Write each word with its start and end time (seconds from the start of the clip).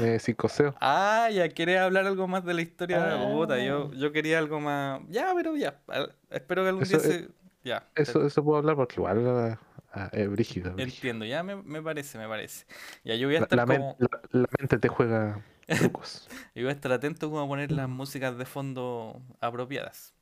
Me 0.00 0.18
psicoseo. 0.18 0.74
Ah, 0.80 1.28
ya 1.32 1.48
quieres 1.48 1.78
hablar 1.80 2.06
algo 2.06 2.26
más 2.28 2.44
de 2.44 2.54
la 2.54 2.62
historia 2.62 2.98
de 3.04 3.14
Ah. 3.14 3.28
Puta, 3.32 3.58
Yo, 3.62 3.92
yo 3.92 4.12
quería 4.12 4.38
algo 4.38 4.60
más. 4.60 5.00
Ya, 5.08 5.32
pero 5.34 5.56
ya. 5.56 5.80
Espero 6.30 6.62
que 6.62 6.68
algún 6.68 6.82
Eso 6.84 6.98
día 6.98 7.10
se. 7.10 7.28
Ya. 7.64 7.86
Eso, 7.94 8.26
eso 8.26 8.42
puedo 8.42 8.58
hablar 8.58 8.74
porque 8.76 8.96
igual 8.96 9.26
ah, 9.28 9.60
ah, 9.92 10.08
es 10.12 10.28
brígido. 10.30 10.74
Entiendo, 10.78 11.24
ya 11.24 11.42
me, 11.42 11.56
me 11.56 11.80
parece, 11.82 12.18
me 12.18 12.26
parece. 12.28 12.66
Ya 13.04 13.14
yo 13.14 13.28
voy 13.28 13.36
a 13.36 13.40
La, 13.40 13.44
estar 13.44 13.56
la 13.58 13.66
como. 13.66 13.96
la- 13.98 14.20
la 14.32 14.48
mente 14.58 14.78
te 14.78 14.88
juega 14.88 15.44
trucos. 15.66 16.28
Yo 16.54 16.62
voy 16.62 16.70
a 16.70 16.72
estar 16.74 16.90
atento 16.92 17.28
como 17.30 17.42
a 17.42 17.46
poner 17.48 17.70
las 17.70 17.88
músicas 17.88 18.36
de 18.36 18.44
fondo 18.46 19.20
apropiadas. 19.40 20.14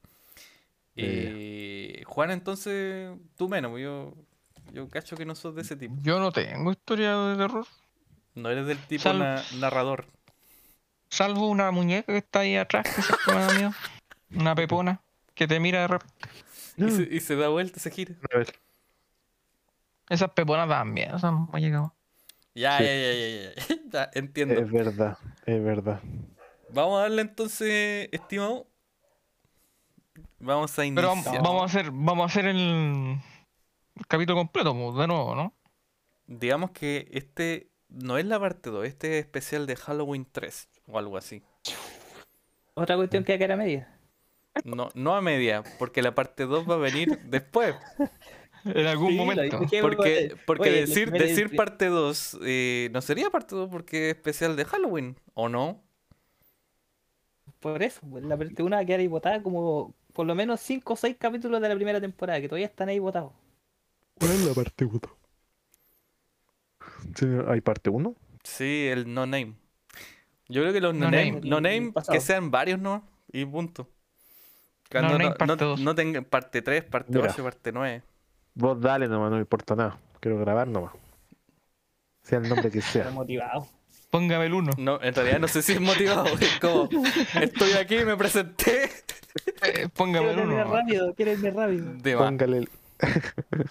Eh, 0.97 2.03
Juan, 2.07 2.31
entonces, 2.31 3.11
tú 3.37 3.49
menos, 3.49 3.79
yo, 3.81 4.15
yo 4.73 4.89
cacho 4.89 5.17
que 5.17 5.25
no 5.25 5.35
sos 5.35 5.55
de 5.55 5.63
ese 5.63 5.77
tipo. 5.77 5.95
Yo 6.03 6.19
no 6.19 6.31
tengo 6.33 6.71
historia 6.73 7.17
de 7.17 7.37
terror. 7.37 7.67
No 8.35 8.51
eres 8.51 8.67
del 8.67 8.79
tipo 8.79 9.03
Sal- 9.03 9.19
na- 9.19 9.43
narrador. 9.59 10.07
Salvo 11.11 11.49
una 11.49 11.71
muñeca 11.71 12.13
que 12.13 12.19
está 12.19 12.41
ahí 12.41 12.57
atrás, 12.57 12.87
que 13.25 13.33
me 13.33 13.41
da 13.41 13.53
miedo. 13.55 13.73
Una 14.35 14.55
pepona 14.55 15.01
que 15.35 15.49
te 15.49 15.59
mira 15.59 15.81
de 15.81 15.89
repente. 15.89 16.15
Y 16.77 16.91
se, 16.91 17.03
y 17.17 17.21
se 17.21 17.37
da 17.37 17.49
vuelta, 17.49 17.81
se 17.81 17.91
gira. 17.91 18.15
A 18.33 18.39
ver, 18.39 18.55
Esas 20.09 20.31
peponas 20.31 20.69
dan 20.69 20.93
miedo, 20.93 21.17
esas 21.17 21.33
muñecas. 21.33 21.91
Ya, 22.55 22.79
Sí. 22.79 22.85
ya, 22.85 22.95
ya, 22.95 23.13
ya, 23.13 23.55
ya, 23.55 23.77
ya, 23.93 24.11
entiendo. 24.15 24.55
es 24.61 24.71
verdad, 24.71 25.19
es 25.47 25.63
verdad. 25.65 26.01
Vamos 26.73 26.99
a 26.99 27.03
darle 27.03 27.23
entonces, 27.23 28.09
estimado. 28.13 28.67
Vamos 30.39 30.73
a 30.79 30.83
Pero 30.83 31.09
vamos, 31.09 31.27
iniciar. 31.27 31.43
vamos 31.45 31.63
a 31.63 31.65
hacer, 31.67 31.91
vamos 31.93 32.23
a 32.23 32.27
hacer 32.27 32.47
el, 32.47 33.21
el 33.97 34.07
capítulo 34.07 34.39
completo, 34.39 34.73
pues, 34.75 34.97
de 34.97 35.07
nuevo, 35.07 35.35
¿no? 35.35 35.53
Digamos 36.27 36.71
que 36.71 37.09
este 37.13 37.70
no 37.91 38.19
es 38.19 38.25
la 38.27 38.41
parte 38.41 38.71
2, 38.71 38.87
este 38.87 39.19
es 39.19 39.25
especial 39.25 39.67
de 39.67 39.77
Halloween 39.77 40.27
3 40.31 40.69
o 40.87 40.99
algo 40.99 41.17
así. 41.17 41.43
Otra 42.75 42.97
cuestión 42.97 43.23
que 43.23 43.35
era 43.35 43.57
media. 43.57 43.89
No, 44.65 44.91
no 44.95 45.15
a 45.15 45.23
media, 45.23 45.63
porque 45.79 46.03
la 46.03 46.15
parte 46.15 46.45
2 46.45 46.69
va 46.69 46.75
a 46.75 46.79
venir 46.79 47.19
después. 47.25 47.75
En 48.63 48.87
algún 48.87 49.09
Sí, 49.09 49.17
momento. 49.17 49.59
Porque, 49.81 50.37
porque 50.45 50.69
Oye, 50.69 50.81
decir, 50.83 51.11
decir 51.11 51.57
parte 51.57 51.87
2 51.87 52.39
eh, 52.43 52.91
no 52.93 53.01
sería 53.01 53.31
parte 53.31 53.57
2 53.57 53.71
porque 53.71 54.11
es 54.11 54.17
especial 54.17 54.55
de 54.55 54.67
Halloween, 54.67 55.17
¿o 55.33 55.49
no? 55.49 55.83
Por 57.61 57.83
eso, 57.83 58.01
pues, 58.11 58.25
la 58.25 58.37
parte 58.37 58.63
1 58.63 58.77
va 58.77 58.83
a 58.83 58.85
quedar 58.85 59.01
ahí 59.01 59.07
botada 59.07 59.43
como 59.43 59.95
por 60.13 60.27
lo 60.27 60.35
menos 60.35 60.61
5 60.61 60.95
o 60.95 60.97
6 60.97 61.17
capítulos 61.19 61.61
de 61.61 61.69
la 61.69 61.75
primera 61.77 62.01
temporada, 62.01 62.41
que 62.41 62.49
todavía 62.49 62.67
están 62.67 62.89
ahí 62.89 62.99
botados. 62.99 63.33
¿Cuál 64.15 64.31
es 64.33 64.41
la 64.47 64.55
parte 64.55 64.85
1? 64.85 65.01
¿Hay 67.49 67.61
parte 67.61 67.91
1? 67.91 68.15
Sí, 68.45 68.89
el 68.89 69.13
no 69.13 69.27
name. 69.27 69.55
Yo 70.49 70.63
creo 70.63 70.73
que 70.73 70.81
los 70.81 70.95
no, 70.95 71.07
No 71.07 71.11
name, 71.11 71.33
name. 71.33 71.49
no 71.49 71.61
name 71.61 71.93
que 72.11 72.21
sean 72.21 72.51
varios, 72.51 72.81
¿no? 72.81 73.07
Y 73.33 73.45
punto. 73.45 73.89
Cuando 74.91 75.13
name 75.13 75.31
no, 75.31 75.35
parte 75.35 75.65
no- 75.65 75.77
no 75.77 75.95
tengan 75.95 76.25
parte 76.25 76.63
3, 76.63 76.85
parte 76.85 77.13
Mira. 77.13 77.31
8, 77.33 77.43
parte 77.45 77.71
9. 77.73 78.03
Vos 78.55 78.81
dale 78.81 79.07
nomás, 79.07 79.31
no 79.31 79.37
me 79.37 79.43
importa 79.43 79.77
nada. 79.77 79.99
Quiero 80.19 80.39
grabar 80.39 80.67
nomás. 80.67 80.93
Sea 82.23 82.39
el 82.39 82.49
nombre 82.49 82.71
que 82.71 82.83
sea. 82.83 83.11
motivado. 83.13 83.69
Póngame 84.11 84.47
el 84.47 84.55
uno. 84.55 84.73
No, 84.77 85.01
en 85.01 85.15
realidad 85.15 85.39
no 85.39 85.47
sé 85.47 85.63
si 85.63 85.73
es 85.75 85.81
motivado. 85.81 86.25
Es 86.41 86.59
como, 86.61 86.89
estoy 87.41 87.73
aquí, 87.75 88.05
me 88.05 88.17
presenté. 88.17 88.91
Eh, 89.63 89.89
póngame 89.95 90.27
Quiero 90.27 90.43
el 90.43 90.47
uno. 90.49 90.53
irme 90.59 90.65
nomás. 90.65 90.81
rápido, 90.81 91.15
quiero 91.15 91.33
irme 91.33 91.51
rápido. 91.53 91.93
De. 91.95 92.17
Póngale 92.17 92.59
el... 92.59 92.69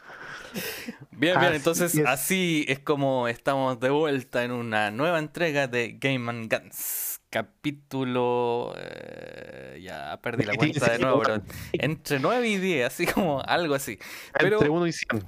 Bien, 1.11 1.39
bien, 1.39 1.53
Así 1.53 1.55
entonces 1.55 1.97
es. 1.97 2.05
así 2.05 2.65
es 2.67 2.79
como 2.79 3.27
estamos 3.27 3.79
de 3.79 3.89
vuelta 3.89 4.43
en 4.43 4.51
una 4.51 4.91
nueva 4.91 5.19
entrega 5.19 5.67
de 5.67 5.97
Game 5.99 6.29
and 6.29 6.51
Guns. 6.53 7.21
Capítulo. 7.29 8.73
eh, 8.77 9.79
ya 9.83 10.17
perdí 10.21 10.45
la 10.45 10.55
cuenta 10.55 10.91
de 10.91 10.99
nuevo, 10.99 11.21
pero 11.21 11.41
entre 11.73 12.19
9 12.19 12.47
y 12.47 12.57
10, 12.57 12.87
así 12.87 13.05
como 13.05 13.41
algo 13.41 13.75
así. 13.75 13.99
Pero 14.39 14.55
Entre 14.57 14.69
1 14.69 14.87
y 14.87 14.91
100. 14.93 15.23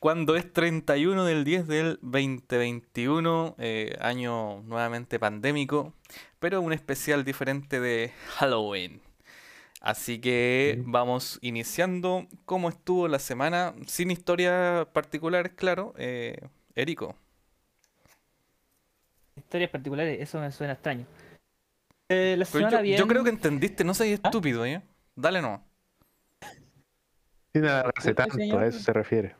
cuando 0.00 0.36
es 0.36 0.52
31 0.52 1.24
del 1.24 1.44
10 1.44 1.66
del 1.66 1.98
2021, 2.02 3.54
eh, 3.58 3.96
año 4.00 4.62
nuevamente 4.62 5.18
pandémico, 5.18 5.94
pero 6.38 6.60
un 6.60 6.72
especial 6.72 7.24
diferente 7.24 7.80
de 7.80 8.12
Halloween. 8.36 9.00
Así 9.86 10.18
que 10.20 10.82
vamos 10.84 11.38
iniciando 11.42 12.26
cómo 12.44 12.68
estuvo 12.70 13.06
la 13.06 13.20
semana, 13.20 13.72
sin 13.86 14.10
historia 14.10 14.88
particular, 14.92 15.52
claro. 15.54 15.94
Eh, 15.96 16.36
Erico, 16.74 17.14
Historias 19.36 19.70
particulares, 19.70 20.20
eso 20.20 20.40
me 20.40 20.50
suena 20.50 20.72
extraño. 20.72 21.06
Eh, 22.08 22.34
la 22.36 22.44
semana 22.44 22.78
yo, 22.78 22.82
bien. 22.82 22.98
yo 22.98 23.06
creo 23.06 23.22
que 23.22 23.30
entendiste, 23.30 23.84
no 23.84 23.94
seas 23.94 24.18
¿Ah? 24.24 24.26
estúpido, 24.28 24.66
¿eh? 24.66 24.82
Dale 25.14 25.40
no. 25.40 25.62
Sin 27.52 27.64
alargarse 27.64 28.10
Este 28.10 28.14
tanto, 28.14 28.34
señor- 28.38 28.64
a 28.64 28.66
eso 28.66 28.80
se 28.80 28.92
refiere. 28.92 29.36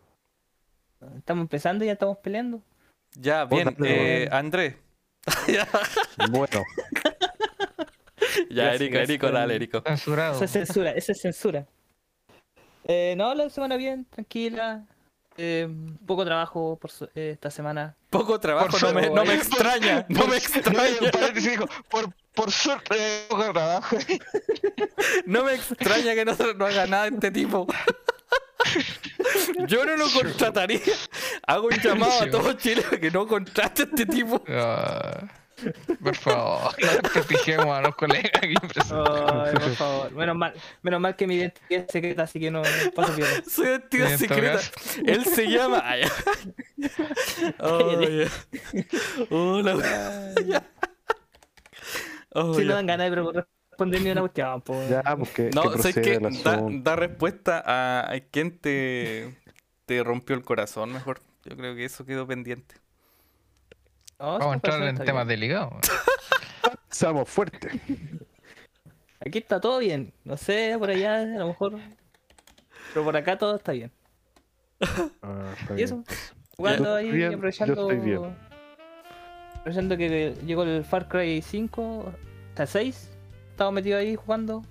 Estamos 1.17 1.43
empezando 1.43 1.83
y 1.83 1.89
ya 1.89 1.95
estamos 1.95 2.19
peleando. 2.19 2.62
Ya, 3.17 3.47
bien, 3.47 3.77
eh, 3.85 4.29
Andrés. 4.31 4.77
Bueno, 6.31 6.62
ya, 8.51 8.65
Gracias, 8.65 8.95
Erico, 9.09 9.31
dale, 9.31 9.55
Erico. 9.57 9.83
Censurado. 9.87 10.35
Eso 10.35 10.45
es 10.45 10.51
censura, 10.51 10.91
eso 10.93 11.13
es 11.13 11.21
censura. 11.21 11.67
Eh, 12.89 13.15
no, 13.17 13.35
la 13.35 13.49
semana 13.51 13.77
bien, 13.77 14.05
tranquila. 14.07 14.85
Eh, 15.39 15.69
poco 16.07 16.25
trabajo 16.25 16.79
por 16.81 16.91
su- 16.91 17.11
eh, 17.15 17.31
esta 17.35 17.51
semana. 17.51 17.95
Poco 18.09 18.41
trabajo, 18.41 18.69
Por 18.71 18.83
no 18.85 18.93
me, 18.95 19.11
no 19.11 19.25
me 19.25 19.35
extraña, 19.35 20.07
no 20.09 20.21
Por- 20.21 20.31
me 20.31 20.37
extraña. 20.37 21.11
por, 21.91 22.09
por 22.35 22.51
suerte, 22.51 22.95
eh, 22.99 23.27
poco 23.29 23.53
trabajo. 23.53 23.97
No 25.27 25.45
me 25.45 25.55
extraña 25.55 26.15
que 26.15 26.25
no, 26.25 26.35
no 26.57 26.67
haga 26.67 26.87
nada 26.87 27.09
este 27.09 27.31
tipo. 27.31 27.67
Yo 29.67 29.85
no 29.85 29.97
lo 29.97 30.07
contrataría. 30.11 30.81
Hago 31.47 31.67
un 31.69 31.79
llamado 31.81 32.23
a 32.23 32.31
todo 32.31 32.53
Chile 32.55 32.83
que 33.01 33.11
no 33.11 33.27
contrate 33.27 33.83
a 33.83 33.85
este 33.87 34.07
tipo. 34.07 34.43
Ah, 34.49 35.23
por 36.03 36.15
favor, 36.17 36.75
no 36.83 36.93
desprestigiemos 37.03 37.67
a 37.67 37.81
los 37.81 37.94
colegas 37.97 38.31
aquí 38.37 38.55
presentes. 38.55 38.93
Ay, 38.93 39.55
por 39.55 39.75
favor. 39.77 40.12
Menos 40.12 40.37
mal, 40.37 40.55
menos 40.83 41.00
mal 41.00 41.17
que 41.17 41.27
mi 41.27 41.37
identidad 41.37 41.84
es 41.87 41.93
secreta, 41.93 42.22
así 42.25 42.39
que 42.41 42.50
no 42.50 42.62
no 42.62 42.91
paso 42.94 43.15
piola. 43.17 43.31
Su 43.49 43.65
identidad 43.65 44.12
En 44.12 44.19
todo 44.19 44.28
secreta. 44.28 44.61
Él 45.06 45.25
se 45.25 45.47
llama. 45.49 45.83
Ay, 45.84 46.03
ay, 47.59 48.28
Hola. 49.31 50.33
Oh, 52.33 52.55
Si 52.55 52.61
ya. 52.62 52.69
no 52.69 52.75
dan 52.75 52.87
ganas 52.87 53.11
de 53.11 53.17
responder 53.71 54.03
ni 54.03 54.11
una 54.11 54.21
cuestión, 54.21 54.61
pues. 54.62 54.88
ya, 54.91 55.03
porque 55.17 55.50
No, 55.55 55.71
que 55.71 55.78
¿sabes 55.78 55.94
proceda 55.94 56.03
qué? 56.03 56.15
el 56.69 56.83
Da, 56.83 56.97
respuesta 56.97 57.62
a, 57.65 58.12
a 58.12 58.21
quién 58.21 58.59
te, 58.59 59.34
te 59.87 60.03
rompió 60.05 60.37
el 60.37 60.43
corazón, 60.44 60.93
mejor. 60.93 61.21
Yo 61.44 61.56
creo 61.56 61.75
que 61.75 61.84
eso 61.84 62.05
quedó 62.05 62.27
pendiente. 62.27 62.75
No, 64.19 64.38
Vamos 64.38 64.47
a 64.47 64.54
entrar 64.54 64.82
en 64.82 64.97
temas 64.97 65.27
delicados. 65.27 65.75
Seamos 66.91 67.28
fuertes. 67.28 67.72
Aquí 69.21 69.38
está 69.38 69.60
todo 69.60 69.78
bien. 69.78 70.12
No 70.25 70.37
sé, 70.37 70.77
por 70.78 70.91
allá 70.91 71.21
a 71.21 71.25
lo 71.25 71.49
mejor. 71.49 71.78
Pero 72.93 73.05
por 73.05 73.16
acá 73.16 73.37
todo 73.37 73.56
está 73.56 73.72
bien. 73.72 73.93
Ah, 75.22 75.53
está 75.60 75.72
¿Y 75.72 75.76
bien. 75.76 75.84
eso? 75.84 76.05
Jugando 76.56 76.84
Yo 76.84 76.94
ahí, 76.94 77.05
estoy 77.06 77.19
bien, 77.19 77.31
yo 77.31 77.37
aprovechando. 77.37 77.91
estoy 77.91 77.97
bien. 78.06 78.37
Aprovechando 79.56 79.97
que 79.99 80.34
llegó 80.47 80.62
el 80.62 80.84
Far 80.84 81.09
Cry 81.09 81.43
5, 81.43 82.12
hasta 82.50 82.66
6. 82.66 83.10
Estaba 83.50 83.71
metido 83.71 83.99
ahí 83.99 84.16
jugando. 84.16 84.62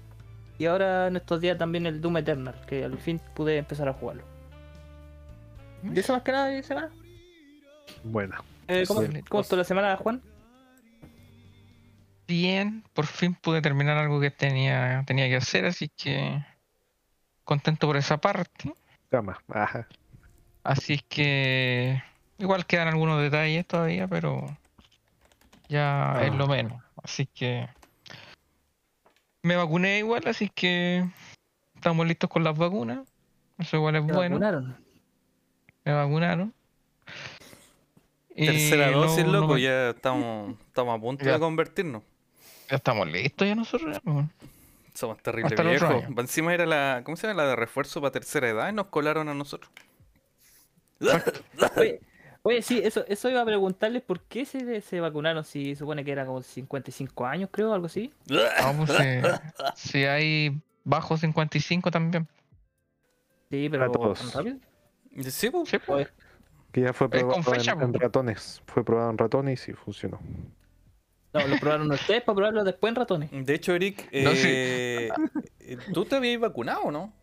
Y 0.57 0.65
ahora 0.65 1.07
en 1.07 1.17
estos 1.17 1.41
días 1.41 1.57
también 1.57 1.85
el 1.85 2.01
Doom 2.01 2.17
Eternal, 2.17 2.55
que 2.65 2.83
al 2.85 2.97
fin 2.97 3.21
pude 3.35 3.57
empezar 3.57 3.87
a 3.89 3.93
jugarlo. 3.93 4.23
¿Y 5.83 5.99
eso 5.99 6.13
más 6.13 6.23
que 6.23 6.31
nada 6.31 6.63
semana? 6.63 6.89
Bueno, 8.03 8.35
Eh, 8.67 8.83
¿Cómo, 8.87 9.01
Bien. 9.01 9.23
¿Cómo 9.29 9.41
estuvo 9.41 9.57
la 9.57 9.63
semana, 9.63 9.95
Juan? 9.97 10.21
Bien, 12.27 12.83
por 12.93 13.05
fin 13.05 13.35
pude 13.35 13.61
terminar 13.61 13.97
algo 13.97 14.19
que 14.19 14.31
tenía, 14.31 15.03
tenía 15.05 15.27
que 15.27 15.35
hacer, 15.35 15.65
así 15.65 15.89
que 15.89 16.43
contento 17.43 17.85
por 17.87 17.97
esa 17.97 18.17
parte. 18.17 18.73
cama. 19.11 19.39
Ajá. 19.49 19.87
Así 20.63 20.93
es 20.95 21.03
que 21.03 22.01
igual 22.39 22.65
quedan 22.65 22.87
algunos 22.87 23.21
detalles 23.21 23.67
todavía, 23.67 24.07
pero 24.07 24.43
ya 25.69 26.19
es 26.23 26.31
Ah. 26.31 26.35
lo 26.35 26.47
menos. 26.47 26.81
Así 27.03 27.27
que 27.27 27.69
me 29.43 29.55
vacuné 29.55 29.99
igual, 29.99 30.23
así 30.25 30.49
que 30.49 31.07
estamos 31.75 32.07
listos 32.07 32.27
con 32.31 32.43
las 32.43 32.57
vacunas. 32.57 33.07
Eso 33.59 33.77
igual 33.77 33.97
es 33.97 34.07
¿Te 34.07 34.13
bueno. 34.13 34.35
vacunaron? 34.39 34.77
Me 35.85 35.93
vacunaron. 35.93 36.53
Tercera 38.35 38.91
dosis, 38.91 39.25
no- 39.25 39.31
no 39.31 39.39
loco, 39.41 39.53
me- 39.55 39.61
ya 39.61 39.89
estamos, 39.91 40.55
estamos 40.67 40.97
a 40.97 41.01
punto 41.01 41.23
Ya. 41.25 41.33
de 41.33 41.39
convertirnos. 41.39 42.03
ya 42.69 42.75
estamos 42.77 43.07
listos 43.11 43.47
ya 43.47 43.55
nosotros. 43.55 43.93
ya, 43.95 44.01
pues. 44.01 44.25
Somos 44.93 45.17
terribles 45.21 45.59
viejos. 45.61 46.03
año. 46.05 46.15
Encima 46.21 46.53
era 46.53 46.65
la, 46.65 47.01
¿cómo 47.03 47.17
se 47.17 47.27
llama? 47.27 47.43
La 47.43 47.49
de 47.49 47.55
refuerzo 47.57 47.99
para 48.01 48.11
tercera 48.11 48.49
edad 48.49 48.69
y 48.69 48.73
nos 48.73 48.87
colaron 48.87 49.27
a 49.29 49.33
nosotros. 49.33 49.69
Oye, 51.77 51.99
Oye, 52.47 52.61
sí, 52.61 52.79
eso, 52.83 53.03
eso 53.07 53.27
iba 53.29 53.41
a 53.41 53.45
preguntarles 53.45 54.03
por 54.03 54.21
qué 54.21 54.45
se, 54.45 54.79
se 54.81 54.99
vacunaron 54.99 55.43
si 55.43 55.75
supone 55.75 56.05
que 56.05 56.11
era 56.11 56.25
como 56.27 56.41
55 56.43 57.25
años, 57.25 57.49
creo, 57.51 57.73
algo 57.73 57.87
así. 57.87 58.13
Vamos, 58.61 58.91
si, 58.91 59.03
si 59.75 60.05
hay 60.05 60.55
bajo 60.83 61.17
55 61.17 61.89
también. 61.89 62.27
Sí, 63.49 63.67
pero 63.69 63.91
todos. 63.91 64.19
¿tan 64.19 64.31
rápido? 64.31 64.57
Sí, 65.31 65.49
pues. 65.49 65.69
Sí, 65.69 65.77
pues. 65.79 66.07
Que 66.75 66.81
ya 66.81 66.91
fue 66.91 67.09
probado 67.09 67.41
fecha, 67.41 67.71
en, 67.71 67.93
ratones. 67.93 68.61
Fue 68.67 68.83
probado 68.83 69.09
en 69.09 69.17
ratones 69.17 69.61
y 69.61 69.63
sí 69.63 69.73
funcionó. 69.73 70.19
no, 71.33 71.47
lo 71.47 71.57
probaron 71.57 71.89
ustedes 71.89 72.21
para 72.23 72.35
probarlo 72.35 72.65
después 72.65 72.91
en 72.91 72.95
ratones. 72.97 73.29
De 73.31 73.53
hecho, 73.53 73.73
Eric, 73.73 74.09
No, 74.11 74.35
sí. 74.35 74.47
eh, 74.51 75.09
eh, 75.59 75.77
¿tú 75.93 76.03
te 76.03 76.17
habías 76.17 76.41
vacunado, 76.41 76.91
no? 76.91 77.13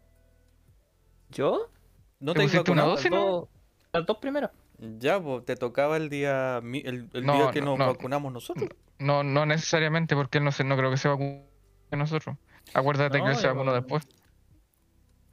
¿Yo? 1.28 1.70
¿No 2.18 2.32
¿Te 2.32 2.46
te 2.46 2.56
vacunado? 2.56 2.94
Las 2.94 3.10
no? 3.10 3.16
dos, 3.16 3.48
las 3.92 4.06
dos 4.06 4.16
primeras. 4.18 4.52
Ya, 4.78 5.20
pues 5.20 5.44
te 5.44 5.56
tocaba 5.56 5.98
el 5.98 6.08
día 6.08 6.58
el, 6.58 7.10
el 7.12 7.26
No, 7.26 7.34
día 7.34 7.50
que 7.50 7.60
no, 7.60 7.76
nos 7.76 7.78
no. 7.78 7.86
vacunamos 7.88 8.32
nosotros. 8.32 8.70
No, 8.98 9.22
no 9.22 9.44
necesariamente, 9.44 10.14
porque 10.16 10.38
él 10.38 10.44
no, 10.44 10.52
se, 10.52 10.64
no 10.64 10.76
creo 10.78 10.90
que 10.90 10.96
se 10.96 11.08
vacune 11.08 11.44
nosotros. 11.90 12.36
Acuérdate 12.72 13.18
No, 13.18 13.24
que 13.24 13.30
él 13.30 13.36
se 13.36 13.48
vacunó 13.48 13.74
después. 13.74 14.08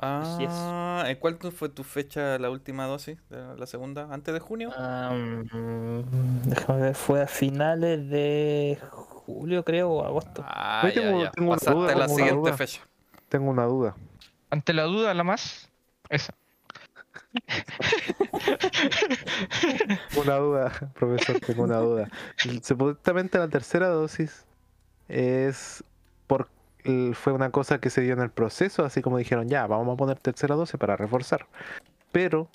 Ah, 0.02 1.04
¿en 1.08 1.18
¿cuál 1.18 1.38
fue 1.52 1.68
tu 1.70 1.84
fecha, 1.84 2.38
la 2.40 2.50
última 2.50 2.86
dosis? 2.86 3.18
de 3.30 3.58
la 3.58 3.66
segunda? 3.66 4.08
¿Antes 4.12 4.34
de 4.34 4.40
junio? 4.40 4.70
Mm, 4.72 6.42
déjame 6.50 6.82
ver, 6.82 6.96
fue 6.96 7.22
a 7.22 7.28
finales 7.28 8.10
de 8.10 8.80
julio, 8.92 9.66
creo, 9.66 9.90
o 9.92 10.06
agosto. 10.06 10.44
Ah, 10.48 10.84
ya, 10.88 11.02
tengo- 11.02 11.24
ya. 11.24 11.32
tengo 11.32 11.52
Pasaste 11.52 11.74
duda, 11.74 11.92
a 11.94 11.96
la 11.98 12.06
tengo 12.06 12.18
siguiente 12.18 12.40
duda. 12.50 12.58
fecha. 12.58 12.82
Tengo 13.28 13.50
una 13.50 13.66
duda. 13.66 13.96
Ante 14.50 14.74
la 14.74 14.84
duda, 14.84 15.14
la 15.14 15.24
más, 15.26 15.70
esa. 16.10 16.34
Una 20.16 20.36
duda, 20.38 20.72
profesor, 20.96 21.40
tengo 21.40 21.64
una 21.64 21.78
duda. 21.78 22.10
Supuestamente 22.64 23.38
la 23.38 23.48
tercera 23.50 23.90
dosis 23.90 24.46
es 25.08 25.84
por 26.28 26.48
fue 27.14 27.34
una 27.34 27.50
cosa 27.52 27.80
que 27.80 27.90
se 27.90 28.02
dio 28.02 28.14
en 28.14 28.22
el 28.22 28.30
proceso, 28.30 28.86
así 28.86 29.02
como 29.02 29.18
dijeron, 29.18 29.48
ya, 29.50 29.68
vamos 29.68 29.94
a 29.94 29.98
poner 29.98 30.20
tercera 30.20 30.56
dosis 30.56 30.78
para 30.80 30.96
reforzar. 30.96 31.46
Pero 32.12 32.48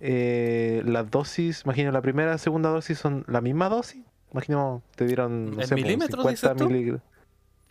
eh, 0.00 0.82
las 0.84 1.10
dosis, 1.10 1.62
imagino 1.64 1.90
la 1.92 2.00
primera 2.02 2.30
y 2.30 2.32
la 2.34 2.38
segunda 2.38 2.70
dosis 2.70 2.98
son 2.98 3.24
la 3.28 3.40
misma 3.40 3.68
dosis. 3.68 4.04
Imagino 4.32 4.82
te 4.96 5.06
dieron, 5.06 5.56
no 5.56 5.60
¿En 5.60 5.66
sé, 5.66 5.74
milímetros, 5.74 6.22
50 6.24 6.30
dices 6.30 6.56
tú? 6.56 6.68
miligramos. 6.68 7.02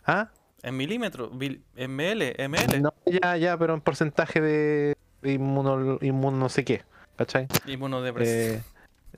¿Ah? 0.04 0.28
En 0.62 0.76
milímetros, 0.76 1.32
mil- 1.32 1.62
ml, 1.74 2.34
ml. 2.48 2.82
No, 2.82 2.92
ya, 3.06 3.36
ya, 3.38 3.56
pero 3.56 3.72
en 3.74 3.80
porcentaje 3.80 4.40
de 4.42 4.94
inmuno, 5.22 5.98
inmuno 6.02 6.36
no 6.36 6.48
sé 6.50 6.64
qué, 6.64 6.82
¿cachai? 7.16 7.46
Inmunodepresivo. 7.66 8.56
Eh, 8.58 8.62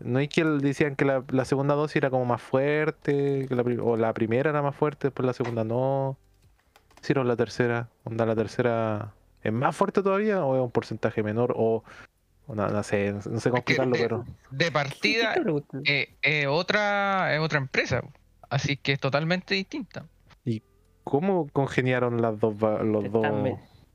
no 0.00 0.20
es 0.20 0.28
que 0.28 0.44
decían 0.44 0.94
que 0.96 1.04
la, 1.04 1.24
la 1.30 1.44
segunda 1.44 1.74
dosis 1.74 1.96
era 1.96 2.10
como 2.10 2.24
más 2.24 2.40
fuerte, 2.40 3.46
que 3.48 3.54
la, 3.56 3.64
pri- 3.64 3.78
o 3.80 3.96
la 3.96 4.12
primera 4.14 4.50
era 4.50 4.62
más 4.62 4.74
fuerte, 4.76 5.08
después 5.08 5.26
la 5.26 5.32
segunda 5.32 5.64
no. 5.64 6.16
Hicieron 7.02 7.26
la 7.26 7.34
tercera, 7.36 7.88
onda 8.04 8.24
la 8.24 8.36
tercera 8.36 9.12
es 9.42 9.52
más 9.52 9.74
fuerte 9.74 10.02
todavía 10.02 10.44
o 10.44 10.54
es 10.56 10.62
un 10.62 10.70
porcentaje 10.70 11.22
menor 11.24 11.52
o, 11.56 11.82
no, 12.46 12.68
no 12.68 12.82
sé, 12.84 13.12
no 13.12 13.20
sé 13.40 13.50
cómo 13.50 13.58
Es 13.58 13.64
que 13.64 13.72
explicarlo, 13.72 13.96
de- 13.96 14.02
pero 14.02 14.24
De 14.52 14.70
partida, 14.70 15.34
¿Qué 15.34 15.40
pregunta? 15.40 15.78
eh, 15.84 16.14
eh, 16.22 16.46
otra, 16.46 17.34
es 17.34 17.40
otra 17.40 17.58
empresa. 17.58 18.02
Así 18.50 18.76
que 18.76 18.92
es 18.92 19.00
totalmente 19.00 19.54
distinta. 19.54 20.04
¿cómo 21.04 21.48
congeniaron 21.52 22.22
las 22.22 22.38
dos 22.38 22.54
los 22.60 23.10
dos? 23.10 23.26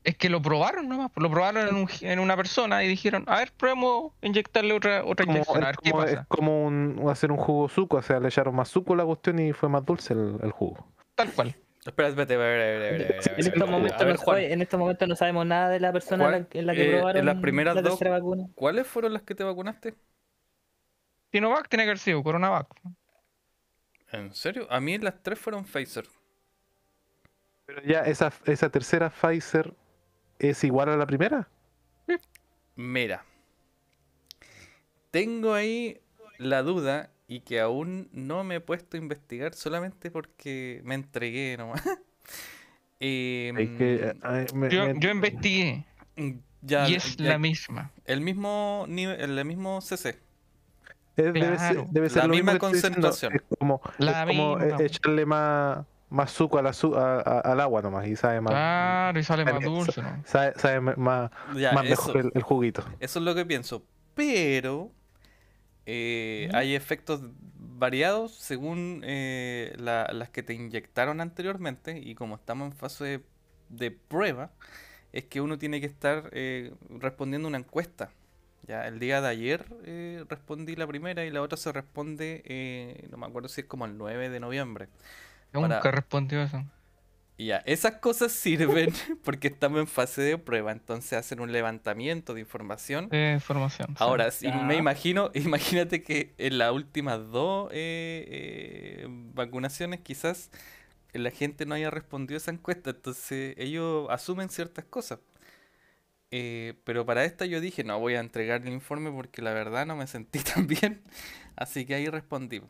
Es 0.04 0.14
que 0.18 0.28
lo 0.28 0.42
probaron 0.42 0.86
nomás, 0.90 1.10
lo 1.16 1.30
probaron 1.30 1.66
en, 1.66 1.74
un- 1.74 1.88
en 2.02 2.18
una 2.18 2.36
persona 2.36 2.84
y 2.84 2.88
dijeron, 2.88 3.24
a 3.26 3.38
ver, 3.38 3.52
probemos 3.56 4.12
inyectarle 4.20 4.74
otra, 4.74 5.02
otra 5.06 5.24
Como- 5.24 5.38
inyección, 5.38 5.64
a 5.64 5.70
es 5.70 5.76
ver 5.76 5.76
qué 5.82 5.90
como, 5.90 6.02
es 6.04 6.10
pasa. 6.14 6.26
como 6.28 6.64
un- 6.66 7.02
hacer 7.10 7.32
un 7.32 7.38
jugo 7.38 7.70
suco, 7.70 7.96
o 7.96 8.02
sea, 8.02 8.20
le 8.20 8.28
echaron 8.28 8.54
más 8.54 8.68
suco 8.68 8.92
a 8.92 8.96
la 8.98 9.04
cuestión 9.06 9.38
y 9.38 9.54
fue 9.54 9.70
más 9.70 9.86
dulce 9.86 10.12
el, 10.12 10.36
el 10.42 10.50
jugo. 10.52 10.86
Tal 11.14 11.32
cual. 11.32 11.54
Espera, 11.88 12.08
espérate, 12.08 12.34
En 12.34 12.40
a 12.40 12.44
ver, 12.44 13.18
estos 13.38 13.68
momentos 13.70 14.06
no- 14.06 14.16
Juan, 14.18 14.36
oye, 14.36 14.52
en 14.52 14.60
estos 14.62 14.78
momentos 14.78 15.08
no 15.08 15.16
sabemos 15.16 15.46
nada 15.46 15.70
de 15.70 15.80
la 15.80 15.90
persona 15.92 16.24
en 16.26 16.30
la, 16.32 16.46
en 16.52 16.66
la 16.66 16.74
que 16.74 16.82
Eh, 16.82 16.90
en 16.90 16.96
probaron 16.98 17.26
las 17.26 17.36
primeras 17.36 17.74
la 17.76 17.82
dos- 17.82 17.98
vacuna. 18.00 18.46
¿Cuáles 18.54 18.86
fueron 18.86 19.12
las 19.14 19.22
que 19.22 19.34
te 19.34 19.42
vacunaste? 19.44 19.94
Sinovac 21.32 21.68
tiene 21.68 21.84
que 21.84 21.90
haber 21.90 21.98
sido, 21.98 22.22
Coronavac. 22.22 22.68
¿En 24.12 24.34
serio? 24.34 24.66
A 24.70 24.80
mí 24.80 24.98
las 24.98 25.22
tres 25.22 25.38
fueron 25.38 25.64
Pfizer. 25.64 26.06
Pero 27.66 27.82
ya 27.82 28.00
esa, 28.00 28.32
esa 28.46 28.70
tercera 28.70 29.10
Pfizer 29.10 29.74
es 30.38 30.62
igual 30.64 30.88
a 30.90 30.96
la 30.96 31.06
primera. 31.06 31.48
Mira, 32.76 33.24
tengo 35.10 35.52
ahí 35.54 36.00
la 36.38 36.62
duda 36.62 37.10
y 37.28 37.40
que 37.40 37.60
aún 37.60 38.08
no 38.12 38.42
me 38.42 38.56
he 38.56 38.60
puesto 38.60 38.96
a 38.96 39.00
investigar 39.00 39.54
solamente 39.54 40.10
porque 40.10 40.80
me 40.84 40.94
entregué 40.94 41.56
nomás. 41.58 41.82
Em, 43.00 43.56
Es 43.56 43.68
que, 43.78 44.16
ay, 44.22 44.46
me- 44.54 44.70
Yo, 44.70 44.86
me- 44.92 44.98
yo 44.98 45.10
investigué 45.10 45.84
ya, 46.62 46.88
y 46.88 46.96
es 46.96 47.16
ya- 47.16 47.28
la 47.28 47.38
misma. 47.38 47.92
el 48.04 48.20
mismo 48.22 48.86
nivel, 48.88 49.38
el 49.38 49.44
mismo 49.44 49.80
CC. 49.80 50.08
Es- 50.08 51.32
debe, 51.32 51.40
ser, 51.40 51.56
Claro. 51.74 51.86
debe 51.90 52.08
ser 52.08 52.18
La 52.22 52.26
lo 52.26 52.34
mismo 52.34 52.52
misma 52.52 52.68
diciendo, 52.70 52.96
concentración. 53.08 53.32
Es 53.34 53.42
como, 53.58 53.80
La 53.98 54.22
es 54.22 54.26
como, 54.28 54.56
misma. 54.56 54.82
eh, 54.82 54.86
echarle 54.86 55.26
más, 55.26 55.86
más 56.10 56.30
suco 56.32 56.58
al, 56.58 56.66
azu- 56.66 56.96
a- 56.96 57.20
a- 57.20 57.40
al 57.52 57.60
agua 57.60 57.82
nomás 57.82 58.06
y 58.08 58.16
sabe 58.16 58.40
más, 58.40 58.50
Claro, 58.52 59.20
y 59.20 59.22
sale 59.22 59.44
más 59.44 59.54
Sabe- 59.54 59.64
dulce, 59.64 60.02
¿no? 60.02 60.22
sabe, 60.24 60.52
sabe 60.56 60.80
más, 60.96 61.30
Ya, 61.54 61.72
más 61.72 61.84
eso, 61.86 62.06
mejor 62.06 62.16
el, 62.16 62.32
el 62.34 62.42
juguito. 62.42 62.84
eso 62.98 63.18
es 63.20 63.24
lo 63.24 63.34
que 63.36 63.44
pienso. 63.46 63.84
Pero 64.14 64.90
eh, 65.90 66.50
hay 66.52 66.74
efectos 66.74 67.22
variados 67.56 68.34
según 68.34 69.00
eh, 69.04 69.74
la- 69.78 70.10
las 70.12 70.28
que 70.28 70.42
te 70.42 70.52
inyectaron 70.52 71.20
anteriormente 71.22 71.98
y 71.98 72.14
como 72.14 72.34
estamos 72.36 72.70
en 72.72 72.76
fase 72.76 73.04
de, 73.04 73.20
de 73.70 73.90
prueba, 73.90 74.50
es 75.12 75.24
que 75.24 75.40
uno 75.40 75.56
tiene 75.56 75.80
que 75.80 75.86
estar 75.86 76.28
eh, 76.32 76.72
respondiendo 76.90 77.48
una 77.48 77.56
encuesta. 77.58 78.10
Ya, 78.66 78.86
el 78.86 78.98
día 78.98 79.22
de 79.22 79.28
ayer 79.28 79.64
eh, 79.84 80.24
respondí 80.28 80.76
la 80.76 80.86
primera 80.86 81.24
y 81.24 81.30
la 81.30 81.40
otra 81.40 81.56
se 81.56 81.72
responde, 81.72 82.42
eh, 82.44 83.08
no 83.10 83.16
me 83.16 83.26
acuerdo 83.26 83.48
si 83.48 83.62
es 83.62 83.66
como 83.66 83.86
el 83.86 83.96
9 83.96 84.28
de 84.28 84.40
noviembre. 84.40 84.88
Nunca 85.54 85.80
Para- 85.80 85.90
respondió 85.92 86.42
eso. 86.42 86.62
Y 87.38 87.46
ya, 87.46 87.58
esas 87.58 87.92
cosas 87.94 88.32
sirven 88.32 88.92
porque 89.24 89.48
estamos 89.48 89.80
en 89.80 89.86
fase 89.86 90.20
de 90.20 90.36
prueba, 90.36 90.72
entonces 90.72 91.14
hacen 91.14 91.40
un 91.40 91.52
levantamiento 91.52 92.34
de 92.34 92.40
información. 92.40 93.08
De 93.08 93.32
información. 93.32 93.88
sí. 93.88 93.94
Ahora, 93.98 94.30
si 94.30 94.48
me 94.48 94.76
imagino, 94.76 95.30
imagínate 95.34 96.02
que 96.02 96.34
en 96.36 96.58
las 96.58 96.72
últimas 96.72 97.30
dos 97.30 97.70
eh, 97.72 98.26
eh, 98.28 99.06
vacunaciones 99.08 100.00
quizás 100.00 100.50
la 101.12 101.30
gente 101.30 101.64
no 101.64 101.74
haya 101.74 101.90
respondido 101.90 102.36
a 102.36 102.38
esa 102.38 102.50
encuesta, 102.50 102.90
entonces 102.90 103.54
ellos 103.56 104.08
asumen 104.10 104.48
ciertas 104.48 104.84
cosas. 104.84 105.20
Eh, 106.30 106.74
pero 106.84 107.06
para 107.06 107.24
esta 107.24 107.46
yo 107.46 107.60
dije, 107.60 107.84
no 107.84 107.98
voy 107.98 108.14
a 108.14 108.20
entregar 108.20 108.62
el 108.62 108.72
informe 108.72 109.10
porque 109.10 109.40
la 109.40 109.52
verdad 109.52 109.86
no 109.86 109.96
me 109.96 110.06
sentí 110.06 110.38
tan 110.54 110.66
bien, 110.66 111.02
así 111.56 111.86
que 111.86 111.94
ahí 111.94 112.08
respondí. 112.08 112.62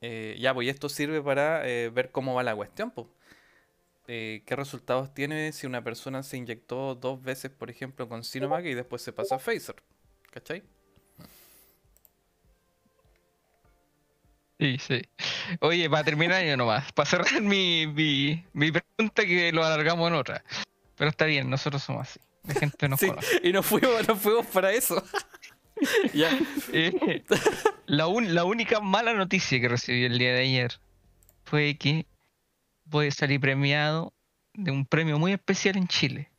Eh, 0.00 0.36
ya, 0.38 0.52
pues 0.54 0.66
y 0.66 0.70
esto 0.70 0.88
sirve 0.88 1.22
para 1.22 1.66
eh, 1.68 1.90
ver 1.90 2.10
cómo 2.10 2.34
va 2.34 2.42
la 2.42 2.54
cuestión, 2.54 2.90
pues. 2.90 3.06
Eh, 4.06 4.42
¿Qué 4.46 4.54
resultados 4.56 5.14
tiene 5.14 5.52
si 5.52 5.66
una 5.66 5.82
persona 5.82 6.22
se 6.22 6.36
inyectó 6.36 6.94
dos 6.94 7.22
veces, 7.22 7.50
por 7.50 7.70
ejemplo, 7.70 8.08
con 8.08 8.22
Sinovac 8.22 8.64
y 8.66 8.74
después 8.74 9.00
se 9.02 9.12
pasa 9.12 9.36
a 9.36 9.38
Pfizer? 9.38 9.76
¿Cachai? 10.30 10.62
Sí, 14.58 14.76
sí. 14.78 15.02
Oye, 15.60 15.90
para 15.90 16.04
terminar 16.04 16.44
yo 16.44 16.56
nomás, 16.56 16.92
para 16.92 17.08
cerrar 17.08 17.40
mi, 17.42 17.86
mi, 17.86 18.44
mi 18.52 18.70
pregunta 18.70 19.24
que 19.26 19.52
lo 19.52 19.64
alargamos 19.64 20.08
en 20.08 20.14
otra. 20.14 20.44
Pero 20.96 21.10
está 21.10 21.24
bien, 21.24 21.50
nosotros 21.50 21.82
somos 21.82 22.08
así. 22.08 22.20
La 22.46 22.54
gente 22.54 22.88
nos 22.88 23.00
Sí, 23.00 23.08
conoce. 23.08 23.40
y 23.42 23.52
nos 23.52 23.66
fuimos, 23.66 24.06
nos 24.06 24.18
fuimos 24.20 24.46
para 24.46 24.72
eso. 24.72 25.02
ya. 26.14 26.30
Eh, 26.72 27.24
la, 27.86 28.06
un- 28.06 28.34
la 28.34 28.44
única 28.44 28.80
mala 28.80 29.12
noticia 29.14 29.60
que 29.60 29.68
recibí 29.68 30.04
el 30.04 30.18
día 30.18 30.32
de 30.34 30.42
ayer 30.42 30.72
fue 31.44 31.76
que 31.76 32.06
voy 32.94 33.08
a 33.08 33.10
salir 33.10 33.40
premiado 33.40 34.12
de 34.54 34.70
un 34.70 34.86
premio 34.86 35.18
muy 35.18 35.32
especial 35.32 35.76
en 35.76 35.88
Chile, 35.88 36.30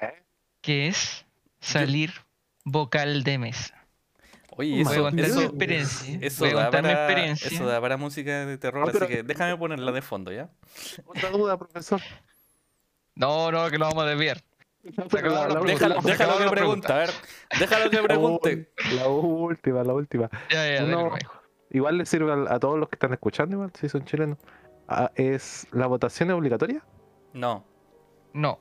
¿Eh? 0.00 0.22
que 0.60 0.88
es 0.88 1.24
salir 1.60 2.12
vocal 2.64 3.22
de 3.24 3.38
mesa. 3.38 3.74
Oye, 4.56 4.70
Voy 4.70 4.78
a 4.80 4.82
eso, 4.82 5.02
contar 5.02 5.12
mi 5.14 5.22
eso, 5.22 5.42
experiencia. 5.42 6.18
eso 6.20 6.44
voy 6.44 6.52
a 6.52 6.56
da 6.56 6.62
contar 6.64 6.82
mi 6.82 6.88
para, 6.90 7.04
experiencia. 7.06 7.48
eso 7.48 7.66
da 7.66 7.80
para 7.80 7.96
música 7.96 8.44
de 8.44 8.58
terror, 8.58 8.86
Ah, 8.86 8.90
pero- 8.92 9.06
así 9.06 9.14
que 9.14 9.22
déjame 9.22 9.56
ponerla 9.56 9.90
de 9.92 10.02
fondo, 10.02 10.30
¿ya? 10.32 10.50
Otra 11.06 11.30
duda, 11.30 11.56
profesor. 11.58 12.00
No, 13.14 13.50
no, 13.50 13.70
que 13.70 13.78
lo 13.78 13.86
vamos 13.86 14.04
a 14.04 14.06
desviar. 14.08 14.42
Pero 15.10 15.30
la- 15.30 15.48
la- 15.48 15.60
Déjalo, 15.60 16.38
que 16.38 16.50
pregunte, 16.50 16.92
a 16.92 16.96
ver. 16.96 17.10
Déjalo 17.58 17.90
que 17.90 18.02
pregunte. 18.02 18.70
La 18.96 19.08
última, 19.08 19.82
la 19.84 19.92
última. 19.94 20.30
Ya, 20.50 20.74
ya, 20.74 20.82
No. 20.82 21.10
Igual 21.70 21.98
le 21.98 22.04
sirve 22.06 22.32
a, 22.32 22.54
a 22.54 22.58
todos 22.58 22.78
los 22.78 22.88
que 22.88 22.96
están 22.96 23.12
escuchando, 23.12 23.54
igual, 23.56 23.70
si 23.78 23.88
son 23.88 24.04
chilenos. 24.04 24.36
Ah, 24.92 25.10
¿Es 25.14 25.66
la 25.70 25.86
votación 25.86 26.30
es 26.30 26.34
obligatoria? 26.36 26.82
No. 27.32 27.64
No, 28.34 28.58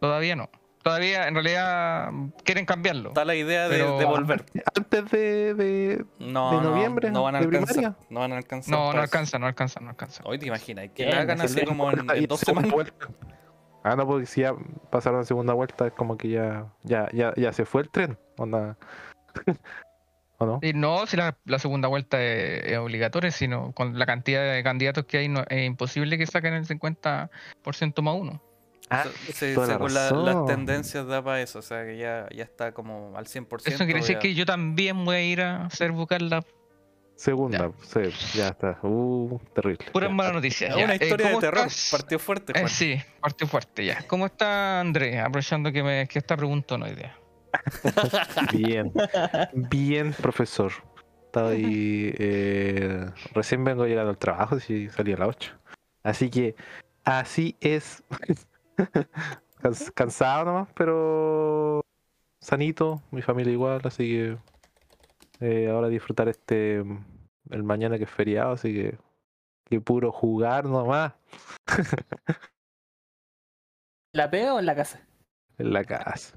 todavía 0.00 0.34
no. 0.36 0.50
todavía 0.82 1.28
en 1.28 1.34
realidad 1.34 2.10
quieren 2.44 2.64
cambiarlo. 2.66 3.10
Está 3.10 3.24
la 3.24 3.34
idea 3.36 3.68
de, 3.68 3.82
volver. 4.04 4.44
Antes 4.76 5.10
de, 5.12 5.54
de- 5.54 6.04
No, 6.18 6.50
de 6.50 6.56
no, 6.56 6.62
noviembre, 6.70 7.10
no 7.10 7.22
van 7.22 7.36
a 7.36 7.38
de 7.38 7.44
alcanzar. 7.46 7.74
primaria. 7.76 7.96
No 8.08 8.20
van 8.20 8.32
a 8.32 8.36
alcanzar. 8.38 8.70
No, 8.72 8.78
no 8.78 8.90
para 8.90 9.04
eso. 9.04 9.12
alcanza, 9.12 9.38
no 9.38 9.46
alcanza, 9.46 9.80
no 9.80 9.90
alcanza. 9.90 10.22
Hoy 10.24 10.38
te 10.38 10.46
imaginas 10.46 10.88
que 10.94 11.04
Bien, 11.04 11.14
la 11.16 11.22
hagan 11.22 11.40
así 11.40 11.64
como 11.64 11.90
en, 11.92 12.26
dos 12.26 12.40
semanas. 12.40 12.70
vuelta. 12.72 13.08
Ah, 13.84 13.94
no, 13.96 14.06
porque 14.06 14.26
si 14.26 14.40
ya 14.42 14.54
pasaron 14.90 15.20
a 15.20 15.24
segunda 15.24 15.54
vuelta, 15.54 15.86
es 15.86 15.92
como 15.92 16.16
que 16.16 16.28
ya, 16.30 16.66
ya, 16.82 17.08
ya, 17.12 17.32
ya 17.36 17.52
se 17.52 17.64
fue 17.64 17.82
el 17.82 17.90
tren. 17.90 18.18
Onda. 18.38 18.76
¿O 20.40 20.46
no? 20.46 20.58
Y 20.62 20.72
no, 20.72 21.06
si 21.06 21.16
la, 21.16 21.36
la 21.44 21.58
segunda 21.58 21.86
vuelta 21.88 22.22
es, 22.22 22.64
es 22.64 22.78
obligatoria, 22.78 23.30
sino 23.30 23.72
con 23.72 23.98
la 23.98 24.06
cantidad 24.06 24.52
de 24.54 24.62
candidatos 24.62 25.04
que 25.04 25.18
hay, 25.18 25.28
no, 25.28 25.44
es 25.48 25.66
imposible 25.66 26.16
que 26.18 26.26
saquen 26.26 26.54
el 26.54 26.66
50% 26.66 27.28
más 28.02 28.14
uno. 28.14 28.42
Ah, 28.88 29.04
según 29.32 29.68
la- 29.94 30.10
las 30.10 30.46
tendencias 30.46 31.06
da 31.06 31.22
para 31.22 31.40
eso, 31.40 31.60
o 31.60 31.62
sea 31.62 31.84
que 31.84 31.96
ya, 31.96 32.26
ya 32.34 32.42
está 32.42 32.72
como 32.72 33.12
al 33.16 33.26
100%. 33.26 33.68
Eso 33.74 33.84
quiere 33.84 34.00
decir 34.00 34.16
ya- 34.16 34.20
que 34.20 34.34
yo 34.34 34.44
también 34.46 35.04
voy 35.04 35.16
a 35.16 35.22
ir 35.22 35.40
a 35.42 35.66
hacer 35.66 35.92
buscar 35.92 36.20
la 36.22 36.42
Segunda, 37.14 37.70
sí, 37.82 38.00
ya 38.34 38.48
está. 38.48 38.78
Uh, 38.82 39.38
terrible. 39.54 39.84
pura 39.92 40.08
Ya. 40.08 40.14
mala 40.14 40.32
noticia. 40.32 40.74
Una 40.74 40.94
eh, 40.94 40.98
historia 41.02 41.26
de 41.26 41.32
¿cómo 41.32 41.40
terror. 41.42 41.66
estás? 41.66 41.88
Partió 42.00 42.18
fuerte, 42.18 42.52
Eh, 42.52 42.60
Juan. 42.60 42.68
sí, 42.70 42.98
partió 43.20 43.46
fuerte 43.46 43.84
ya. 43.84 44.02
¿Cómo 44.06 44.24
está 44.24 44.80
Andrés? 44.80 45.20
Aprovechando 45.20 45.70
que, 45.70 45.82
me, 45.82 46.06
que 46.08 46.18
esta 46.18 46.34
pregunta 46.34 46.78
no 46.78 46.88
idea. 46.88 47.14
Bien, 48.52 48.92
bien, 49.52 50.12
profesor. 50.12 50.72
Estaba 51.26 51.50
ahí. 51.50 52.12
eh, 52.18 53.06
recién 53.32 53.62
vengo 53.64 53.86
llegando 53.86 54.10
al 54.10 54.18
trabajo, 54.18 54.58
si 54.60 54.88
salí 54.88 55.12
a 55.12 55.16
las 55.18 55.28
8. 55.28 55.52
Así 56.02 56.28
que, 56.30 56.56
así 57.04 57.56
es. 57.60 58.02
Cans- 59.62 59.90
cansado 59.92 60.44
nomás, 60.46 60.68
pero 60.74 61.80
sanito. 62.40 63.02
Mi 63.10 63.22
familia 63.22 63.52
igual, 63.52 63.80
así 63.84 64.08
que. 64.08 64.38
eh, 65.40 65.68
ahora 65.70 65.88
disfrutar 65.88 66.28
este. 66.28 66.84
El 67.50 67.62
mañana 67.62 67.98
que 67.98 68.04
es 68.04 68.10
feriado, 68.10 68.52
así 68.52 68.72
que. 68.74 68.98
Que 69.64 69.80
puro 69.80 70.10
jugar 70.10 70.64
nomás 70.64 71.12
¿La 74.12 74.28
pega 74.28 74.54
o 74.54 74.58
en 74.58 74.66
la 74.66 74.74
casa? 74.74 75.00
en 75.58 75.72
la 75.72 75.84
casa. 75.84 76.36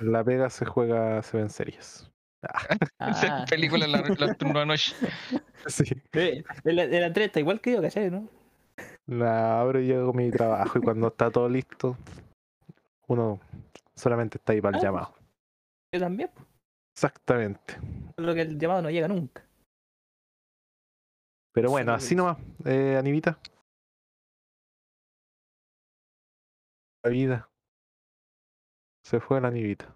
En 0.00 0.12
la 0.12 0.24
pega 0.24 0.50
se 0.50 0.64
juega, 0.64 1.22
se 1.22 1.36
ven 1.36 1.50
series. 1.50 2.10
Ah, 2.98 3.44
Película 3.50 3.84
en 3.86 3.92
la, 3.92 4.02
la 4.02 4.64
noche. 4.64 4.94
Sí. 5.66 5.84
eh, 6.12 6.42
el, 6.64 6.78
el 6.78 7.04
Andrés 7.04 7.26
está 7.26 7.40
igual 7.40 7.60
que 7.60 7.72
yo, 7.72 7.82
¿cachai? 7.82 8.10
¿no? 8.10 8.28
No, 9.06 9.64
pero 9.66 9.80
yo 9.80 10.00
hago 10.00 10.12
mi 10.12 10.30
trabajo 10.30 10.78
y 10.78 10.82
cuando 10.82 11.08
está 11.08 11.30
todo 11.30 11.48
listo, 11.48 11.96
uno 13.08 13.40
solamente 13.96 14.38
está 14.38 14.52
ahí 14.52 14.60
para 14.60 14.76
el 14.78 14.84
Ah, 14.84 14.86
llamado. 14.86 15.14
Yo 15.94 16.00
también, 16.00 16.30
pues. 16.34 16.46
Exactamente. 16.94 17.76
Solo 18.16 18.34
que 18.34 18.42
el 18.42 18.58
llamado 18.58 18.82
no 18.82 18.90
llega 18.90 19.08
nunca. 19.08 19.42
Pero 21.54 21.70
bueno, 21.70 21.92
Sí, 21.98 22.04
así 22.06 22.14
nomás, 22.14 22.36
eh, 22.66 22.96
Anivita. 22.98 23.38
La 27.04 27.10
vida. 27.10 27.47
Se 29.08 29.20
fue 29.20 29.40
la 29.40 29.48
Anivita. 29.48 29.86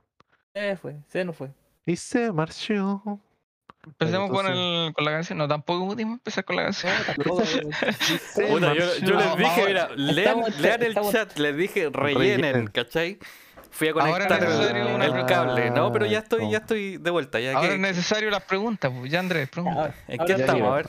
Se 0.54 0.74
fue, 0.78 0.96
se 1.08 1.22
no 1.22 1.34
fue. 1.34 1.50
Y 1.84 1.96
se 1.96 2.32
marchó. 2.32 3.20
Empecemos 3.84 4.30
con, 4.30 4.46
el, 4.46 4.94
con 4.94 5.04
la 5.04 5.10
canción. 5.10 5.36
No, 5.36 5.46
tampoco 5.46 5.88
pudimos 5.88 6.14
empezar 6.14 6.46
con 6.46 6.56
la 6.56 6.62
canción. 6.62 6.92
Yo, 8.36 8.96
yo 9.02 9.16
les 9.18 9.36
dije, 9.36 9.66
mira, 9.66 9.90
lean, 9.96 10.44
el 10.80 10.94
chat, 11.10 11.36
les 11.36 11.54
dije 11.54 11.90
rellenen. 11.92 12.68
¿cachai? 12.68 13.18
Fui 13.70 13.88
a 13.88 13.92
conectar 13.92 14.42
el, 14.42 15.02
el 15.02 15.26
cable, 15.26 15.70
¿no? 15.70 15.92
Pero 15.92 16.06
ya 16.06 16.20
estoy, 16.20 16.50
ya 16.50 16.58
estoy 16.58 16.96
de 16.96 17.10
vuelta. 17.10 17.38
Ya, 17.38 17.54
Ahora 17.54 17.68
¿qué- 17.68 17.74
es 17.74 17.80
necesario 17.80 18.30
las 18.30 18.44
preguntas, 18.44 18.90
pues. 18.98 19.10
Ya 19.12 19.20
Andrés, 19.20 19.50
pregunta. 19.50 19.94
¿En 20.08 20.24
qué 20.24 20.32
estamos? 20.32 20.72
A 20.72 20.74
ver. 20.76 20.88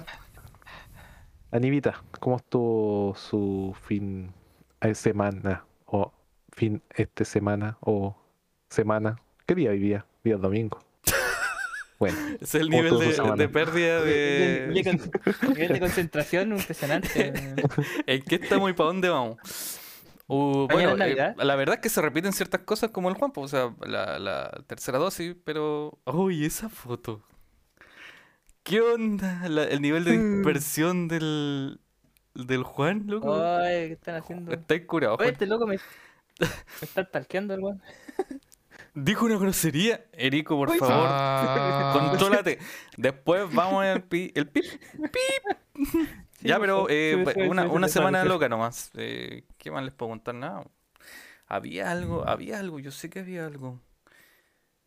Anivita, 1.52 2.02
¿cómo 2.22 2.38
estuvo 2.38 3.16
su 3.16 3.76
fin 3.86 4.32
de 4.80 4.96
semana? 4.96 5.66
O 5.86 6.12
fin 6.56 6.82
este 6.96 7.26
semana 7.26 7.78
o 7.82 8.16
semana. 8.70 9.18
¿Qué 9.46 9.56
día 9.56 9.72
vivía? 9.72 10.06
Día 10.24 10.38
domingo. 10.38 10.80
Bueno, 12.00 12.18
Es 12.42 12.54
el 12.56 12.64
¿Cómo 12.70 12.82
nivel 12.84 13.38
de, 13.38 13.48
pérdida 13.48 14.02
de. 14.02 14.68
nivel 14.74 15.74
de 15.74 15.80
concentración 15.80 16.52
impresionante. 16.52 17.32
¿En 18.08 18.22
qué 18.24 18.36
estamos 18.36 18.70
y 18.70 18.74
para 18.74 18.88
dónde 18.88 19.08
vamos? 19.08 19.80
Uh, 20.28 20.68
bueno, 20.70 20.92
eh, 20.92 20.98
Navidad. 20.98 21.36
la 21.38 21.56
verdad 21.56 21.76
es 21.76 21.82
que 21.82 21.88
se 21.90 22.02
repiten 22.02 22.34
ciertas 22.34 22.62
cosas 22.62 22.90
como 22.90 23.08
el 23.08 23.16
Juan, 23.16 23.32
pues, 23.32 23.54
o 23.54 23.58
sea, 23.58 23.88
la, 23.88 24.20
la 24.20 24.52
tercera 24.68 24.98
dosis, 24.98 25.36
pero. 25.46 25.98
¡Uy, 26.06 26.44
esa 26.44 26.68
foto! 26.68 27.22
¿Qué 28.64 28.82
onda? 28.82 29.48
La- 29.48 29.64
el 29.66 29.82
nivel 29.82 30.04
de 30.04 30.18
Mm. 30.18 30.36
dispersión 30.38 31.08
del, 31.08 31.80
del 32.34 32.64
Juan, 32.64 33.04
loco. 33.08 33.34
Ay, 33.42 33.88
¿qué 33.88 33.94
están 33.94 34.16
haciendo? 34.16 34.52
Está 34.52 34.86
curado, 34.86 35.16
Oye, 35.20 35.30
este 35.30 35.46
loco 35.46 35.68
me, 35.68 35.78
me 36.48 36.50
está 36.82 37.06
talqueando 37.10 37.54
el 37.54 37.60
weón. 37.62 37.82
Dijo 38.96 39.26
una 39.26 39.38
grosería. 39.38 40.06
Erico, 40.14 40.56
por 40.56 40.70
favor, 40.78 41.08
Ah, 41.10 41.94
contrólate. 41.94 42.60
Después 42.98 43.52
vamos 43.54 43.84
al 43.84 44.04
pi, 44.04 44.32
el 44.36 44.48
pip. 44.50 44.66
Pip. 44.94 45.88
ya, 46.42 46.60
pero 46.60 46.88
eh, 46.90 47.24
Sí, 47.26 47.32
sí, 47.34 47.42
una, 47.42 47.66
una 47.66 47.88
semana 47.88 48.24
loca 48.24 48.48
nomás. 48.50 48.92
Eh, 48.96 49.46
¿Qué 49.58 49.72
más 49.72 49.84
les 49.84 49.94
puedo 49.94 50.10
contar? 50.12 50.36
Nada. 50.36 50.66
Había 51.48 51.92
algo, 51.92 52.28
había 52.28 52.60
algo, 52.60 52.80
yo 52.80 52.92
sé 52.92 53.10
que 53.10 53.20
había 53.20 53.46
algo. 53.46 53.80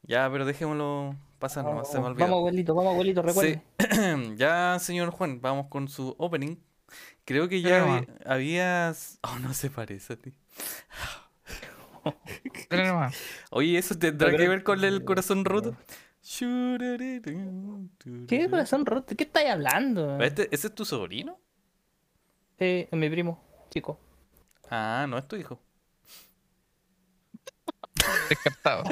Ya, 0.03 0.29
pero 0.31 0.45
dejémoslo 0.45 1.17
pasar 1.41 1.65
nomás, 1.65 1.89
se 1.91 1.95
me 1.99 2.03
Vamos, 2.05 2.11
olvidó. 2.13 2.25
vamos, 2.27 2.39
abuelito, 2.39 2.75
vamos, 2.75 2.93
abuelito, 2.93 3.23
recuerde. 3.23 3.63
ya, 4.37 4.79
señor 4.79 5.11
Juan, 5.11 5.41
vamos 5.41 5.67
con 5.67 5.89
su 5.89 6.15
opening. 6.19 6.57
Creo 7.25 7.49
que 7.49 7.61
ya 7.61 8.05
habías... 8.25 9.19
Oh, 9.23 9.39
no 9.41 9.53
se 9.53 9.69
parece 9.69 10.13
a 10.13 10.17
ti. 10.17 10.33
Oye, 13.51 13.79
¿eso 13.79 13.99
tendrá 13.99 14.31
que 14.37 14.49
ver 14.49 14.63
con 14.63 14.85
el 14.85 15.05
corazón 15.05 15.45
roto? 15.45 15.77
¿Qué 18.29 18.49
corazón 18.51 18.85
roto? 18.87 19.15
¿Qué 19.17 19.25
estáis 19.25 19.51
hablando? 19.51 20.19
Este- 20.21 20.49
¿Ese 20.55 20.69
es 20.69 20.75
tu 20.75 20.85
sobrino? 20.85 21.39
Eh, 22.59 22.89
es 22.91 22.99
mi 22.99 23.09
primo, 23.11 23.43
chico. 23.71 23.99
Ah, 24.71 25.07
no 25.09 25.19
es 25.19 25.29
tu 25.29 25.37
hijo. 25.37 25.61
Descartado. 28.29 28.85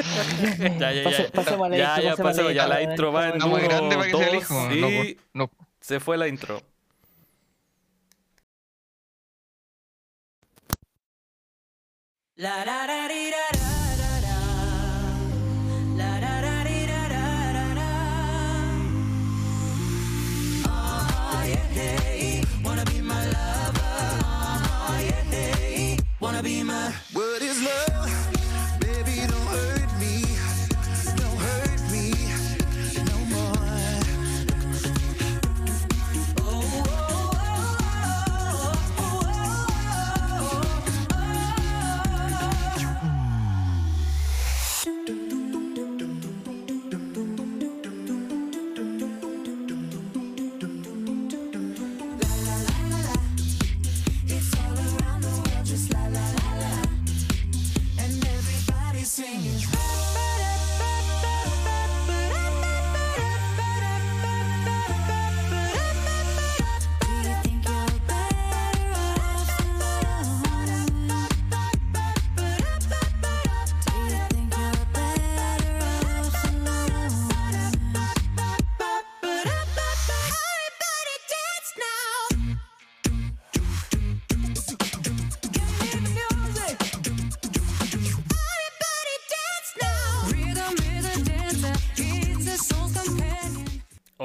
Ya, 0.79 0.93
ya, 0.93 1.11
ya. 1.11 1.31
pasemos 1.31 1.67
a 1.67 1.69
la 1.71 1.77
Ya, 1.77 1.95
intro, 1.97 2.03
ya, 2.05 2.11
pasemos 2.11 2.19
a 2.19 2.23
pasemos, 2.23 2.55
ya 2.55 2.67
la 2.69 2.83
intro, 2.83 3.13
va 3.13 3.29
en 3.29 3.35
Está 3.35 3.47
muy 3.47 3.61
uno, 3.61 3.69
grande 3.69 3.97
para 3.97 4.07
que 4.11 4.17
sea 4.17 4.27
el 4.29 4.33
dos, 4.35 4.43
hijo. 4.43 4.73
y 4.73 5.19
No, 5.35 5.45
no. 5.45 5.51
se 5.81 6.01
fue 6.01 6.17
la 6.19 6.29
intro. 6.29 6.61
La 12.37 12.65
da 12.65 12.85
da 12.89 13.07
dee 13.07 13.31
da 13.31 13.47
da 13.53 13.69
da 14.01 14.21
da. 14.27 14.37
La 15.99 16.19
da 16.19 16.41
da 16.43 16.65
da 16.65 17.09
da 17.13 17.53
da 17.53 17.75
da. 17.79 17.91
Ah, 20.67 21.45
yeah, 21.45 21.67
hey. 21.79 22.43
Wanna 22.65 22.85
be 22.87 23.01
my 23.01 23.25
lover. 23.27 24.19
Ah, 24.25 24.99
yeah, 25.01 25.23
hey. 25.31 25.97
Wanna 26.19 26.43
be 26.43 26.65
my. 26.65 26.93
What 27.13 27.41
is 27.41 27.63
love? 27.63 27.84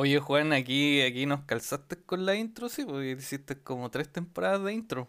Oye, 0.10 0.18
Juan, 0.22 0.54
aquí, 0.54 1.04
aquí 1.04 1.28
nos 1.28 1.42
calzaste 1.42 1.96
con 2.02 2.26
la 2.26 2.34
intro, 2.34 2.68
sí, 2.68 2.84
porque 2.84 3.12
hiciste 3.12 3.62
como 3.62 3.92
tres 3.92 4.12
temporadas 4.12 4.64
de 4.64 4.74
intro. 4.74 5.08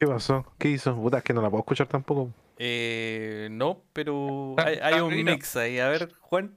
¿Qué 0.00 0.08
pasó? 0.08 0.44
¿Qué 0.58 0.70
hizo? 0.70 0.92
Puta, 0.96 1.18
es 1.18 1.22
que 1.22 1.32
no 1.32 1.40
la 1.40 1.50
puedo 1.50 1.60
escuchar 1.60 1.86
tampoco. 1.86 2.32
Eh, 2.58 3.46
no, 3.52 3.84
pero 3.92 4.56
Ah, 4.58 4.64
hay, 4.66 4.78
hay 4.82 5.00
un 5.00 5.22
mix 5.22 5.54
ahí. 5.54 5.78
A 5.78 5.88
ver, 5.88 6.12
Juan, 6.20 6.56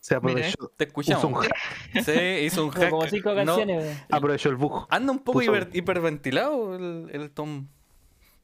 Se 0.00 0.14
Mira, 0.20 0.32
aprovechó, 0.50 0.68
te 0.76 0.84
escuchamos. 0.84 1.22
Puso 1.24 1.28
un 1.38 1.42
hack. 1.42 2.04
Sí, 2.04 2.44
hizo 2.44 2.64
un 2.66 2.70
hack. 2.70 2.90
como 2.90 3.06
cinco 3.06 3.30
No, 3.30 3.36
canciones, 3.36 3.82
weón. 3.82 3.98
aprovechó 4.10 4.50
el 4.50 4.56
bug. 4.56 4.86
anda 4.90 5.12
un 5.12 5.20
poco 5.20 5.40
hiper- 5.40 5.70
hiperventilado 5.72 6.76
el, 6.76 7.08
el 7.14 7.30
Tom. 7.30 7.66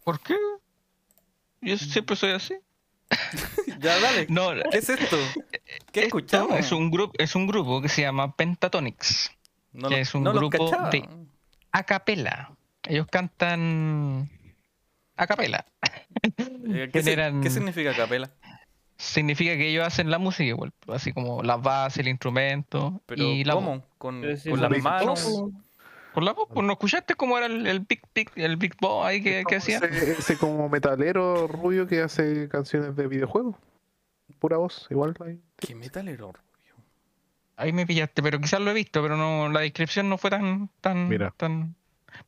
¿Por 0.03 0.19
qué? 0.21 0.35
Yo 1.61 1.77
siempre 1.77 2.17
soy 2.17 2.31
así. 2.31 2.55
Ya, 3.79 3.99
dale. 3.99 4.27
No, 4.29 4.51
¿Qué 4.71 4.79
es 4.79 4.89
esto? 4.89 5.17
¿Qué 5.91 6.05
esto 6.05 6.19
escuchamos? 6.19 6.59
es 6.59 6.71
un 6.73 6.91
grupo, 6.91 7.13
es 7.19 7.35
un 7.35 7.47
grupo 7.47 7.83
que 7.83 7.89
se 7.89 8.03
llama 8.03 8.37
Pentatonics. 8.37 9.31
No 9.73 9.89
que 9.89 9.97
lo- 9.97 10.01
es 10.01 10.15
un 10.15 10.23
no 10.23 10.33
grupo 10.33 10.71
de- 10.91 11.09
A 11.73 11.83
capela. 11.85 12.53
Ellos 12.89 13.07
cantan 13.11 14.29
a 15.17 15.27
capela. 15.27 15.65
Eh, 16.39 16.91
¿Qué, 16.93 17.03
generan- 17.03 17.41
qué 17.43 17.51
significa 17.51 17.95
capela? 17.95 18.31
Significa 18.97 19.57
que 19.57 19.69
ellos 19.71 19.85
hacen 19.87 20.11
la 20.11 20.19
música 20.19 20.45
igual, 20.45 20.73
así 20.89 21.13
como 21.13 21.43
las 21.43 21.61
bases, 21.61 21.99
el 22.01 22.09
instrumento 22.09 23.03
Pero 23.07 23.25
y 23.25 23.43
la. 23.45 23.55
¿cómo? 23.55 23.83
¿Con, 23.99 24.23
las 24.23 24.47
manos? 24.81 25.45
Con 26.13 26.25
la 26.25 26.33
voz, 26.33 26.49
pues 26.53 26.67
no 26.67 26.73
escuchaste 26.73 27.15
cómo 27.15 27.39
era 27.39 27.47
el, 27.47 27.67
el 27.67 27.81
Big 27.81 28.03
Big, 28.15 28.31
el 28.37 28.57
Big 28.57 28.77
Boss 28.81 29.07
ahí 29.07 29.23
que, 29.23 29.45
que 29.49 29.57
hacía. 29.57 29.79
Ese, 29.79 30.13
ese 30.13 30.37
como 30.37 30.69
metalero 30.69 31.47
rubio 31.47 31.87
que 31.87 32.03
hace 32.03 32.49
canciones 32.49 32.95
de 32.97 33.07
videojuegos. 33.07 33.57
Pura 34.39 34.57
voz, 34.59 34.87
igual. 34.91 35.15
ahí. 35.25 35.41
¿Qué 35.57 35.75
metalero? 35.75 36.33
rubio? 36.33 36.75
Ahí 37.57 37.73
me 37.73 37.87
pillaste, 37.87 38.23
pero 38.23 38.41
quizás 38.41 38.61
lo 38.61 38.71
he 38.71 38.75
visto, 38.75 39.01
pero 39.03 39.17
no, 39.17 39.49
la 39.49 39.61
descripción 39.61 40.09
no 40.09 40.19
fue 40.19 40.31
tan, 40.31 40.69
tan, 40.81 41.09
Mira. 41.09 41.33
tan. 41.37 41.75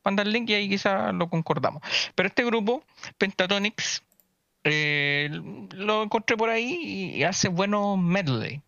Manda 0.03 0.23
el 0.23 0.31
link 0.31 0.49
y 0.49 0.53
ahí 0.53 0.69
quizás 0.69 1.13
lo 1.13 1.29
concordamos. 1.29 1.83
Pero 2.15 2.27
este 2.27 2.43
grupo, 2.43 2.83
Pentatonics, 3.17 4.03
eh, 4.63 5.29
lo 5.31 6.03
encontré 6.03 6.35
por 6.35 6.49
ahí 6.49 7.13
y 7.15 7.23
hace 7.23 7.49
buenos 7.49 7.99
medley. 7.99 8.61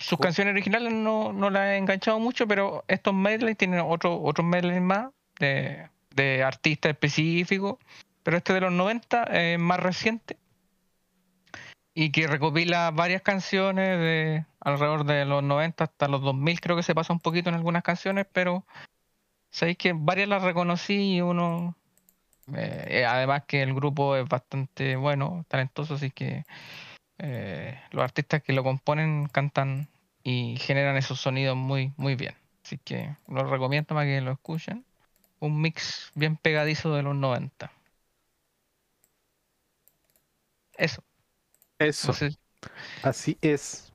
Sus 0.00 0.18
Oh. 0.18 0.22
canciones 0.22 0.52
originales 0.52 0.92
no, 0.92 1.32
no 1.32 1.50
las 1.50 1.68
he 1.68 1.76
enganchado 1.76 2.18
mucho, 2.18 2.48
pero 2.48 2.84
estos 2.88 3.14
medley 3.14 3.54
tienen 3.54 3.80
otro, 3.80 4.20
otros 4.20 4.46
medley 4.46 4.80
más 4.80 5.10
de, 5.38 5.88
de 6.14 6.42
artistas 6.42 6.90
específicos. 6.90 7.76
Pero 8.22 8.36
este 8.36 8.52
de 8.52 8.60
los 8.62 8.72
90 8.72 9.22
es 9.24 9.58
más 9.58 9.80
reciente 9.80 10.36
y 11.94 12.10
que 12.12 12.26
recopila 12.26 12.90
varias 12.90 13.22
canciones 13.22 13.98
de 13.98 14.46
alrededor 14.60 15.04
de 15.04 15.24
los 15.24 15.42
90 15.42 15.84
hasta 15.84 16.08
los 16.08 16.22
2000, 16.22 16.60
creo 16.60 16.76
que 16.76 16.82
se 16.82 16.94
pasa 16.94 17.12
un 17.12 17.20
poquito 17.20 17.48
en 17.48 17.56
algunas 17.56 17.82
canciones, 17.82 18.26
pero 18.32 18.64
sabéis 19.50 19.78
que 19.78 19.92
varias 19.94 20.28
las 20.28 20.42
reconocí 20.42 21.16
y 21.16 21.20
uno, 21.20 21.76
eh, 22.54 23.04
además 23.08 23.44
que 23.46 23.62
el 23.62 23.74
grupo 23.74 24.16
es 24.16 24.28
bastante 24.28 24.96
bueno, 24.96 25.44
talentoso, 25.48 25.94
así 25.94 26.10
que 26.10 26.44
eh, 27.22 27.78
los 27.90 28.02
artistas 28.02 28.42
que 28.42 28.52
lo 28.52 28.64
componen 28.64 29.26
cantan 29.26 29.88
y 30.22 30.56
generan 30.58 30.96
esos 30.96 31.20
sonidos 31.20 31.56
muy, 31.56 31.92
muy 31.96 32.14
bien. 32.14 32.34
Así 32.64 32.78
que 32.78 33.16
los 33.28 33.48
recomiendo 33.48 33.94
para 33.94 34.06
que 34.06 34.20
lo 34.20 34.32
escuchen. 34.32 34.84
Un 35.38 35.60
mix 35.60 36.10
bien 36.14 36.36
pegadizo 36.36 36.94
de 36.94 37.02
los 37.02 37.14
90. 37.14 37.72
Eso. 40.76 41.02
Eso, 41.78 42.08
No 42.08 42.14
sé, 42.14 42.36
así 43.02 43.38
es. 43.40 43.92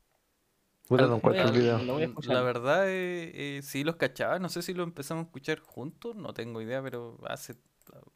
No 0.88 1.16
encuentro 1.16 1.48
el 1.48 1.52
video. 1.52 1.78
lo 1.78 1.98
escuchar. 1.98 2.34
La 2.34 2.42
verdad, 2.42 2.88
eh, 2.88 3.58
eh, 3.58 3.62
sí 3.62 3.82
los 3.82 3.96
cachaba. 3.96 4.38
No 4.38 4.48
sé 4.48 4.62
si 4.62 4.72
lo 4.72 4.82
empezamos 4.84 5.24
a 5.24 5.26
escuchar 5.26 5.58
juntos, 5.60 6.14
no 6.14 6.32
tengo 6.32 6.60
idea, 6.62 6.82
pero 6.82 7.18
hace. 7.28 7.56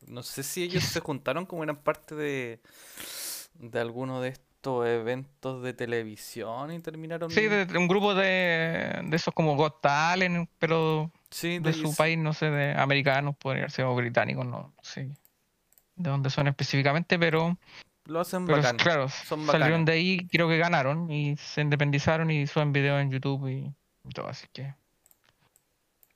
No 0.06 0.22
sé 0.22 0.42
si 0.42 0.62
ellos 0.64 0.84
se 0.84 1.00
juntaron 1.00 1.46
como 1.46 1.62
eran 1.62 1.82
parte 1.82 2.14
de, 2.14 2.60
de 3.54 3.80
alguno 3.80 4.20
de 4.20 4.30
estos 4.30 4.49
eventos 4.64 5.62
de 5.62 5.72
televisión 5.72 6.72
y 6.72 6.80
terminaron. 6.80 7.30
Sí, 7.30 7.46
de, 7.46 7.66
de 7.66 7.78
un 7.78 7.88
grupo 7.88 8.14
de, 8.14 9.00
de 9.04 9.16
esos 9.16 9.32
como 9.34 9.56
Got 9.56 9.80
Talent, 9.80 10.48
pero 10.58 11.10
Sí, 11.30 11.58
de 11.58 11.72
su 11.72 11.94
país, 11.94 12.18
no 12.18 12.32
sé, 12.32 12.50
de 12.50 12.74
americanos, 12.74 13.36
podría 13.36 13.68
ser, 13.68 13.84
o 13.84 13.94
británicos, 13.94 14.44
no 14.46 14.72
sé 14.82 15.10
de 16.00 16.10
dónde 16.10 16.30
son 16.30 16.48
específicamente, 16.48 17.18
pero, 17.18 17.56
Lo 18.06 18.20
hacen 18.20 18.46
pero 18.46 18.58
bacán. 18.58 18.76
claro, 18.78 19.08
son 19.08 19.46
salieron 19.46 19.84
de 19.84 19.92
ahí, 19.92 20.26
creo 20.28 20.48
que 20.48 20.56
ganaron 20.58 21.10
y 21.10 21.36
se 21.36 21.60
independizaron 21.60 22.30
y 22.30 22.46
suben 22.46 22.72
videos 22.72 23.00
en 23.02 23.10
YouTube 23.10 23.48
y, 23.48 23.74
y 24.08 24.12
todo, 24.14 24.28
así 24.28 24.46
que 24.52 24.74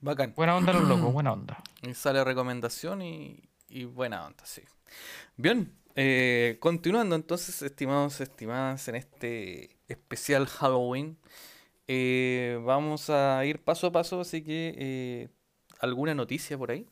Bacán. 0.01 0.33
buena 0.37 0.57
onda 0.57 0.73
los 0.73 0.89
locos, 0.89 1.13
buena 1.13 1.33
onda. 1.33 1.63
Y 1.83 1.95
sale 1.95 2.25
recomendación 2.25 3.03
y, 3.03 3.43
y 3.69 3.85
buena 3.85 4.27
onda, 4.27 4.45
sí. 4.47 4.63
Bien, 5.37 5.73
eh, 5.97 6.57
continuando 6.61 7.15
entonces, 7.15 7.63
estimados, 7.63 8.21
estimadas, 8.21 8.89
en 8.89 8.97
este 8.97 9.77
especial 9.89 10.47
Halloween, 10.47 11.17
eh, 11.87 12.59
vamos 12.65 13.11
a 13.11 13.45
ir 13.45 13.63
paso 13.63 13.87
a 13.87 13.93
paso, 13.93 14.21
así 14.21 14.43
que 14.43 14.75
eh, 14.77 15.29
¿alguna 15.81 16.15
noticia 16.15 16.57
por 16.59 16.71
ahí? 16.71 16.87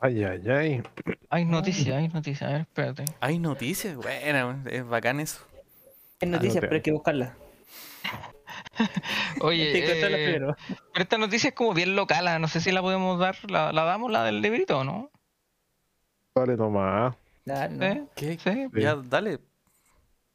Ay, 0.00 0.24
ay, 0.24 0.42
ay. 0.48 0.82
Hay 1.28 1.44
noticias, 1.44 1.96
hay 1.96 2.08
noticias, 2.08 2.48
a 2.48 2.52
ver, 2.52 2.60
espérate. 2.62 3.04
¿Hay 3.20 3.38
noticias? 3.38 3.94
Bueno, 3.96 4.62
es 4.70 4.86
bacán 4.86 5.20
eso. 5.20 5.40
Hay 6.20 6.28
noticias, 6.28 6.60
pero 6.60 6.74
hay 6.74 6.82
que 6.82 6.92
buscarlas. 6.92 7.34
Oye, 9.42 9.78
eh, 9.78 10.32
pero 10.32 10.56
esta 10.94 11.18
noticia 11.18 11.48
es 11.48 11.54
como 11.54 11.74
bien 11.74 11.94
local, 11.94 12.26
ah, 12.28 12.38
no 12.38 12.48
sé 12.48 12.60
si 12.60 12.72
la 12.72 12.80
podemos 12.80 13.18
dar, 13.18 13.36
la, 13.50 13.72
la 13.72 13.84
damos, 13.84 14.10
la 14.10 14.24
del 14.24 14.40
librito, 14.40 14.82
¿no? 14.82 15.10
Vale, 16.34 16.56
nomás. 16.56 17.14
Ah, 17.48 17.68
no. 17.68 17.84
¿Eh? 17.84 18.04
¿Qué? 18.14 18.38
Sí, 18.38 18.66
Ya, 18.80 18.96
dale. 18.96 19.38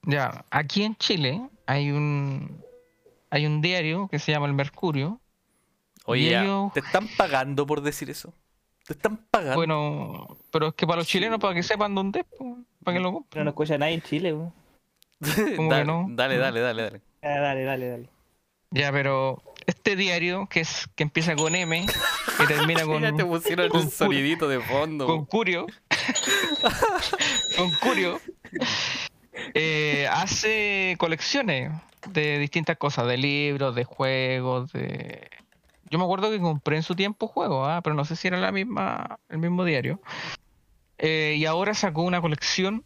Ya, 0.04 0.46
aquí 0.50 0.84
en 0.84 0.96
Chile 0.96 1.42
hay 1.68 1.92
un 1.92 2.64
hay 3.30 3.46
un 3.46 3.62
diario 3.62 4.08
que 4.10 4.20
se 4.20 4.32
llama 4.32 4.48
El 4.48 4.54
Mercurio. 4.54 5.20
Oye, 6.06 6.42
¿te 6.74 6.80
están 6.80 7.08
pagando 7.18 7.66
por 7.68 7.82
decir 7.82 8.10
eso? 8.10 8.34
¿Te 8.88 8.94
están 8.94 9.18
pagando? 9.30 9.56
Bueno, 9.56 10.38
pero 10.52 10.70
es 10.70 10.74
que 10.74 10.88
para 10.88 10.98
los 10.98 11.08
Sí. 11.08 11.14
chilenos, 11.14 11.40
para 11.40 11.54
que 11.54 11.62
sepan 11.64 11.94
dónde 11.94 12.22
es, 12.22 12.26
pues, 12.38 12.56
para 12.84 12.98
que 12.98 13.04
lo 13.04 13.10
Pero 13.10 13.14
compren. 13.20 13.44
no 13.46 13.50
escucha 13.52 13.78
nadie 13.78 13.94
en 13.96 14.02
Chile, 14.02 14.34
weón. 14.34 14.54
¿cómo 15.56 15.70
que 15.70 15.76
dale, 15.76 15.86
no? 15.86 16.08
dale, 16.10 16.38
dale, 16.38 16.60
dale, 16.62 16.82
dale. 16.84 17.02
Ah, 17.22 17.40
dale, 17.40 17.64
dale, 17.64 17.88
dale. 17.90 18.10
Ya, 18.72 18.92
pero 18.92 19.44
este 19.68 19.96
diario 19.96 20.48
que 20.50 20.62
es 20.62 20.88
que 20.96 21.04
empieza 21.04 21.36
con 21.36 21.54
M 21.56 21.86
y 21.86 22.48
termina 22.48 22.84
con, 22.86 23.02
Ya 23.04 23.14
te 23.16 23.24
pusieron 23.24 23.70
cu- 23.70 23.90
sonidito 23.92 24.48
de 24.48 24.60
fondo. 24.62 25.06
con 25.06 25.26
Curio, 25.26 25.68
con 27.58 27.72
Curio, 27.76 28.20
eh, 29.54 30.08
hace 30.12 30.96
colecciones 30.98 31.72
de 32.10 32.40
distintas 32.40 32.78
cosas, 32.78 33.08
de 33.08 33.18
libros, 33.18 33.76
de 33.76 33.84
juegos, 33.84 34.72
de... 34.74 35.30
Yo 35.90 36.00
me 36.00 36.06
acuerdo 36.06 36.32
que 36.32 36.40
compré 36.40 36.78
en 36.78 36.84
su 36.84 36.96
tiempo 36.96 37.28
juegos, 37.28 37.68
ah, 37.70 37.82
pero 37.84 37.96
no 37.96 38.06
sé 38.06 38.16
si 38.16 38.28
era 38.28 38.38
la 38.38 38.52
misma, 38.52 39.20
el 39.30 39.40
mismo 39.40 39.66
diario. 39.66 40.02
Eh, 40.98 41.36
y 41.38 41.46
ahora 41.46 41.74
sacó 41.74 42.04
una 42.04 42.22
colección 42.22 42.86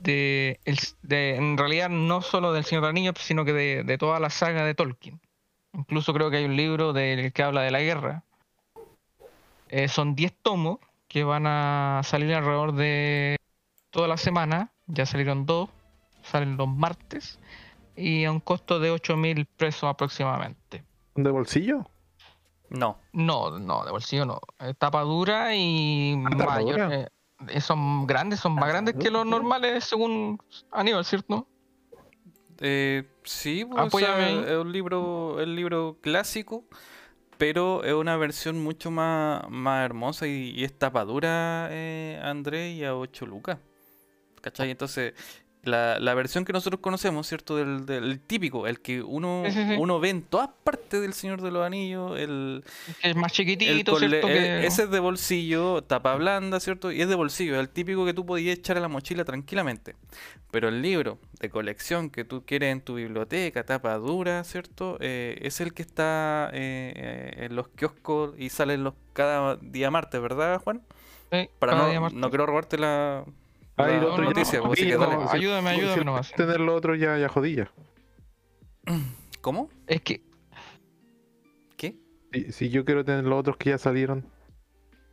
de, 0.00 0.60
en 1.08 1.56
realidad 1.56 1.88
no 1.88 2.20
solo 2.22 2.52
del 2.52 2.64
Señor 2.64 2.82
de 2.82 2.88
los 2.88 2.90
Anillos, 2.90 3.14
sino 3.20 3.44
que 3.44 3.52
de, 3.52 3.84
de 3.84 3.98
toda 3.98 4.20
la 4.20 4.30
saga 4.30 4.64
de 4.64 4.74
Tolkien. 4.74 5.20
Incluso 5.72 6.12
creo 6.12 6.30
que 6.30 6.38
hay 6.38 6.44
un 6.44 6.56
libro 6.56 6.92
del 6.92 7.32
que 7.32 7.42
habla 7.42 7.62
de 7.62 7.70
la 7.70 7.80
guerra. 7.80 8.24
Eh, 9.68 9.88
son 9.88 10.14
10 10.14 10.34
tomos 10.42 10.78
que 11.10 11.24
van 11.24 11.44
a 11.44 12.02
salir 12.04 12.32
alrededor 12.32 12.72
de 12.72 13.34
toda 13.90 14.06
la 14.06 14.16
semana. 14.16 14.72
Ya 14.86 15.04
salieron 15.06 15.44
dos, 15.44 15.68
salen 16.22 16.56
los 16.56 16.68
martes. 16.68 17.40
Y 17.96 18.24
a 18.24 18.30
un 18.30 18.38
costo 18.38 18.78
de 18.78 18.92
8 18.92 19.16
mil 19.16 19.44
pesos 19.44 19.84
aproximadamente. 19.90 20.84
¿De 21.16 21.30
bolsillo? 21.30 21.90
No. 22.68 22.96
No, 23.12 23.58
no, 23.58 23.84
de 23.84 23.90
bolsillo 23.90 24.24
no. 24.24 24.40
Tapa 24.78 25.00
dura 25.02 25.56
y 25.56 26.14
Ah, 26.26 26.30
mayor. 26.46 27.08
eh, 27.48 27.60
son 27.60 28.06
grandes, 28.06 28.38
son 28.38 28.52
más 28.52 28.60
Tapa 28.62 28.72
grandes 28.72 28.94
que 28.94 29.10
los 29.10 29.26
normales 29.26 29.84
según 29.84 30.38
Aníbal, 30.70 31.04
¿cierto? 31.04 31.48
Eh, 32.60 33.10
sí, 33.24 33.64
pues, 33.64 33.72
o 33.74 33.98
sea, 33.98 34.12
Apóyame 34.14 34.24
ahí. 34.24 34.44
es 34.46 34.56
un 34.58 34.70
libro, 34.70 35.40
el 35.40 35.56
libro 35.56 35.98
clásico, 36.00 36.64
pero 37.40 37.84
es 37.84 37.94
una 37.94 38.18
versión 38.18 38.62
mucho 38.62 38.90
más, 38.90 39.48
más 39.48 39.82
hermosa 39.82 40.26
y, 40.26 40.50
y 40.54 40.62
es 40.62 40.78
tapadura, 40.78 41.68
eh, 41.70 42.20
André, 42.22 42.72
y 42.72 42.84
a 42.84 42.94
8 42.94 43.24
lucas. 43.24 43.58
¿Cachai? 44.42 44.70
Entonces, 44.70 45.14
la, 45.62 45.98
la 46.00 46.14
versión 46.14 46.44
que 46.44 46.52
nosotros 46.52 46.80
conocemos, 46.80 47.26
¿cierto? 47.26 47.56
Del, 47.56 47.84
del 47.86 48.20
típico, 48.20 48.66
el 48.66 48.80
que 48.80 49.02
uno, 49.02 49.42
Sí, 49.46 49.52
sí, 49.52 49.64
sí. 49.68 49.74
uno 49.78 50.00
ve 50.00 50.08
en 50.10 50.22
todas 50.22 50.48
partes 50.64 51.00
del 51.00 51.12
Señor 51.12 51.42
de 51.42 51.50
los 51.50 51.64
Anillos, 51.66 52.18
el, 52.18 52.64
Es 53.02 53.14
más 53.16 53.30
el 53.32 53.36
chiquitito, 53.36 53.92
cole- 53.92 54.08
¿cierto? 54.08 54.26
Que- 54.28 54.66
ese 54.66 54.84
es 54.84 54.90
de 54.90 55.00
bolsillo, 55.00 55.82
tapa 55.82 56.14
blanda, 56.16 56.60
¿cierto? 56.60 56.90
Y 56.92 57.02
es 57.02 57.08
de 57.08 57.14
bolsillo, 57.14 57.54
es 57.54 57.60
el 57.60 57.68
típico 57.68 58.06
que 58.06 58.14
tú 58.14 58.24
podías 58.24 58.56
echar 58.58 58.76
a 58.76 58.80
la 58.80 58.88
mochila 58.88 59.24
tranquilamente. 59.24 59.96
Pero 60.50 60.68
el 60.68 60.82
libro 60.82 61.18
de 61.38 61.48
colección 61.50 62.10
que 62.10 62.24
tú 62.24 62.44
quieres 62.44 62.72
en 62.72 62.80
tu 62.80 62.94
biblioteca, 62.96 63.64
tapa 63.64 63.94
dura, 63.98 64.42
¿cierto? 64.44 64.96
Eh, 65.00 65.38
es 65.42 65.60
el 65.60 65.74
que 65.74 65.82
está 65.82 66.50
eh, 66.52 67.34
en 67.36 67.54
los 67.54 67.68
kioscos 67.68 68.34
y 68.38 68.48
sale 68.48 68.76
los, 68.78 68.94
cada 69.12 69.56
día 69.56 69.90
martes, 69.90 70.20
¿verdad, 70.20 70.60
Juan? 70.62 70.82
Sí, 71.30 71.48
Para 71.60 71.72
cada 71.72 71.84
no, 71.84 71.90
día 71.90 72.00
martes. 72.00 72.18
no 72.18 72.28
quiero 72.30 72.46
robarte 72.46 72.78
la, 72.78 73.24
Ah, 73.84 73.90
y 73.90 73.94
la 73.96 74.00
lo 74.02 74.12
otro 74.12 74.22
ya- 74.24 74.28
noticia, 74.30 74.60
Sí, 74.74 74.90
no, 74.90 74.98
dale. 74.98 75.28
si- 75.28 75.36
Ayúdame, 75.36 75.70
si- 75.70 75.76
ayúdame 75.80 75.98
si 76.00 76.04
nomás. 76.04 76.32
Tener 76.32 76.60
lo 76.60 76.74
otro 76.74 76.94
ya, 76.94 77.16
ya 77.18 77.28
jodilla. 77.28 77.70
¿Cómo? 79.40 79.68
Es 79.86 80.00
que 80.02 80.22
¿Qué? 81.76 81.96
Si, 82.32 82.52
si 82.52 82.70
yo 82.70 82.84
quiero 82.84 83.04
tener 83.04 83.24
los 83.24 83.38
otros 83.40 83.56
que 83.56 83.70
ya 83.70 83.78
salieron. 83.78 84.24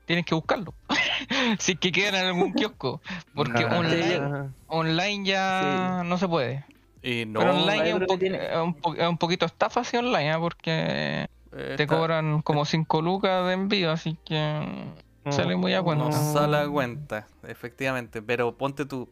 tienes 0.06 0.26
que 0.26 0.36
buscarlo. 0.36 0.74
si 1.60 1.74
es 1.74 1.80
que 1.80 1.92
quedan 1.92 2.16
en 2.16 2.26
algún 2.28 2.54
kiosco. 2.54 3.02
Porque 3.34 3.64
Ah, 3.66 3.78
online, 3.78 4.50
online 4.68 5.26
ya 5.26 6.04
no 6.06 6.18
se 6.18 6.28
puede. 6.28 6.66
Y 7.04 7.26
no, 7.26 7.40
Pero 7.40 7.56
online 7.56 7.88
es 7.90 7.94
un, 7.94 8.00
creo 8.00 8.08
po- 8.08 8.14
que 8.16 8.20
tiene- 8.20 8.46
es 8.52 8.58
un 8.58 8.74
po- 8.74 8.96
es 8.96 9.08
un 9.08 9.18
poquito 9.18 9.46
estafa 9.46 9.82
así 9.82 9.98
online, 9.98 10.32
¿ah? 10.32 10.40
porque 10.40 10.72
eh, 10.72 11.28
te 11.78 11.84
está- 11.84 11.88
cobran 11.96 12.42
como 12.42 12.66
5 12.66 13.02
lucas 13.02 13.46
de 13.48 13.54
envío, 13.54 13.92
así 13.92 14.18
que 14.26 14.62
sale 15.32 15.56
muy 15.56 15.74
a 15.74 15.82
cuenta. 15.82 16.06
No 16.06 16.12
sale 16.12 16.58
a 16.58 16.68
cuenta, 16.68 17.28
efectivamente. 17.48 18.22
Pero 18.22 18.58
ponte 18.58 18.86
tú. 18.86 19.10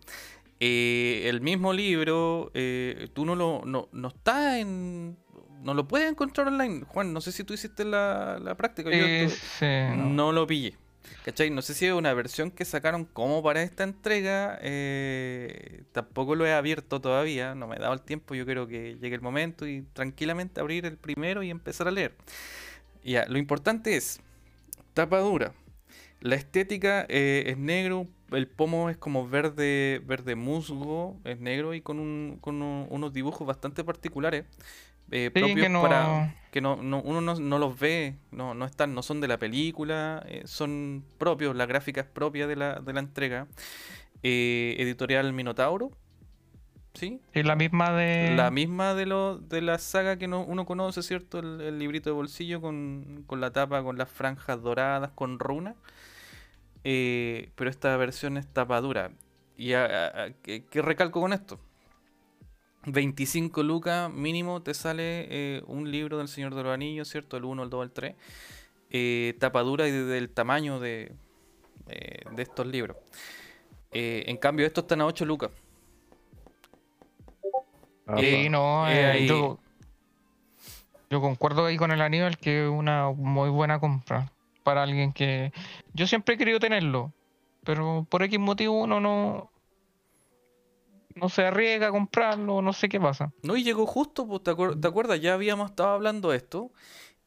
eh, 0.59 1.23
el 1.29 1.41
mismo 1.41 1.73
libro, 1.73 2.51
eh, 2.53 3.09
tú 3.13 3.25
no 3.25 3.35
lo 3.35 3.61
no, 3.65 3.89
no 3.91 4.07
está 4.09 4.59
en. 4.59 5.17
No 5.63 5.73
lo 5.73 5.87
puedes 5.87 6.09
encontrar 6.11 6.47
online. 6.47 6.83
Juan, 6.87 7.11
no 7.13 7.21
sé 7.21 7.31
si 7.31 7.43
tú 7.43 7.53
hiciste 7.53 7.85
la, 7.85 8.37
la 8.39 8.55
práctica. 8.55 8.89
yo 8.91 8.97
Eh, 8.97 9.29
sí, 9.29 9.65
no. 9.97 10.09
no. 10.09 10.31
lo 10.31 10.45
pillé. 10.45 10.75
¿Cachai? 11.23 11.49
No 11.49 11.61
sé 11.63 11.73
si 11.73 11.87
es 11.87 11.93
una 11.93 12.13
versión 12.13 12.51
que 12.51 12.65
sacaron 12.65 13.05
como 13.05 13.41
para 13.41 13.63
esta 13.63 13.83
entrega. 13.83 14.59
eh, 14.61 15.83
tampoco 15.91 16.35
lo 16.35 16.45
he 16.45 16.53
abierto 16.53 17.01
todavía. 17.01 17.55
No 17.55 17.67
me 17.67 17.77
he 17.77 17.79
dado 17.79 17.93
el 17.93 18.01
tiempo. 18.01 18.35
Yo 18.35 18.45
creo 18.45 18.67
que 18.67 18.97
llegue 19.01 19.15
el 19.15 19.21
momento 19.21 19.67
y 19.67 19.81
tranquilamente 19.93 20.61
abrir 20.61 20.85
el 20.85 20.97
primero 20.97 21.41
y 21.41 21.49
empezar 21.49 21.87
a 21.87 21.91
leer. 21.91 22.15
Ya, 23.03 23.25
lo 23.27 23.37
importante 23.39 23.95
es 23.95 24.19
tapa 24.93 25.19
dura. 25.19 25.53
La 26.25 26.35
estética 26.35 27.05
eh, 27.07 27.43
es 27.47 27.57
negro, 27.59 28.07
el 28.31 28.47
pomo 28.47 28.89
es 28.89 28.97
como 28.97 29.27
verde, 29.27 30.01
verde 30.05 30.33
musgo, 30.35 31.17
es 31.23 31.39
negro 31.39 31.75
y 31.75 31.81
con, 31.81 31.99
un- 31.99 32.39
con 32.41 32.63
un- 32.63 32.87
unos 32.89 33.13
dibujos 33.13 33.45
bastante 33.45 33.83
particulares. 33.83 34.45
eh, 35.11 35.29
Sí, 35.31 35.39
propios 35.39 35.67
que 35.67 35.69
no- 35.69 35.81
para 35.83 36.33
que 36.51 36.61
no, 36.61 36.77
no- 36.77 36.99
uno 37.03 37.21
no, 37.21 37.35
no 37.35 37.59
los 37.59 37.77
ve, 37.79 38.15
no, 38.31 38.55
no 38.55 38.65
están, 38.65 38.95
no 38.95 39.03
son 39.03 39.21
de 39.21 39.27
la 39.27 39.37
película, 39.37 40.23
eh, 40.27 40.41
son 40.45 41.03
propios, 41.19 41.55
la 41.55 41.67
gráfica 41.67 42.01
es 42.01 42.07
propia 42.07 42.47
de 42.47 42.55
la, 42.55 42.79
de 42.79 42.91
la 42.93 43.01
entrega. 43.01 43.45
Eh, 44.23 44.75
editorial 44.79 45.31
Minotauro, 45.31 45.91
¿sí? 46.95 47.21
Sí, 47.33 47.43
la 47.43 47.55
misma 47.55 47.91
de. 47.91 48.33
La 48.35 48.49
misma 48.49 48.95
de, 48.95 49.05
lo, 49.05 49.37
de 49.37 49.61
la 49.61 49.77
saga 49.77 50.17
que 50.17 50.27
no- 50.27 50.43
uno 50.43 50.65
conoce, 50.65 51.03
¿cierto? 51.03 51.37
El, 51.37 51.61
el 51.61 51.77
librito 51.77 52.09
de 52.09 52.15
bolsillo 52.15 52.61
con, 52.61 53.23
con 53.27 53.39
la 53.41 53.51
tapa, 53.51 53.83
con 53.83 53.99
las 53.99 54.09
franjas 54.09 54.59
doradas, 54.63 55.11
con 55.13 55.37
runa. 55.37 55.75
Eh, 56.87 57.49
pero 57.55 57.69
esta 57.71 57.97
versión 57.97 58.37
es 58.37 58.45
tapa 58.47 58.79
dura. 58.79 59.09
¿Y 59.57 59.73
a- 59.73 59.85
a- 59.85 60.23
a- 60.25 60.29
qué, 60.43 60.63
qué 60.69 60.81
recalco 60.83 61.19
con 61.19 61.33
esto? 61.33 61.59
25 62.85 63.63
lucas 63.63 64.11
mínimo 64.13 64.61
te 64.61 64.75
sale 64.75 65.25
eh, 65.31 65.63
un 65.65 65.89
libro 65.89 66.19
del 66.19 66.27
Señor 66.27 66.53
de 66.53 66.61
los 66.61 66.71
Anillos, 66.71 67.09
¿cierto? 67.09 67.37
El 67.37 67.45
1, 67.45 67.63
el 67.63 67.69
2, 67.71 67.83
el 67.85 67.91
3. 67.91 68.15
Eh, 68.91 69.35
tapa 69.39 69.61
dura 69.63 69.87
y 69.87 69.91
de- 69.91 70.03
del 70.05 70.29
tamaño 70.29 70.79
de, 70.79 71.11
eh, 71.87 72.19
de 72.31 72.43
estos 72.43 72.67
libros. 72.67 72.97
Eh, 73.91 74.25
en 74.27 74.37
cambio, 74.37 74.67
estos 74.67 74.83
están 74.83 75.01
a 75.01 75.07
8 75.07 75.25
lucas. 75.25 75.49
Ah, 78.05 78.17
Sí, 78.19 78.47
no, 78.49 78.87
Eh, 78.87 79.05
ahí- 79.05 79.27
yo, 79.27 79.57
yo 81.09 81.19
concuerdo 81.21 81.65
ahí 81.65 81.77
con 81.77 81.91
el 81.91 82.01
Aníbal 82.01 82.37
que 82.37 82.65
es 82.65 82.69
una 82.69 83.09
muy 83.09 83.49
buena 83.49 83.79
compra 83.79 84.31
para 84.65 84.83
alguien 84.83 85.13
que 85.13 85.53
yo 85.93 86.07
siempre 86.07 86.35
he 86.35 86.37
querido 86.39 86.59
tenerlo, 86.59 87.13
pero 87.63 88.07
por 88.09 88.23
X 88.23 88.39
motivo 88.39 88.81
uno 88.83 88.99
no 88.99 89.51
no 91.15 91.29
se 91.29 91.45
arriesga 91.45 91.87
a 91.87 91.91
comprarlo, 91.91 92.61
no 92.61 92.73
sé 92.73 92.89
qué 92.89 92.99
pasa. 92.99 93.31
No, 93.41 93.55
y 93.55 93.63
llegó 93.63 93.85
justo, 93.85 94.27
pues, 94.27 94.43
¿te, 94.43 94.53
te 94.53 94.87
acuerdas? 94.87 95.21
Ya 95.21 95.33
habíamos 95.33 95.69
estado 95.71 95.89
hablando 95.89 96.31
de 96.31 96.37
esto. 96.37 96.71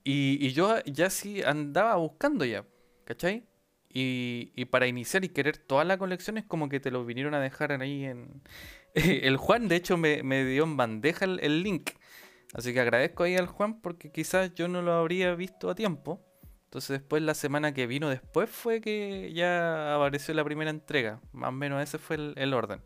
Y, 0.05 0.39
y 0.47 0.53
yo 0.53 0.77
ya 0.87 1.11
sí 1.11 1.43
andaba 1.43 1.97
buscando 1.97 2.45
ya, 2.45 2.67
¿cachai? 3.05 3.47
Y, 3.89 4.53
y 4.57 4.67
para 4.67 4.87
iniciar 4.87 5.25
y 5.25 5.31
querer 5.31 5.59
toda 5.59 5.85
la 5.85 5.99
colección 5.99 6.39
es 6.39 6.45
como 6.45 6.69
que 6.69 6.81
te 6.81 6.91
lo 6.91 7.05
vinieron 7.05 7.35
a 7.35 7.41
dejar 7.41 7.73
ahí 7.81 8.05
en... 8.05 8.43
El 8.95 9.37
Juan, 9.39 9.69
de 9.69 9.77
hecho, 9.77 9.97
me, 9.97 10.23
me 10.23 10.45
dio 10.45 10.65
en 10.65 10.77
bandeja 10.77 11.25
el, 11.25 11.41
el 11.41 11.63
link. 11.63 11.91
Así 12.55 12.73
que 12.75 12.81
agradezco 12.81 13.25
ahí 13.25 13.37
al 13.37 13.47
Juan 13.47 13.81
porque 13.81 14.11
quizás 14.13 14.55
yo 14.55 14.69
no 14.69 14.83
lo 14.83 14.93
habría 14.93 15.35
visto 15.35 15.71
a 15.71 15.75
tiempo. 15.75 16.21
Entonces 16.69 17.01
después, 17.01 17.23
la 17.23 17.33
semana 17.33 17.73
que 17.73 17.87
vino 17.87 18.11
después 18.11 18.51
fue 18.51 18.83
que 18.83 19.33
ya 19.33 19.95
apareció 19.95 20.35
la 20.35 20.45
primera 20.45 20.69
entrega. 20.69 21.19
Más 21.33 21.49
o 21.49 21.53
menos 21.53 21.83
ese 21.83 21.97
fue 21.97 22.17
el, 22.17 22.35
el 22.37 22.53
orden. 22.53 22.83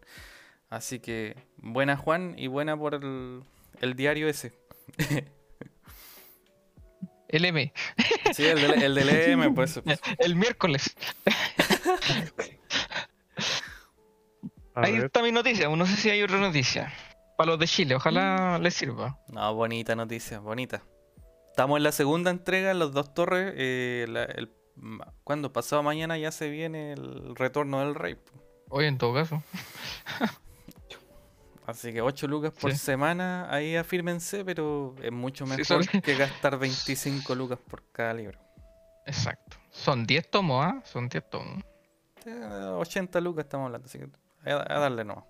Así 0.70 1.00
que 1.00 1.34
buena 1.56 1.96
Juan 1.96 2.36
y 2.38 2.46
buena 2.46 2.76
por 2.76 2.94
el, 2.94 3.42
el 3.80 3.94
diario 3.94 4.28
ese. 4.28 4.52
El 7.28 7.44
M, 7.46 7.72
Sí, 8.34 8.44
el 8.44 8.60
del, 8.60 8.82
el 8.82 8.94
del 8.94 9.08
EM, 9.08 9.54
pues. 9.54 9.80
pues. 9.82 10.00
el 10.18 10.36
miércoles. 10.36 10.94
Ahí 14.74 14.96
está 14.96 15.22
mi 15.22 15.32
noticia, 15.32 15.66
no 15.70 15.86
sé 15.86 15.96
si 15.96 16.10
hay 16.10 16.22
otra 16.22 16.36
noticia. 16.38 16.92
Para 17.38 17.52
los 17.52 17.58
de 17.58 17.66
Chile, 17.66 17.94
ojalá 17.94 18.58
les 18.58 18.74
sirva. 18.74 19.18
No, 19.28 19.54
bonita 19.54 19.96
noticia, 19.96 20.40
bonita. 20.40 20.82
Estamos 21.52 21.76
en 21.76 21.82
la 21.84 21.92
segunda 21.92 22.30
entrega 22.30 22.70
en 22.70 22.78
los 22.78 22.92
dos 22.92 23.12
torres. 23.14 23.52
eh, 23.56 24.06
la- 24.08 24.24
el, 24.24 24.50
ma- 24.76 25.12
¿Cuándo? 25.22 25.52
Pasado 25.52 25.82
mañana 25.82 26.16
ya 26.18 26.32
se 26.32 26.48
viene 26.48 26.92
el 26.94 27.36
retorno 27.36 27.80
del 27.80 27.94
rey. 27.94 28.16
Hoy 28.70 28.86
en 28.86 28.96
todo 28.98 29.12
caso. 29.14 29.42
Así 31.66 31.92
que 31.92 32.00
8 32.02 32.26
lucas 32.26 32.52
por 32.58 32.72
Sí. 32.72 32.78
semana, 32.78 33.46
ahí 33.54 33.76
afírmense, 33.76 34.44
pero 34.44 34.94
es 35.00 35.12
mucho 35.12 35.46
Sí, 35.46 35.50
mejor 35.56 35.84
son- 35.84 36.00
que 36.00 36.16
gastar 36.16 36.58
25 36.58 37.34
lucas 37.34 37.58
por 37.68 37.84
cada 37.92 38.14
libro. 38.14 38.38
Exacto. 39.06 39.56
Son 39.70 40.04
10 40.06 40.28
tomos, 40.30 40.64
¿ah? 40.64 40.82
Son 40.84 41.08
10 41.08 41.28
tomos. 41.30 41.62
Eh, 42.26 42.32
80 42.78 43.20
lucas 43.20 43.44
estamos 43.44 43.66
hablando, 43.66 43.86
así 43.86 43.98
que 43.98 44.08
a, 44.50 44.54
a 44.74 44.78
darle 44.80 45.04
nomás. 45.04 45.24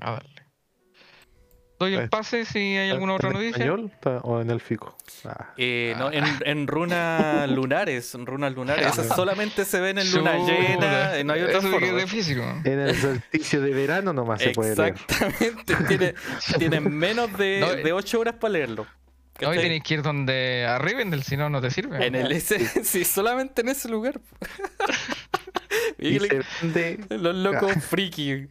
A 0.00 0.12
darle. 0.12 0.42
Doy 1.80 1.94
el 1.94 2.00
Eh, 2.02 2.08
pase 2.08 2.44
si 2.44 2.58
hay 2.58 2.90
alguna 2.90 3.14
otra 3.14 3.30
¿En 3.30 3.34
noticia. 3.36 3.64
español 3.64 3.90
o 4.22 4.40
en 4.42 4.50
el 4.50 4.60
fico? 4.60 4.94
Ah, 5.24 5.54
Eh, 5.56 5.94
no, 5.98 6.12
en, 6.12 6.24
en 6.44 6.66
runas 6.66 7.48
lunares, 7.50 8.14
en 8.14 8.26
runas 8.26 8.52
lunares, 8.52 8.86
esas 8.86 9.08
solamente 9.16 9.64
se 9.64 9.80
ven 9.80 9.96
en 9.98 10.12
luna 10.12 10.36
llena, 10.46 11.22
no 11.24 11.32
hay 11.32 11.40
otra 11.40 11.58
Eso 11.58 11.68
es. 11.68 12.36
¿no? 12.36 12.60
En 12.64 12.80
el 12.80 12.94
solsticio 12.96 13.62
de 13.62 13.70
verano 13.72 14.12
nomás 14.12 14.42
se 14.42 14.50
puede 14.50 14.76
leer. 14.76 14.94
Exactamente, 14.94 15.74
tiene, 15.88 16.14
tienen 16.58 16.94
menos 16.94 17.36
de, 17.38 17.60
No, 17.60 17.72
de 17.74 17.92
8 17.94 18.20
horas 18.20 18.34
para 18.34 18.52
leerlo. 18.52 18.82
Hoy 19.40 19.46
¿cachai? 19.46 19.62
tenéis 19.62 19.82
que 19.84 19.94
ir 19.94 20.02
donde 20.02 20.66
arriben 20.68 21.08
del 21.08 21.22
si 21.22 21.34
no, 21.38 21.48
no 21.48 21.62
te 21.62 21.70
sirve. 21.70 22.06
En 22.06 22.14
el 22.14 22.30
ese, 22.30 22.58
sí, 22.84 23.06
solamente 23.06 23.62
en 23.62 23.70
ese 23.70 23.88
lugar. 23.88 24.20
Y 26.00 26.18
le- 26.18 26.44
los 27.18 27.34
locos 27.36 27.72
friki. 27.84 28.48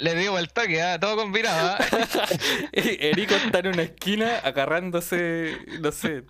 Le 0.00 0.14
digo 0.14 0.38
el 0.38 0.48
toque, 0.50 0.80
¿ah? 0.82 0.98
todo 0.98 1.16
combinado. 1.16 1.76
¿ah? 1.78 1.78
Erico 2.72 3.34
está 3.34 3.58
en 3.58 3.66
una 3.68 3.82
esquina 3.82 4.38
agarrándose, 4.38 5.58
no 5.80 5.92
sé, 5.92 6.24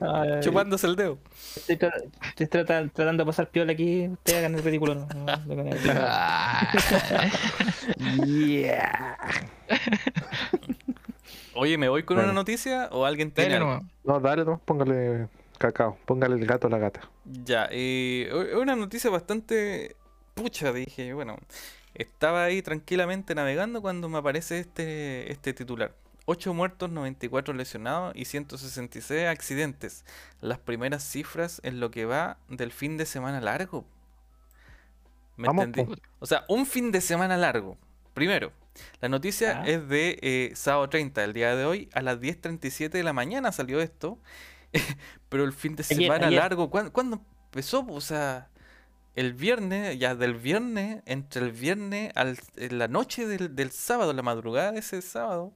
Ay, 0.00 0.40
chupándose 0.40 0.86
el 0.86 0.96
dedo. 0.96 1.18
Estoy, 1.56 1.76
tra- 1.76 1.92
estoy 2.28 2.46
trata- 2.46 2.86
tratando 2.88 3.22
de 3.24 3.26
pasar 3.26 3.48
piola 3.48 3.72
aquí. 3.72 4.08
Ustedes 4.08 4.38
hagan 4.38 4.54
el 4.54 4.62
ridículo. 4.62 4.94
No. 4.96 5.06
Ah. 6.00 6.70
Yeah. 8.26 9.16
Oye, 11.54 11.78
¿me 11.78 11.88
voy 11.88 12.02
con 12.04 12.16
Bueno. 12.16 12.30
una 12.32 12.40
noticia 12.40 12.88
o 12.92 13.04
alguien 13.04 13.30
tiene 13.32 13.54
Dale 13.54 13.64
algo? 13.64 13.84
No, 14.04 14.20
dale, 14.20 14.44
no, 14.44 14.60
póngale 14.64 15.28
cacao, 15.58 15.98
póngale 16.06 16.36
el 16.36 16.46
gato 16.46 16.66
a 16.68 16.70
la 16.70 16.78
gata. 16.78 17.10
Ya, 17.24 17.68
eh, 17.70 18.30
una 18.56 18.76
noticia 18.76 19.10
bastante 19.10 19.96
pucha, 20.34 20.72
dije, 20.72 21.12
bueno, 21.12 21.36
estaba 21.94 22.44
ahí 22.44 22.62
tranquilamente 22.62 23.34
navegando 23.34 23.82
cuando 23.82 24.08
me 24.08 24.18
aparece 24.18 24.58
este, 24.60 25.30
este 25.32 25.52
titular. 25.52 25.94
8 26.26 26.52
muertos, 26.54 26.90
94 26.90 27.54
lesionados 27.54 28.14
y 28.16 28.24
166 28.26 29.26
accidentes. 29.28 30.04
Las 30.40 30.58
primeras 30.58 31.02
cifras 31.02 31.60
en 31.64 31.80
lo 31.80 31.90
que 31.90 32.04
va 32.04 32.38
del 32.48 32.70
fin 32.72 32.96
de 32.98 33.06
semana 33.06 33.40
largo. 33.40 33.86
¿Me 35.36 35.48
Vamos, 35.48 35.64
entendí? 35.64 35.84
po. 35.84 35.94
O 36.18 36.26
sea, 36.26 36.44
un 36.48 36.66
fin 36.66 36.92
de 36.92 37.00
semana 37.00 37.36
largo. 37.36 37.78
Primero, 38.14 38.52
la 39.00 39.08
noticia 39.08 39.54
Ya. 39.54 39.62
es 39.64 39.88
de 39.88 40.18
eh, 40.22 40.52
sábado 40.54 40.88
30, 40.88 41.24
el 41.24 41.32
día 41.32 41.54
de 41.56 41.64
hoy, 41.64 41.88
a 41.94 42.02
las 42.02 42.20
10.37 42.20 42.90
de 42.90 43.02
la 43.04 43.12
mañana 43.12 43.52
salió 43.52 43.80
esto. 43.80 44.18
Pero 45.28 45.44
el 45.44 45.52
fin 45.52 45.76
de 45.76 45.82
semana 45.82 46.26
ayer. 46.28 46.40
largo, 46.40 46.70
¿cuándo, 46.70 46.92
cuándo 46.92 47.20
empezó? 47.46 47.86
O 47.88 48.00
sea, 48.00 48.50
el 49.14 49.32
viernes, 49.34 49.98
ya 49.98 50.14
del 50.14 50.34
viernes, 50.34 51.02
entre 51.06 51.42
el 51.44 51.52
viernes 51.52 52.12
a 52.14 52.32
la 52.70 52.88
noche 52.88 53.26
del, 53.26 53.54
del 53.56 53.70
sábado, 53.70 54.12
la 54.12 54.22
madrugada 54.22 54.72
de 54.72 54.78
ese 54.80 55.02
sábado, 55.02 55.52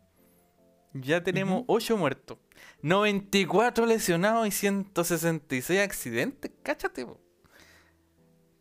ya 0.94 1.22
tenemos 1.22 1.62
Ujú. 1.62 1.75
8 1.75 1.96
muertos, 1.96 2.38
94 2.83 3.87
lesionados 3.87 4.46
y 4.46 4.51
166 4.51 5.81
accidentes. 5.81 6.51
Cáchate, 6.62 7.07
po. 7.07 7.20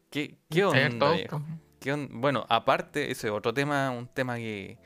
¿Qué, 0.10 0.38
qué 0.50 0.66
onda? 0.66 1.10
Pues. 1.10 1.28
¿Qué 1.80 1.92
on- 1.94 2.22
Bueno, 2.22 2.46
aparte, 2.50 3.12
ese 3.12 3.28
es 3.28 3.34
otro 3.34 3.54
tema, 3.54 3.90
un 3.92 4.08
tema 4.08 4.36
que, 4.36 4.78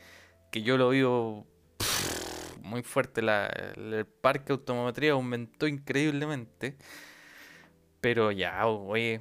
que 0.50 0.62
yo 0.62 0.78
lo 0.78 0.88
vivo 0.90 1.46
pff, 1.78 2.35
muy 2.66 2.82
fuerte. 2.82 3.22
La, 3.22 3.46
el, 3.46 4.06
parque 4.06 4.46
de 4.48 4.52
automotriz 4.54 5.10
aumentó 5.12 5.66
increíblemente. 5.66 6.76
Pero 8.00 8.30
ya, 8.30 8.66
oye, 8.66 9.20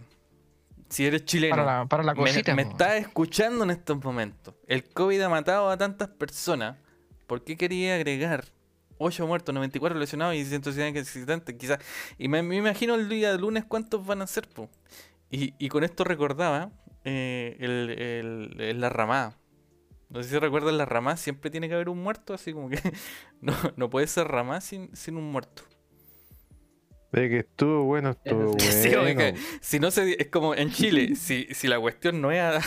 si 0.89 1.05
eres 1.05 1.25
chileno, 1.25 1.55
Para 1.55 1.79
la, 1.79 1.85
para 1.87 2.03
la 2.03 2.13
me, 2.13 2.19
cosita. 2.21 2.53
me 2.55 2.65
po. 2.65 2.71
estás 2.71 2.95
escuchando 2.95 3.63
en 3.63 3.71
estos 3.71 4.03
momentos. 4.03 4.53
El 4.67 4.83
COVID 4.83 5.21
ha 5.21 5.29
matado 5.29 5.69
a 5.69 5.77
tantas 5.77 6.09
personas. 6.09 6.77
¿Por 7.27 7.43
qué 7.43 7.57
quería 7.57 7.95
agregar 7.95 8.45
8 8.97 9.25
muertos, 9.25 9.53
94 9.55 9.97
lesionados 9.97 10.35
y 10.35 10.45
160 10.45 10.99
accidentes? 10.99 11.55
Quizás. 11.55 11.79
Y 12.17 12.27
me, 12.27 12.43
me 12.43 12.57
imagino 12.57 12.95
el 12.95 13.09
día 13.09 13.31
de 13.31 13.39
lunes 13.39 13.63
cuántos 13.65 14.05
van 14.05 14.21
a 14.21 14.27
ser, 14.27 14.47
po. 14.47 14.69
Y, 15.31 15.53
y 15.57 15.69
con 15.69 15.83
esto 15.83 16.03
recordaba 16.03 16.69
eh, 17.03 17.57
el, 17.59 17.89
el- 17.89 18.61
el- 18.61 18.81
la 18.81 18.89
ramada. 18.89 19.35
No 20.15 20.23
sé 20.23 20.29
si 20.29 20.39
recuerdan 20.39 20.77
la 20.77 20.85
ramada, 20.85 21.17
siempre 21.17 21.51
tiene 21.51 21.67
que 21.67 21.75
haber 21.75 21.89
un 21.89 22.01
muerto, 22.01 22.33
así 22.33 22.53
como 22.53 22.69
que 22.69 22.79
no, 23.41 23.53
no 23.75 23.89
puede 23.89 24.07
ser 24.07 24.27
ramada 24.27 24.61
sin, 24.61 24.95
sin 24.95 25.17
un 25.17 25.31
muerto. 25.31 25.63
De 27.11 27.29
que 27.29 27.39
estuvo 27.39 27.83
bueno, 27.83 28.09
estuvo 28.23 28.51
bueno. 28.53 28.71
Sí, 28.71 28.89
Si 29.61 29.79
no 29.79 29.91
se, 29.91 30.21
es 30.21 30.29
como 30.29 30.55
en 30.55 30.71
Chile, 30.71 31.15
si, 31.15 31.47
si 31.53 31.67
la 31.67 31.79
cuestión 31.79 32.21
no 32.21 32.31
es, 32.31 32.41
a- 32.41 32.61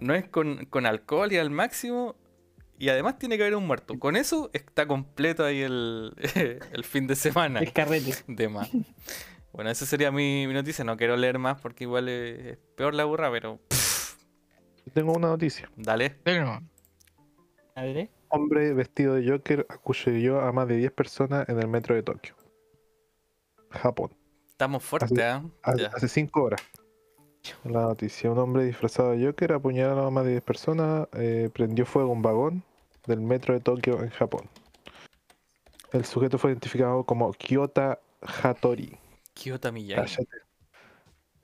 no 0.00 0.14
es 0.14 0.28
con, 0.28 0.66
con 0.66 0.86
alcohol 0.86 1.32
y 1.32 1.36
al 1.38 1.50
máximo, 1.50 2.16
y 2.78 2.88
además 2.88 3.18
tiene 3.18 3.36
que 3.36 3.44
haber 3.44 3.54
un 3.56 3.66
muerto. 3.66 3.98
Con 3.98 4.16
eso 4.16 4.50
está 4.52 4.86
completo 4.86 5.44
ahí 5.44 5.60
el, 5.62 6.14
el 6.72 6.84
fin 6.84 7.06
de 7.06 7.14
semana 7.14 7.60
El 7.60 7.72
carrete. 7.72 8.12
de 8.26 8.48
más. 8.48 8.68
Bueno, 9.52 9.70
esa 9.70 9.86
sería 9.86 10.10
mi, 10.10 10.46
mi 10.48 10.54
noticia. 10.54 10.84
No 10.84 10.96
quiero 10.96 11.16
leer 11.16 11.38
más 11.38 11.60
porque 11.60 11.84
igual 11.84 12.08
es, 12.08 12.46
es 12.54 12.58
peor 12.76 12.94
la 12.94 13.04
burra, 13.04 13.30
pero 13.30 13.60
Tengo 14.94 15.12
una 15.12 15.28
noticia. 15.28 15.70
dale. 15.76 16.10
Pero, 16.24 16.60
A 17.74 17.82
ver, 17.82 17.96
¿eh? 17.96 18.10
Hombre 18.28 18.72
vestido 18.74 19.14
de 19.14 19.28
Joker 19.28 19.66
acuchilló 19.68 20.40
a 20.40 20.52
más 20.52 20.68
de 20.68 20.76
10 20.76 20.92
personas 20.92 21.48
en 21.48 21.58
el 21.58 21.68
metro 21.68 21.94
de 21.94 22.02
Tokio. 22.02 22.34
Japón. 23.70 24.10
Estamos 24.48 24.82
fuertes, 24.82 25.18
¿ah? 25.18 25.42
Hace- 25.62 25.82
Ya. 25.82 25.90
Hace 25.94 26.08
5 26.08 26.42
horas. 26.42 26.60
La 27.64 27.82
noticia. 27.82 28.30
Un 28.30 28.38
hombre 28.38 28.64
disfrazado 28.64 29.10
de 29.12 29.24
Joker 29.26 29.52
apuñaló 29.54 30.06
a 30.06 30.10
más 30.10 30.24
de 30.24 30.32
10 30.32 30.42
personas, 30.42 31.08
eh, 31.14 31.50
prendió 31.52 31.84
fuego 31.86 32.10
a 32.10 32.12
un 32.12 32.22
vagón 32.22 32.62
del 33.06 33.20
metro 33.20 33.54
de 33.54 33.60
Tokio 33.60 34.02
en 34.02 34.10
Japón. 34.10 34.48
El 35.92 36.04
sujeto 36.04 36.38
fue 36.38 36.50
identificado 36.52 37.04
como 37.04 37.32
Kyota 37.32 37.98
Hattori. 38.22 38.96
Kyoto 39.34 39.72
Miyagi. 39.72 40.24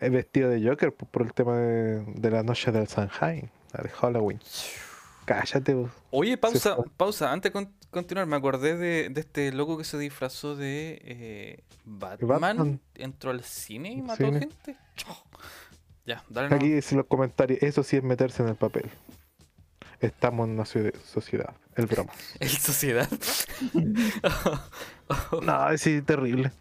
Vestido 0.00 0.50
de 0.50 0.62
Joker 0.66 0.92
por 0.94 1.22
el 1.22 1.32
tema 1.34 1.56
de, 1.58 2.04
de 2.04 2.30
la 2.30 2.42
noche 2.44 2.70
del 2.70 2.86
Shanghai, 2.86 3.50
la 3.72 3.82
de 3.82 3.88
Halloween. 3.88 4.38
Cállate, 5.28 5.74
vos. 5.74 5.90
Oye, 6.10 6.38
pausa, 6.38 6.76
pausa. 6.96 7.30
Antes 7.32 7.50
de 7.50 7.52
con- 7.52 7.72
continuar, 7.90 8.26
me 8.26 8.36
acordé 8.36 8.76
de, 8.76 9.10
de 9.10 9.20
este 9.20 9.52
loco 9.52 9.76
que 9.76 9.84
se 9.84 9.98
disfrazó 9.98 10.56
de 10.56 10.98
eh, 11.04 11.64
Batman. 11.84 12.40
Batman. 12.40 12.80
Entró 12.94 13.30
al 13.30 13.42
cine 13.44 13.92
y 13.92 14.00
mató 14.00 14.24
Cine. 14.24 14.40
gente. 14.40 14.76
Ya, 16.06 16.24
dale. 16.30 16.54
Aquí 16.54 16.70
dice 16.70 16.94
en 16.94 16.98
los 16.98 17.06
comentarios, 17.06 17.62
eso 17.62 17.82
sí 17.82 17.96
es 17.96 18.02
meterse 18.02 18.42
en 18.42 18.48
el 18.48 18.56
papel. 18.56 18.90
Estamos 20.00 20.46
en 20.48 20.54
una 20.54 20.64
sociedad. 20.64 21.54
El 21.74 21.86
broma. 21.86 22.12
El 22.40 22.48
sociedad. 22.48 23.08
No, 25.42 25.70
es 25.70 25.80
sí, 25.80 26.02
terrible. 26.02 26.52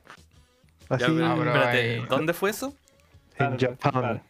Así 0.89 1.03
Ya, 1.03 1.07
pero, 1.09 1.25
Ah, 1.25 1.35
pero 1.37 1.49
espérate, 1.53 2.05
¿dónde 2.09 2.33
fue 2.33 2.49
eso? 2.49 2.73
en 3.39 3.57
Japón. 3.77 4.21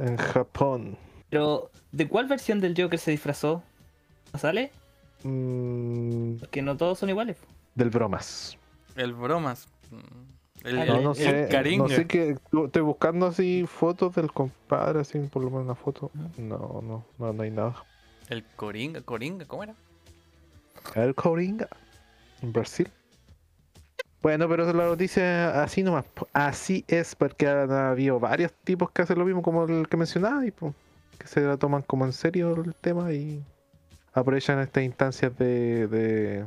En 0.00 0.16
Japón. 0.16 0.98
Pero, 1.30 1.70
¿de 1.96 2.08
cuál 2.08 2.26
versión 2.26 2.60
del 2.60 2.74
Joker 2.80 2.98
se 2.98 3.10
disfrazó? 3.10 3.62
¿No 4.32 4.38
sale? 4.38 4.70
Mm, 5.22 6.36
Porque 6.36 6.62
no 6.62 6.76
todos 6.76 6.98
son 6.98 7.08
iguales. 7.10 7.36
del 7.74 7.90
bromas. 7.90 8.56
El 8.96 9.12
bromas. 9.14 9.66
El, 10.62 10.78
Ah, 10.78 10.82
el- 10.84 10.88
No, 10.88 11.00
no 11.00 11.10
el 11.10 11.16
sé. 11.16 11.42
No 11.44 11.48
Caringa. 11.50 11.88
sé 11.88 12.06
qué. 12.06 12.36
Estoy 12.64 12.82
buscando 12.82 13.26
así 13.26 13.64
fotos 13.66 14.14
del 14.14 14.32
compadre, 14.32 15.00
así 15.00 15.18
por 15.20 15.42
lo 15.44 15.50
menos 15.50 15.64
una 15.64 15.74
foto. 15.74 16.10
No, 16.38 16.80
no, 16.82 17.04
no, 17.18 17.32
no 17.32 17.42
hay 17.42 17.50
nada. 17.50 17.74
el 18.30 18.42
Coringa, 18.56 19.02
Coringa, 19.02 19.44
¿cómo 19.46 19.62
era? 19.64 19.74
El 20.94 21.14
Coringa. 21.14 21.68
En 22.42 22.52
Brasil. 22.52 22.88
Bueno, 24.22 24.48
pero 24.48 24.64
la 24.72 24.86
noticia 24.86 25.62
así 25.62 25.82
nomás. 25.82 26.06
Así 26.32 26.84
es, 26.88 27.14
porque 27.14 27.46
han 27.46 27.70
habido 27.70 28.18
varios 28.18 28.52
tipos 28.64 28.90
que 28.90 29.02
hacen 29.02 29.18
lo 29.18 29.24
mismo 29.26 29.42
como 29.42 29.64
el 29.64 29.86
que 29.88 29.96
mencionaba 29.98 30.46
y 30.46 30.50
po, 30.50 30.74
que 31.24 31.28
se 31.30 31.40
la 31.40 31.56
toman 31.56 31.80
como 31.80 32.04
en 32.04 32.12
serio 32.12 32.54
el 32.62 32.74
tema 32.74 33.10
y 33.12 33.42
aprovechan 34.12 34.58
estas 34.58 34.82
instancias 34.84 35.36
de, 35.38 35.86
de 35.88 36.44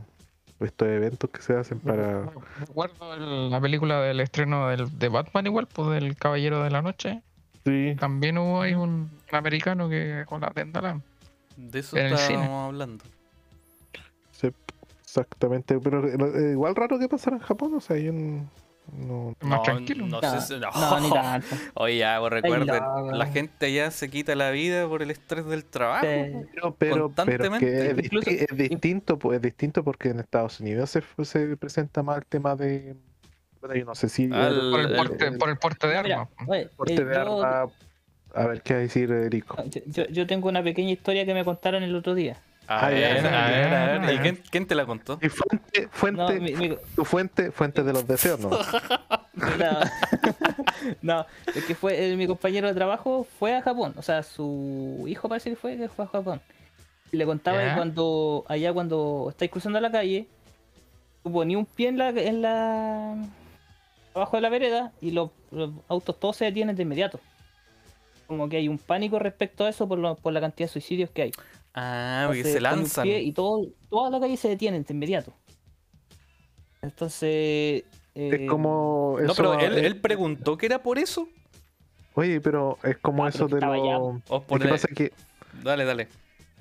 estos 0.60 0.88
eventos 0.88 1.32
que 1.32 1.42
se 1.42 1.56
hacen 1.56 1.80
para... 1.80 2.30
recuerdo 2.60 3.16
el- 3.16 3.50
la 3.50 3.60
película 3.60 4.00
del 4.02 4.20
estreno 4.20 4.68
del, 4.70 5.00
de 5.00 5.10
Batman 5.10 5.48
igual, 5.48 5.68
pues 5.68 5.90
del 5.90 6.16
Caballero 6.16 6.64
de 6.64 6.70
la 6.70 6.84
Noche. 6.84 7.24
Sí. 7.66 7.96
También 8.00 8.38
hubo 8.38 8.62
ahí 8.62 8.76
un, 8.76 9.10
un 9.32 9.36
americano 9.36 9.90
que 9.90 10.24
con 10.28 10.42
la 10.42 10.52
tenda 10.52 10.80
la... 10.80 11.02
De 11.56 11.80
eso 11.80 11.98
estábamos 11.98 12.68
hablando. 12.68 13.04
Sí, 14.32 14.52
exactamente, 15.02 15.80
pero 15.80 16.08
eh, 16.08 16.52
igual 16.52 16.76
raro 16.76 17.00
que 17.00 17.10
pasara 17.10 17.38
en 17.38 17.42
Japón, 17.42 17.74
o 17.74 17.82
sea, 17.82 17.98
yo 17.98 18.14
no... 18.14 18.48
no- 18.94 19.36
Más 19.42 19.64
tranquilo. 19.64 20.06
No, 20.08 20.22
No, 20.22 20.40
sé 20.42 20.42
si- 20.56 20.60
no. 20.60 20.70
no, 20.72 21.00
ni 21.00 21.10
tanto. 21.12 21.48
Oye, 21.76 21.98
ya, 21.98 22.20
vos 22.20 22.30
recuerden, 22.32 22.68
no, 22.68 23.12
la 23.12 23.26
gente 23.28 23.72
ya 23.74 23.92
se 23.92 24.10
quita 24.10 24.36
la 24.36 24.52
vida 24.52 24.88
por 24.88 25.02
el 25.02 25.12
estrés 25.12 25.46
del 25.46 25.66
trabajo. 25.66 26.06
Sí. 26.06 26.32
po. 26.32 26.46
Pero, 26.52 26.52
pero, 26.54 26.76
pero 26.76 27.04
Constantemente. 27.06 27.66
que 27.66 27.88
es, 27.92 27.98
disti- 27.98 28.06
Incluso- 28.06 28.30
es 28.30 28.58
distinto, 28.58 29.20
pues, 29.20 29.36
es 29.38 29.42
distinto 29.42 29.84
porque 29.84 30.10
en 30.10 30.20
Estados 30.20 30.60
Unidos 30.60 30.90
se, 30.90 31.02
se 31.26 31.58
presenta 31.58 32.04
más 32.04 32.18
el 32.20 32.26
tema 32.26 32.56
de... 32.56 32.96
Bueno, 33.60 33.76
yo 33.76 33.86
no 33.86 33.96
sé 33.96 34.08
si... 34.10 34.30
Al- 34.32 34.72
Por 34.72 34.80
el 34.82 34.86
el- 34.92 34.96
porte, 34.98 35.32
por 35.34 35.50
el 35.50 35.58
porte 35.58 35.88
de 35.88 36.04
Mira, 36.04 36.16
armas. 36.22 36.30
oye, 36.48 36.70
porte 36.76 36.94
eh, 36.94 37.04
de 37.06 37.14
yo- 37.16 37.44
arma. 37.44 37.72
A 38.36 38.46
ver 38.46 38.62
qué 38.62 38.74
va 38.74 38.80
a 38.80 38.82
decir 38.84 39.12
Erico. 39.12 39.58
yo- 39.88 40.06
yo 40.10 40.28
tengo 40.28 40.48
una 40.50 40.62
pequeña 40.62 40.92
historia 40.92 41.26
que 41.26 41.34
me 41.34 41.44
contaron 41.44 41.82
el 41.82 41.96
otro 41.96 42.14
día. 42.14 42.38
A 42.68 42.90
ver, 42.90 43.26
a 43.26 43.48
ver, 43.48 43.74
a 43.74 43.98
ver. 44.00 44.12
¿Y 44.14 44.16
ya. 44.18 44.22
quién, 44.22 44.44
quién 44.52 44.68
te 44.68 44.76
la 44.76 44.86
contó? 44.86 45.18
Y 45.22 45.30
fuente, 45.30 45.88
fuente, 45.92 46.22
No, 46.22 46.30
mi- 46.42 46.54
mi- 46.54 46.78
tu 46.96 47.06
fuente, 47.06 47.52
fuente 47.52 47.84
de 47.84 47.94
los 47.94 48.06
deseos, 48.08 48.40
¿no? 48.40 48.50
No, 49.38 49.80
no, 51.02 51.26
es 51.54 51.64
que 51.66 51.76
fue 51.76 52.12
eh, 52.12 52.16
mi 52.16 52.26
compañero 52.28 52.68
de 52.68 52.74
trabajo 52.74 53.26
fue 53.40 53.56
a 53.56 53.62
Japón, 53.62 53.94
o 53.96 54.02
sea, 54.02 54.24
su 54.24 55.06
hijo 55.08 55.30
parece 55.30 55.52
que 55.52 55.56
fue 55.56 55.78
que 55.78 55.88
fue 55.90 56.06
a 56.06 56.08
Japón. 56.08 56.42
Y 57.12 57.18
le 57.18 57.26
contaba 57.26 57.60
que 57.64 57.76
cuando 57.76 58.44
allá 58.50 58.74
cuando 58.74 59.28
estáis 59.30 59.52
cruzando 59.52 59.80
la 59.80 59.92
calle, 59.92 60.28
tú 61.24 61.32
ponías 61.32 61.60
un 61.60 61.66
pie 61.66 61.90
en 61.90 61.98
la, 62.00 62.10
en 62.10 62.42
la 62.42 63.16
abajo 64.16 64.38
de 64.38 64.42
la 64.42 64.50
vereda 64.50 64.92
y 65.02 65.12
los, 65.12 65.30
los 65.52 65.70
autos 65.88 66.20
todos 66.20 66.36
se 66.36 66.46
detienen 66.46 66.76
de 66.76 66.82
inmediato. 66.84 67.20
Como 68.26 68.50
que 68.50 68.58
hay 68.58 68.68
un 68.68 68.78
pánico 68.80 69.20
respecto 69.20 69.66
a 69.66 69.70
eso 69.70 69.88
por, 69.88 70.00
lo- 70.00 70.16
por 70.16 70.34
la 70.34 70.42
cantidad 70.42 70.68
de 70.68 70.74
suicidios 70.74 71.10
que 71.12 71.22
hay. 71.22 71.32
Ah, 71.80 72.24
porque 72.26 72.40
Entonces, 72.40 72.54
se 72.54 72.62
lanzan. 72.62 73.04
pie 73.04 73.22
y 73.22 73.32
todo, 73.34 73.68
toda 73.88 74.10
la 74.10 74.20
calle 74.20 74.36
se 74.36 74.50
detiene 74.50 74.80
de 74.82 74.94
inmediato. 74.94 75.32
Entonces. 76.82 77.84
Es 78.16 78.34
eh, 78.34 78.48
como 78.48 79.18
No, 79.22 79.36
pero 79.36 79.60
él, 79.60 79.78
eh, 79.78 79.86
él 79.86 80.02
preguntó 80.02 80.58
que 80.58 80.66
era 80.66 80.82
por 80.82 80.98
eso. 80.98 81.30
Oye, 82.16 82.42
pero 82.42 82.80
es 82.84 82.98
como 82.98 83.26
Ah, 83.26 83.30
eso 83.30 83.48
de 83.48 83.62
lo... 83.62 84.22
Es 84.50 84.60
que 84.60 84.68
pasa 84.68 84.88
que... 84.88 85.12
Dale, 85.64 85.86
dale. 85.86 86.08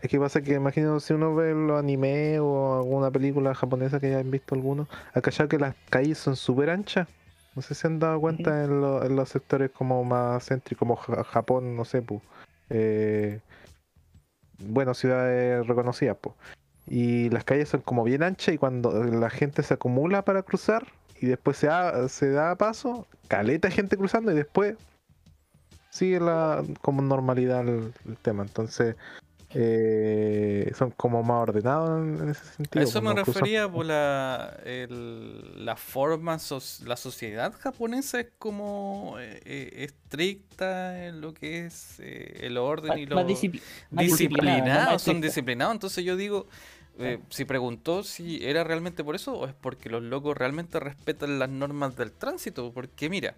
Es 0.02 0.10
que 0.10 0.18
pasa 0.20 0.42
que 0.42 0.52
imagino 0.52 1.00
si 1.00 1.14
uno 1.14 1.34
ve 1.34 1.54
los 1.54 1.78
anime 1.78 2.38
o 2.40 2.76
alguna 2.76 3.10
película 3.10 3.54
japonesa 3.54 3.98
que 3.98 4.08
hayan 4.08 4.30
visto 4.30 4.54
algunos, 4.54 4.86
acá 5.14 5.30
ya 5.30 5.48
que 5.48 5.58
las 5.58 5.74
calles 5.88 6.18
son 6.18 6.36
súper 6.36 6.68
anchas. 6.68 7.08
No 7.54 7.62
sé 7.62 7.74
si 7.74 7.86
han 7.86 7.98
dado 7.98 8.20
cuenta 8.20 8.64
en, 8.64 8.82
lo- 8.82 9.02
en 9.02 9.16
los 9.16 9.30
sectores 9.30 9.70
como 9.70 10.04
más 10.04 10.44
céntricos, 10.46 10.78
como 10.80 10.96
Ja- 10.96 11.24
Japón, 11.24 11.74
no 11.74 11.86
sé, 11.86 12.02
pues. 12.02 12.20
eh, 12.68 13.40
bueno, 14.58 14.94
ciudades 14.94 15.66
reconocidas, 15.66 16.16
pues. 16.20 16.34
Y 16.86 17.30
las 17.30 17.44
calles 17.44 17.68
son 17.68 17.80
como 17.80 18.04
bien 18.04 18.22
anchas 18.22 18.54
y 18.54 18.58
cuando 18.58 18.92
la 19.04 19.30
gente 19.30 19.62
se 19.62 19.74
acumula 19.74 20.22
para 20.22 20.42
cruzar 20.42 20.86
y 21.20 21.26
después 21.26 21.56
se 21.56 21.66
da, 21.66 22.08
se 22.08 22.30
da 22.30 22.54
paso, 22.56 23.06
caleta 23.28 23.70
gente 23.70 23.96
cruzando 23.96 24.30
y 24.30 24.36
después 24.36 24.76
sigue 25.90 26.20
la 26.20 26.62
como 26.82 27.02
normalidad 27.02 27.66
el 27.68 27.92
tema. 28.22 28.44
Entonces, 28.44 28.94
eh, 29.54 30.72
son 30.76 30.90
como 30.90 31.22
más 31.22 31.42
ordenados 31.42 32.02
en, 32.02 32.22
en 32.22 32.28
ese 32.30 32.40
A 32.42 32.52
sentido. 32.52 32.84
eso 32.84 33.00
pues, 33.02 33.14
me 33.14 33.20
cruzan- 33.22 33.34
refería 33.34 33.68
por 33.68 33.86
la, 33.86 34.56
el- 34.64 35.64
la 35.64 35.76
forma, 35.76 36.38
la 36.84 36.96
sociedad 36.96 37.52
japonesa 37.58 38.20
es 38.20 38.28
como 38.38 39.16
eh, 39.18 39.40
eh, 39.44 39.84
estricta 39.84 41.06
en 41.06 41.20
lo 41.20 41.32
que 41.32 41.66
es 41.66 42.00
eh, 42.00 42.40
el 42.42 42.58
orden 42.58 42.88
Más, 42.90 42.98
y 42.98 43.06
lo 43.06 43.24
disciplinados, 43.90 44.92
más 44.92 45.02
son 45.02 45.20
disciplinados. 45.20 45.74
Entonces 45.74 46.04
yo 46.04 46.16
digo, 46.16 46.46
eh, 46.98 47.18
si 47.30 47.44
preguntó 47.44 48.02
si 48.02 48.44
era 48.44 48.64
realmente 48.64 49.04
por 49.04 49.14
eso 49.14 49.34
o 49.34 49.46
es 49.46 49.54
porque 49.54 49.88
los 49.88 50.02
locos 50.02 50.36
realmente 50.36 50.80
respetan 50.80 51.38
las 51.38 51.48
normas 51.48 51.96
del 51.96 52.10
tránsito. 52.10 52.72
Porque 52.72 53.08
mira, 53.08 53.34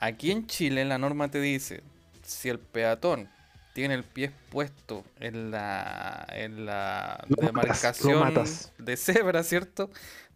aquí 0.00 0.30
en 0.32 0.46
Chile 0.46 0.84
la 0.84 0.98
norma 0.98 1.30
te 1.30 1.40
dice, 1.40 1.82
si 2.22 2.48
el 2.48 2.58
peatón 2.58 3.28
tiene 3.72 3.94
el 3.94 4.04
pie 4.04 4.32
puesto 4.50 5.04
en 5.18 5.50
la, 5.50 6.26
en 6.32 6.66
la 6.66 7.24
Lo 7.28 7.36
demarcación 7.36 8.18
matas. 8.18 8.72
de 8.78 8.96
cebra, 8.96 9.42
¿cierto? 9.42 9.90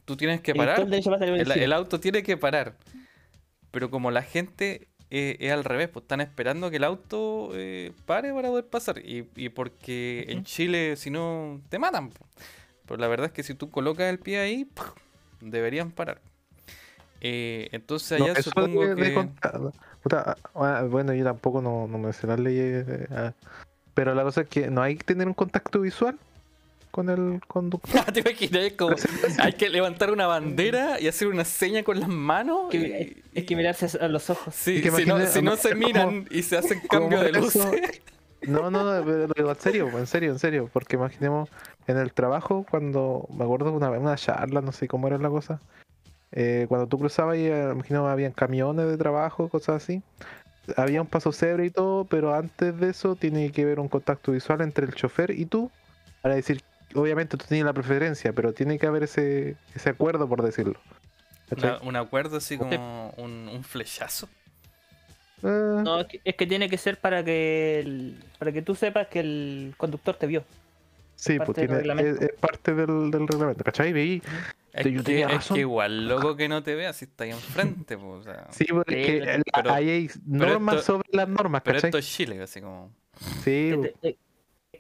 Tú 0.05 0.17
tienes 0.17 0.41
que 0.41 0.55
parar. 0.55 0.81
el 0.81 1.31
El, 1.37 1.49
vencido. 1.49 1.65
el 1.65 1.73
auto 1.73 2.01
tiene 2.01 2.23
que 2.23 2.37
parar. 2.37 2.77
Pero 3.71 3.91
como 3.91 4.11
la 4.11 4.23
gente 4.23 4.89
eh, 5.11 5.37
es 5.41 5.53
al 5.53 5.65
revés, 5.65 5.89
pues 5.89 6.05
están 6.05 6.21
esperando 6.21 6.71
que 6.71 6.77
el 6.77 6.85
auto 6.85 7.51
eh, 7.55 7.93
pare 8.07 8.33
para 8.33 8.49
poder 8.49 8.67
pasar. 8.69 8.99
Y, 8.99 9.29
y 9.37 9.49
porque 9.51 10.27
en. 10.29 10.45
Chile, 10.45 10.97
si 10.97 11.11
no, 11.11 11.61
te 11.69 11.79
matan. 11.79 12.11
Pero 12.87 12.99
la 13.01 13.09
verdad 13.09 13.27
es 13.29 13.33
que 13.33 13.43
si 13.43 13.55
tú 13.55 13.71
colocas 13.71 14.11
el 14.11 14.19
pie 14.21 14.39
ahí, 14.41 14.69
deberían 15.41 15.91
parar. 15.93 16.21
Eh, 17.27 17.71
entonces 17.73 18.19
No, 18.19 18.27
allá 18.27 18.35
eso 18.39 18.51
supongo 18.51 18.87
de- 18.87 18.95
de 18.97 19.15
que... 19.15 19.29
puta, 20.03 20.37
ah, 20.55 20.83
bueno, 20.87 21.15
yo 21.15 21.25
tampoco 21.25 21.63
no, 21.63 21.87
no 21.89 21.97
me 21.97 22.13
sé 22.13 22.27
las 22.27 22.39
leyes. 22.39 22.85
eh, 22.87 23.07
ah, 23.11 23.33
pero 23.95 24.15
la 24.15 24.23
cosa 24.25 24.43
es 24.43 24.49
que 24.49 24.69
no 24.69 24.83
hay 24.83 24.97
que 24.97 25.05
tener 25.05 25.27
un 25.27 25.33
contacto 25.33 25.81
visual 25.81 26.19
con 26.91 27.09
el 27.09 27.41
conductor. 27.49 28.05
¿Te 28.13 28.21
imaginas? 28.21 28.73
Como 28.77 28.95
hay 29.39 29.55
que 29.55 29.71
levantar 29.71 30.11
una 30.11 30.27
bandera 30.27 31.01
y 31.01 31.09
hacer 31.09 31.29
una 31.29 31.47
seña 31.47 31.83
con 31.83 31.99
las 31.99 32.11
manos. 32.11 32.69
Que- 32.71 33.23
y- 33.33 33.39
es 33.39 33.45
que 33.47 33.57
mirarse 33.57 33.89
a 33.99 34.09
los 34.09 34.29
ojos. 34.29 34.55
Sí, 34.55 34.77
Es 34.77 34.83
que 34.83 34.91
si 34.91 35.07
no, 35.07 35.27
si 35.27 35.41
no 35.41 35.57
se 35.57 35.71
como- 35.71 35.87
miran 35.87 36.29
y 36.31 36.43
se 36.43 36.59
hacen 36.59 36.81
cambio 36.91 37.21
de 37.23 37.33
luces. 37.33 37.65
No, 38.43 38.71
no, 38.71 38.85
no, 38.85 39.03
pero 39.03 39.27
lo 39.29 39.35
digo 39.35 39.49
en 39.51 39.57
serio, 39.57 39.89
en 39.99 40.07
serio, 40.07 40.31
en 40.33 40.39
serio. 40.39 40.69
Porque 40.71 40.97
imaginemos 40.97 41.49
en 41.87 41.97
el 41.97 42.13
trabajo, 42.13 42.67
cuando 42.71 43.27
me 43.35 43.45
acuerdo 43.45 43.71
de 43.71 43.77
una, 43.79 43.89
una 43.93 44.17
charla, 44.17 44.61
no 44.61 44.73
sé 44.73 44.87
cómo 44.89 45.07
era 45.07 45.17
la 45.17 45.31
cosa. 45.31 45.59
Eh, 46.35 46.67
cuando 46.69 46.87
tú 46.87 46.99
cruzabas, 46.99 47.37
eh, 47.37 47.69
imagino 47.73 48.09
habían 48.09 48.33
camiones 48.33 48.87
de 48.87 48.97
trabajo, 48.99 49.49
cosas 49.49 49.83
así. 49.83 50.03
Había 50.77 51.01
un 51.03 51.07
paso 51.07 51.31
cebra 51.33 51.65
y 51.65 51.71
todo, 51.71 52.05
pero 52.05 52.35
antes 52.35 52.79
de 52.79 52.91
eso 52.91 53.17
tiene 53.17 53.51
que 53.53 53.63
haber 53.63 53.81
un 53.81 53.89
contacto 53.89 54.33
visual 54.33 54.61
entre 54.63 54.87
el 54.87 54.95
chofer 54.95 55.31
y 55.31 55.45
tú. 55.47 55.71
Para 56.23 56.35
decir, 56.37 56.63
obviamente 56.95 57.37
tú 57.37 57.45
tienes 57.47 57.67
la 57.67 57.73
preferencia, 57.73 58.33
pero 58.33 58.53
tiene 58.53 58.79
que 58.79 58.87
haber 58.87 59.03
ese, 59.05 59.57
ese 59.75 59.91
acuerdo, 59.91 60.29
por 60.29 60.43
decirlo. 60.43 60.81
Un 61.83 61.97
acuerdo 61.97 62.39
así 62.39 62.57
como 62.57 63.13
un, 63.19 63.49
un 63.49 63.63
flechazo. 63.63 64.29
Eh, 65.43 65.83
No, 65.85 66.01
es 66.01 66.07
que, 66.07 66.21
es 66.25 66.35
que 66.35 66.47
tiene 66.47 66.69
que 66.71 66.79
ser 66.79 66.99
para 66.99 67.23
que 67.23 67.81
el- 67.81 68.17
para 68.39 68.51
que 68.51 68.63
tú 68.63 68.75
sepas 68.75 69.09
que 69.09 69.21
el 69.21 69.75
conductor 69.77 70.17
te 70.17 70.27
vio. 70.27 70.45
sí, 71.15 71.39
parte 71.39 71.67
pues 71.67 71.83
tiene, 71.83 72.03
es, 72.03 72.33
parte 72.41 72.75
del, 72.75 73.11
del 73.11 73.29
reglamento, 73.29 73.63
¿cachai? 73.63 73.93
Veí, 73.93 74.23
Es, 74.75 74.85
Yo 74.87 74.99
que, 74.99 75.03
tenía 75.05 75.29
es 75.29 75.47
que 75.49 75.61
igual, 75.61 76.09
loco 76.09 76.35
que 76.35 76.49
no 76.49 76.63
te 76.65 76.75
veas 76.75 76.97
si 76.97 77.05
está 77.05 77.23
ahí 77.25 77.31
enfrente. 77.31 77.97
po, 77.97 78.09
o 78.15 78.23
sea. 78.25 78.49
Sí, 78.51 78.65
porque 78.71 79.23
Sí, 79.37 79.43
pero- 79.55 79.71
ahí 79.73 79.89
hay 79.89 80.11
normas 80.27 80.75
esto- 80.77 80.95
sobre 80.95 81.09
las 81.13 81.29
normas, 81.29 81.63
Pero 81.63 81.77
¿cachai? 81.77 81.89
esto 81.91 81.99
es 81.99 82.07
Chile, 82.09 82.43
así 82.43 82.61
como. 82.61 82.91
Sí, 83.45 83.73
Que, 84.03 84.17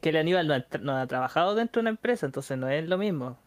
que 0.01 0.09
el 0.09 0.17
Aníbal 0.17 0.49
no 0.49 0.55
ha, 0.55 0.59
tra- 0.69 0.81
no 0.81 0.97
ha 0.97 1.07
trabajado 1.07 1.55
dentro 1.55 1.81
de 1.81 1.85
una 1.85 1.91
empresa, 1.91 2.27
entonces 2.27 2.59
no 2.59 2.69
es 2.69 2.89
lo 2.89 2.99
mismo. 2.99 3.39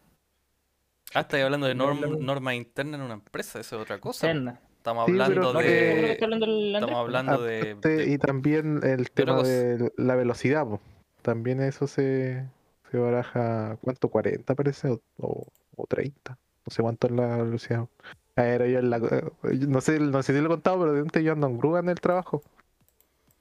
Ah, 1.14 1.20
estáis 1.20 1.44
hablando 1.44 1.66
de 1.66 1.74
No 1.74 1.92
es 1.92 1.98
norm- 1.98 2.08
mismo. 2.10 2.24
normas 2.24 2.54
internas 2.54 2.98
en 2.98 3.04
una 3.04 3.14
empresa, 3.14 3.60
eso 3.60 3.76
es 3.76 3.82
otra 3.82 3.98
cosa. 3.98 4.20
po. 4.26 4.26
Externa. 4.30 4.60
Estamos 4.78 5.04
Sí, 5.06 5.12
hablando 5.12 5.34
pero 5.34 5.52
No, 5.52 5.60
Eh, 5.60 6.16
¿cómo 6.18 6.38
que 6.38 6.46
de. 6.46 6.72
Estamos 6.72 6.96
hablando 6.96 7.42
de. 7.42 8.04
Y 8.08 8.16
también 8.18 8.80
el 8.84 9.10
tema 9.10 9.36
cosa. 9.36 9.50
de 9.50 9.92
la 9.98 10.14
velocidad, 10.14 10.64
po. 10.66 10.80
también 11.20 11.60
eso 11.60 11.86
se, 11.86 12.42
se 12.90 12.96
baraja, 12.96 13.76
¿cuánto? 13.82 14.08
¿40 14.10 14.54
parece? 14.54 14.98
O, 15.18 15.46
o, 15.78 15.82
o 15.82 15.86
30, 15.86 16.38
no 16.66 16.70
sé 16.70 16.82
cuánto 16.82 17.06
es 17.06 17.12
la 17.14 17.36
velocidad. 17.38 17.88
A 18.36 18.42
ver, 18.42 18.66
yo 18.68 18.78
en 18.78 18.90
la, 18.90 18.98
eh, 18.98 19.22
no 19.68 19.80
sé, 19.80 19.98
no 20.00 20.22
sé 20.22 20.32
si 20.34 20.40
lo 20.40 20.46
he 20.46 20.48
contado, 20.50 20.80
pero 20.80 20.92
de 20.92 21.00
antes 21.00 21.24
yo 21.24 21.32
ando 21.32 21.46
en 21.48 21.58
grúa 21.58 21.80
en 21.80 21.88
el 21.88 22.00
trabajo, 22.00 22.42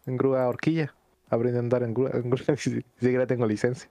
en 0.05 0.17
grúa 0.17 0.47
horquilla, 0.47 0.93
aprendí 1.29 1.57
a 1.57 1.59
andar 1.59 1.83
en 1.83 1.93
grúa, 1.93 2.11
en 2.13 2.29
grúa, 2.29 2.45
ni 2.49 2.57
si- 2.57 2.71
ni 2.75 2.83
siquiera 2.99 3.27
tengo 3.27 3.45
licencia, 3.45 3.89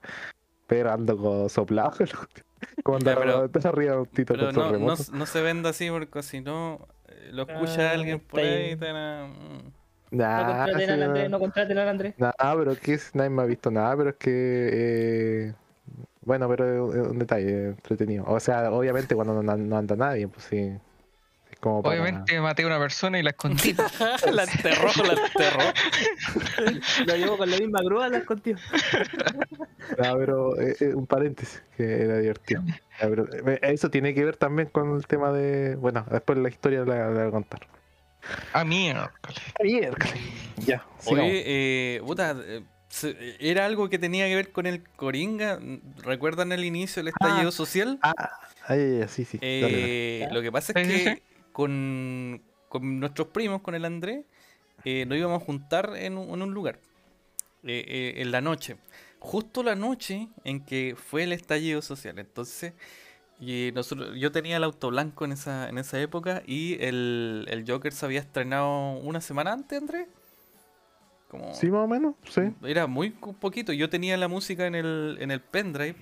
pero 0.67 0.93
ando 0.93 1.17
con 1.17 1.51
soplado, 1.51 1.93
como 2.83 2.99
andar, 2.99 3.19
pero- 3.19 3.51
arriba 3.71 4.01
un 4.01 4.07
tito 4.07 4.35
Pero 4.35 4.53
no, 4.53 4.73
no, 4.73 4.95
no 5.13 5.27
se 5.27 5.43
venda 5.43 5.71
así 5.71 5.91
porque 5.91 6.23
si 6.23 6.41
no 6.41 6.87
eh, 7.09 7.31
lo 7.33 7.43
escucha 7.43 7.91
Ah, 7.91 7.93
alguien 7.95 8.21
por 8.21 8.41
ahí 8.41 8.73
y 8.73 8.77
te 8.77 8.93
mm. 8.93 9.73
No 10.13 10.47
contraten 10.47 10.81
sí, 10.81 10.93
al 10.93 10.99
no. 11.01 11.05
Andrés, 11.07 11.31
no 11.31 11.39
contraten 11.39 11.79
al 11.79 11.89
Andrés. 11.89 12.15
Nada, 12.19 12.35
pero 12.57 12.77
que 12.77 12.95
es, 12.95 13.15
nadie 13.15 13.31
me 13.31 13.43
ha 13.43 13.47
visto 13.47 13.71
nada, 13.71 13.97
pero 13.97 14.11
es 14.11 14.17
que 14.17 14.31
eh, 15.49 15.55
bueno, 16.27 16.49
pero 16.49 16.93
es 16.93 17.09
un 17.09 17.19
detalle 17.19 17.69
entretenido. 17.69 18.25
O 18.27 18.39
sea, 18.41 18.71
obviamente 18.71 19.15
cuando 19.15 19.43
no, 19.43 19.57
no 19.57 19.77
anda 19.77 19.97
nadie, 19.97 20.29
pues 20.29 20.45
sí. 20.45 20.77
Es 21.51 21.59
como 21.61 21.83
para... 21.83 21.95
Obviamente 21.95 22.39
maté 22.41 22.65
a 22.65 22.67
una 22.67 22.79
persona 22.79 23.19
y 23.19 23.23
la 23.23 23.31
escondí. 23.31 23.75
la 24.33 24.43
enterró, 24.43 24.91
la 25.05 25.12
enterró. 25.12 25.61
Lo 27.07 27.17
llevo 27.17 27.39
con 27.39 27.51
la 27.51 27.57
misma 27.57 27.81
grúa, 27.83 28.09
las 28.09 28.25
contigo. 28.25 28.59
No, 29.97 30.17
pero 30.19 30.61
eh, 30.61 30.77
eh, 30.81 30.95
un 30.95 31.07
paréntesis, 31.07 31.62
que 31.77 32.03
era 32.03 32.19
divertido. 32.19 32.62
Ya, 32.67 33.09
pero, 33.09 33.27
eh, 33.33 33.61
eso 33.62 33.89
tiene 33.89 34.12
que 34.12 34.25
ver 34.25 34.37
también 34.37 34.69
con 34.69 34.97
el 34.97 35.07
tema 35.07 35.33
de. 35.33 35.77
Bueno, 35.77 36.05
después 36.11 36.39
la 36.39 36.49
historia 36.49 36.85
la, 36.85 37.09
la 37.11 37.21
voy 37.21 37.29
a 37.29 37.31
contar. 37.31 37.61
Ah, 38.53 38.65
miércoles. 38.65 39.41
Miércoles. 39.62 40.15
Ya, 40.57 40.85
sigamos. 40.99 41.31
Oye, 41.31 41.43
eh, 41.47 42.01
puta, 42.05 42.35
eh, 42.45 42.62
era 43.40 43.66
algo 43.66 43.88
que 43.88 43.99
tenía 43.99 44.27
que 44.27 44.35
ver 44.35 44.53
con 44.53 44.66
el 44.66 44.83
Coringa. 44.83 45.59
¿Recuerdan 46.03 46.53
el 46.53 46.64
inicio 46.64 47.03
del 47.03 47.09
estallido 47.09 47.51
social? 47.53 47.99
Ah, 48.03 48.14
ay, 48.66 48.81
ay, 48.81 49.03
ay, 49.03 49.09
sí, 49.09 49.25
sí. 49.25 49.38
dale, 49.38 49.61
dale. 49.61 50.25
Eh, 50.25 50.29
lo 50.31 50.42
que 50.42 50.53
pasa 50.53 50.72
es 50.75 50.88
que 50.88 51.22
con, 51.53 52.42
con 52.68 53.01
nuestros 53.01 53.29
primos, 53.29 53.62
con 53.62 53.75
el 53.75 53.85
Andrés, 53.85 54.25
eh, 54.85 55.05
nos 55.07 55.18
íbamos 55.18 55.42
a 55.42 55.44
juntar 55.44 55.94
en 55.96 56.16
un, 56.18 56.35
en 56.35 56.42
un 56.42 56.55
lugar, 56.55 56.79
eh, 57.64 57.85
eh, 57.88 58.14
en 58.22 58.31
la 58.31 58.40
noche. 58.40 58.77
Justo 59.18 59.62
la 59.62 59.75
noche 59.75 60.29
en 60.44 60.64
que 60.64 60.94
fue 60.96 61.25
el 61.25 61.33
estallido 61.33 61.83
social. 61.83 62.18
Entonces, 62.18 62.72
y 63.40 63.72
nosotros, 63.75 64.16
yo 64.16 64.31
tenía 64.31 64.57
el 64.57 64.64
auto 64.64 64.90
blanco 64.90 65.25
en 65.25 65.33
esa, 65.33 65.68
en 65.68 65.79
esa 65.79 66.01
época 66.01 66.42
y 66.46 66.83
el, 66.83 67.46
el 67.51 67.64
Joker 67.66 67.92
se 67.92 68.07
había 68.07 68.20
estrenado 68.20 68.92
una 68.99 69.20
semana 69.20 69.53
antes, 69.53 69.79
Andrés. 69.79 70.07
Como, 71.29 71.53
Sí, 71.55 71.71
más 71.71 71.85
o 71.85 71.89
menos, 71.89 72.15
sí. 72.29 72.43
era 72.62 72.87
muy 72.87 73.11
poquito. 73.11 73.73
Yo 73.73 73.91
tenía 73.91 74.17
la 74.17 74.29
música 74.29 74.67
en 74.67 74.75
el, 74.75 75.19
en 75.21 75.31
el 75.31 75.41
pendrive. 75.41 75.97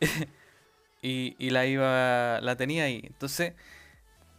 y, 1.02 1.36
y 1.38 1.50
la 1.50 1.66
iba. 1.66 2.40
la 2.40 2.56
tenía 2.56 2.84
ahí. 2.84 3.02
Entonces, 3.06 3.54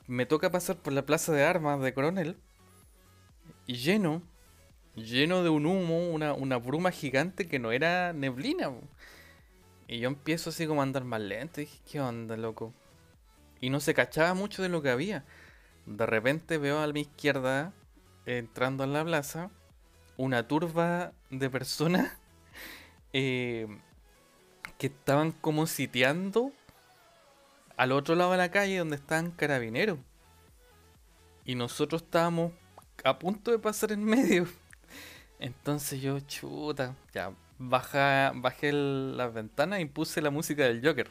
me 0.08 0.26
toca 0.26 0.52
pasar 0.52 0.78
por 0.78 0.94
la 0.94 1.06
plaza 1.06 1.34
de 1.34 1.44
armas 1.44 1.82
de 1.82 1.94
Coronel. 1.94 2.38
Y 3.68 3.76
lleno. 3.76 4.22
Lleno 4.96 5.44
de 5.44 5.50
un 5.50 5.66
humo, 5.66 6.10
una, 6.10 6.34
una 6.34 6.58
bruma 6.58 6.92
gigante 6.92 7.48
que 7.48 7.60
no 7.60 7.72
era 7.72 8.14
neblina. 8.14 8.72
Y 9.88 10.00
yo 10.00 10.08
empiezo 10.10 10.50
así 10.50 10.68
como 10.68 10.82
a 10.82 10.84
andar 10.84 11.04
más 11.04 11.22
lento. 11.22 11.62
Y 11.62 11.66
dije, 11.66 11.80
¿qué 11.90 12.02
onda, 12.02 12.38
loco? 12.38 12.74
Y 13.62 13.70
no 13.70 13.80
se 13.80 13.94
cachaba 13.94 14.34
mucho 14.34 14.62
de 14.64 14.70
lo 14.70 14.82
que 14.82 14.90
había. 14.90 15.26
De 15.86 16.06
repente 16.06 16.58
veo 16.58 16.80
a 16.80 16.88
mi 16.94 17.02
izquierda, 17.02 17.74
entrando 18.26 18.84
a 18.84 18.88
la 18.88 19.04
plaza, 19.04 19.52
una 20.18 20.48
turba 20.48 21.12
de 21.30 21.50
personas 21.50 22.12
eh, 23.14 23.68
que 24.78 24.88
estaban 24.88 25.32
como 25.32 25.68
sitiando 25.68 26.52
al 27.78 27.92
otro 27.92 28.16
lado 28.16 28.32
de 28.32 28.38
la 28.38 28.52
calle 28.52 28.78
donde 28.78 28.96
estaban 28.96 29.32
carabineros. 29.32 30.00
Y 31.46 31.56
nosotros 31.56 32.02
estábamos 32.02 32.52
a 33.04 33.20
punto 33.20 33.52
de 33.52 33.60
pasar 33.60 33.92
en 33.92 34.04
medio. 34.04 34.48
Entonces 35.40 36.02
yo, 36.02 36.20
chuta, 36.22 36.96
ya, 37.14 37.32
baja, 37.60 38.32
bajé 38.36 38.70
el- 38.70 39.18
las 39.18 39.34
ventanas 39.34 39.80
y 39.82 39.86
puse 39.86 40.22
la 40.22 40.30
música 40.32 40.64
del 40.64 40.86
Joker. 40.86 41.10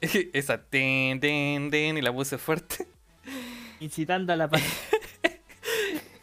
Esa, 0.32 0.58
ten, 0.62 1.20
ten, 1.20 1.70
ten, 1.70 1.96
y 1.96 2.02
la 2.02 2.12
puse 2.12 2.36
fuerte. 2.36 2.86
Incitando 3.80 4.32
a 4.32 4.36
la 4.36 4.48
paz. 4.48 4.62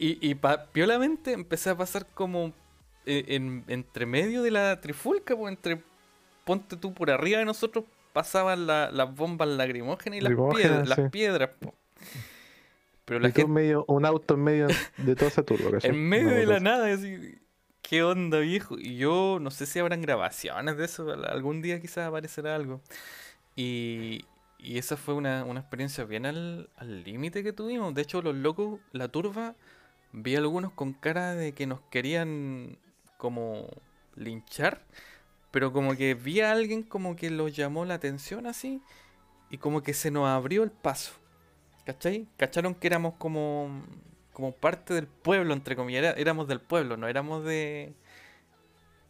Y, 0.02 0.18
y 0.28 0.34
pa- 0.34 0.66
piolamente 0.72 1.32
empecé 1.32 1.70
a 1.70 1.78
pasar 1.78 2.08
como 2.16 2.54
eh, 3.06 3.26
en, 3.28 3.64
entre 3.68 4.08
medio 4.08 4.42
de 4.42 4.50
la 4.50 4.82
trifulca, 4.82 5.36
pues 5.36 5.52
entre 5.52 5.84
ponte 6.44 6.76
tú 6.76 6.92
por 6.94 7.12
arriba 7.12 7.38
de 7.38 7.46
nosotros 7.46 7.86
pasaban 8.12 8.66
la- 8.66 8.90
las 8.92 9.14
bombas 9.14 9.48
lacrimógenas 9.48 10.18
y 10.18 10.22
las, 10.22 10.34
piedras, 10.56 10.90
las 10.90 10.98
sí. 10.98 11.10
piedras, 11.12 11.50
po. 11.60 11.76
Pero 13.06 13.20
la 13.20 13.30
Y 13.30 13.32
tú 13.32 13.42
en 13.42 13.48
gente 13.48 13.54
medio, 13.54 13.86
un 13.88 14.06
auto 14.06 14.34
en 14.34 14.44
medio 14.44 14.68
de 14.98 15.16
toda 15.16 15.28
esa 15.30 15.44
turba, 15.44 15.78
en 15.84 16.10
medio 16.10 16.30
de 16.30 16.46
la 16.46 16.60
nada, 16.60 16.92
así, 16.94 17.18
¿qué 17.20 17.42
¿Qué 17.84 18.04
onda, 18.04 18.40
viejo? 18.40 18.78
Y 18.80 18.96
yo 18.98 19.38
no 19.42 19.52
sé 19.52 19.66
si 19.66 19.78
habrán 19.80 20.02
grabaciones 20.02 20.78
de 20.78 20.86
eso, 20.86 21.12
al- 21.12 21.26
algún 21.26 21.62
día 21.62 21.82
quizás 21.82 22.08
aparecerá 22.08 22.56
algo. 22.56 22.82
Y, 23.56 24.26
y 24.60 24.78
esa 24.78 24.96
fue 24.98 25.14
una, 25.14 25.44
una 25.46 25.60
experiencia 25.60 26.06
bien 26.06 26.26
al 26.26 26.70
al 26.78 27.04
límite 27.04 27.44
que 27.44 27.54
tuvimos. 27.54 27.94
De 27.94 28.02
hecho, 28.04 28.22
los 28.22 28.36
locos, 28.36 28.80
la 28.94 29.10
turba, 29.10 29.56
vi 30.14 30.36
algunos 30.36 30.72
con 30.72 30.94
cara 30.94 31.36
de 31.36 31.54
que 31.54 31.68
nos 31.68 31.82
querían 31.90 32.78
como 33.18 33.68
linchar, 34.16 34.82
pero 35.52 35.72
como 35.74 35.96
que 35.96 36.14
vi 36.14 36.42
a 36.42 36.52
alguien 36.52 36.84
como 36.84 37.16
que 37.16 37.30
los 37.30 37.56
llamó 37.56 37.86
la 37.86 37.96
atención 37.96 38.48
así, 38.48 38.82
y 39.50 39.58
como 39.58 39.84
que 39.84 39.94
se 39.94 40.12
nos 40.12 40.28
abrió 40.28 40.64
el 40.64 40.72
paso. 40.72 41.14
¿Cachai? 41.86 42.28
¿Cacharon 42.38 42.76
que 42.76 42.88
éramos 42.88 43.16
como, 43.16 43.84
como 44.34 44.54
parte 44.54 44.94
del 44.94 45.08
pueblo, 45.08 45.54
entre 45.54 45.76
comillas? 45.76 46.16
Éramos 46.18 46.48
del 46.48 46.62
pueblo, 46.62 46.96
no 46.96 47.08
éramos 47.08 47.44
de, 47.44 47.94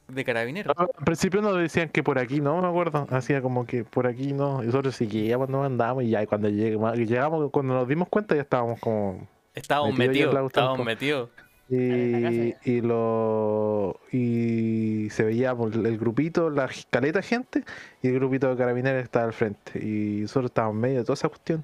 de 0.08 0.24
carabineros. 0.24 0.76
Al 0.78 1.06
principio 1.06 1.42
nos 1.42 1.58
decían 1.58 1.90
que 1.90 2.02
por 2.02 2.18
aquí 2.18 2.40
no, 2.40 2.62
me 2.62 2.68
acuerdo. 2.68 3.08
Hacía 3.10 3.42
como 3.42 3.66
que 3.66 3.84
por 3.84 4.08
aquí 4.08 4.34
no. 4.34 4.64
Y 4.64 4.68
nosotros 4.68 4.96
seguíamos, 4.96 5.50
no 5.50 5.64
andábamos 5.64 6.06
y 6.06 6.10
ya 6.10 6.26
cuando 6.26 6.50
llegamos, 6.50 6.98
llegamos, 6.98 7.52
cuando 7.52 7.74
nos 7.74 7.88
dimos 7.88 8.08
cuenta 8.10 8.36
ya 8.36 8.42
estábamos 8.42 8.80
como. 8.80 9.28
Estábamos 9.54 9.98
metidos, 9.98 10.36
estábamos 10.48 10.86
metidos. 10.86 11.30
Y, 11.70 12.82
lo 12.82 13.98
y 14.12 15.10
se 15.10 15.24
veía 15.24 15.56
por 15.56 15.74
el 15.74 15.98
grupito, 15.98 16.50
la 16.50 16.70
caleta 16.90 17.20
de 17.20 17.24
gente, 17.24 17.64
y 18.02 18.10
el 18.10 18.16
grupito 18.16 18.50
de 18.50 18.58
carabineros 18.58 19.04
estaba 19.04 19.26
al 19.26 19.34
frente. 19.34 19.80
Y 19.80 20.22
nosotros 20.22 20.52
estábamos 20.52 20.76
en 20.76 20.82
medio 20.82 20.98
de 21.00 21.04
toda 21.06 21.14
esa 21.14 21.30
cuestión. 21.30 21.64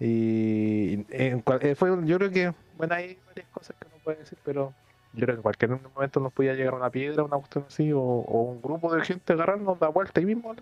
Y 0.00 1.04
en 1.10 1.40
cual- 1.40 1.60
eh, 1.62 1.74
fue, 1.74 1.90
yo 2.04 2.18
creo 2.18 2.30
que, 2.30 2.52
bueno, 2.76 2.94
hay 2.94 3.16
varias 3.26 3.48
cosas 3.48 3.76
que 3.80 3.88
no 3.88 3.96
puede 4.02 4.18
decir, 4.18 4.36
pero 4.44 4.74
yo 5.14 5.20
creo 5.20 5.28
que 5.36 5.38
en 5.38 5.42
cualquier 5.42 5.70
momento 5.94 6.20
nos 6.20 6.32
podía 6.32 6.52
llegar 6.54 6.74
una 6.74 6.90
piedra, 6.90 7.22
una 7.22 7.36
cuestión 7.36 7.64
así, 7.68 7.92
o, 7.92 8.00
o 8.00 8.42
un 8.42 8.60
grupo 8.60 8.94
de 8.94 9.02
gente 9.04 9.32
agarrarnos, 9.32 9.78
da 9.78 9.88
vuelta 9.88 10.20
ahí 10.20 10.26
mismo 10.26 10.54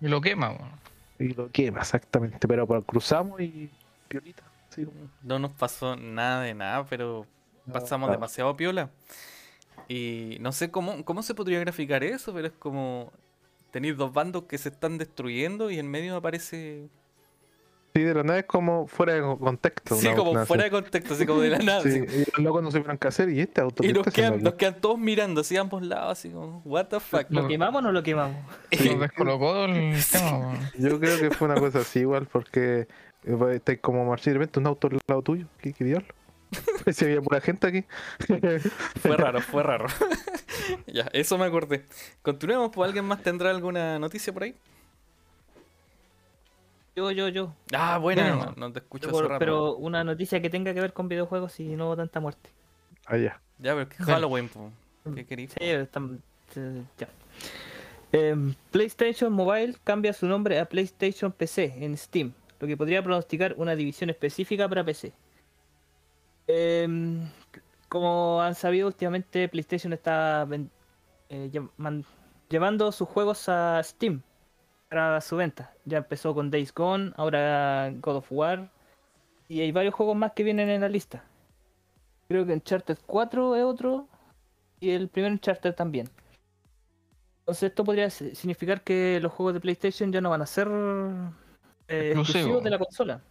Y 0.00 0.08
lo 0.08 0.20
quema, 0.20 0.50
weón. 0.50 0.70
y 1.18 1.34
lo 1.34 1.50
quema, 1.50 1.80
exactamente. 1.80 2.46
Pero, 2.48 2.66
pero 2.66 2.82
cruzamos 2.82 3.40
y 3.40 3.68
piolita. 4.08 4.44
Así 4.78 4.86
como- 4.86 5.10
No 5.22 5.38
nos 5.38 5.52
pasó 5.52 5.96
nada 5.96 6.42
de 6.42 6.54
nada, 6.54 6.84
pero 6.86 7.26
pasamos 7.72 8.08
ah. 8.08 8.12
demasiado 8.12 8.56
piola. 8.56 8.90
Y 9.88 10.36
no 10.40 10.52
sé 10.52 10.70
cómo, 10.70 11.04
cómo 11.04 11.22
se 11.22 11.34
podría 11.34 11.60
graficar 11.60 12.04
eso, 12.04 12.32
pero 12.34 12.46
es 12.48 12.52
como 12.58 13.12
tenéis 13.70 13.96
dos 13.96 14.12
bandos 14.12 14.44
que 14.44 14.58
se 14.58 14.68
están 14.70 14.98
destruyendo 14.98 15.70
y 15.70 15.78
en 15.78 15.90
medio 15.90 16.16
aparece. 16.16 16.88
Sí, 17.94 18.02
de 18.02 18.14
la 18.14 18.22
nada 18.22 18.38
es 18.40 18.44
como 18.44 18.86
fuera 18.86 19.14
de 19.14 19.22
contexto. 19.38 19.96
Sí, 19.96 20.06
una 20.08 20.16
como 20.16 20.44
fuera 20.46 20.64
así. 20.64 20.70
de 20.70 20.82
contexto, 20.82 21.14
así 21.14 21.26
como 21.26 21.40
de 21.40 21.50
la 21.50 21.58
nada. 21.58 21.82
Sí, 21.82 21.88
así. 22.06 22.16
y 22.20 22.30
los 22.36 22.38
locos 22.44 22.62
no 22.62 22.70
supieron 22.70 22.98
qué 22.98 23.08
hacer 23.08 23.30
y 23.30 23.40
este 23.40 23.60
auto. 23.62 23.82
Y 23.82 23.88
¿qué 23.88 23.92
nos 23.94 24.06
quedan, 24.12 24.42
nos 24.42 24.54
quedan 24.54 24.80
todos 24.80 24.98
mirando 24.98 25.40
así 25.40 25.56
a 25.56 25.62
ambos 25.62 25.82
lados, 25.82 26.12
así 26.18 26.28
como, 26.30 26.60
what 26.64 26.86
the 26.88 27.00
fuck. 27.00 27.26
Lo- 27.30 27.42
¿Lo 27.42 27.48
quemamos 27.48 27.78
o 27.80 27.82
no 27.82 27.92
lo 27.92 28.02
quemamos? 28.02 28.36
Nos 28.84 29.00
descolocó 29.00 29.64
el 29.64 29.94
tema. 30.12 30.54
Yo 30.78 31.00
creo 31.00 31.18
que 31.18 31.30
fue 31.30 31.48
una 31.48 31.58
cosa 31.58 31.78
así 31.80 32.00
igual 32.00 32.26
porque 32.30 32.86
estáis 33.24 33.80
como 33.80 34.04
marchando 34.04 34.30
y 34.30 34.32
de 34.34 34.38
repente 34.38 34.58
un 34.60 34.66
auto 34.66 34.86
al 34.88 34.98
lado 35.06 35.22
tuyo. 35.22 35.46
¿Qué 35.60 35.72
quería 35.72 36.02
Si 36.92 37.04
había 37.04 37.20
pura 37.20 37.40
gente 37.40 37.66
aquí. 37.66 37.84
Fue 39.00 39.16
raro, 39.16 39.40
fue 39.40 39.62
raro. 39.62 39.86
ya, 40.86 41.08
eso 41.12 41.36
me 41.38 41.44
acordé. 41.46 41.84
Continuemos, 42.22 42.70
pues 42.72 42.86
alguien 42.88 43.04
más 43.04 43.22
tendrá 43.22 43.50
alguna 43.50 43.98
noticia 43.98 44.32
por 44.32 44.44
ahí. 44.44 44.54
Yo, 46.96 47.10
yo, 47.12 47.28
yo. 47.28 47.54
Ah, 47.72 47.98
Bueno, 47.98 48.22
no, 48.36 48.54
no 48.56 48.72
te 48.72 48.80
escucho 48.80 49.08
por- 49.10 49.28
rato. 49.28 49.38
pero 49.38 49.76
una 49.76 50.02
noticia 50.02 50.42
que 50.42 50.50
tenga 50.50 50.74
que 50.74 50.80
ver 50.80 50.92
con 50.92 51.08
videojuegos 51.08 51.60
y 51.60 51.76
no 51.76 51.94
tanta 51.96 52.18
muerte. 52.18 52.50
Allá. 53.06 53.40
Ya, 53.58 53.72
pero 53.74 53.82
es 53.82 53.88
que. 53.88 54.02
Halloween, 54.04 54.48
po. 54.48 54.70
¿qué 55.14 55.24
queréis? 55.24 55.52
Sí, 55.52 55.64
están- 55.64 56.20
ya. 56.98 57.08
Em, 58.10 58.54
PlayStation 58.72 59.32
Mobile 59.32 59.76
cambia 59.84 60.12
su 60.12 60.26
nombre 60.26 60.58
a 60.58 60.64
PlayStation 60.64 61.30
PC 61.30 61.74
en 61.84 61.96
Steam, 61.96 62.32
lo 62.60 62.66
que 62.66 62.76
podría 62.76 63.02
pronosticar 63.02 63.54
una 63.56 63.74
división 63.76 64.10
específica 64.10 64.68
para 64.68 64.84
PC. 64.84 65.12
Em, 66.46 67.28
como 67.88 68.40
han 68.40 68.54
sabido, 68.54 68.86
últimamente 68.88 69.48
PlayStation 69.48 69.92
está 69.92 70.46
eh, 71.28 71.50
llevando 72.48 72.92
sus 72.92 73.08
juegos 73.08 73.48
a 73.48 73.82
Steam 73.82 74.22
para 74.88 75.20
su 75.20 75.36
venta. 75.36 75.72
Ya 75.84 75.98
empezó 75.98 76.34
con 76.34 76.50
Days 76.50 76.72
Gone, 76.74 77.12
ahora 77.16 77.92
God 78.00 78.16
of 78.16 78.32
War 78.32 78.70
y 79.48 79.60
hay 79.60 79.72
varios 79.72 79.94
juegos 79.94 80.16
más 80.16 80.32
que 80.32 80.44
vienen 80.44 80.68
en 80.68 80.80
la 80.80 80.88
lista. 80.88 81.24
Creo 82.28 82.44
que 82.46 82.52
Uncharted 82.52 82.98
4 83.06 83.56
es 83.56 83.64
otro 83.64 84.08
y 84.80 84.90
el 84.90 85.08
primer 85.08 85.32
Uncharted 85.32 85.74
también. 85.74 86.08
Entonces 87.40 87.70
esto 87.70 87.84
podría 87.84 88.10
si- 88.10 88.34
significar 88.34 88.82
que 88.82 89.18
los 89.22 89.32
juegos 89.32 89.54
de 89.54 89.60
PlayStation 89.60 90.12
ya 90.12 90.20
no 90.20 90.30
van 90.30 90.42
a 90.42 90.46
ser 90.46 90.68
eh, 91.88 92.08
Exclusivo. 92.08 92.22
exclusivos 92.22 92.64
de 92.64 92.70
la 92.70 92.78
consola. 92.78 93.22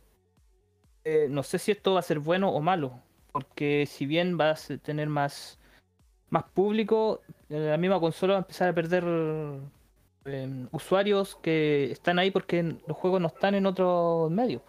Eh, 1.03 1.27
no 1.29 1.43
sé 1.43 1.57
si 1.59 1.71
esto 1.71 1.93
va 1.93 1.99
a 1.99 2.03
ser 2.03 2.19
bueno 2.19 2.49
o 2.49 2.59
malo, 2.61 2.99
porque 3.31 3.85
si 3.87 4.05
bien 4.05 4.37
va 4.39 4.51
a 4.51 4.55
tener 4.81 5.07
más, 5.07 5.59
más 6.29 6.43
público, 6.43 7.21
eh, 7.49 7.59
la 7.69 7.77
misma 7.77 7.99
consola 7.99 8.33
va 8.33 8.39
a 8.39 8.41
empezar 8.41 8.69
a 8.69 8.73
perder 8.73 9.03
eh, 10.25 10.67
usuarios 10.71 11.37
que 11.41 11.91
están 11.91 12.19
ahí 12.19 12.31
porque 12.31 12.61
los 12.87 12.97
juegos 12.97 13.21
no 13.21 13.27
están 13.27 13.55
en 13.55 13.65
otros 13.65 14.29
medios. 14.31 14.61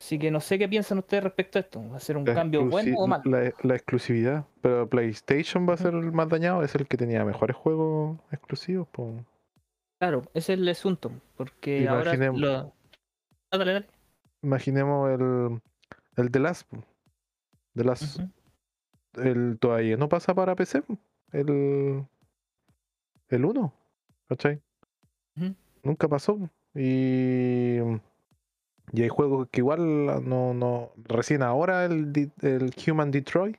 Así 0.00 0.16
que 0.18 0.30
no 0.30 0.40
sé 0.40 0.58
qué 0.60 0.68
piensan 0.68 0.98
ustedes 0.98 1.24
respecto 1.24 1.58
a 1.58 1.60
esto. 1.60 1.82
¿Va 1.90 1.96
a 1.96 2.00
ser 2.00 2.16
un 2.16 2.24
La 2.24 2.32
cambio 2.34 2.64
bueno 2.64 2.96
o 2.98 3.06
malo? 3.08 3.22
La, 3.26 3.52
la 3.62 3.74
exclusividad. 3.74 4.44
Pero 4.62 4.88
PlayStation 4.88 5.68
va 5.68 5.74
a 5.74 5.76
ser 5.76 5.92
el 5.92 6.12
más 6.12 6.28
dañado. 6.28 6.62
Es 6.62 6.74
el 6.76 6.86
que 6.86 6.96
tenía 6.96 7.24
mejores 7.24 7.56
juegos 7.56 8.16
exclusivos. 8.30 8.86
po. 8.88 9.12
Claro, 9.98 10.22
ese 10.34 10.52
es 10.54 10.58
el 10.60 10.68
asunto, 10.68 11.10
porque 11.36 11.88
ahora 11.88 12.14
Imaginemos- 12.14 12.40
lo... 12.40 12.72
Ah, 13.50 13.58
dale, 13.58 13.72
dale. 13.72 13.86
Imaginemos 14.42 15.10
el, 15.10 15.60
el 16.16 16.30
The 16.30 16.38
Last. 16.38 16.68
po. 16.68 16.84
The 17.74 17.84
Last 17.84 18.18
Ujú. 18.20 18.30
el 19.22 19.58
todavía 19.58 19.96
no 19.96 20.08
pasa 20.08 20.34
para 20.34 20.54
PC. 20.54 20.82
El, 21.32 22.06
el 23.28 23.44
1. 23.44 23.72
¿Cachai? 24.28 24.60
Nunca 25.82 26.06
pasó. 26.08 26.38
Y, 26.74 27.78
y 28.92 29.02
hay 29.02 29.08
juegos 29.08 29.48
que 29.50 29.60
igual 29.60 30.28
no, 30.28 30.54
no. 30.54 30.92
Recién 30.96 31.42
ahora 31.42 31.86
el, 31.86 32.30
el 32.42 32.72
Human 32.86 33.10
Detroit. 33.10 33.56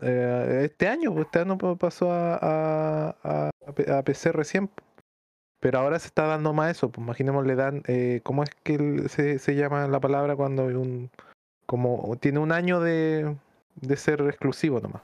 eh, 0.00 0.62
este 0.64 0.88
año, 0.88 1.18
este 1.20 1.40
año 1.40 1.58
pa- 1.58 1.76
pasó 1.76 2.10
a, 2.12 3.16
a, 3.22 3.50
a 3.98 4.02
PC 4.02 4.32
recién. 4.32 4.70
Pero 5.60 5.78
ahora 5.78 5.98
se 5.98 6.06
está 6.08 6.26
dando 6.26 6.52
más 6.52 6.70
eso. 6.76 6.90
Pues 6.90 7.04
imaginemos, 7.04 7.46
le 7.46 7.54
dan. 7.56 7.82
Eh, 7.86 8.20
¿Cómo 8.22 8.42
es 8.42 8.50
que 8.62 9.08
se, 9.08 9.38
se 9.38 9.54
llama 9.54 9.86
la 9.88 10.00
palabra 10.00 10.36
cuando 10.36 10.66
un. 10.66 11.10
Como 11.66 12.16
tiene 12.20 12.38
un 12.38 12.52
año 12.52 12.80
de, 12.80 13.36
de 13.76 13.96
ser 13.96 14.22
exclusivo 14.22 14.80
nomás. 14.80 15.02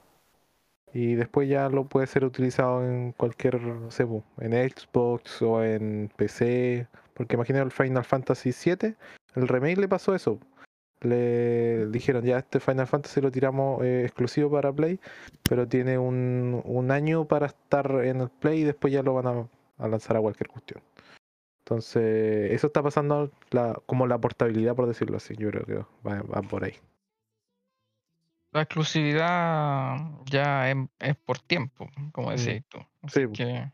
Y 0.93 1.15
después 1.15 1.49
ya 1.49 1.69
lo 1.69 1.85
puede 1.85 2.07
ser 2.07 2.23
utilizado 2.23 2.83
en 2.85 3.11
cualquier, 3.11 3.61
no 3.61 3.91
sé, 3.91 4.05
po, 4.05 4.23
en 4.39 4.53
Xbox 4.53 5.41
o 5.41 5.63
en 5.63 6.09
PC. 6.15 6.87
Porque 7.13 7.35
imagínate 7.35 7.65
el 7.65 7.71
Final 7.71 8.03
Fantasy 8.05 8.51
VII, 8.51 8.95
el 9.35 9.47
remake 9.47 9.77
le 9.77 9.87
pasó 9.87 10.15
eso. 10.15 10.39
Le 11.01 11.87
dijeron, 11.87 12.23
ya 12.23 12.39
este 12.39 12.59
Final 12.59 12.87
Fantasy 12.87 13.21
lo 13.21 13.31
tiramos 13.31 13.83
eh, 13.83 14.03
exclusivo 14.05 14.49
para 14.49 14.71
Play, 14.71 14.99
pero 15.47 15.67
tiene 15.67 15.97
un, 15.97 16.61
un 16.63 16.91
año 16.91 17.25
para 17.25 17.47
estar 17.47 18.05
en 18.05 18.21
el 18.21 18.29
Play 18.29 18.61
y 18.61 18.63
después 18.63 18.93
ya 18.93 19.03
lo 19.03 19.13
van 19.13 19.27
a, 19.27 19.47
a 19.77 19.87
lanzar 19.87 20.17
a 20.17 20.21
cualquier 20.21 20.47
cuestión. 20.49 20.81
Entonces, 21.65 22.51
eso 22.51 22.67
está 22.67 22.83
pasando 22.83 23.31
la, 23.49 23.73
como 23.85 24.05
la 24.05 24.19
portabilidad, 24.19 24.75
por 24.75 24.87
decirlo 24.87 25.17
así. 25.17 25.35
Yo 25.35 25.49
creo 25.49 25.65
que 25.65 25.75
va, 26.07 26.21
va 26.21 26.41
por 26.43 26.63
ahí. 26.63 26.75
La 28.51 28.61
exclusividad 28.61 29.97
ya 30.25 30.69
es, 30.69 30.77
es 30.99 31.15
por 31.15 31.39
tiempo, 31.39 31.89
como 32.11 32.31
Mm. 32.31 32.35
decís 32.35 32.63
tú. 32.69 32.77
Sí, 33.07 33.23
Así 33.23 33.33
que 33.33 33.71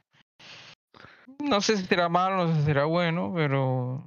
no 1.43 1.61
sé 1.61 1.77
si 1.77 1.85
será 1.85 2.09
malo, 2.09 2.47
no 2.47 2.53
sé 2.53 2.59
si 2.61 2.65
será 2.65 2.85
bueno, 2.85 3.31
pero 3.35 4.03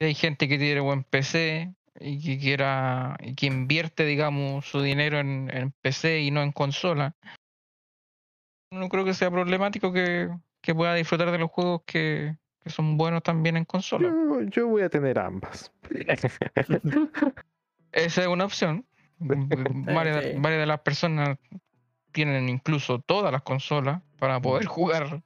hay 0.00 0.14
gente 0.14 0.48
que 0.48 0.58
tiene 0.58 0.80
buen 0.80 1.04
PC 1.04 1.74
y 2.00 2.20
que 2.20 2.38
quiera 2.38 3.16
y 3.20 3.34
que 3.34 3.46
invierte, 3.46 4.04
digamos, 4.04 4.66
su 4.66 4.80
dinero 4.82 5.18
en, 5.18 5.50
en 5.52 5.72
PC 5.72 6.20
y 6.20 6.30
no 6.30 6.42
en 6.42 6.52
consola. 6.52 7.16
No 8.70 8.88
creo 8.88 9.04
que 9.04 9.14
sea 9.14 9.30
problemático 9.30 9.92
que, 9.92 10.28
que 10.60 10.74
pueda 10.74 10.94
disfrutar 10.94 11.30
de 11.30 11.38
los 11.38 11.50
juegos 11.50 11.82
que, 11.86 12.36
que 12.62 12.70
son 12.70 12.96
buenos 12.96 13.22
también 13.22 13.56
en 13.56 13.64
consola. 13.64 14.08
yo, 14.08 14.42
yo 14.42 14.68
voy 14.68 14.82
a 14.82 14.88
tener 14.88 15.18
ambas. 15.18 15.72
Esa 17.92 18.22
es 18.22 18.28
una 18.28 18.44
opción. 18.44 18.84
varias, 19.18 20.24
sí. 20.24 20.32
varias 20.36 20.60
de 20.60 20.66
las 20.66 20.80
personas 20.80 21.38
tienen 22.12 22.48
incluso 22.48 23.00
todas 23.00 23.32
las 23.32 23.42
consolas 23.42 24.02
para 24.18 24.40
poder 24.40 24.66
jugar. 24.66 25.22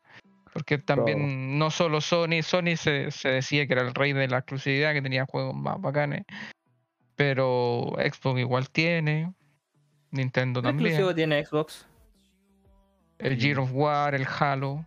Porque 0.53 0.77
también 0.77 1.59
no 1.59 1.71
solo 1.71 2.03
Sony, 2.03 2.43
Sony 2.43 2.77
se, 2.77 3.11
se 3.11 3.31
decía 3.31 3.67
que 3.67 3.73
era 3.73 3.83
el 3.83 3.95
rey 3.95 4.13
de 4.13 4.29
la 4.29 4.39
exclusividad, 4.39 4.93
que 4.93 5.01
tenía 5.01 5.25
juegos 5.25 5.55
más 5.55 5.81
bacanes. 5.81 6.25
Pero 7.17 7.95
Xbox 7.97 8.41
igual 8.41 8.69
tiene. 8.71 9.33
Nintendo 10.11 10.61
¿Qué 10.61 10.69
también. 10.69 10.89
exclusivo 10.89 11.15
tiene 11.15 11.45
Xbox? 11.45 11.87
El 13.23 13.37
Gear 13.39 13.59
of 13.61 13.71
War, 13.73 14.15
el 14.15 14.27
Halo. 14.39 14.85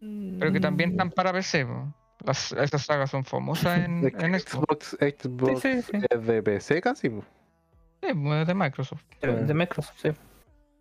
Pero 0.00 0.52
que 0.52 0.60
también 0.60 0.90
están 0.92 1.10
para 1.10 1.32
PC. 1.32 1.64
po. 1.66 1.92
Las, 2.24 2.52
esas 2.52 2.82
sagas 2.84 3.10
son 3.10 3.24
famosas 3.24 3.78
en, 3.80 4.04
en 4.18 4.38
Xbox. 4.40 4.96
Xbox, 5.00 5.16
Xbox 5.22 5.60
Sí, 5.60 5.82
sí, 5.82 5.98
sí. 6.00 6.06
es 6.10 6.26
de 6.26 6.42
PC 6.42 6.80
casi, 6.80 7.10
po. 7.10 7.22
Sí, 8.02 8.08
es 8.10 8.46
de 8.46 8.54
Microsoft. 8.54 9.02
De, 9.20 9.44
de 9.44 9.54
Microsoft, 9.54 9.96
sí. 10.00 10.10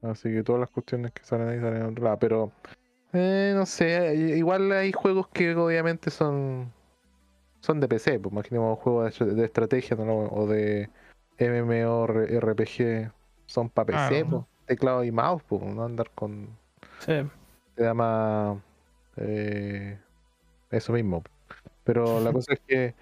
así 0.01 0.29
que 0.29 0.43
todas 0.43 0.59
las 0.61 0.69
cuestiones 0.69 1.11
que 1.13 1.23
salen 1.23 1.47
ahí 1.49 1.59
salen 1.59 1.81
en 1.84 1.89
otro 1.89 2.03
lado. 2.03 2.17
Pero 2.19 2.51
eh, 3.13 3.53
no 3.55 3.65
sé, 3.65 4.13
igual 4.15 4.71
hay 4.71 4.91
juegos 4.91 5.27
que 5.29 5.55
obviamente 5.55 6.09
son 6.09 6.71
son 7.61 7.79
de 7.79 7.88
PC, 7.88 8.19
pues 8.19 8.34
imaginemos 8.34 8.77
juegos 8.79 9.17
de, 9.19 9.25
de 9.36 9.45
estrategia 9.45 9.95
¿no? 9.95 10.25
o 10.25 10.47
de 10.47 10.89
MMORPG 11.39 13.11
son 13.45 13.69
para 13.69 13.86
PC, 13.86 14.09
Claro. 14.25 14.29
pues, 14.29 14.43
teclado 14.66 15.03
y 15.03 15.11
mouse, 15.11 15.43
pues, 15.47 15.61
no 15.64 15.84
andar 15.84 16.09
con 16.11 16.47
Sí. 16.99 17.14
da 17.76 17.93
más 17.93 18.57
eh, 19.18 19.97
eso 20.72 20.93
mismo. 20.93 21.24
Pero 21.84 22.20
la 22.22 22.32
cosa 22.32 22.53
es 22.53 22.59
que, 22.68 22.95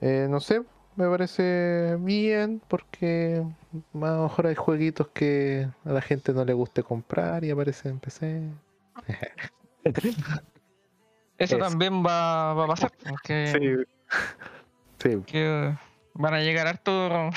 eh, 0.00 0.26
no 0.28 0.40
sé, 0.40 0.62
me 0.96 1.08
parece 1.08 1.96
bien 2.00 2.60
porque 2.68 3.42
a 3.94 3.98
lo 3.98 4.22
mejor 4.24 4.46
hay 4.46 4.54
jueguitos 4.54 5.08
que 5.08 5.68
a 5.84 5.92
la 5.92 6.02
gente 6.02 6.32
no 6.32 6.44
le 6.44 6.52
guste 6.52 6.82
comprar 6.82 7.44
y 7.44 7.50
aparecen 7.50 7.92
en 7.92 8.00
PC. 8.00 8.42
Eso 11.38 11.56
Eso. 11.56 11.58
también 11.58 12.04
va, 12.04 12.52
va 12.52 12.64
a 12.64 12.68
pasar. 12.68 12.92
Que, 13.24 13.86
Sí, 14.98 15.22
que 15.24 15.74
van 16.12 16.34
a 16.34 16.40
llegar 16.40 16.66
harto. 16.66 17.30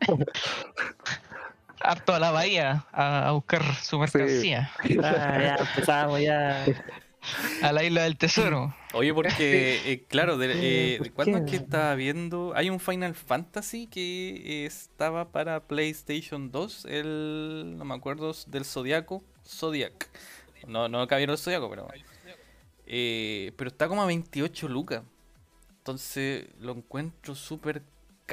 harto 1.84 2.14
a 2.14 2.18
la 2.18 2.30
bahía 2.30 2.86
a, 2.92 3.28
a 3.28 3.32
buscar 3.32 3.62
su 3.76 3.98
mercancía. 3.98 4.70
Ah, 5.02 5.38
ya 5.40 5.56
empezamos, 5.56 6.20
ya. 6.20 6.64
A 7.62 7.70
la 7.72 7.84
isla 7.84 8.02
del 8.02 8.16
tesoro. 8.16 8.74
Oye, 8.94 9.14
porque, 9.14 9.80
eh, 9.86 10.04
claro, 10.08 10.38
de, 10.38 10.94
eh, 10.94 10.98
¿por 10.98 11.06
¿de 11.06 11.12
¿cuándo 11.12 11.38
es 11.38 11.50
que 11.50 11.56
estaba 11.56 11.94
viendo? 11.94 12.52
Hay 12.56 12.68
un 12.68 12.80
Final 12.80 13.14
Fantasy 13.14 13.86
que 13.86 14.64
eh, 14.64 14.66
estaba 14.66 15.28
para 15.30 15.60
PlayStation 15.60 16.50
2, 16.50 16.84
el, 16.86 17.74
no 17.78 17.84
me 17.84 17.94
acuerdo, 17.94 18.34
del 18.48 18.64
Zodiaco, 18.64 19.22
Zodiac. 19.46 20.08
No, 20.66 20.88
no 20.88 21.06
Caballero 21.06 21.32
del 21.32 21.38
Zodiaco, 21.38 21.70
pero... 21.70 21.86
eh, 22.86 23.52
pero 23.56 23.68
está 23.70 23.86
como 23.86 24.02
a 24.02 24.06
28 24.06 24.68
lucas. 24.68 25.02
Entonces 25.78 26.46
lo 26.60 26.72
encuentro 26.72 27.34
súper 27.36 27.82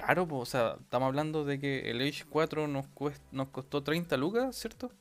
caro, 0.01 0.27
po. 0.27 0.39
o 0.39 0.45
sea, 0.45 0.75
estamos 0.81 1.07
hablando 1.07 1.45
de 1.45 1.59
que 1.59 1.89
el 1.91 2.01
Age 2.01 2.25
4 2.29 2.67
nos, 2.67 2.85
cuest- 2.95 3.21
nos 3.31 3.49
costó 3.49 3.83
30 3.83 4.17
lucas, 4.17 4.55
¿cierto? 4.55 4.91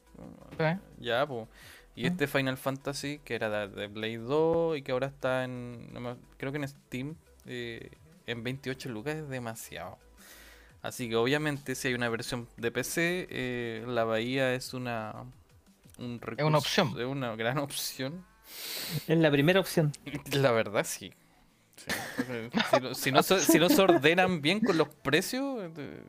Ya, 0.99 1.26
pues. 1.26 1.46
Y 1.94 2.07
este 2.07 2.26
Final 2.28 2.57
Fantasy, 2.57 3.20
que 3.24 3.34
era 3.34 3.49
de, 3.51 3.68
de 3.68 3.88
Play 3.88 4.16
2 4.16 4.78
y 4.78 4.82
que 4.82 4.92
ahora 4.92 5.09
está 5.09 5.44
en. 5.44 5.92
no 5.92 6.01
me- 6.01 6.16
creo 6.36 6.53
que 6.53 6.59
en 6.59 6.68
Steam, 6.68 7.16
eh, 7.46 7.90
en 8.26 8.42
28 8.44 8.88
lucas 8.90 9.16
es 9.16 9.28
demasiado. 9.28 9.99
Así 10.80 11.09
que 11.09 11.16
obviamente, 11.16 11.74
si 11.74 11.88
hay 11.88 11.94
una 11.94 12.09
versión 12.09 12.46
de 12.57 12.70
PC, 12.70 13.26
eh, 13.30 13.84
la 13.86 14.05
Bahía 14.05 14.55
es 14.55 14.74
una. 14.74 15.24
Un 15.99 16.20
Es 16.22 16.44
una 16.44 16.59
recurso- 16.59 16.59
opción. 16.59 16.88
Es 17.01 17.07
una 17.07 17.34
gran 17.34 17.59
opción. 17.59 18.24
Es 19.09 19.18
la 19.18 19.30
primera 19.30 19.59
opción. 19.61 19.92
La 20.32 20.53
verdad, 20.53 20.84
sí. 20.84 21.12
Si, 22.70 22.81
no- 22.81 22.95
si 22.95 23.12
no, 23.12 23.22
se- 23.22 23.41
si 23.41 23.59
no 23.59 23.68
se 23.68 23.81
ordenan 23.83 24.41
bien 24.41 24.61
con 24.61 24.76
los 24.79 24.89
precios, 24.89 25.62
eh, 25.76 26.03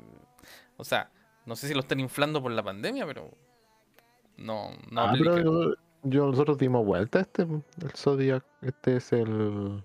o 0.77 0.83
sea, 0.83 1.11
no 1.45 1.55
sé 1.55 1.67
si 1.67 1.73
lo 1.73 1.81
están 1.81 1.99
inflando 1.99 2.41
por 2.41 2.51
la 2.51 2.63
pandemia, 2.63 3.05
pero 3.05 3.31
no, 4.37 4.71
no 4.91 5.01
Ah, 5.01 5.13
pero 5.17 5.37
yo, 5.39 5.73
yo- 6.03 6.25
nosotros 6.27 6.57
dimos 6.57 6.85
vuelta 6.85 7.19
a 7.19 7.21
este, 7.23 7.43
el 7.43 7.91
Zodiac, 7.95 8.43
este 8.61 8.97
es 8.97 9.11
el 9.13 9.83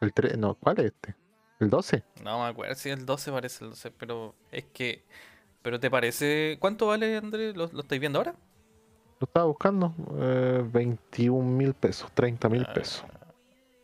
el 0.00 0.12
3, 0.14 0.38
no, 0.38 0.54
¿cuál 0.54 0.78
es 0.80 0.86
este? 0.86 1.14
El 1.58 1.68
12. 1.68 2.02
No 2.24 2.42
me 2.42 2.48
acuerdo 2.48 2.74
si 2.74 2.88
el 2.88 3.04
12 3.04 3.30
parece 3.30 3.64
el 3.64 3.70
12, 3.70 3.90
pero 3.90 4.34
es 4.50 4.64
que. 4.72 5.04
¿Pero 5.60 5.78
te 5.78 5.90
parece. 5.90 6.56
¿Cuánto 6.58 6.86
vale, 6.86 7.18
Andrés? 7.18 7.54
¿Lo, 7.54 7.66
lo 7.66 7.80
estáis 7.80 8.00
viendo 8.00 8.18
ahora? 8.18 8.34
Lo 9.18 9.26
estaba 9.26 9.44
buscando, 9.44 9.94
eh, 10.18 10.64
21 10.72 11.46
mil 11.46 11.74
pesos, 11.74 12.10
30 12.14 12.48
mil 12.48 12.64
Ah, 12.66 12.72
pesos. 12.72 13.04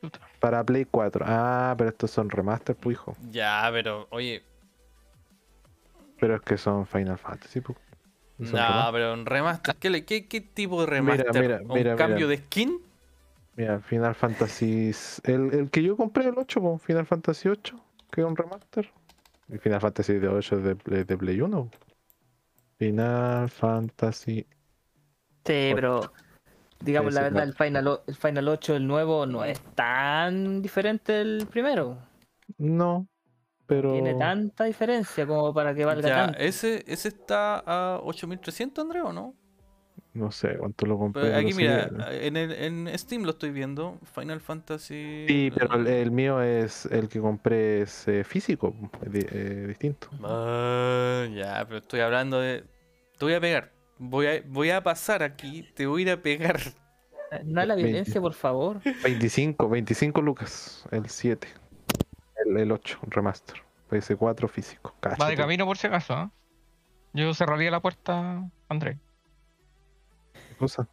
Puta. 0.01 0.21
Para 0.47 0.63
Play 0.63 0.85
4. 0.85 1.25
Ah, 1.27 1.75
pero 1.77 1.91
estos 1.91 2.09
son 2.13 2.31
remaster, 2.31 2.77
pues 2.77 2.95
hijo. 2.95 3.17
Ya, 3.33 3.69
pero, 3.73 4.07
oye. 4.11 4.45
Pero 6.21 6.37
es 6.37 6.43
que 6.43 6.57
son 6.57 6.87
Final 6.87 7.19
Fantasy, 7.19 7.61
pues. 7.61 7.77
No 8.39 8.89
pero 8.93 9.13
un 9.13 9.27
remaster. 9.27 9.75
¿Qué, 9.75 10.05
qué, 10.05 10.29
qué 10.29 10.41
tipo 10.41 10.83
de 10.83 10.87
remaster? 10.87 11.43
mira, 11.43 11.61
¿Un 11.63 11.75
mira, 11.75 11.97
cambio 11.97 12.29
mira. 12.29 12.29
de 12.29 12.37
skin? 12.45 12.81
Mira, 13.57 13.81
Final 13.81 14.15
Fantasy. 14.15 14.93
El, 15.25 15.53
el 15.53 15.69
que 15.69 15.83
yo 15.83 15.97
compré, 15.97 16.27
el 16.29 16.39
8, 16.39 16.61
pues, 16.61 16.83
Final 16.83 17.07
Fantasy 17.07 17.49
8, 17.49 17.85
que 18.13 18.21
es 18.21 18.27
un 18.29 18.37
remaster. 18.37 18.89
Y 19.49 19.59
Final 19.59 19.81
Fantasy 19.81 20.13
de 20.13 20.29
8 20.29 20.59
es 20.59 20.63
de, 20.63 21.05
de 21.05 21.19
Play 21.19 21.41
1. 21.41 21.71
Final 22.79 23.51
Fantasy. 23.51 24.47
Sí, 25.45 25.73
pero 25.75 26.13
digamos 26.87 27.13
la 27.13 27.23
verdad, 27.23 27.43
el 27.45 27.55
Final, 27.55 28.01
el 28.07 28.15
Final 28.15 28.49
8, 28.49 28.77
el 28.77 28.87
nuevo, 28.87 29.27
no 29.27 29.45
es 29.45 29.61
tan 29.75 30.63
diferente 30.63 31.13
del 31.13 31.47
primero. 31.51 31.99
No, 32.59 33.07
pero. 33.67 33.93
Tiene 33.93 34.15
tanta 34.15 34.65
diferencia 34.65 35.27
como 35.27 35.53
para 35.53 35.75
que 35.75 35.85
valga 35.85 36.09
Ya, 36.09 36.15
tanto. 36.27 36.39
¿ese, 36.39 36.85
¿ese 36.87 37.09
está 37.09 37.59
a 37.67 38.01
8300, 38.03 38.83
Andrés, 38.83 39.03
o 39.05 39.13
no? 39.13 39.35
No 40.15 40.31
sé 40.31 40.57
cuánto 40.57 40.87
lo 40.87 40.97
compré. 40.99 41.25
Pero 41.25 41.37
aquí, 41.37 41.53
mira, 41.55 41.91
eh. 42.11 42.27
en, 42.27 42.37
el, 42.39 42.53
en 42.53 42.99
Steam 42.99 43.25
lo 43.25 43.31
estoy 43.31 43.51
viendo. 43.51 43.99
Final 44.15 44.41
Fantasy. 44.41 45.27
Sí, 45.29 45.53
pero 45.55 45.75
el, 45.75 45.87
el 45.87 46.11
mío 46.11 46.41
es. 46.41 46.87
El 46.87 47.09
que 47.09 47.21
compré 47.21 47.83
es 47.83 48.09
eh, 48.09 48.25
físico, 48.25 48.75
es 49.05 49.13
di- 49.13 49.27
eh, 49.31 49.65
distinto. 49.69 50.09
Ah, 50.23 51.27
ya, 51.35 51.65
pero 51.67 51.79
estoy 51.79 52.01
hablando 52.01 52.41
de. 52.41 52.65
Te 53.19 53.25
voy 53.27 53.35
a 53.35 53.41
pegar. 53.41 53.76
Voy 53.99 54.27
a, 54.27 54.43
voy 54.47 54.71
a 54.71 54.83
pasar 54.83 55.23
aquí. 55.23 55.63
Te 55.75 55.87
voy 55.87 56.03
a 56.03 56.03
ir 56.03 56.11
a 56.11 56.23
pegar. 56.23 56.61
No 57.45 57.61
a 57.61 57.67
la 57.67 57.75
violencia, 57.75 58.21
por 58.21 58.35
favor. 58.35 58.81
25, 59.03 59.69
25 59.69 60.23
lucas, 60.23 60.87
el 60.91 61.09
7. 61.09 61.49
El, 62.45 62.57
el 62.59 62.73
8, 62.73 62.99
un 63.03 63.11
remaster. 63.11 63.57
PS4 63.91 64.49
físico. 64.49 64.95
Va 65.21 65.29
de 65.29 65.37
camino 65.37 65.65
por 65.65 65.77
si 65.79 65.87
acaso, 65.87 66.15
¿ah? 66.15 66.31
Yo 67.13 67.33
cerraría 67.35 67.71
la 67.71 67.81
puerta, 67.81 68.43
Andrés. 68.69 68.99
¿Qué 70.49 70.55
cosa? 70.57 70.89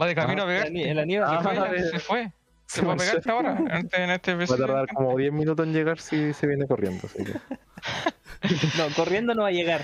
Va 0.00 0.06
de 0.06 0.14
camino 0.14 0.42
Ah, 0.42 0.44
a 0.44 0.48
pegar. 0.48 0.66
El 0.66 0.76
el 0.76 0.98
anillo- 0.98 1.24
Ah, 1.24 1.40
Se 1.42 1.54
fue, 1.54 1.90
se 1.90 1.98
fue. 2.00 2.32
Se 2.66 2.82
marchó. 2.82 3.04
pegarte 3.04 3.30
ahora. 3.30 3.56
En 3.58 3.70
este, 3.72 4.02
en 4.04 4.10
este 4.10 4.34
Va 4.34 4.44
a 4.44 4.58
tardar 4.58 4.86
como 4.94 5.16
10 5.16 5.32
minutos 5.32 5.66
en 5.66 5.72
llegar 5.72 5.98
si 6.00 6.32
se 6.32 6.46
viene 6.46 6.66
corriendo. 6.66 7.06
Así 7.06 7.24
que 7.24 7.32
No, 8.78 8.94
corriendo 8.94 9.34
no 9.34 9.42
va 9.42 9.48
a 9.48 9.52
llegar. 9.52 9.82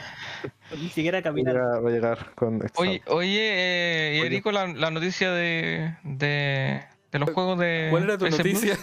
Ni 0.73 0.89
siquiera 0.91 1.17
va, 1.17 1.21
a 1.21 1.23
caminar. 1.23 1.55
llegar, 1.55 1.85
va 1.85 1.89
a 1.89 1.93
llegar 1.93 2.35
con 2.35 2.61
Oye, 2.77 3.03
oye, 3.07 4.19
eh. 4.19 4.27
Erico, 4.27 4.53
la, 4.53 4.67
la 4.67 4.91
noticia 4.91 5.31
de, 5.33 5.97
de, 6.05 6.83
de 7.11 7.19
los 7.19 7.31
juegos 7.31 7.59
de. 7.59 7.89
¿Cuál 7.91 8.05
era 8.05 8.19
tu 8.19 8.27
PS 8.27 8.39
noticia? 8.39 8.77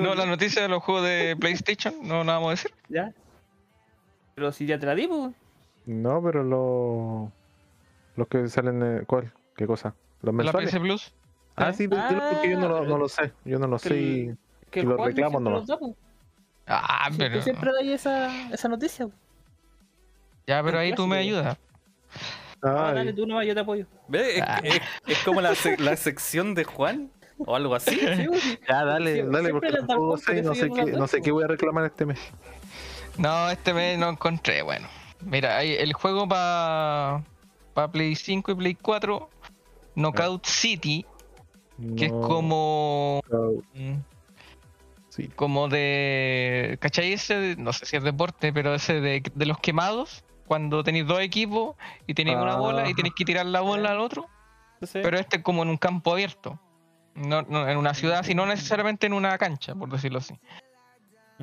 No, 0.00 0.14
la 0.14 0.26
noticia 0.26 0.62
de 0.62 0.68
los 0.68 0.82
juegos 0.82 1.04
de 1.04 1.36
PlayStation, 1.40 1.94
no 2.02 2.24
la 2.24 2.34
vamos 2.34 2.48
a 2.48 2.50
decir. 2.50 2.70
¿Ya? 2.88 3.12
Pero 4.34 4.52
si 4.52 4.66
ya 4.66 4.78
te 4.78 4.86
la 4.86 4.94
di, 4.94 5.06
pues. 5.08 5.32
No, 5.86 6.22
pero 6.22 6.42
lo- 6.44 7.32
los 8.16 8.28
que 8.28 8.48
salen. 8.48 9.04
¿Cuál? 9.06 9.32
¿Qué 9.56 9.66
cosa? 9.66 9.94
¿Los 10.22 10.34
La 10.34 10.42
mensuales? 10.42 10.70
PS 10.70 10.80
Plus. 10.80 11.14
Ah, 11.56 11.72
sí, 11.72 11.88
pero 11.88 12.02
yo, 12.10 12.30
porque 12.30 12.50
yo 12.50 12.58
no, 12.60 12.68
lo, 12.68 12.84
no 12.84 12.98
lo 12.98 13.08
sé. 13.08 13.32
Yo 13.44 13.58
no 13.58 13.66
lo 13.66 13.78
sé. 13.78 13.96
y- 13.96 14.34
Que 14.70 14.80
Y 14.80 14.82
reclamos 14.84 15.14
siempre 15.14 15.40
nomás. 15.40 15.96
Ah, 16.66 17.08
pero. 17.16 17.40
Siempre 17.42 17.70
das 17.72 17.84
esa, 17.86 18.50
esa 18.52 18.68
noticia. 18.68 19.08
Ya, 20.46 20.62
pero 20.62 20.78
ahí 20.78 20.92
tú 20.94 21.06
me 21.06 21.18
ayudas. 21.18 21.56
Ah, 22.62 22.92
dale, 22.94 23.12
tú 23.12 23.26
nomás, 23.26 23.46
yo 23.46 23.54
te 23.54 23.60
apoyo. 23.60 23.86
¿Ve? 24.08 24.36
Es, 24.38 24.42
Ah. 24.46 24.60
es- 24.62 24.80
es 25.06 25.18
como 25.24 25.40
la, 25.40 25.52
sec- 25.52 25.78
la 25.78 25.96
sección 25.96 26.54
de 26.54 26.64
Juan 26.64 27.10
o 27.38 27.54
algo 27.54 27.74
así. 27.74 27.94
Sí, 27.98 28.26
sí. 28.40 28.58
ya, 28.68 28.84
dale, 28.84 29.22
dale, 29.24 29.50
porque 29.50 29.72
tampoco 29.72 30.16
sé, 30.18 30.42
no 30.42 30.54
sé, 30.54 30.70
qué, 30.70 30.84
no 30.92 31.06
sé 31.06 31.20
qué 31.22 31.30
voy 31.30 31.44
a 31.44 31.48
reclamar 31.48 31.84
este 31.84 32.06
mes. 32.06 32.18
No, 33.18 33.48
este 33.50 33.72
mes 33.72 33.98
no 33.98 34.08
encontré. 34.08 34.62
Bueno, 34.62 34.88
mira, 35.20 35.56
hay 35.58 35.74
el 35.74 35.92
juego 35.92 36.26
para 36.28 37.22
pa 37.74 37.90
Play 37.90 38.14
5 38.16 38.52
y 38.52 38.54
Play 38.54 38.74
4, 38.74 39.28
Knockout 39.96 40.46
City, 40.46 41.04
que 41.96 42.06
es 42.06 42.12
como. 42.12 43.20
mm, 43.74 43.94
sí. 45.08 45.28
como 45.34 45.68
de. 45.68 46.78
¿Cachai? 46.80 47.12
Ese, 47.12 47.56
no 47.58 47.72
sé 47.72 47.86
si 47.86 47.96
es 47.96 48.04
deporte, 48.04 48.52
pero 48.52 48.74
ese 48.74 49.00
de, 49.00 49.22
de 49.34 49.46
los 49.46 49.58
quemados, 49.58 50.24
cuando 50.46 50.84
tenéis 50.84 51.06
dos 51.06 51.20
equipos 51.20 51.76
y 52.06 52.14
tenéis 52.14 52.38
una 52.38 52.56
bola 52.56 52.88
y 52.88 52.94
tenéis 52.94 53.14
que 53.14 53.24
tirar 53.24 53.46
la 53.46 53.60
bola 53.60 53.90
al 53.90 53.98
otro, 53.98 54.26
pero 54.92 55.18
este 55.18 55.38
es 55.38 55.42
como 55.42 55.62
en 55.62 55.68
un 55.70 55.76
campo 55.76 56.12
abierto. 56.12 56.58
No, 57.14 57.42
no, 57.42 57.68
en 57.68 57.78
una 57.78 57.94
ciudad, 57.94 58.18
así 58.18 58.34
no 58.34 58.44
necesariamente 58.44 59.06
en 59.06 59.14
una 59.14 59.36
cancha, 59.38 59.74
por 59.74 59.90
decirlo 59.90 60.18
así. 60.18 60.34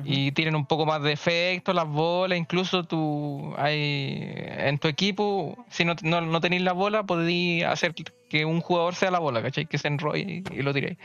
y 0.04 0.30
tienen 0.32 0.54
un 0.54 0.66
poco 0.66 0.86
más 0.86 1.02
de 1.02 1.12
efecto 1.12 1.72
las 1.72 1.86
bolas, 1.86 2.38
incluso 2.38 2.84
tú 2.84 3.54
hay 3.56 4.20
en 4.22 4.78
tu 4.78 4.86
equipo, 4.88 5.64
si 5.68 5.84
no, 5.84 5.94
no, 6.02 6.20
no 6.20 6.40
tenéis 6.40 6.62
la 6.62 6.72
bola, 6.72 7.02
podéis 7.02 7.64
hacer 7.64 7.92
que 8.34 8.44
un 8.44 8.60
jugador 8.60 8.96
sea 8.96 9.12
la 9.12 9.20
bola, 9.20 9.40
¿cachai? 9.40 9.66
Que 9.66 9.78
se 9.78 9.86
enrolle 9.86 10.42
y, 10.50 10.58
y 10.58 10.62
lo 10.62 10.74
tiréis. 10.74 10.98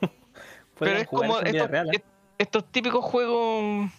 Pero 0.78 0.98
es 0.98 1.08
como 1.08 1.40
estos, 1.40 1.68
real, 1.68 1.88
¿eh? 1.88 1.96
est- 1.96 2.04
estos 2.38 2.64
típicos 2.70 3.04
juegos 3.04 3.90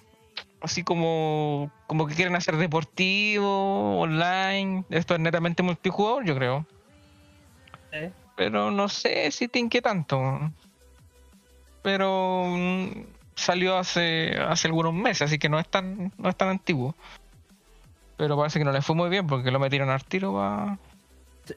así 0.61 0.83
como, 0.83 1.69
como 1.85 2.07
que 2.07 2.15
quieren 2.15 2.35
hacer 2.37 2.55
deportivo, 2.55 3.99
online, 3.99 4.85
esto 4.89 5.15
es 5.15 5.19
netamente 5.19 5.63
multijugador, 5.63 6.23
yo 6.23 6.33
creo. 6.35 6.65
¿eh? 7.91 8.09
Pero 8.37 8.71
no 8.71 8.87
sé 8.87 9.29
si 9.31 9.49
te 9.49 9.59
inquieta 9.59 9.89
tanto. 9.89 10.49
Pero 11.81 12.45
mm, 12.47 12.87
salió 13.35 13.77
hace, 13.77 14.37
hace 14.39 14.69
algunos 14.69 14.93
meses, 14.93 15.23
así 15.23 15.37
que 15.37 15.49
no 15.49 15.59
es 15.59 15.67
tan, 15.67 16.13
no 16.17 16.29
es 16.29 16.37
tan 16.37 16.47
antiguo. 16.47 16.95
Pero 18.15 18.37
parece 18.37 18.59
que 18.59 18.65
no 18.65 18.71
le 18.71 18.81
fue 18.81 18.95
muy 18.95 19.09
bien 19.09 19.27
porque 19.27 19.51
lo 19.51 19.59
metieron 19.59 19.89
al 19.89 20.05
tiro 20.05 20.33
pa- 20.35 20.77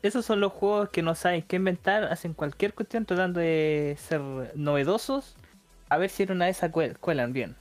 Esos 0.03 0.25
son 0.27 0.41
los 0.41 0.53
juegos 0.53 0.89
que 0.91 1.03
no 1.03 1.15
saben 1.15 1.43
qué 1.43 1.57
inventar, 1.57 2.05
hacen 2.05 2.35
cualquier 2.35 2.75
cuestión 2.75 3.05
tratando 3.05 3.41
de 3.41 3.97
ser 4.01 4.21
novedosos, 4.55 5.37
a 5.89 5.97
ver 5.97 6.11
si 6.11 6.25
en 6.25 6.33
una 6.33 6.47
de 6.47 6.51
esas 6.51 6.73
cuel- 6.73 6.97
cuelan 6.99 7.33
bien. 7.33 7.55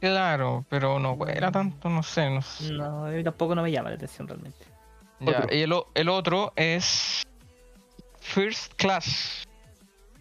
Claro, 0.00 0.64
pero 0.68 0.98
no 0.98 1.16
era 1.26 1.50
tanto, 1.52 1.88
no 1.88 2.02
sé. 2.02 2.28
No 2.30 2.42
sé. 2.42 2.72
No, 2.72 3.06
a 3.06 3.10
mí 3.10 3.22
tampoco 3.24 3.54
no 3.54 3.62
me 3.62 3.70
llama 3.70 3.90
la 3.90 3.96
atención 3.96 4.26
realmente. 4.28 4.58
Ya, 5.20 5.40
Otro. 5.40 5.54
y 5.56 5.60
el, 5.94 6.08
otro 6.08 6.52
es 6.56 7.22
First 8.20 8.74
Class. 8.76 9.44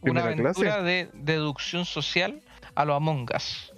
Una 0.02 0.24
aventura 0.24 0.82
de 0.82 1.10
deducción 1.14 1.86
social 1.86 2.42
a 2.76 2.86
lo 2.86 2.94
Among 2.96 3.28
Us. 3.36 3.74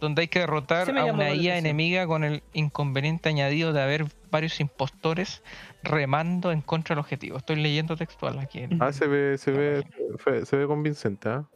Donde 0.00 0.22
hay 0.22 0.28
que 0.28 0.40
derrotar 0.40 0.90
a 0.98 1.04
una 1.06 1.34
IA 1.34 1.58
enemiga 1.58 2.06
con 2.06 2.24
el 2.24 2.42
inconveniente 2.52 3.28
añadido 3.28 3.72
de 3.72 3.82
haber 3.82 4.06
varios 4.30 4.58
impostores 4.60 5.42
remando 5.82 6.52
en 6.52 6.60
contra 6.62 6.94
del 6.94 7.00
objetivo. 7.00 7.36
Estoy 7.38 7.56
leyendo 7.56 7.96
textual 7.96 8.38
aquí. 8.38 8.60
en- 8.60 8.82
Ah, 8.82 8.92
se 8.92 9.06
ve, 9.06 9.36
se 9.38 9.50
ve, 9.50 9.84
fue- 10.18 10.44
se 10.46 10.56
ve 10.56 10.66
convincente, 10.66 11.28
¿ah? 11.28 11.48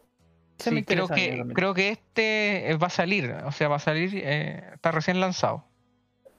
Sí, 0.58 0.82
creo 0.84 1.06
que, 1.08 1.44
creo 1.54 1.74
que 1.74 1.90
este 1.90 2.70
eh, 2.70 2.76
va 2.76 2.86
a 2.86 2.90
salir. 2.90 3.30
O 3.44 3.52
sea, 3.52 3.68
va 3.68 3.76
a 3.76 3.80
salir, 3.80 4.10
eh, 4.14 4.62
está 4.74 4.90
recién 4.90 5.20
lanzado. 5.20 5.64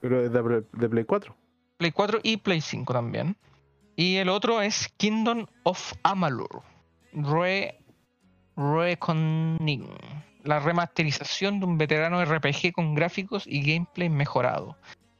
Pero 0.00 0.24
es 0.24 0.32
de, 0.32 0.42
Play- 0.42 0.62
de 0.72 0.88
Play 0.88 1.04
4. 1.04 1.36
Play 1.76 1.92
4 1.92 2.18
y 2.22 2.38
Play 2.38 2.60
5 2.60 2.92
también. 2.92 3.36
Y 3.94 4.16
el 4.16 4.28
otro 4.28 4.60
es 4.60 4.88
Kingdom 4.96 5.46
of 5.62 5.92
Amalur. 6.02 6.62
Re 7.12 7.78
Reckoning. 8.56 9.88
La 10.44 10.60
remasterización 10.60 11.60
de 11.60 11.66
un 11.66 11.78
veterano 11.78 12.24
RPG 12.24 12.72
con 12.72 12.94
gráficos 12.94 13.44
y 13.46 13.60
gameplay 13.62 14.08
mejorado, 14.08 14.76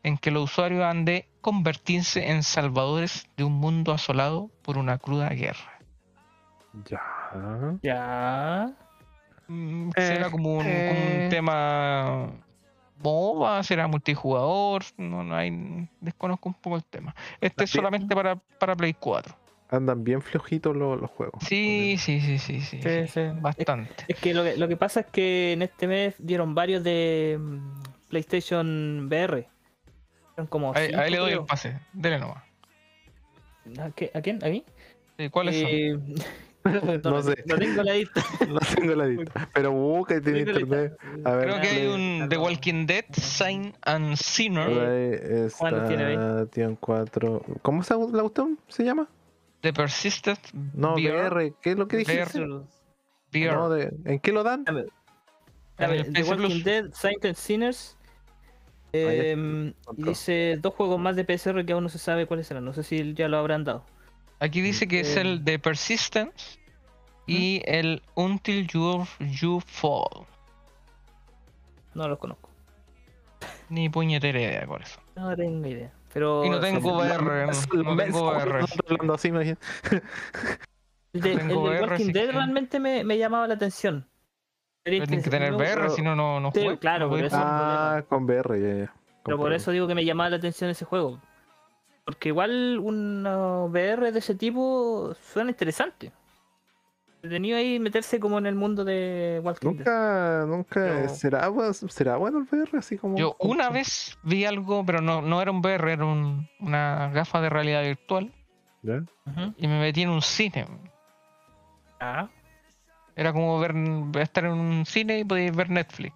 en 0.09 0.19
que 0.19 0.31
los 0.31 0.45
usuarios 0.51 0.83
han 0.83 1.05
de 1.05 1.29
convertirse 1.41 2.31
en 2.31 2.43
salvadores 2.43 3.29
de 3.37 3.45
un 3.45 3.53
mundo 3.53 3.93
asolado 3.93 4.51
por 4.63 4.77
una 4.79 4.99
cruda 4.99 5.29
guerra. 5.31 5.81
Ya. 6.85 7.79
Ya. 7.83 8.73
Mm, 9.47 9.89
Eh, 9.91 9.93
será 10.07 10.31
como 10.31 10.55
un, 10.55 10.59
como 10.59 10.69
eh. 10.71 11.21
un 11.25 11.31
tema 11.31 12.31
MOBA, 13.03 13.63
será 13.63 13.87
multijugador, 13.87 14.83
no, 14.97 15.23
no 15.23 15.35
hay, 15.37 15.89
desconozco 16.01 16.49
un 16.49 16.55
poco 16.55 16.77
el 16.77 16.85
tema. 16.85 17.15
Este 17.41 17.65
es 17.65 17.71
solamente 17.71 18.15
para, 18.15 18.37
para 18.37 18.75
Play 18.77 18.95
4. 18.95 19.35
Andan 19.71 20.03
bien 20.03 20.23
flojitos 20.23 20.75
los, 20.75 20.99
los 21.01 21.11
juegos. 21.11 21.43
Sí, 21.45 21.97
sí, 21.99 22.21
sí, 22.21 22.39
sí, 22.39 22.61
sí, 22.61 22.81
Sí, 22.83 23.07
sí, 23.07 23.07
sí. 23.09 23.21
bastante. 23.41 24.05
Es 24.09 24.17
que 24.17 24.33
lo, 24.33 24.43
que 24.43 24.57
lo 24.57 24.67
que 24.67 24.77
pasa 24.77 25.01
es 25.01 25.07
que 25.07 25.53
en 25.53 25.63
este 25.63 25.87
mes 25.87 26.15
dieron 26.19 26.55
varios 26.55 26.83
de 26.83 27.39
mm, 27.39 27.83
PlayStation 28.09 29.07
VR. 29.09 29.47
Como 30.47 30.75
Ahí, 30.75 30.87
cinco, 30.89 31.01
ahí 31.01 31.11
le 31.11 31.17
doy 31.19 31.29
creo. 31.31 31.41
el 31.41 31.47
pase, 31.47 31.81
dele 31.93 32.19
nomás. 32.19 32.45
¿A, 33.81 33.91
qué- 33.91 34.11
a 34.15 34.21
quién? 34.21 34.43
¿A 34.45 34.49
mí? 34.49 34.65
Sí, 35.19 35.29
¿Cuáles 35.31 35.61
son? 35.61 35.69
Eh, 35.71 35.99
no 37.05 37.23
sé, 37.23 37.43
No 37.47 37.57
tengo 37.57 37.83
la 37.83 37.93
lista. 37.95 38.23
no 38.49 38.59
tengo 38.75 38.95
la 38.95 39.07
lista. 39.07 39.49
Pero 39.55 39.73
Tengo 40.21 40.31
la 40.31 40.39
internet. 40.39 40.97
A 41.25 41.33
ver, 41.33 41.49
Creo 41.49 41.61
que 41.61 41.69
hay 41.69 41.87
un 41.87 42.29
The 42.29 42.37
Walking 42.39 42.87
Dead, 42.87 43.05
Sign 43.13 43.75
and 43.83 44.17
Sinner, 44.17 44.69
lo 45.73 45.89
tiene 45.89 46.05
ahí. 46.05 46.15
está, 46.15 46.47
tiene 46.47 46.77
cuatro. 46.79 47.43
¿Cómo 47.63 47.83
se 47.83 47.95
la 47.95 48.21
cuestión? 48.23 48.59
¿Se 48.69 48.85
llama? 48.85 49.09
The 49.61 49.73
Persistent 49.73 50.39
No, 50.75 50.95
VR. 50.95 51.53
¿Qué 51.61 51.73
es 51.73 51.77
lo 51.79 51.89
que 51.89 51.99
dijiste? 51.99 52.41
VR. 52.41 52.63
VR. 53.33 53.57
No, 53.57 53.71
de- 53.71 53.93
¿En 54.05 54.21
qué 54.21 54.33
lo 54.33 54.43
dan? 54.45 54.65
Dame, 54.65 54.81
En 54.83 54.89
dame, 55.79 55.97
el 56.01 56.13
The 56.13 56.23
Walking 56.23 56.37
Plus. 56.47 56.65
Dead, 56.65 56.85
Saints 56.93 57.25
and 57.25 57.35
Sinners. 57.35 57.98
Em, 58.93 59.75
y 59.97 60.03
dice 60.03 60.59
dos 60.61 60.75
juegos 60.75 60.99
más 60.99 61.17
de 61.17 61.25
PSR 61.25 61.65
que 61.65 61.73
aún 61.73 61.85
no 61.85 61.89
se 61.89 61.99
sabe 61.99 62.27
cuáles 62.27 62.47
serán. 62.47 62.65
No 62.65 62.73
sé 62.73 62.83
si 62.83 63.15
ya 63.15 63.29
lo 63.29 63.39
habrán 63.39 63.65
dado. 63.65 63.85
Aquí 64.41 64.61
dice 64.61 64.87
que 64.87 65.01
es 65.01 65.17
el 65.17 65.45
The 65.45 65.59
Persistence 65.59 66.59
y 67.27 67.63
el 67.67 68.03
Until 68.15 68.67
You, 68.69 69.07
you 69.21 69.61
Fall. 69.67 70.27
No 71.95 72.09
los 72.09 72.19
conozco. 72.19 72.49
Ni 73.69 73.89
puñetera 73.89 74.41
idea 74.41 74.67
por 74.67 74.83
eso. 74.83 75.01
No 75.17 75.37
tengo 75.37 75.67
idea. 75.67 75.93
Pero 76.15 76.45
Y 76.45 76.49
no 76.49 76.61
tengo 76.61 76.97
VR, 76.99 77.47
no, 77.47 77.83
no 77.83 77.97
tengo 77.97 78.31
VR. 78.31 78.65
hablando 78.89 79.15
así, 79.15 79.31
me 79.31 79.43
imagino. 79.43 79.59
el 81.13 81.21
de, 81.21 81.55
Walking 81.55 82.13
Dead 82.13 82.31
realmente 82.31 82.81
me, 82.81 83.05
me 83.05 83.19
llamaba 83.19 83.47
la 83.47 83.55
atención. 83.55 84.08
Tienen 84.91 85.23
que 85.23 85.31
tener 85.31 85.53
VR, 85.55 85.91
si 85.91 86.03
no, 86.03 86.15
no, 86.17 86.41
no 86.41 86.51
Sí, 86.53 86.61
juego. 86.63 86.79
claro, 86.79 87.05
no 87.07 87.11
por 87.11 87.25
eso-. 87.25 87.37
Ah, 87.39 88.03
con 88.09 88.25
VR, 88.25 88.61
ya, 88.61 88.85
ya. 88.85 88.95
Pero 89.25 89.37
por 89.39 89.53
eso 89.53 89.71
digo 89.71 89.87
que 89.87 89.95
me 89.95 90.05
llamaba 90.05 90.31
la 90.31 90.37
atención 90.37 90.71
ese 90.71 90.85
juego. 90.85 91.21
Porque 92.05 92.31
igual 92.31 92.79
un 92.83 93.27
VR 93.71 94.13
de 94.13 94.19
ese 94.19 94.35
tipo 94.35 95.15
suena 95.33 95.51
interesante. 95.51 96.11
Tenido 97.21 97.59
ahí 97.59 97.79
meterse 97.81 98.21
como 98.21 98.39
en 98.39 98.47
el 98.47 98.55
mundo 98.55 98.85
de 98.85 99.41
Walking 99.43 99.71
Dead. 99.71 99.77
Nunca, 99.79 100.45
nunca. 100.47 100.75
Pero- 100.81 101.09
¿Será, 101.09 101.51
¿Será 101.89 102.17
bueno 102.17 102.39
el 102.39 102.45
VR? 102.45 102.79
Así 102.79 102.97
como. 102.97 103.19
Yo 103.19 103.35
una 103.41 103.69
vez 103.71 104.17
vi 104.23 104.45
algo, 104.45 104.87
pero 104.87 105.01
no, 105.03 105.21
no 105.21 105.43
era 105.43 105.51
un 105.51 105.59
VR, 105.59 105.93
era 105.93 106.05
un- 106.07 106.49
una 106.61 107.11
gafa 107.13 107.41
de 107.41 107.51
realidad 107.51 107.83
virtual. 107.83 108.33
¿Ya? 108.83 109.03
Y 109.59 109.67
me 109.67 109.81
metí 109.81 110.03
en 110.03 110.11
un 110.11 110.23
cine. 110.23 110.67
Ah, 112.01 112.29
Era 113.19 113.33
como 113.33 113.59
ver, 113.59 113.75
estar 114.23 114.45
en 114.45 114.53
un 114.53 114.87
cine 114.87 115.19
y 115.19 115.25
podías 115.25 115.55
ver 115.55 115.71
Netflix. 115.71 116.15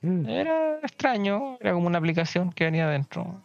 Mm. 0.00 0.28
Era 0.28 0.78
extraño, 0.78 1.58
era 1.60 1.72
como 1.72 1.88
una 1.88 1.98
aplicación 1.98 2.52
que 2.52 2.64
venía 2.66 2.86
adentro. 2.86 3.42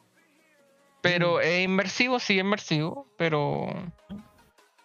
Pero 1.01 1.41
es 1.41 1.63
inmersivo, 1.63 2.19
sí, 2.19 2.37
inmersivo, 2.37 3.07
pero 3.17 3.69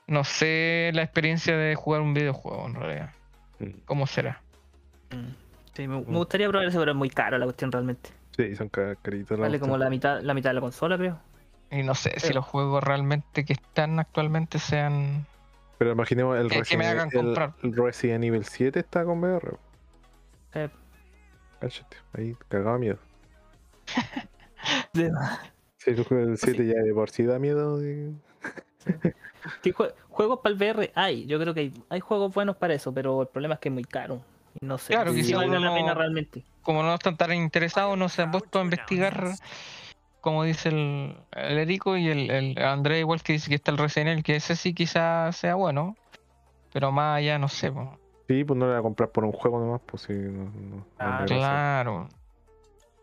no 0.07 0.24
sé 0.24 0.93
la 0.95 1.03
experiencia 1.03 1.57
de 1.59 1.74
jugar 1.74 2.01
un 2.01 2.14
videojuego 2.14 2.66
en 2.68 2.74
realidad. 2.74 3.11
Mm. 3.59 3.70
¿Cómo 3.85 4.07
será? 4.07 4.41
mm. 5.11 5.35
sí, 5.74 5.87
me, 5.87 5.97
me 5.97 6.16
gustaría 6.16 6.49
probar 6.49 6.66
eso, 6.66 6.78
pero 6.78 6.93
es 6.93 6.97
muy 6.97 7.11
caro 7.11 7.37
la 7.37 7.45
cuestión 7.45 7.70
realmente. 7.70 8.09
Sí, 8.35 8.57
son 8.57 8.70
ca- 8.70 8.97
caritos. 8.97 9.39
Vale 9.39 9.61
como 9.61 9.76
la 9.76 9.91
mitad, 9.91 10.22
la 10.22 10.32
mitad 10.32 10.51
de 10.51 10.55
la 10.55 10.61
consola, 10.62 10.97
creo. 10.97 11.18
Y 11.70 11.82
no 11.82 11.95
sé 11.95 12.18
si 12.18 12.32
los 12.32 12.47
juegos 12.47 12.82
realmente 12.82 13.45
que 13.45 13.53
están 13.53 13.99
actualmente 13.99 14.59
sean... 14.59 15.26
Pero 15.79 15.93
imaginemos 15.93 16.39
el 16.39 16.49
Que- 16.49 16.62
que 16.62 16.77
me 16.77 16.85
Resident, 16.93 17.14
hagan 17.14 17.55
el- 17.62 17.70
el 17.70 17.77
Resident 17.77 18.25
Evil 18.25 18.45
7 18.45 18.81
está 18.81 19.05
con 19.05 19.18
VR. 19.20 19.57
Eh, 20.55 20.68
Cáchate, 21.61 21.97
ahí 22.12 22.37
cagado 22.49 22.79
miedo. 22.79 22.99
de- 24.93 25.11
Sí, 25.79 25.91
el 25.91 26.05
juego 26.05 26.27
del 26.27 26.39
7 26.39 26.66
ya 26.66 26.81
de 26.83 26.95
por 26.95 27.11
sí 27.11 27.25
da 27.25 27.39
miedo. 27.39 27.83
y- 27.85 28.14
¿Qué 29.62 29.75
jue- 29.75 29.93
juegos 30.09 30.41
para 30.43 30.53
el 30.55 30.57
VR 30.59 30.93
hay? 30.95 31.27
Yo 31.27 31.39
creo 31.39 31.53
que 31.55 31.61
hay, 31.61 31.72
hay 31.91 32.01
juegos 32.01 32.33
buenos 32.33 32.57
para 32.57 32.75
eso, 32.75 32.93
pero 32.95 33.22
el 33.22 33.29
problema 33.29 33.55
es 33.55 33.61
que 33.61 33.68
es 33.68 33.72
muy 33.75 33.85
caro. 33.85 34.22
Y 34.61 34.64
no 34.66 34.79
sé 34.79 34.95
Claro, 34.95 35.12
si 35.12 35.22
quizá 35.22 35.37
vale 35.39 35.49
uno 35.51 35.59
la 35.61 35.68
no- 35.70 35.75
pena 35.75 35.95
realmente. 35.95 36.45
Como 36.62 36.83
no 36.83 36.95
están 36.95 37.16
tan 37.16 37.33
interesados, 37.35 37.99
no 37.99 38.09
se 38.09 38.22
han 38.22 38.31
puesto 38.31 38.59
a 38.59 38.62
investigar, 38.62 39.27
como 40.25 40.43
dice 40.43 40.70
el, 40.70 41.16
el 41.33 41.59
Erico 41.59 41.97
y 41.97 42.09
el, 42.09 42.31
el 42.31 42.59
André 42.59 42.99
igual 42.99 43.22
que 43.22 43.35
dice 43.35 43.49
que 43.51 43.55
está 43.55 43.70
el 43.70 43.79
Resident 43.79 44.09
Evil, 44.11 44.25
que 44.25 44.37
ese 44.37 44.57
sí 44.57 44.75
quizás 44.75 45.37
sea 45.37 45.55
bueno. 45.55 45.95
Pero 46.72 46.91
más 46.91 47.18
allá 47.18 47.39
no 47.39 47.49
sé. 47.49 47.70
po. 47.70 47.97
Sí, 48.27 48.43
pues 48.43 48.59
no 48.59 48.64
le 48.66 48.72
voy 48.72 48.81
a 48.81 48.83
comprar 48.83 49.11
por 49.11 49.25
un 49.25 49.33
juego 49.33 49.61
nomás, 49.61 49.83
pues 49.87 50.03
sí. 50.03 50.14
No, 50.14 50.85
Ah. 50.99 51.25
Claro. 51.27 52.09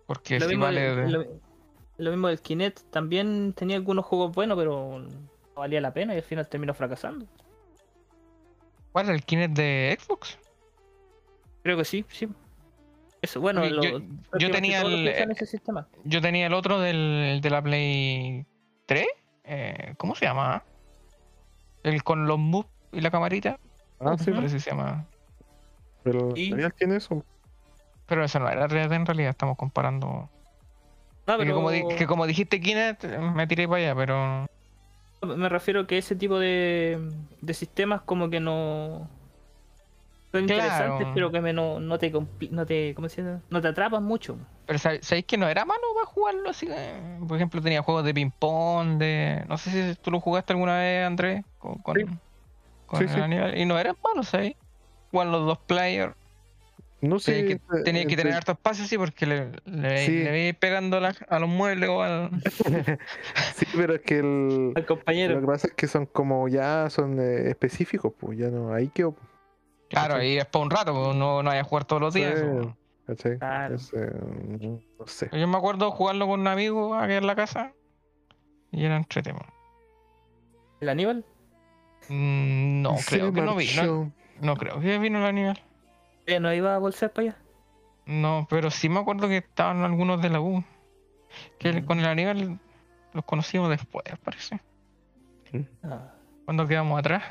Porque 0.07 0.39
Lo 0.39 0.45
si 0.47 0.49
mismo, 0.51 0.65
vale... 0.65 0.82
de- 0.95 1.09
lo, 1.09 1.26
lo 1.97 2.11
mismo 2.11 2.28
del 2.28 2.41
Kinect, 2.41 2.82
también 2.89 3.53
tenía 3.53 3.78
algunos 3.78 4.03
juegos 4.05 4.34
buenos, 4.34 4.57
pero 4.57 4.99
no 4.99 5.07
valía 5.55 5.80
la 5.80 5.93
pena 5.93 6.13
y 6.15 6.17
al 6.17 6.24
final 6.24 6.49
terminó 6.49 6.74
fracasando. 6.74 7.26
¿Cuál 8.91 9.09
el 9.09 9.24
Kinect 9.24 9.53
de 9.55 9.97
Xbox? 10.01 10.38
Creo 11.63 11.78
que 11.78 11.86
sí, 11.86 12.03
sí. 12.09 12.28
Eso, 13.22 13.39
bueno, 13.39 13.61
Porque 13.61 13.76
lo- 13.76 13.84
yo, 13.99 13.99
yo 14.39 14.51
tenía 14.51 14.82
el, 14.82 15.36
sistema. 15.45 15.88
yo 16.03 16.22
tenía 16.22 16.47
el 16.47 16.53
otro 16.53 16.80
del, 16.80 17.39
de 17.41 17.49
la 17.51 17.61
Play 17.61 18.45
3. 18.88 19.05
eh, 19.43 19.93
¿Cómo 19.97 20.15
se 20.15 20.26
llama? 20.26 20.63
El 21.84 22.03
con 22.03 22.26
los 22.28 22.39
moves 22.39 22.69
y 22.91 23.01
la 23.01 23.11
camarita. 23.11 23.59
Ah, 23.99 24.15
sí. 24.17 24.32
Parece 24.32 24.55
que 24.55 24.59
se 24.61 24.69
llama. 24.72 25.05
pero 26.03 26.34
Y- 26.36 26.49
¿sabías 26.49 26.74
quién 26.74 26.91
es 26.91 27.03
eso? 27.05 27.24
Pero 28.07 28.24
eso 28.24 28.39
no 28.39 28.49
era 28.49 28.67
3D 28.67 28.95
en 28.95 29.05
realidad, 29.05 29.30
estamos 29.30 29.55
comparando. 29.57 30.30
No, 31.28 31.38
Que 31.38 31.43
pero 31.43 31.55
como, 31.55 31.69
di- 31.69 31.84
que 31.97 32.07
como 32.07 32.26
dijiste 32.26 32.59
Kinect, 32.59 33.03
me 33.05 33.45
tiré 33.45 33.67
para 33.67 33.84
allá, 33.84 33.95
pero. 33.95 34.47
me 35.38 35.47
refiero 35.47 35.86
que 35.86 35.99
ese 35.99 36.15
tipo 36.15 36.39
de, 36.39 36.99
de 37.41 37.53
sistemas 37.53 38.01
como 38.01 38.30
que 38.32 38.39
no 38.39 39.07
son 40.32 40.45
Claro. 40.45 40.63
interesantes, 40.63 41.07
pero 41.13 41.32
que 41.32 41.41
me 41.41 41.51
no, 41.53 41.79
no 41.79 41.97
te 41.99 42.11
compli- 42.11 42.49
no 42.51 42.65
te 42.65 42.93
¿cómo 42.95 43.09
se 43.09 43.21
llama? 43.21 43.41
no 43.49 43.61
te 43.61 43.67
atrapan 43.67 44.03
mucho. 44.03 44.38
Pero 44.65 44.79
sab- 44.79 45.01
¿sabéis 45.01 45.25
que 45.25 45.38
no 45.38 45.49
era 45.49 45.65
malo 45.65 45.82
para 45.93 46.05
jugarlo 46.05 46.49
así? 46.49 46.67
eh? 46.69 47.19
Por 47.27 47.36
ejemplo, 47.36 47.61
tenía 47.61 47.82
juegos 47.82 48.05
de 48.05 48.13
ping-pong, 48.13 48.97
de. 48.97 49.43
No 49.49 49.57
sé 49.57 49.71
si 49.93 49.99
tú 50.01 50.11
lo 50.11 50.19
jugaste 50.21 50.53
alguna 50.53 50.77
vez, 50.79 51.05
Andrés, 51.05 51.43
con, 51.57 51.75
con, 51.79 51.95
Sí. 51.97 52.05
con 52.86 52.99
Sí, 52.99 53.05
el 53.13 53.53
sí. 53.55 53.59
Y 53.61 53.65
no 53.65 53.77
eran 53.77 53.95
malos, 54.03 54.29
¿sabes? 54.29 54.53
Jugar 55.11 55.27
los 55.27 55.45
dos 55.45 55.57
players. 55.59 56.13
No 57.01 57.17
sé. 57.19 57.34
Tenía 57.34 57.47
que, 57.47 57.53
eh, 57.53 57.84
tenía 57.84 58.05
que 58.05 58.13
eh, 58.13 58.17
tener 58.17 58.34
harto 58.34 58.51
espacio, 58.51 58.86
sí, 58.86 58.95
porque 58.97 59.25
le, 59.25 59.51
le, 59.65 60.05
Sí. 60.05 60.23
le 60.23 60.32
veis 60.32 60.55
pegando 60.55 60.99
la- 60.99 61.15
a 61.27 61.39
los 61.39 61.49
muebles 61.49 61.89
o 61.89 62.01
al. 62.03 62.29
Sí, 63.55 63.65
pero 63.75 63.95
es 63.95 64.01
que 64.01 64.19
el. 64.19 64.71
Al 64.75 64.86
compañero. 64.86 65.34
Lo 65.36 65.41
que 65.41 65.47
pasa 65.47 65.67
es 65.67 65.73
que 65.73 65.88
son 65.88 66.05
como 66.05 66.47
ya 66.47 66.89
son 66.89 67.19
eh, 67.19 67.49
específicos, 67.49 68.13
pues 68.17 68.38
ya 68.38 68.47
no. 68.49 68.71
Ahí 68.73 68.88
quedó. 68.88 69.15
Claro, 69.91 70.19
Sí. 70.19 70.25
y 70.27 70.37
es 70.37 70.45
para 70.45 70.63
un 70.63 70.71
rato, 70.71 70.93
pues, 70.93 71.15
no, 71.15 71.43
no 71.43 71.49
hay 71.51 71.59
a 71.59 71.63
jugar 71.63 71.85
todos 71.85 72.01
los 72.01 72.13
días. 72.13 72.39
Sí. 72.39 72.45
eso. 72.45 72.77
¿cachai? 73.07 73.37
Claro. 73.37 73.75
Es, 73.75 73.91
eh, 73.93 74.79
no 74.99 75.07
sé. 75.07 75.29
Yo 75.33 75.47
me 75.47 75.57
acuerdo 75.57 75.91
jugarlo 75.91 76.27
con 76.27 76.39
un 76.39 76.47
amigo 76.47 76.95
aquí 76.95 77.13
en 77.13 77.27
la 77.27 77.35
casa 77.35 77.73
y 78.71 78.85
era 78.85 78.95
entretenido. 78.97 79.45
¿El 80.79 80.89
Aníbal? 80.89 81.25
Mm, 82.09 82.81
No, 82.81 82.95
creo 83.07 83.31
que 83.33 83.41
no 83.41 83.55
vi. 83.55 83.69
No, 84.39 84.55
creo 84.55 84.79
que 84.79 84.97
vino 84.97 85.19
el 85.19 85.25
animal. 85.25 85.61
¿Eh, 86.25 86.39
¿No 86.39 86.53
iba 86.53 86.73
a 86.73 86.77
bolsar 86.79 87.11
para 87.11 87.29
allá? 87.29 87.37
No, 88.05 88.47
pero 88.49 88.71
sí 88.71 88.89
me 88.89 88.99
acuerdo 88.99 89.27
que 89.27 89.37
estaban 89.37 89.83
algunos 89.83 90.21
de 90.21 90.29
la 90.29 90.39
U. 90.41 90.63
Que 91.59 91.69
el- 91.69 91.85
con 91.85 91.99
el 91.99 92.05
Aníbal 92.05 92.59
los 93.13 93.25
conocimos 93.25 93.69
después, 93.69 94.03
parece. 94.23 94.59
Ah. 95.83 96.13
Cuando 96.45 96.65
quedamos 96.67 96.97
atrás. 96.99 97.23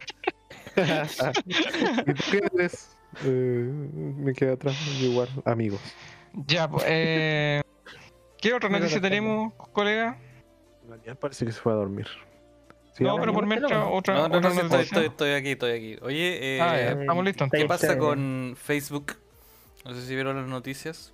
¿Y 2.06 2.14
tú 2.14 2.22
qué 2.30 2.40
eres? 2.54 2.96
Eh, 3.24 3.28
me 4.18 4.32
quedé 4.32 4.52
atrás, 4.52 4.74
igual, 5.00 5.28
amigos. 5.44 5.80
Ya, 6.46 6.68
pues. 6.68 6.84
Eh, 6.86 7.62
¿Qué 8.40 8.52
otra 8.52 8.68
noticia 8.68 9.00
tenemos, 9.00 9.52
colega? 9.72 10.18
Ya 11.06 11.14
parece 11.14 11.46
que 11.46 11.52
se 11.52 11.60
fue 11.60 11.72
a 11.72 11.76
dormir. 11.76 12.06
No, 13.00 13.16
pero 13.18 13.32
por 13.32 13.46
mientras 13.46 13.72
otra, 13.90 14.14
No, 14.14 14.28
no, 14.28 14.38
otra 14.38 14.40
no, 14.40 14.48
estoy, 14.48 14.62
noticia. 14.68 14.80
estoy, 14.82 15.06
estoy 15.06 15.30
aquí, 15.32 15.50
estoy 15.52 15.72
aquí. 15.72 15.98
Oye, 16.02 16.56
eh, 16.56 16.60
Ah, 16.60 16.76
ya, 16.76 17.00
estamos 17.00 17.24
listos. 17.24 17.48
¿qué 17.50 17.64
pasa 17.66 17.88
chévere. 17.88 18.00
con 18.00 18.54
Facebook? 18.56 19.14
No 19.84 19.94
sé 19.94 20.02
si 20.02 20.14
vieron 20.14 20.36
las 20.36 20.46
noticias. 20.46 21.12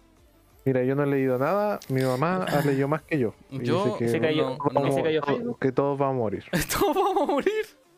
Mira, 0.67 0.83
yo 0.85 0.95
no 0.95 1.05
he 1.05 1.07
leído 1.07 1.39
nada, 1.39 1.81
mi 1.89 2.03
mamá 2.03 2.45
ha 2.45 2.61
leído 2.67 2.87
más 2.87 3.01
que 3.03 3.19
yo. 3.19 3.35
y 3.51 3.63
Yo- 3.65 3.85
dice 3.87 3.99
que, 3.99 4.09
Se 4.11 4.21
cayó. 4.21 4.51
no, 4.51 4.59
vamos- 4.75 4.95
se 4.95 5.03
cayó 5.03 5.23
que 5.59 5.73
todos 5.73 5.99
vamos 5.99 6.17
a 6.17 6.19
morir. 6.19 6.45
Todos 6.79 6.95
vamos 6.95 7.29
a 7.29 7.33
morir. 7.33 7.53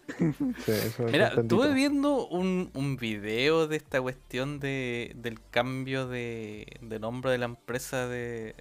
Sí, 0.64 0.72
eso 0.72 1.04
Mira, 1.04 1.28
estuve 1.28 1.72
viendo 1.74 2.26
un, 2.26 2.70
un 2.74 2.96
video 2.96 3.66
de 3.66 3.76
esta 3.76 4.00
cuestión 4.00 4.60
de, 4.60 5.12
del 5.16 5.38
cambio 5.50 6.06
de, 6.08 6.66
de 6.80 6.98
nombre 6.98 7.30
de 7.30 7.38
la 7.38 7.46
empresa 7.46 8.08
de... 8.08 8.54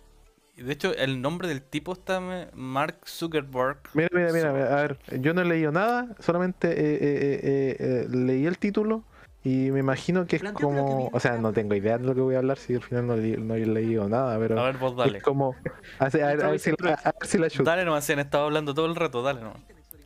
De 0.55 0.71
hecho, 0.73 0.93
el 0.95 1.21
nombre 1.21 1.47
del 1.47 1.61
tipo 1.61 1.93
está 1.93 2.19
Mark 2.53 2.99
Zuckerberg. 3.07 3.79
Mira, 3.93 4.09
mira, 4.13 4.31
mira, 4.31 4.53
mira, 4.53 4.77
a 4.77 4.81
ver, 4.81 4.99
yo 5.19 5.33
no 5.33 5.41
he 5.41 5.45
leído 5.45 5.71
nada, 5.71 6.15
solamente 6.19 6.69
eh, 6.69 6.93
eh, 7.01 7.39
eh, 7.43 7.75
eh, 7.79 8.07
leí 8.09 8.45
el 8.45 8.57
título 8.57 9.03
y 9.43 9.71
me 9.71 9.79
imagino 9.79 10.27
que 10.27 10.35
es 10.35 10.43
como, 10.53 11.09
o 11.11 11.19
sea, 11.19 11.37
no 11.37 11.51
tengo 11.51 11.73
idea 11.73 11.97
de 11.97 12.05
lo 12.05 12.13
que 12.13 12.21
voy 12.21 12.35
a 12.35 12.39
hablar 12.39 12.59
si 12.59 12.75
al 12.75 12.83
final 12.83 13.07
no, 13.07 13.55
he 13.55 13.65
leído 13.65 14.07
nada, 14.07 14.37
pero 14.37 14.59
A 14.59 14.65
ver, 14.65 14.77
vos 14.77 14.95
dale. 14.95 15.17
es 15.17 15.23
como, 15.23 15.55
a 15.97 16.09
ver, 16.09 16.23
a 16.23 16.27
ver, 16.27 16.45
a 16.45 16.49
ver 16.51 16.59
si, 16.59 16.69
a, 16.69 16.73
a 16.93 17.13
ver 17.19 17.27
si 17.27 17.37
la 17.39 17.49
chuto. 17.49 17.63
Dale 17.63 17.83
nomás, 17.83 18.05
si 18.05 18.13
han 18.13 18.19
estado 18.19 18.45
hablando 18.45 18.73
todo 18.75 18.85
el 18.85 18.95
rato, 18.95 19.23
dale 19.23 19.41
nomás. 19.41 19.61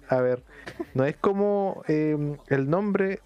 A 0.09 0.21
ver, 0.21 0.43
no 0.93 1.05
es 1.05 1.15
como 1.15 1.83
eh, 1.87 2.37
el 2.47 2.69
nombre 2.69 3.19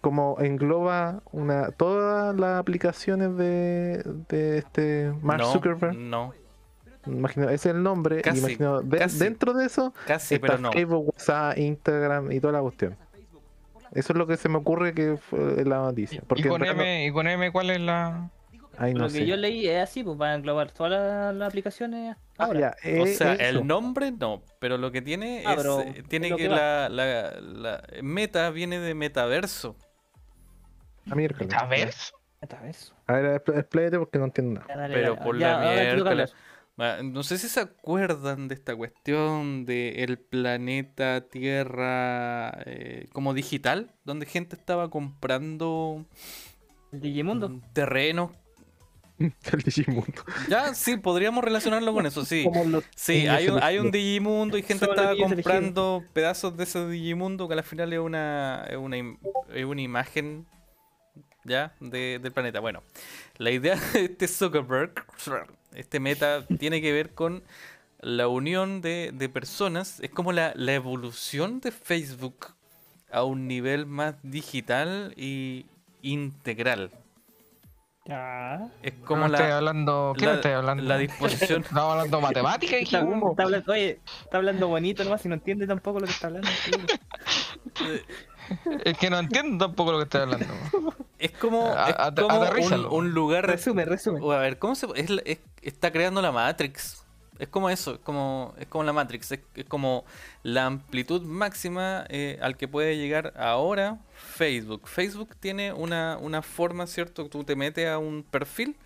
como 0.00 0.36
engloba 0.38 1.22
una 1.32 1.70
todas 1.70 2.36
las 2.38 2.60
aplicaciones 2.60 3.36
de, 3.36 4.02
de 4.28 4.58
este 4.58 5.12
Mark 5.22 5.40
no, 5.40 5.52
Zuckerberg. 5.52 5.96
No, 5.96 6.34
Imagino, 7.06 7.46
ese 7.46 7.68
es 7.70 7.74
el 7.74 7.82
nombre. 7.82 8.22
Casi, 8.22 8.38
imagino, 8.38 8.80
de- 8.82 8.98
casi. 8.98 9.18
dentro 9.18 9.52
de 9.52 9.66
eso 9.66 9.92
casi, 10.06 10.36
está 10.36 10.46
pero 10.46 10.58
no. 10.58 10.72
Facebook, 10.72 11.06
WhatsApp, 11.08 11.58
Instagram 11.58 12.32
y 12.32 12.40
toda 12.40 12.52
la 12.54 12.60
cuestión. 12.60 12.96
Eso 13.92 14.12
es 14.12 14.18
lo 14.18 14.26
que 14.26 14.36
se 14.36 14.48
me 14.48 14.56
ocurre 14.56 14.92
que 14.92 15.16
fue 15.16 15.64
la 15.64 15.76
noticia. 15.78 16.22
¿Y 16.34 16.42
con, 16.44 16.64
M, 16.64 17.06
¿Y 17.06 17.12
con 17.12 17.28
M 17.28 17.52
cuál 17.52 17.70
es 17.70 17.80
la...? 17.80 18.30
No- 18.78 18.84
ay, 18.84 18.94
no 18.94 19.00
Lo 19.00 19.06
que 19.06 19.12
sé. 19.12 19.26
yo 19.26 19.36
leí 19.36 19.66
es 19.66 19.82
así, 19.82 20.02
pues 20.04 20.16
van 20.18 20.30
a 20.30 20.34
englobar 20.34 20.70
todas 20.72 20.92
las, 20.92 21.34
las 21.34 21.48
aplicaciones 21.48 22.16
Ah, 22.38 22.44
ahora. 22.46 22.60
ya, 22.60 22.70
O 23.00 23.06
eh, 23.06 23.14
sea, 23.14 23.34
eso. 23.34 23.42
el 23.60 23.66
nombre 23.66 24.10
no, 24.12 24.42
pero 24.58 24.76
lo 24.78 24.90
que 24.92 25.02
tiene 25.02 25.42
Ah, 25.46 25.54
es. 25.54 25.64
eh, 25.64 26.02
tiene 26.08 26.28
es 26.28 26.36
que, 26.36 26.48
la, 26.48 26.88
la, 26.88 27.40
la 27.40 27.82
meta 28.02 28.50
viene 28.50 28.78
de 28.80 28.94
metaverso. 28.94 29.76
Ah, 31.10 31.14
miércoles. 31.14 31.54
A 31.54 31.66
ver. 31.66 31.92
Esta 32.40 32.60
vez. 32.60 32.92
A 33.06 33.12
ver, 33.14 33.42
expl- 33.42 33.58
expláyate 33.58 33.98
porque 33.98 34.18
no 34.18 34.26
entiendo 34.26 34.60
nada. 34.60 34.66
Ya, 34.68 34.76
dale, 34.80 34.94
Pero 34.94 35.12
dale. 35.14 35.24
por 35.24 35.38
Ya, 35.38 35.58
la 35.58 35.70
miércoles. 35.82 36.34
No 37.04 37.22
sé 37.22 37.38
si 37.38 37.48
se 37.48 37.60
acuerdan 37.60 38.48
de 38.48 38.54
esta 38.56 38.74
cuestión 38.74 39.64
de 39.64 40.02
el 40.02 40.18
planeta 40.18 41.20
Tierra 41.28 42.50
eh, 42.66 43.08
como 43.12 43.32
digital, 43.32 43.92
donde 44.04 44.26
gente 44.26 44.56
estaba 44.56 44.90
comprando 44.90 46.04
Digimundo. 46.90 47.60
terrenos. 47.72 48.30
El 49.18 49.62
Digimundo. 49.64 50.24
Ya, 50.48 50.74
sí, 50.74 50.96
podríamos 50.96 51.44
relacionarlo 51.44 51.92
con 51.92 52.04
eso, 52.06 52.24
sí. 52.24 52.44
Sí, 52.96 53.26
hay 53.26 53.48
un, 53.48 53.62
hay. 53.62 53.78
Digimundo 53.90 54.58
y 54.58 54.62
gente 54.62 54.86
estaba 54.86 55.14
comprando 55.16 56.04
pedazos 56.12 56.56
de 56.56 56.64
ese 56.64 56.88
Digimundo 56.88 57.46
que 57.48 57.54
al 57.54 57.62
final 57.62 57.92
es 57.92 58.00
una, 58.00 58.64
es 58.68 58.76
una, 58.76 58.96
es 59.54 59.64
una 59.64 59.82
imagen 59.82 60.46
ya 61.44 61.74
de- 61.80 62.18
del 62.22 62.32
planeta. 62.32 62.60
Bueno, 62.60 62.82
la 63.38 63.50
idea 63.50 63.76
de 63.92 64.04
este 64.06 64.26
Zuckerberg, 64.26 64.92
este 65.74 66.00
meta, 66.00 66.44
tiene 66.58 66.80
que 66.80 66.92
ver 66.92 67.10
con 67.14 67.44
la 68.00 68.26
unión 68.28 68.80
de, 68.80 69.12
de 69.14 69.28
personas. 69.28 70.00
Es 70.00 70.10
como 70.10 70.32
la, 70.32 70.52
la 70.56 70.74
evolución 70.74 71.60
de 71.60 71.70
Facebook 71.70 72.54
a 73.12 73.22
un 73.22 73.46
nivel 73.46 73.86
más 73.86 74.16
digital 74.22 75.14
y 75.16 75.66
integral. 76.02 76.90
Ya. 78.06 78.68
Es 78.82 78.92
¿Cómo 78.92 79.22
como 79.22 79.26
estoy 79.26 79.48
la, 79.48 79.56
hablando? 79.56 80.14
¿Qué 80.18 80.26
la, 80.26 80.34
estoy 80.34 80.52
hablando? 80.52 80.82
la 80.82 80.98
disposición 80.98 81.62
Estamos 81.64 81.92
hablando 81.92 82.16
de 82.18 82.22
matemática, 82.22 82.76
Está, 82.76 82.98
hablando, 82.98 83.72
oye, 83.72 84.00
está 84.22 84.36
hablando 84.36 84.68
bonito 84.68 85.04
nomás 85.04 85.24
y 85.24 85.28
no 85.28 85.34
entiende 85.36 85.66
tampoco 85.66 86.00
lo 86.00 86.06
que 86.06 86.12
está 86.12 86.26
hablando. 86.26 86.48
Es 88.84 88.98
que 88.98 89.08
no 89.08 89.18
entiendo 89.18 89.64
tampoco 89.66 89.92
lo 89.92 89.98
que 89.98 90.04
estoy 90.04 90.20
hablando. 90.20 90.46
Es 91.18 91.30
como, 91.30 91.66
A- 91.74 91.88
es 91.88 91.94
at- 91.98 92.20
como 92.20 92.40
un, 92.94 93.10
lugar. 93.14 93.46
resume, 93.46 93.86
resume. 93.86 94.20
a 94.34 94.38
ver, 94.38 94.58
¿cómo 94.58 94.74
se.? 94.74 94.86
Es, 94.96 95.08
la- 95.08 95.22
es- 95.24 95.38
está 95.62 95.90
creando 95.90 96.20
la 96.20 96.30
Matrix. 96.30 97.03
Es 97.38 97.48
como 97.48 97.68
eso, 97.68 97.94
es 97.94 98.00
como, 98.00 98.54
es 98.58 98.66
como 98.66 98.84
la 98.84 98.92
Matrix. 98.92 99.32
Es, 99.32 99.40
como 99.68 100.04
la 100.42 100.66
amplitud 100.66 101.22
máxima 101.22 102.06
eh, 102.08 102.38
al 102.40 102.56
que 102.56 102.68
puede 102.68 102.96
llegar 102.96 103.32
ahora 103.36 104.00
Facebook. 104.14 104.88
Facebook 104.88 105.36
tiene 105.40 105.72
una, 105.72 106.16
una 106.20 106.42
forma, 106.42 106.86
¿cierto? 106.86 107.28
Tú 107.28 107.44
te 107.44 107.56
metes 107.56 107.88
a 107.88 107.98
un 107.98 108.22
perfil 108.22 108.76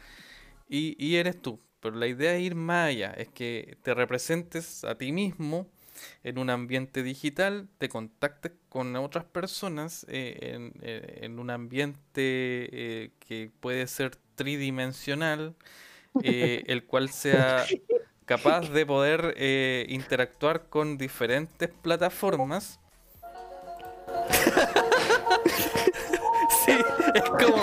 y, 0.69 0.97
y 1.05 1.17
eres 1.17 1.41
tú. 1.41 1.59
Pero 1.81 1.97
la 1.97 2.07
idea 2.07 2.35
es 2.35 2.43
ir 2.43 2.55
más 2.55 2.89
allá. 2.89 3.13
Es 3.13 3.29
que 3.29 3.77
te 3.83 3.95
representes 3.95 4.85
a 4.85 4.97
ti 4.97 5.13
mismo 5.13 5.67
en 6.23 6.39
un 6.39 6.51
ambiente 6.51 7.03
digital, 7.03 7.69
te 7.79 7.89
contactes 7.89 8.53
con 8.69 8.95
otras 8.97 9.25
personas 9.25 10.07
eh, 10.09 10.39
en, 10.55 10.73
eh, 10.83 11.21
en 11.23 11.39
un 11.39 11.51
ambiente 11.51 13.13
que 13.19 13.51
puede 13.61 13.87
ser 13.89 14.17
tridimensional, 14.39 15.55
eh, 16.23 16.65
el 16.67 16.85
cual 16.85 17.11
sea 17.11 17.67
capaz 18.29 18.71
de 18.71 18.87
poder 18.87 19.35
eh, 19.37 19.87
interactuar 19.89 20.69
con 20.69 20.97
diferentes 20.99 21.69
plataformas. 21.83 22.79
sí, 26.65 26.73
es 27.15 27.23
como, 27.23 27.63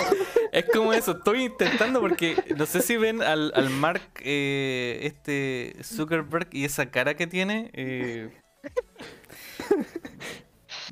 es 0.52 0.64
como 0.72 0.92
eso. 0.92 1.12
Estoy 1.12 1.44
intentando 1.44 2.00
porque 2.00 2.36
no 2.56 2.66
sé 2.66 2.82
si 2.82 2.96
ven 2.96 3.22
al, 3.22 3.52
al 3.54 3.70
Mark 3.70 4.02
eh, 4.22 4.98
este 5.02 5.76
Zuckerberg 5.82 6.48
y 6.52 6.64
esa 6.64 6.90
cara 6.90 7.14
que 7.14 7.28
tiene. 7.28 7.70
eh, 7.72 8.30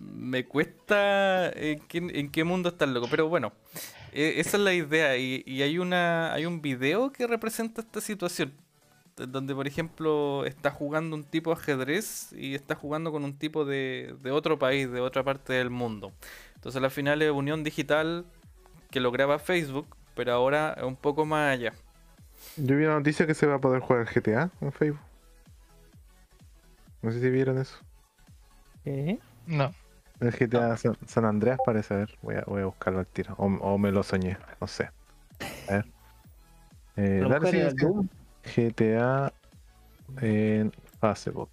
me 0.01 0.45
cuesta 0.45 1.51
en 1.51 1.81
qué, 1.81 1.99
en 1.99 2.31
qué 2.31 2.45
mundo 2.45 2.69
está 2.69 2.85
el 2.85 2.95
loco, 2.95 3.09
pero 3.11 3.29
bueno, 3.29 3.53
eh, 4.13 4.35
esa 4.37 4.57
es 4.57 4.63
la 4.63 4.73
idea 4.73 5.17
y, 5.17 5.43
y 5.47 5.63
hay 5.63 5.79
una 5.79 6.33
hay 6.33 6.47
un 6.47 6.63
video 6.63 7.13
que 7.13 7.27
representa 7.27 7.81
esta 7.83 8.01
situación 8.01 8.55
donde 9.17 9.55
por 9.55 9.67
ejemplo 9.67 10.45
está 10.47 10.71
jugando 10.71 11.17
un 11.17 11.25
tipo 11.25 11.51
de 11.55 11.61
ajedrez 11.61 12.33
y 12.33 12.55
está 12.55 12.75
jugando 12.75 13.13
con 13.13 13.25
un 13.25 13.39
tipo 13.39 13.65
de, 13.65 14.17
de 14.21 14.31
otro 14.33 14.59
país, 14.59 14.91
de 14.91 15.01
otra 15.01 15.25
parte 15.25 15.53
del 15.55 15.71
mundo. 15.71 16.13
Entonces 16.57 16.83
al 16.83 16.91
final 16.91 17.23
es 17.23 17.31
unión 17.31 17.65
digital 17.65 18.27
que 18.91 19.01
lo 19.01 19.13
graba 19.13 19.39
Facebook 19.39 19.97
pero 20.15 20.33
ahora 20.33 20.77
un 20.83 20.97
poco 20.97 21.27
más 21.27 21.53
allá. 21.55 21.75
Yo 22.57 22.77
vi 22.77 22.85
una 22.85 22.95
noticia 22.97 23.27
que 23.29 23.35
se 23.35 23.47
va 23.47 23.57
a 23.57 23.61
poder 23.61 23.81
jugar 23.81 24.03
el 24.03 24.09
GTA 24.09 24.51
en 24.61 24.73
Facebook. 24.73 25.01
No 27.03 27.13
sé 27.13 27.21
si 27.21 27.31
vieron 27.31 27.59
eso. 27.59 27.77
¿Qué? 28.85 29.19
No. 29.47 29.75
El 30.21 30.31
GTA 30.33 30.77
San, 30.77 30.97
San 31.07 31.25
Andreas 31.25 31.61
parece, 31.65 31.95
a 31.95 31.97
ver, 31.99 32.19
voy 32.23 32.37
a, 32.37 32.43
voy 32.47 32.63
a 32.63 32.67
buscarlo 32.67 33.01
al 33.01 33.07
tiro. 33.07 33.35
O, 33.39 33.47
o 33.47 33.79
me 33.79 33.93
lo 33.93 34.03
soñé, 34.03 34.39
no 34.61 34.67
sé. 34.67 34.91
A 35.67 35.75
ver. 35.75 35.87
Eh, 36.97 37.21
A 37.21 37.25
lo 37.25 37.29
dale, 37.29 37.47
mejor 37.47 37.49
sigue, 37.49 37.75
GTA 38.45 39.33
en 40.21 40.73
Facebook. 41.01 41.51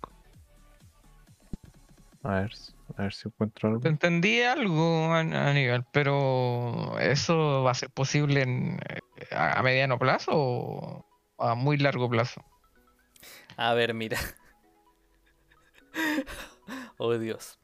A 2.24 2.42
ver, 2.42 2.52
a 2.98 3.02
ver 3.04 3.14
si 3.14 3.28
encuentro 3.28 3.70
algo. 3.70 3.88
Entendí 3.88 4.42
algo, 4.42 5.12
An- 5.14 5.34
Aníbal, 5.34 5.86
pero 5.92 7.00
¿eso 7.00 7.64
va 7.64 7.72
a 7.72 7.76
ser 7.76 7.90
posible 7.90 8.42
en, 8.44 8.80
a 9.32 9.60
a 9.60 9.64
mediano 9.64 9.98
plazo 9.98 10.32
o 10.34 11.06
a 11.40 11.56
muy 11.56 11.78
largo 11.78 12.10
plazo? 12.10 12.44
A 13.58 13.74
ver, 13.74 13.94
mira. 13.94 14.20
oh 16.98 17.18
Dios. 17.18 17.58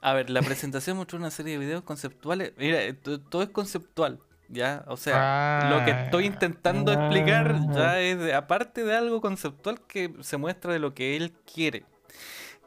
A 0.00 0.12
ver, 0.12 0.28
la 0.28 0.42
presentación 0.42 0.98
mostró 0.98 1.18
una 1.18 1.30
serie 1.30 1.54
de 1.54 1.58
videos 1.64 1.82
conceptuales. 1.82 2.52
Mira, 2.58 2.82
eh, 2.82 2.92
to- 2.92 3.20
todo 3.20 3.42
es 3.42 3.48
conceptual, 3.48 4.20
¿ya? 4.48 4.84
O 4.88 4.96
sea, 4.96 5.26
lo 5.60 5.82
que 5.84 5.92
estoy 5.92 6.24
Ah, 6.24 6.26
intentando 6.26 6.92
explicar 6.92 7.60
ya 7.74 8.00
es 8.00 8.18
de- 8.18 8.34
aparte 8.34 8.84
de 8.84 8.94
algo 8.96 9.20
conceptual 9.20 9.80
que 9.86 10.14
se 10.20 10.36
muestra 10.36 10.72
de 10.72 10.78
lo 10.78 10.94
que 10.94 11.16
él 11.16 11.32
quiere. 11.52 11.84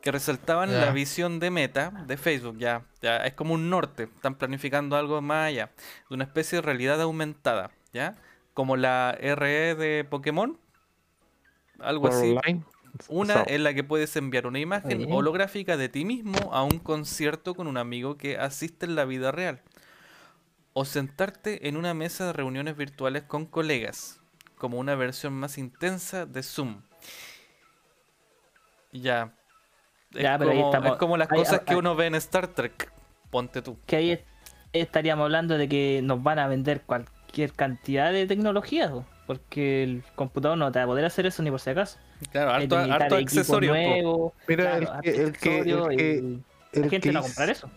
Que 0.02 0.12
resaltaban 0.12 0.80
la 0.80 0.92
visión 0.92 1.40
de 1.40 1.52
meta 1.52 1.92
de 2.08 2.18
Facebook, 2.18 2.58
ya, 2.60 2.86
ya 3.02 3.18
es 3.18 3.34
como 3.34 3.54
un 3.56 3.70
norte, 3.70 4.04
están 4.04 4.36
planificando 4.36 4.96
algo 4.96 5.22
más 5.22 5.48
allá, 5.50 5.72
de 6.10 6.16
una 6.16 6.24
especie 6.26 6.58
de 6.58 6.62
realidad 6.64 7.02
aumentada, 7.02 7.72
¿ya? 7.94 8.16
Como 8.54 8.78
la 8.78 9.18
RE 9.20 9.76
de 9.76 10.06
Pokémon, 10.06 10.60
algo 11.80 12.08
así. 12.08 12.40
Una 13.10 13.44
en 13.48 13.64
la 13.64 13.74
que 13.74 13.84
puedes 13.84 14.16
enviar 14.18 14.48
una 14.48 14.60
imagen 14.60 15.06
holográfica 15.10 15.78
de 15.78 15.90
ti 15.90 16.06
mismo 16.06 16.54
a 16.54 16.64
un 16.64 16.80
concierto 16.80 17.56
con 17.56 17.68
un 17.68 17.78
amigo 17.78 18.18
que 18.18 18.38
asiste 18.38 18.86
en 18.86 18.96
la 18.96 19.06
vida 19.06 19.32
real. 19.32 19.62
O 20.80 20.86
sentarte 20.86 21.68
en 21.68 21.76
una 21.76 21.96
mesa 21.96 22.28
de 22.28 22.34
reuniones 22.34 22.78
virtuales 22.78 23.24
con 23.24 23.48
colegas, 23.48 24.22
como 24.60 24.78
una 24.78 24.94
versión 24.94 25.34
más 25.34 25.58
intensa 25.58 26.28
de 26.28 26.44
Zoom. 26.44 26.84
Ya. 28.92 29.34
Es, 30.14 30.22
Ya, 30.22 30.38
pero 30.38 30.52
ahí 30.52 30.58
como, 30.58 30.70
estamos- 30.72 30.92
es 30.92 30.98
como 30.98 31.18
las 31.18 31.32
ahí- 31.32 31.40
cosas 31.40 31.62
que 31.62 31.74
ahí- 31.74 31.80
uno 31.80 31.96
ve 31.96 32.06
en 32.06 32.14
Star 32.14 32.48
Trek. 32.50 32.92
Ponte 33.32 33.64
tú. 33.64 33.76
Que 33.88 33.96
ahí 33.96 34.12
est- 34.12 34.26
estaríamos 34.72 35.24
hablando 35.24 35.58
de 35.58 35.68
que 35.68 36.02
nos 36.04 36.22
van 36.22 36.38
a 36.38 36.48
vender 36.48 36.82
cualquier 36.84 37.54
cantidad 37.54 38.14
de 38.14 38.28
tecnología, 38.28 38.92
po, 38.92 39.04
porque 39.26 39.82
el 39.84 40.04
computador 40.14 40.60
no 40.60 40.72
te 40.72 40.78
va 40.78 40.84
a 40.84 40.88
poder 40.88 41.06
hacer 41.06 41.26
eso 41.26 41.42
ni 41.42 41.50
por 41.50 41.60
si 41.60 41.72
acaso. 41.72 41.98
Claro, 42.32 42.52
harto, 42.52 43.16
accesorio. 43.16 43.72
po. 43.72 43.76
nuevos, 43.80 44.34
Mira, 44.48 44.78
claro, 44.78 44.94
el 44.94 45.02
que- 45.02 45.10
el 45.10 45.16
que- 45.16 45.22
el 45.22 45.28
accesorio 45.30 45.88
que- 45.88 45.96
y 46.74 46.80
la 46.82 46.90
gente 46.90 47.00
que 47.00 47.12
no 47.12 47.20
va 47.22 47.26
a 47.26 47.30
comprar 47.30 47.50
eso. 47.50 47.72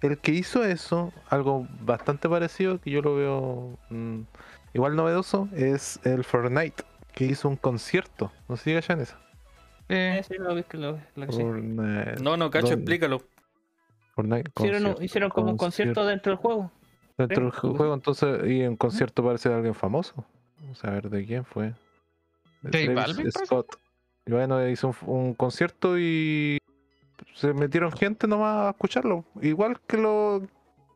El 0.00 0.18
que 0.18 0.30
hizo 0.32 0.64
eso, 0.64 1.12
algo 1.28 1.66
bastante 1.80 2.28
parecido, 2.28 2.80
que 2.80 2.90
yo 2.90 3.02
lo 3.02 3.16
veo 3.16 3.78
mm, 3.90 4.20
igual 4.74 4.94
novedoso, 4.96 5.48
es 5.54 5.98
el 6.04 6.22
Fortnite, 6.24 6.84
que 7.12 7.24
hizo 7.24 7.48
un 7.48 7.56
concierto. 7.56 8.30
No 8.48 8.56
sé 8.56 8.64
si 8.64 8.74
cachan 8.74 9.00
eso. 9.00 9.16
Eh, 9.88 10.22
Sí, 10.28 10.34
lo- 10.38 10.54
lo- 10.54 10.98
lo 11.16 11.26
que 11.26 11.32
sí. 11.32 11.42
No, 11.42 12.36
no, 12.36 12.50
cacho, 12.50 12.68
¿Dónde? 12.68 12.74
explícalo. 12.82 13.22
Fortnite 14.14 14.50
Hicieron, 14.56 14.76
un- 14.86 14.92
concierto, 14.92 15.04
hicieron 15.04 15.30
como 15.30 15.50
un 15.50 15.56
concierto 15.56 16.04
dentro 16.06 16.32
del 16.32 16.38
juego. 16.38 16.70
Dentro 17.16 17.42
del 17.44 17.52
juego, 17.52 17.94
entonces, 17.94 18.46
y 18.46 18.62
en 18.62 18.76
concierto 18.76 19.24
parece 19.24 19.48
de 19.48 19.56
alguien 19.56 19.74
famoso. 19.74 20.24
Vamos 20.60 20.84
a 20.84 20.90
ver 20.90 21.10
de 21.10 21.24
quién 21.26 21.44
fue. 21.44 21.74
De 22.62 22.70
J 22.86 22.92
Travis 22.94 22.94
Balvin. 23.16 23.32
Scott. 23.32 23.76
Y 24.26 24.32
bueno, 24.32 24.68
hizo 24.68 24.88
un, 24.88 24.96
un 25.08 25.34
concierto 25.34 25.98
y 25.98 26.57
se 27.38 27.52
metieron 27.54 27.92
gente 27.92 28.26
nomás 28.26 28.66
a 28.66 28.70
escucharlo. 28.70 29.24
Igual 29.40 29.80
que 29.86 29.96
lo, 29.96 30.42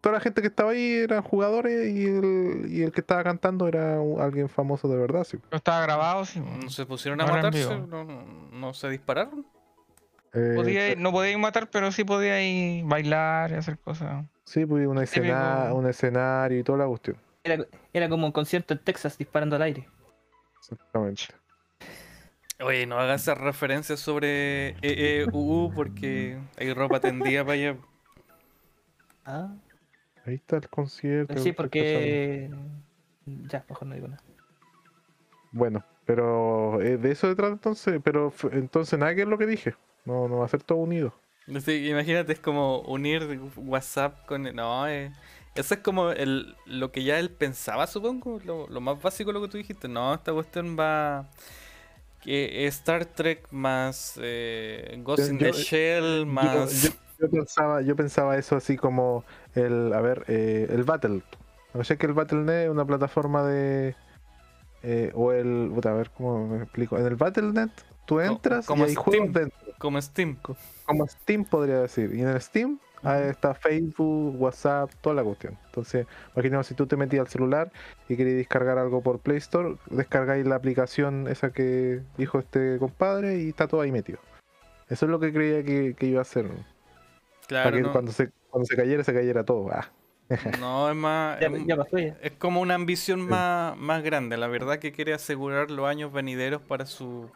toda 0.01 0.14
la 0.14 0.20
gente 0.20 0.40
que 0.43 0.49
estaba 0.49 0.72
ahí 0.72 0.93
eran 0.95 1.22
jugadores 1.22 1.95
y 1.95 2.05
el, 2.07 2.66
y 2.68 2.82
el 2.82 2.93
que 2.93 3.01
estaba 3.01 3.22
cantando 3.22 3.68
era 3.68 4.01
un- 4.01 4.20
alguien 4.20 4.49
famoso 4.49 4.88
de 4.88 4.97
verdad. 4.97 5.24
sí. 5.24 5.38
pero 5.49 5.57
estaba 5.59 5.80
grabado, 5.82 6.24
sí. 6.24 6.40
¿No 6.40 6.68
se 6.70 6.84
pusieron 6.86 7.20
a 7.20 7.26
matarse? 7.26 7.78
¿No, 7.86 8.05
no 8.05 8.74
se 8.74 8.88
dispararon? 8.90 9.47
Eh, 10.34 10.53
Podía, 10.57 10.95
no 10.97 11.12
podía 11.12 11.36
matar, 11.36 11.68
pero 11.70 11.93
sí 11.93 12.05
podía 12.05 12.43
ir 12.43 12.84
bailar 12.86 13.51
y 13.53 13.55
hacer 13.55 13.78
cosas. 13.78 14.24
sí, 14.45 14.64
pues 14.64 14.86
una 14.86 15.03
escena, 15.05 15.59
Típico. 15.64 15.74
un 15.78 15.86
escenario 15.86 16.59
y 16.59 16.62
toda 16.64 16.78
la 16.78 16.86
cuestión. 16.86 17.16
Era, 17.45 17.66
era 17.93 18.09
como 18.09 18.24
un 18.26 18.32
concierto 18.32 18.72
en 18.72 18.80
Texas 18.80 19.18
disparando 19.18 19.57
al 19.57 19.62
aire. 19.62 19.88
Exactamente. 20.59 21.24
Oye, 22.62 22.86
no 22.86 22.98
hagas 22.98 23.22
esas 23.22 23.38
referencias 23.38 24.00
sobre 24.00 24.76
EEUU 24.82 25.72
porque 25.74 26.38
hay 26.56 26.72
ropa 26.72 27.00
tendida 27.00 27.44
para 27.44 27.52
allá. 27.54 27.76
Ah, 29.24 29.54
Ahí 30.24 30.34
está 30.34 30.56
el 30.56 30.68
concierto. 30.68 31.36
sí, 31.38 31.52
porque. 31.52 32.50
Ya, 33.26 33.64
mejor 33.68 33.88
no 33.88 33.94
digo 33.94 34.08
nada. 34.08 34.22
Bueno, 35.52 35.84
pero 36.06 36.80
eh, 36.80 36.96
de 36.96 37.12
eso 37.12 37.28
se 37.28 37.34
trata 37.34 37.52
entonces, 37.52 38.00
pero 38.02 38.32
entonces 38.52 38.98
nada 38.98 39.14
que 39.14 39.22
es 39.22 39.28
lo 39.28 39.38
que 39.38 39.46
dije. 39.46 39.74
No, 40.04 40.28
no 40.28 40.38
va 40.38 40.46
a 40.46 40.48
ser 40.48 40.62
todo 40.62 40.78
unido. 40.78 41.14
Sí, 41.64 41.88
imagínate, 41.88 42.32
es 42.32 42.40
como 42.40 42.80
unir 42.82 43.40
WhatsApp 43.56 44.26
con... 44.26 44.42
No, 44.54 44.88
eh, 44.88 45.12
eso 45.54 45.74
es 45.74 45.80
como 45.80 46.10
el, 46.10 46.56
lo 46.66 46.92
que 46.92 47.04
ya 47.04 47.18
él 47.18 47.30
pensaba, 47.30 47.86
supongo. 47.86 48.40
Lo, 48.44 48.68
lo 48.68 48.80
más 48.80 49.00
básico 49.02 49.30
de 49.30 49.34
lo 49.34 49.42
que 49.42 49.48
tú 49.50 49.58
dijiste. 49.58 49.88
No, 49.88 50.14
esta 50.14 50.32
cuestión 50.32 50.76
va... 50.78 51.28
Que 52.23 52.66
Star 52.68 53.05
Trek 53.05 53.49
más 53.51 54.18
eh, 54.23 54.97
Ghost 55.03 55.31
in 55.31 55.39
the 55.39 55.53
Shell 55.53 56.27
más... 56.27 56.83
Yo, 56.83 56.89
yo- 56.91 56.95
yo 57.20 57.31
pensaba, 57.31 57.83
yo 57.83 57.95
pensaba 57.95 58.37
eso 58.37 58.57
así 58.57 58.77
como 58.77 59.25
el, 59.55 59.93
a 59.93 60.01
ver, 60.01 60.25
eh, 60.27 60.66
el 60.70 60.83
Battle. 60.83 61.23
No 61.73 61.85
sé 61.85 61.97
que 61.97 62.07
el 62.07 62.12
Battle.net 62.14 62.64
es 62.64 62.68
una 62.70 62.85
plataforma 62.85 63.45
de 63.45 63.95
eh, 64.83 65.12
o 65.14 65.31
el, 65.33 65.73
a 65.85 65.93
ver 65.93 66.11
cómo 66.11 66.47
me 66.49 66.62
explico. 66.64 66.99
En 66.99 67.07
el 67.07 67.14
Battle.net 67.14 67.70
tú 68.07 68.18
entras 68.20 68.66
como 68.66 68.85
y 68.85 68.89
hay 68.89 68.93
Steam. 68.95 69.05
juegos 69.05 69.33
dentro, 69.35 69.59
Como 69.79 70.03
Steam. 70.03 70.37
como 70.85 71.07
Steam 71.07 71.45
podría 71.45 71.81
decir. 71.83 72.12
Y 72.14 72.23
en 72.23 72.29
el 72.29 72.41
Steam 72.41 72.81
está 73.03 73.55
Facebook, 73.55 74.40
WhatsApp, 74.40 74.90
toda 75.00 75.16
la 75.16 75.24
cuestión. 75.24 75.59
Entonces, 75.66 76.07
imaginemos 76.34 76.66
si 76.66 76.74
tú 76.74 76.86
te 76.86 76.96
metías 76.96 77.22
al 77.22 77.28
celular 77.28 77.72
y 78.09 78.16
querías 78.16 78.36
descargar 78.36 78.78
algo 78.78 79.03
por 79.03 79.18
Play 79.20 79.38
Store, 79.38 79.76
descargáis 79.90 80.46
la 80.46 80.55
aplicación 80.57 81.26
esa 81.28 81.53
que 81.53 82.00
dijo 82.16 82.38
este 82.38 82.78
compadre 82.78 83.38
y 83.42 83.48
está 83.48 83.66
todo 83.68 83.80
ahí 83.80 83.92
metido. 83.92 84.18
Eso 84.88 85.07
es 85.07 85.11
lo 85.11 85.18
que 85.20 85.32
creía 85.32 85.62
que, 85.64 85.94
que 85.94 86.07
iba 86.07 86.20
a 86.20 86.22
hacer. 86.22 86.46
Claro, 87.48 87.64
para 87.70 87.76
que 87.76 87.82
no, 87.82 87.92
cuando, 87.92 88.12
se, 88.12 88.30
cuando 88.50 88.66
se 88.66 88.76
cayera, 88.76 89.03
se 89.05 89.12
cayera 89.12 89.44
todo. 89.44 89.68
Ah, 89.72 89.90
no, 90.61 90.88
es 90.90 90.96
más... 90.96 91.40
Ya, 91.40 91.48
es- 91.48 91.66
ya 91.66 91.76
pasó 91.76 91.98
ya. 91.98 92.16
Es 92.22 92.32
como 92.32 92.61
una 92.61 92.74
ambición 92.74 93.20
más, 93.20 93.76
más 93.76 94.03
grande, 94.03 94.36
la 94.36 94.46
verdad 94.48 94.78
que 94.78 94.92
quiere 94.92 95.12
asegurar 95.14 95.70
los 95.70 95.86
años 95.86 96.12
venideros 96.12 96.62
para 96.62 96.86
su, 96.86 97.30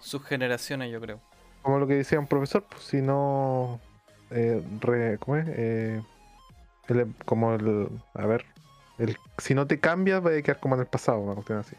sus 0.00 0.22
generaciones, 0.24 0.90
yo 0.92 1.00
creo. 1.00 1.20
como 1.62 1.78
lo 1.78 1.86
que 1.86 1.94
decía 1.94 2.18
un 2.20 2.26
profesor, 2.28 2.64
pues 2.68 2.82
si 2.84 3.00
no. 3.02 3.80
Eh, 4.30 4.62
re- 4.80 5.18
¿Cómo 5.18 5.36
es? 5.36 5.46
Eh, 5.48 6.02
el- 6.88 7.14
como 7.24 7.54
el. 7.54 7.88
A 8.14 8.26
ver. 8.26 8.44
El, 8.98 9.16
si 9.38 9.54
no 9.54 9.66
te 9.66 9.78
cambias, 9.78 10.24
va 10.24 10.30
a 10.30 10.42
quedar 10.42 10.58
como 10.60 10.74
en 10.74 10.80
el 10.82 10.86
pasado, 10.86 11.18
una 11.20 11.34
cuestión 11.34 11.58
así. 11.58 11.76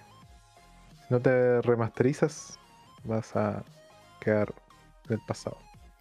Si 1.07 1.13
no 1.13 1.19
te 1.19 1.61
remasterizas, 1.61 2.59
vas 3.03 3.35
a 3.35 3.63
quedar 4.21 4.53
en 5.07 5.13
el 5.13 5.21
pasado. 5.27 5.57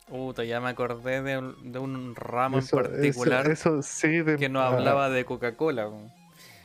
Puta, 0.09 0.45
ya 0.45 0.61
me 0.61 0.69
acordé 0.69 1.23
de, 1.23 1.39
un- 1.39 1.73
de 1.73 1.79
un 1.79 2.15
ramo 2.15 2.59
Eso- 2.59 2.79
en 2.81 2.85
particular 2.93 3.51
eso, 3.51 3.79
eso 3.81 3.83
sí, 3.83 4.21
de- 4.23 4.37
que 4.37 4.49
nos 4.49 4.63
hablaba 4.73 5.09
de 5.11 5.25
Coca-Cola. 5.25 5.91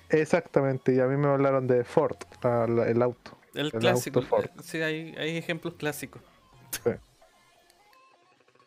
Exactamente, 0.10 0.94
y 0.94 1.00
a 1.00 1.06
mí 1.08 1.16
me 1.16 1.28
hablaron 1.30 1.66
de 1.68 1.84
Ford, 1.86 2.18
el 2.44 3.02
auto. 3.02 3.32
El 3.54 3.66
auto 3.68 3.80
clásico. 3.80 4.22
Ford. 4.22 4.46
eh, 4.46 4.50
Sí, 4.62 4.82
hay, 4.82 5.16
hay 5.16 5.38
ejemplos 5.38 5.74
clásicos. 5.76 6.22
Yo 6.86 6.92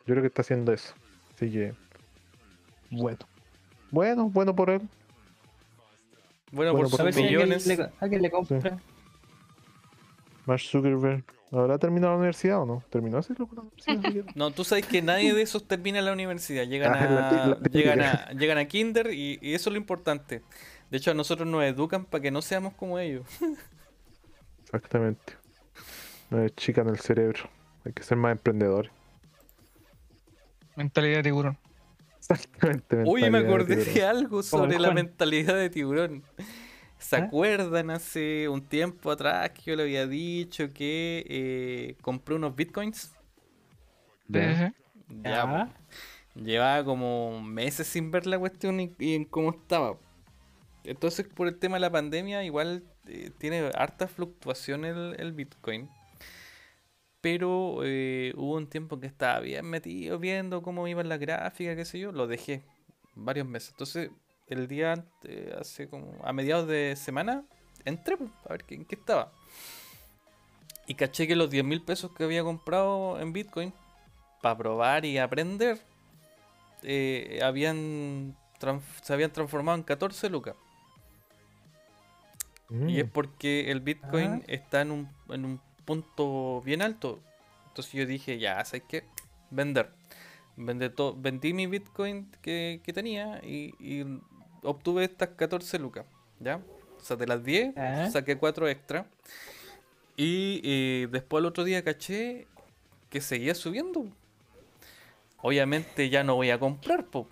creo 0.07 0.21
que 0.23 0.27
está 0.29 0.43
haciendo 0.43 0.73
eso. 0.73 0.95
Así 1.35 1.51
que. 1.51 1.75
Bueno. 2.91 3.19
Bueno, 3.91 4.29
bueno 4.29 4.55
por 4.55 4.71
él. 4.71 4.83
Bueno, 6.53 6.73
Bueno, 6.73 6.89
por 6.89 6.99
por 6.99 7.09
A 7.09 7.13
sus 7.13 7.15
si 7.17 7.23
alguien 7.23 7.49
millones. 7.49 7.67
le, 7.67 7.91
alguien 8.01 8.23
le 8.23 8.31
compra. 8.31 8.79
Mark 10.47 10.61
Zuckerberg. 10.61 11.25
¿Habrá 11.51 11.79
terminado 11.79 12.13
la 12.15 12.19
universidad 12.19 12.61
o 12.63 12.67
no? 12.67 12.83
¿Terminó 12.91 13.19
así 13.19 13.33
la 13.39 13.45
universidad? 13.45 14.25
No, 14.35 14.51
tú 14.51 14.65
sabes 14.65 14.87
que 14.87 15.03
nadie 15.03 15.33
de 15.35 15.43
esos 15.43 15.67
termina 15.69 16.01
la 16.03 16.13
universidad. 16.13 16.65
Llegan 16.65 16.93
Ah, 16.95 17.45
a, 17.45 17.47
la 17.49 17.59
llegan 17.71 18.01
a, 18.01 18.31
llegan 18.33 18.59
a 18.59 18.65
Kinder 18.67 19.13
y, 19.13 19.39
y 19.41 19.55
eso 19.55 19.71
es 19.71 19.73
lo 19.75 19.79
importante. 19.79 20.43
De 20.91 20.99
hecho, 20.99 21.13
a 21.13 21.15
nosotros 21.15 21.49
nos 21.49 21.63
educan 21.65 22.05
para 22.05 22.23
que 22.23 22.31
no 22.31 22.43
seamos 22.43 22.75
como 22.75 22.99
ellos. 22.99 23.25
Exactamente. 24.65 25.35
No 26.31 26.49
chican 26.51 26.89
el 26.89 26.99
cerebro. 26.99 27.49
Hay 27.85 27.93
que 27.93 28.03
ser 28.03 28.17
más 28.19 28.33
emprendedores. 28.33 28.91
Mentalidad 30.77 31.17
de 31.19 31.23
tiburón. 31.25 31.59
Exactamente. 32.19 33.03
Uy, 33.05 33.29
me 33.31 33.39
acordé 33.39 33.77
de 33.77 34.05
algo 34.05 34.43
sobre 34.43 34.79
la 34.79 34.91
mentalidad 34.93 35.55
de 35.57 35.71
tiburón. 35.71 36.25
¿Se 36.99 37.17
¿Ah? 37.17 37.25
acuerdan 37.25 37.91
hace 37.91 38.49
un 38.49 38.67
tiempo 38.67 39.11
atrás 39.11 39.51
que 39.51 39.63
yo 39.71 39.77
le 39.77 39.83
había 39.83 40.07
dicho 40.07 40.73
que 40.73 41.25
eh, 41.29 41.97
compré 42.01 42.35
unos 42.37 42.57
bitcoins? 42.57 43.15
Sí. 44.33 44.39
Ya, 44.39 44.75
Ya. 45.23 45.69
llevaba 46.35 46.85
como 46.85 47.43
meses 47.43 47.87
sin 47.87 48.11
ver 48.11 48.27
la 48.27 48.39
cuestión 48.39 48.81
y, 48.81 48.95
y 48.99 49.15
en 49.15 49.25
cómo 49.27 49.51
estaba. 49.51 49.99
Entonces, 50.85 51.27
por 51.29 51.47
el 51.49 51.59
tema 51.59 51.77
de 51.77 51.81
la 51.81 51.91
pandemia, 51.93 52.43
igual 52.45 52.85
eh, 53.07 53.31
tiene 53.39 53.71
harta 53.75 54.09
fluctuación 54.09 54.85
el, 54.85 55.15
el 55.19 55.33
Bitcoin. 55.33 55.89
Pero 57.25 57.79
eh, 57.85 58.35
hubo 58.37 58.55
un 58.57 58.67
tiempo 58.67 59.01
que 59.01 59.07
estaba 59.07 59.41
bien 59.41 59.65
metido 59.65 60.19
viendo 60.19 60.61
cómo 60.61 60.87
iba 60.89 61.03
la 61.05 61.17
gráfica, 61.17 61.75
qué 61.75 61.87
sé 61.87 61.99
yo, 61.99 62.13
lo 62.13 62.27
dejé 62.27 62.61
varios 63.15 63.47
meses. 63.47 63.71
Entonces, 63.71 64.11
el 64.47 64.69
día 64.69 64.93
ante- 64.93 65.55
hace 65.59 65.89
como 65.89 66.19
a 66.23 66.35
mediados 66.35 66.69
de 66.69 66.95
semana, 66.97 67.43
entré 67.87 68.19
pues, 68.19 68.31
a 68.47 68.51
ver 68.53 68.65
qué- 68.65 68.75
en 68.75 68.85
qué 68.85 68.97
estaba. 68.97 69.33
Y 70.87 70.97
caché 70.97 71.27
que 71.27 71.35
los 71.35 71.49
10 71.49 71.65
mil 71.65 71.81
pesos 71.81 72.11
que 72.15 72.25
había 72.25 72.43
comprado 72.45 73.19
en 73.19 73.33
Bitcoin 73.33 73.73
para 74.43 74.59
probar 74.59 75.07
y 75.07 75.17
aprender 75.17 75.81
eh, 76.83 77.41
habían 77.43 78.37
se 79.03 79.13
habían 79.15 79.33
transformado 79.33 79.79
en 79.79 79.83
14 79.85 80.29
lucas. 80.29 80.57
Y 82.71 82.99
es 83.01 83.07
Mm. 83.07 83.11
porque 83.11 83.71
el 83.71 83.81
Bitcoin 83.81 84.43
Ah. 84.43 84.45
está 84.49 84.83
en 84.83 84.91
un, 84.91 85.09
en 85.31 85.47
un 85.47 85.61
punto 85.85 86.61
bien 86.63 86.83
alto. 86.83 87.21
Entonces 87.69 87.93
yo 87.93 88.07
dije, 88.07 88.39
ya, 88.39 88.65
¿sabes 88.65 88.85
qué? 88.89 89.05
Vender. 89.51 89.91
Vendí 90.57 91.53
mi 91.53 91.67
Bitcoin 91.67 92.31
que, 92.41 92.81
que 92.85 92.93
tenía 92.93 93.41
y, 93.45 93.75
y 93.81 94.05
obtuve 94.63 95.05
estas 95.05 95.31
14 95.31 95.79
lucas. 95.79 96.07
¿Ya? 96.41 96.61
O 97.01 97.01
sea, 97.05 97.17
de 97.17 97.27
las 97.27 97.43
10 97.45 97.75
Ah. 97.77 98.09
saqué 98.11 98.37
4 98.37 98.69
extra. 98.69 99.07
Y 100.17 100.61
eh, 100.65 101.09
después 101.11 101.41
el 101.41 101.47
otro 101.47 101.65
día 101.65 101.83
caché 101.83 102.47
que 103.11 103.21
seguía 103.21 103.55
subiendo. 103.55 104.07
Obviamente 105.43 106.09
ya 106.09 106.23
no 106.25 106.37
voy 106.37 106.51
a 106.51 106.59
comprar, 106.59 107.05
po. 107.07 107.29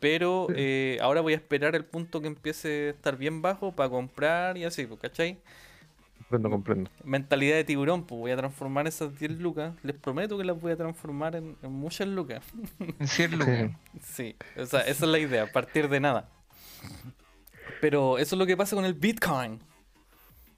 Pero 0.00 0.48
eh, 0.54 0.98
ahora 1.02 1.20
voy 1.20 1.34
a 1.34 1.36
esperar 1.36 1.76
el 1.76 1.84
punto 1.84 2.22
que 2.22 2.26
empiece 2.26 2.86
a 2.88 2.90
estar 2.90 3.16
bien 3.18 3.42
bajo 3.42 3.72
para 3.72 3.90
comprar 3.90 4.56
y 4.56 4.64
así, 4.64 4.86
¿cachai? 5.00 5.38
Comprendo, 6.30 6.50
comprendo. 6.50 6.90
Mentalidad 7.02 7.56
de 7.56 7.64
tiburón, 7.64 8.04
pues 8.04 8.20
voy 8.20 8.30
a 8.30 8.36
transformar 8.36 8.86
esas 8.86 9.18
10 9.18 9.32
lucas. 9.40 9.74
Les 9.82 9.96
prometo 9.96 10.38
que 10.38 10.44
las 10.44 10.60
voy 10.60 10.70
a 10.70 10.76
transformar 10.76 11.34
en, 11.34 11.56
en 11.60 11.72
muchas 11.72 12.06
lucas. 12.06 12.44
En 12.78 13.08
100 13.08 13.38
lucas. 13.38 13.70
Sí, 14.02 14.36
o 14.56 14.64
sea, 14.64 14.80
esa 14.82 15.04
es 15.06 15.10
la 15.10 15.18
idea, 15.18 15.50
partir 15.50 15.88
de 15.88 15.98
nada. 15.98 16.28
Pero 17.80 18.18
eso 18.18 18.34
es 18.36 18.38
lo 18.38 18.46
que 18.46 18.56
pasa 18.56 18.76
con 18.76 18.84
el 18.84 18.94
Bitcoin. 18.94 19.58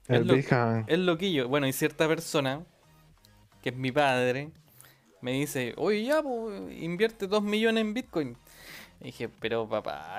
El 0.07 0.21
Es 0.21 0.27
lo- 0.27 0.35
Bitcoin. 0.35 0.83
Es 0.87 0.99
loquillo. 0.99 1.47
Bueno, 1.47 1.65
y 1.67 1.73
cierta 1.73 2.07
persona, 2.07 2.61
que 3.63 3.69
es 3.69 3.75
mi 3.75 3.91
padre, 3.91 4.51
me 5.21 5.31
dice, 5.31 5.73
oye, 5.77 6.03
ya, 6.03 6.21
pues, 6.21 6.61
invierte 6.81 7.27
2 7.27 7.41
millones 7.41 7.81
en 7.81 7.93
Bitcoin. 7.93 8.37
Y 9.01 9.05
dije, 9.05 9.27
pero 9.39 9.67
papá, 9.67 10.17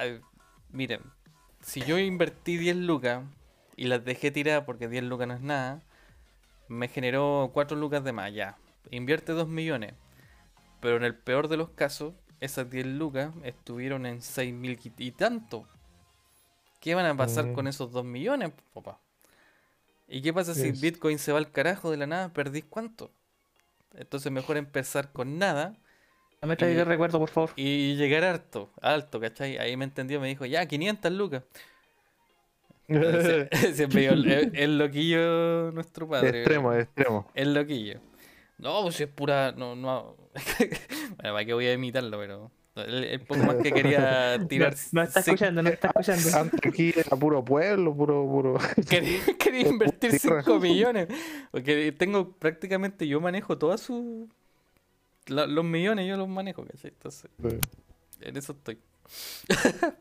miren, 0.72 1.00
si 1.60 1.80
yo 1.82 1.98
invertí 1.98 2.56
10 2.56 2.76
lucas 2.76 3.22
y 3.76 3.86
las 3.86 4.04
dejé 4.04 4.30
tiradas 4.30 4.64
porque 4.64 4.88
10 4.88 5.04
lucas 5.04 5.26
no 5.28 5.34
es 5.34 5.40
nada, 5.40 5.82
me 6.68 6.88
generó 6.88 7.50
4 7.52 7.76
lucas 7.76 8.02
de 8.04 8.12
más, 8.12 8.32
ya. 8.32 8.56
Invierte 8.90 9.32
2 9.32 9.48
millones. 9.48 9.94
Pero 10.80 10.96
en 10.96 11.04
el 11.04 11.14
peor 11.14 11.48
de 11.48 11.56
los 11.56 11.70
casos, 11.70 12.14
esas 12.40 12.68
10 12.70 12.86
lucas 12.86 13.32
estuvieron 13.42 14.06
en 14.06 14.20
6 14.22 14.52
mil 14.52 14.78
y 14.98 15.10
tanto. 15.12 15.66
¿Qué 16.80 16.94
van 16.94 17.06
a 17.06 17.16
pasar 17.16 17.46
Mm. 17.46 17.52
con 17.54 17.66
esos 17.66 17.90
2 17.92 18.04
millones, 18.04 18.52
papá? 18.74 19.00
¿Y 20.06 20.20
qué 20.20 20.32
pasa 20.34 20.54
si 20.54 20.68
Es- 20.68 20.80
Bitcoin 20.80 21.18
se 21.18 21.32
va 21.32 21.38
al 21.38 21.50
carajo 21.50 21.90
de 21.90 21.96
la 21.96 22.06
nada? 22.06 22.32
¿Perdís 22.32 22.64
cuánto? 22.68 23.10
Entonces 23.94 24.30
mejor 24.30 24.56
empezar 24.56 25.12
con 25.12 25.38
nada 25.38 25.76
No 26.42 26.48
me 26.48 26.56
traigas 26.56 26.76
Y- 26.76 26.80
el 26.82 26.86
recuerdo, 26.86 27.18
por 27.18 27.30
favor. 27.30 27.50
y 27.56 27.94
llegar 27.96 28.22
harto, 28.22 28.70
alto, 28.82 29.18
¿cachai? 29.18 29.56
Ahí 29.56 29.78
me 29.78 29.86
entendió, 29.86 30.20
me 30.20 30.28
dijo, 30.28 30.44
ya, 30.44 30.66
500 30.66 31.10
lucas. 31.10 31.42
Siempre 33.74 34.06
el, 34.06 34.50
el 34.54 34.78
loquillo 34.78 35.72
nuestro 35.72 36.08
padre. 36.08 36.40
extremo, 36.40 36.72
extremo. 36.72 37.30
El 37.34 37.54
loquillo. 37.54 38.00
No, 38.58 38.82
pues 38.82 39.00
es 39.00 39.08
pura. 39.08 39.52
No, 39.52 39.74
no. 39.74 40.16
bueno, 40.58 41.16
para 41.16 41.44
qué 41.44 41.54
voy 41.54 41.66
a 41.66 41.72
imitarlo, 41.72 42.18
pero. 42.18 42.50
El, 42.76 43.04
el 43.04 43.20
poco 43.20 43.40
más 43.44 43.56
que 43.56 43.72
quería 43.72 44.36
tirar. 44.48 44.74
No 44.92 45.02
está 45.02 45.22
sí, 45.22 45.30
escuchando, 45.30 45.62
no 45.62 45.68
está 45.68 45.88
escuchando. 45.88 46.36
Antes 46.36 46.60
aquí 46.66 46.92
era 46.96 47.16
puro 47.16 47.44
pueblo, 47.44 47.94
puro, 47.94 48.26
puro. 48.26 48.58
Quería, 48.88 49.20
quería 49.38 49.68
invertir 49.68 50.18
Tierra. 50.18 50.42
5 50.42 50.58
millones. 50.60 51.08
Porque 51.52 51.92
tengo 51.92 52.32
prácticamente. 52.32 53.06
Yo 53.06 53.20
manejo 53.20 53.56
todas 53.58 53.80
sus. 53.80 54.28
los 55.26 55.64
millones 55.64 56.08
yo 56.08 56.16
los 56.16 56.28
manejo, 56.28 56.64
¿cachai? 56.64 56.90
Entonces, 56.90 57.30
en 58.20 58.36
eso 58.36 58.52
estoy. 58.52 58.78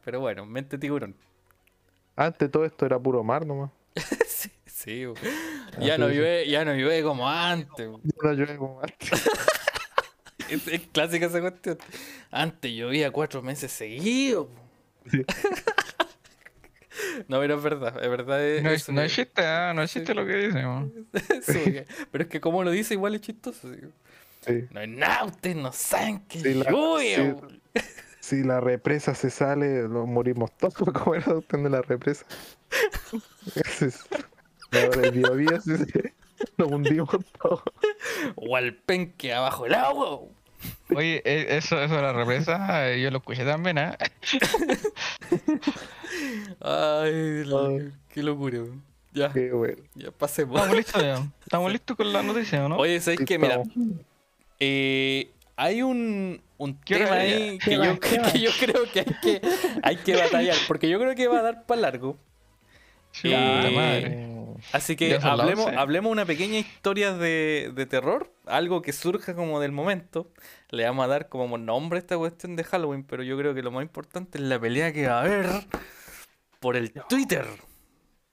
pero 0.04 0.20
bueno, 0.20 0.46
mente 0.46 0.78
tiburón. 0.78 1.16
Antes 2.16 2.52
todo 2.52 2.66
esto 2.66 2.86
era 2.86 3.00
puro 3.00 3.24
mar 3.24 3.46
nomás. 3.46 3.72
sí, 4.28 4.50
sí, 4.66 5.06
bo. 5.06 5.14
ya 5.80 5.98
no 5.98 6.10
llueve, 6.10 6.48
ya 6.48 6.66
no 6.66 6.74
llueve 6.74 7.04
como 7.04 7.30
antes. 7.30 7.90
Ya 8.04 8.30
no 8.30 8.34
llueve 8.34 8.58
como 8.58 8.82
antes. 8.82 9.10
Es, 10.50 10.68
es 10.68 10.82
clásica 10.92 11.28
esa 11.28 11.40
cuestión. 11.42 11.78
Antes 12.30 12.72
llovía 12.74 13.10
cuatro 13.12 13.42
meses 13.42 13.72
seguidos. 13.72 14.48
Sí. 15.10 15.24
no, 17.28 17.40
pero 17.40 17.56
es 17.56 17.64
verdad, 17.64 18.04
es 18.04 18.10
verdad. 18.10 18.46
es- 18.46 18.62
No, 18.64 18.70
es, 18.70 18.90
no 18.90 19.02
es 19.02 19.16
chiste, 19.16 19.42
ah, 19.44 19.74
no 19.74 19.82
es 19.84 19.92
chiste 19.92 20.14
lo 20.14 20.26
que 20.28 20.36
dice. 20.36 20.64
pero 22.12 22.24
es 22.26 22.30
que 22.30 22.40
como 22.42 22.64
lo 22.64 22.70
dice 22.72 22.94
igual 22.94 23.16
es 23.16 23.22
chistoso. 23.22 23.70
sí. 24.46 24.66
No 24.72 24.82
es 24.82 24.90
nada, 24.90 25.24
ustedes 25.26 25.56
no 25.56 25.72
saben 25.72 26.20
que 26.28 26.40
Sí, 26.42 26.54
Si 28.24 28.42
la 28.42 28.62
represa 28.62 29.14
se 29.16 29.30
sale, 29.30 29.90
nos 29.90 30.08
morimos 30.08 30.50
todos. 30.58 30.76
¿Cómo 30.94 31.14
era 31.14 31.34
de 31.34 31.70
la 31.70 31.82
represa? 31.82 32.26
Ahora 34.72 35.08
el 35.10 35.62
sí. 35.62 35.74
Nos 36.58 36.72
hundimos 36.72 37.10
todos. 37.42 37.64
O 38.36 38.56
al 38.56 38.76
penque 38.76 39.34
abajo 39.34 39.66
el 39.66 39.74
agua. 39.74 40.22
Oye, 40.96 41.22
eh, 41.26 41.58
eso, 41.58 41.84
eso 41.84 41.96
de 41.98 42.02
la 42.02 42.14
represa, 42.14 42.90
eh, 42.90 43.02
yo 43.02 43.12
lo 43.12 43.18
escuché 43.18 43.44
también, 43.44 43.78
¿ah? 43.78 43.98
Ay, 46.62 47.44
la- 47.44 47.68
Ay. 47.68 47.92
qué 48.08 48.24
locura. 48.24 48.60
Ya, 49.12 49.34
Qué 49.34 49.52
bueno. 49.52 49.84
ya 49.96 50.12
pasemos. 50.12 50.56
Estamos 50.62 50.78
listos 50.78 51.04
ya. 51.04 51.28
Estamos 51.46 51.72
listos 51.74 51.98
con 51.98 52.14
la 52.14 52.24
noticia, 52.24 52.66
¿o 52.66 52.70
¿no? 52.70 52.78
Oye, 52.78 53.02
¿sabéis 53.02 53.20
Sí, 53.20 53.26
qué? 53.26 53.38
Mira, 53.38 53.62
eh, 54.62 55.30
hay 55.56 55.82
un, 55.82 56.42
un 56.58 56.80
¿Qué 56.82 56.98
tema 56.98 57.16
ahí 57.16 57.58
¿Qué 57.60 57.72
que 57.72 57.76
yo, 57.78 58.00
que 58.00 58.40
yo 58.40 58.50
creo 58.60 58.84
que 58.92 59.00
hay, 59.00 59.06
que 59.22 59.42
hay 59.84 59.96
que 59.98 60.16
batallar, 60.16 60.58
porque 60.68 60.90
yo 60.90 61.00
creo 61.00 61.16
que 61.16 61.28
va 61.28 61.40
a 61.40 61.44
dar 61.44 61.66
para 61.66 61.82
largo. 61.82 62.18
Sí, 63.12 63.32
eh, 63.32 63.72
madre. 63.76 64.30
Así 64.72 64.96
que 64.96 65.20
hablemos, 65.22 65.68
11. 65.68 65.78
hablemos 65.78 66.12
una 66.12 66.26
pequeña 66.26 66.58
historia 66.58 67.14
de, 67.14 67.72
de 67.76 67.86
terror, 67.86 68.34
algo 68.46 68.82
que 68.82 68.94
surja 68.94 69.36
como 69.36 69.60
del 69.60 69.72
momento. 69.72 70.32
Le 70.70 70.86
vamos 70.86 71.06
a 71.06 71.08
dar 71.08 71.30
como 71.30 71.58
nombre 71.58 71.98
a 71.98 72.00
esta 72.00 72.18
cuestión 72.18 72.56
de 72.56 72.64
Halloween, 72.64 73.04
pero 73.04 73.22
yo 73.24 73.38
creo 73.38 73.54
que 73.54 73.62
lo 73.62 73.72
más 73.72 73.84
importante 73.84 74.40
es 74.40 74.44
la 74.44 74.60
pelea 74.60 74.92
que 74.94 75.08
va 75.08 75.20
a 75.20 75.22
haber 75.22 75.48
por 76.60 76.76
el 76.76 76.92
Twitter. 76.92 77.46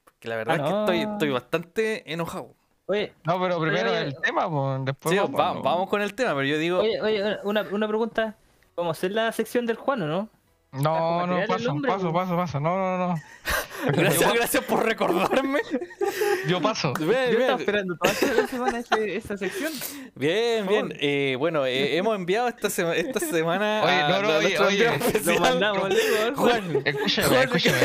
Porque 0.05 0.29
la 0.29 0.37
verdad 0.37 0.61
Ah, 0.61 0.87
es 0.95 1.07
que 1.07 1.12
estoy 1.12 1.31
bastante 1.31 2.12
enojado. 2.12 2.55
Oye, 2.91 3.12
No, 3.24 3.41
pero 3.41 3.61
primero 3.61 3.91
oye, 3.91 4.01
el 4.03 4.16
tema, 4.20 4.51
pues, 4.51 4.84
después 4.84 5.12
Sí, 5.14 5.20
vamos, 5.20 5.41
va- 5.41 5.55
¿no? 5.55 5.62
vamos 5.62 5.88
con 5.88 6.03
el 6.03 6.12
tema, 6.14 6.30
pero 6.30 6.43
yo 6.45 6.59
digo, 6.59 6.80
oye, 6.80 7.01
oye, 7.01 7.38
una, 7.45 7.62
una 7.70 7.86
pregunta. 7.86 8.34
¿Cómo 8.74 8.91
hacer 8.91 9.12
la 9.12 9.30
sección 9.30 9.64
del 9.66 9.76
Juan 9.76 10.03
o 10.03 10.07
no? 10.07 10.28
No, 10.73 11.27
no, 11.27 11.45
paso, 11.49 11.73
hombre, 11.73 11.91
paso, 11.91 12.12
paso, 12.12 12.37
paso. 12.37 12.61
No, 12.61 12.77
no, 12.77 13.09
no. 13.09 13.14
gracias, 13.93 14.33
gracias 14.35 14.64
por 14.64 14.85
recordarme. 14.85 15.61
Yo 16.47 16.61
paso. 16.62 16.93
Bien, 16.95 17.09
Yo 17.09 17.16
bien. 17.31 17.41
estaba 17.41 17.59
esperando 17.61 17.97
toda 17.97 18.12
esta 18.12 18.47
semana 18.47 18.79
ese- 18.79 19.16
esa 19.16 19.37
sección. 19.37 19.73
Bien, 20.14 20.66
bien. 20.68 20.95
Eh, 21.01 21.35
bueno, 21.41 21.66
eh, 21.66 21.97
hemos 21.97 22.14
enviado 22.14 22.49
esta, 22.49 22.71
sema- 22.71 22.95
esta 22.95 23.18
semana 23.18 23.83
Oye, 23.85 24.01
no, 24.03 24.23
no, 24.23 24.31
a 24.31 24.39
oye, 24.39 24.59
oye, 24.61 24.91
lo 25.25 25.41
mandamos, 25.41 25.89
Leo, 25.89 26.37
Juan, 26.37 26.83
Escúchame, 26.85 27.29
Juan, 27.29 27.43
escúchame. 27.43 27.79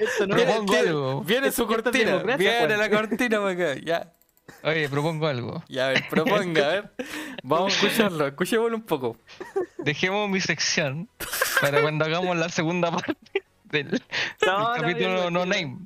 Esto 0.00 0.26
no 0.26 0.34
viene, 0.34 0.52
tiene- 0.66 0.88
algo. 0.88 1.20
viene 1.22 1.52
su 1.52 1.62
es 1.62 1.68
cortina. 1.68 2.16
Viene 2.36 2.66
Juan. 2.66 2.78
la 2.78 2.90
cortina 2.90 3.38
para 3.40 3.50
acá. 3.52 3.80
Ya, 3.84 4.12
Oye, 4.62 4.88
propongo 4.88 5.26
algo. 5.26 5.62
ya, 5.68 5.86
a 5.86 5.88
ver, 5.90 6.04
proponga, 6.08 6.64
a 6.64 6.68
ver. 6.68 6.92
Vamos 7.42 7.72
a 7.72 7.76
escucharlo, 7.86 8.26
escuchémoslo 8.26 8.76
un 8.76 8.82
poco. 8.82 9.16
Dejemos 9.78 10.28
mi 10.28 10.40
sección 10.40 11.08
para 11.60 11.80
cuando 11.80 12.04
hagamos 12.04 12.36
la 12.36 12.48
segunda 12.48 12.90
parte 12.90 13.16
del, 13.64 13.90
del 13.90 14.02
No, 14.46 14.74
no, 14.76 14.80
capítulo 14.82 15.30
No 15.30 15.46
Name. 15.46 15.78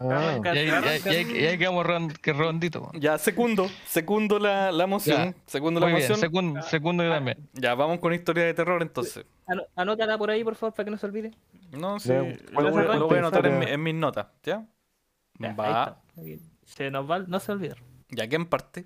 Ah, 0.00 0.38
Y 0.44 0.48
ahí, 0.48 0.66
y 0.66 0.70
ahí- 0.70 1.00
y 1.04 1.08
ahí- 1.08 1.38
y 1.42 1.46
ahí 1.46 1.58
quedamos 1.58 1.86
que 2.22 2.32
redondito. 2.32 2.82
po. 2.82 2.92
Ya, 2.98 3.18
segundo, 3.18 3.68
segundo 3.86 4.38
la, 4.38 4.70
la 4.72 4.86
moción. 4.86 5.32
Ya, 5.34 5.34
Segundo 5.46 5.80
la 5.80 5.86
Muy 5.86 5.96
bien, 5.96 6.02
moción. 6.10 6.18
segundo, 6.20 6.62
segundo 6.62 7.02
yo 7.04 7.10
también. 7.10 7.38
Ya, 7.54 7.74
vamos 7.74 7.98
con 7.98 8.12
historia 8.14 8.44
de 8.44 8.54
terror 8.54 8.80
entonces. 8.82 9.24
Anótala 9.74 10.16
por 10.18 10.30
ahí, 10.30 10.44
por 10.44 10.54
favor, 10.54 10.74
para 10.74 10.84
que 10.84 10.90
no 10.90 10.98
se 10.98 11.06
olvide. 11.06 11.32
No, 11.72 11.98
sí. 12.00 12.08
Ya, 12.08 12.18
Lo, 12.22 12.26
¿cuál 12.54 12.70
voy- 12.70 12.84
fue 12.84 12.94
lo 12.98 13.06
voy 13.08 13.16
a 13.16 13.18
anotar 13.20 13.46
en, 13.46 13.82
mis 13.82 13.94
notas, 13.94 14.26
¿ya? 14.42 14.64
Ya, 15.38 15.48
ahí 15.50 15.54
Va. 15.56 15.98
está. 16.14 16.36
Se 16.66 16.90
nos 16.90 17.10
va, 17.10 17.20
no 17.20 17.40
se 17.40 17.52
olvide. 17.52 17.74
¿Ya 18.10 18.28
quién 18.28 18.44
parte? 18.46 18.84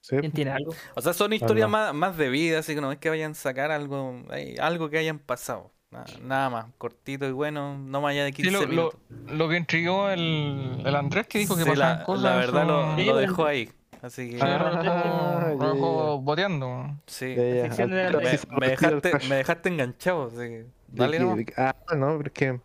sí, 0.00 0.16
¿Quién 0.18 0.32
tiene 0.32 0.50
algo? 0.50 0.74
O 0.94 1.00
sea, 1.00 1.12
son 1.12 1.32
historias 1.32 1.68
no. 1.68 1.72
más, 1.72 1.94
más 1.94 2.16
de 2.16 2.28
vida, 2.30 2.58
así 2.58 2.74
que 2.74 2.80
no 2.80 2.90
es 2.90 2.98
que 2.98 3.08
vayan 3.10 3.32
a 3.32 3.34
sacar 3.34 3.70
algo, 3.70 4.22
hay 4.30 4.56
algo 4.58 4.90
que 4.90 4.98
hayan 4.98 5.18
pasado. 5.18 5.70
Nada, 5.90 6.06
nada 6.22 6.50
más, 6.50 6.66
cortito 6.78 7.26
y 7.26 7.32
bueno, 7.32 7.76
no 7.76 8.00
más 8.00 8.12
allá 8.12 8.24
de 8.24 8.32
15 8.32 8.48
Sí, 8.50 8.54
lo, 8.54 8.60
lo, 8.62 8.68
minutos. 8.68 9.00
lo 9.36 9.48
que 9.48 9.56
intrigó 9.56 10.08
el, 10.10 10.82
el 10.84 10.96
Andrés 10.96 11.26
que 11.26 11.38
dijo 11.40 11.56
que 11.56 11.64
Sí, 11.64 11.68
pasaban 11.70 11.98
la, 11.98 12.04
cosas. 12.04 12.22
la 12.24 12.36
verdad 12.36 12.66
lo, 12.66 13.16
dejó 13.16 13.44
ahí. 13.44 13.70
Así 14.00 14.30
que 14.30 14.38
lo 14.38 14.46
dejó- 14.46 14.90
Ah, 14.90 15.54
lo 15.58 15.74
dejó 15.74 16.20
boteando. 16.22 16.96
sí. 17.06 17.26
Me, 17.36 17.42
dejaste, 17.42 19.00
trash. 19.10 19.28
me 19.28 19.36
dejaste 19.36 19.68
enganchado, 19.68 20.26
así 20.28 20.36
que 20.36 20.66
dale 20.88 21.18
que- 21.44 21.54
ah, 21.56 21.74
no, 21.96 22.16
pero 22.18 22.60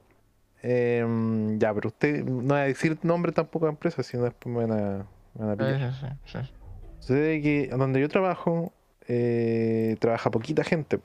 em, 0.67 1.59
ya, 1.59 1.73
pero 1.73 1.89
usted 1.89 2.25
no 2.25 2.55
va 2.55 2.61
a 2.61 2.65
decir 2.65 2.97
nombre 3.03 3.31
tampoco 3.31 3.67
de 3.67 3.73
empresa, 3.73 4.01
sino 4.01 4.23
después 4.23 4.53
me 4.53 4.65
van 4.65 4.71
a, 4.71 5.05
me 5.35 5.45
van 5.45 5.49
a 5.51 5.55
pillar. 5.55 5.93
Sí, 5.93 6.07
sí, 6.25 6.39
sí. 6.43 6.53
Sucede 6.99 7.41
que 7.41 7.67
donde 7.67 8.01
yo 8.01 8.09
trabajo, 8.09 8.73
eh, 9.07 9.95
trabaja 9.99 10.31
poquita 10.31 10.63
gente. 10.63 10.99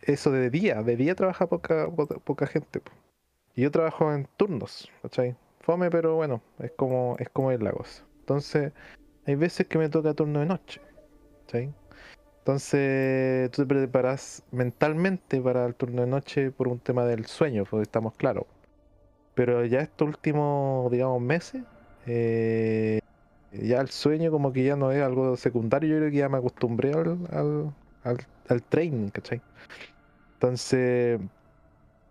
Eso 0.00 0.32
de 0.32 0.50
día, 0.50 0.82
de 0.82 0.96
día 0.96 1.14
trabaja 1.14 1.46
poca, 1.46 1.88
poca, 1.88 2.16
poca 2.16 2.46
gente. 2.48 2.82
Y 3.54 3.62
yo 3.62 3.70
trabajo 3.70 4.12
en 4.12 4.26
turnos, 4.36 4.90
¿cachai? 5.02 5.36
Fome, 5.60 5.90
pero 5.90 6.16
bueno, 6.16 6.42
es 6.58 6.72
como, 6.72 7.14
es 7.20 7.28
como 7.28 7.52
es 7.52 7.62
la 7.62 7.70
cosa. 7.70 8.02
Entonces, 8.18 8.72
hay 9.26 9.36
veces 9.36 9.68
que 9.68 9.78
me 9.78 9.88
toca 9.88 10.12
turno 10.12 10.40
de 10.40 10.46
noche, 10.46 10.80
¿cachai? 11.46 11.72
Entonces, 12.40 13.50
tú 13.52 13.62
te 13.62 13.66
preparas 13.66 14.42
mentalmente 14.50 15.40
para 15.40 15.64
el 15.66 15.74
turno 15.76 16.02
de 16.02 16.08
noche 16.08 16.50
por 16.50 16.66
un 16.66 16.80
tema 16.80 17.04
del 17.04 17.26
sueño, 17.26 17.64
porque 17.64 17.84
estamos 17.84 18.14
claros. 18.16 18.44
Pero 19.34 19.64
ya 19.64 19.80
estos 19.80 20.08
últimos, 20.08 20.90
digamos, 20.90 21.20
meses, 21.20 21.62
eh, 22.06 23.00
ya 23.52 23.80
el 23.80 23.88
sueño 23.88 24.30
como 24.30 24.52
que 24.52 24.64
ya 24.64 24.76
no 24.76 24.92
es 24.92 25.02
algo 25.02 25.36
secundario, 25.36 25.90
yo 25.90 25.98
creo 25.98 26.10
que 26.10 26.16
ya 26.18 26.28
me 26.28 26.38
acostumbré 26.38 26.92
al, 26.92 27.18
al, 28.04 28.26
al, 28.48 28.62
training, 28.62 29.08
¿cachai? 29.10 29.40
Entonces, 30.34 31.20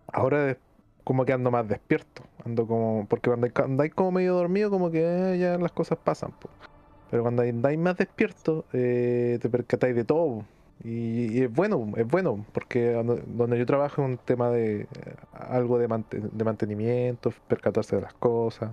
ahora 0.08 0.58
como 1.04 1.26
que 1.26 1.34
ando 1.34 1.52
más 1.52 1.68
despierto, 1.68 2.24
ando 2.46 2.68
como, 2.68 3.06
porque 3.08 3.30
cuando 3.30 3.48
andáis 3.64 3.94
como 3.94 4.12
medio 4.12 4.36
dormido, 4.36 4.70
como 4.70 4.92
que 4.92 5.34
eh, 5.34 5.38
ya 5.38 5.58
las 5.58 5.72
cosas 5.72 5.98
pasan, 6.04 6.32
po. 6.32 6.50
pero 7.12 7.24
cuando 7.24 7.44
andáis 7.44 7.80
más 7.80 7.98
despierto, 7.98 8.66
eh, 8.74 9.40
te 9.42 9.50
percatáis 9.50 9.96
de 9.96 10.06
todo. 10.06 10.46
Y, 10.84 11.38
y 11.40 11.42
es 11.44 11.52
bueno, 11.54 11.92
es 11.96 12.08
bueno, 12.08 12.46
porque 12.54 12.92
donde, 12.92 13.58
yo 13.58 13.66
trabajo 13.66 14.02
es 14.02 14.08
un 14.10 14.18
tema 14.18 14.50
de 14.50 14.82
eh, 14.82 14.88
algo 15.32 15.78
de, 15.78 15.88
de 15.88 16.44
mantenimiento, 16.44 17.32
percatarse 17.48 17.96
de 17.96 18.02
las 18.02 18.14
cosas. 18.16 18.72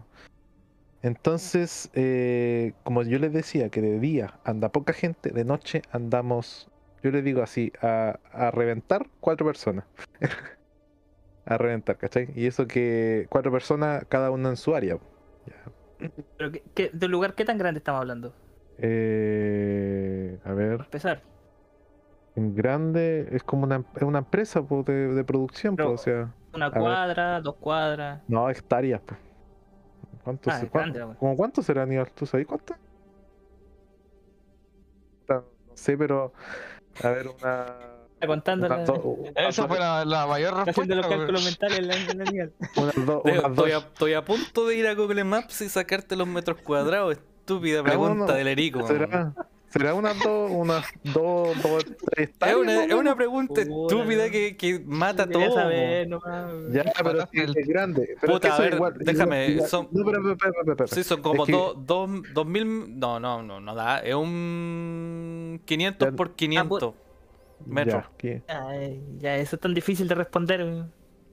Entonces, 1.03 1.90
eh, 1.94 2.74
como 2.84 3.03
yo 3.03 3.18
les 3.18 3.32
decía, 3.32 3.70
que 3.70 3.80
de 3.80 3.98
día 4.01 4.38
anda 4.44 4.70
poca 4.70 4.92
gente, 4.92 5.30
de 5.30 5.44
noche 5.44 5.82
andamos, 5.92 6.68
yo 7.03 7.11
les 7.11 7.24
digo 7.24 7.42
así, 7.42 7.72
a, 7.80 8.18
a 8.32 8.51
reventar 8.51 9.07
cuatro 9.20 9.46
personas. 9.46 9.84
a 11.46 11.59
reventar, 11.59 11.96
¿cachai? 11.98 12.28
Y 12.34 12.46
eso 12.46 12.66
que 12.66 13.26
cuatro 13.30 13.51
personas, 13.53 14.05
cada 14.09 14.30
una 14.30 14.51
en 14.51 14.57
su 14.57 14.74
área. 14.74 14.98
Ya. 15.46 15.72
Pero 16.36 16.53
¿qué, 16.53 16.62
qué- 16.74 16.90
¿De 16.92 17.07
un 17.07 17.12
lugar 17.12 17.34
qué 17.34 17.44
tan 17.44 17.59
grande 17.59 17.78
estamos 17.78 18.01
hablando? 18.01 18.34
Eh, 18.78 20.38
a 20.44 20.53
ver, 20.53 20.76
Para 20.76 20.84
empezar. 20.84 21.30
En 22.37 22.55
grande 22.55 23.28
es 23.33 23.43
como 23.43 23.64
una, 23.64 23.85
es 23.97 24.03
una 24.03 24.18
empresa 24.20 24.62
po, 24.62 24.83
de, 24.83 25.09
de 25.14 25.24
producción, 25.24 25.76
po, 25.76 25.91
o 25.91 25.99
sea, 25.99 26.33
Una 26.55 26.68
ver. 26.70 26.81
cuadra, 26.81 27.41
dos 27.41 27.57
cuadras. 27.57 28.20
no 28.28 28.49
hectáreas. 28.51 29.01
po. 29.01 29.14
¿Cuántos, 30.24 30.53
Ah, 30.53 30.61
es 30.62 30.70
cuán- 30.70 30.83
grande 30.85 30.99
la 31.01 31.07
wea. 31.07 31.14
como 31.16 31.37
cuántos 31.37 31.64
será, 31.66 31.83
Aníbal? 31.83 32.11
¿Tú 32.12 32.26
sabes 32.26 32.47
cuántos? 32.47 32.76
No 35.28 35.45
sé, 35.74 35.97
pero 35.97 36.33
a 37.03 37.09
ver, 37.11 37.28
una. 37.28 37.66
Está 38.14 38.26
contando 38.26 38.66
unas 38.66 38.78
la- 38.81 38.85
do- 38.85 39.01
unas 39.01 39.33
Esa 39.49 39.66
fue 39.66 39.78
la, 39.78 40.05
la 40.05 40.26
mayor 40.26 40.64
respuesta. 40.66 40.95
los 40.95 41.07
cálculos 41.07 41.43
mentales 41.45 41.78
en 41.78 41.89
la, 41.89 41.95
en 41.97 42.53
do- 43.07 43.22
Estoy, 43.24 43.33
a, 43.39 43.49
dos- 43.49 43.68
estoy 43.68 44.12
a 44.12 44.24
punto 44.24 44.66
de 44.66 44.76
ir 44.76 44.87
a 44.87 44.95
Google 44.95 45.24
Maps 45.24 45.62
y 45.62 45.68
sacarte 45.70 46.16
los 46.16 46.26
metros 46.28 46.59
cuadrados. 46.61 47.12
Estúpida 47.14 47.81
Ah, 47.81 47.85
pregunta 47.85 48.24
bueno, 48.24 48.33
del 48.35 48.49
Erico. 48.49 48.87
¿Será, 48.87 49.33
será 49.70 49.94
unas 49.94 50.18
dos, 50.22 50.50
unas 50.50 50.84
dos, 51.04 51.62
dos, 51.62 51.84
tres 52.12 52.30
Es 52.46 52.54
una, 52.54 52.84
es 52.84 52.92
una 52.92 53.16
pregunta 53.16 53.62
estúpida 53.62 54.26
no. 54.26 54.30
que, 54.32 54.56
que 54.56 54.80
mata 54.84 55.26
Quería 55.26 55.46
todo. 55.48 55.54
saber, 55.56 56.08
nomás. 56.08 56.52
Ya, 56.72 56.84
pero 57.02 57.26
sí, 57.32 57.40
el- 57.40 57.56
es 57.56 57.66
grande. 57.66 58.16
Pero 58.20 58.32
Puta, 58.34 58.48
es 58.48 58.54
que 58.54 58.60
a 58.60 58.64
ver, 58.64 58.74
igual- 58.74 58.94
déjame, 58.98 59.46
igual- 59.48 59.68
son- 59.68 59.88
No, 59.92 60.04
pero, 60.04 60.22
pero, 60.22 60.36
pero, 60.36 60.52
pero, 60.64 60.76
pero. 60.76 60.86
Sí, 60.88 61.02
son 61.04 61.22
como 61.22 61.44
Es 61.44 61.46
que- 61.46 61.52
dos, 61.52 61.76
dos, 61.86 62.10
dos 62.34 62.46
mil. 62.46 62.98
No, 62.98 63.18
no, 63.20 63.42
no, 63.42 63.60
no 63.60 63.74
da. 63.74 64.00
Es 64.00 64.14
un 64.14 65.60
500 65.64 66.10
Ya- 66.10 66.16
por 66.16 66.34
500 66.34 66.94
metros. 67.66 68.04
Ya. 68.22 68.42
Ay, 68.48 69.00
ya, 69.18 69.36
eso 69.36 69.56
es 69.56 69.60
tan 69.60 69.74
difícil 69.74 70.08
de 70.08 70.14
responder. 70.14 70.64
güey. 70.64 70.82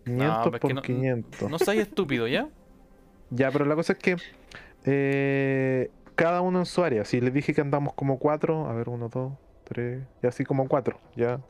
500 0.06 0.38
pero 0.44 0.56
es 0.56 0.62
que 0.62 0.68
por 0.68 0.74
no- 0.76 0.82
500. 0.82 1.50
No 1.52 1.60
seas 1.60 1.78
estúpido, 1.78 2.28
¿ya? 2.28 2.48
Ya, 3.30 3.52
pero 3.52 3.66
la 3.66 3.76
cosa 3.76 3.92
es 3.94 4.00
que 4.00 4.16
eh, 4.86 5.90
cada 6.18 6.42
uno 6.42 6.60
en 6.62 6.68
su 6.68 6.84
área. 6.84 7.06
Si 7.06 7.22
les 7.22 7.34
dije 7.34 7.56
que 7.56 7.62
andamos 7.62 7.94
como 7.96 8.20
cuatro, 8.20 8.68
a 8.70 8.74
ver, 8.74 8.90
uno, 8.90 9.10
dos, 9.10 9.34
tres, 9.66 10.08
y 10.24 10.28
así 10.28 10.46
como 10.46 10.68
cuatro, 10.70 11.02
ya. 11.16 11.42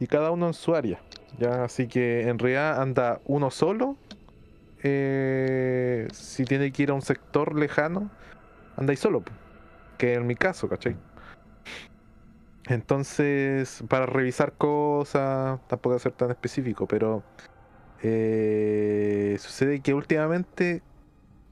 Y 0.00 0.08
cada 0.08 0.32
uno 0.32 0.48
en 0.48 0.54
su 0.54 0.74
área, 0.76 1.04
ya. 1.38 1.64
Así 1.64 1.88
que 1.88 2.28
en 2.28 2.38
realidad 2.40 2.82
anda 2.82 3.22
uno 3.26 3.50
solo. 3.52 3.98
eh, 4.82 6.08
si 6.12 6.46
tiene 6.46 6.72
que 6.72 6.84
ir 6.84 6.90
a 6.90 6.94
un 6.94 7.02
sector 7.02 7.56
lejano, 7.58 8.12
andáis 8.76 9.00
solo, 9.00 9.24
que 9.98 10.14
en 10.14 10.26
mi 10.26 10.36
caso, 10.36 10.68
¿cachai? 10.68 10.98
Entonces, 12.68 13.84
para 13.88 14.06
revisar 14.06 14.56
cosas, 14.56 15.60
tampoco 15.68 15.98
ser 15.98 16.12
tan 16.12 16.30
específico, 16.30 16.86
pero 16.86 17.24
eh, 18.02 19.36
sucede 19.40 19.82
que 19.82 19.94
últimamente, 19.94 20.84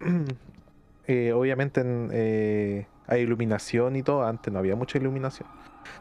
eh, 1.11 1.32
obviamente 1.32 1.80
en, 1.80 2.08
eh, 2.12 2.86
hay 3.08 3.22
iluminación 3.22 3.96
y 3.96 4.02
todo, 4.04 4.24
antes 4.24 4.52
no 4.52 4.61
había 4.61 4.76
mucha 4.76 4.96
iluminación. 4.96 5.48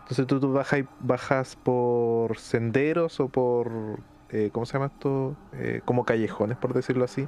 Entonces 0.02 0.28
tú, 0.28 0.40
tú 0.40 0.54
bajas, 0.54 0.84
bajas 1.00 1.56
por 1.56 2.38
senderos 2.38 3.20
o 3.20 3.28
por, 3.28 3.72
eh, 4.30 4.52
¿cómo 4.52 4.68
se 4.68 4.74
llama 4.74 4.92
esto? 4.94 5.36
Eh, 5.54 5.82
como 5.84 6.06
callejones, 6.06 6.58
por 6.58 6.76
decirlo 6.76 7.06
así. 7.06 7.28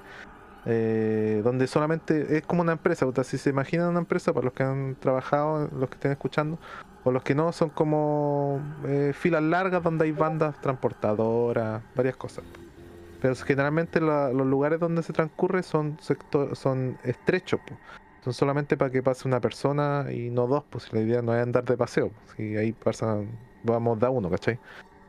donde 0.63 1.65
solamente 1.65 2.38
es 2.38 2.43
como 2.45 2.61
una 2.61 2.73
empresa, 2.73 3.07
o 3.07 3.23
si 3.23 3.39
se 3.39 3.49
imaginan 3.49 3.89
una 3.89 3.99
empresa, 3.99 4.32
para 4.32 4.45
los 4.45 4.53
que 4.53 4.61
han 4.61 4.95
trabajado, 4.99 5.67
los 5.75 5.89
que 5.89 5.95
estén 5.95 6.11
escuchando, 6.11 6.59
o 7.03 7.11
los 7.11 7.23
que 7.23 7.34
no, 7.34 7.51
son 7.51 7.69
como 7.69 8.61
filas 9.13 9.41
largas 9.41 9.82
donde 9.82 10.05
hay 10.05 10.11
bandas 10.11 10.61
transportadoras, 10.61 11.82
varias 11.95 12.15
cosas. 12.15 12.43
Pero 13.22 13.36
generalmente 13.36 14.01
los 14.01 14.34
lugares 14.47 14.80
donde 14.80 15.03
se 15.03 15.14
transcurre 15.14 15.64
son 15.64 15.98
sector, 16.02 16.56
son 16.57 16.98
estrechos, 17.03 17.61
po. 17.61 17.77
son 18.23 18.34
solamente 18.34 18.77
para 18.77 18.91
que 18.91 19.03
pase 19.03 19.27
una 19.27 19.39
persona 19.41 20.07
y 20.11 20.31
no 20.31 20.48
dos, 20.48 20.65
pues 20.69 20.91
la 20.93 21.02
idea 21.02 21.22
no 21.22 21.35
es 21.35 21.43
andar 21.43 21.64
de 21.65 21.77
paseo, 21.77 22.11
si 22.35 22.57
ahí 22.57 22.73
pasan, 22.73 23.30
vamos 23.64 23.99
da 23.99 24.10
uno, 24.10 24.30
¿cachai? 24.31 24.60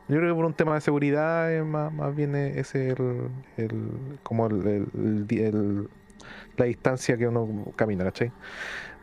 Yo 0.09 0.17
creo 0.17 0.33
que 0.33 0.35
por 0.35 0.45
un 0.45 0.55
tema 0.55 0.75
de 0.75 0.81
seguridad 0.81 1.53
es 1.53 1.65
más, 1.65 1.91
más 1.93 2.15
bien 2.15 2.35
ese 2.35 2.91
el, 2.91 3.31
el- 3.57 4.19
como 4.23 4.47
el, 4.47 4.67
el- 5.31 5.89
la 6.57 6.65
distancia 6.65 7.17
que 7.17 7.27
uno 7.27 7.73
camina, 7.75 8.03
¿cachai? 8.05 8.31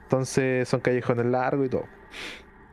Entonces 0.04 0.68
son 0.68 0.80
callejones 0.80 1.26
largos 1.26 1.66
y 1.66 1.70
todo. 1.70 1.86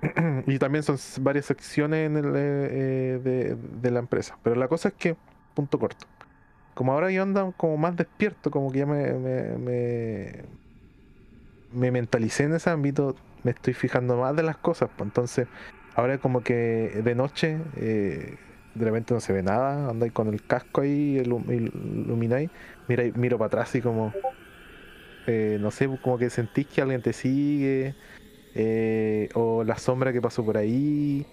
y 0.47 0.59
también 0.59 0.83
son 0.83 0.97
varias 1.23 1.45
secciones 1.45 2.07
en 2.07 2.17
el, 2.17 2.35
eh, 2.35 2.69
eh, 3.17 3.19
de, 3.23 3.55
de 3.55 3.91
la 3.91 3.99
empresa. 3.99 4.37
Pero 4.43 4.55
la 4.55 4.67
cosa 4.67 4.89
es 4.89 4.95
que, 4.95 5.17
punto 5.55 5.79
corto. 5.79 6.07
Como 6.77 6.93
ahora 6.93 7.11
yo 7.11 7.23
ando 7.23 7.53
como 7.53 7.77
más 7.77 7.95
despierto, 7.95 8.51
como 8.51 8.71
que 8.71 8.79
ya 8.79 8.85
me, 8.85 9.13
me, 9.13 9.57
me, 9.57 10.43
me 11.69 11.91
mentalicé 11.91 12.43
en 12.43 12.53
ese 12.55 12.69
ámbito, 12.69 13.15
me 13.43 13.51
estoy 13.51 13.73
fijando 13.73 14.17
más 14.17 14.35
de 14.35 14.43
las 14.43 14.57
cosas. 14.57 14.89
Pues 14.95 15.07
entonces, 15.07 15.47
ahora 15.95 16.17
como 16.19 16.43
que 16.43 16.53
de 17.03 17.15
noche, 17.15 17.63
eh, 17.73 18.39
de 18.73 18.85
repente 18.85 19.13
no 19.13 19.19
se 19.19 19.33
ve 19.33 19.43
nada, 19.43 19.89
andáis 19.89 20.13
con 20.13 20.27
el 20.29 20.43
casco 20.45 20.81
ahí, 20.81 21.17
ilu- 21.19 21.43
il- 21.51 21.71
ilumináis, 22.05 22.51
mira, 22.87 23.03
miro 23.15 23.37
para 23.37 23.47
atrás 23.47 23.75
y 23.75 23.81
como, 23.81 24.13
eh, 25.25 25.57
no 25.59 25.71
sé, 25.71 25.87
como 26.01 26.17
que 26.17 26.29
sentís 26.29 26.67
que 26.67 26.81
alguien 26.81 27.01
te 27.01 27.13
sigue, 27.13 27.95
eh, 28.53 29.29
o 29.35 29.63
la 29.65 29.77
sombra 29.79 30.13
que 30.13 30.21
pasó 30.21 30.45
por 30.45 30.57
ahí, 30.57 31.27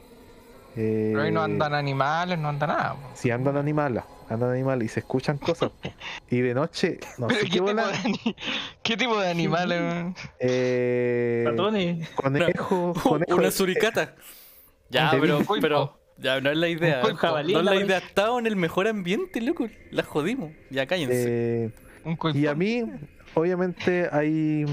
Eh, 0.76 1.10
Pero 1.12 1.22
ahí 1.22 1.30
no 1.32 1.42
andan 1.42 1.72
animales, 1.74 2.38
no 2.38 2.48
anda 2.48 2.66
nada. 2.66 2.94
po. 2.94 3.10
Si 3.14 3.30
andan 3.30 3.56
animales, 3.56 4.02
andan 4.28 4.50
animales 4.50 4.86
y 4.86 4.88
se 4.88 5.00
escuchan 5.00 5.38
cosas. 5.38 5.70
po. 5.70 5.90
Y 6.30 6.40
de 6.40 6.54
noche, 6.54 6.98
no 7.18 7.28
sé 7.30 7.36
¿qué, 7.36 7.44
qué 7.44 7.50
tipo 7.50 7.72
de 7.74 8.34
¿Qué 8.82 8.96
tipo 8.96 9.20
de 9.20 9.28
animales? 9.30 9.80
weón? 9.80 10.14
eh, 10.40 11.44
Ratones. 11.46 12.08
conejos, 12.16 13.02
conejos, 13.02 13.38
Una 13.38 13.48
eh, 13.48 13.52
suricata. 13.52 14.14
Ya, 14.90 15.10
pero, 15.20 15.40
pero. 15.60 15.98
Ya, 16.18 16.40
no 16.40 16.50
es 16.50 16.56
la 16.56 16.68
idea. 16.68 17.02
Un 17.04 17.16
jabalí 17.16 17.52
no 17.52 17.58
es 17.60 17.64
la 17.64 17.74
idea. 17.76 17.98
Estaba 17.98 18.38
en 18.38 18.46
el 18.46 18.54
mejor 18.56 18.86
ambiente, 18.86 19.40
loco. 19.40 19.68
La 19.90 20.02
jodimos. 20.04 20.52
Ya 20.70 20.86
cállense. 20.86 21.64
eh, 21.66 21.70
Un. 22.04 22.16
Y 22.36 22.46
a 22.46 22.54
mí, 22.54 22.84
obviamente, 23.34 24.08
hay, 24.12 24.64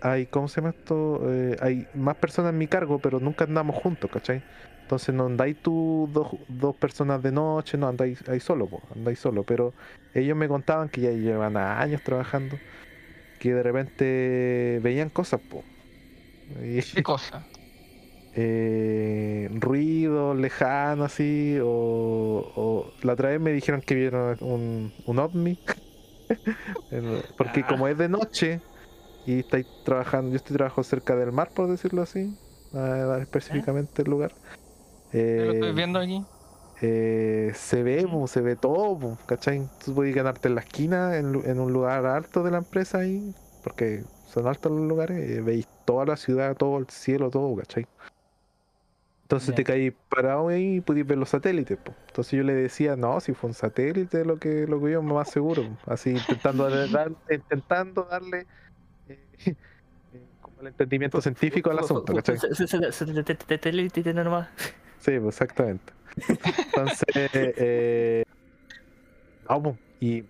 hay, 0.00 0.26
¿cómo 0.26 0.48
se 0.48 0.60
llama 0.60 0.70
esto? 0.78 1.20
Eh, 1.30 1.56
hay 1.60 1.86
más 1.94 2.16
personas 2.16 2.52
en 2.52 2.58
mi 2.58 2.66
cargo, 2.68 2.98
pero 3.00 3.20
nunca 3.20 3.44
andamos 3.44 3.76
juntos, 3.76 4.10
¿cachai? 4.10 4.42
Entonces 4.88 5.14
no 5.14 5.26
andáis 5.26 5.54
tú 5.60 6.08
dos, 6.10 6.28
dos 6.48 6.74
personas 6.76 7.22
de 7.22 7.30
noche, 7.30 7.76
no 7.76 7.88
andáis 7.88 8.26
ahí 8.26 8.40
solo, 8.40 8.66
po, 8.66 8.80
andáis 8.96 9.18
solo. 9.18 9.42
Pero 9.42 9.74
ellos 10.14 10.34
me 10.34 10.48
contaban 10.48 10.88
que 10.88 11.02
ya 11.02 11.10
llevan 11.10 11.58
años 11.58 12.00
trabajando, 12.02 12.56
que 13.38 13.52
de 13.52 13.62
repente 13.62 14.80
veían 14.82 15.10
cosas, 15.10 15.42
po. 15.50 15.62
Y, 16.64 16.80
¿Qué 16.80 17.02
cosa? 17.04 17.44
eh, 18.34 19.50
ruido 19.60 20.32
lejano 20.32 21.04
así, 21.04 21.58
o, 21.62 21.66
o 22.56 22.86
la 23.02 23.12
otra 23.12 23.28
vez 23.28 23.42
me 23.42 23.52
dijeron 23.52 23.82
que 23.82 23.94
vieron 23.94 24.38
un, 24.40 24.90
un 25.04 25.18
ovni, 25.18 25.58
porque 27.36 27.62
como 27.62 27.88
es 27.88 27.98
de 27.98 28.08
noche 28.08 28.62
y 29.26 29.40
estáis 29.40 29.66
trabajando, 29.84 30.30
yo 30.30 30.36
estoy 30.36 30.56
trabajando 30.56 30.84
cerca 30.84 31.14
del 31.14 31.30
mar, 31.30 31.50
por 31.54 31.68
decirlo 31.68 32.00
así, 32.00 32.34
específicamente 33.20 34.00
el 34.00 34.10
lugar. 34.10 34.32
Yo 35.12 35.44
lo 35.46 35.52
estoy 35.52 35.68
eh, 35.70 35.72
viendo 35.74 35.98
aquí. 35.98 36.24
eh, 36.82 37.52
se 37.54 37.82
ve, 37.82 38.06
po, 38.06 38.26
se 38.26 38.40
ve 38.40 38.56
todo, 38.56 38.98
po, 38.98 39.18
¿cachai? 39.26 39.68
Tú 39.84 39.94
puedes 39.94 40.14
ganarte 40.14 40.48
en 40.48 40.54
la 40.54 40.60
esquina, 40.60 41.16
en, 41.16 41.40
en 41.44 41.60
un 41.60 41.72
lugar 41.72 42.06
alto 42.06 42.42
de 42.42 42.50
la 42.50 42.58
empresa 42.58 42.98
ahí, 42.98 43.34
porque 43.64 44.04
son 44.26 44.46
altos 44.46 44.70
los 44.72 44.86
lugares, 44.86 45.18
eh, 45.18 45.40
veis 45.40 45.66
toda 45.84 46.04
la 46.04 46.16
ciudad, 46.16 46.56
todo 46.56 46.78
el 46.78 46.88
cielo, 46.88 47.30
todo, 47.30 47.56
¿cachai? 47.56 47.86
Entonces 49.22 49.54
te 49.54 49.62
caí 49.62 49.90
parado 49.90 50.48
ahí 50.48 50.76
y 50.76 50.80
pudiste 50.80 51.08
ver 51.10 51.18
los 51.18 51.28
satélites, 51.28 51.76
po. 51.76 51.94
Entonces 52.06 52.32
yo 52.32 52.42
le 52.44 52.54
decía, 52.54 52.96
no, 52.96 53.20
si 53.20 53.34
fue 53.34 53.48
un 53.48 53.54
satélite 53.54 54.24
lo 54.24 54.38
que 54.38 54.66
lo 54.66 54.82
que 54.82 54.92
yo 54.92 55.02
más 55.02 55.28
seguro, 55.28 55.64
po. 55.64 55.92
así 55.92 56.10
intentando 56.12 56.70
dar- 56.88 57.12
intentando 57.30 58.04
darle 58.04 58.46
eh, 59.06 59.18
eh, 59.44 59.54
como 60.40 60.62
el 60.62 60.68
entendimiento 60.68 61.20
científico 61.20 61.70
al 61.70 61.78
asunto, 61.80 62.14
¿cachai? 62.14 62.38
Se- 62.38 62.54
se- 62.54 62.66
se- 62.66 62.90
se- 62.90 63.06
se- 63.06 63.22
te- 63.22 63.34
te- 63.34 63.58
te- 63.58 63.88
te- 63.90 64.02
te- 64.02 64.14
nomás. 64.14 64.48
Sí, 65.00 65.18
pues, 65.18 65.34
exactamente. 65.40 65.92
Entonces, 66.66 67.04
eh, 67.34 68.22
vamos, 69.44 69.76
y, 70.00 70.24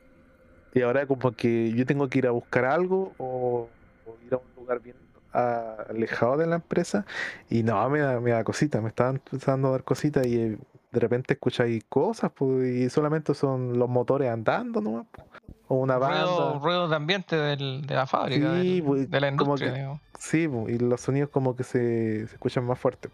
y 0.72 0.82
ahora 0.82 1.06
como 1.06 1.32
que 1.32 1.72
yo 1.72 1.86
tengo 1.86 2.08
que 2.08 2.18
ir 2.18 2.26
a 2.26 2.30
buscar 2.30 2.64
algo 2.64 3.14
o, 3.18 3.70
o 4.04 4.18
ir 4.20 4.34
a 4.34 4.36
un 4.38 4.54
lugar 4.56 4.80
bien 4.80 4.96
alejado 5.32 6.38
de 6.38 6.46
la 6.46 6.56
empresa 6.56 7.04
y 7.50 7.62
no, 7.62 7.88
me 7.90 8.00
da, 8.00 8.18
me 8.20 8.30
da 8.30 8.42
cosita, 8.44 8.80
me 8.80 8.88
estaban 8.88 9.16
empezando 9.16 9.68
a 9.68 9.72
dar 9.72 9.84
cositas 9.84 10.26
y 10.26 10.40
eh, 10.40 10.58
de 10.90 11.00
repente 11.00 11.34
escucháis 11.34 11.84
cosas 11.88 12.32
pues, 12.34 12.66
y 12.68 12.88
solamente 12.90 13.34
son 13.34 13.78
los 13.78 13.88
motores 13.88 14.30
andando 14.30 14.80
nomás, 14.80 15.06
pues, 15.12 15.26
o 15.68 15.76
una 15.76 15.98
banda. 15.98 16.58
ruido 16.58 16.88
de 16.88 16.96
ambiente 16.96 17.36
del- 17.36 17.82
de 17.86 17.94
la 17.94 18.06
fábrica, 18.06 18.54
Sí, 18.62 18.76
del- 18.76 18.82
pues, 18.84 19.10
de 19.10 19.20
la 19.20 19.36
como 19.36 19.52
industria. 19.52 19.70
que- 19.72 19.78
digamos. 19.78 20.00
Sí, 20.18 20.48
pues, 20.48 20.74
y 20.74 20.78
los 20.78 21.00
sonidos 21.00 21.28
como 21.30 21.54
que 21.54 21.62
se, 21.62 22.26
se 22.26 22.34
escuchan 22.34 22.64
más 22.64 22.78
fuertes. 22.78 23.12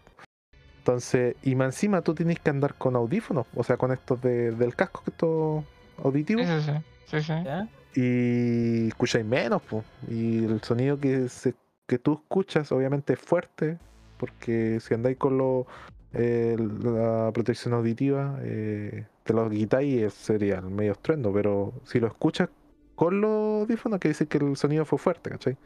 Entonces, 0.85 1.35
y 1.41 1.55
más 1.55 1.73
encima 1.73 2.03
tú 2.03 2.13
tienes 2.13 2.39
que 2.39 2.51
andar 2.51 2.75
con 2.75 2.95
audífonos, 2.95 3.47
o 3.55 3.63
sea, 3.63 3.75
con 3.75 3.91
estos 3.91 4.21
de- 4.21 4.51
del 4.51 4.75
casco, 4.75 5.01
que 5.03 5.09
estos 5.09 5.63
auditivos, 6.03 6.45
Sí, 6.45 6.61
sí, 6.61 6.71
sí. 6.71 7.17
sí, 7.17 7.21
sí. 7.23 7.33
¿Ya? 7.43 7.67
y 7.95 8.87
escucháis 8.89 9.25
menos, 9.25 9.63
pues. 9.67 9.83
Y 10.09 10.43
el 10.43 10.61
sonido 10.61 10.99
que, 10.99 11.27
se, 11.27 11.55
que 11.87 11.97
tú 11.97 12.13
escuchas, 12.13 12.71
obviamente, 12.71 13.13
es 13.13 13.19
fuerte, 13.19 13.79
porque 14.17 14.79
si 14.79 14.93
andáis 14.93 15.17
con 15.17 15.39
lo, 15.39 15.65
eh, 16.13 16.55
la 16.83 17.31
protección 17.33 17.73
auditiva, 17.73 18.37
eh, 18.43 19.07
te 19.23 19.33
lo 19.33 19.49
quitáis 19.49 20.03
y 20.03 20.09
sería 20.11 20.59
el 20.59 20.65
medio 20.69 20.91
estruendo, 20.91 21.33
pero 21.33 21.73
si 21.85 21.99
lo 21.99 22.05
escuchas 22.07 22.49
con 22.95 23.21
los 23.21 23.61
audífonos, 23.63 23.99
que 23.99 24.09
dice 24.09 24.27
que 24.27 24.37
el 24.37 24.55
sonido 24.55 24.85
fue 24.85 24.99
fuerte, 24.99 25.31
¿cachai? 25.31 25.57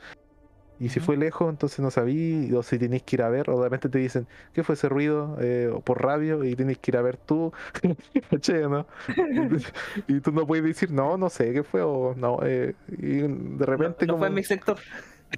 Y 0.79 0.89
si 0.89 0.99
fue 1.01 1.17
lejos, 1.17 1.49
entonces 1.49 1.79
no 1.79 1.91
sabí, 1.91 2.53
o 2.53 2.63
si 2.63 2.79
tenéis 2.79 3.03
que 3.03 3.17
ir 3.17 3.21
a 3.23 3.29
ver, 3.29 3.49
o 3.49 3.57
de 3.57 3.65
repente 3.65 3.89
te 3.89 3.99
dicen, 3.99 4.27
¿qué 4.53 4.63
fue 4.63 4.75
ese 4.75 4.89
ruido? 4.89 5.37
Eh, 5.41 5.71
por 5.83 6.01
radio, 6.01 6.43
y 6.45 6.55
tienes 6.55 6.77
que 6.79 6.91
ir 6.91 6.97
a 6.97 7.01
ver 7.01 7.17
tú, 7.17 7.51
o 8.31 8.69
¿no? 8.69 8.87
y 10.07 10.21
tú 10.21 10.31
no 10.31 10.47
puedes 10.47 10.63
decir, 10.65 10.91
no, 10.91 11.17
no 11.17 11.29
sé 11.29 11.53
qué 11.53 11.63
fue, 11.63 11.81
o 11.81 12.15
no, 12.15 12.39
eh, 12.43 12.75
y 12.87 13.19
de 13.27 13.65
repente 13.65 14.07
No 14.07 14.13
como 14.13 14.19
fue 14.19 14.27
en 14.27 14.33
mi 14.35 14.43
sector. 14.43 14.77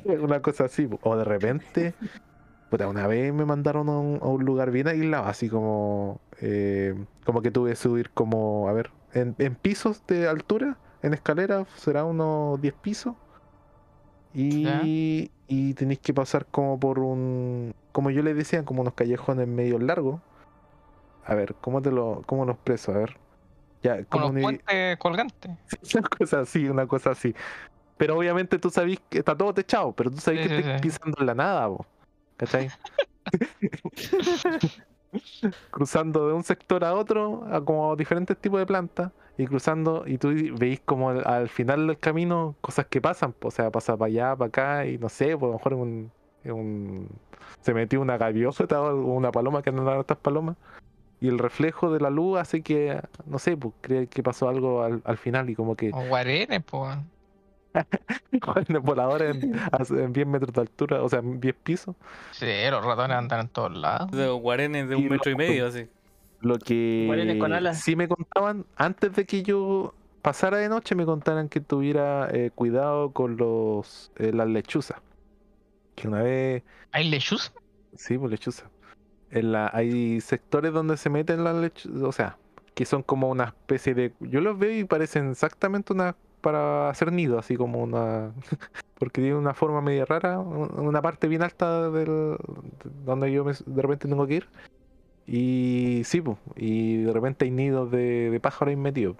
una 0.05 0.41
cosa 0.41 0.65
así, 0.65 0.87
o 1.01 1.15
de 1.17 1.23
repente, 1.23 1.95
puta, 2.69 2.87
una 2.87 3.07
vez 3.07 3.33
me 3.33 3.45
mandaron 3.45 3.89
a 3.89 3.99
un, 3.99 4.19
a 4.21 4.27
un 4.27 4.45
lugar 4.45 4.71
bien 4.71 4.87
aislado, 4.87 5.25
así 5.25 5.49
como, 5.49 6.21
eh, 6.41 6.95
como 7.25 7.41
que 7.41 7.51
tuve 7.51 7.71
que 7.71 7.75
subir 7.75 8.11
como, 8.11 8.69
a 8.69 8.73
ver, 8.73 8.91
en, 9.13 9.35
en 9.39 9.55
pisos 9.55 10.05
de 10.07 10.27
altura, 10.27 10.79
en 11.01 11.13
escalera, 11.13 11.65
será 11.77 12.05
unos 12.05 12.61
10 12.61 12.73
pisos. 12.75 13.15
Y, 14.33 15.29
y 15.47 15.73
tenéis 15.73 15.99
que 15.99 16.13
pasar 16.13 16.45
como 16.45 16.79
por 16.79 16.99
un, 16.99 17.73
como 17.91 18.09
yo 18.11 18.21
les 18.23 18.35
decía, 18.35 18.63
como 18.63 18.81
unos 18.81 18.93
callejones 18.93 19.47
medio 19.47 19.77
largos. 19.79 20.21
A 21.25 21.35
ver, 21.35 21.55
¿cómo 21.61 21.81
te 21.81 21.91
lo, 21.91 22.23
cómo 22.25 22.45
los 22.45 22.57
preso? 22.57 22.91
A 22.93 22.97
ver. 22.97 23.17
Ya, 23.83 24.03
como 24.05 24.23
los 24.25 24.31
una- 24.31 24.41
puentes 24.41 24.97
colgantes. 24.97 25.51
una 25.95 26.07
cosa 26.07 26.39
así, 26.41 26.67
una 26.69 26.87
cosa 26.87 27.11
así. 27.11 27.33
Pero 27.97 28.17
obviamente 28.17 28.57
tú 28.57 28.69
sabes 28.69 28.99
que 29.09 29.19
está 29.19 29.37
todo 29.37 29.53
techado, 29.53 29.91
pero 29.93 30.09
tú 30.09 30.17
sabes 30.17 30.41
Sí, 30.41 30.47
que 30.49 30.55
sí, 30.55 30.61
estás 30.61 30.81
sí. 30.81 30.87
pisando 30.89 31.17
en 31.19 31.25
la 31.25 31.35
nada, 31.35 31.67
po, 31.67 31.85
¿cachai? 32.37 32.69
cruzando 35.71 36.27
de 36.27 36.33
un 36.33 36.43
sector 36.43 36.83
a 36.83 36.93
otro, 36.93 37.45
a 37.51 37.63
como 37.63 37.95
diferentes 37.95 38.37
tipos 38.37 38.59
de 38.59 38.65
plantas, 38.65 39.11
y 39.37 39.47
cruzando, 39.47 40.03
y 40.05 40.17
tú 40.17 40.33
veis 40.57 40.81
como 40.83 41.09
al, 41.09 41.25
al 41.25 41.49
final 41.49 41.87
del 41.87 41.97
camino 41.97 42.55
cosas 42.61 42.85
que 42.87 43.01
pasan, 43.01 43.33
o 43.41 43.51
sea, 43.51 43.71
pasa 43.71 43.97
para 43.97 44.07
allá, 44.07 44.35
para 44.35 44.47
acá, 44.49 44.85
y 44.85 44.97
no 44.97 45.09
sé, 45.09 45.37
pues 45.37 45.43
a 45.49 45.51
lo 45.51 45.53
mejor 45.53 45.73
un, 45.73 46.11
un- 46.45 47.07
se 47.61 47.73
metió 47.73 48.01
una 48.01 48.17
gaviota 48.17 48.81
o 48.81 48.95
una 48.95 49.31
paloma 49.31 49.61
que 49.61 49.69
andan 49.69 49.99
estas 49.99 50.17
palomas. 50.17 50.57
Y 51.19 51.27
el 51.27 51.37
reflejo 51.37 51.91
de 51.93 51.99
la 51.99 52.09
luz 52.09 52.39
hace 52.39 52.61
que, 52.63 52.99
no 53.25 53.37
sé, 53.37 53.55
pues 53.55 53.73
cree 53.81 54.07
que 54.07 54.23
pasó 54.23 54.49
algo 54.49 54.81
al, 54.81 55.01
al 55.05 55.17
final 55.17 55.49
y 55.51 55.55
como 55.55 55.75
que 55.75 55.91
O 55.93 56.01
guarenes, 56.07 56.63
pues. 56.63 56.97
Jóvenes 58.41 58.81
voladores 58.81 59.35
en, 59.35 59.55
a- 59.55 60.03
en 60.03 60.13
10 60.13 60.27
metros 60.27 60.51
de 60.53 60.61
altura, 60.61 61.03
o 61.03 61.09
sea, 61.09 61.19
en 61.19 61.39
10 61.39 61.55
pisos. 61.55 61.95
Sí, 62.31 62.47
los 62.69 62.83
ratones 62.83 63.17
andan 63.17 63.41
en 63.41 63.47
todos 63.49 63.75
lados. 63.77 64.11
De 64.11 64.29
guarenes 64.29 64.89
de 64.89 64.95
un 64.95 65.03
Y 65.03 65.09
metro 65.09 65.31
y 65.31 65.35
medio, 65.35 65.67
así. 65.67 65.87
Lo 66.41 66.57
que 66.59 67.37
con 67.39 67.53
alas. 67.53 67.79
sí 67.79 67.95
me 67.95 68.07
contaban, 68.07 68.65
antes 68.75 69.13
de 69.13 69.25
que 69.25 69.43
yo 69.43 69.93
pasara 70.21 70.57
de 70.57 70.69
noche, 70.69 70.95
me 70.95 71.05
contaran 71.05 71.49
que 71.49 71.59
tuviera 71.61 72.27
eh, 72.31 72.51
cuidado 72.53 73.11
con 73.11 73.37
los 73.37 74.11
eh, 74.17 74.31
las 74.33 74.47
lechuzas. 74.47 74.99
Que 75.95 76.07
una 76.07 76.23
vez, 76.23 76.63
¿Hay 76.91 77.09
lechuzas? 77.09 77.53
sí, 77.95 78.17
pues 78.17 78.31
lechuzas. 78.31 78.69
En 79.29 79.51
la, 79.51 79.69
hay 79.73 80.19
sectores 80.21 80.73
donde 80.73 80.97
se 80.97 81.09
meten 81.09 81.43
las 81.43 81.55
lechuzas, 81.55 82.01
o 82.01 82.11
sea, 82.11 82.37
que 82.73 82.85
son 82.85 83.03
como 83.03 83.29
una 83.29 83.45
especie 83.45 83.93
de... 83.93 84.13
Yo 84.19 84.41
los 84.41 84.57
veo 84.57 84.77
y 84.77 84.83
parecen 84.83 85.31
exactamente 85.31 85.93
una 85.93 86.15
para 86.41 86.89
hacer 86.89 87.11
nido, 87.11 87.37
así 87.39 87.55
como 87.55 87.81
una... 87.83 88.31
porque 88.99 89.21
tiene 89.21 89.37
una 89.37 89.53
forma 89.53 89.81
media 89.81 90.05
rara, 90.05 90.39
un- 90.39 90.71
una 90.79 91.01
parte 91.01 91.27
bien 91.27 91.43
alta 91.43 91.89
del 91.91 92.35
donde 93.05 93.31
yo 93.31 93.43
me- 93.45 93.53
de 93.65 93.81
repente 93.81 94.07
tengo 94.07 94.25
que 94.27 94.35
ir. 94.35 94.47
Y 95.27 96.01
sí, 96.05 96.21
pues, 96.21 96.37
y 96.55 97.03
de 97.03 97.13
repente 97.13 97.45
hay 97.45 97.51
nidos 97.51 97.91
de, 97.91 98.29
de 98.29 98.39
pájaros 98.39 98.71
ahí 98.71 98.75
metidos. 98.75 99.17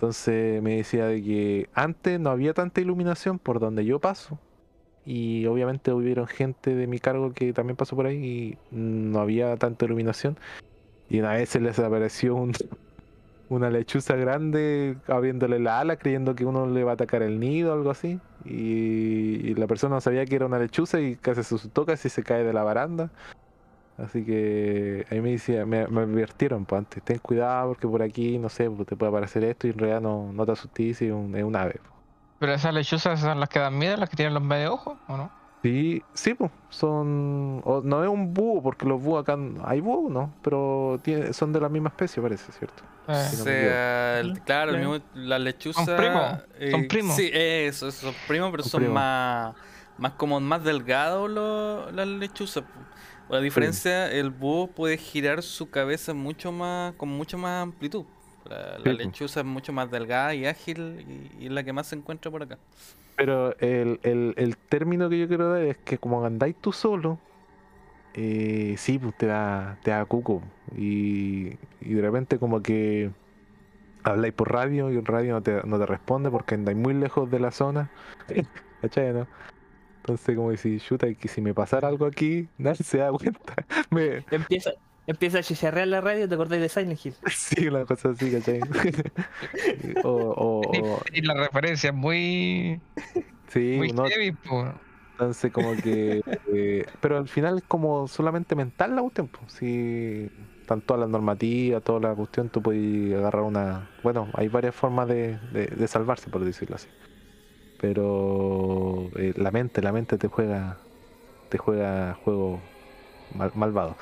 Entonces 0.00 0.62
me 0.62 0.76
decía 0.76 1.06
de 1.06 1.22
que 1.22 1.68
antes 1.74 2.18
no 2.18 2.30
había 2.30 2.54
tanta 2.54 2.80
iluminación 2.80 3.38
por 3.38 3.60
donde 3.60 3.84
yo 3.84 4.00
paso. 4.00 4.38
Y 5.04 5.46
obviamente 5.46 5.92
hubieron 5.92 6.26
gente 6.26 6.74
de 6.74 6.86
mi 6.86 6.98
cargo 6.98 7.32
que 7.32 7.52
también 7.52 7.76
pasó 7.76 7.96
por 7.96 8.06
ahí 8.06 8.16
y 8.16 8.58
no 8.74 9.20
había 9.20 9.56
tanta 9.58 9.84
iluminación. 9.84 10.38
Y 11.10 11.20
una 11.20 11.34
vez 11.34 11.50
se 11.50 11.60
les 11.60 11.78
apareció 11.78 12.34
un, 12.34 12.52
una 13.50 13.68
lechuza 13.68 14.16
grande 14.16 14.96
abriéndole 15.06 15.58
la 15.58 15.80
ala 15.80 15.96
creyendo 15.96 16.34
que 16.34 16.46
uno 16.46 16.66
le 16.66 16.82
va 16.82 16.92
a 16.92 16.94
atacar 16.94 17.22
el 17.22 17.38
nido 17.38 17.72
o 17.72 17.74
algo 17.74 17.90
así. 17.90 18.20
Y, 18.46 19.50
y 19.50 19.54
la 19.54 19.66
persona 19.66 19.96
no 19.96 20.00
sabía 20.00 20.24
que 20.24 20.36
era 20.36 20.46
una 20.46 20.58
lechuza 20.58 20.98
y 21.00 21.16
casi 21.16 21.42
se 21.42 21.54
asustó, 21.56 21.84
casi 21.84 22.08
se 22.08 22.22
cae 22.22 22.42
de 22.42 22.54
la 22.54 22.62
baranda. 22.62 23.10
Así 24.04 24.24
que 24.24 25.06
ahí 25.10 25.20
me 25.20 25.30
decía, 25.32 25.66
me, 25.66 25.86
me 25.88 26.02
advirtieron, 26.02 26.64
pues 26.64 26.78
antes, 26.78 27.02
ten 27.02 27.18
cuidado 27.18 27.68
porque 27.68 27.86
por 27.86 28.02
aquí, 28.02 28.38
no 28.38 28.48
sé, 28.48 28.70
pues, 28.70 28.86
te 28.88 28.96
puede 28.96 29.10
aparecer 29.10 29.44
esto 29.44 29.66
y 29.66 29.70
en 29.70 29.78
realidad 29.78 30.00
no, 30.00 30.32
no 30.32 30.46
te 30.46 30.52
asustes, 30.52 31.02
es 31.02 31.12
un, 31.12 31.34
es 31.36 31.44
un 31.44 31.54
ave. 31.56 31.74
pues. 31.80 31.90
Pero 32.38 32.54
esas 32.54 32.72
lechuzas 32.72 33.20
son 33.20 33.38
las 33.38 33.48
que 33.50 33.58
dan 33.58 33.76
miedo, 33.76 33.96
las 33.98 34.08
que 34.08 34.16
tienen 34.16 34.32
los 34.34 34.42
medio 34.42 34.72
ojos, 34.74 34.96
¿o 35.08 35.16
no? 35.16 35.30
Sí, 35.62 36.02
sí, 36.14 36.32
pues, 36.32 36.50
son. 36.70 37.60
o 37.64 37.82
no 37.84 38.02
es 38.02 38.08
un 38.08 38.32
búho, 38.32 38.62
porque 38.62 38.86
los 38.86 39.02
búhos 39.02 39.22
acá. 39.22 39.36
Hay 39.64 39.80
búhos, 39.80 40.10
¿no? 40.10 40.32
Pero 40.42 40.98
tiene- 41.02 41.34
son 41.34 41.52
de 41.52 41.60
la 41.60 41.68
misma 41.68 41.90
especie, 41.90 42.22
parece, 42.22 42.50
¿cierto? 42.52 42.82
Eh, 43.08 43.14
Sí, 43.28 43.36
O 43.36 43.38
no 43.40 43.44
sea, 43.44 44.20
el- 44.20 44.40
claro, 44.40 44.70
el 44.70 44.78
mismo- 44.78 45.04
la 45.14 45.38
lechuza. 45.38 45.84
Son 45.84 45.96
primos, 45.96 46.22
son 46.70 46.88
primos. 46.88 47.14
Sí, 47.16 47.30
eso, 47.32 47.88
eso, 47.88 48.06
son 48.06 48.14
primos, 48.26 48.50
pero 48.52 48.62
Son 48.62 48.70
son 48.70 48.78
primos. 48.80 48.94
más, 48.94 49.54
más 49.98 50.12
como 50.12 50.40
más 50.40 50.64
delgados 50.64 51.28
los- 51.30 51.92
las 51.92 52.06
lechuzas. 52.08 52.64
La 53.30 53.40
diferencia, 53.40 54.10
el 54.12 54.30
búho 54.30 54.74
puede 54.74 54.98
girar 54.98 55.42
su 55.42 55.70
cabeza 55.70 56.14
mucho 56.14 56.52
más, 56.52 56.94
con 56.96 57.08
mucho 57.10 57.38
más 57.38 57.62
amplitud. 57.62 58.06
La, 58.44 58.78
la 58.78 58.92
Sí, 58.92 58.96
po. 58.96 59.14
lechuza 59.14 59.40
es 59.40 59.46
mucho 59.46 59.72
más 59.72 59.90
delgada 59.90 60.34
y 60.34 60.46
ágil 60.46 61.30
y, 61.38 61.44
y 61.44 61.46
es 61.46 61.52
la 61.52 61.62
que 61.64 61.72
más 61.72 61.88
se 61.88 61.96
encuentra 61.96 62.30
por 62.30 62.42
acá. 62.42 62.58
Pero 63.16 63.56
el, 63.58 64.00
el, 64.02 64.34
el 64.36 64.56
término 64.58 65.08
que 65.10 65.18
yo 65.18 65.28
quiero 65.28 65.50
dar 65.52 65.62
es 65.62 65.78
que 65.78 65.98
como 65.98 66.24
andáis 66.24 66.56
tú 66.60 66.72
solo, 66.72 67.20
eh, 68.14 68.76
sí, 68.78 68.98
pues 68.98 69.16
te 69.16 69.26
da, 69.26 69.80
te 69.82 69.90
da 69.92 70.04
cuco. 70.06 70.42
Y, 70.76 71.58
y 71.80 71.94
de 71.94 72.02
repente 72.02 72.38
como 72.38 72.62
que 72.62 73.14
habláis 74.04 74.34
por 74.34 74.52
radio 74.52 74.90
y 74.92 74.96
el 74.98 75.06
radio 75.06 75.34
no 75.34 75.42
te, 75.42 75.62
no 75.64 75.78
te 75.78 75.86
responde 75.86 76.30
porque 76.30 76.56
andáis 76.56 76.78
muy 76.78 76.94
lejos 76.94 77.30
de 77.30 77.40
la 77.40 77.52
zona. 77.52 77.92
¿Cachai, 78.82 79.12
no? 79.14 79.28
Entonces 80.02 80.36
como 80.36 80.50
decís, 80.50 80.82
chuta, 80.84 81.08
y 81.08 81.16
que 81.16 81.28
si 81.28 81.40
me 81.40 81.54
pasara 81.54 81.88
algo 81.88 82.06
aquí, 82.06 82.48
nadie 82.58 82.84
se 82.84 82.98
da 82.98 83.10
cuenta. 83.12 83.54
Me, 83.90 84.24
Empieza, 84.30 84.70
empieza 85.06 85.38
a 85.38 85.42
chicharrear 85.42 85.88
la 85.88 86.00
radio, 86.00 86.28
te 86.28 86.34
acordáis 86.34 86.62
de 86.62 86.68
Silent 86.68 87.04
Hill. 87.04 87.16
sí, 87.30 87.68
una 87.68 87.84
cosa 87.84 88.10
así, 88.10 88.30
¿cachai? 88.30 88.60
o, 90.04 90.08
o, 90.10 90.94
o- 90.96 91.02
Y 91.12 91.22
la 91.22 91.34
referencia 91.34 91.90
es 91.90 91.96
muy, 91.96 92.80
sí, 93.48 93.78
muy 93.78 93.92
no, 93.92 94.04
heavy, 94.08 94.32
po. 94.32 94.80
Entonces, 95.18 95.52
como 95.52 95.76
que. 95.76 96.22
eh, 96.46 96.86
pero 97.00 97.18
al 97.18 97.28
final 97.28 97.58
es 97.58 97.64
como 97.64 98.08
solamente 98.08 98.56
mental 98.56 98.96
la 98.96 99.02
cuestión. 99.02 99.28
pues. 99.28 99.52
Si 99.52 100.30
están 100.60 100.80
todas 100.82 101.00
las 101.00 101.10
normativas, 101.10 101.82
toda 101.82 102.00
la 102.00 102.14
cuestión, 102.14 102.48
tú 102.50 102.62
puedes 102.62 103.14
agarrar 103.14 103.42
una. 103.42 103.90
Bueno, 104.02 104.30
hay 104.34 104.48
varias 104.48 104.74
formas 104.74 105.08
de, 105.08 105.38
de- 105.52 105.66
de 105.66 105.88
salvarse, 105.88 106.30
por 106.30 106.42
decirlo 106.44 106.76
así. 106.76 106.88
Pero 107.80 109.10
eh, 109.18 109.32
la 109.36 109.50
mente, 109.52 109.82
la 109.82 109.92
mente 109.92 110.18
te 110.18 110.28
juega. 110.28 110.88
Te 111.48 111.58
juega 111.58 112.14
juegos 112.14 112.64
mal- 113.30 113.52
malvados. 113.54 113.98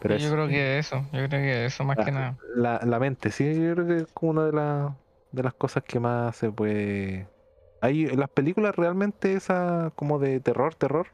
Pero 0.00 0.16
yo 0.16 0.16
es- 0.16 0.32
creo 0.32 0.48
que 0.48 0.78
eso, 0.78 1.08
yo 1.12 1.26
creo 1.28 1.40
que 1.42 1.64
eso 1.66 1.84
más 1.84 1.98
que 1.98 2.12
nada. 2.12 2.40
la, 2.54 2.80
la 2.84 2.98
mente, 2.98 3.30
sí, 3.30 3.44
yo 3.54 3.74
creo 3.74 3.86
que 3.86 3.96
es 3.98 4.06
como 4.12 4.32
una 4.32 4.46
de, 4.46 4.52
las 4.52 4.92
de 5.30 5.42
las 5.42 5.54
cosas 5.54 5.82
que 5.84 6.00
más 6.00 6.36
se 6.36 6.50
puede... 6.52 7.28
Hay 7.80 8.06
las 8.06 8.30
películas 8.30 8.76
realmente 8.76 9.34
esas 9.34 9.92
como 9.94 10.18
de 10.18 10.40
terror, 10.40 10.74
terror, 10.74 11.08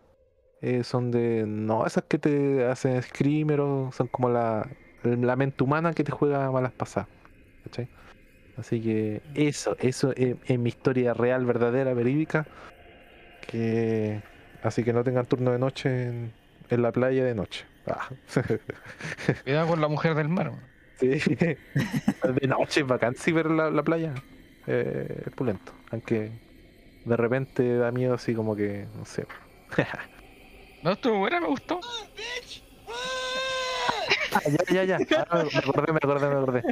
eh, 0.60 0.84
son 0.84 1.10
de... 1.10 1.44
No, 1.46 1.86
esas 1.86 2.04
que 2.06 2.18
te 2.18 2.66
hacen 2.66 3.02
screamer 3.02 3.60
o 3.60 3.92
son 3.92 4.08
como 4.08 4.30
la, 4.30 4.76
la 5.04 5.36
mente 5.36 5.64
humana 5.64 5.94
que 5.94 6.04
te 6.04 6.12
juega 6.12 6.50
malas 6.52 6.72
pasadas. 6.74 7.10
¿cachai? 7.64 7.90
Así 8.58 8.80
que 8.80 9.22
eso, 9.34 9.76
eso 9.80 10.12
es, 10.16 10.36
es 10.44 10.58
mi 10.58 10.68
historia 10.68 11.14
real, 11.14 11.46
verdadera, 11.46 11.94
verídica. 11.94 12.46
Que... 13.46 14.20
Así 14.62 14.82
que 14.82 14.92
no 14.92 15.04
tengan 15.04 15.26
turno 15.26 15.52
de 15.52 15.58
noche 15.58 16.08
en, 16.08 16.32
en 16.68 16.82
la 16.82 16.90
playa 16.90 17.24
de 17.24 17.34
noche. 17.34 17.64
Ah. 17.86 18.08
Cuidado 19.44 19.68
con 19.68 19.80
la 19.80 19.88
mujer 19.88 20.14
del 20.14 20.28
mar. 20.28 20.52
Sí. 20.98 21.08
De 22.40 22.48
noche 22.48 22.80
es 22.80 22.86
bacán 22.86 23.14
sí 23.14 23.30
ver 23.30 23.46
la, 23.46 23.70
la 23.70 23.82
playa. 23.82 24.14
Eh, 24.66 25.22
es 25.26 25.32
pulento. 25.32 25.72
Aunque 25.90 26.32
de 27.04 27.16
repente 27.16 27.76
da 27.76 27.92
miedo 27.92 28.14
así 28.14 28.34
como 28.34 28.54
que, 28.56 28.86
no 28.94 29.04
sé. 29.04 29.26
No, 30.80 30.92
estuvo 30.92 31.18
buena, 31.18 31.40
me 31.40 31.48
gustó. 31.48 31.80
Ah, 34.32 34.40
ya, 34.70 34.84
ya, 34.84 34.98
ya. 34.98 35.26
Ah, 35.30 35.44
me 35.52 35.58
acordé, 35.58 35.92
me 35.92 35.98
acordé, 35.98 36.28
me 36.28 36.34
acordé. 36.34 36.64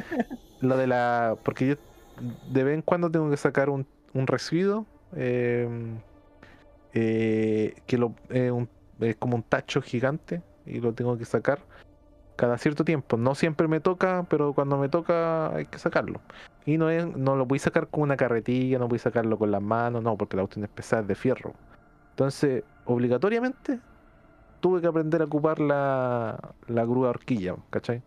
Lo 0.61 0.77
de 0.77 0.87
la. 0.87 1.37
Porque 1.43 1.67
yo 1.67 1.75
de 2.51 2.63
vez 2.63 2.75
en 2.75 2.81
cuando 2.81 3.11
tengo 3.11 3.29
que 3.29 3.37
sacar 3.37 3.69
un, 3.69 3.87
un 4.13 4.27
residuo. 4.27 4.85
eh, 5.15 5.67
eh, 6.93 7.75
que 7.85 7.97
lo, 7.97 8.13
es 8.29 9.15
como 9.17 9.35
un 9.37 9.43
tacho 9.43 9.81
gigante. 9.81 10.41
Y 10.65 10.79
lo 10.81 10.93
tengo 10.93 11.17
que 11.17 11.25
sacar 11.25 11.59
cada 12.35 12.57
cierto 12.57 12.83
tiempo. 12.85 13.17
No 13.17 13.35
siempre 13.35 13.67
me 13.67 13.79
toca, 13.79 14.25
pero 14.29 14.53
cuando 14.53 14.77
me 14.77 14.89
toca 14.89 15.55
hay 15.55 15.65
que 15.65 15.79
sacarlo. 15.79 16.21
Y 16.65 16.77
no, 16.77 16.89
no 17.17 17.35
lo 17.35 17.45
voy 17.45 17.57
a 17.57 17.61
sacar 17.61 17.87
con 17.87 18.03
una 18.03 18.17
carretilla, 18.17 18.77
no 18.79 18.87
voy 18.87 18.97
a 18.97 18.99
sacarlo 18.99 19.37
con 19.37 19.51
las 19.51 19.61
manos, 19.61 20.03
no, 20.03 20.17
porque 20.17 20.35
la 20.37 20.43
cuestión 20.43 20.65
es 20.65 20.71
pesada, 20.71 21.03
es 21.03 21.07
de 21.07 21.15
fierro. 21.15 21.53
Entonces, 22.11 22.63
obligatoriamente, 22.85 23.79
tuve 24.59 24.81
que 24.81 24.87
aprender 24.87 25.21
a 25.21 25.25
ocupar 25.25 25.59
la, 25.59 26.53
la 26.67 26.85
grúa 26.85 27.09
horquilla, 27.09 27.55
¿cachai? 27.69 28.01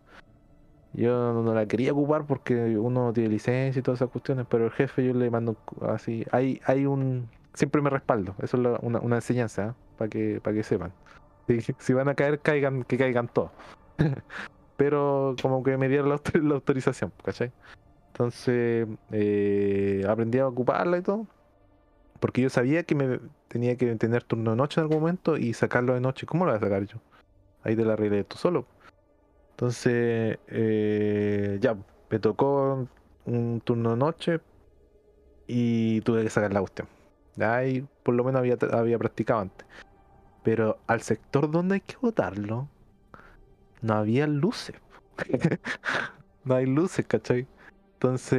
Yo 0.92 1.32
no, 1.32 1.54
la 1.54 1.66
quería 1.66 1.92
ocupar 1.92 2.26
porque 2.26 2.76
uno 2.76 3.06
no 3.06 3.12
tiene 3.12 3.28
licencia 3.28 3.78
y 3.78 3.82
todas 3.82 3.98
esas 3.98 4.10
cuestiones, 4.10 4.46
pero 4.48 4.64
el 4.64 4.72
jefe 4.72 5.04
yo 5.04 5.14
le 5.14 5.30
mando 5.30 5.56
así. 5.88 6.26
Hay, 6.32 6.60
hay 6.64 6.86
un. 6.86 7.28
Siempre 7.54 7.82
me 7.82 7.90
respaldo, 7.90 8.34
eso 8.42 8.56
es 8.56 8.78
una, 8.82 9.00
una 9.00 9.16
enseñanza, 9.16 9.74
para 9.98 10.08
que, 10.08 10.40
para 10.42 10.56
que 10.56 10.62
sepan. 10.62 10.92
Si, 11.78 11.92
van 11.92 12.08
a 12.08 12.14
caer, 12.14 12.38
caigan, 12.40 12.84
que 12.84 12.96
caigan 12.96 13.26
todos. 13.26 13.50
pero 14.76 15.34
como 15.42 15.64
que 15.64 15.76
me 15.76 15.88
dieron 15.88 16.08
la 16.08 16.54
autorización, 16.54 17.12
¿cachai? 17.24 17.52
Entonces 18.12 18.86
eh, 19.10 20.04
aprendí 20.08 20.38
a 20.38 20.46
ocuparla 20.46 20.98
y 20.98 21.02
todo. 21.02 21.26
Porque 22.20 22.42
yo 22.42 22.50
sabía 22.50 22.82
que 22.84 22.94
me 22.94 23.18
tenía 23.48 23.76
que 23.76 23.94
tener 23.96 24.22
turno 24.24 24.52
de 24.52 24.56
noche 24.56 24.80
en 24.80 24.84
algún 24.84 25.00
momento 25.00 25.36
y 25.36 25.54
sacarlo 25.54 25.94
de 25.94 26.00
noche. 26.00 26.26
¿Cómo 26.26 26.44
lo 26.44 26.52
voy 26.52 26.58
a 26.58 26.60
sacar 26.60 26.84
yo? 26.84 26.98
Ahí 27.64 27.74
te 27.74 27.84
la 27.84 27.94
arreglé 27.94 28.24
tú 28.24 28.36
solo. 28.36 28.66
Entonces, 29.52 30.38
eh, 30.48 31.58
ya, 31.60 31.76
me 32.10 32.18
tocó 32.18 32.86
un 33.24 33.60
turno 33.62 33.90
de 33.90 33.96
noche 33.96 34.40
y 35.46 36.00
tuve 36.02 36.22
que 36.22 36.30
sacar 36.30 36.52
la 36.52 36.60
cuestión. 36.60 36.88
Ahí 37.40 37.86
por 38.02 38.14
lo 38.14 38.24
menos 38.24 38.40
había, 38.40 38.56
había 38.72 38.98
practicado 38.98 39.40
antes. 39.40 39.66
Pero 40.42 40.78
al 40.86 41.02
sector 41.02 41.50
donde 41.50 41.74
hay 41.76 41.80
que 41.80 41.96
botarlo, 42.00 42.68
no 43.82 43.94
había 43.94 44.26
luces. 44.26 44.76
no 46.44 46.54
hay 46.54 46.66
luces, 46.66 47.06
¿cachai? 47.06 47.46
Entonces, 48.04 48.38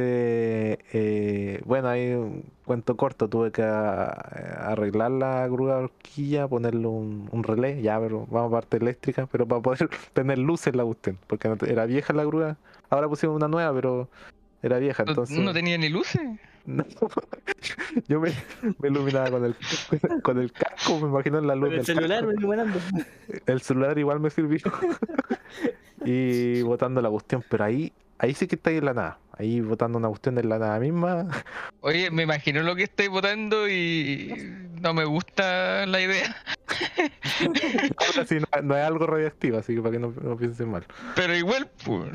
eh, 0.92 1.62
bueno, 1.64 1.86
ahí 1.88 2.14
un 2.14 2.42
cuento 2.64 2.96
corto, 2.96 3.28
tuve 3.28 3.52
que 3.52 3.62
a- 3.62 4.06
arreglar 4.72 5.12
la 5.12 5.46
grúa 5.46 5.76
horquilla, 5.78 6.48
ponerle 6.48 6.88
un, 6.88 7.28
un 7.30 7.44
relé, 7.44 7.80
ya, 7.80 8.00
pero 8.00 8.26
vamos 8.28 8.48
a 8.52 8.56
parte 8.56 8.78
eléctrica, 8.78 9.28
pero 9.30 9.46
para 9.46 9.62
poder 9.62 9.88
tener 10.14 10.38
luces 10.38 10.72
en 10.72 10.78
la 10.78 10.84
cuestión, 10.84 11.16
porque 11.28 11.48
no 11.48 11.56
te- 11.56 11.70
era 11.70 11.86
vieja 11.86 12.12
la 12.12 12.24
grúa, 12.24 12.56
ahora 12.90 13.08
pusimos 13.08 13.36
una 13.36 13.46
nueva, 13.46 13.72
pero 13.72 14.08
era 14.64 14.78
vieja, 14.80 15.04
No- 15.04 15.12
entonces... 15.12 15.38
No 15.38 15.52
tenía 15.52 15.78
ni 15.78 15.88
luces. 15.90 16.20
No. 16.64 16.84
Yo 18.08 18.20
me, 18.20 18.30
me 18.80 18.88
iluminaba 18.88 19.30
con 19.32 19.44
el, 19.44 19.56
con 20.22 20.38
el 20.38 20.52
casco, 20.52 20.98
me 21.00 21.08
imagino 21.08 21.38
en 21.38 21.46
la 21.48 21.56
luz 21.56 21.70
Con 21.70 21.78
el 21.78 21.84
celular, 21.84 22.20
casco. 22.24 22.32
iluminando. 22.38 22.78
El 23.46 23.60
celular 23.62 23.98
igual 23.98 24.20
me 24.20 24.30
sirvió. 24.30 24.58
y 26.04 26.62
botando 26.62 27.00
la 27.00 27.10
cuestión, 27.10 27.44
pero 27.48 27.64
ahí, 27.64 27.92
ahí 28.18 28.34
sí 28.34 28.46
que 28.46 28.56
está 28.56 28.70
ahí 28.70 28.78
en 28.78 28.84
la 28.86 28.94
nada. 28.94 29.18
Ahí 29.38 29.60
botando 29.60 29.98
una 29.98 30.08
cuestión 30.08 30.38
en 30.38 30.48
la 30.48 30.58
nada 30.58 30.78
misma. 30.78 31.26
Oye, 31.80 32.10
me 32.10 32.22
imagino 32.24 32.62
lo 32.62 32.76
que 32.76 32.82
estáis 32.84 33.08
votando 33.08 33.68
y 33.68 34.32
no 34.80 34.92
me 34.94 35.04
gusta 35.04 35.86
la 35.86 36.00
idea. 36.00 36.36
Ahora 37.96 38.26
sí, 38.26 38.36
no, 38.38 38.62
no 38.62 38.76
es 38.76 38.84
algo 38.84 39.06
radioactivo, 39.06 39.58
así 39.58 39.74
que 39.74 39.80
para 39.80 39.92
que 39.92 39.98
no, 39.98 40.12
no 40.22 40.36
piensen 40.36 40.70
mal. 40.70 40.84
Pero 41.16 41.34
igual, 41.34 41.68
pues, 41.84 42.10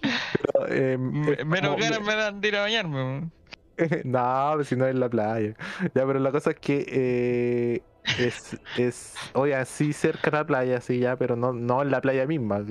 Pero, 0.00 0.66
eh, 0.68 0.98
es 1.38 1.46
menos 1.46 1.72
como- 1.72 1.82
ganas 1.82 2.00
me 2.00 2.14
dan 2.14 2.40
de 2.40 2.48
ir 2.48 2.56
a 2.56 2.60
bañarme. 2.62 3.30
no, 4.04 4.64
si 4.64 4.76
no 4.76 4.86
es 4.86 4.90
en 4.92 5.00
la 5.00 5.08
playa. 5.08 5.54
Ya, 5.94 6.06
pero 6.06 6.18
la 6.18 6.32
cosa 6.32 6.50
es 6.50 6.56
que 6.56 6.84
eh, 6.88 7.82
es, 8.18 8.58
es, 8.76 9.14
oye, 9.34 9.64
sí 9.66 9.92
cerca 9.92 10.30
de 10.30 10.36
la 10.38 10.44
playa, 10.46 10.80
sí, 10.80 10.98
ya, 10.98 11.16
pero 11.16 11.36
no, 11.36 11.52
no 11.52 11.82
en 11.82 11.90
la 11.90 12.00
playa 12.00 12.26
misma. 12.26 12.64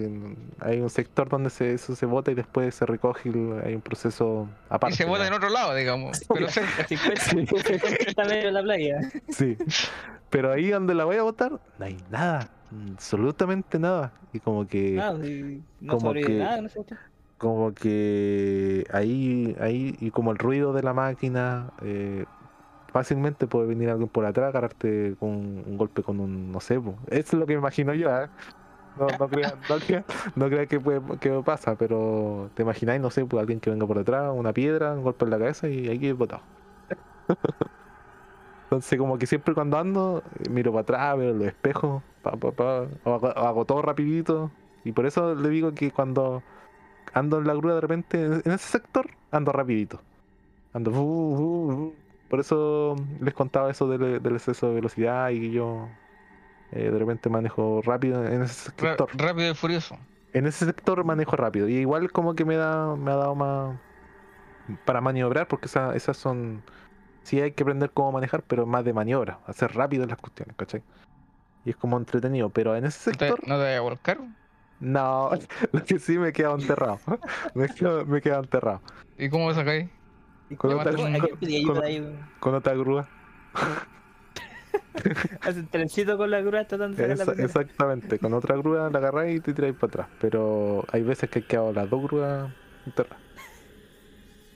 Hay 0.60 0.80
un 0.81 0.89
sector 0.89 1.30
donde 1.30 1.49
se, 1.49 1.73
eso 1.73 1.95
se 1.95 2.06
bota 2.06 2.31
y 2.31 2.35
después 2.35 2.73
se 2.76 2.85
recoge, 2.85 3.30
y 3.30 3.34
hay 3.65 3.76
un 3.76 3.81
proceso 3.81 4.47
aparte. 4.69 4.93
Y 4.95 4.97
se 4.97 5.06
vota 5.06 5.22
ya. 5.22 5.27
en 5.27 5.34
otro 5.34 5.49
lado, 5.49 5.76
digamos. 5.76 6.22
Pero 6.34 6.47
cerca. 6.49 6.85
50, 6.88 7.22
50 7.22 8.23
metros 8.26 8.45
en 8.45 8.53
la 8.53 8.64
playa. 8.64 8.99
Sí. 9.30 9.57
Pero 10.30 10.51
ahí 10.51 10.69
donde 10.69 10.93
la 10.93 11.06
voy 11.06 11.18
a 11.18 11.23
botar, 11.23 11.51
no 11.51 11.85
hay 11.85 11.97
nada. 12.10 12.49
Absolutamente 12.91 13.80
nada. 13.80 14.11
Y 14.34 14.39
como 14.39 14.68
que. 14.68 14.99
Ah, 15.01 15.15
sí, 15.22 15.64
no 15.80 15.97
como 15.97 16.14
que- 16.14 16.30
nada, 16.30 16.61
no 16.61 16.69
sé. 16.69 16.81
como 17.38 17.73
que 17.73 18.85
ahí, 18.91 19.56
ahí, 19.60 19.95
y 19.99 20.11
como 20.11 20.31
el 20.31 20.38
ruido 20.38 20.73
de 20.73 20.84
la 20.84 20.93
máquina, 20.93 21.72
eh, 21.81 22.26
fácilmente 22.91 23.48
puede 23.48 23.68
venir 23.68 23.90
alguien 23.90 24.10
por 24.10 24.26
atrás, 24.26 24.49
agarrarte 24.49 25.16
con 25.20 25.30
un 25.30 25.78
golpe 25.78 26.03
con 26.03 26.20
un, 26.20 26.52
no 26.52 26.60
sé, 26.60 26.80
po. 26.80 26.95
eso 27.07 27.18
es 27.18 27.34
lo 27.34 27.45
que 27.45 27.53
me 27.53 27.60
imagino 27.60 27.94
yo, 27.94 28.10
¿eh? 28.10 28.30
No, 28.98 29.07
no 29.18 29.30
creas 29.30 29.56
no 29.70 29.78
crea, 29.80 30.03
no 30.36 30.48
crea 30.49 30.66
que, 30.66 30.80
puede, 30.80 31.02
que 31.20 31.32
pasa, 31.45 31.76
pero 31.76 32.49
te 32.56 32.64
imagináis, 32.64 33.02
no 33.02 33.10
sé, 33.10 33.26
pues 33.26 33.40
alguien 33.40 33.60
que 33.60 33.70
venga 33.70 33.88
por 33.88 33.98
detrás, 33.98 34.32
una 34.36 34.53
piedra, 34.53 34.94
un 34.94 35.03
golpe 35.03 35.26
en 35.26 35.32
la 35.32 35.40
cabeza 35.40 35.70
y 35.70 35.88
ahí 35.88 36.07
es 36.07 36.18
botado. 36.18 36.41
Entonces 38.64 38.99
como 38.99 39.18
que 39.18 39.26
siempre 39.26 39.53
cuando 39.56 39.78
ando, 39.78 40.24
eh, 40.40 40.49
miro 40.49 40.72
para 40.72 40.82
atrás, 40.82 41.18
veo 41.18 41.34
los 41.34 41.48
espejos, 41.48 42.03
pa, 42.22 42.32
pa, 42.34 42.52
pa, 42.52 42.88
o 43.03 43.14
hago, 43.16 43.66
todo 43.66 43.82
rapidito. 43.82 44.52
Y 44.84 44.91
por 44.91 45.06
eso 45.06 45.36
le 45.36 45.49
digo 45.49 45.74
que 45.74 45.91
cuando 45.91 46.44
ando 47.14 47.40
en 47.40 47.48
la 47.48 47.53
grúa 47.56 47.76
de 47.76 47.82
repente, 47.82 48.24
en 48.26 48.52
ese 48.52 48.60
sector, 48.60 49.10
ando 49.32 49.52
rapidito. 49.52 50.02
Ando... 50.74 50.91
fu, 50.91 51.36
fu, 51.38 51.72
fu. 51.76 52.09
Por 52.30 52.39
eso 52.39 52.95
les 53.22 53.34
contaba 53.34 53.72
eso 53.72 53.88
del, 53.89 54.22
del 54.22 54.35
exceso 54.35 54.68
de 54.69 54.76
velocidad 54.76 55.30
y 55.31 55.51
yo 55.51 55.89
eh, 56.72 56.91
de 56.91 56.99
repente 56.99 57.30
manejo 57.30 57.81
rápido 57.84 58.26
en 58.26 58.43
ese 58.43 58.53
sector. 58.53 59.10
rápido 59.18 59.51
y 59.51 59.56
furioso. 59.56 59.97
En 60.34 60.45
ese 60.45 60.65
sector 60.65 61.03
manejo 61.03 61.35
rápido. 61.35 61.68
Y 61.68 61.76
igual 61.77 62.11
como 62.11 62.35
que 62.35 62.45
me 62.45 62.56
da 62.56 62.95
me 62.95 63.11
ha 63.11 63.15
dado 63.15 63.35
más 63.35 63.77
para 64.85 65.01
maniobrar, 65.01 65.47
porque 65.47 65.65
esa- 65.68 65.95
esas 65.95 66.18
son. 66.18 66.64
Sí 67.23 67.41
hay 67.41 67.51
que 67.53 67.64
aprender 67.64 67.91
cómo 67.93 68.11
manejar, 68.14 68.43
pero 68.43 68.65
más 68.65 68.85
de 68.85 68.93
maniobra, 68.93 69.39
hacer 69.45 69.73
rápido 69.76 70.06
las 70.07 70.18
cuestiones, 70.18 70.56
¿cachai? 70.57 70.84
Y 71.65 71.72
es 71.72 71.77
como 71.77 71.97
entretenido, 71.97 72.49
pero 72.51 72.76
en 72.76 72.85
ese 72.85 73.11
¿No 73.11 73.18
te, 73.18 73.26
sector, 73.27 73.47
no 73.47 73.56
te 73.57 73.64
vayas 73.64 73.80
a 73.80 73.81
volcar? 73.81 74.19
no, 74.80 75.31
lo 75.73 75.84
que 75.84 75.99
sí 75.99 76.18
me 76.18 76.30
he 76.30 76.34
quedado 76.34 76.56
enterrado. 76.56 76.99
me, 77.56 77.65
he 77.65 77.69
quedado, 77.69 78.06
me 78.06 78.19
he 78.19 78.22
quedado 78.22 78.43
enterrado. 78.43 78.81
¿Y 79.18 79.30
cómo 79.30 79.53
sacáis? 79.53 79.89
Con 79.89 79.89
Llama 79.89 79.98
ayuda 80.57 81.85
ahí. 81.85 82.19
con 82.39 82.55
otra 82.55 82.73
grúa. 82.76 83.07
Hacen 85.41 85.67
trencito 85.67 86.17
con 86.17 86.30
la 86.30 86.41
grúa 86.41 86.65
tratando 86.65 86.95
de 86.97 87.03
sacar 87.03 87.09
la 87.17 87.23
Esa- 87.23 87.31
primera. 87.34 87.45
exactamente, 87.47 88.19
con 88.19 88.34
otra 88.34 88.55
grúa 88.57 88.89
la 88.89 88.97
agarráis 88.99 89.38
y 89.38 89.41
te 89.41 89.53
tiráis 89.53 89.76
para 89.76 89.88
atrás. 89.88 90.09
Pero 90.19 90.84
hay 90.91 91.03
veces 91.03 91.30
que 91.30 91.39
he 91.39 91.45
quedado 91.45 91.71
las 91.73 91.89
dos 91.89 92.01
grúas 92.03 92.51
enterradas. 92.85 93.23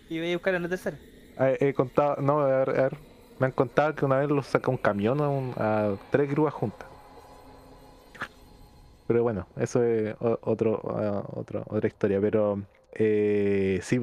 Y 0.10 0.20
voy 0.20 0.32
a 0.32 0.36
buscar 0.36 0.56
en 0.56 0.64
la 0.64 0.70
tercera. 0.70 1.00
He, 1.38 1.70
he 1.70 1.74
contado, 1.74 2.18
no, 2.22 2.40
a 2.42 2.48
ver, 2.48 2.70
a 2.70 2.74
ver, 2.84 2.98
me 3.40 3.48
han 3.48 3.52
contado 3.54 3.96
que 3.96 4.06
una 4.06 4.18
vez 4.20 4.30
los 4.30 4.48
saca 4.48 4.70
un 4.70 4.78
camión 4.78 5.22
a, 5.22 5.30
un- 5.30 5.54
a 5.58 5.98
tres 6.10 6.30
grúas 6.30 6.54
juntas. 6.54 6.88
Pero 9.06 9.24
bueno, 9.24 9.48
eso 9.56 9.84
es 9.84 10.16
otro, 10.20 10.82
ah, 10.98 11.24
otro, 11.34 11.64
otra 11.68 11.88
historia. 11.88 12.22
Pero 12.22 12.68
eh, 12.94 13.80
sí, 13.82 14.00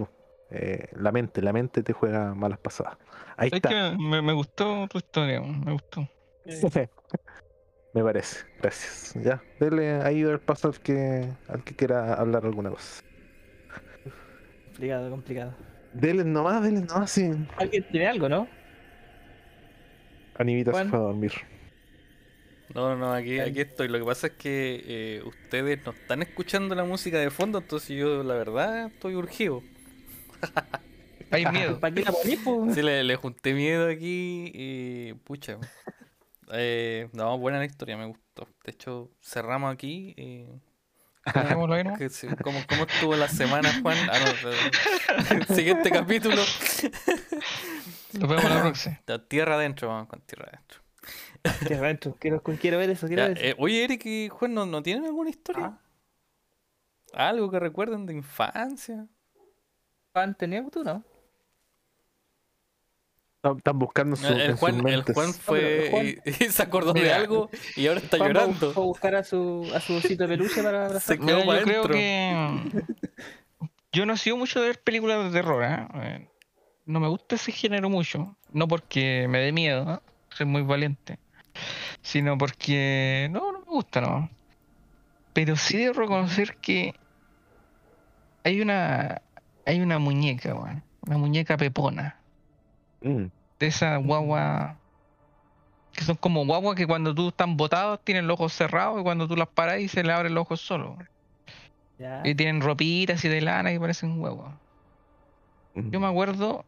eh, 0.51 0.89
la 0.93 1.13
mente, 1.13 1.43
la 1.43 1.53
mente 1.53 1.83
te 1.83 1.93
juega 1.93 2.35
malas 2.35 2.59
pasadas. 2.59 2.99
Ahí 3.37 3.49
Es 3.49 3.55
está. 3.55 3.69
que 3.69 3.97
me, 3.99 4.23
me 4.23 4.33
gustó 4.33 4.87
tu 4.89 4.99
historia, 4.99 5.41
me 5.41 5.73
gustó. 5.73 6.09
Me 7.93 8.05
parece, 8.05 8.47
gracias. 8.61 9.15
Ya, 9.25 9.43
dele 9.59 10.01
ahí 10.03 10.21
el 10.23 10.39
paso 10.41 10.69
al 10.69 10.79
que, 10.81 11.29
al 11.49 11.65
que 11.65 11.75
quiera 11.75 12.15
hablar 12.15 12.45
alguna 12.47 12.71
cosa. 12.71 13.03
Complicado, 14.67 15.11
complicado. 15.11 15.55
Dele 15.93 16.25
nomás, 16.25 16.63
dele 16.63 16.81
nomás, 16.83 17.11
sí. 17.11 17.33
¿Alguien 17.57 17.85
tiene 17.91 18.07
algo, 18.07 18.29
no? 18.29 18.47
Anivita 20.37 20.73
se 20.73 20.85
fue 20.85 20.99
a 20.99 21.03
dormir. 21.03 21.33
No, 22.75 22.95
no, 22.97 23.13
aquí, 23.13 23.41
aquí 23.41 23.61
estoy. 23.63 23.89
Lo 23.89 23.99
que 23.99 24.05
pasa 24.05 24.29
es 24.29 24.33
que 24.35 24.85
eh, 24.87 25.23
ustedes 25.25 25.85
no 25.85 25.91
están 25.93 26.23
escuchando 26.23 26.75
la 26.77 26.85
música 26.85 27.19
de 27.19 27.31
fondo, 27.31 27.59
entonces 27.59 27.97
yo, 27.97 28.23
la 28.23 28.35
verdad, 28.35 28.87
estoy 28.87 29.17
urgido. 29.17 29.65
Hay 31.31 31.47
miedo. 31.47 31.79
¿Para 31.79 31.95
qué 31.95 32.03
la? 32.03 32.13
Sí, 32.13 32.83
le, 32.83 33.05
le 33.05 33.17
junté 33.17 33.55
miedo 33.55 33.89
aquí 33.89 34.51
y. 34.55 35.15
Pucha. 35.25 35.59
Eh, 36.53 37.09
no, 37.13 37.39
buena 37.39 37.59
la 37.59 37.65
historia, 37.65 37.97
me 37.97 38.07
gustó. 38.07 38.49
De 38.65 38.73
hecho, 38.73 39.11
cerramos 39.23 39.73
aquí. 39.73 40.15
Y... 40.17 40.47
Sí, 42.11 42.27
¿Cómo, 42.43 42.59
¿Cómo 42.69 42.85
estuvo 42.85 43.15
la 43.15 43.29
semana, 43.29 43.71
Juan? 43.83 43.97
Ah, 44.11 44.19
no, 45.49 45.55
siguiente 45.55 45.91
capítulo. 45.91 46.43
Nos 48.15 48.29
vemos 48.29 48.45
la 48.51 48.63
próxima. 48.63 49.01
Tierra 49.29 49.55
adentro, 49.57 49.89
vamos 49.89 50.09
con 50.09 50.21
tierra 50.23 50.49
adentro. 50.49 50.81
Qué 51.69 51.75
adentro. 51.75 52.17
Quiero, 52.19 52.43
quiero 52.43 52.79
ver 52.79 52.91
eso, 52.91 53.07
quiero 53.07 53.23
Ya, 53.23 53.29
ver 53.29 53.39
eso. 53.39 53.47
eh, 53.47 53.55
oye, 53.59 53.85
Eric 53.85 54.07
y 54.07 54.29
Juan, 54.31 54.55
¿no, 54.55 54.67
no 54.67 54.83
tienen 54.83 55.05
alguna 55.05 55.31
historia? 55.31 55.79
¿Algo 57.13 57.51
que 57.51 57.61
recuerden 57.61 58.07
de 58.07 58.15
infancia? 58.15 59.07
¿Juan 60.13 60.35
tenía 60.35 60.65
tú, 60.71 60.83
no? 60.85 61.03
Están- 63.57 63.79
buscando 63.79 64.17
su, 64.17 64.27
el, 64.27 64.55
Juan, 64.57 64.87
el. 64.87 65.03
Juan 65.03 65.33
fue 65.33 65.89
Juan- 65.91 66.07
y, 66.07 66.45
y 66.45 66.49
se 66.51 66.63
acordó 66.63 66.93
de 66.93 67.01
Mira. 67.01 67.17
algo 67.17 67.49
y 67.75 67.87
ahora 67.87 68.01
está 68.01 68.19
Juan 68.19 68.35
llorando. 68.35 68.67
va 68.75 68.83
a 68.83 68.85
buscar 68.85 69.15
a 69.15 69.25
su, 69.25 69.71
a 69.75 69.81
su 69.81 69.95
osito 69.95 70.25
de 70.25 70.29
peluche 70.37 70.63
para 70.63 70.87
abrazar. 70.87 71.17
Se 71.17 71.19
quedó 71.19 71.39
Mira, 71.45 71.59
yo 71.61 71.65
creo 71.65 71.89
que. 71.89 72.85
Yo 73.93 74.05
no 74.05 74.13
he 74.13 74.17
sido 74.19 74.37
mucho 74.37 74.61
de 74.61 74.69
ver 74.69 74.81
películas 74.83 75.25
de 75.25 75.31
terror, 75.41 75.65
¿eh? 75.65 75.89
Eh, 75.95 76.29
No 76.85 77.01
me 77.01 77.09
gusta 77.09 77.37
ese 77.37 77.51
género 77.51 77.89
mucho. 77.89 78.37
No 78.53 78.69
porque 78.69 79.27
me 79.29 79.39
dé 79.39 79.53
miedo, 79.53 79.91
¿eh? 79.95 79.99
Soy 80.35 80.45
muy 80.47 80.63
valiente. 80.63 81.19
Sino 82.03 82.37
porque. 82.37 83.29
No, 83.33 83.53
no 83.53 83.61
me 83.61 83.65
gusta, 83.65 84.03
no. 84.03 84.29
Pero 85.33 85.57
sí 85.57 85.79
debo 85.79 85.99
reconocer 85.99 86.57
que. 86.59 86.95
Hay 88.45 88.61
una. 88.61 89.23
Hay 89.67 89.81
una 89.81 89.99
muñeca, 89.99 90.55
weón. 90.55 90.83
Una 91.07 91.19
muñeca 91.19 91.57
pepona. 91.57 92.17
Mm. 93.03 93.27
De 93.59 93.67
esa 93.67 93.97
guagua. 93.97 94.77
Que 95.93 96.05
son 96.05 96.17
como 96.17 96.47
guaguas 96.47 96.77
que 96.77 96.87
cuando 96.87 97.15
tú 97.15 97.29
están 97.29 97.57
botados 97.57 98.01
tienen 98.05 98.27
los 98.27 98.35
ojos 98.35 98.53
cerrados 98.53 99.01
y 99.01 99.03
cuando 99.03 99.27
tú 99.27 99.37
las 99.37 99.49
paras 99.49 99.81
y 99.81 99.89
se 99.89 100.05
le 100.05 100.13
abren 100.13 100.35
los 100.35 100.43
ojos 100.43 100.61
solos. 100.61 100.97
Ya. 101.99 102.23
Y 102.25 102.35
tienen 102.35 102.61
ropitas 102.61 103.25
y 103.25 103.29
de 103.29 103.41
lana 103.41 103.71
que 103.71 103.81
parecen 103.81 104.21
huevos. 104.21 104.53
Mm. 105.75 105.91
Yo 105.91 106.01
me 106.01 106.07
acuerdo 106.07 106.65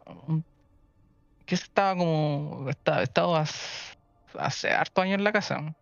que 1.47 1.55
estaba 1.55 1.97
como. 1.97 2.67
Estaba, 2.69 3.03
estaba 3.03 3.41
hace, 3.41 3.97
hace 4.39 4.71
harto 4.73 5.03
años 5.03 5.19
en 5.19 5.25
la 5.25 5.33
casa. 5.33 5.75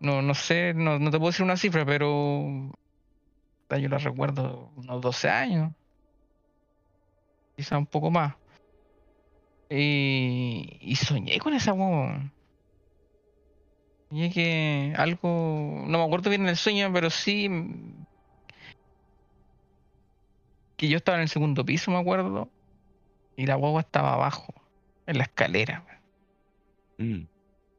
No, 0.00 0.22
no 0.22 0.34
sé, 0.34 0.74
no, 0.74 0.98
no 0.98 1.10
te 1.10 1.18
puedo 1.18 1.30
decir 1.30 1.44
una 1.44 1.56
cifra, 1.56 1.84
pero. 1.86 2.70
Yo 3.70 3.88
la 3.88 3.98
recuerdo 3.98 4.70
unos 4.76 5.00
12 5.00 5.28
años. 5.28 5.72
Quizá 7.56 7.78
un 7.78 7.86
poco 7.86 8.10
más. 8.10 8.34
Y, 9.70 10.78
y 10.80 10.96
soñé 10.96 11.38
con 11.38 11.54
esa 11.54 11.72
huevo. 11.72 12.12
Soñé 14.08 14.30
que 14.30 14.94
algo. 14.96 15.84
No 15.86 15.98
me 15.98 16.04
acuerdo 16.04 16.30
bien 16.30 16.46
el 16.46 16.56
sueño, 16.56 16.92
pero 16.92 17.10
sí 17.10 17.48
que 20.76 20.88
yo 20.88 20.96
estaba 20.96 21.18
en 21.18 21.22
el 21.22 21.28
segundo 21.28 21.64
piso, 21.64 21.90
me 21.90 21.98
acuerdo, 21.98 22.48
y 23.36 23.46
la 23.46 23.54
guagua 23.54 23.80
estaba 23.80 24.14
abajo, 24.14 24.52
en 25.06 25.18
la 25.18 25.24
escalera. 25.24 25.84
Mm. 26.98 27.22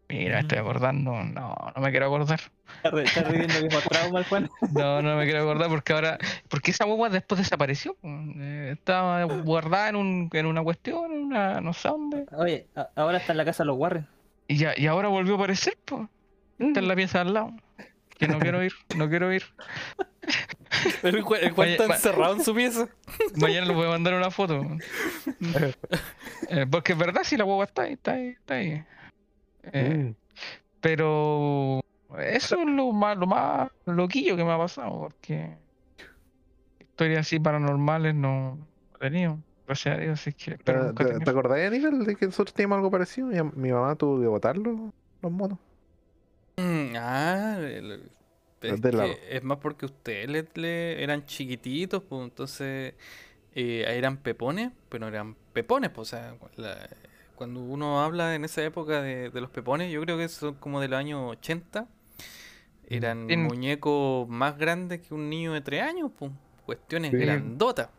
Mira, 0.07 0.35
me 0.35 0.39
estoy 0.41 0.59
acordando, 0.59 1.11
no, 1.23 1.55
no 1.75 1.81
me 1.81 1.89
quiero 1.91 2.05
acordar. 2.05 2.39
Está 2.77 2.91
re- 2.91 3.03
está 3.03 3.23
reviviendo 3.23 3.59
viejos 3.61 3.83
traumas, 3.85 4.27
Juan. 4.27 4.49
No, 4.73 5.01
no 5.01 5.15
me 5.17 5.23
quiero 5.25 5.41
acordar 5.49 5.67
porque 5.69 5.93
ahora, 5.93 6.17
porque 6.47 6.71
esa 6.71 6.85
guagua 6.85 7.09
después 7.09 7.39
desapareció. 7.39 7.95
Eh, 8.03 8.71
estaba 8.77 9.23
guardada 9.23 9.89
en, 9.89 9.95
un, 9.95 10.29
en 10.31 10.45
una 10.45 10.63
cuestión, 10.63 11.11
en 11.11 11.23
una, 11.23 11.59
no 11.61 11.73
sé 11.73 11.87
dónde, 11.89 12.25
Oye, 12.33 12.67
ahora 12.95 13.17
está 13.17 13.33
en 13.33 13.37
la 13.37 13.45
casa 13.45 13.63
de 13.63 13.67
los 13.67 13.77
Warren. 13.77 14.07
y 14.47 14.57
ya, 14.57 14.73
y 14.77 14.85
ahora 14.87 15.07
volvió 15.07 15.33
a 15.33 15.37
aparecer, 15.37 15.75
pues. 15.85 16.03
Está 16.59 16.79
en 16.79 16.87
la 16.87 16.95
pieza 16.95 17.17
de 17.19 17.21
al 17.27 17.33
lado. 17.33 17.53
Que 18.17 18.27
no 18.29 18.39
quiero 18.39 18.63
ir, 18.63 18.71
no 18.95 19.09
quiero 19.09 19.33
ir. 19.33 19.43
El 21.03 21.21
Juan, 21.21 21.39
el 21.43 21.51
Juan 21.51 21.69
está 21.69 21.85
encerrado 21.85 22.35
en 22.35 22.43
su 22.43 22.53
pieza. 22.53 22.87
Mañana 23.37 23.65
les 23.65 23.75
voy 23.75 23.87
a 23.87 23.89
mandar 23.89 24.13
una 24.13 24.29
foto. 24.29 24.61
Eh, 26.49 26.65
porque 26.69 26.93
es 26.93 26.97
verdad, 26.97 27.21
si 27.23 27.37
la 27.37 27.43
guagua 27.43 27.65
está 27.65 27.83
ahí, 27.83 27.93
está 27.93 28.13
ahí, 28.13 28.27
está 28.29 28.53
ahí. 28.55 28.83
Eh, 29.71 30.13
Mm. 30.13 30.15
Pero 30.81 31.79
eso 32.19 32.59
es 32.59 32.67
lo 32.67 32.91
más, 32.91 33.17
lo 33.17 33.25
más 33.25 33.69
loquillo 33.85 34.37
que 34.37 34.43
me 34.43 34.51
ha 34.51 34.57
pasado, 34.57 34.99
porque 34.99 35.57
historias 36.79 37.21
así 37.21 37.39
paranormales 37.39 38.13
no 38.13 38.59
he 38.95 39.09
tenido, 39.09 39.39
gracias 39.65 39.97
a 39.97 39.99
Dios, 39.99 40.19
así 40.21 40.33
que 40.33 40.51
espero 40.51 40.93
¿Te, 40.93 40.93
te, 40.93 41.05
tener. 41.05 41.23
te 41.23 41.29
acordás, 41.31 41.59
Aníbal, 41.59 42.05
de 42.05 42.15
que 42.15 42.27
nosotros 42.27 42.53
teníamos 42.53 42.77
algo 42.77 42.91
parecido? 42.91 43.27
Mi, 43.27 43.41
mi 43.55 43.71
mamá 43.71 43.95
tuvo 43.95 44.21
que 44.21 44.27
botarlo, 44.27 44.93
los 45.21 45.31
monos. 45.31 45.57
Mm, 46.57 46.93
ah, 46.97 47.57
el- 47.59 48.09
es, 48.61 48.81
que 48.81 49.41
más 49.41 49.57
porque 49.59 49.85
ustedes 49.85 50.29
le, 50.29 50.47
le- 50.55 51.03
eran 51.03 51.25
chiquititos, 51.25 52.03
pues 52.03 52.23
entonces 52.23 52.93
eh, 53.53 53.85
eran 53.87 54.17
pepones, 54.17 54.71
pero 54.89 55.07
eran 55.07 55.35
pepones, 55.53 55.89
pues, 55.91 56.13
o 56.13 56.17
sea, 56.17 56.35
la- 56.57 56.89
cuando 57.35 57.59
uno 57.61 58.01
habla 58.03 58.35
en 58.35 58.45
esa 58.45 58.63
época 58.63 59.01
de, 59.01 59.29
de 59.29 59.41
los 59.41 59.49
pepones, 59.49 59.91
yo 59.91 60.01
creo 60.01 60.17
que 60.17 60.27
son 60.29 60.55
como 60.55 60.79
de 60.81 60.87
los 60.87 60.97
años 60.99 61.21
80, 61.31 61.87
eran 62.87 63.27
muñecos 63.27 64.27
más 64.29 64.57
grandes 64.57 65.01
que 65.01 65.13
un 65.13 65.29
niño 65.29 65.53
de 65.53 65.61
3 65.61 65.81
años, 65.83 66.11
pues, 66.17 66.31
cuestiones 66.65 67.11
Sí. 67.11 67.17
grandotas. 67.17 67.89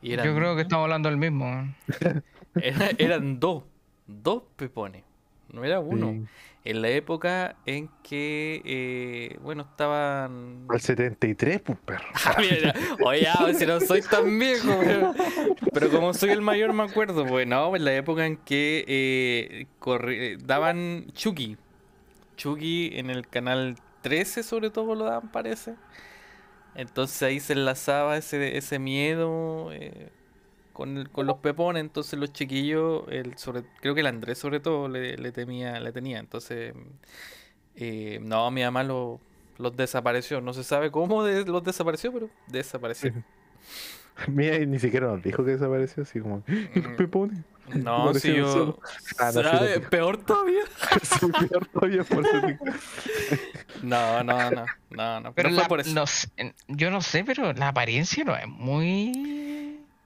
Y 0.00 0.12
eran, 0.12 0.26
Yo 0.26 0.34
creo 0.34 0.56
que 0.56 0.62
estamos 0.62 0.84
hablando 0.84 1.08
del 1.08 1.18
mismo. 1.18 1.46
¿eh? 1.46 1.74
era- 2.56 2.90
eran 2.98 3.38
dos, 3.40 3.64
dos 4.06 4.42
pepones, 4.56 5.04
no 5.52 5.64
era 5.64 5.80
uno. 5.80 6.10
Sí. 6.12 6.24
En 6.64 6.80
la 6.80 6.90
época 6.90 7.56
en 7.66 7.90
que, 8.04 8.62
eh, 8.64 9.36
bueno, 9.42 9.62
estaban... 9.68 10.64
Al 10.68 10.80
73, 10.80 11.60
pues 11.60 11.78
perro. 11.84 12.04
Ah, 12.24 12.36
mira, 12.40 12.72
Oye, 13.04 13.26
ah, 13.26 13.52
si 13.52 13.66
no 13.66 13.80
soy 13.80 14.00
tan 14.02 14.38
viejo, 14.38 14.68
pero, 14.80 15.12
pero 15.72 15.90
como 15.90 16.14
soy 16.14 16.30
el 16.30 16.40
mayor 16.40 16.72
me 16.72 16.84
acuerdo, 16.84 17.26
pues 17.26 17.48
no, 17.48 17.74
en 17.74 17.84
la 17.84 17.94
época 17.96 18.26
en 18.26 18.36
que 18.36 18.84
eh, 18.86 19.66
corri- 19.80 20.16
eh, 20.18 20.38
daban 20.44 21.06
Chucky. 21.14 21.56
Chucky 22.36 22.92
en 22.94 23.10
el 23.10 23.26
canal 23.26 23.76
13 24.02 24.44
sobre 24.44 24.70
todo 24.70 24.94
lo 24.94 25.04
daban, 25.04 25.32
parece. 25.32 25.74
Entonces 26.76 27.20
ahí 27.24 27.40
se 27.40 27.54
enlazaba 27.54 28.16
ese, 28.16 28.56
ese 28.56 28.78
miedo 28.78 29.70
eh, 29.72 30.10
con, 30.72 30.96
el- 30.98 31.10
con 31.10 31.26
los 31.26 31.38
pepones, 31.38 31.80
entonces 31.80 32.18
los 32.18 32.32
chiquillos, 32.32 33.04
el, 33.08 33.36
sobre, 33.38 33.62
creo 33.80 33.94
que 33.94 34.00
el 34.00 34.06
Andrés 34.06 34.38
sobre 34.38 34.60
todo 34.60 34.88
le, 34.88 35.16
le 35.16 35.32
temía, 35.32 35.78
le 35.80 35.92
tenía, 35.92 36.18
entonces 36.18 36.74
eh, 37.76 38.18
no, 38.22 38.50
mi 38.50 38.62
mamá 38.62 38.82
lo- 38.84 39.20
los 39.58 39.76
desapareció, 39.76 40.40
no 40.40 40.52
se 40.52 40.64
sabe 40.64 40.90
cómo 40.90 41.24
de- 41.24 41.44
los 41.44 41.62
desapareció, 41.62 42.12
pero 42.12 42.28
desapareció. 42.48 43.12
Mira, 44.28 44.56
y 44.58 44.66
ni 44.66 44.78
siquiera 44.78 45.06
nos 45.06 45.22
dijo 45.22 45.42
que 45.44 45.52
desapareció, 45.52 46.02
así 46.02 46.20
como. 46.20 46.42
¿Y 46.46 46.80
los 46.80 46.92
pepones? 46.96 47.38
No, 47.74 48.12
si 48.14 48.34
yo... 48.34 48.78
Ah, 49.18 49.30
no. 49.34 49.88
Peor 49.88 50.18
todavía. 50.24 50.60
Sí, 51.02 51.26
peor 51.48 51.66
todavía 51.68 52.04
por. 52.04 52.22
No, 53.82 54.22
no, 54.22 54.50
no, 54.50 54.64
no, 54.90 55.20
no, 55.20 55.32
Pero 55.32 55.48
no 55.48 55.54
fue 55.54 55.62
la- 55.62 55.68
por 55.68 55.80
eso. 55.80 55.94
no 55.94 56.06
sé, 56.06 56.28
yo 56.68 56.90
no 56.90 57.00
sé, 57.00 57.24
pero 57.24 57.52
la 57.54 57.68
apariencia 57.68 58.22
no 58.24 58.36
es 58.36 58.46
muy. 58.46 59.12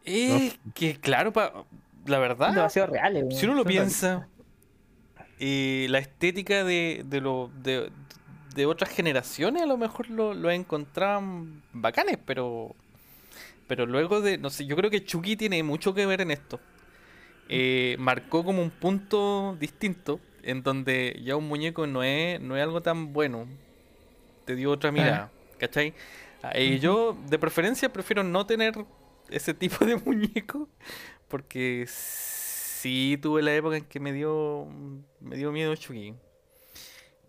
Es 0.07 0.59
que 0.74 0.97
claro, 1.01 1.33
pa- 1.33 1.65
la 2.07 2.19
verdad, 2.19 2.55
Demasiado 2.55 2.93
reales. 2.93 3.24
weón. 3.24 3.33
si 3.39 3.47
uno 3.47 3.55
lo 3.57 3.65
piensa, 3.65 4.28
eh, 5.39 5.87
la 5.91 5.99
estética 5.99 6.65
de, 6.65 7.03
de, 7.05 7.20
lo, 7.20 7.51
de, 7.62 7.91
de 8.55 8.66
otras 8.66 8.91
generaciones 8.91 9.62
a 9.62 9.66
lo 9.66 9.77
mejor 9.77 10.09
lo, 10.11 10.33
lo 10.35 10.51
encontraban 10.51 11.62
bacanes, 11.73 12.19
pero 12.24 12.74
pero 13.66 13.85
luego 13.85 14.20
de, 14.20 14.39
no 14.39 14.49
sé, 14.49 14.65
yo 14.65 14.77
creo 14.77 14.91
que 14.93 15.05
Chucky 15.05 15.35
tiene 15.37 15.61
mucho 15.65 15.93
que 15.93 16.07
ver 16.07 16.20
en 16.20 16.31
esto. 16.31 16.61
Eh, 17.49 17.97
marcó 17.99 18.45
como 18.45 18.62
un 18.62 18.70
punto 18.70 19.57
distinto 19.59 20.20
en 20.45 20.62
donde 20.62 21.20
ya 21.24 21.35
un 21.35 21.49
muñeco 21.49 21.85
no 21.89 22.05
es, 22.05 22.41
no 22.41 22.57
es 22.57 22.62
algo 22.62 22.81
tan 22.81 23.12
bueno. 23.12 23.49
Te 24.45 24.55
dio 24.55 24.70
otra 24.70 24.93
mirada, 24.93 25.33
¿cachai? 25.59 25.95
Ah, 26.45 26.57
y 26.57 26.78
yo 26.78 27.16
de 27.28 27.41
preferencia 27.41 27.93
prefiero 27.93 28.23
no 28.23 28.47
tener 28.47 28.74
ese 29.31 29.55
tipo 29.55 29.85
de 29.85 29.97
muñeco 30.05 30.69
porque 31.28 31.86
sí 31.89 33.19
tuve 33.20 33.43
la 33.43 33.55
época 33.55 33.77
en 33.78 33.85
que 33.85 34.01
me 34.01 34.12
dio 34.12 34.66
me 35.20 35.36
dio 35.36 35.51
miedo 35.53 35.74
Chucky. 35.77 36.15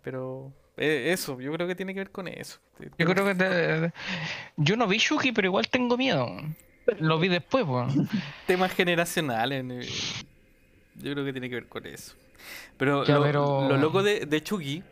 Pero 0.02 0.52
eh, 0.76 1.10
eso, 1.12 1.40
yo 1.40 1.52
creo 1.52 1.66
que 1.66 1.74
tiene 1.74 1.92
que 1.92 2.00
ver 2.00 2.10
con 2.10 2.28
eso. 2.28 2.58
Yo 2.98 3.06
creo 3.06 3.24
que. 3.26 3.34
te- 3.34 3.92
yo 4.56 4.76
no 4.76 4.86
vi 4.86 4.98
Shuki, 4.98 5.32
pero 5.32 5.46
igual 5.48 5.68
tengo 5.68 5.96
miedo. 5.96 6.28
Lo 7.00 7.18
vi 7.18 7.28
después, 7.28 7.64
pues. 7.66 7.92
temas 8.46 8.72
generacionales. 8.72 10.24
Yo 10.94 11.12
creo 11.12 11.24
que 11.24 11.32
tiene 11.32 11.48
que 11.48 11.56
ver 11.56 11.68
con 11.68 11.84
eso. 11.86 12.14
Pero, 12.76 13.04
Ya, 13.04 13.16
lo, 13.16 13.22
pero- 13.24 13.68
lo 13.68 13.76
loco 13.76 14.02
de, 14.02 14.20
de 14.26 14.42
Chucky 14.42 14.82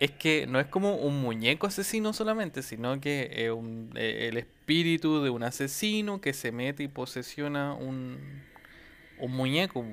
es 0.00 0.12
que 0.12 0.46
no 0.46 0.60
es 0.60 0.66
como 0.66 0.96
un 0.96 1.20
muñeco 1.20 1.66
asesino 1.66 2.12
solamente, 2.12 2.62
sino 2.62 3.00
que 3.00 3.30
es 3.32 3.50
un- 3.50 3.92
eh, 3.96 4.28
el 4.28 4.36
espíritu 4.38 5.22
de 5.22 5.30
un 5.30 5.42
asesino 5.42 6.20
que 6.20 6.32
se 6.34 6.52
mete 6.52 6.82
y 6.84 6.88
posesiona 6.88 7.74
un, 7.74 8.18
un 9.18 9.32
muñeco. 9.32 9.84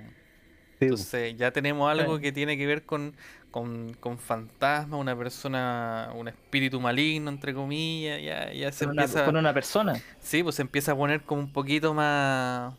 Sí, 0.79 0.89
Entonces 0.89 1.37
ya 1.37 1.51
tenemos 1.51 1.89
algo 1.91 2.19
que 2.19 2.31
tiene 2.31 2.57
que 2.57 2.65
ver 2.67 2.85
con, 2.85 3.15
con, 3.51 3.93
con 3.95 4.19
fantasma, 4.19 4.97
una 4.97 5.17
persona, 5.17 6.11
un 6.15 6.27
espíritu 6.27 6.79
maligno, 6.81 7.29
entre 7.31 7.53
comillas, 7.53 8.21
ya, 8.21 8.53
ya 8.53 8.71
se 8.71 8.85
Con 8.85 8.89
una, 8.89 9.07
empieza... 9.07 9.25
con 9.25 9.35
una 9.35 9.53
persona. 9.53 10.03
Sí, 10.19 10.43
pues 10.43 10.55
se 10.55 10.63
empieza 10.63 10.93
a 10.93 10.97
poner 10.97 11.23
como 11.23 11.41
un 11.41 11.53
poquito 11.53 11.93
más 11.93 12.75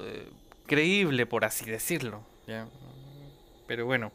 eh, 0.00 0.28
creíble, 0.66 1.26
por 1.26 1.44
así 1.44 1.66
decirlo. 1.70 2.24
¿ya? 2.46 2.68
Pero 3.66 3.86
bueno, 3.86 4.12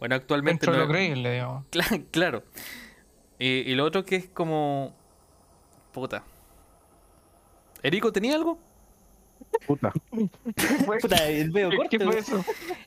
bueno, 0.00 0.14
actualmente 0.16 0.66
Dentro 0.66 0.72
no- 0.72 0.86
lo 0.86 0.88
creíble, 0.92 1.32
digamos. 1.32 1.64
Cla- 1.70 2.04
claro. 2.10 2.44
Y, 3.38 3.46
y 3.70 3.74
lo 3.74 3.84
otro 3.84 4.04
que 4.04 4.16
es 4.16 4.28
como... 4.28 4.94
Puta. 5.92 6.24
¿Erico 7.82 8.12
tenía 8.12 8.34
algo? 8.34 8.58
puta. 9.66 9.92
Puta, 11.00 11.28
el 11.28 11.50
medio 11.52 11.70
¿Qué- 11.70 11.76
corto. 11.76 11.90
¿Qué 11.90 12.00
fue 12.00 12.18
eso? 12.18 12.44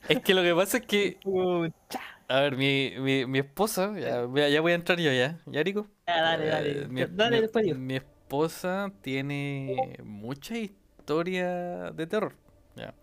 Es 0.08 0.20
que 0.20 0.34
lo 0.34 0.42
que 0.42 0.54
pasa 0.54 0.78
es 0.78 0.86
que... 0.86 1.18
Pucha. 1.22 2.00
A 2.28 2.40
ver, 2.40 2.56
mi, 2.56 2.92
mi, 2.98 3.26
mi 3.26 3.38
esposa... 3.40 3.92
Ya, 3.98 4.22
voy 4.24 4.42
a- 4.42 4.48
ya 4.48 4.60
voy 4.60 4.72
a 4.72 4.74
entrar 4.76 4.98
yo 5.00 5.12
ya. 5.12 5.40
¿Ya, 5.46 5.60
Erico? 5.60 5.88
Ya, 6.06 6.20
dale, 6.22 6.46
Eh, 6.46 6.48
dale. 6.48 6.88
mi, 6.88 7.04
dale 7.06 7.40
después 7.40 7.66
yo. 7.66 7.74
mi 7.76 7.96
esposa 7.96 8.92
tiene 9.02 9.98
mucha 10.04 10.56
historia 10.58 11.90
de 11.92 12.06
terror. 12.06 12.34
ya. 12.76 12.94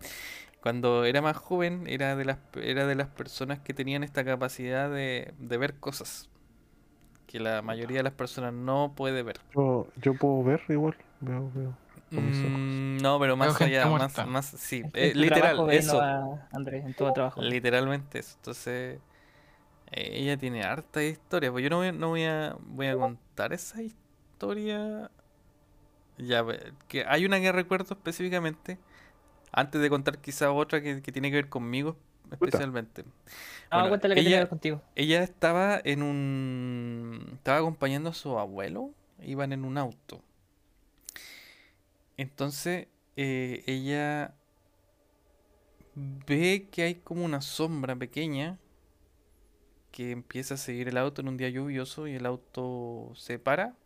Cuando 0.62 1.04
era 1.04 1.20
más 1.20 1.36
joven, 1.36 1.84
era 1.86 2.16
de 2.16 2.24
las, 2.24 2.38
era 2.54 2.86
de 2.86 2.94
las 2.94 3.08
personas 3.08 3.58
que 3.58 3.74
tenían 3.74 4.04
esta 4.04 4.24
capacidad 4.24 4.88
de, 4.90 5.34
de 5.38 5.56
ver 5.58 5.74
cosas 5.74 6.30
que 7.26 7.40
la 7.40 7.62
mayoría 7.62 7.98
de 7.98 8.02
las 8.02 8.12
personas 8.12 8.52
no 8.52 8.92
puede 8.94 9.22
ver. 9.22 9.40
Yo, 9.54 9.86
yo 9.96 10.14
puedo 10.14 10.44
ver 10.44 10.60
igual. 10.68 10.94
Veo, 11.20 11.50
veo. 11.54 11.74
Con 12.10 12.26
mis 12.26 12.36
ojos. 12.38 12.60
Mm, 12.60 12.98
no, 12.98 13.18
pero 13.18 13.36
más 13.36 13.58
allá, 13.60 13.86
más, 13.86 14.26
más, 14.26 14.46
sí, 14.46 14.82
eh, 14.92 15.14
literal, 15.14 15.70
eso. 15.70 16.00
Andrés, 16.52 16.84
en 16.84 16.92
todo 16.92 17.12
trabajo. 17.12 17.40
Literalmente 17.40 18.18
eso. 18.18 18.34
Entonces, 18.36 19.00
eh, 19.90 20.10
ella 20.12 20.36
tiene 20.36 20.62
harta 20.62 21.02
historia. 21.02 21.50
Pues 21.50 21.64
yo 21.64 21.70
no 21.70 21.78
voy, 21.78 21.90
no 21.92 22.08
voy 22.10 22.24
a, 22.24 22.54
voy 22.60 22.86
a 22.88 22.96
contar 22.96 23.54
esa 23.54 23.80
historia. 23.82 25.10
Ya, 26.18 26.44
que 26.86 27.06
hay 27.08 27.24
una 27.24 27.40
que 27.40 27.50
recuerdo 27.50 27.94
específicamente. 27.94 28.78
Antes 29.52 29.80
de 29.80 29.90
contar 29.90 30.18
quizá 30.20 30.50
otra 30.52 30.82
que, 30.82 31.02
que 31.02 31.12
tiene 31.12 31.30
que 31.30 31.36
ver 31.36 31.48
conmigo 31.48 31.96
especialmente. 32.32 33.04
Ah, 33.70 33.76
Bueno, 33.76 33.88
cuéntale 33.90 34.14
que 34.14 34.20
ella- 34.20 34.24
tenía 34.24 34.38
que 34.38 34.42
ver 34.44 34.48
contigo. 34.48 34.82
Ella 34.94 35.22
estaba 35.22 35.80
en 35.84 36.02
un... 36.02 37.30
Estaba 37.34 37.58
acompañando 37.58 38.10
a 38.10 38.14
su 38.14 38.38
abuelo. 38.38 38.90
Iban 39.22 39.52
en 39.52 39.64
un 39.64 39.78
auto. 39.78 40.22
Entonces, 42.16 42.88
eh, 43.16 43.62
ella 43.66 44.34
ve 45.94 46.68
que 46.70 46.82
hay 46.82 46.94
como 46.96 47.24
una 47.24 47.40
sombra 47.40 47.96
pequeña 47.96 48.58
que 49.90 50.10
empieza 50.10 50.54
a 50.54 50.56
seguir 50.56 50.88
el 50.88 50.96
auto 50.96 51.20
en 51.20 51.28
un 51.28 51.36
día 51.36 51.48
lluvioso 51.50 52.06
y 52.08 52.14
el 52.14 52.26
auto 52.26 53.12
se 53.14 53.38
para 53.38 53.76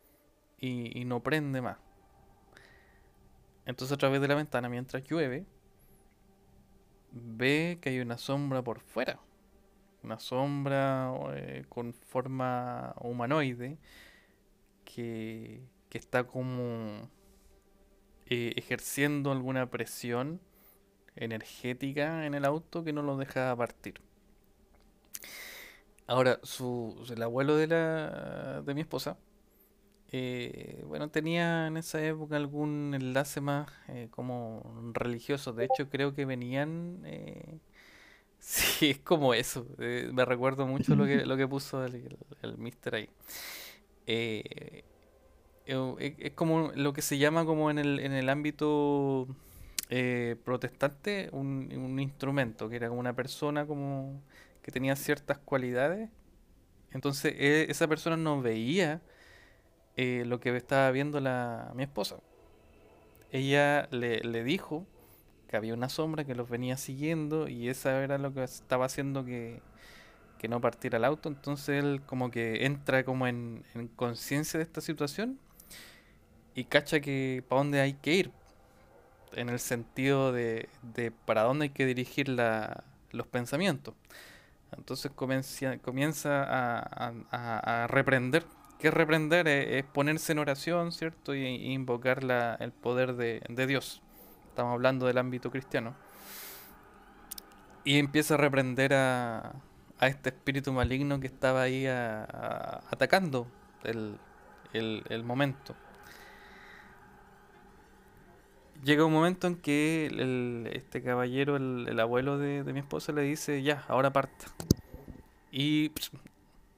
y, 0.61 0.99
y 1.01 1.05
no 1.07 1.23
prende 1.23 1.63
más. 1.63 1.79
Entonces 3.67 3.95
a 3.95 3.99
través 3.99 4.21
de 4.21 4.29
la 4.29 4.35
ventana 4.35 4.69
mientras 4.69 5.05
llueve 5.05 5.45
ve 7.23 7.79
que 7.81 7.91
hay 7.91 8.01
una 8.01 8.19
sombra 8.19 8.63
por 8.63 8.81
fuera. 8.81 9.21
Una 10.03 10.19
sombra 10.19 11.13
eh, 11.35 11.65
con 11.69 11.93
forma 11.95 12.95
humanoide 13.01 13.79
que, 14.85 15.63
que 15.89 15.99
está 15.99 16.25
como 16.25 17.11
eh, 18.27 18.53
ejerciendo 18.57 19.33
alguna 19.33 19.71
presión 19.71 20.41
energética 21.17 22.27
en 22.27 22.35
el 22.35 22.45
auto 22.45 22.85
que 22.85 22.93
no 22.93 23.03
lo 23.03 23.17
deja 23.17 23.55
partir. 23.57 24.01
Ahora, 26.07 26.39
su, 26.43 27.05
el 27.11 27.23
abuelo 27.23 27.57
de 27.57 27.67
la 27.67 28.63
de 28.63 28.75
mi 28.75 28.81
esposa, 28.83 29.17
eh, 30.13 30.83
bueno, 30.87 31.11
tenía 31.11 31.67
en 31.69 31.77
esa 31.77 32.05
época 32.05 32.37
algún 32.37 32.93
enlace 32.95 33.41
más 33.41 33.69
eh, 33.89 34.09
como 34.11 34.91
religioso. 34.95 35.53
De 35.53 35.65
hecho, 35.65 35.89
creo 35.91 36.15
que 36.15 36.25
venían. 36.25 37.03
eh, 37.05 37.59
sí, 38.39 38.91
es 38.91 38.99
como 39.01 39.35
eso. 39.35 39.67
eh, 39.81 40.11
me 40.13 40.25
recuerdo 40.27 40.67
mucho 40.67 40.97
lo 40.97 41.07
que, 41.07 41.25
lo 41.27 41.37
que 41.37 41.49
puso 41.49 41.85
el, 41.85 41.97
el, 41.97 42.19
el 42.43 42.59
mister 42.59 42.95
ahí. 42.97 43.11
Eh, 44.07 44.85
eh, 45.67 46.17
es 46.19 46.33
como 46.33 46.73
lo 46.75 46.93
que 46.93 47.03
se 47.03 47.19
llama 47.19 47.45
como 47.45 47.71
en 47.71 47.79
el, 47.79 48.01
en 48.01 48.13
el 48.13 48.29
ámbito 48.29 49.29
protestante 50.45 51.29
un, 51.33 51.73
un 51.77 52.01
instrumento, 52.01 52.69
que 52.69 52.77
era 52.77 52.89
como 52.89 53.01
una 53.01 53.15
persona 53.15 53.67
como 53.67 54.23
que 54.63 54.73
tenía 54.73 54.97
ciertas 54.97 55.39
cualidades. 55.39 56.11
Entonces 56.93 57.35
e- 57.39 57.67
esa 57.71 57.89
persona 57.89 58.17
no 58.17 58.43
veía 58.43 59.03
eh, 59.97 60.25
lo 60.27 60.41
que 60.41 60.57
estaba 60.57 60.91
viendo 60.91 61.21
la, 61.21 61.73
mi 61.75 61.85
esposa. 61.85 62.19
Ella 63.31 63.89
le, 63.91 64.21
le 64.21 64.45
dijo 64.45 64.87
que 65.49 65.57
había 65.57 65.75
una 65.75 65.89
sombra 65.89 66.25
que 66.25 66.35
los 66.35 66.49
venía 66.51 66.77
siguiendo 66.77 67.49
y 67.49 67.69
esa 67.69 68.03
era 68.03 68.19
lo 68.19 68.33
que 68.35 68.45
estaba 68.45 68.87
haciendo 68.87 69.25
que, 69.25 69.63
que 70.39 70.49
no 70.49 70.61
partiera 70.61 70.99
el 70.99 71.05
auto. 71.05 71.29
Entonces 71.31 71.85
él 71.85 72.03
como 72.07 72.31
que 72.31 72.67
entra 72.67 73.05
como 73.05 73.27
en, 73.27 73.65
en 73.75 73.89
conciencia 73.89 74.59
de 74.59 74.65
esta 74.65 74.81
situación 74.83 75.39
y 76.55 76.65
cacha 76.65 77.01
que 77.01 77.45
para 77.49 77.61
dónde 77.61 77.81
hay 77.81 77.95
que 77.95 78.15
ir. 78.15 78.33
En 79.33 79.49
el 79.49 79.59
sentido 79.59 80.33
de, 80.33 80.69
de 80.83 81.11
para 81.11 81.43
dónde 81.43 81.65
hay 81.65 81.71
que 81.71 81.85
dirigir 81.87 82.29
la- 82.29 82.85
los 83.13 83.27
pensamientos. 83.27 83.95
Entonces 84.77 85.13
comienza, 85.15 85.79
comienza 85.79 86.45
a, 86.45 87.13
a- 87.31 87.87
reprender. 87.89 88.45
¿Qué 88.79 88.89
es 88.89 88.95
reprender? 88.95 89.49
Es, 89.49 89.85
ponerse 89.85 90.33
en 90.33 90.39
oración, 90.39 90.93
¿cierto? 90.93 91.35
Y, 91.35 91.47
invocar 91.73 92.23
la- 92.25 92.55
el 92.61 92.73
poder 92.73 93.15
de, 93.15 93.43
de 93.49 93.67
Dios. 93.67 94.03
Estamos 94.49 94.73
hablando 94.75 95.07
del 95.07 95.19
ámbito 95.19 95.51
cristiano. 95.51 95.95
Y 97.85 97.99
empieza 97.99 98.35
a 98.35 98.37
reprender 98.37 98.93
a, 98.95 99.53
a 99.99 100.07
este 100.09 100.31
espíritu 100.31 100.73
maligno 100.73 101.21
que 101.21 101.27
estaba 101.29 101.63
ahí 101.63 101.87
atacando 102.91 103.47
el, 103.85 104.19
el- 104.73 105.05
el 105.09 105.23
momento. 105.25 105.75
Llega 108.85 109.05
un 109.05 109.13
momento 109.13 109.47
en 109.47 109.57
que 109.57 110.07
el- 110.07 110.69
este 110.73 111.03
caballero, 111.03 111.57
el, 111.57 111.87
el 111.89 111.99
abuelo 112.01 112.39
de, 112.39 112.63
de 112.63 112.73
mi 112.73 112.81
esposa, 112.81 113.13
le 113.13 113.23
dice, 113.23 113.63
ya, 113.63 113.85
ahora 113.89 114.13
parta. 114.13 114.47
Y 115.51 115.91
pss, 115.91 116.11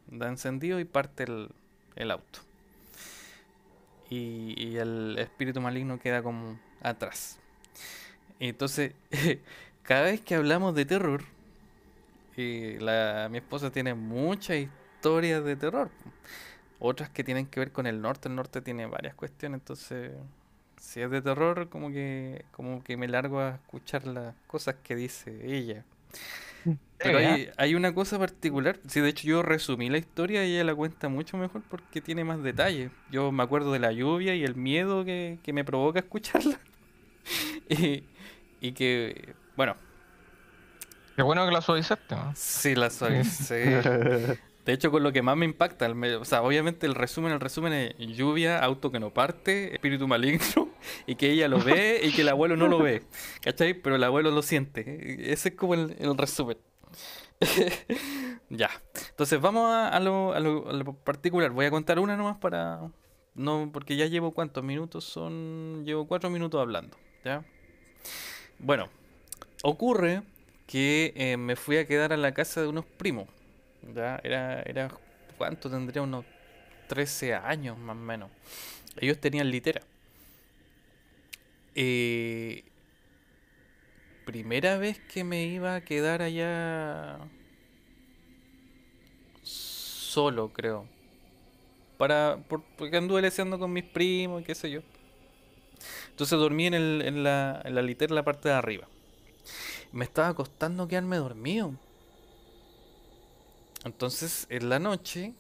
da 0.09 0.29
encendido 0.29 0.81
y 0.81 0.85
parte 0.85 1.25
el, 1.25 1.51
el 1.99 2.11
auto. 2.11 2.41
Y, 4.11 4.55
y 4.57 4.79
el 4.79 5.16
espíritu 5.19 5.61
maligno 5.61 5.99
queda 5.99 6.23
como 6.23 6.59
atrás. 6.83 7.39
Y 8.39 8.49
entonces, 8.49 8.93
cada 9.83 10.03
vez 10.03 10.20
que 10.20 10.35
hablamos 10.35 10.75
de 10.75 10.85
terror, 10.85 11.25
eh, 12.37 12.79
la, 12.81 13.29
mi 13.31 13.39
esposa 13.39 13.70
tiene 13.70 13.95
muchas 13.95 14.57
historias 14.57 15.45
de 15.45 15.57
terror. 15.57 15.91
Otras 16.79 17.11
que 17.11 17.25
tienen 17.25 17.47
que 17.47 17.61
ver 17.61 17.73
con 17.73 17.87
el 17.87 18.01
norte. 18.01 18.29
El 18.29 18.37
norte 18.37 18.62
tiene 18.62 18.87
varias 18.87 19.15
cuestiones, 19.15 19.61
entonces 19.61 20.12
si 20.81 21.01
es 21.01 21.11
de 21.11 21.20
terror, 21.20 21.69
como 21.69 21.91
que, 21.91 22.45
como 22.53 22.83
que 22.85 22.97
me 22.97 23.09
largo 23.09 23.41
a 23.41 23.57
escuchar 23.57 24.07
las 24.07 24.35
cosas 24.47 24.77
que 24.83 24.95
dice 24.95 25.41
ella. 25.45 25.85
Pero 26.99 27.19
hay, 27.19 27.51
hay 27.57 27.75
una 27.75 27.95
cosa 27.95 28.19
particular. 28.19 28.81
Sí, 28.89 29.01
de 29.01 29.09
hecho 29.11 29.27
yo 29.29 29.43
resumí 29.43 29.89
la 29.89 29.99
historia 29.99 30.45
y 30.45 30.55
ella 30.55 30.65
la 30.65 30.75
cuenta 30.75 31.09
mucho 31.09 31.37
mejor 31.37 31.63
porque 31.69 32.01
tiene 32.01 32.25
más 32.25 32.43
detalles. 32.43 32.91
Yo 33.11 33.31
me 33.33 33.43
acuerdo 33.45 33.73
de 33.73 33.79
la 33.79 33.93
lluvia 33.93 34.35
y 34.35 34.45
el 34.45 34.57
miedo 34.57 35.05
que, 35.05 35.39
que 35.43 35.53
me 35.53 35.65
provoca 35.65 36.01
escucharla. 36.01 36.59
y, 37.69 38.05
y 38.61 38.73
que, 38.73 39.35
bueno, 39.57 39.77
Qué 41.17 41.23
bueno 41.23 41.45
que 41.47 41.53
la 41.53 41.61
suavizaste, 41.61 42.15
¿no? 42.15 42.33
sí 42.37 42.75
la 42.77 42.91
suavicé. 42.91 44.39
De 44.69 44.74
hecho, 44.74 44.90
con 44.90 45.03
lo 45.03 45.15
que 45.15 45.23
más 45.23 45.35
me 45.35 45.47
impacta, 45.47 45.90
o 45.90 46.24
sea, 46.27 46.43
obviamente 46.43 46.85
el 46.85 46.95
resumen, 46.95 47.32
el 47.32 47.40
resumen 47.40 47.73
es 47.73 47.95
lluvia, 47.97 48.62
auto 48.62 48.93
que 48.93 49.01
no 49.01 49.09
parte, 49.15 49.73
espíritu 49.73 50.07
maligno, 50.07 50.69
y 51.07 51.15
que 51.15 51.31
ella 51.31 51.49
lo 51.49 51.59
ve 51.59 52.03
y 52.05 52.12
que 52.12 52.20
el 52.20 52.28
abuelo 52.28 52.55
no 52.55 52.69
lo 52.69 52.78
ve, 52.78 53.03
¿cachai? 53.40 53.73
Pero 53.73 53.97
el 53.97 54.05
abuelo 54.05 54.31
lo 54.31 54.43
siente. 54.43 55.32
Ese 55.32 55.49
es 55.49 55.55
como 55.55 55.73
el, 55.73 55.97
resumen. 56.19 56.59
Ya. 58.51 58.69
Entonces 59.09 59.40
vamos 59.40 59.73
a, 59.73 59.89
a 59.89 60.01
lo, 60.01 60.35
a 60.35 60.40
lo- 60.40 60.69
a 60.69 60.73
lo 60.74 60.93
particular. 60.93 61.51
Voy 61.51 61.65
a 61.65 61.70
contar 61.70 61.99
una 61.99 62.15
nomás 62.15 62.36
para... 62.36 62.90
No, 63.35 63.70
porque 63.73 63.97
ya 63.97 64.05
llevo 64.05 64.32
cuántos 64.32 64.62
minutos 64.65 65.03
son... 65.05 65.85
Llevo 65.86 66.07
cuatro 66.07 66.28
minutos 66.28 66.61
hablando, 66.61 66.95
¿ya? 67.24 67.43
Bueno, 68.59 68.90
ocurre 69.62 70.24
que 70.66 71.15
eh, 71.16 71.39
me 71.39 71.57
fui 71.57 71.78
a 71.78 71.86
quedar 71.86 72.12
a 72.12 72.19
la 72.19 72.35
casa 72.35 72.61
de 72.61 72.66
unos 72.69 72.85
primos. 72.85 73.28
Ya, 73.95 74.21
era, 74.23 74.63
era, 74.63 74.91
¿cuánto 75.37 75.71
tendría? 75.71 76.03
Unos 76.03 76.25
13 76.89 77.35
años 77.35 77.79
más 77.79 77.97
o 77.97 78.01
menos. 78.01 78.31
Ellos 79.01 79.19
tenían 79.21 79.51
litera. 79.51 79.83
Eh, 81.75 82.65
primera 84.25 84.79
vez 84.79 84.99
que 85.01 85.25
me 85.25 85.47
iba 85.47 85.75
a 85.75 85.81
quedar 85.81 86.23
allá 86.23 87.19
solo, 89.43 90.53
creo. 90.53 90.87
Para, 91.97 92.39
por- 92.49 92.63
porque 92.77 92.97
anduve 92.97 93.23
leseando 93.23 93.59
con 93.59 93.73
mis 93.73 93.85
primos 93.85 94.41
y 94.43 94.45
qué 94.45 94.55
sé 94.55 94.71
yo. 94.71 94.83
Entonces 96.11 96.39
dormí 96.39 96.67
en, 96.67 96.75
el, 96.75 97.03
en, 97.05 97.23
la, 97.23 97.63
en 97.65 97.75
la 97.75 97.83
litera 97.83 98.11
en 98.11 98.17
la 98.17 98.25
parte 98.25 98.49
de 98.49 98.55
arriba. 98.55 98.89
Me 99.93 100.05
estaba 100.05 100.35
costando 100.35 100.89
quedarme 100.89 101.17
dormido. 101.17 101.75
Entonces, 103.89 104.47
en 104.51 104.69
la 104.69 104.78
noche, 104.78 105.35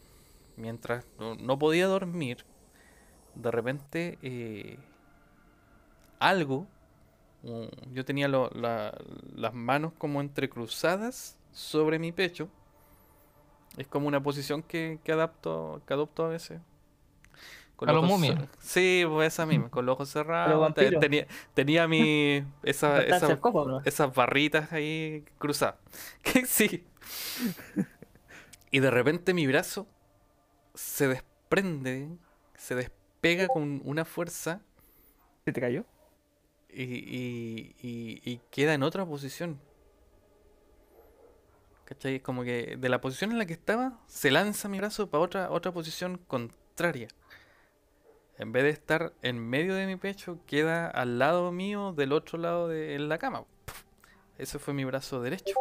mientras 0.56 1.04
no, 1.18 1.34
no 1.36 1.58
podía 1.58 1.86
dormir, 1.86 2.44
de 3.34 3.50
repente 3.50 4.18
eh, 4.22 4.78
algo, 6.18 6.66
mm, 7.42 7.92
yo 7.94 8.04
tenía 8.04 8.28
lo- 8.28 8.50
la- 8.50 8.96
las 9.34 9.54
manos 9.54 9.92
como 9.98 10.20
entrecruzadas 10.20 11.36
sobre 11.52 11.98
mi 11.98 12.12
pecho. 12.12 12.48
Es 13.76 13.86
como 13.86 14.08
una 14.08 14.22
posición 14.22 14.62
que, 14.62 14.98
que 15.04 15.12
adapto, 15.12 15.82
que 15.86 15.94
adopto 15.94 16.24
a 16.24 16.28
veces. 16.28 16.60
Con 17.76 17.88
A 17.88 17.92
los 17.92 18.02
cer- 18.34 18.48
Sí, 18.58 19.04
pues 19.08 19.32
esa 19.32 19.46
misma, 19.46 19.70
con 19.70 19.86
los 19.86 19.92
ojos 19.94 20.08
cerrados. 20.12 20.74
Tenía, 21.00 21.26
tenía 21.54 21.86
mi. 21.86 22.44
Esa, 22.64 23.02
esa, 23.02 23.26
esas 23.84 24.14
barritas 24.14 24.72
ahí 24.72 25.24
cruzadas. 25.38 25.76
Sí. 26.46 26.84
Y 28.70 28.80
de 28.80 28.90
repente 28.90 29.34
mi 29.34 29.46
brazo 29.46 29.86
se 30.74 31.08
desprende, 31.08 32.08
se 32.54 32.74
despega 32.74 33.48
con 33.48 33.80
una 33.84 34.04
fuerza 34.04 34.60
¿Se 35.44 35.52
te 35.52 35.60
cayó? 35.60 35.84
y, 36.68 36.82
y- 36.84 37.74
y- 37.82 38.20
y 38.24 38.40
queda 38.50 38.74
en 38.74 38.82
otra 38.82 39.06
posición. 39.06 39.58
¿Cachai? 41.84 42.16
Es 42.16 42.22
como 42.22 42.42
que 42.44 42.76
de 42.78 42.88
la 42.90 43.00
posición 43.00 43.32
en 43.32 43.38
la 43.38 43.46
que 43.46 43.54
estaba, 43.54 43.98
se 44.06 44.30
lanza 44.30 44.68
mi 44.68 44.78
brazo 44.78 45.08
para 45.08 45.24
otra, 45.24 45.50
otra 45.50 45.72
posición 45.72 46.18
contraria. 46.26 47.08
En 48.36 48.52
vez 48.52 48.62
de 48.64 48.70
estar 48.70 49.14
en 49.22 49.38
medio 49.40 49.74
de 49.74 49.86
mi 49.86 49.96
pecho, 49.96 50.38
queda 50.46 50.86
al 50.88 51.18
lado 51.18 51.50
mío, 51.50 51.92
del 51.96 52.12
otro 52.12 52.38
lado 52.38 52.68
de 52.68 52.94
en 52.94 53.08
la 53.08 53.18
cama. 53.18 53.44
Ese 54.36 54.58
fue 54.58 54.74
mi 54.74 54.84
brazo 54.84 55.20
derecho. 55.22 55.54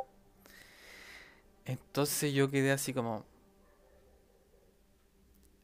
Entonces 1.68 2.34
yo 2.34 2.49
quedé 2.49 2.72
así 2.72 2.94
como... 2.94 3.26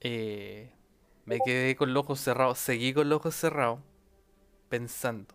eh, 0.02 0.72
me 1.26 1.40
quedé 1.40 1.76
con 1.76 1.94
los 1.94 2.04
ojos 2.04 2.20
cerrados, 2.20 2.60
seguí 2.60 2.94
con 2.94 3.10
los 3.10 3.18
ojos 3.18 3.36
cerrados, 3.36 3.80
pensando. 4.70 5.34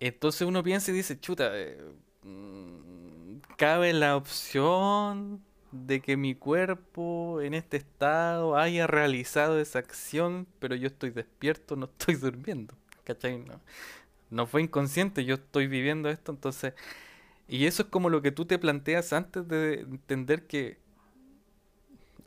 Entonces 0.00 0.42
uno 0.42 0.62
piensa 0.62 0.90
y 0.90 0.94
dice, 0.94 1.18
chuta, 1.20 1.50
eh, 1.54 1.78
mm, 2.22 3.36
cabe 3.56 3.92
la 3.92 4.16
opción 4.16 5.42
de 5.70 6.00
que 6.00 6.16
mi 6.16 6.34
cuerpo 6.34 7.40
en 7.40 7.54
este 7.54 7.76
estado 7.78 8.56
haya 8.56 8.86
realizado 8.86 9.60
esa 9.60 9.78
acción, 9.78 10.46
pero 10.58 10.74
yo 10.74 10.88
estoy 10.88 11.10
despierto, 11.10 11.76
no 11.76 11.86
estoy 11.86 12.16
durmiendo. 12.16 12.74
¿Cachai? 13.04 13.38
No, 13.38 13.60
no 14.30 14.46
fue 14.46 14.62
inconsciente, 14.62 15.24
yo 15.24 15.36
estoy 15.36 15.66
viviendo 15.68 16.08
esto, 16.10 16.32
entonces... 16.32 16.74
Y 17.52 17.66
eso 17.66 17.82
es 17.82 17.90
como 17.90 18.08
lo 18.08 18.22
que 18.22 18.32
tú 18.32 18.46
te 18.46 18.58
planteas 18.58 19.12
antes 19.12 19.46
de 19.46 19.80
entender 19.80 20.46
que 20.46 20.78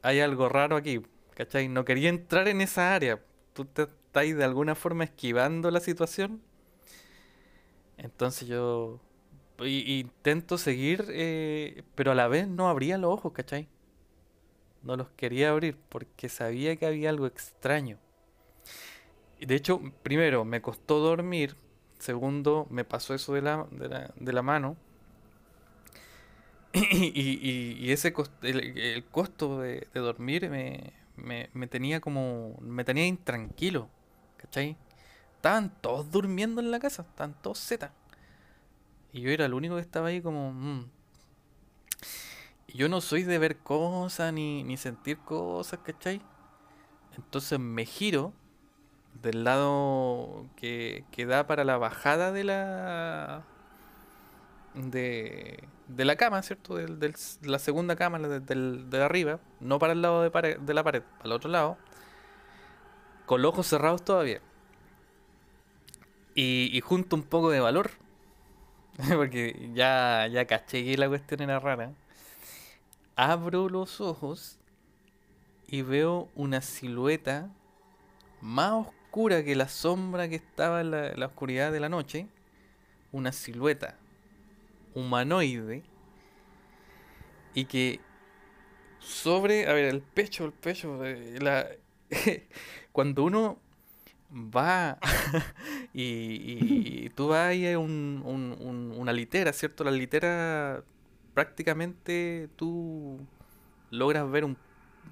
hay 0.04 0.20
algo 0.20 0.50
raro 0.50 0.76
aquí, 0.76 1.02
¿cachai? 1.34 1.68
No 1.68 1.84
quería 1.84 2.10
entrar 2.10 2.48
en 2.48 2.62
esa 2.62 2.94
área. 2.94 3.20
Tú 3.54 3.66
te 3.66 3.82
estás 3.82 4.38
de 4.38 4.44
alguna 4.44 4.76
forma 4.76 5.04
esquivando 5.04 5.72
la 5.72 5.80
situación. 5.80 6.44
Entonces 7.98 8.48
yo 8.48 9.00
intento 9.64 10.60
seguir, 10.60 11.06
eh, 11.10 11.82
pero 11.96 12.12
a 12.12 12.16
la 12.16 12.28
vez 12.28 12.48
no 12.48 12.70
abría 12.70 13.00
los 13.00 13.12
ojos, 13.12 13.34
¿cachai? 13.34 13.68
No 14.84 14.96
los 14.96 15.10
quería 15.10 15.50
abrir 15.50 15.76
porque 15.90 16.30
sabía 16.30 16.76
que 16.76 16.86
había 16.86 17.10
algo 17.10 17.26
extraño. 17.26 17.98
Y 19.40 19.48
de 19.48 19.56
hecho, 19.56 19.82
primero, 20.04 20.46
me 20.46 20.62
costó 20.62 21.00
dormir. 21.00 21.56
Segundo, 21.98 22.68
me 22.70 22.84
pasó 22.84 23.16
eso 23.16 23.34
de 23.34 23.42
la, 23.42 23.66
de 23.72 23.90
la, 23.90 24.14
de 24.16 24.32
la 24.32 24.44
mano. 24.44 24.78
Y, 26.76 27.80
y- 27.88 27.92
ese 27.92 28.14
el, 28.42 29.06
costo 29.12 29.60
de, 29.60 29.88
de 29.94 30.00
dormir 30.00 30.50
me, 30.50 30.94
me, 31.16 31.50
me 31.54 31.68
tenía 31.68 32.00
como. 32.02 32.58
me 32.62 32.84
tenía 32.84 33.06
intranquilo. 33.06 33.90
¿Cachai? 34.38 34.78
Estaban 35.38 35.72
todos 35.82 36.12
durmiendo 36.12 36.62
en 36.62 36.72
la 36.72 36.80
casa, 36.80 37.04
estaban 37.04 37.36
todos 37.42 37.60
Z. 37.60 37.92
Y 39.12 39.22
yo 39.22 39.32
era 39.32 39.46
el 39.46 39.54
único 39.54 39.76
que 39.76 39.82
estaba 39.82 40.10
ahí 40.10 40.22
como. 40.22 40.52
mm. 40.54 40.86
Y 42.68 42.78
yo 42.78 42.90
no 42.90 43.02
soy 43.02 43.24
de 43.24 43.38
ver 43.38 43.58
cosas 43.60 44.34
ni, 44.34 44.64
ni 44.64 44.78
sentir 44.78 45.20
cosas, 45.20 45.80
¿cachai? 45.84 46.22
Entonces 47.18 47.60
me 47.60 47.86
giro 47.86 48.34
del 49.24 49.44
lado 49.46 50.48
que, 50.58 51.06
que 51.12 51.26
da 51.26 51.48
para 51.48 51.64
la 51.66 51.78
bajada 51.78 52.32
de 52.32 52.44
la 52.46 53.44
de, 54.74 55.64
de 55.88 56.06
la 56.06 56.16
cama, 56.16 56.42
¿cierto? 56.44 56.76
Del, 56.76 57.00
del- 57.00 57.16
la 57.44 57.60
segunda 57.60 57.96
cama, 57.96 58.20
de, 58.20 58.40
de 58.40 59.04
arriba, 59.04 59.40
no 59.60 59.80
para 59.80 59.94
el 59.94 60.02
lado 60.02 60.24
de, 60.24 60.32
pare- 60.32 60.58
de 60.60 60.74
la 60.74 60.84
pared, 60.84 61.04
para 61.18 61.26
el 61.26 61.32
otro 61.34 61.50
lado, 61.50 61.78
con 63.26 63.42
los 63.42 63.50
ojos 63.54 63.68
cerrados 63.68 64.04
todavía. 64.04 64.42
Y, 66.36 66.70
y 66.74 66.82
junto 66.82 67.16
un 67.16 67.24
poco 67.24 67.50
de 67.50 67.60
valor, 67.60 67.92
porque 69.16 69.70
ya, 69.74 70.28
ya 70.32 70.46
caché 70.46 70.84
que 70.84 70.98
la 70.98 71.08
cuestión 71.08 71.42
era 71.42 71.60
rara. 71.60 71.92
Abro 73.18 73.68
los 73.68 74.00
ojos 74.00 74.58
y 75.68 75.82
veo 75.82 76.30
una 76.36 76.62
silueta 76.62 77.50
más 78.42 78.74
oscura 78.88 79.44
que 79.44 79.56
la 79.56 79.68
sombra 79.70 80.30
que 80.30 80.36
estaba 80.36 80.82
en 80.82 80.92
la, 80.92 81.14
la 81.16 81.28
oscuridad 81.28 81.72
de 81.72 81.80
la 81.82 81.90
noche. 81.90 82.28
Una 83.12 83.32
silueta 83.32 83.98
humanoide 84.96 85.84
y 87.54 87.66
que 87.66 88.00
sobre, 89.00 89.68
a 89.68 89.74
ver, 89.74 89.86
el 89.86 90.02
pecho, 90.02 90.46
el 90.46 90.52
pecho, 90.54 91.06
eh, 91.06 91.38
la, 91.42 91.68
cuando 92.92 93.24
uno 93.24 93.60
va 94.32 95.00
y, 95.94 97.10
tú 97.12 97.30
vas 97.30 97.56
a 97.56 97.80
un- 97.80 98.22
un- 98.26 98.58
un- 98.62 98.94
una 98.98 99.14
litera, 99.14 99.54
¿cierto? 99.54 99.84
La 99.84 99.92
litera 99.92 100.84
prácticamente 101.34 102.50
tú 102.56 103.20
logras 103.92 104.30
ver 104.32 104.46
un 104.46 104.58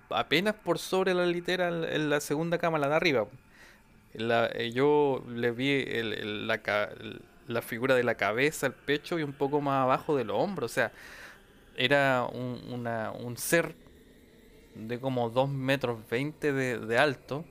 apenas 0.10 0.56
por 0.56 0.80
sobre 0.80 1.14
la 1.14 1.26
litera 1.26 1.70
en 1.70 2.10
la 2.10 2.22
segunda 2.22 2.58
cama, 2.60 2.80
la 2.80 2.90
de 2.90 2.96
arriba. 2.96 3.28
Eh, 4.14 4.72
yo 4.74 5.24
le 5.28 5.52
vi 5.52 5.70
el- 5.88 6.48
la, 6.48 6.62
la 7.48 7.62
figura 7.62 7.96
de 7.96 8.04
la 8.04 8.16
cabeza, 8.16 8.68
el 8.68 8.74
pecho 8.76 9.20
y 9.20 9.24
un 9.24 9.34
poco 9.34 9.62
más 9.62 9.84
abajo 9.84 10.16
de 10.18 10.26
los 10.26 10.38
hombros. 10.40 10.72
O 10.72 10.74
sea, 10.74 10.94
era 11.76 12.26
un, 12.32 12.62
una- 12.72 13.12
un 13.12 13.38
ser 13.38 13.76
de 14.76 15.00
como 15.00 15.30
2 15.30 15.50
metros 15.50 16.00
20 16.10 16.54
de, 16.54 16.80
de 16.80 16.98
alto. 17.00 17.46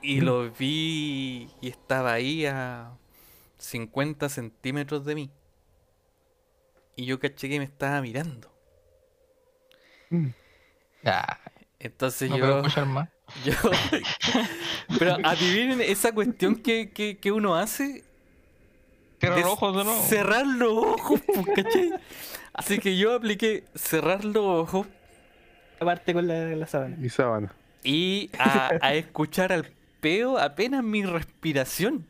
Y 0.00 0.20
lo 0.20 0.50
vi 0.50 1.54
y 1.60 1.68
estaba 1.68 2.12
ahí 2.12 2.46
a 2.46 2.98
50 3.58 4.28
centímetros 4.28 5.04
de 5.04 5.14
mí. 5.14 5.30
Y 6.96 7.06
yo 7.06 7.20
caché 7.20 7.48
que 7.48 7.60
me 7.60 7.64
estaba 7.64 8.00
mirando. 8.02 8.50
Ya, 11.02 11.40
Entonces 11.78 12.30
no 12.30 12.38
yo... 12.38 12.44
puedo 12.44 12.58
escuchar 12.58 12.86
más. 12.86 13.08
Yo. 13.44 13.52
Pero 14.98 15.18
adivinen 15.22 15.80
esa 15.80 16.12
cuestión 16.12 16.56
que, 16.56 16.92
que, 16.92 17.18
que 17.18 17.32
uno 17.32 17.56
hace. 17.56 18.04
Cierra 19.18 19.36
los 19.36 19.46
ojos 19.46 19.74
nuevo. 19.74 20.02
Cerrar 20.02 20.46
los 20.46 20.72
ojos, 20.72 21.20
pues, 21.26 21.46
¿cachai? 21.54 21.92
Así 22.52 22.78
que 22.78 22.96
yo 22.96 23.14
apliqué 23.14 23.64
cerrar 23.74 24.24
los 24.24 24.44
ojos 24.44 24.86
Aparte 25.78 26.14
con 26.14 26.26
la, 26.26 26.46
la 26.56 26.66
sábana. 26.66 26.96
Y 27.04 27.08
sábana. 27.10 27.52
y 27.84 28.30
a, 28.38 28.70
a 28.80 28.94
escuchar 28.94 29.52
al 29.52 29.70
peo 30.00 30.38
apenas 30.38 30.82
mi 30.82 31.04
respiración. 31.04 32.06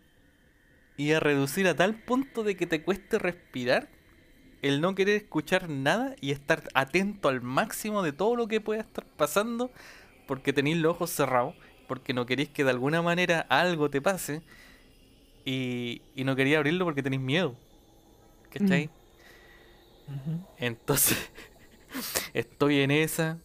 Y 0.97 1.13
a 1.13 1.21
reducir 1.21 1.67
a 1.69 1.75
tal 1.77 1.95
punto 1.97 2.43
de 2.45 2.57
que 2.57 2.67
te 2.67 2.83
cueste 2.83 3.19
respirar. 3.19 3.89
El 4.63 4.81
no 4.81 4.95
querer 4.95 5.17
escuchar 5.17 5.69
nada 5.69 6.15
y 6.21 6.31
estar 6.33 6.63
atento 6.75 7.29
al 7.29 7.41
máximo 7.43 8.03
de 8.03 8.13
todo 8.13 8.37
lo 8.37 8.49
que 8.49 8.61
pueda 8.61 8.81
estar 8.81 9.05
pasando. 9.05 9.71
Porque 10.27 10.53
tenéis 10.53 10.79
los 10.79 10.93
ojos 10.93 11.11
cerrados. 11.11 11.55
Porque 11.89 12.15
no 12.15 12.25
queréis 12.27 12.49
que 12.51 12.65
de 12.65 12.71
alguna 12.71 13.03
manera 13.03 13.41
algo 13.49 13.91
te 13.91 14.01
pase. 14.01 14.43
Y, 15.47 16.03
y 16.15 16.25
no 16.25 16.37
quería 16.37 16.59
abrirlo 16.59 16.85
porque 16.85 17.03
tenéis 17.03 17.23
miedo. 17.23 17.55
¿Cachai? 18.51 18.91
Entonces, 20.59 21.31
estoy 22.35 22.81
en 22.81 22.91
esa. 22.91 23.39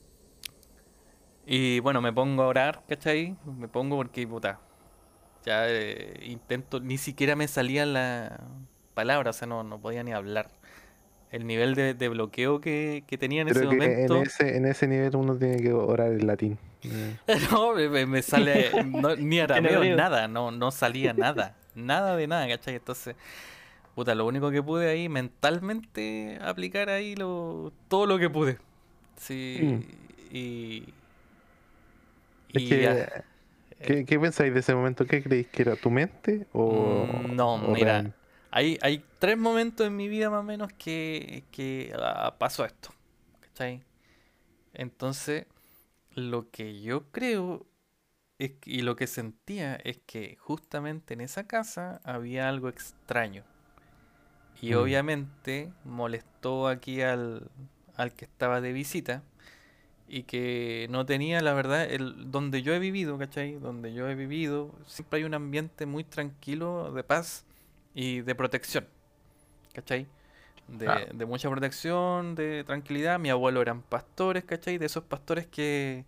Y 1.45 1.79
bueno, 1.79 2.01
me 2.01 2.11
pongo 2.11 2.43
a 2.43 2.47
orar, 2.47 2.83
¿cachai? 2.89 3.35
Me 3.45 3.67
pongo 3.67 3.97
porque, 3.97 4.25
puta, 4.27 4.59
ya 5.45 5.67
eh, 5.67 6.19
intento, 6.23 6.79
ni 6.79 6.97
siquiera 6.97 7.35
me 7.35 7.47
salía 7.47 7.85
la 7.85 8.39
palabra, 8.93 9.29
o 9.29 9.33
sea, 9.33 9.47
no, 9.47 9.63
no 9.63 9.79
podía 9.79 10.03
ni 10.03 10.11
hablar. 10.11 10.49
El 11.31 11.47
nivel 11.47 11.75
de, 11.75 11.93
de 11.93 12.09
bloqueo 12.09 12.59
que, 12.59 13.03
que 13.07 13.17
tenía 13.17 13.43
en 13.43 13.49
ese 13.49 13.61
que 13.61 13.65
momento. 13.67 14.17
en 14.17 14.23
ese, 14.23 14.57
en 14.57 14.65
ese 14.65 14.87
nivel 14.87 15.15
uno 15.15 15.37
tiene 15.37 15.57
que 15.61 15.71
orar 15.71 16.11
en 16.11 16.27
latín. 16.27 16.57
Eh, 16.83 17.15
No, 17.51 17.73
me, 17.73 18.21
sale 18.21 18.71
no, 18.83 19.15
ni 19.15 19.39
arameo, 19.39 19.95
nada, 19.95 20.27
no, 20.27 20.51
no 20.51 20.71
salía 20.71 21.13
nada, 21.13 21.55
nada 21.76 22.15
de 22.15 22.27
nada, 22.27 22.48
¿cachai? 22.48 22.76
Entonces, 22.76 23.15
puta, 23.95 24.15
lo 24.15 24.26
único 24.27 24.52
que 24.52 24.64
pude 24.64 24.89
ahí 24.89 25.10
mentalmente 25.10 26.39
aplicar 26.41 26.89
ahí 26.89 27.15
lo, 27.15 27.73
todo 27.89 28.06
lo 28.07 28.19
que 28.19 28.30
pude. 28.30 28.60
Sí, 29.18 29.69
y... 30.31 30.93
Es 32.53 32.64
y 32.64 32.64
que, 32.64 32.81
ya, 32.81 33.26
¿qué, 33.81 34.06
¿Qué 34.06 34.19
pensáis 34.19 34.53
de 34.53 34.60
ese 34.61 34.76
momento? 34.76 35.07
¿Qué 35.07 35.23
creéis 35.23 35.49
que 35.49 35.61
era 35.64 35.76
tu 35.77 35.89
mente? 35.91 36.48
O, 36.53 37.07
Mm, 37.10 37.35
no, 37.35 37.57
o 37.60 37.76
mira, 37.76 37.76
real? 37.76 38.15
hay, 38.52 38.77
hay 38.81 39.03
tres 39.19 39.38
momentos 39.38 39.88
en 39.88 39.95
mi 39.95 40.07
vida 40.07 40.30
más 40.30 40.41
o 40.41 40.43
menos 40.43 40.72
que, 40.73 41.45
que 41.52 41.93
ah, 41.98 42.35
pasó 42.39 42.65
esto, 42.65 42.93
¿cachai? 43.41 43.84
Entonces, 44.73 45.48
lo 46.15 46.52
que 46.52 46.81
yo 46.81 47.11
creo 47.11 47.68
es 48.45 48.53
y 48.65 48.81
lo 48.81 48.95
que 48.95 49.07
sentía 49.07 49.76
es 49.76 49.99
que 50.05 50.38
justamente 50.38 51.13
en 51.13 51.22
esa 51.22 51.47
casa 51.47 52.01
había 52.03 52.49
algo 52.49 52.69
extraño. 52.69 53.45
Y 54.61 54.73
Mm. 54.73 54.76
obviamente 54.76 55.73
molestó 55.84 56.68
aquí 56.68 57.01
al, 57.01 57.49
al 57.95 58.13
que 58.13 58.26
estaba 58.26 58.61
de 58.61 58.73
visita 58.73 59.23
y 60.07 60.23
que 60.23 60.88
no 60.91 61.05
tenía, 61.05 61.41
la 61.41 61.53
verdad, 61.53 61.85
el, 61.91 62.31
donde 62.31 62.63
yo 62.63 62.73
he 62.73 62.80
vivido, 62.80 63.18
¿cachai? 63.18 63.55
Donde 63.55 63.93
yo 63.93 64.09
he 64.09 64.15
vivido, 64.15 64.73
siempre 64.88 65.19
hay 65.19 65.26
un 65.26 65.34
ambiente 65.35 65.85
muy 65.85 66.03
tranquilo, 66.03 66.91
de 66.93 67.03
paz 67.03 67.45
y 67.95 68.22
de 68.22 68.35
protección, 68.35 68.88
¿cachai? 69.73 70.07
De, 70.68 71.09
de 71.13 71.26
mucha 71.26 71.49
protección, 71.49 72.35
de 72.35 72.63
tranquilidad. 72.65 73.19
Mi 73.19 73.30
abuelo 73.30 73.61
eran 73.61 73.84
pastores, 73.84 74.45
¿cachai? 74.45 74.77
De 74.77 74.85
esos 74.88 75.03
pastores 75.05 75.47
que, 75.47 76.05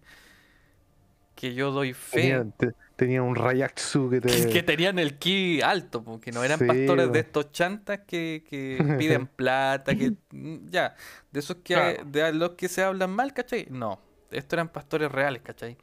que 1.35 1.53
yo 1.53 1.71
doy 1.71 1.93
fe. 1.93 2.41
Tenía, 2.41 2.45
te- 2.57 2.73
tenía 2.95 3.21
un 3.23 3.35
Rayatsu 3.35 4.09
que 4.09 4.21
te. 4.21 4.31
Que, 4.31 4.47
que 4.49 4.63
tenían 4.63 4.99
el 4.99 5.19
ki 5.19 5.61
alto, 5.61 6.03
porque 6.03 6.31
no 6.31 6.43
eran 6.45 6.61
Sí, 6.61 6.65
pastores 6.65 7.11
de 7.11 7.19
estos 7.19 7.51
chantas 7.51 8.01
que, 8.07 8.43
que 8.49 8.87
piden 8.95 9.27
plata, 9.27 9.95
que 9.97 10.13
mm, 10.31 10.69
ya, 10.69 10.95
de 11.31 11.39
esos 11.41 11.57
que 11.57 12.01
de 12.05 12.31
los 12.33 12.51
que 12.51 12.69
se 12.69 12.83
hablan 12.83 13.11
mal, 13.11 13.33
¿cachai? 13.33 13.67
No, 13.69 13.99
estos 14.31 14.53
eran 14.53 14.69
pastores 14.69 15.11
reales, 15.11 15.41
¿cachai? 15.43 15.77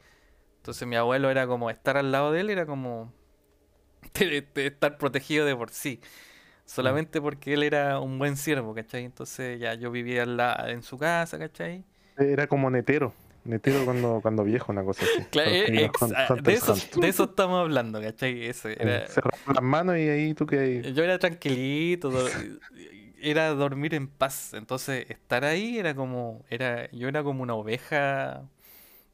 Entonces 0.57 0.87
mi 0.87 0.95
abuelo 0.97 1.29
era 1.31 1.47
como 1.47 1.69
estar 1.71 1.97
al 1.97 2.11
lado 2.11 2.31
de 2.33 2.41
él, 2.41 2.49
era 2.51 2.65
como 2.67 3.13
estar 4.55 4.97
protegido 4.97 5.45
de 5.45 5.55
por 5.55 5.71
sí. 5.71 6.01
Solamente 6.65 7.21
porque 7.21 7.53
él 7.55 7.63
era 7.63 7.99
un 7.99 8.19
buen 8.19 8.37
siervo, 8.37 8.75
¿cachai? 8.75 9.05
Entonces 9.05 9.59
ya 9.59 9.75
yo 9.75 9.91
vivía 9.91 10.23
al 10.23 10.37
la- 10.37 10.65
en 10.69 10.83
su 10.83 10.97
casa, 10.99 11.39
¿cachai? 11.39 11.85
Era 12.15 12.47
como 12.47 12.69
netero. 12.69 13.13
Netero 13.43 13.85
cuando, 13.85 14.19
cuando 14.21 14.43
viejo, 14.43 14.71
una 14.71 14.83
cosa 14.83 15.05
así. 15.05 15.23
Claro, 15.31 15.49
eh, 15.49 15.65
iba 15.67 15.81
ex- 15.87 15.97
con 15.97 16.13
ah, 16.15 16.35
de, 16.41 16.53
eso, 16.53 16.75
de 16.99 17.07
eso 17.07 17.23
estamos 17.25 17.59
hablando, 17.61 18.01
¿cachai? 18.01 18.45
Ese 18.45 18.73
era, 18.81 19.07
Cerraba 19.07 19.37
las 19.53 19.63
manos 19.63 19.97
y 19.97 20.09
ahí 20.09 20.33
tú 20.33 20.45
que 20.45 20.93
Yo 20.93 21.03
era 21.03 21.17
tranquilito, 21.19 22.11
era 23.21 23.49
dormir 23.49 23.93
en 23.95 24.07
paz. 24.07 24.53
Entonces, 24.53 25.05
estar 25.09 25.43
ahí 25.45 25.77
era 25.77 25.95
como, 25.95 26.43
era, 26.49 26.89
yo 26.91 27.07
era 27.07 27.23
como 27.23 27.43
una 27.43 27.53
oveja 27.55 28.43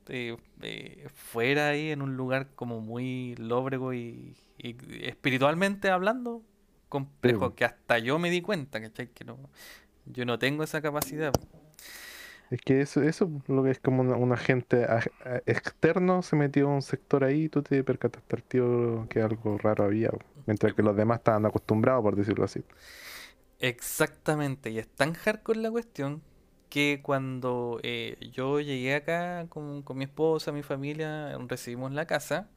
eh, 0.07 0.37
eh, 0.61 1.07
fuera 1.13 1.69
ahí 1.69 1.91
en 1.91 2.01
un 2.01 2.17
lugar 2.17 2.49
como 2.55 2.81
muy 2.81 3.35
lóbrego 3.37 3.93
y, 3.93 4.35
y 4.57 4.75
espiritualmente 5.05 5.89
hablando, 5.89 6.43
complejo, 6.89 7.49
Sí. 7.49 7.55
que 7.57 7.65
hasta 7.65 7.99
yo 7.99 8.19
me 8.19 8.29
di 8.31 8.41
cuenta, 8.41 8.81
¿cachai? 8.81 9.07
Que 9.09 9.25
no, 9.25 9.37
yo 10.05 10.25
no 10.25 10.39
tengo 10.39 10.63
esa 10.63 10.81
capacidad. 10.81 11.33
Es 12.49 12.61
que 12.61 12.79
eso, 12.81 13.01
eso 13.03 13.29
lo 13.47 13.63
que 13.63 13.71
es 13.71 13.79
como 13.79 14.03
un 14.03 14.31
agente 14.31 14.85
externo 15.45 16.21
se 16.21 16.35
metió 16.37 16.69
a 16.69 16.73
un 16.75 16.81
sector 16.81 17.23
ahí 17.25 17.45
y 17.45 17.49
tú 17.49 17.61
te 17.61 17.83
percataste 17.83 18.35
al 18.37 18.43
tío 18.43 19.07
que 19.09 19.21
algo 19.21 19.57
raro 19.57 19.83
había. 19.85 20.11
Mientras 20.45 20.73
que 20.73 20.83
los 20.83 20.95
demás 20.95 21.19
estaban 21.19 21.45
acostumbrados, 21.45 22.03
por 22.03 22.15
decirlo 22.15 22.45
así. 22.45 22.63
Exactamente, 23.59 24.69
y 24.69 24.77
es 24.79 24.87
tan 24.87 25.13
hardcore 25.13 25.59
la 25.59 25.71
cuestión 25.71 26.21
que 26.69 27.01
cuando 27.03 27.79
eh, 27.83 28.17
yo 28.31 28.59
llegué 28.59 28.93
acá 28.95 29.47
con, 29.49 29.81
con 29.81 29.97
mi 29.97 30.03
esposa, 30.05 30.51
mi 30.51 30.61
familia, 30.63 31.35
recibimos 31.47 31.91
la 31.91 32.05
casa, 32.05 32.49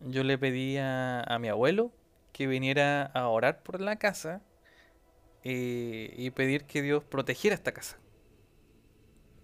yo 0.00 0.24
le 0.24 0.38
pedí 0.38 0.78
a, 0.78 1.22
a 1.22 1.38
mi 1.40 1.48
abuelo 1.48 1.92
que 2.32 2.46
viniera 2.48 3.04
a 3.06 3.28
orar 3.28 3.62
por 3.62 3.80
la 3.80 3.96
casa 3.98 4.42
eh, 5.44 6.14
y 6.16 6.30
pedir 6.30 6.64
que 6.66 6.82
Dios 6.82 7.04
protegiera 7.04 7.54
esta 7.54 7.72
casa. 7.72 7.98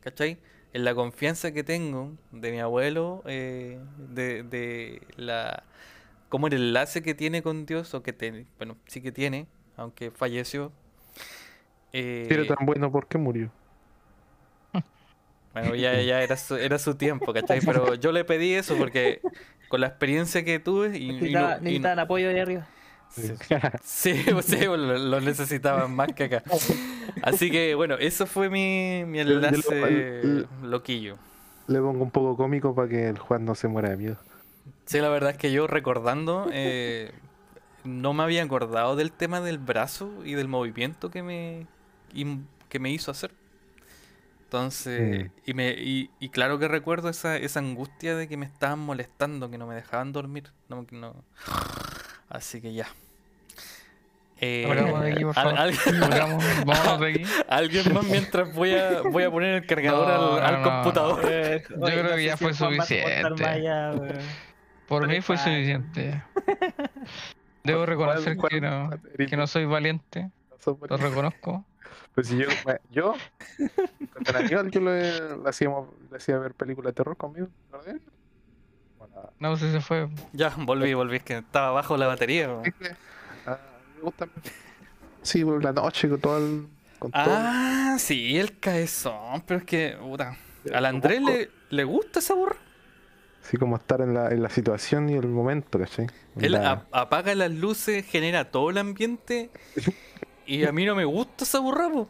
¿Cachai? 0.03 0.39
En 0.73 0.85
la 0.85 0.95
confianza 0.95 1.53
que 1.53 1.65
tengo 1.65 2.13
de 2.33 2.51
mi 2.53 2.61
abuelo, 2.61 3.23
eh, 3.27 3.79
de, 3.99 4.43
de 4.43 5.03
la 5.17 5.65
como 6.29 6.49
el 6.49 6.55
enlace 6.55 7.03
que 7.03 7.15
tiene 7.15 7.43
con 7.43 7.67
Dios, 7.67 7.95
o 7.95 8.03
que 8.03 8.13
te- 8.13 8.47
bueno, 8.59 8.77
sí 8.87 9.03
que 9.03 9.13
tiene, 9.13 9.47
aunque 9.77 10.11
falleció. 10.11 10.73
eh, 11.93 12.27
Si 12.29 12.35
era 12.35 12.45
tan 12.47 12.67
bueno, 12.67 12.91
¿por 12.91 13.07
qué 13.07 13.19
murió? 13.19 13.53
bueno, 15.53 15.75
ya, 15.75 16.01
ya 16.03 16.23
era 16.23 16.37
su, 16.37 16.57
era 16.57 16.79
su 16.79 16.95
tiempo, 16.97 17.33
¿cachai? 17.33 17.61
Pero 17.63 17.95
yo 17.95 18.13
le 18.13 18.25
pedí 18.25 18.55
eso 18.55 18.77
porque 18.79 19.23
con 19.69 19.81
la 19.81 19.89
experiencia 19.89 20.45
que 20.45 20.59
tuve 20.59 20.97
y, 20.99 21.33
y 21.33 21.37
no- 21.37 21.49
Necesitaba- 21.49 21.59
y 21.67 21.79
no- 21.79 21.91
necesitaban 21.91 21.99
apoyo 21.99 22.29
ahí 22.29 22.39
arriba. 22.39 22.67
Sí, 23.15 23.33
sí, 23.83 24.25
pues, 24.33 24.47
sí, 24.47 24.57
pues, 24.57 24.81
lo, 24.81 24.99
lo 24.99 25.21
necesitaban 25.21 25.93
más 25.95 26.13
que 26.15 26.25
acá. 26.25 26.43
Así 27.21 27.51
que 27.51 27.75
bueno, 27.75 27.97
eso 27.99 28.27
fue 28.27 28.51
mi, 28.51 29.05
mi 29.07 29.21
yo 29.25 29.41
lo- 29.41 29.43
enlace 29.43 29.69
el- 30.23 30.49
loquillo. 30.63 31.19
Le 31.67 31.81
pongo 31.81 32.05
un 32.05 32.13
poco 32.13 32.37
cómico 32.37 32.73
para 32.73 32.89
que 32.89 33.09
el 33.09 33.19
Juan 33.19 33.45
no 33.45 33.57
se 33.57 33.67
muera 33.67 33.91
de 33.91 33.97
miedo. 33.97 34.17
Sí, 34.87 34.99
la 35.01 35.09
verdad 35.09 35.31
es 35.33 35.39
que 35.39 35.53
yo 35.53 35.67
recordando, 35.67 36.49
eh, 36.53 37.13
no 37.85 38.15
me 38.15 38.23
había 38.25 38.43
acordado 38.45 38.97
del 38.97 39.13
tema 39.13 39.41
del 39.41 39.59
brazo 39.59 40.25
y 40.25 40.35
del 40.35 40.49
movimiento 40.49 41.11
que 41.11 41.23
me, 41.23 41.69
que 42.69 42.79
me 42.81 42.91
hizo 42.91 43.11
hacer. 43.11 43.33
Entonces, 44.45 45.31
y, 45.47 45.55
me, 45.55 45.71
y, 45.71 46.11
y 46.21 46.29
claro 46.29 46.59
que 46.59 46.69
recuerdo 46.69 47.09
esa, 47.09 47.37
esa 47.39 47.61
angustia 47.61 48.15
de 48.17 48.29
que 48.29 48.37
me 48.37 48.45
estaban 48.47 48.81
molestando, 48.81 49.51
que 49.51 49.57
no 49.59 49.67
me 49.67 49.75
dejaban 49.75 50.13
dormir. 50.13 50.53
No, 50.69 50.87
que 50.87 50.97
no... 50.97 51.25
Así 52.33 52.63
que 52.63 52.73
ya. 52.73 52.87
Eh, 54.41 54.65
Hablamos 54.67 55.03
de 55.03 55.13
aquí, 55.13 55.23
por 55.25 55.35
favor. 55.35 55.59
al- 55.59 55.73
Volvamos- 56.01 56.45
Vámonos 56.65 57.01
de 57.01 57.09
aquí. 57.11 57.23
Alguien 57.49 57.93
más 57.95 58.05
mientras 58.07 58.55
voy 58.55 58.75
a, 58.75 59.03
voy 59.03 59.23
a 59.25 59.31
poner 59.31 59.55
el 59.63 59.67
cargador 59.67 60.09
No, 60.09 60.33
al, 60.37 60.43
al 60.45 60.55
no, 60.55 60.59
no. 60.65 60.83
computador. 60.83 61.21
Eh, 61.29 61.63
Yo 61.69 61.77
creo 61.81 62.17
que 62.17 62.25
ya 62.25 62.37
fue 62.39 62.55
suficiente. 62.55 63.23
Por 63.23 64.19
Por 64.89 65.09
mí 65.09 65.21
fue 65.21 65.37
suficiente. 65.37 66.23
Debo 67.65 67.85
reconocer 67.87 68.37
que 68.37 68.61
no, 68.61 68.91
que 69.17 69.37
no 69.37 69.47
soy 69.47 69.67
valiente. 69.67 70.31
Lo 70.89 70.97
reconozco. 70.97 71.65
Pues 72.15 72.29
si 72.29 72.37
yo, 72.39 72.47
yo 72.91 73.15
con 74.27 74.37
el 74.37 74.49
yo 74.51 74.63
le, 74.63 75.37
le 75.39 75.49
hacíamos, 75.49 75.89
le 76.11 76.17
hacía 76.17 76.37
ver 76.39 76.55
películas 76.55 76.91
de 76.93 76.97
terror 76.97 77.17
conmigo. 77.17 77.49
¿no 77.71 77.79
lo 77.79 77.85
ves? 77.85 77.95
Bueno, 77.95 78.12
No 79.43 79.57
sé 79.57 79.67
si 79.67 79.73
se 79.73 79.81
fue. 79.81 80.09
Ya, 80.33 80.55
volví, 80.57 80.95
volví, 80.95 81.17
es 81.17 81.25
que 81.25 81.39
estaba 81.39 81.73
bajo 81.73 81.97
la 81.97 82.07
batería. 82.07 82.49
weón. 82.49 82.63
ah, 83.47 83.59
me 83.97 84.03
gusta. 84.03 84.29
Sí, 85.23 85.45
por 85.45 85.63
la 85.63 85.73
noche 85.73 86.09
con 86.09 86.21
todo 86.21 86.39
el. 86.39 86.69
Con 87.01 87.11
todo. 87.11 87.25
Ah, 87.27 87.97
sí, 87.99 88.39
el 88.39 88.59
caezón, 88.61 89.43
pero 89.45 89.59
es 89.59 89.65
que, 89.67 89.97
puta, 90.01 90.37
al 90.73 90.87
Andrés 90.87 91.21
le, 91.21 91.51
le 91.71 91.85
gusta 91.85 92.21
esa 92.21 92.35
burra. 92.35 92.57
Así 93.45 93.57
como 93.57 93.75
estar 93.75 94.01
en 94.01 94.15
la, 94.15 94.29
en 94.31 94.41
la 94.45 94.49
situación 94.49 95.09
y 95.11 95.15
el 95.15 95.27
momento, 95.27 95.77
¿cachai? 95.81 96.07
Él 96.37 96.53
La- 96.53 96.87
apaga 96.93 97.35
las 97.35 97.51
luces, 97.51 98.07
genera 98.07 98.53
todo 98.53 98.71
el 98.71 98.79
ambiente 98.79 99.51
y 100.47 100.65
a 100.65 100.71
mí 100.71 100.85
no 100.85 100.95
me 100.95 101.05
gusta 101.05 101.43
esa 101.43 101.59
burra, 101.59 101.91
po. 101.91 102.09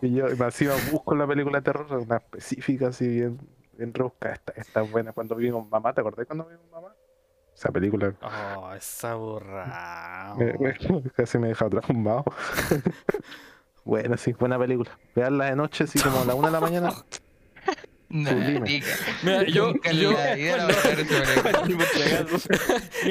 Y 0.00 0.14
yo 0.14 0.24
me 0.34 0.46
encima 0.46 0.72
busco 0.90 1.14
la 1.14 1.26
película 1.26 1.58
de 1.58 1.64
terror, 1.64 1.92
una 1.92 2.16
específica, 2.16 2.88
así 2.88 3.06
bien, 3.06 3.38
bien 3.80 3.94
rebuscada. 3.94 4.34
Esta, 4.34 4.52
esta 4.56 4.82
es 4.82 4.90
buena. 4.90 5.12
Cuando 5.12 5.34
vi 5.34 5.50
con 5.50 5.68
mamá, 5.68 5.92
¿te 5.94 6.00
acordás 6.02 6.26
cuando 6.26 6.44
vi 6.44 6.56
con 6.56 6.70
mamá? 6.70 6.94
Esa 7.54 7.70
película 7.70 8.14
Oh, 8.22 8.72
esa 8.74 9.14
burra. 9.14 10.34
casi 11.16 11.38
me 11.38 11.48
deja 11.48 11.68
traumado. 11.68 12.24
buena, 13.84 14.16
sí, 14.16 14.32
buena 14.32 14.58
película. 14.58 14.90
Veanla 15.14 15.46
de 15.46 15.56
noche, 15.56 15.84
así 15.84 15.98
como 15.98 16.20
a 16.20 16.24
la 16.26 16.34
una 16.34 16.48
de 16.48 16.52
la 16.52 16.60
mañana. 16.60 16.92
Tica. 18.64 18.88
Mira, 19.22 19.44
yo, 19.44 19.72
yo, 19.84 20.12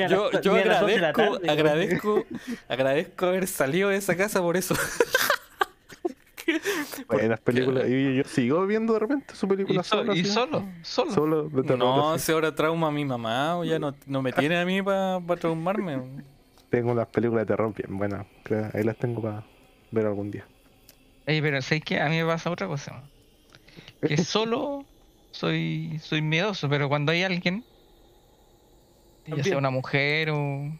yo, 0.10 0.32
yo 0.42 0.56
agradezco, 0.56 1.40
agradezco, 1.48 2.26
agradezco 2.68 3.26
haber 3.28 3.48
salido 3.48 3.90
de 3.90 3.96
esa 3.96 4.18
casa 4.18 4.42
por 4.42 4.58
eso. 4.58 4.76
Buenas 7.08 7.40
películas. 7.42 7.88
Y 7.90 8.16
yo 8.18 8.24
sigo 8.24 8.66
viendo 8.66 8.94
de 8.94 9.00
repente 9.00 9.36
su 9.36 9.48
película 9.48 9.82
Y, 9.82 9.84
so- 9.84 9.98
sola, 9.98 10.16
y 10.16 10.22
así. 10.22 10.30
solo, 10.30 10.66
solo. 10.84 11.12
Solo 11.12 11.50
de 11.50 11.64
terror. 11.64 11.78
No, 11.80 12.18
si 12.20 12.32
ahora 12.32 12.54
trauma 12.54 12.88
a 12.88 12.92
mi 12.92 13.06
mamá, 13.06 13.58
o 13.58 13.64
ya 13.64 13.80
no, 13.80 13.96
no 14.06 14.22
me 14.22 14.32
tiene 14.32 14.58
a 14.60 14.66
mí 14.66 14.82
para 14.82 15.20
traumarme. 15.40 16.24
Tengo 16.70 16.92
unas 16.92 17.08
películas 17.08 17.48
de 17.48 17.54
terror 17.54 17.74
bien 17.74 17.98
buenas. 17.98 18.26
Ahí 18.74 18.84
las 18.84 18.98
tengo 18.98 19.22
para 19.22 19.44
ver 19.92 20.06
algún 20.06 20.32
día. 20.32 20.46
Ey, 21.26 21.42
pero 21.42 21.62
¿sabes 21.62 21.84
qué? 21.84 22.00
A 22.00 22.10
mí 22.10 22.18
me 22.18 22.26
pasa 22.26 22.50
otra 22.50 22.68
cosa. 22.68 23.04
Que 24.02 24.18
solo 24.24 24.86
soy, 25.32 26.00
soy 26.02 26.22
miedoso, 26.22 26.70
pero 26.70 26.90
cuando 26.90 27.12
hay 27.12 27.24
alguien, 27.24 27.64
ya 29.26 29.44
sea 29.44 29.58
una 29.58 29.70
mujer 29.70 30.30
o... 30.32 30.72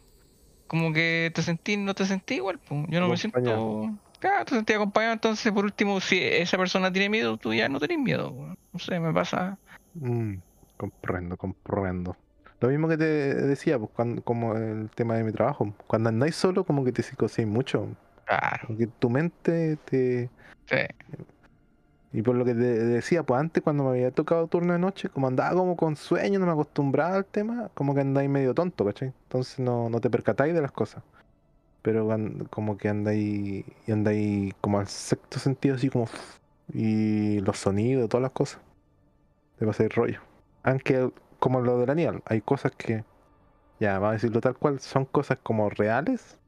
Como 0.66 0.92
que 0.92 1.32
te 1.34 1.42
sentí, 1.42 1.76
no 1.76 1.94
te 1.94 2.04
sentí 2.06 2.34
igual, 2.34 2.60
pues. 2.60 2.84
Yo 2.88 3.00
no 3.00 3.08
me 3.08 3.16
siento... 3.16 3.90
Claro, 4.20 4.44
te 4.44 4.54
sentí 4.54 4.74
acompañado, 4.74 5.14
entonces 5.14 5.50
por 5.50 5.64
último, 5.64 6.00
si 6.00 6.18
esa 6.22 6.56
persona 6.56 6.92
tiene 6.92 7.08
miedo, 7.08 7.36
tú 7.38 7.52
ya 7.52 7.68
no 7.68 7.80
tenés 7.80 7.98
miedo. 7.98 8.56
No 8.72 8.78
sé, 8.78 9.00
me 9.00 9.12
pasa... 9.12 9.58
Mm, 9.94 10.34
comprendo, 10.76 11.36
comprendo. 11.36 12.16
Lo 12.60 12.68
mismo 12.68 12.86
que 12.86 12.98
te 12.98 13.04
decía, 13.04 13.78
pues, 13.78 13.90
cuando, 13.94 14.22
como 14.22 14.54
el 14.54 14.90
tema 14.90 15.14
de 15.14 15.24
mi 15.24 15.32
trabajo. 15.32 15.74
Cuando 15.86 16.10
andáis 16.10 16.36
solo, 16.36 16.64
como 16.64 16.84
que 16.84 16.92
te 16.92 17.02
psicoseis 17.02 17.48
mucho. 17.48 17.88
Claro, 18.26 18.68
Porque 18.68 18.86
tu 18.86 19.10
mente 19.10 19.76
te. 19.86 20.28
sí. 20.66 20.76
Y 22.12 22.22
por 22.22 22.34
lo 22.34 22.44
que 22.44 22.54
te 22.54 22.60
decía, 22.60 23.22
pues 23.22 23.40
antes 23.40 23.62
cuando 23.62 23.84
me 23.84 23.90
había 23.90 24.10
tocado 24.10 24.48
turno 24.48 24.72
de 24.72 24.80
noche, 24.80 25.08
como 25.08 25.28
andaba 25.28 25.54
como 25.54 25.76
con 25.76 25.94
sueño, 25.94 26.40
no 26.40 26.46
me 26.46 26.52
acostumbraba 26.52 27.14
al 27.14 27.24
tema, 27.24 27.70
como 27.74 27.94
que 27.94 28.00
andáis 28.00 28.28
medio 28.28 28.52
tonto, 28.52 28.84
¿cachai? 28.84 29.12
Entonces 29.24 29.60
no, 29.60 29.88
no 29.88 30.00
te 30.00 30.10
percatáis 30.10 30.52
de 30.52 30.60
las 30.60 30.72
cosas. 30.72 31.04
Pero 31.82 32.08
como 32.50 32.76
que 32.76 32.88
andáis, 32.88 33.64
y 33.86 33.92
andáis 33.92 34.54
como 34.60 34.80
al 34.80 34.88
sexto 34.88 35.38
sentido, 35.38 35.76
así 35.76 35.88
como... 35.88 36.08
Y 36.72 37.40
los 37.40 37.58
sonidos, 37.58 38.08
todas 38.08 38.22
las 38.22 38.32
cosas. 38.32 38.60
Te 39.58 39.66
pasáis 39.66 39.94
rollo. 39.94 40.20
Aunque, 40.62 41.10
como 41.38 41.60
lo 41.60 41.78
de 41.78 41.86
Daniel, 41.86 42.22
hay 42.26 42.40
cosas 42.42 42.72
que, 42.72 43.04
ya, 43.80 43.94
vamos 43.94 44.10
a 44.10 44.12
decirlo 44.12 44.40
tal 44.40 44.56
cual, 44.56 44.78
son 44.80 45.04
cosas 45.04 45.38
como 45.42 45.68
reales 45.70 46.38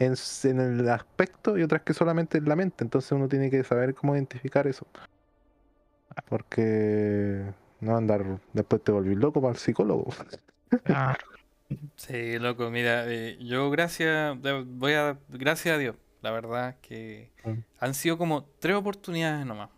en, 0.00 0.60
el 0.60 0.88
aspecto 0.88 1.58
y 1.58 1.62
otras 1.62 1.82
que 1.82 1.94
solamente 1.94 2.38
en 2.38 2.48
la 2.48 2.56
mente. 2.56 2.84
Entonces 2.84 3.12
uno 3.12 3.28
tiene 3.28 3.50
que 3.50 3.62
saber 3.64 3.94
cómo 3.94 4.14
identificar 4.14 4.66
eso. 4.66 4.86
Porque 6.28 7.44
no 7.80 7.96
andar, 7.96 8.40
después 8.52 8.82
te 8.82 8.92
volví 8.92 9.14
loco 9.14 9.40
para 9.40 9.52
el 9.52 9.58
psicólogo. 9.58 10.12
Claro. 10.84 11.26
Sí, 11.96 12.38
loco, 12.38 12.70
mira, 12.70 13.04
eh, 13.06 13.36
yo 13.40 13.70
gracias, 13.70 14.36
voy 14.66 14.92
a, 14.94 15.18
gracias 15.28 15.74
a 15.74 15.78
Dios, 15.78 15.96
la 16.22 16.30
verdad 16.30 16.76
que 16.80 17.30
Mm. 17.44 17.58
han 17.78 17.94
sido 17.94 18.18
como 18.18 18.44
tres 18.58 18.76
oportunidades 18.76 19.44
nomás. 19.46 19.68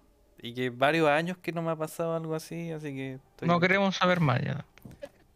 Y 0.40 0.55
que 0.55 0.70
varios 0.70 1.09
años 1.09 1.36
que 1.39 1.52
no 1.52 1.62
me 1.62 1.70
ha 1.70 1.77
pasado 1.77 2.16
algo 2.16 2.35
así, 2.35 2.73
así 2.73 2.94
que 2.94 3.14
estoy- 3.14 3.47
No 3.48 3.60
queremos 3.60 3.97
saber 3.97 4.20
más 4.20 4.40
ya. 4.43 4.64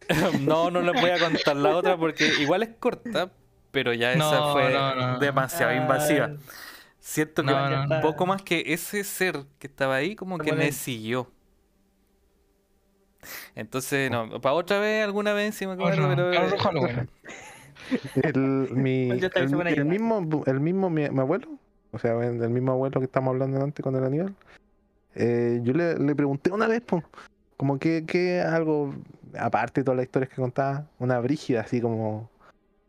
no, 0.41 0.71
no 0.71 0.81
les 0.81 0.99
voy 1.01 1.11
a 1.11 1.19
contar 1.19 1.55
la 1.55 1.75
otra 1.75 1.97
porque 1.97 2.27
igual 2.41 2.63
es 2.63 2.69
corta, 2.79 3.29
pero 3.71 3.93
ya 3.93 4.11
esa 4.13 4.17
No, 4.39 4.53
fue 4.53 4.73
no, 4.73 4.95
no. 4.95 5.19
demasiado 5.19 5.73
invasiva. 5.73 6.31
Siento 6.99 7.43
que 7.43 7.53
un 7.53 7.87
no. 7.89 8.01
poco 8.01 8.25
más 8.25 8.41
que 8.41 8.63
ese 8.67 9.03
ser 9.05 9.45
que 9.59 9.67
estaba 9.67 9.95
ahí, 9.95 10.15
como 10.15 10.37
que 10.37 10.51
me 10.53 10.71
siguió. 10.73 11.31
Entonces, 13.55 14.09
no, 14.11 14.41
para 14.41 14.53
otra 14.55 14.79
vez, 14.79 15.03
alguna 15.05 15.33
vez 15.33 15.55
sí 15.55 15.65
me 15.67 15.73
acuerdo, 15.73 16.07
Otro- 16.07 16.15
pero... 16.15 16.47
El, 18.15 18.69
mi, 18.71 19.09
llevar. 19.75 19.93
mismo, 19.93 20.43
el 20.45 20.59
mismo 20.59 20.89
mi, 20.89 21.09
mi 21.09 21.19
abuelo, 21.19 21.47
o 21.91 21.99
sea, 21.99 22.13
el 22.23 22.49
mismo 22.49 22.71
abuelo 22.71 22.99
que 22.99 23.05
estamos 23.05 23.31
hablando 23.33 23.61
antes 23.63 23.83
con 23.83 23.95
el 23.95 24.03
Aníbal, 24.03 24.35
eh, 25.15 25.59
yo 25.63 25.73
le, 25.73 25.97
le 25.97 26.15
pregunté 26.15 26.51
una 26.51 26.67
vez, 26.67 26.81
po, 26.81 27.03
como 27.55 27.79
que, 27.79 28.05
que 28.05 28.41
algo, 28.41 28.93
aparte 29.39 29.81
de 29.81 29.85
todas 29.85 29.97
las 29.97 30.05
historias 30.05 30.29
que 30.29 30.35
contaba, 30.41 30.85
una 30.99 31.19
brígida, 31.19 31.61
así 31.61 31.81
como 31.81 32.29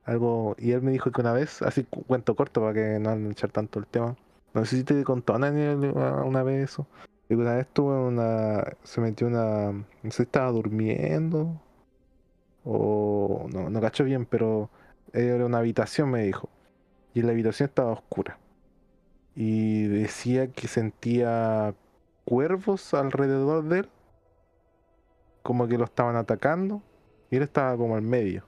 algo, 0.05 0.57
y 0.59 0.73
él 0.73 0.83
me 0.83 0.91
dijo 0.91 1.11
que 1.11 1.21
una 1.21 1.33
vez, 1.33 1.63
así 1.63 1.85
cu- 1.85 2.05
cuento 2.05 2.35
corto 2.35 2.61
para 2.63 2.75
que 2.75 2.99
no 2.99 3.31
echar 3.31 3.51
tanto 3.51 3.79
el 3.79 3.87
tema, 3.87 4.17
no 4.55 4.65
sé 4.65 4.77
si 4.79 4.85
te 4.85 5.05
contó 5.05 5.35
una 5.35 6.43
vez 6.43 6.71
eso, 6.71 6.87
que 7.29 7.37
una 7.37 7.57
vez 7.57 7.69
tuve 7.69 7.95
una, 7.95 8.65
se 8.85 9.01
metió 9.01 9.27
una, 9.27 9.73
no 9.73 10.11
sé 10.11 10.17
si 10.19 10.23
estaba 10.23 10.51
durmiendo, 10.51 11.61
o 12.65 13.47
no, 13.53 13.71
no 13.71 13.81
cacho 13.81 14.05
bien, 14.05 14.27
pero 14.27 14.71
era 15.13 15.45
una 15.47 15.59
habitación, 15.59 16.11
me 16.11 16.23
dijo. 16.23 16.49
Y 17.15 17.23
la 17.23 17.33
habitación 17.33 17.69
estaba 17.69 17.93
oscura. 17.93 18.39
Y 19.35 19.87
decía 19.89 20.53
que 20.53 20.69
sentía 20.69 21.75
cuervos 22.25 22.95
alrededor 22.95 23.65
de 23.65 23.81
él, 23.81 23.89
como 25.43 25.69
que 25.69 25.79
lo 25.79 25.85
estaban 25.85 26.17
atacando, 26.17 26.83
y 27.31 27.37
él 27.37 27.43
estaba 27.43 27.77
como 27.77 27.97
al 27.97 28.03
medio. 28.03 28.45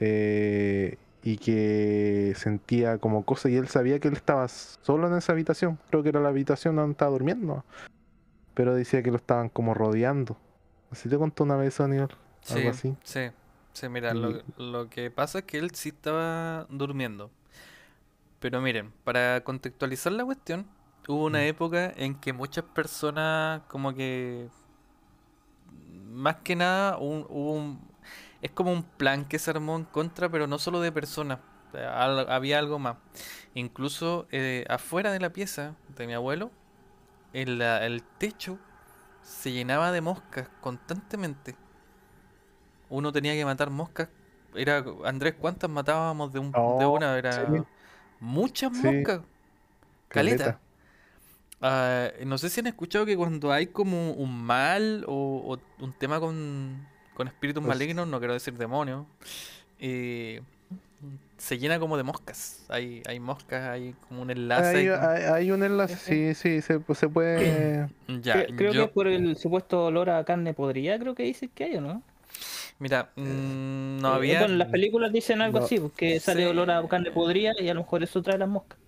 Eh, 0.00 0.96
y 1.22 1.36
que 1.36 2.32
sentía 2.36 2.98
como 2.98 3.24
cosas, 3.24 3.52
y 3.52 3.56
él 3.56 3.68
sabía 3.68 3.98
que 4.00 4.08
él 4.08 4.14
estaba 4.14 4.48
solo 4.48 5.06
en 5.08 5.14
esa 5.16 5.32
habitación. 5.32 5.78
Creo 5.90 6.02
que 6.02 6.08
era 6.10 6.20
la 6.20 6.30
habitación 6.30 6.76
donde 6.76 6.92
estaba 6.92 7.10
durmiendo. 7.10 7.64
Pero 8.54 8.74
decía 8.74 9.02
que 9.02 9.10
lo 9.10 9.16
estaban 9.16 9.48
como 9.48 9.74
rodeando. 9.74 10.36
Así 10.90 11.08
te 11.08 11.16
contó 11.18 11.44
una 11.44 11.56
vez, 11.56 11.78
Aníbal. 11.80 12.08
Sí, 12.42 12.54
Algo 12.58 12.70
así. 12.70 12.96
sí, 13.04 13.20
sí, 13.74 13.88
mira, 13.88 14.12
lo, 14.14 14.42
lo 14.56 14.88
que 14.90 15.10
pasa 15.10 15.40
es 15.40 15.44
que 15.44 15.58
él 15.58 15.70
sí 15.72 15.90
estaba 15.90 16.66
durmiendo. 16.70 17.30
Pero 18.40 18.60
miren, 18.60 18.92
para 19.04 19.42
contextualizar 19.44 20.12
la 20.12 20.24
cuestión, 20.24 20.66
hubo 21.06 21.26
una 21.26 21.40
Mm. 21.40 21.48
época 21.48 21.92
en 21.96 22.14
que 22.14 22.32
muchas 22.32 22.64
personas 22.64 23.60
como 23.68 23.92
que... 23.94 24.48
Más 26.10 26.36
que 26.36 26.56
nada, 26.56 26.96
un- 26.98 27.26
hubo 27.28 27.52
un... 27.54 27.89
Es 28.42 28.50
como 28.50 28.72
un 28.72 28.82
plan 28.82 29.26
que 29.26 29.38
se 29.38 29.50
armó 29.50 29.76
en 29.76 29.84
contra, 29.84 30.28
pero 30.30 30.46
no 30.46 30.58
solo 30.58 30.80
de 30.80 30.92
personas, 30.92 31.40
al- 31.74 32.30
había 32.30 32.58
algo 32.58 32.78
más. 32.78 32.96
Incluso 33.54 34.26
eh, 34.30 34.64
afuera 34.68 35.12
de 35.12 35.20
la 35.20 35.30
pieza 35.32 35.74
de 35.96 36.06
mi 36.06 36.14
abuelo, 36.14 36.50
el, 37.32 38.02
techo 38.18 38.58
se 39.22 39.52
llenaba 39.52 39.92
de 39.92 40.00
moscas 40.00 40.48
constantemente. 40.60 41.56
Uno 42.88 43.12
tenía 43.12 43.34
que 43.34 43.44
matar 43.44 43.70
moscas. 43.70 44.08
Era, 44.54 44.84
Andrés, 45.04 45.34
¿cuántas 45.38 45.70
matábamos 45.70 46.32
de, 46.32 46.40
un, 46.40 46.52
de 46.52 46.86
una? 46.86 47.16
Era 47.16 47.46
sí. 47.46 47.62
muchas 48.20 48.72
Sí. 48.72 48.82
moscas. 48.82 49.20
Caleta. 50.08 50.44
Caleta. 50.44 50.60
Ah, 51.60 52.08
no 52.26 52.38
sé 52.38 52.48
si 52.48 52.60
han 52.60 52.66
escuchado 52.68 53.04
que 53.06 53.16
cuando 53.16 53.52
hay 53.52 53.66
como 53.68 54.12
un 54.12 54.42
mal 54.44 55.04
o, 55.06 55.42
o 55.54 55.84
un 55.84 55.92
tema 55.92 56.18
con, 56.18 56.86
con 57.20 57.28
espíritus 57.28 57.62
Pues- 57.62 57.76
malignos, 57.76 58.08
no 58.08 58.18
quiero 58.18 58.32
decir 58.32 58.54
demonios, 58.56 59.04
eh, 59.78 60.40
se 61.36 61.58
llena 61.58 61.78
como 61.78 61.98
de 61.98 62.02
moscas. 62.02 62.64
Hay, 62.70 63.02
hay 63.06 63.20
moscas, 63.20 63.68
hay 63.68 63.94
como 64.08 64.22
un 64.22 64.30
enlace. 64.30 64.68
Hay, 64.78 64.88
ahí 64.88 64.94
como- 64.96 65.08
hay- 65.10 65.22
hay 65.24 65.50
un 65.50 65.62
enlace, 65.62 65.96
sí, 65.96 66.34
sí, 66.34 66.62
se, 66.62 66.80
pues, 66.80 66.98
se 66.98 67.08
puede. 67.10 67.88
Ya, 68.22 68.36
Cre- 68.46 68.56
creo 68.56 68.72
yo- 68.72 68.80
que 68.80 68.86
es 68.86 68.90
por 68.92 69.06
el 69.06 69.36
supuesto 69.36 69.84
olor 69.84 70.08
a 70.08 70.24
carne 70.24 70.54
podrida, 70.54 70.98
creo 70.98 71.14
que 71.14 71.24
dice 71.24 71.48
que 71.54 71.64
hay, 71.64 71.76
¿o 71.76 71.82
no? 71.82 72.02
mira, 72.78 73.10
mm, 73.16 73.98
no 74.00 74.12
Eh, 74.12 74.16
había. 74.16 74.38
Bueno, 74.38 74.54
en 74.54 74.58
las 74.60 74.68
películas 74.68 75.12
dicen 75.12 75.42
algo 75.42 75.58
No. 75.58 75.64
así, 75.66 75.78
pues, 75.78 75.92
que 75.92 76.20
sale 76.20 76.44
Sí. 76.44 76.46
olor 76.48 76.70
a 76.70 76.88
carne 76.88 77.10
podrida 77.10 77.52
y 77.58 77.68
a 77.68 77.74
lo 77.74 77.80
mejor 77.80 78.02
eso 78.02 78.22
trae 78.22 78.38
las 78.38 78.48
moscas. 78.48 78.78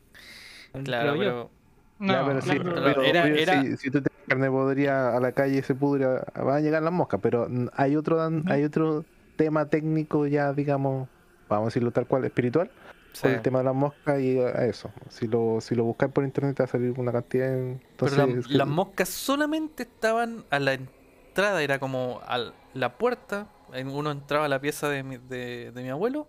Claro, 0.85 1.13
Creo 1.13 1.23
yo. 1.23 1.51
pero 1.99 2.13
No, 2.23 2.27
pero 2.27 2.41
sí, 2.41 2.49
claro, 2.49 2.65
pero 2.65 2.83
pero 2.85 3.03
era- 3.03 3.27
era- 3.29 3.63
Si, 3.63 3.77
si 3.77 3.91
tú 3.91 4.01
te 4.01 4.09
carne 4.29 4.51
podría 4.51 5.17
a 5.17 5.21
la 5.21 5.33
calle 5.33 5.63
se 5.63 5.75
pudre, 5.75 6.07
van 6.35 6.57
a 6.57 6.61
llegar 6.61 6.83
las 6.83 6.93
moscas, 6.93 7.21
pero 7.23 7.49
hay 7.75 7.97
otro 7.97 8.17
dan- 8.17 8.45
hay 8.51 8.65
otro 8.65 9.05
tema 9.37 9.67
técnico 9.69 10.27
ya, 10.27 10.53
digamos, 10.53 11.09
vamos 11.49 11.65
a 11.65 11.69
decirlo 11.69 11.91
tal 11.91 12.07
cual, 12.07 12.25
espiritual, 12.25 12.71
sí. 13.13 13.29
el 13.29 13.43
tema 13.43 13.59
de 13.59 13.65
las 13.65 13.75
moscas 13.75 14.21
y 14.21 14.39
a 14.39 14.65
eso. 14.67 14.91
Si 15.09 15.27
lo, 15.27 15.61
si 15.61 15.75
lo 15.75 15.85
buscáis 15.85 16.13
por 16.13 16.25
internet 16.25 16.57
te 16.57 16.63
va 16.63 16.67
a 16.67 16.69
salir 16.69 16.95
una 16.99 17.13
cantidad. 17.13 17.49
en- 17.53 17.81
Pero 17.99 18.13
Entonces, 18.15 18.51
la- 18.51 18.59
las 18.59 18.69
moscas 18.69 19.09
solamente 19.09 19.83
estaban 19.85 20.45
a 20.51 20.59
la 20.59 20.75
entrada, 20.75 21.63
era 21.63 21.79
como 21.79 22.21
a 22.27 22.53
la 22.75 22.99
puerta. 22.99 23.49
en- 23.75 23.89
Uno 23.89 24.11
entraba 24.11 24.45
a 24.45 24.49
la 24.49 24.61
pieza 24.61 24.89
de 24.91 25.03
mi, 25.03 25.17
de, 25.17 25.73
de 25.73 25.83
mi 25.83 25.89
abuelo 25.89 26.29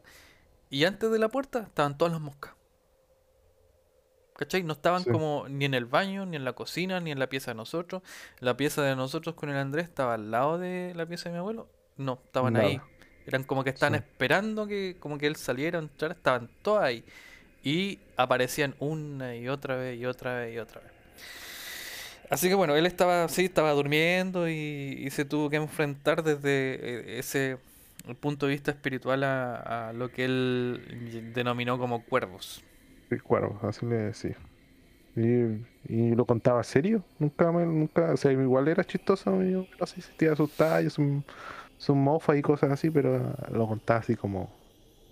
y 0.69 0.85
antes 0.85 1.11
de 1.11 1.19
la 1.19 1.27
puerta 1.27 1.59
estaban 1.59 1.97
todas 1.97 2.13
las 2.13 2.21
moscas. 2.21 2.53
¿Cachai? 4.43 4.63
No 4.63 4.73
estaban 4.73 5.03
Sí. 5.03 5.09
como 5.09 5.45
ni 5.49 5.65
en 5.65 5.73
el 5.73 5.85
baño, 5.85 6.25
ni 6.25 6.35
en 6.35 6.43
la 6.43 6.53
cocina, 6.53 6.99
ni 6.99 7.11
en 7.11 7.19
la 7.19 7.27
pieza 7.27 7.51
de 7.51 7.55
nosotros. 7.55 8.01
La 8.39 8.57
pieza 8.57 8.81
de 8.83 8.95
nosotros 8.95 9.35
con 9.35 9.49
el 9.49 9.57
Andrés 9.57 9.85
estaba 9.85 10.15
al 10.15 10.31
lado 10.31 10.57
de 10.57 10.93
la 10.95 11.05
pieza 11.05 11.29
de 11.29 11.33
mi 11.33 11.39
abuelo. 11.39 11.67
No, 11.97 12.19
estaban 12.25 12.55
ahí. 12.57 12.79
Eran 13.25 13.43
como 13.43 13.63
que 13.63 13.69
estaban 13.69 13.93
Sí. 13.93 13.99
esperando 14.05 14.67
que 14.67 14.97
como 14.99 15.17
que 15.17 15.27
él 15.27 15.35
saliera, 15.37 15.79
entrara, 15.79 16.13
estaban 16.13 16.49
todas 16.61 16.83
ahí. 16.83 17.03
Y 17.63 17.99
aparecían 18.17 18.75
una 18.79 19.35
y 19.35 19.47
otra 19.47 19.77
vez 19.77 19.97
y 19.97 20.05
otra 20.05 20.39
vez 20.39 20.53
y 20.55 20.59
otra 20.59 20.81
vez. 20.81 20.91
Así 22.29 22.49
que 22.49 22.55
bueno, 22.55 22.75
él 22.75 22.85
estaba, 22.85 23.29
sí, 23.29 23.45
estaba 23.45 23.71
durmiendo 23.71 24.49
y, 24.49 24.53
y 25.05 25.09
se 25.11 25.23
tuvo 25.23 25.49
que 25.49 25.57
enfrentar 25.57 26.23
desde 26.23 26.49
eh, 27.15 27.19
ese 27.19 27.57
punto 28.19 28.47
de 28.47 28.51
vista 28.53 28.71
espiritual 28.71 29.23
a, 29.23 29.89
a 29.89 29.93
lo 29.93 30.09
que 30.11 30.25
él 30.25 31.31
denominó 31.33 31.77
como 31.77 32.03
cuervos. 32.03 32.61
Cuervo, 33.21 33.59
así 33.63 33.85
le 33.85 33.95
decía. 33.95 34.37
Y, 35.15 35.63
y 35.93 36.15
lo 36.15 36.25
contaba 36.25 36.63
serio, 36.63 37.03
nunca, 37.19 37.51
me- 37.51 37.65
nunca, 37.65 38.13
o 38.13 38.17
sea, 38.17 38.31
igual 38.31 38.67
era 38.67 38.83
chistoso, 38.83 39.43
yo 39.43 39.67
no 39.79 39.85
sé 39.85 40.01
si 40.01 40.11
te 40.15 40.27
asustaba, 40.27 40.81
yo 40.81 40.89
son, 40.89 41.23
son 41.77 41.99
mofas 41.99 42.35
y 42.37 42.41
cosas 42.41 42.71
así, 42.71 42.89
pero 42.89 43.35
lo 43.51 43.67
contaba 43.67 43.99
así 43.99 44.15
como, 44.15 44.51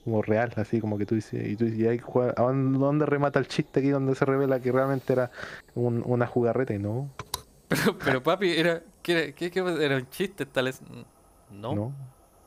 como 0.04 0.24
real, 0.24 0.52
así 0.56 0.80
como 0.80 0.98
que 0.98 1.06
tú 1.06 1.14
dices, 1.16 1.48
y 1.48 1.56
tú 1.56 1.66
dices, 1.66 1.80
¿y 1.80 1.88
ahí 1.88 2.00
jue- 2.00 2.34
a 2.36 2.42
dónde, 2.42 2.80
dónde 2.80 3.06
remata 3.06 3.38
el 3.38 3.48
chiste 3.48 3.80
aquí, 3.80 3.90
donde 3.90 4.16
se 4.16 4.26
revela 4.26 4.60
que 4.60 4.72
realmente 4.72 5.14
era 5.14 5.30
un- 5.76 6.02
una 6.06 6.26
jugarreta 6.26 6.74
y 6.74 6.80
no, 6.80 7.08
Pero, 7.68 7.98
pero 8.00 8.24
papi, 8.24 8.50
era, 8.52 8.82
¿qué, 9.04 9.34
qué- 9.36 9.50
qué 9.52 9.60
era 9.60 9.98
un 9.98 10.10
chiste 10.10 10.46
tal 10.48 10.66
vez? 10.66 10.82
No, 11.52 11.76
no, 11.76 11.76
no. 11.76 11.96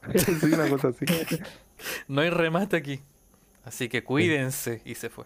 sí, 0.18 0.52
una 0.52 0.68
cosa 0.68 0.88
así. 0.88 1.04
hay 2.08 2.30
remate 2.30 2.76
aquí. 2.76 3.00
Así 3.64 3.88
que 3.88 4.04
cuídense. 4.04 4.82
Y 4.84 4.96
se 4.96 5.08
fue. 5.08 5.24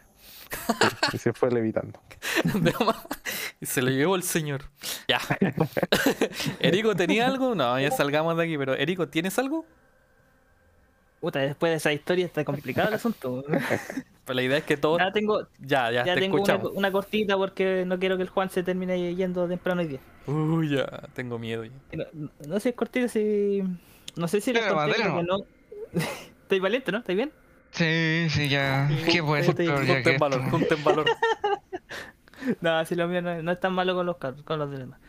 Y 1.12 1.18
se 1.18 1.32
fue 1.32 1.50
levitando. 1.50 2.00
Y 3.60 3.66
se 3.66 3.82
lo 3.82 3.90
llevó 3.90 4.14
el 4.14 4.22
señor. 4.22 4.62
Ya. 5.08 5.20
Erico, 6.60 6.94
¿tenía 6.94 7.26
algo? 7.26 7.54
No, 7.56 7.78
ya 7.80 7.90
salgamos 7.90 8.36
de 8.36 8.44
aquí, 8.44 8.56
pero 8.56 8.74
Erico, 8.74 9.08
¿tienes 9.08 9.36
algo? 9.38 9.64
Puta, 11.20 11.40
después 11.40 11.70
de 11.72 11.76
esa 11.78 11.92
historia 11.92 12.24
está 12.24 12.44
complicado 12.44 12.88
el 12.88 12.94
asunto. 12.94 13.44
Pues 14.24 14.36
la 14.36 14.42
idea 14.42 14.58
es 14.58 14.64
que 14.64 14.76
todos. 14.76 15.00
ya 15.00 15.10
tengo, 15.10 15.48
Ya, 15.58 15.90
ya, 15.90 16.04
ya 16.04 16.14
te 16.14 16.20
tengo 16.20 16.36
una, 16.36 16.42
escuchamos. 16.44 16.76
una 16.76 16.92
cortita 16.92 17.36
porque 17.36 17.84
no 17.84 17.98
quiero 17.98 18.16
que 18.16 18.22
el 18.22 18.28
Juan 18.28 18.50
se 18.50 18.62
termine 18.62 19.14
yendo 19.16 19.48
temprano 19.48 19.80
hoy 19.80 19.88
día. 19.88 20.00
Uy, 20.26 20.76
ya, 20.76 20.86
tengo 21.14 21.38
miedo 21.38 21.64
ya. 21.64 21.72
No, 22.12 22.54
sé 22.54 22.60
si 22.60 22.68
es 22.68 22.74
cortita, 22.76 23.08
si. 23.08 23.62
No 24.14 24.28
sé 24.28 24.40
si 24.40 24.52
Pero 24.52 24.74
conté 24.76 25.02
no. 25.24 25.38
Estoy 26.42 26.60
valiente, 26.60 26.92
¿no? 26.92 26.98
¿Estáis 26.98 27.16
bien? 27.16 27.32
Sí, 27.72 28.26
sí, 28.30 28.48
ya. 28.48 28.88
¿Qué 29.06 29.12
que 29.12 29.20
Junten 29.20 29.68
esto? 29.68 30.18
valor, 30.18 30.50
junten 30.50 30.84
valor. 30.84 31.06
No, 32.60 32.84
si 32.84 32.94
lo 32.94 33.08
mío 33.08 33.20
no, 33.20 33.42
no 33.42 33.52
es 33.52 33.60
tan 33.60 33.72
malo 33.74 33.94
con 33.94 34.06
los 34.06 34.16
carros, 34.16 34.42
con 34.44 34.58
los 34.60 34.70
demás. 34.70 35.00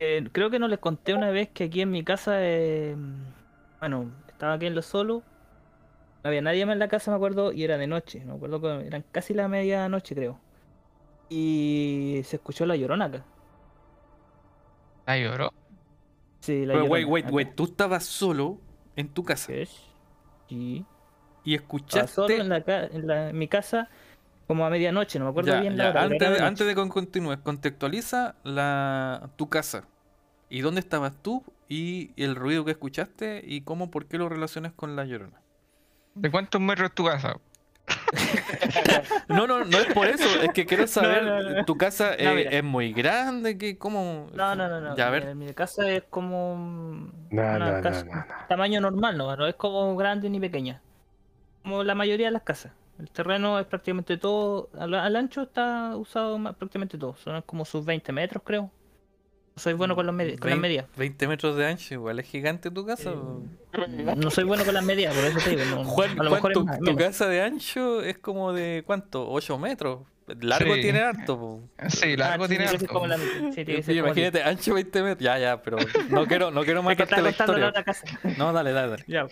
Eh, 0.00 0.28
creo 0.32 0.50
que 0.50 0.58
no 0.58 0.66
les 0.68 0.80
conté 0.80 1.14
una 1.14 1.30
vez 1.30 1.48
que 1.48 1.64
aquí 1.64 1.80
en 1.80 1.90
mi 1.90 2.02
casa, 2.04 2.34
eh, 2.40 2.96
bueno, 3.78 4.10
estaba 4.28 4.54
aquí 4.54 4.66
en 4.66 4.74
lo 4.74 4.82
solo, 4.82 5.22
no 6.22 6.28
había 6.28 6.42
nadie 6.42 6.66
más 6.66 6.74
en 6.74 6.80
la 6.80 6.88
casa, 6.88 7.10
me 7.12 7.16
acuerdo, 7.16 7.52
y 7.52 7.62
era 7.62 7.78
de 7.78 7.86
noche, 7.86 8.24
me 8.26 8.34
acuerdo 8.34 8.60
que 8.60 8.86
eran 8.86 9.04
casi 9.12 9.34
la 9.34 9.46
medianoche, 9.48 10.14
creo. 10.16 10.38
Y 11.30 12.20
se 12.24 12.36
escuchó 12.36 12.66
la 12.66 12.76
llorona 12.76 13.06
acá. 13.06 13.24
Ah, 15.06 15.16
lloró. 15.16 15.52
Sí, 16.40 16.66
la 16.66 16.74
Pero, 16.74 16.86
llorona. 16.86 16.92
wait, 16.92 17.06
wait, 17.08 17.24
acá. 17.26 17.34
wait. 17.34 17.54
Tú 17.54 17.64
estabas 17.64 18.04
solo 18.04 18.58
en 18.96 19.08
tu 19.08 19.22
casa. 19.24 19.46
Sí. 20.48 20.84
Y 21.44 21.54
Estaba 21.54 21.64
escuchaste. 21.64 22.08
solo 22.14 22.34
en, 22.34 22.48
la, 22.48 22.62
ca- 22.62 22.84
en, 22.86 23.06
la- 23.06 23.30
en 23.30 23.38
mi 23.38 23.48
casa 23.48 23.88
como 24.46 24.66
a 24.66 24.70
medianoche, 24.70 25.18
no 25.18 25.24
me 25.26 25.30
acuerdo 25.30 25.52
Ya, 25.52 25.60
bien 25.60 25.76
ya, 25.76 25.84
la 25.84 25.90
hora. 25.90 26.02
Antes, 26.02 26.30
de, 26.30 26.40
antes 26.42 26.66
de 26.66 26.74
que 26.74 26.88
continúes, 26.88 27.38
contextualiza 27.38 28.34
la, 28.44 29.30
tu 29.36 29.48
casa. 29.48 29.84
¿Y 30.50 30.60
dónde 30.60 30.80
estabas 30.80 31.14
tú? 31.22 31.42
Y 31.68 32.10
el 32.22 32.36
ruido 32.36 32.64
que 32.64 32.72
escuchaste 32.72 33.42
y 33.44 33.62
cómo, 33.62 33.90
por 33.90 34.06
qué 34.06 34.18
lo 34.18 34.28
relacionas 34.28 34.72
con 34.72 34.96
la 34.96 35.04
llorona. 35.06 35.40
¿De 36.14 36.30
cuántos 36.30 36.60
metros 36.60 36.90
es 36.90 36.94
tu 36.94 37.04
casa? 37.06 37.36
No, 39.28 39.46
no, 39.46 39.64
no 39.64 39.78
es 39.78 39.86
por 39.92 40.06
eso, 40.06 40.24
es 40.42 40.50
que 40.52 40.66
quiero 40.66 40.86
saber, 40.86 41.24
no, 41.24 41.40
no. 41.42 41.64
tu 41.64 41.76
casa 41.76 42.10
No, 42.10 42.30
eh, 42.32 42.48
es 42.58 42.64
muy 42.64 42.92
grande, 42.92 43.56
que 43.58 43.78
cómo... 43.78 44.28
No, 44.34 44.54
no, 44.54 44.68
no, 44.68 44.80
no. 44.80 44.96
Ya, 44.96 45.08
a 45.08 45.10
mi- 45.10 45.18
ver. 45.20 45.34
Mi, 45.34 45.52
casa 45.54 45.88
es 45.90 46.04
como 46.10 46.54
un- 46.54 47.12
No, 47.30 47.42
una 47.42 47.58
no, 47.58 47.76
no, 47.76 47.82
casa- 47.82 48.04
no, 48.04 48.14
no. 48.14 48.24
tamaño 48.48 48.80
normal, 48.80 49.16
no, 49.16 49.34
no 49.36 49.46
es 49.46 49.54
como 49.54 49.96
grande 49.96 50.28
ni 50.30 50.38
pequeña. 50.40 50.80
Como 51.64 51.82
la 51.82 51.94
mayoría 51.96 52.26
de 52.26 52.32
las 52.32 52.42
casas. 52.42 52.70
El 53.00 53.10
terreno 53.10 53.58
es 53.58 53.66
prácticamente 53.66 54.16
todo, 54.18 54.70
al, 54.78 54.94
al 54.94 55.16
ancho 55.16 55.42
está 55.42 55.96
usado 55.96 56.38
ma- 56.38 56.52
prácticamente 56.52 56.96
todo. 56.96 57.16
Son 57.16 57.42
como 57.42 57.64
sus 57.64 57.84
20 57.84 58.12
metros, 58.12 58.40
creo. 58.46 58.70
No 59.56 59.60
soy 59.62 59.72
bueno 59.72 59.96
con, 59.96 60.06
los 60.06 60.14
con 60.38 60.50
las 60.50 60.58
medidas. 60.58 60.86
20 60.96 61.26
metros 61.28 61.56
de 61.56 61.66
ancho, 61.66 61.94
igual 61.94 62.20
es 62.20 62.26
gigante 62.26 62.70
tu 62.70 62.84
casa. 62.86 63.10
o- 63.12 63.42
No 64.16 64.30
soy 64.30 64.44
bueno 64.44 64.64
con 64.64 64.74
las 64.74 64.84
medidas, 64.84 65.12
por 65.14 65.24
eso 65.24 65.38
te 65.42 65.50
digo. 65.50 65.64
no- 65.74 65.84
Juan, 65.84 66.10
a 66.10 66.14
lo 66.22 66.30
Juan, 66.30 66.32
mejor 66.34 66.52
tu, 66.52 66.64
más- 66.64 66.78
casa 66.96 67.26
de 67.28 67.40
ancho 67.42 68.00
es 68.02 68.18
como 68.18 68.52
de, 68.52 68.84
¿cuánto? 68.86 69.28
¿8 69.28 69.58
metros? 69.58 70.00
Largo 70.40 70.74
Sí. 70.74 70.80
tiene 70.82 71.00
harto. 71.00 71.38
po. 71.38 71.60
Sí, 71.88 72.16
largo 72.16 72.44
Ah, 72.44 72.48
tiene 72.48 72.64
harto. 72.66 72.86
como 72.86 73.06
la 73.06 73.18
sí, 73.18 73.64
tiene 73.64 73.82
Sí, 73.82 73.92
imagínate, 73.92 74.42
ancho 74.42 74.72
20 74.74 75.02
metros. 75.02 75.22
Ya, 75.24 75.38
ya, 75.38 75.60
pero 75.62 75.76
no 76.10 76.26
quiero, 76.26 76.50
no 76.50 76.62
quiero 76.64 76.80
Es 76.90 76.96
que 76.96 77.02
la 77.04 77.06
contando 77.06 77.22
la 77.24 77.30
historia. 77.30 77.68
otra 77.68 77.84
casa. 77.84 78.06
No, 78.38 78.52
dale, 78.52 78.72
dale, 78.72 78.88
dale. 78.90 79.04
Ya. 79.06 79.26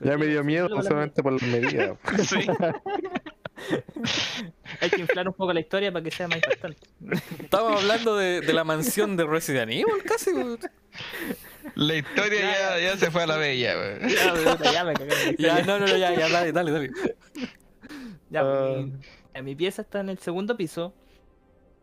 Ya 0.00 0.18
me 0.18 0.26
dio 0.26 0.42
miedo 0.44 0.68
la- 0.68 0.82
solamente 0.82 1.22
por 1.22 1.32
las 1.32 1.42
medidas. 1.42 1.96
Sí. 2.26 2.38
Hay 4.80 4.90
que 4.90 5.00
inflar 5.00 5.28
un 5.28 5.34
poco 5.34 5.52
la 5.52 5.60
historia 5.60 5.92
para 5.92 6.02
que 6.04 6.10
sea 6.10 6.26
más 6.28 6.36
impactante. 6.38 6.80
Estamos 7.40 7.80
hablando 7.82 8.16
de, 8.16 8.40
de 8.40 8.52
la 8.52 8.64
mansión 8.64 9.16
de 9.16 9.24
Resident 9.24 9.70
Evil, 9.70 10.02
casi. 10.04 10.30
La 11.76 11.94
historia 11.94 12.40
ya, 12.40 12.80
ya 12.80 12.96
se 12.98 13.10
fue 13.10 13.22
a 13.22 13.26
la 13.26 13.36
bella, 13.36 13.74
güey. 13.76 14.12
Ya, 14.14 14.72
ya 14.72 14.84
me 14.84 14.94
cagué 14.94 15.36
Ya, 15.38 15.62
no, 15.62 15.78
no, 15.78 15.86
no, 15.86 15.96
ya, 15.96 16.12
ya, 16.14 16.28
dale, 16.28 16.52
dale, 16.52 16.70
dale. 16.72 16.90
Ya, 18.30 18.40
Ah. 18.42 18.82
mi, 19.36 19.42
mi 19.42 19.54
pieza 19.54 19.82
está 19.82 20.00
en 20.00 20.08
el 20.10 20.18
segundo 20.18 20.56
piso 20.56 20.92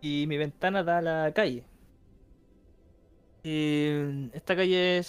y 0.01 0.25
mi 0.27 0.37
ventana 0.37 0.83
da 0.83 0.97
a 0.97 1.01
la 1.01 1.31
calle. 1.33 1.63
Y 3.43 4.29
esta 4.33 4.55
calle 4.55 4.97
es 4.99 5.07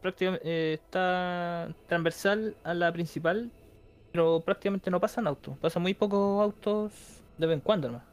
prácticamente 0.00 0.74
está 0.74 1.74
transversal 1.86 2.58
a 2.64 2.74
la 2.74 2.92
principal, 2.92 3.52
pero 4.12 4.44
prácticamente 4.44 4.90
no 4.90 5.00
pasan 5.00 5.26
autos. 5.26 5.58
Pasan 5.58 5.82
muy 5.82 5.94
pocos 5.94 6.42
autos 6.42 7.24
de 7.38 7.46
vez 7.46 7.54
en 7.56 7.60
cuando 7.62 7.88
nomás. 7.90 8.04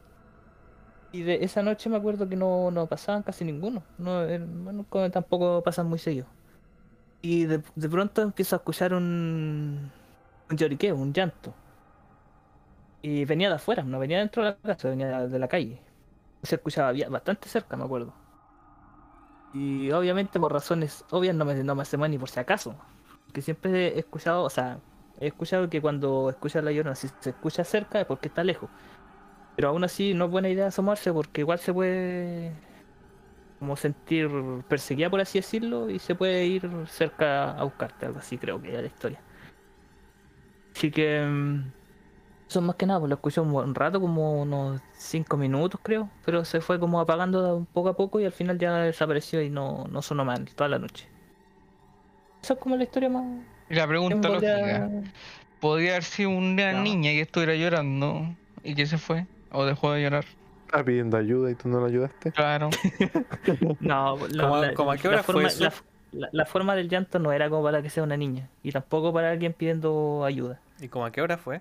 Y 1.10 1.22
de 1.22 1.44
esa 1.44 1.62
noche 1.62 1.90
me 1.90 1.96
acuerdo 1.96 2.28
que 2.28 2.36
no, 2.36 2.70
no 2.70 2.88
pasaban 2.88 3.22
casi 3.22 3.44
ninguno. 3.44 3.84
No, 3.98 4.24
eh, 4.24 4.38
bueno, 4.40 4.86
tampoco 5.10 5.62
pasan 5.62 5.86
muy 5.88 5.98
seguido. 5.98 6.26
Y 7.22 7.46
de, 7.46 7.62
de 7.74 7.88
pronto 7.88 8.22
empiezo 8.22 8.56
a 8.56 8.58
escuchar 8.58 8.94
un, 8.94 9.92
un 10.50 10.56
lloriqueo, 10.56 10.96
un 10.96 11.12
llanto. 11.14 11.54
Y 13.02 13.24
venía 13.24 13.48
de 13.48 13.56
afuera, 13.56 13.82
no 13.84 13.98
venía 13.98 14.18
dentro 14.20 14.44
de 14.44 14.50
la 14.50 14.56
casa, 14.74 14.88
venía 14.88 15.26
de 15.28 15.38
la 15.38 15.48
calle. 15.48 15.82
Se 16.42 16.56
escuchaba 16.56 16.92
bastante 17.10 17.48
cerca, 17.48 17.76
me 17.76 17.84
acuerdo. 17.84 18.14
Y 19.54 19.90
obviamente 19.90 20.40
por 20.40 20.52
razones 20.52 21.04
obvias 21.10 21.34
no 21.34 21.44
me, 21.44 21.54
no 21.62 21.74
me 21.74 22.08
ni 22.08 22.18
por 22.18 22.30
si 22.30 22.40
acaso. 22.40 22.74
Que 23.32 23.42
siempre 23.42 23.88
he 23.88 23.98
escuchado, 23.98 24.44
o 24.44 24.50
sea, 24.50 24.78
he 25.20 25.28
escuchado 25.28 25.68
que 25.68 25.80
cuando 25.80 26.30
escuchas 26.30 26.64
la 26.64 26.72
llorona, 26.72 26.94
si 26.94 27.08
se 27.20 27.30
escucha 27.30 27.64
cerca 27.64 28.00
es 28.00 28.06
porque 28.06 28.28
está 28.28 28.44
lejos. 28.44 28.70
Pero 29.56 29.68
aún 29.68 29.84
así 29.84 30.14
no 30.14 30.26
es 30.26 30.30
buena 30.30 30.48
idea 30.48 30.68
asomarse 30.68 31.12
porque 31.12 31.42
igual 31.42 31.58
se 31.58 31.72
puede 31.72 32.52
como 33.58 33.76
sentir 33.76 34.28
perseguida 34.68 35.08
por 35.08 35.20
así 35.20 35.38
decirlo 35.38 35.88
y 35.88 36.00
se 36.00 36.16
puede 36.16 36.44
ir 36.46 36.68
cerca 36.88 37.52
a 37.52 37.62
buscarte, 37.62 38.06
algo 38.06 38.18
así 38.18 38.36
creo 38.36 38.60
que 38.60 38.72
era 38.72 38.80
la 38.80 38.88
historia. 38.88 39.20
Así 40.74 40.90
que 40.90 41.24
mm, 41.24 41.72
eso 42.52 42.60
más 42.60 42.76
que 42.76 42.86
nada, 42.86 43.00
pues 43.00 43.08
lo 43.10 43.14
escuché 43.16 43.40
un 43.40 43.50
buen 43.52 43.74
rato, 43.74 44.00
como 44.00 44.42
unos 44.42 44.80
5 44.94 45.36
minutos 45.36 45.80
creo, 45.82 46.08
pero 46.24 46.44
se 46.44 46.60
fue 46.60 46.78
como 46.78 47.00
apagando 47.00 47.42
de 47.42 47.52
un 47.52 47.66
poco 47.66 47.88
a 47.88 47.96
poco 47.96 48.20
y 48.20 48.24
al 48.24 48.32
final 48.32 48.58
ya 48.58 48.74
desapareció 48.78 49.42
y 49.42 49.50
no, 49.50 49.86
no 49.90 50.02
sonó 50.02 50.24
mal 50.24 50.44
toda 50.54 50.68
la 50.68 50.78
noche. 50.78 51.08
Esa 52.42 52.54
es 52.54 52.60
como 52.60 52.76
la 52.76 52.84
historia 52.84 53.08
más... 53.08 53.24
Y 53.70 53.74
la 53.74 53.86
pregunta 53.86 54.28
podría- 54.28 54.78
lógica. 54.86 55.10
¿Podría 55.60 55.90
haber 55.92 56.02
sido 56.04 56.30
una 56.30 56.72
No. 56.72 56.82
niña 56.82 57.10
que 57.12 57.20
estuviera 57.22 57.54
llorando 57.54 58.34
y 58.64 58.74
que 58.74 58.86
se 58.86 58.98
fue? 58.98 59.26
¿O 59.52 59.64
dejó 59.64 59.92
de 59.92 60.02
llorar? 60.02 60.24
Estaba 60.66 60.84
pidiendo 60.84 61.16
ayuda 61.16 61.50
y 61.50 61.54
tú 61.54 61.68
no 61.68 61.78
lo 61.80 61.86
ayudaste. 61.86 62.32
Claro. 62.32 62.70
No, 63.80 64.16
la, 64.28 64.42
¿Cómo- 64.44 64.56
la- 64.58 64.74
cómo 64.74 64.90
a 64.92 64.96
qué 64.96 65.08
la 65.08 65.14
hora 65.14 65.22
fue 65.22 65.34
forma, 65.34 65.48
eso? 65.48 65.64
la- 65.64 65.72
la- 66.12 66.28
la 66.32 66.44
forma 66.46 66.74
del 66.74 66.88
llanto 66.88 67.18
no 67.18 67.32
era 67.32 67.48
como 67.48 67.62
para 67.62 67.80
que 67.80 67.88
sea 67.90 68.02
una 68.02 68.16
niña 68.16 68.48
y 68.62 68.72
tampoco 68.72 69.12
para 69.12 69.30
alguien 69.30 69.52
pidiendo 69.54 70.24
ayuda. 70.24 70.60
¿Y 70.80 70.88
como 70.88 71.04
a 71.06 71.12
qué 71.12 71.22
hora 71.22 71.38
fue? 71.38 71.60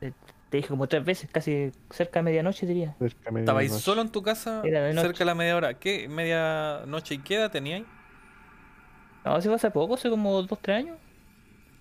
Te 0.00 0.56
dije 0.56 0.68
como 0.68 0.86
tres 0.88 1.04
veces, 1.04 1.28
casi 1.30 1.72
cerca 1.90 2.20
de 2.20 2.22
medianoche 2.24 2.64
diría. 2.66 2.94
Cerca 2.98 3.30
de 3.30 3.40
¿Estabais 3.40 3.66
medianoche. 3.68 3.84
solo 3.84 4.00
en 4.00 4.10
tu 4.10 4.22
casa 4.22 4.62
Era 4.64 4.82
de 4.84 4.94
noche. 4.94 5.06
cerca 5.08 5.18
de 5.20 5.24
la 5.26 5.34
media 5.34 5.56
hora? 5.56 5.74
¿Qué 5.74 6.08
media 6.08 6.82
noche 6.86 7.16
y 7.16 7.18
qué 7.18 7.34
edad 7.36 7.50
teníais? 7.50 7.84
No, 9.24 9.40
se 9.42 9.48
fue 9.48 9.56
hace 9.56 9.70
poco, 9.70 9.94
hace 9.94 10.08
como 10.08 10.40
dos, 10.42 10.58
tres 10.62 10.78
años. 10.78 10.96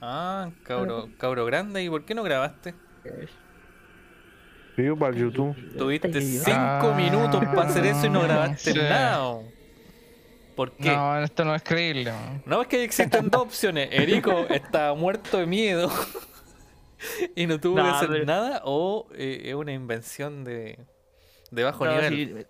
Ah, 0.02 0.49
cabro, 0.64 1.07
cabro 1.18 1.45
grande. 1.45 1.81
¿Y 1.84 1.89
por 1.89 2.03
qué 2.03 2.14
no 2.14 2.23
grabaste? 2.23 2.73
Sí, 4.76 4.84
para 4.99 5.14
el 5.15 5.22
YouTube. 5.22 5.56
Tuviste 5.77 6.22
cinco 6.22 6.52
Ah, 6.53 6.94
minutos 6.95 7.44
para 7.45 7.64
hacer 7.69 7.85
eso 7.85 8.06
y 8.06 8.10
no 8.10 8.22
grabaste 8.22 8.73
sí. 8.73 8.77
nada. 8.80 9.39
¿Por 10.56 10.72
qué? 10.76 10.89
No, 10.89 11.15
No, 11.15 11.23
esto 11.23 11.45
no 11.45 11.56
es 11.56 11.64
creíble. 11.64 12.11
man. 12.11 12.61
es 12.61 12.68
que 12.68 12.84
existen 12.84 13.30
dos 13.30 13.44
opciones. 13.44 13.89
Erico 13.91 14.31
está 14.49 14.94
muerto 14.94 15.38
de 15.38 15.45
miedo 15.45 15.89
y 17.36 17.48
no 17.48 17.60
tuvo 17.60 17.76
que 17.76 17.82
hacer 17.82 18.10
pero- 18.10 18.26
nada 18.26 18.61
o 18.65 19.07
eh, 19.14 19.41
es 19.45 19.56
una 19.56 19.74
invención 19.74 20.44
de, 20.44 20.80
de 21.52 21.64
bajo 21.64 21.86
No, 21.86 21.91
nivel. 22.02 22.14
sí, 22.14 22.45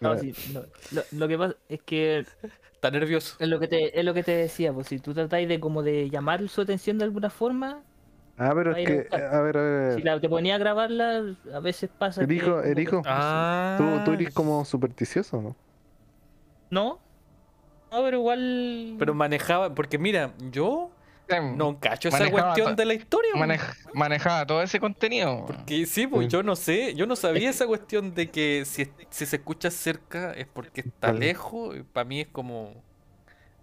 no, 0.00 0.18
sí, 0.18 0.34
no. 0.52 0.62
Lo, 0.92 1.02
lo 1.12 1.28
que 1.28 1.38
pasa 1.38 1.56
es 1.68 1.82
que 1.82 2.24
Está 2.72 2.90
nervioso. 2.90 3.36
es 3.38 3.48
lo 3.48 3.58
que 3.58 3.68
te, 3.68 3.98
es 3.98 4.04
lo 4.04 4.14
que 4.14 4.22
te 4.22 4.32
decía, 4.32 4.72
pues 4.72 4.86
si 4.88 4.98
tú 4.98 5.12
tratáis 5.14 5.48
de 5.48 5.60
como 5.60 5.82
de 5.82 6.08
llamar 6.10 6.48
su 6.48 6.60
atención 6.60 6.98
de 6.98 7.04
alguna 7.04 7.30
forma, 7.30 7.82
Ah, 8.38 8.52
pero 8.54 8.76
es 8.76 8.86
que, 8.86 9.08
a 9.16 9.40
ver, 9.40 9.56
a 9.56 9.62
ver. 9.62 9.94
si 9.94 10.02
la, 10.02 10.20
te 10.20 10.28
ponía 10.28 10.56
a 10.56 10.58
grabarla, 10.58 11.22
a 11.54 11.60
veces 11.60 11.88
pasa 11.98 12.20
que 12.26 12.34
Erico, 12.70 13.02
que- 13.02 13.08
Ah, 13.08 13.76
¿tú, 13.78 14.04
tú 14.04 14.12
eres 14.12 14.34
como 14.34 14.62
supersticioso, 14.66 15.40
¿no? 15.40 15.56
No, 16.70 16.98
no, 17.90 18.02
pero 18.02 18.18
igual 18.18 18.96
Pero 18.98 19.14
manejaba, 19.14 19.74
porque 19.74 19.96
mira, 19.98 20.34
yo 20.50 20.90
no 21.56 21.78
cacho 21.80 22.08
esa 22.08 22.30
cuestión 22.30 22.76
de 22.76 22.84
la 22.84 22.94
historia. 22.94 23.30
manejaba 23.94 24.46
todo 24.46 24.62
ese 24.62 24.78
contenido. 24.80 25.44
Porque 25.46 25.86
sí, 25.86 26.06
pues 26.06 26.26
Sí. 26.26 26.30
yo 26.32 26.42
no 26.42 26.56
sé, 26.56 26.94
yo 26.94 27.06
no 27.06 27.16
sabía 27.16 27.50
esa 27.50 27.66
cuestión 27.66 28.14
de 28.14 28.30
que 28.30 28.64
si, 28.64 28.88
si 29.10 29.26
se 29.26 29.36
escucha 29.36 29.70
cerca 29.70 30.32
es 30.32 30.46
porque 30.46 30.82
está 30.82 31.08
Vale. 31.08 31.20
lejos. 31.26 31.76
Para 31.92 32.04
mí 32.04 32.20
es 32.20 32.28
como 32.28 32.82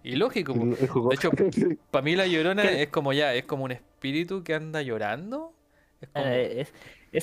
ilógico. 0.02 0.52
De 0.54 1.14
hecho. 1.14 1.30
Para 1.90 2.02
mí 2.02 2.16
la 2.16 2.26
llorona 2.26 2.62
¿Qué? 2.62 2.82
es 2.82 2.88
como 2.88 3.12
ya, 3.12 3.34
es 3.34 3.44
como 3.44 3.64
un 3.64 3.72
espíritu 3.72 4.42
que 4.42 4.54
anda 4.54 4.82
llorando. 4.82 5.52
Es 6.00 6.08
como, 6.10 6.24
Eh, 6.26 6.60
es, 6.60 6.72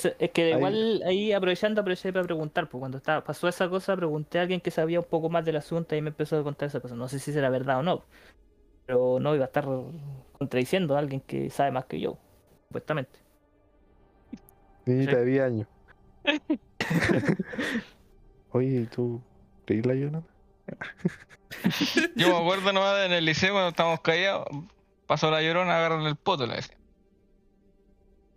es- 0.05 0.15
es 0.17 0.31
que 0.31 0.43
Ahí- 0.45 0.51
igual 0.57 1.03
ahí 1.05 1.31
aprovechando 1.33 1.81
aproveché 1.81 2.11
para 2.11 2.25
preguntar, 2.25 2.67
pues 2.69 2.79
cuando 2.79 2.97
estaba, 2.97 3.23
pasó 3.23 3.47
esa 3.47 3.69
cosa 3.69 3.95
pregunté 3.95 4.39
a 4.39 4.43
alguien 4.43 4.61
que 4.61 4.71
sabía 4.71 4.99
un 4.99 5.05
poco 5.05 5.29
más 5.29 5.45
del 5.45 5.57
asunto 5.57 5.95
y 5.95 6.01
me 6.01 6.09
empezó 6.09 6.39
a 6.39 6.43
contar 6.43 6.67
esa 6.69 6.79
cosa. 6.79 6.95
No 6.95 7.07
sé 7.07 7.19
si 7.19 7.31
será 7.31 7.49
verdad 7.49 7.79
o 7.79 7.83
no, 7.83 8.03
pero 8.91 9.19
no 9.21 9.33
iba 9.33 9.45
a 9.45 9.47
estar 9.47 9.65
contradiciendo 10.33 10.97
a 10.97 10.99
alguien 10.99 11.21
que 11.21 11.49
sabe 11.49 11.71
más 11.71 11.85
que 11.85 11.97
yo, 11.97 12.17
supuestamente. 12.67 13.19
Niñita 14.85 15.15
de 15.15 15.25
10 15.25 15.43
años. 15.43 15.67
Oye, 18.51 18.81
¿y 18.81 18.85
tú 18.87 19.21
creí 19.63 19.81
la 19.81 19.93
llorona? 19.93 20.23
Yo 22.17 22.27
me 22.27 22.37
acuerdo 22.37 22.73
nomás 22.73 23.05
en 23.05 23.13
el 23.13 23.23
liceo 23.23 23.53
cuando 23.53 23.69
estábamos 23.69 24.01
callados, 24.01 24.45
pasó 25.07 25.31
la 25.31 25.41
llorona, 25.41 25.77
agarran 25.77 26.05
el 26.05 26.17
poto, 26.17 26.45
le 26.45 26.55
decía. 26.55 26.75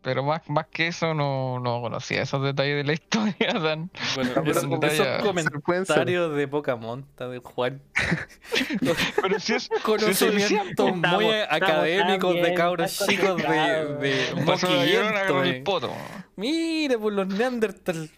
Pero 0.05 0.23
más, 0.23 0.43
más 0.51 0.67
que 0.67 0.89
eso 0.89 1.15
no, 1.15 1.59
no 1.61 1.81
conocía 1.81 2.23
esos 2.23 2.43
detalles 2.45 2.77
de 2.77 2.85
la 2.85 2.93
historia 3.01 3.53
tan. 3.55 3.91
bueno, 4.15 4.43
esos, 4.51 5.23
comentarios 5.65 6.37
de 6.37 6.47
poca 6.47 6.77
monta 6.77 7.27
de 7.29 7.39
Juan. 7.39 7.81
Pero 9.23 9.41
si 9.41 9.55
es. 9.55 9.71
Conocimientos 9.83 10.95
muy 10.95 11.25
estamos 11.27 11.47
académicos 11.51 12.35
de 12.35 12.55
cabros 12.55 13.03
chicos 13.09 13.37
de, 13.39 13.97
de 14.01 14.29
el 14.31 15.47
eh. 15.47 15.63
poto. 15.65 15.91
Mira, 16.37 16.99
por 16.99 17.13
los 17.13 17.27
Neandertal. 17.27 18.11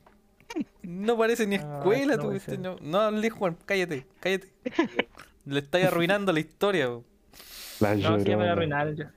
No 0.82 1.16
parece 1.16 1.46
ni 1.46 1.56
Ah, 1.56 1.78
escuela, 1.78 2.16
no 2.16 2.22
tú, 2.22 2.40
no, 2.58 2.76
no 2.80 3.00
hables, 3.00 3.32
Juan, 3.32 3.56
cállate, 3.64 4.06
cállate. 4.20 4.48
Le 5.44 5.60
estáis 5.60 5.86
arruinando 5.86 6.32
la 6.32 6.40
historia. 6.40 6.88
La 7.80 7.94
No, 7.94 7.96
sí, 7.96 8.00
me 8.00 8.08
la 8.08 8.18
llorona. 8.24 8.52
arruinaron 8.52 8.96
ya. 8.96 9.12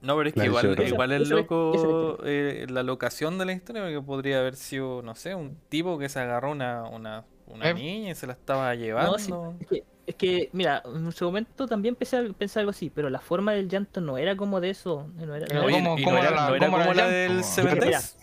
No, 0.00 0.16
pero 0.16 0.28
es 0.28 0.34
que 0.34 0.40
La 0.40 0.46
igual, 0.46 0.80
igual 0.86 1.10
la 1.10 1.18
loco 1.18 2.18
eh, 2.24 2.66
la 2.68 2.82
locación 2.82 3.36
de 3.38 3.46
la 3.46 3.52
historia, 3.52 3.82
porque 3.82 4.00
podría 4.00 4.38
haber 4.40 4.54
sido, 4.56 5.02
no 5.02 5.14
sé, 5.14 5.34
un 5.34 5.56
tipo 5.68 5.98
que 5.98 6.08
se 6.08 6.20
agarró 6.20 6.52
una, 6.52 6.84
una, 6.84 7.24
una 7.46 7.70
Eh. 7.70 7.74
niña 7.74 8.10
y 8.10 8.14
se 8.14 8.26
la 8.26 8.34
estaba 8.34 8.74
llevando. 8.74 9.12
No, 9.12 9.18
sí, 9.18 9.32
es, 9.60 9.66
que, 9.66 9.84
es 10.06 10.14
que, 10.14 10.50
mira, 10.52 10.82
en 10.84 11.10
su 11.10 11.24
momento 11.24 11.66
también 11.66 11.96
pensé, 11.96 12.32
pensé 12.34 12.60
algo 12.60 12.70
así, 12.70 12.90
pero 12.90 13.10
la 13.10 13.18
forma 13.20 13.52
del 13.52 13.68
llanto 13.68 14.00
no 14.00 14.18
era 14.18 14.36
como 14.36 14.60
de 14.60 14.70
eso. 14.70 15.08
No 15.16 15.34
era, 15.34 15.46
no 15.52 15.64
Oye, 15.64 15.66
Oye, 15.66 15.78
era- 15.78 15.84
¿cómo- 15.84 15.98
y 15.98 16.04
cómo 16.04 16.16
no 16.16 16.22
la- 16.22 16.30
no 16.30 16.66
como 16.70 16.78
la 16.94 17.04
el 17.06 17.10
del 17.10 17.28
llanto? 17.32 17.46
Seven 17.48 17.78
Days. 17.80 18.18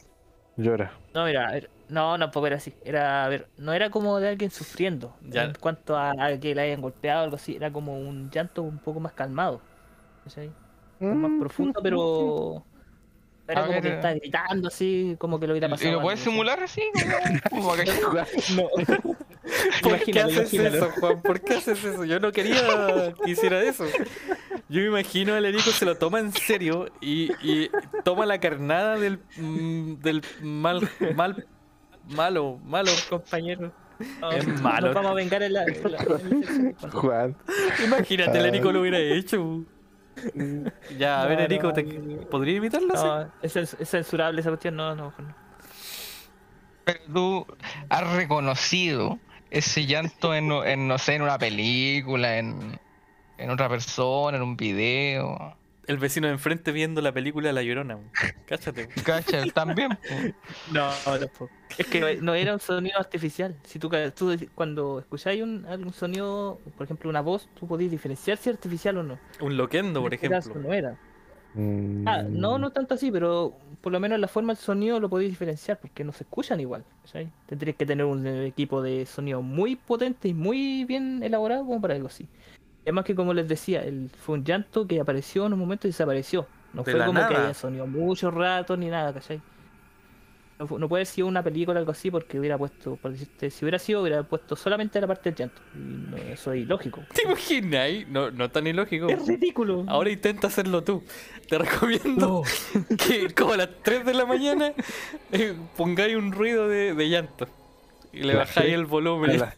Llora. 0.56 0.94
No, 1.14 1.26
mira, 1.26 1.48
a 1.48 1.52
ver, 1.52 1.70
no, 1.90 2.18
tampoco 2.20 2.46
era 2.48 2.58
así. 2.58 2.74
Era, 2.86 3.26
a 3.26 3.28
ver, 3.28 3.48
no 3.58 3.74
era 3.74 3.90
como 3.90 4.20
de 4.20 4.30
alguien 4.30 4.52
sufriendo. 4.52 5.16
Ya. 5.28 5.44
En 5.46 5.54
cuanto 5.56 5.98
a, 5.98 6.12
a 6.12 6.40
que 6.40 6.54
le 6.56 6.62
hayan 6.62 6.80
golpeado 6.82 7.22
o 7.22 7.24
algo 7.26 7.36
así, 7.36 7.56
era 7.56 7.72
como 7.72 7.98
un 8.00 8.30
llanto 8.30 8.62
un 8.62 8.78
poco 8.78 9.00
más 9.00 9.14
calmado. 9.14 9.60
¿cachai? 10.24 10.52
Más 11.04 11.32
profundo, 11.40 11.80
pero. 11.84 12.66
Era 13.46 13.60
A 13.60 13.64
como 13.66 13.74
ver, 13.74 13.82
que 13.84 13.90
eh. 13.90 13.96
está 13.96 14.14
gritando 14.14 14.68
así, 14.70 15.16
como 15.20 15.38
que 15.38 15.48
lo 15.48 15.52
hubiera 15.54 15.68
pasado. 15.68 15.90
¿Y 15.90 15.92
lo 15.92 16.02
puedes 16.02 16.22
simular 16.22 16.64
así? 16.64 16.82
Como- 17.50 17.62
como 17.62 17.76
que- 17.76 17.86
No. 18.56 18.70
¿Por 19.82 20.00
qué 20.00 20.20
haces 20.22 20.54
imagínalo. 20.54 20.78
eso, 20.78 20.90
Juan? 21.02 21.22
¿Por 21.22 21.42
qué 21.42 21.56
haces 21.56 21.84
eso? 21.84 22.06
Yo 22.06 22.22
no 22.22 22.32
quería 22.32 23.14
que 23.24 23.32
hiciera 23.32 23.62
eso. 23.62 23.84
Yo 24.70 24.80
me 24.82 24.86
imagino 24.88 25.34
al 25.34 25.44
Erico 25.46 25.72
se 25.72 25.84
lo 25.86 25.98
toma 25.98 26.20
en 26.20 26.32
serio 26.32 26.88
y, 27.02 27.32
y 27.46 27.70
toma 28.06 28.26
la 28.26 28.40
carnada 28.40 28.98
del, 28.98 29.20
mm, 29.36 29.96
del 29.96 30.22
mal, 30.42 30.90
mal, 31.14 31.46
malo, 32.16 32.60
malo. 32.64 32.92
compañero. 33.10 33.74
Es 34.32 34.48
nos 34.48 34.62
malo. 34.62 34.94
vamos 34.94 35.12
a 35.12 35.16
vengar 35.16 35.44
en 35.44 35.52
la. 35.54 35.64
en 35.66 35.92
la- 35.92 35.98
en 36.00 36.38
el 36.44 36.48
sexo. 36.78 36.92
Juan. 36.92 37.36
Imagínate, 37.86 38.40
el 38.40 38.46
Erico 38.46 38.72
lo 38.72 38.80
hubiera 38.80 39.00
hecho. 39.00 39.66
Ya, 40.98 41.22
a 41.22 41.26
ver, 41.28 41.42
Erico, 41.42 41.68
no, 41.68 41.74
¿te... 41.74 41.84
no. 41.84 42.22
¿podría 42.30 42.58
imitarlo? 42.58 42.94
No, 42.94 43.32
es 43.42 43.54
censurable 43.84 44.42
esa 44.42 44.50
cuestión, 44.50 44.76
no, 44.76 44.96
no. 44.96 45.14
no. 45.18 45.36
Pero 46.86 47.00
tú 47.14 47.48
has 47.90 48.14
reconocido 48.16 49.18
ese 49.50 49.86
llanto 49.86 50.34
en, 50.34 50.52
en, 50.52 50.88
no 50.88 50.98
sé, 50.98 51.16
en 51.16 51.22
una 51.22 51.38
película, 51.38 52.38
en, 52.38 52.80
en 53.38 53.50
otra 53.50 53.70
persona, 53.70 54.38
en 54.38 54.44
un 54.44 54.58
video. 54.58 55.56
El 55.86 55.98
vecino 55.98 56.28
de 56.28 56.34
enfrente 56.34 56.72
viendo 56.72 57.02
la 57.02 57.12
película 57.12 57.52
La 57.52 57.62
Llorona. 57.62 58.00
Cáchate. 58.46 58.88
¿Cachai? 59.04 59.52
También. 59.52 59.98
No, 60.72 60.90
tampoco. 61.04 61.50
Es 61.78 61.88
que 61.88 62.20
no 62.22 62.36
era 62.36 62.54
un 62.54 62.60
sonido 62.60 63.00
artificial. 63.00 63.56
Si 63.64 63.80
tú, 63.80 63.90
tú 64.16 64.36
cuando 64.56 65.00
escucháis 65.00 65.42
un, 65.44 65.66
algún 65.68 65.92
sonido, 65.94 66.60
por 66.78 66.86
ejemplo 66.86 67.10
una 67.10 67.22
voz, 67.22 67.50
tú 67.60 67.68
podías 67.68 67.92
diferenciar 67.92 68.38
si 68.38 68.50
es 68.50 68.56
artificial 68.56 68.98
o 68.98 69.04
no. 69.04 69.20
Un 69.42 69.58
loquendo, 69.58 70.02
por 70.02 70.14
este 70.14 70.30
caso 70.30 70.50
ejemplo. 70.52 70.70
no 70.70 70.74
era. 70.74 70.98
Mm, 71.56 72.08
Ah, 72.08 72.24
no, 72.24 72.58
no 72.58 72.72
tanto 72.72 72.96
así, 72.96 73.12
pero 73.12 73.58
por 73.82 73.92
lo 73.92 74.00
menos 74.00 74.20
la 74.20 74.28
forma 74.28 74.54
del 74.54 74.64
sonido 74.64 75.00
lo 75.00 75.10
podéis 75.10 75.32
diferenciar 75.32 75.80
porque 75.80 76.04
no 76.04 76.12
se 76.14 76.24
escuchan 76.24 76.60
igual. 76.60 76.84
Tendrías 77.46 77.76
que 77.76 77.86
tener 77.86 78.06
un 78.06 78.26
equipo 78.26 78.82
de 78.82 79.06
sonido 79.06 79.42
muy 79.42 79.76
potente 79.76 80.28
y 80.30 80.34
muy 80.34 80.86
bien 80.86 81.22
elaborado 81.24 81.66
como 81.66 81.80
para 81.82 81.96
algo 81.96 82.08
así. 82.08 82.28
Además 82.84 83.06
que 83.06 83.16
como 83.16 83.34
les 83.34 83.48
decía, 83.48 83.84
el, 83.84 84.10
fue 84.10 84.36
un 84.36 84.44
llanto 84.44 84.86
que 84.88 85.00
apareció 85.00 85.46
en 85.46 85.54
un 85.54 85.60
momento 85.60 85.88
y 85.88 85.92
desapareció. 85.92 86.48
No 86.74 86.84
De 86.84 86.92
fue 86.92 87.06
como 87.06 87.28
que 87.28 87.36
haya 87.36 87.54
sonido 87.54 87.88
mucho 87.88 88.30
rato 88.32 88.76
ni 88.78 88.88
nada, 88.88 89.14
¿cachai? 89.14 89.42
No, 90.60 90.78
no 90.78 90.88
puede 90.88 91.04
ser 91.06 91.24
una 91.24 91.42
película 91.44 91.78
o 91.78 91.80
algo 91.80 91.92
así 91.92 92.12
porque 92.12 92.40
hubiera 92.40 92.58
puesto, 92.58 92.96
por 92.96 93.12
decirte, 93.12 93.50
si 93.50 93.66
hubiera 93.66 93.80
sido, 93.80 94.02
hubiera 94.02 94.24
puesto 94.24 94.56
solamente 94.56 95.02
la 95.02 95.08
parte 95.08 95.30
del 95.32 95.36
llanto. 95.38 95.62
Y 95.76 95.80
no, 95.80 96.18
eso 96.18 96.54
es 96.54 96.62
ilógico. 96.62 97.02
¿Te 97.14 97.24
imaginas? 97.24 97.90
No, 98.10 98.32
no 98.32 98.50
tan 98.52 98.68
ilógico. 98.68 99.08
Es 99.08 99.28
ridículo. 99.28 99.84
Ahora 99.88 100.12
intenta 100.12 100.48
hacerlo 100.48 100.84
tú. 100.84 101.04
Te 101.50 101.58
recomiendo 101.58 102.44
que 103.08 103.34
como 103.34 103.54
a 103.54 103.58
las 103.58 103.70
3 103.82 104.06
de 104.06 104.14
la 104.14 104.26
mañana 104.26 104.74
eh, 105.32 105.56
pongáis 105.76 106.16
un 106.16 106.32
ruido 106.32 106.68
de, 106.68 106.94
de 106.94 107.10
llanto. 107.10 107.48
Y 108.14 108.22
le 108.24 108.36
bajáis 108.36 108.74
el 108.74 108.86
volumen. 108.86 109.32
a 109.32 109.34
las- 109.34 109.58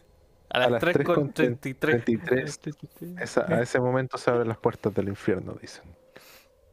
A 0.50 0.58
las, 0.58 0.68
a 0.68 0.70
las 0.70 0.80
3 0.80 1.04
con 1.04 1.32
33. 1.32 2.04
33. 2.04 2.60
Esa- 3.20 3.46
a 3.52 3.60
ese 3.62 3.80
momento 3.80 4.16
se 4.18 4.30
abren 4.30 4.48
las 4.48 4.58
puertas 4.58 4.94
del 4.94 5.08
infierno, 5.08 5.56
dicen. 5.60 5.84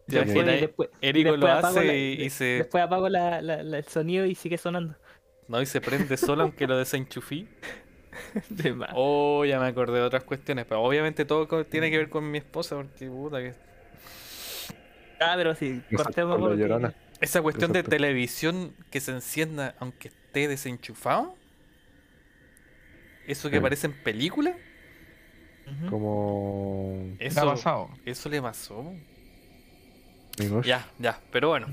¿Te 0.08 0.18
Después- 0.18 0.36
imaginas? 0.36 0.56
y 0.58 0.62
después- 0.62 0.90
y 1.02 1.08
Erico 1.08 1.38
lo 1.38 1.48
después 1.48 1.66
hace 1.66 1.84
la- 1.86 1.94
y, 1.95 2.14
y 2.24 2.30
se. 2.30 2.44
Después 2.45 2.84
apago 2.84 3.10
la- 3.10 3.41
la- 3.41 3.64
la- 3.64 3.78
el 3.80 3.86
sonido 3.86 4.26
y 4.26 4.36
sigue 4.36 4.58
sonando. 4.58 4.95
No, 5.48 5.62
y 5.62 5.66
se 5.66 5.82
prende 5.82 6.18
solo 6.18 6.44
aunque 6.44 6.68
lo 6.68 6.78
desenchufí. 6.78 7.48
De 8.50 8.74
más. 8.74 8.90
Oh, 8.94 9.44
ya 9.45 9.60
me 9.60 9.66
acordé 9.68 10.00
de 10.00 10.06
otras 10.06 10.24
cuestiones. 10.24 10.66
Pero 10.68 10.82
obviamente 10.84 11.26
todo 11.26 11.66
tiene 11.66 11.90
que 11.90 11.98
ver 11.98 12.10
con 12.10 12.30
mi 12.30 12.38
esposa 12.38 12.76
porque 12.76 13.08
puta 13.08 13.40
que. 13.40 13.54
Ah, 15.20 15.34
pero 15.36 15.56
sí, 15.56 15.82
cortemos. 15.95 16.40
Esa 17.22 17.41
cuestión 17.41 17.72
de 17.72 17.84
televisión 17.84 18.76
que 18.91 19.00
se 19.00 19.12
encienda 19.12 19.76
aunque 19.80 20.10
esté 20.10 20.48
desenchufado. 20.48 21.36
Eso 23.28 23.50
que 23.50 23.56
Sí. 23.56 23.60
aparece 23.60 23.88
en 23.88 23.94
película. 23.94 24.56
Como. 25.90 27.16
¿Qué 27.18 27.26
ha 27.26 27.28
Eso, 27.28 27.45
pasado? 27.45 27.90
eso 28.06 28.30
le 28.30 28.41
pasó. 28.41 28.94
Ya, 30.66 30.88
ya, 30.98 31.20
pero 31.32 31.50
bueno. 31.50 31.68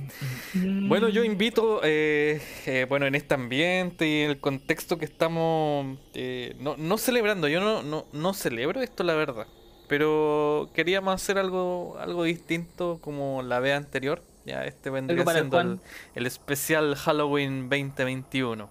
Bueno, 0.55 1.09
yo 1.09 1.25
invito, 1.25 1.81
eh, 1.83 2.43
eh, 2.67 2.85
bueno, 2.89 3.07
en 3.07 3.15
este 3.15 3.35
ambiente 3.35 4.07
y 4.07 4.21
en 4.25 4.31
el 4.33 4.39
contexto 4.39 4.99
que 4.99 5.07
estamos 5.07 5.99
eh, 6.13 6.55
no, 6.61 6.77
no 6.77 6.99
celebrando, 6.99 7.49
yo 7.49 7.61
no, 7.61 7.83
no, 7.83 8.05
no 8.13 8.35
celebro 8.35 8.83
esto, 8.83 9.03
la 9.03 9.15
verdad. 9.15 9.47
Pero 9.89 10.71
queríamos 10.75 11.15
hacer 11.15 11.39
algo, 11.39 11.97
algo 11.99 12.25
distinto 12.25 12.99
como 13.01 13.43
la 13.43 13.61
vez 13.61 13.75
anterior. 13.77 14.23
Ya, 14.45 14.65
este 14.67 14.91
vendría 14.91 15.23
el 15.23 15.29
siendo 15.29 15.81
el 16.15 16.27
especial 16.27 16.95
Halloween 16.97 17.69
2021. 17.71 18.69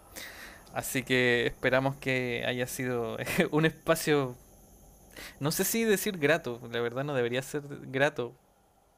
Así 0.74 1.04
que 1.04 1.48
esperamos 1.48 1.96
que 1.96 2.44
haya 2.48 2.68
sido 2.68 3.18
un 3.52 3.66
espacio, 3.66 4.36
no 5.40 5.52
sé 5.52 5.64
si 5.64 5.84
decir 5.84 6.18
grato, 6.18 6.62
la 6.72 6.80
verdad 6.82 7.04
no 7.04 7.14
debería 7.14 7.42
ser 7.42 7.64
grato. 7.88 8.34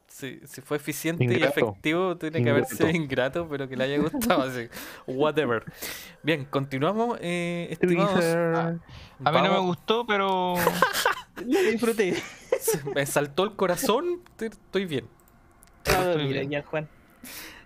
Si, 0.08 0.42
si 0.46 0.60
fue 0.60 0.76
eficiente 0.76 1.24
y 1.24 1.28
Ingrato. 1.28 1.58
efectivo, 1.62 2.18
tiene 2.18 2.44
que 2.44 2.50
haber 2.50 2.66
sido 2.66 2.90
Ingrato. 2.90 3.04
ingrato, 3.04 3.48
pero 3.50 3.70
que 3.70 3.78
le 3.78 3.86
haya 3.86 3.98
gustado. 3.98 4.42
así. 4.44 4.68
Whatever. 5.08 5.64
Bien, 6.22 6.44
continuamos. 6.44 7.18
Eh, 7.22 7.70
estimados. 7.72 8.16
Twitter. 8.16 8.38
A 9.24 9.32
mí 9.32 9.42
no 9.42 9.54
me 9.54 9.60
gustó, 9.60 10.06
pero 10.06 10.56
Lo 11.46 11.60
disfruté. 11.62 12.16
se 12.60 12.84
Me 12.94 13.06
saltó 13.06 13.46
el 13.46 13.56
corazón. 13.56 14.22
Estoy 14.38 14.84
bien. 14.86 15.08
Estoy 15.86 16.26
mira, 16.28 16.40
bien. 16.42 16.50
ya, 16.52 16.64
Juan. 16.64 16.90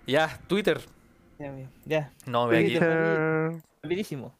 Ya, 0.06 0.38
Twitter. 0.46 0.80
Ya, 1.40 1.52
ya. 1.84 2.12
No, 2.26 2.46
ve 2.46 2.58
aquí. 2.60 2.78
Rapidísimo. 3.86 4.34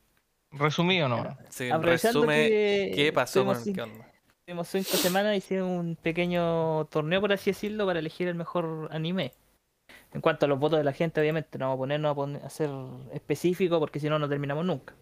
resumido 0.53 1.09
no. 1.09 1.37
Sí, 1.49 1.71
resume 1.71 2.49
que 2.49 2.93
qué 2.95 3.13
pasó 3.13 3.45
con 3.45 3.57
onda. 3.57 4.13
Tuvimos 4.45 4.69
cinco 4.69 4.91
semanas, 4.97 5.37
hicimos 5.37 5.69
un 5.71 5.97
pequeño 5.97 6.85
torneo, 6.87 7.21
por 7.21 7.33
así 7.33 7.51
decirlo, 7.51 7.85
para 7.87 7.99
elegir 7.99 8.29
el 8.29 8.35
mejor 8.37 8.89
anime. 8.93 9.33
En 10.13 10.21
cuanto 10.21 10.47
a 10.47 10.49
los 10.49 10.59
votos 10.59 10.79
de 10.79 10.85
la 10.85 10.93
gente, 10.93 11.21
obviamente, 11.21 11.59
no 11.59 11.67
vamos 11.67 11.77
a 11.77 11.79
ponernos 11.79 12.13
a, 12.13 12.15
poner- 12.15 12.45
a 12.45 12.49
ser 12.51 12.71
específico 13.13 13.79
porque 13.81 13.99
si 14.01 14.09
no, 14.09 14.19
no 14.19 14.29
terminamos 14.29 14.65
nunca. 14.65 14.95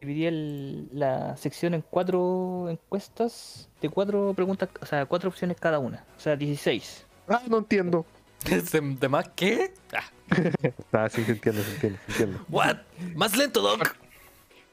Dividí 0.00 0.26
el- 0.26 0.88
la 0.92 1.36
sección 1.36 1.74
en 1.74 1.82
cuatro 1.82 2.68
encuestas 2.70 3.70
de 3.80 3.88
cuatro 3.88 4.32
preguntas, 4.34 4.68
o 4.80 4.86
sea, 4.86 5.06
cuatro 5.06 5.28
opciones 5.30 5.58
cada 5.60 5.78
una, 5.78 6.04
o 6.16 6.20
sea, 6.20 6.34
16. 6.36 7.06
Ah, 7.28 7.42
no 7.48 7.58
entiendo. 7.58 8.04
¿De, 8.44 8.80
de 8.80 9.08
más 9.08 9.28
qué? 9.30 9.72
Ah, 9.94 10.04
Ah, 10.92 11.08
sí, 11.08 11.24
se 11.24 11.32
entiende, 11.32 11.62
se 11.62 11.70
entiende, 11.72 11.98
se 12.06 12.10
entiende. 12.12 12.38
what? 12.48 12.76
Más 13.14 13.36
lento, 13.36 13.60
Doc. 13.60 13.96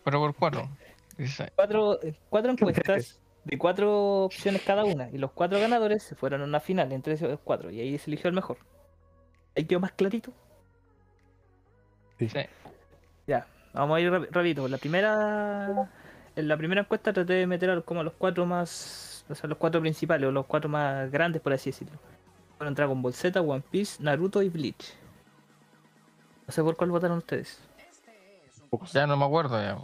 Pero 0.03 0.19
por 0.19 0.35
cuatro. 0.35 0.69
Cuatro, 1.55 1.99
cuatro 2.29 2.51
encuestas 2.57 3.19
de 3.43 3.57
cuatro 3.57 4.23
opciones 4.25 4.61
cada 4.61 4.85
una, 4.85 5.09
y 5.09 5.17
los 5.17 5.31
cuatro 5.31 5.59
ganadores 5.59 6.03
se 6.03 6.15
fueron 6.15 6.41
a 6.41 6.45
una 6.45 6.59
final 6.59 6.91
entre 6.91 7.13
esos 7.13 7.39
cuatro, 7.43 7.69
y 7.71 7.79
ahí 7.79 7.97
se 7.97 8.09
eligió 8.09 8.27
el 8.27 8.35
mejor. 8.35 8.57
¿Ahí 9.55 9.65
quedó 9.65 9.79
más 9.79 9.91
clarito? 9.91 10.31
sí. 12.19 12.29
Ya, 13.27 13.45
vamos 13.73 13.97
a 13.97 13.99
ir 14.01 14.11
rap- 14.11 14.27
rapidito. 14.31 14.67
La 14.67 14.77
primera, 14.77 15.89
en 16.35 16.47
la 16.47 16.57
primera 16.57 16.81
encuesta 16.81 17.13
traté 17.13 17.33
de 17.33 17.47
meter 17.47 17.69
a 17.69 17.81
como 17.81 18.01
a 18.01 18.03
los 18.03 18.13
cuatro 18.13 18.45
más, 18.45 19.25
o 19.29 19.35
sea, 19.35 19.47
los 19.47 19.57
cuatro 19.57 19.79
principales 19.81 20.27
o 20.27 20.31
los 20.31 20.45
cuatro 20.45 20.69
más 20.69 21.09
grandes, 21.11 21.41
por 21.41 21.53
así 21.53 21.69
decirlo. 21.71 21.97
Fueron 22.57 22.73
Dragon 22.75 23.01
Ball 23.01 23.13
Z, 23.13 23.39
One 23.41 23.63
Piece, 23.69 24.01
Naruto 24.03 24.41
y 24.41 24.49
Bleach. 24.49 24.93
No 26.51 26.53
sé 26.53 26.63
por 26.63 26.75
cuál 26.75 26.91
votaron 26.91 27.19
ustedes. 27.19 27.61
Ya 28.91 29.07
no 29.07 29.15
me 29.15 29.23
acuerdo 29.23 29.57
ya. 29.57 29.77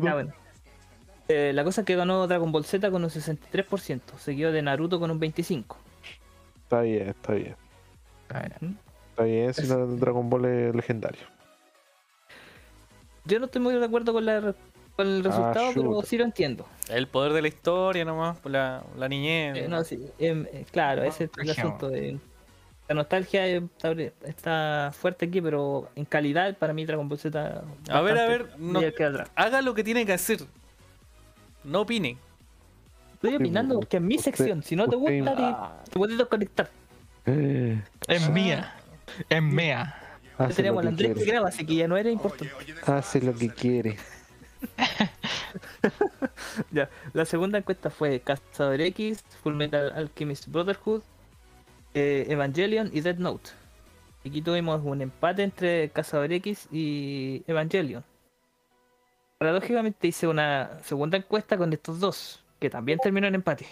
bueno. 0.00 0.32
Eh, 1.28 1.52
la 1.54 1.62
cosa 1.62 1.82
es 1.82 1.86
que 1.86 1.94
ganó 1.94 2.26
Dragon 2.26 2.50
Ball 2.50 2.64
Z 2.64 2.90
con 2.90 3.04
un 3.04 3.10
63%, 3.10 4.00
seguido 4.18 4.50
de 4.50 4.60
Naruto 4.60 4.98
con 4.98 5.12
un 5.12 5.20
25%. 5.20 5.66
Está 6.64 6.80
bien, 6.80 7.10
está 7.10 7.32
bien. 7.34 7.54
Ah, 8.30 8.42
ya. 8.48 8.58
Está 9.10 9.22
bien, 9.22 9.54
si 9.54 9.68
no, 9.68 9.86
Dragon 9.86 10.28
Ball 10.28 10.46
es 10.46 10.74
legendario. 10.74 11.22
Yo 13.24 13.38
no 13.38 13.44
estoy 13.44 13.62
muy 13.62 13.72
de 13.74 13.84
acuerdo 13.84 14.12
con, 14.12 14.26
la, 14.26 14.52
con 14.96 15.06
el 15.06 15.22
resultado, 15.22 15.70
pero 15.76 16.02
sí 16.02 16.18
lo 16.18 16.24
entiendo. 16.24 16.66
El 16.88 17.06
poder 17.06 17.34
de 17.34 17.42
la 17.42 17.48
historia 17.48 18.04
nomás, 18.04 18.44
la, 18.44 18.82
la 18.96 19.08
niñez. 19.08 19.58
Eh, 19.58 19.68
no, 19.68 19.84
sí, 19.84 20.10
em, 20.18 20.44
eh, 20.52 20.66
claro, 20.72 21.04
ese 21.04 21.24
es 21.24 21.30
el 21.40 21.50
asunto 21.50 21.88
de 21.88 22.18
la 22.88 22.94
nostalgia 22.94 23.46
está, 23.46 23.92
está 24.26 24.90
fuerte 24.98 25.26
aquí, 25.26 25.40
pero 25.42 25.90
en 25.94 26.04
calidad 26.04 26.56
para 26.56 26.72
mí 26.72 26.84
Dragon 26.86 27.08
Ball 27.08 27.18
Z 27.18 27.62
A 27.90 28.00
ver, 28.00 28.18
a 28.18 28.26
ver, 28.26 28.58
no-. 28.58 28.80
Haga 29.34 29.60
lo 29.62 29.74
que 29.74 29.84
tiene 29.84 30.06
que 30.06 30.12
hacer. 30.14 30.40
No 31.64 31.82
opine. 31.82 32.16
Estoy 33.14 33.34
opinando 33.36 33.74
porque 33.74 33.96
es 33.98 34.02
mi 34.02 34.16
usted- 34.16 34.34
sección, 34.34 34.62
si 34.62 34.74
no 34.76 34.88
te 34.88 34.96
usted- 34.96 35.18
gusta 35.24 35.36
te, 35.84 35.90
te 35.90 35.98
puedes 35.98 36.16
desconectar. 36.16 36.70
Eh, 37.26 37.82
Es 38.06 38.30
mía. 38.30 38.74
Es 39.28 39.42
mía. 39.42 39.94
Ya 40.38 40.44
hace 40.46 40.54
tenemos 40.54 40.82
al 40.82 40.88
Andrés 40.88 41.16
que 41.18 41.24
graba, 41.24 41.48
así 41.48 41.66
que 41.66 41.74
ya 41.74 41.88
no 41.88 41.96
era 41.96 42.10
importante. 42.10 42.54
Hace 42.86 43.20
lo 43.20 43.34
que 43.34 43.50
quiere. 43.50 43.96
Ya, 46.70 46.90
la 47.12 47.24
segunda 47.24 47.58
encuesta 47.58 47.90
fue 47.90 48.20
Cazador 48.20 48.80
X, 48.80 49.22
Full 49.42 49.54
Metal 49.54 49.92
Alchemist 49.94 50.48
Brotherhood, 50.48 51.02
eh, 51.94 52.26
Evangelion 52.28 52.90
y 52.92 53.00
Dead 53.00 53.16
Note. 53.16 53.50
Aquí 54.26 54.42
tuvimos 54.42 54.82
un 54.84 55.00
empate 55.00 55.42
entre 55.42 55.88
Cazador 55.90 56.30
X 56.32 56.68
y 56.70 57.42
Evangelion. 57.46 58.04
Paradójicamente 59.38 60.08
hice 60.08 60.26
una 60.26 60.80
segunda 60.82 61.16
encuesta 61.16 61.56
con 61.56 61.72
estos 61.72 62.00
dos, 62.00 62.44
que 62.58 62.68
también 62.68 62.98
terminó 62.98 63.28
en 63.28 63.36
empate. 63.36 63.66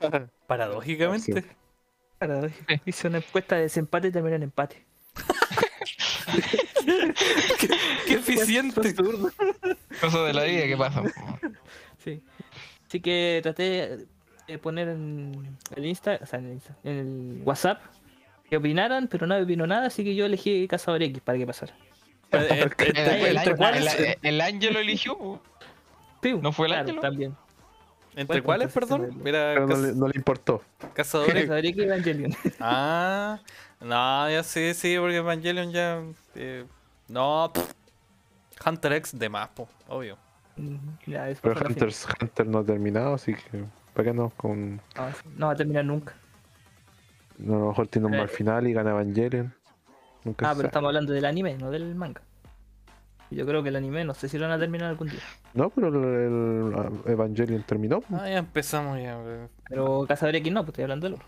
Paradójicamente. 0.46 1.44
Paradójicamente, 2.18 2.90
Hice 2.90 3.08
una 3.08 3.18
encuesta 3.18 3.56
de 3.56 3.62
desempate 3.62 4.08
y 4.08 4.12
terminó 4.12 4.36
en 4.36 4.44
empate. 4.44 4.84
Qué 8.06 8.14
eficiente. 8.14 8.88
Absurdo. 8.88 9.30
Cosas 10.00 10.26
de 10.26 10.32
la 10.32 10.44
vida 10.44 10.66
que 10.66 10.76
pasan. 10.76 11.04
po. 11.04 11.38
Sí. 11.98 12.22
Así 12.86 13.00
que 13.00 13.40
traté 13.42 14.06
de 14.48 14.58
poner 14.58 14.88
en 14.88 15.56
el 15.76 15.84
Insta, 15.86 16.18
o 16.22 16.26
sea, 16.26 16.38
en 16.38 16.46
el, 16.46 16.52
Insta- 16.60 16.76
en 16.84 16.96
el 16.98 17.42
WhatsApp 17.44 17.80
que 18.48 18.56
opinaran, 18.56 19.06
pero 19.08 19.26
nadie 19.26 19.42
opinó 19.44 19.66
nada, 19.66 19.86
así 19.86 20.02
que 20.02 20.14
yo 20.14 20.24
elegí 20.26 20.66
Cazador 20.66 21.02
X 21.02 21.20
para 21.22 21.38
que 21.38 21.46
pasara. 21.46 21.74
Eh, 22.30 22.46
eh, 22.50 22.68
El, 22.76 23.36
el, 23.38 23.38
el, 23.38 23.56
cuáles, 23.56 23.98
el- 23.98 24.16
el 24.22 24.40
ángel 24.42 24.74
lo 24.74 24.80
eligió. 24.80 25.40
Sí, 26.22 26.34
¿No 26.34 26.52
fue 26.52 26.66
el 26.66 26.72
claro, 26.72 26.82
Ángelo? 26.88 27.00
También. 27.00 27.36
entre 28.16 28.42
cuáles, 28.42 28.70
perdón. 28.72 29.18
Mira, 29.24 29.54
no 29.60 29.66
caz- 29.68 29.80
le, 29.80 29.94
no 29.94 30.08
le 30.08 30.12
importó. 30.16 30.62
cazadores. 30.92 31.44
Cazador 31.44 31.64
X 31.64 31.76
y 31.78 31.82
Evangelion. 31.84 32.36
Ah, 32.60 33.38
no, 33.80 34.30
ya 34.30 34.42
sí, 34.42 34.74
sí, 34.74 34.96
porque 34.98 35.16
Evangelion 35.16 35.72
ya. 35.72 36.02
eh, 36.34 36.64
no, 37.08 37.50
pff. 37.54 37.72
Hunter 38.66 38.92
X 38.94 39.18
de 39.18 39.28
más, 39.30 39.48
po, 39.48 39.66
obvio. 39.88 40.18
ya, 41.06 41.30
eso 41.30 41.40
Pero 41.42 41.64
Hunter, 41.66 41.90
Hunter 42.20 42.46
no 42.46 42.58
ha 42.58 42.64
terminado, 42.64 43.14
así 43.14 43.32
que. 43.34 43.64
¿Para 43.98 44.10
qué 44.12 44.14
no? 44.16 44.30
Con, 44.36 44.80
va 44.96 45.50
a 45.50 45.56
terminar 45.56 45.84
nunca. 45.84 46.14
no, 47.38 47.56
a 47.56 47.58
lo 47.58 47.68
mejor 47.70 47.88
tiene 47.88 48.06
un 48.06 48.16
mal 48.16 48.28
final 48.28 48.68
y 48.68 48.72
gana 48.72 48.90
Evangelion. 48.90 49.52
Nunca 50.22 50.46
Ah, 50.46 50.50
pero 50.50 50.54
sabe. 50.54 50.66
estamos 50.68 50.86
hablando 50.90 51.12
del 51.12 51.24
anime, 51.24 51.58
no 51.58 51.68
del 51.72 51.96
manga. 51.96 52.22
Yo 53.32 53.44
creo 53.44 53.60
que 53.64 53.70
el 53.70 53.76
anime, 53.76 54.04
no 54.04 54.14
sé 54.14 54.28
si 54.28 54.38
lo 54.38 54.44
van 54.46 54.52
a 54.56 54.58
terminar 54.60 54.90
algún 54.90 55.08
día. 55.08 55.18
No, 55.52 55.68
pero 55.70 55.88
el, 55.88 56.72
el 57.06 57.12
Evangelion 57.12 57.64
terminó. 57.64 58.04
Ah, 58.12 58.28
ya 58.28 58.38
empezamos 58.38 58.98
ya. 58.98 59.18
eh. 59.20 59.48
Pero 59.68 60.04
Cazador 60.06 60.36
X 60.36 60.52
no, 60.52 60.60
pues 60.60 60.68
estoy 60.68 60.84
hablando 60.84 61.06
del 61.06 61.14
otro. 61.14 61.26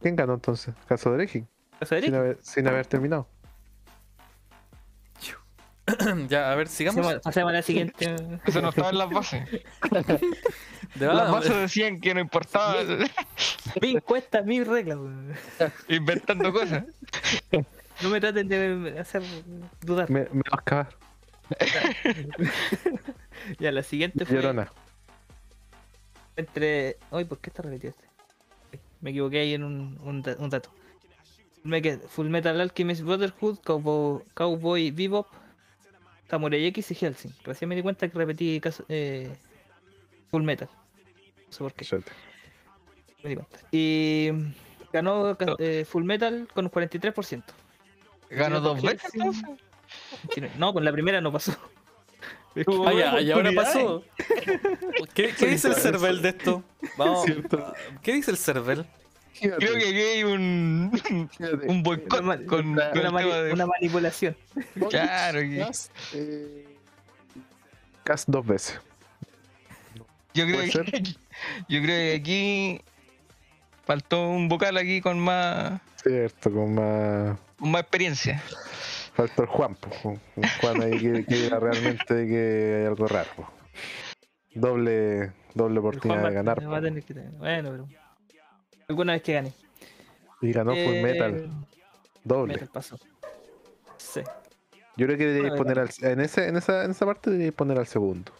¿Quién 0.00 0.14
ganó 0.14 0.34
entonces? 0.34 0.76
De 0.76 0.80
Cazador 0.86 1.26
sin 1.28 2.14
haber, 2.14 2.38
sin 2.40 2.68
haber 2.68 2.86
terminado. 2.86 3.26
ya, 6.28 6.50
a 6.52 6.54
ver, 6.56 6.68
sigamos. 6.68 7.14
Pasemos, 7.22 7.50
a 7.50 7.52
la 7.54 7.62
siguiente. 7.62 8.16
Eso 8.44 8.60
no 8.60 8.70
estaba 8.70 8.90
en 8.90 8.98
las 8.98 9.10
bases. 9.10 9.48
De 9.50 9.62
Las 11.06 11.16
verdad, 11.16 11.32
bases 11.32 11.56
decían 11.56 12.00
que 12.00 12.14
no 12.14 12.20
importaba 12.20 12.76
mi 13.80 13.90
encuesta, 13.92 14.42
mi 14.42 14.62
regla. 14.64 14.96
weón. 14.96 15.34
inventando 15.88 16.52
cosas. 16.52 16.84
No 18.02 18.10
me 18.10 18.20
traten 18.20 18.48
de 18.48 18.98
hacer 18.98 19.22
dudar. 19.80 20.10
Me, 20.10 20.20
me 20.32 20.42
va 20.50 20.52
a 20.52 20.60
acabar. 20.60 20.88
Ya, 23.58 23.70
la 23.70 23.82
siguiente 23.82 24.24
fue 24.24 24.36
Llorona. 24.36 24.72
entre. 26.36 26.96
Ay, 27.10 27.24
¿por 27.26 27.38
qué 27.38 27.50
está 27.50 27.62
repetido 27.62 27.90
este? 27.90 28.04
Me 29.00 29.10
equivoqué 29.10 29.40
ahí 29.40 29.54
en 29.54 29.62
un, 29.62 29.98
un, 30.02 30.22
da- 30.22 30.36
un 30.38 30.50
dato. 30.50 30.70
Full 32.08 32.28
Metal 32.28 32.60
Alchemist 32.60 33.02
Brotherhood, 33.02 33.58
Cowboy, 33.64 34.22
Cowboy 34.34 34.90
Bebop, 34.90 35.26
Samurai 36.28 36.64
X 36.66 36.90
y 36.90 36.94
Helsing. 36.94 37.30
Recién 37.44 37.68
me 37.68 37.76
di 37.76 37.82
cuenta 37.82 38.08
que 38.08 38.18
repetí 38.18 38.60
caso- 38.60 38.84
eh, 38.88 39.36
Full 40.30 40.42
Metal. 40.42 40.68
No 41.46 41.52
sé 41.52 41.58
por 41.58 41.72
qué. 41.72 41.86
Me 43.22 43.30
di 43.30 43.34
cuenta. 43.36 43.58
Y 43.70 44.30
ganó 44.92 45.36
eh, 45.58 45.84
Full 45.88 46.04
Metal 46.04 46.48
con 46.52 46.64
un 46.66 46.70
43%. 46.70 47.44
Ganó 48.30 48.60
dos 48.60 48.82
veces. 48.82 49.12
No, 50.58 50.72
con 50.72 50.84
la 50.84 50.92
primera 50.92 51.20
no 51.20 51.30
pasó. 51.32 51.52
Ah, 52.86 52.92
ya, 52.94 53.20
y 53.20 53.30
ahora 53.30 53.50
pasó. 53.54 54.02
¿Qué, 55.12 55.34
qué 55.38 55.46
dice 55.46 55.68
el 55.68 55.74
cervel 55.74 56.22
de 56.22 56.30
esto? 56.30 56.64
Vamos. 56.96 57.26
¿Qué 58.02 58.14
dice 58.14 58.30
el 58.30 58.38
cervel? 58.38 58.86
Creo 59.40 59.58
que 59.58 59.88
aquí 59.88 60.00
hay 60.00 60.24
un, 60.24 60.90
un 61.68 61.82
boicot 61.82 62.20
Una, 62.20 62.44
con, 62.46 62.68
una 62.68 62.90
el 62.90 63.12
mani- 63.12 63.24
tema 63.28 63.36
de- 63.42 63.52
una 63.52 63.66
manipulación. 63.66 64.36
Claro, 64.90 65.40
que- 65.40 65.58
Cast, 65.58 65.92
eh, 66.14 66.66
Cast 68.04 68.28
dos 68.28 68.46
veces. 68.46 68.80
yo 70.34 70.44
creo 70.44 70.56
¿Puede 70.56 70.70
que 70.70 71.02
yo 71.68 71.82
creo 71.82 71.86
que 71.86 72.14
aquí 72.14 72.80
faltó 73.84 74.28
un 74.28 74.48
vocal 74.48 74.76
aquí 74.76 75.00
con 75.00 75.18
más 75.20 75.80
Cierto, 76.02 76.50
con 76.52 76.74
más. 76.74 77.38
con 77.58 77.70
más 77.70 77.80
experiencia. 77.82 78.42
Faltó 79.14 79.42
el 79.42 79.48
Juan, 79.48 79.74
po. 79.76 79.90
un 80.04 80.20
Juan 80.60 80.82
ahí 80.82 80.98
que, 80.98 81.24
que 81.24 81.34
diga 81.36 81.58
realmente 81.58 82.04
que 82.26 82.76
hay 82.80 82.86
algo 82.86 83.06
raro. 83.08 83.30
Doble, 84.54 85.32
doble 85.54 85.78
oportunidad 85.80 86.22
de 86.28 86.34
ganar. 86.34 86.60
va 86.70 86.76
a 86.76 86.80
po. 86.80 86.84
tener 86.86 87.02
que 87.02 87.14
tener- 87.14 87.30
Bueno, 87.32 87.70
pero. 87.70 88.05
Alguna 88.88 89.14
vez 89.14 89.22
que 89.22 89.32
gane. 89.32 89.52
Y 90.42 90.52
ganó 90.52 90.70
Full 90.72 90.78
Eh, 90.80 91.02
Metal, 91.02 91.50
doble. 92.24 92.54
Metal 92.54 92.68
pasó. 92.72 92.98
Sí. 93.96 94.20
Yo 94.96 95.06
creo 95.06 95.18
que 95.18 95.26
deberíais 95.26 95.50
Bueno, 95.58 95.64
poner 95.64 95.78
al, 95.80 95.90
en, 96.12 96.20
ese, 96.20 96.48
en, 96.48 96.56
esa, 96.56 96.84
en 96.84 96.90
esa 96.92 97.04
parte 97.06 97.30
deberíais 97.30 97.54
poner 97.54 97.78
al 97.78 97.86
segundo. 97.86 98.32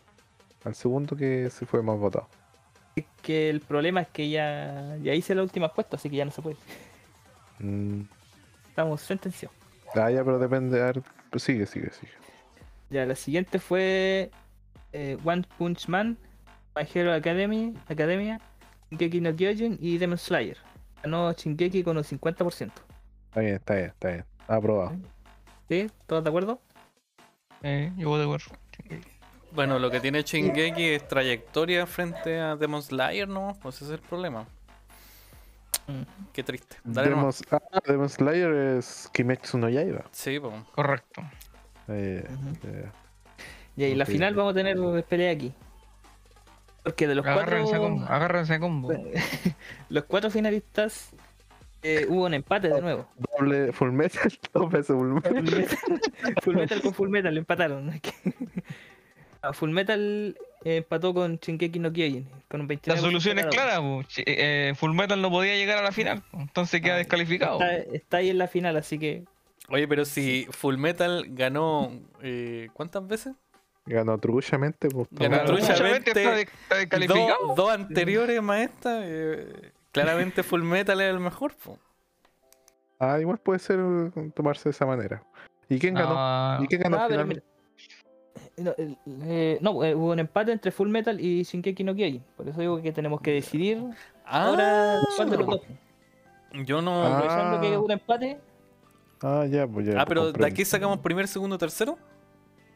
Al 0.64 0.74
segundo 0.74 1.16
que 1.16 1.50
se 1.50 1.66
fue 1.66 1.82
más 1.82 1.98
votado. 1.98 2.28
Es 2.94 3.04
que 3.22 3.50
el 3.50 3.60
problema 3.60 4.00
es 4.02 4.08
que 4.08 4.30
ya, 4.30 4.96
ya 5.02 5.12
hice 5.14 5.34
la 5.34 5.42
última 5.42 5.66
encuesta, 5.66 5.96
así 5.96 6.08
que 6.08 6.16
ya 6.16 6.24
no 6.24 6.30
se 6.30 6.42
puede. 6.42 6.56
Mm, 7.58 8.02
Estamos 8.68 9.00
sentenciados. 9.00 9.56
Ah, 9.94 10.10
ya, 10.10 10.24
pero 10.24 10.38
depende. 10.38 10.80
A 10.80 10.86
ver, 10.86 11.02
pues 11.30 11.42
sigue, 11.42 11.66
sigue, 11.66 11.90
sigue. 11.90 12.12
Ya, 12.90 13.04
la 13.04 13.14
siguiente 13.16 13.58
fue 13.58 14.30
eh, 14.92 15.18
One 15.24 15.44
Punch 15.58 15.88
Man, 15.88 16.16
My 16.74 16.86
Hero 16.92 17.12
Academy, 17.12 17.74
Academia, 17.88 18.40
Shingeki 18.90 19.20
no 19.20 19.34
Kyojin 19.34 19.78
y 19.80 19.98
Demon 19.98 20.18
Slayer. 20.18 20.56
Ganó 21.02 21.32
Shingeki 21.32 21.82
con 21.82 21.96
un 21.96 22.04
50%. 22.04 22.70
Está 23.28 23.40
bien, 23.40 23.54
está 23.56 23.74
bien, 23.74 23.86
está 23.86 24.08
bien. 24.08 24.24
Aprobado. 24.48 24.96
¿Sí? 25.68 25.90
¿Todos 26.06 26.22
de 26.24 26.28
acuerdo? 26.30 26.60
Eh, 27.62 27.92
yo 27.96 28.08
voy 28.08 28.18
de 28.18 28.24
acuerdo. 28.24 28.46
Bueno, 29.52 29.78
lo 29.78 29.90
que 29.90 30.00
tiene 30.00 30.22
Shingeki 30.22 30.84
es 30.90 31.08
trayectoria 31.08 31.86
frente 31.86 32.38
a 32.38 32.56
Demon 32.56 32.82
Slayer, 32.82 33.28
¿no? 33.28 33.56
Pues 33.62 33.76
ese 33.76 33.86
es 33.86 33.90
el 33.92 34.00
problema. 34.00 34.46
Mm. 35.86 36.02
Qué 36.32 36.42
triste. 36.42 36.76
Dale. 36.84 37.08
Demon, 37.10 37.32
ah, 37.50 37.60
Demon 37.86 38.08
Slayer 38.08 38.52
es 38.78 39.08
Kimetsu 39.12 39.58
no 39.58 39.68
Yaiba. 39.68 40.04
Sí, 40.12 40.38
pues. 40.38 40.54
Correcto. 40.74 41.22
Eh, 41.88 42.24
Ujú. 42.28 42.68
eh, 42.68 42.90
Y 43.76 43.84
ahí 43.84 43.94
la 43.94 44.04
Ok. 44.04 44.10
final 44.10 44.34
vamos 44.34 44.52
a 44.52 44.54
tener 44.54 44.76
pelea 45.04 45.32
aquí. 45.32 45.52
Porque 46.86 47.06
de 47.08 47.16
los 47.16 47.26
Agárrense 47.26 47.74
a 47.74 47.78
combo. 47.78 47.98
cuatro, 47.98 48.14
Agárrense 48.14 48.54
a 48.54 48.60
combo. 48.60 48.92
los 49.88 50.04
cuatro 50.04 50.30
finalistas 50.30 51.10
eh, 51.82 52.06
hubo 52.08 52.26
un 52.26 52.34
empate 52.34 52.68
de 52.68 52.80
nuevo. 52.80 53.08
doble 53.36 53.72
Full 53.72 53.90
Metal, 53.90 54.32
dos 54.54 54.70
veces 54.70 54.96
Full 54.96 55.08
Metal. 55.08 55.66
Full 56.42 56.54
Metal, 56.56 56.80
con 56.82 56.94
Full 56.94 57.08
Metal, 57.08 57.34
lo 57.34 57.40
empataron. 57.40 58.00
Full 59.52 59.70
Metal 59.70 60.36
eh, 60.64 60.76
empató 60.78 61.12
con 61.14 61.38
Shingeki 61.38 61.78
no 61.80 61.92
Kyojin. 61.92 62.28
Con 62.48 62.60
un 62.60 62.68
29% 62.68 62.86
La 62.86 62.96
solución 62.98 63.38
es 63.40 63.46
clara, 63.46 63.80
eh, 64.24 64.72
Full 64.76 64.94
Metal 64.94 65.20
no 65.20 65.30
podía 65.30 65.54
llegar 65.56 65.78
a 65.78 65.82
la 65.82 65.90
final, 65.92 66.22
entonces 66.32 66.80
queda 66.80 66.94
Ah, 66.94 66.98
descalificado. 66.98 67.60
Está, 67.60 67.76
está 67.92 68.16
ahí 68.18 68.30
en 68.30 68.38
la 68.38 68.46
final, 68.48 68.76
así 68.76 68.98
que 68.98 69.24
Oye, 69.68 69.88
pero 69.88 70.04
si 70.04 70.46
Full 70.50 70.76
Metal 70.76 71.24
ganó. 71.30 71.90
eh, 72.22 72.68
¿Cuántas 72.72 73.04
veces? 73.06 73.34
Ganó 73.86 74.18
truchamente. 74.18 74.88
Pues, 74.88 75.06
Ganó. 75.12 75.44
Truchamente 75.44 76.10
está, 76.10 76.22
Dos, 76.36 76.46
descalificado. 76.70 77.54
dos 77.54 77.70
anteriores, 77.70 78.42
maestra. 78.42 79.00
eh, 79.04 79.72
claramente 79.92 80.42
Full 80.42 80.62
Metal 80.62 81.00
es 81.00 81.10
el 81.10 81.20
mejor. 81.20 81.54
po. 81.54 81.78
Ah, 82.98 83.20
igual 83.20 83.38
puede 83.38 83.58
ser 83.60 83.78
tomarse 84.34 84.64
de 84.64 84.70
esa 84.70 84.86
manera. 84.86 85.22
¿Y 85.68 85.78
quién 85.78 85.94
ganó? 85.94 86.14
Ah, 86.16 86.58
¿Y 86.62 86.66
quién 86.66 86.80
ganó 86.80 86.96
Ah, 86.98 87.06
pero 87.08 87.24
mira. 87.26 87.42
No, 88.56 88.74
eh, 88.78 89.58
no, 89.60 89.84
eh, 89.84 89.94
hubo 89.94 90.12
un 90.12 90.18
empate 90.18 90.50
entre 90.52 90.70
Full 90.70 90.88
Metal 90.88 91.20
y 91.20 91.42
Shingeki 91.42 91.84
no 91.84 91.94
Kyojin. 91.94 92.24
Por 92.36 92.48
eso 92.48 92.60
digo 92.60 92.80
que 92.80 92.90
tenemos 92.92 93.20
que 93.20 93.32
decidir 93.32 93.82
ahora 94.24 94.98
cuál 95.16 95.30
de 95.30 95.36
los 95.36 95.46
dos. 95.46 95.60
Yo 96.64 96.80
no. 96.80 97.02
Ah. 97.04 97.18
Aprovechando 97.18 97.60
que 97.60 97.76
hubo 97.76 97.84
un 97.84 97.90
empate, 97.92 98.38
Ah, 99.22 99.46
ya, 99.48 99.66
pues 99.66 99.86
ya. 99.86 100.00
Ah, 100.00 100.06
pero 100.06 100.32
de 100.32 100.46
aquí 100.46 100.64
sacamos 100.64 100.98
primer, 100.98 101.26
segundo, 101.28 101.56
tercero. 101.58 101.98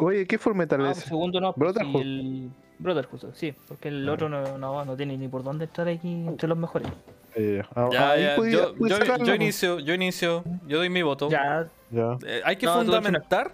Oye, 0.04 0.26
¿qué 0.26 0.38
Full 0.38 0.54
Metal 0.54 0.84
ah, 0.84 0.90
es? 0.92 0.98
segundo 0.98 1.40
no, 1.40 1.52
pues, 1.52 1.72
Brotherhood. 1.74 2.02
sí, 2.02 2.08
el 2.08 2.50
Brotherhood, 2.78 3.34
sí, 3.34 3.54
porque 3.68 3.88
el 3.88 4.08
Ah. 4.08 4.12
otro 4.12 4.28
no, 4.28 4.58
no, 4.58 4.84
no 4.84 4.96
tiene 4.96 5.16
ni 5.16 5.28
por 5.28 5.42
dónde 5.42 5.66
estar 5.66 5.86
aquí 5.88 6.08
entre 6.10 6.48
los 6.48 6.56
mejores. 6.58 6.88
Eh, 7.34 7.62
ah, 7.74 7.88
Ya, 7.92 8.10
ahí 8.10 8.22
ya, 8.24 8.36
podía- 8.36 8.52
yo, 8.52 8.74
podía 8.74 8.96
yo- 8.98 9.04
sacarlo, 9.04 9.26
yo 9.26 9.34
inicio, 9.34 9.78
yo 9.78 9.94
inicio, 9.94 10.44
yo 10.66 10.78
doy 10.78 10.88
mi 10.90 11.02
voto. 11.02 11.28
Ya, 11.28 11.68
Ya. 11.90 12.16
Eh, 12.26 12.40
hay 12.44 12.56
que 12.56 12.66
No, 12.66 12.74
fundamentar. 12.74 13.52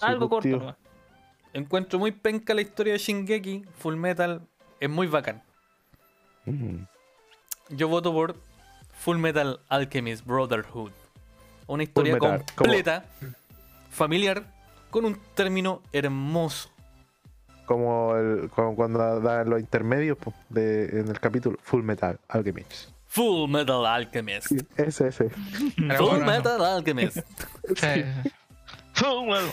algo 0.00 0.28
pues, 0.28 0.30
corto 0.30 0.48
tío. 0.48 0.58
nomás. 0.58 0.76
Encuentro 1.54 1.98
muy 1.98 2.12
penca 2.12 2.54
la 2.54 2.62
historia 2.62 2.94
de 2.94 2.98
Shingeki. 2.98 3.64
Full 3.78 3.96
Metal 3.96 4.40
es 4.80 4.88
muy 4.90 5.06
bacán. 5.06 5.42
Mm. 6.46 6.84
Yo 7.70 7.88
voto 7.88 8.12
por 8.12 8.36
Full 8.98 9.18
Metal 9.18 9.60
Alchemist 9.68 10.24
Brotherhood. 10.26 10.90
Una 11.66 11.82
historia 11.84 12.14
Metal, 12.14 12.44
completa, 12.56 13.04
familiar, 13.90 14.44
con 14.92 15.04
un 15.06 15.18
término 15.34 15.82
hermoso. 15.92 16.68
Como, 17.66 18.14
el, 18.16 18.48
como 18.50 18.76
cuando 18.76 19.18
dan 19.20 19.48
los 19.50 19.58
intermedios 19.58 20.18
po, 20.18 20.32
de, 20.50 20.84
en 21.00 21.08
el 21.08 21.18
capítulo 21.18 21.58
Full 21.62 21.82
Metal 21.82 22.18
Alchemist. 22.28 22.90
Full 23.08 23.48
Metal 23.50 23.84
Alchemist. 23.86 24.46
Sí, 24.48 24.58
ese, 24.76 25.08
ese. 25.08 25.30
Pero 25.76 25.96
Full 25.98 26.08
bueno, 26.18 26.26
Metal 26.26 26.64
Alchemist. 26.64 27.16
sí. 27.76 28.04
Full 28.94 29.26
Metal. 29.26 29.50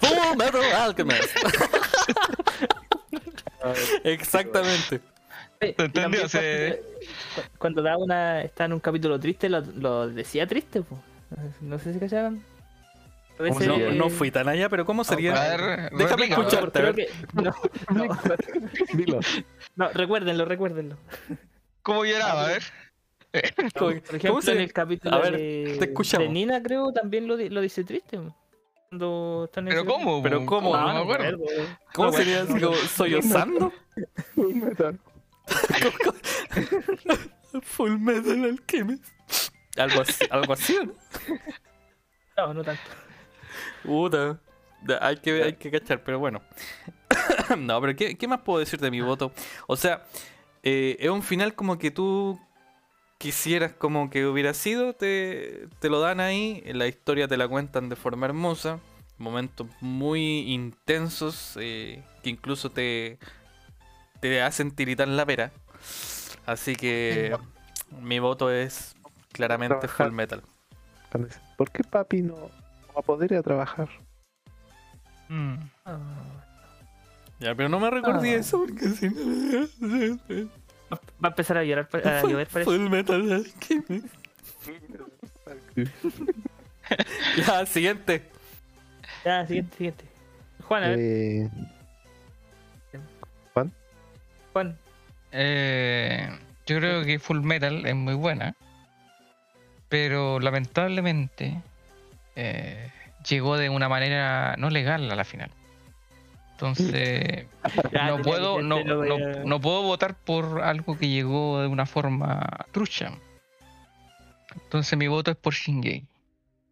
Full 0.00 0.36
Metal 0.36 0.62
Alchemist. 0.74 1.36
Exactamente. 4.04 5.00
Sí, 5.60 5.66
y 5.68 5.72
¿Te 5.72 5.84
entendió? 5.84 6.28
Se- 6.28 6.82
Cuando, 7.34 7.50
cuando 7.58 7.82
da 7.82 7.96
una, 7.96 8.42
está 8.42 8.64
en 8.66 8.72
un 8.74 8.80
capítulo 8.80 9.18
triste, 9.20 9.48
lo, 9.48 9.60
lo 9.60 10.08
decía 10.08 10.46
triste, 10.46 10.82
pues. 10.82 11.00
No 11.60 11.78
sé 11.78 11.92
si 11.94 11.98
cachaban. 11.98 12.42
¿Cómo 13.36 13.58
veces- 13.58 13.68
No, 13.68 13.78
no 13.92 14.10
fui 14.10 14.30
tan 14.30 14.48
allá, 14.48 14.68
pero 14.68 14.84
¿cómo 14.86 15.02
A 15.02 15.04
sería? 15.04 15.32
ver, 15.34 15.90
Déjame 15.92 16.26
réplica, 16.26 16.40
escuchar. 16.40 16.72
Creo 16.72 16.88
a 16.88 16.92
ver. 16.92 17.06
que- 17.06 17.42
no, 17.42 17.54
no, 17.94 18.18
Dilo. 18.94 19.20
no, 19.76 19.88
recuérdenlo, 19.90 20.44
recuérdenlo. 20.44 20.96
¿Cómo 21.82 22.04
lloraba? 22.04 22.44
A 22.44 22.48
ver. 22.48 22.62
¿Cómo- 23.76 23.90
Por 23.90 24.02
cómo 24.02 24.16
ejemplo, 24.16 24.52
en 24.52 24.60
el 24.60 24.72
capítulo 24.72 25.20
ver, 25.20 25.36
de, 25.36 25.76
de 25.80 26.28
Nina, 26.28 26.62
creo, 26.62 26.92
también 26.92 27.26
lo, 27.26 27.36
di- 27.36 27.48
lo 27.50 27.60
dice 27.60 27.82
triste. 27.82 28.20
Cuando 28.88 29.46
están 29.46 29.64
¿Pero 29.66 29.84
cómo? 29.84 30.22
Pero? 30.22 30.46
¿cómo? 30.46 30.72
Ah, 30.76 30.86
me 30.86 30.94
no, 30.94 31.00
acuerdo. 31.00 31.38
me 31.38 31.44
acuerdo. 31.44 31.78
¿Cómo 31.94 32.10
No, 32.12 32.16
sería? 32.16 32.42
Así 32.42 32.60
como, 32.60 32.76
¿Sollozando? 32.76 33.72
Full 34.36 34.54
Metal. 34.54 35.00
Full 37.62 37.98
Metal 37.98 38.44
Alchemist. 38.44 39.04
Algo 39.76 40.02
así, 40.02 40.24
algo 40.30 40.52
así, 40.52 40.76
¿o 40.76 40.84
¿no? 40.84 40.94
No, 42.36 42.54
no 42.54 42.64
tanto. 42.64 42.82
Puta. 43.84 44.40
Hay 45.00 45.16
que, 45.16 45.42
hay 45.42 45.52
que 45.54 45.70
cachar, 45.70 46.02
pero 46.02 46.18
bueno. 46.18 46.42
no, 47.58 47.80
pero 47.80 47.96
¿qué, 47.96 48.16
qué 48.16 48.28
más 48.28 48.40
puedo 48.40 48.58
decir 48.58 48.80
de 48.80 48.90
mi 48.90 49.00
voto? 49.00 49.32
O 49.66 49.76
sea, 49.76 50.04
eh, 50.62 50.96
es 50.98 51.10
un 51.10 51.22
final 51.22 51.54
como 51.54 51.78
que 51.78 51.90
tú 51.90 52.38
quisieras 53.18 53.72
como 53.72 54.10
que 54.10 54.26
hubiera 54.26 54.52
sido, 54.52 54.94
te, 54.94 55.68
te 55.78 55.88
lo 55.88 56.00
dan 56.00 56.20
ahí, 56.20 56.62
la 56.66 56.86
historia 56.86 57.28
te 57.28 57.36
la 57.36 57.48
cuentan 57.48 57.88
de 57.88 57.96
forma 57.96 58.26
hermosa, 58.26 58.80
momentos 59.16 59.66
muy 59.80 60.52
intensos 60.52 61.56
eh, 61.60 62.02
que 62.22 62.30
incluso 62.30 62.70
te, 62.70 63.18
te 64.20 64.42
hacen 64.42 64.70
tiritar 64.70 65.08
la 65.08 65.24
pera. 65.24 65.52
Así 66.44 66.76
que 66.76 67.34
mi 68.02 68.18
voto 68.18 68.50
es 68.50 68.94
claramente. 69.32 69.88
Full 69.88 70.10
Metal. 70.10 70.42
¿Por 71.56 71.70
qué 71.70 71.84
papi 71.84 72.22
no 72.22 72.63
a 73.00 73.02
poder 73.02 73.32
ir 73.32 73.38
a 73.38 73.42
trabajar? 73.42 73.88
Mm. 75.28 75.54
Ah. 75.84 75.98
Ya, 77.40 77.54
pero 77.54 77.68
no 77.68 77.80
me 77.80 77.90
recordé 77.90 78.34
Ah. 78.34 78.38
eso 78.38 78.58
porque 78.64 78.88
si 78.88 79.08
no... 79.08 80.48
Va 80.92 81.28
a 81.28 81.28
empezar 81.28 81.56
a 81.58 81.64
llorar, 81.64 81.88
a 81.92 82.22
llover, 82.22 82.46
parece. 82.46 82.70
Full 82.70 82.88
Metal 82.88 83.32
Alchemist. 83.32 84.06
ya, 87.36 87.66
siguiente. 87.66 88.22
Ya, 89.24 89.46
siguiente, 89.46 89.76
siguiente. 89.76 90.04
Juan, 90.62 90.84
a 90.84 90.88
ver, 90.88 90.98
Eh, 91.00 91.50
Juan. 94.52 94.78
Eh, 95.32 96.28
yo 96.66 96.78
creo 96.78 97.04
que 97.04 97.18
Full 97.18 97.40
Metal 97.40 97.84
es 97.86 97.94
muy 97.96 98.14
buena, 98.14 98.54
pero 99.88 100.38
lamentablemente 100.38 101.60
eh, 102.36 102.90
llegó 103.28 103.56
de 103.56 103.68
una 103.70 103.88
manera 103.88 104.54
no 104.58 104.70
legal 104.70 105.10
a 105.10 105.14
la 105.16 105.24
final. 105.24 105.50
Entonces, 106.52 107.46
Ya, 107.92 108.06
no 108.06 108.22
puedo, 108.22 108.62
no, 108.62 108.82
no- 108.84 109.18
no 109.44 109.60
puedo 109.60 109.82
votar 109.82 110.14
por 110.16 110.62
algo 110.62 110.96
que 110.98 111.08
llegó 111.08 111.60
de 111.60 111.66
una 111.68 111.86
forma 111.86 112.46
trucha. 112.72 113.12
Entonces 114.54 114.96
mi 114.98 115.08
voto 115.08 115.30
es 115.32 115.36
por 115.36 115.52
Shingeki, 115.54 116.06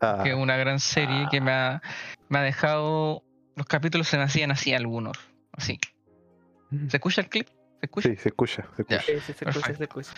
ah, 0.01 0.21
que 0.23 0.31
es 0.31 0.37
una 0.37 0.57
gran 0.57 0.79
serie 0.79 1.29
que 1.29 1.41
me 1.41 1.51
ha, 1.53 1.83
me 2.29 2.39
ha 2.39 2.43
dejado... 2.43 3.23
Los 3.57 3.67
capítulos 3.67 4.09
se 4.09 4.17
me 4.17 4.23
hacían 4.23 4.51
así 4.51 4.73
algunos, 4.73 5.19
así. 5.53 5.79
¿Se 6.89 6.97
escucha 6.97 7.21
el 7.21 7.29
clip? 7.29 7.49
¿Se 7.81 7.87
escucha? 7.87 8.09
sí, 8.09 8.17
se 8.17 8.29
escucha, 8.31 8.63
se 8.77 8.85
Ya. 8.89 8.97
escucha. 8.99 9.01
Sí, 9.03 9.13
sí, 9.21 9.21
se 9.27 9.33
escucha, 9.33 9.53
Perfecto. 9.75 9.77
se 9.77 9.85
escucha. 9.85 10.11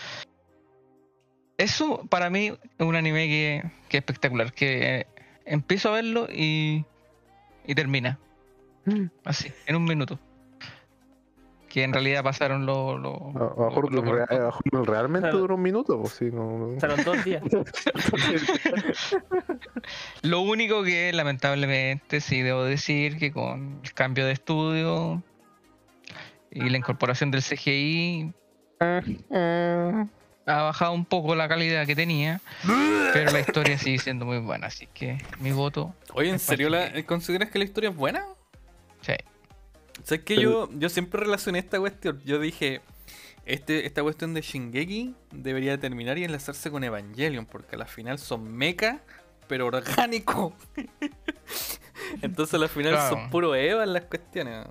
Eso 1.57 2.05
para 2.09 2.31
mí 2.31 2.47
es 2.49 2.87
un 2.87 2.97
anime 2.97 3.27
que, 3.27 3.63
que 3.89 3.99
es 3.99 4.03
espectacular, 4.03 4.53
que 4.53 5.01
eh, 5.01 5.07
empiezo 5.45 5.91
a 5.91 5.93
verlo 5.93 6.27
y, 6.31 6.85
y 7.67 7.75
termina. 7.75 8.19
Mm. 8.85 9.07
Así, 9.25 9.53
en 9.67 9.77
un 9.77 9.85
minuto. 9.85 10.19
Que 11.69 11.83
en 11.83 11.93
realidad 11.93 12.23
pasaron 12.23 12.67
los... 12.67 13.01
Lo, 13.01 13.33
realmente 14.85 15.29
Claro. 15.29 15.39
duró 15.39 15.55
un 15.57 15.63
minuto, 15.63 16.01
pues 16.01 16.13
sí, 16.15 16.27
no, 16.33 16.69
dos 17.05 17.25
días. 17.25 17.43
Lo 20.23 20.41
único 20.43 20.85
que 20.85 21.13
lamentablemente 21.13 22.21
sí 22.21 22.43
debo 22.43 22.63
decir 22.63 23.19
que 23.19 23.33
con 23.33 23.81
el 23.83 23.93
cambio 23.93 24.25
de 24.25 24.33
estudio 24.33 25.21
y 26.53 26.69
la 26.71 26.79
incorporación 26.79 27.33
del 27.33 27.43
CGI 27.43 28.33
ha 30.47 30.63
bajado 30.63 30.93
un 30.93 31.05
poco 31.05 31.35
la 31.35 31.49
calidad 31.49 31.87
que 31.87 31.97
tenía, 31.97 32.41
pero 33.13 33.31
la 33.33 33.41
historia 33.41 33.79
sigue 33.79 33.99
siendo 33.99 34.25
muy 34.27 34.39
buena, 34.39 34.67
así 34.67 34.87
que 34.93 35.19
mi 35.41 35.53
voto, 35.53 35.95
Oye, 36.13 36.31
¿en 36.31 36.39
serio 36.39 36.69
la, 36.69 37.03
consideras 37.05 37.51
que 37.51 37.59
la 37.59 37.65
historia 37.65 37.91
es 37.91 37.97
buena? 37.97 38.25
sí. 39.01 39.13
O 40.03 40.07
sea, 40.07 40.19
es 40.19 40.25
que 40.25 40.37
yo, 40.41 40.69
yo 40.73 40.89
siempre 40.89 41.21
relacioné 41.21 41.61
esta 41.61 41.79
cuestión. 41.79 42.21
Yo 42.27 42.39
dije, 42.41 42.81
este, 43.47 43.87
esta 43.87 44.03
cuestión 44.03 44.35
de 44.35 44.41
Shingeki 44.43 45.15
debería 45.31 45.79
terminar 45.79 46.19
y 46.19 46.25
enlazarse 46.25 46.71
con 46.71 46.83
Evangelion, 46.85 47.47
porque 47.47 47.77
a 47.77 47.79
la 47.79 47.87
final 47.87 48.19
son 48.19 48.53
mecha, 48.53 48.99
pero 49.47 49.67
orgánico. 49.67 50.53
Entonces 52.23 52.55
a 52.55 52.59
la 52.59 52.69
final 52.69 52.93
Claro. 52.95 53.17
son 53.17 53.31
puro 53.31 53.55
Eva 53.55 53.85
en 53.85 53.93
las 53.93 54.05
cuestiones. 54.05 54.67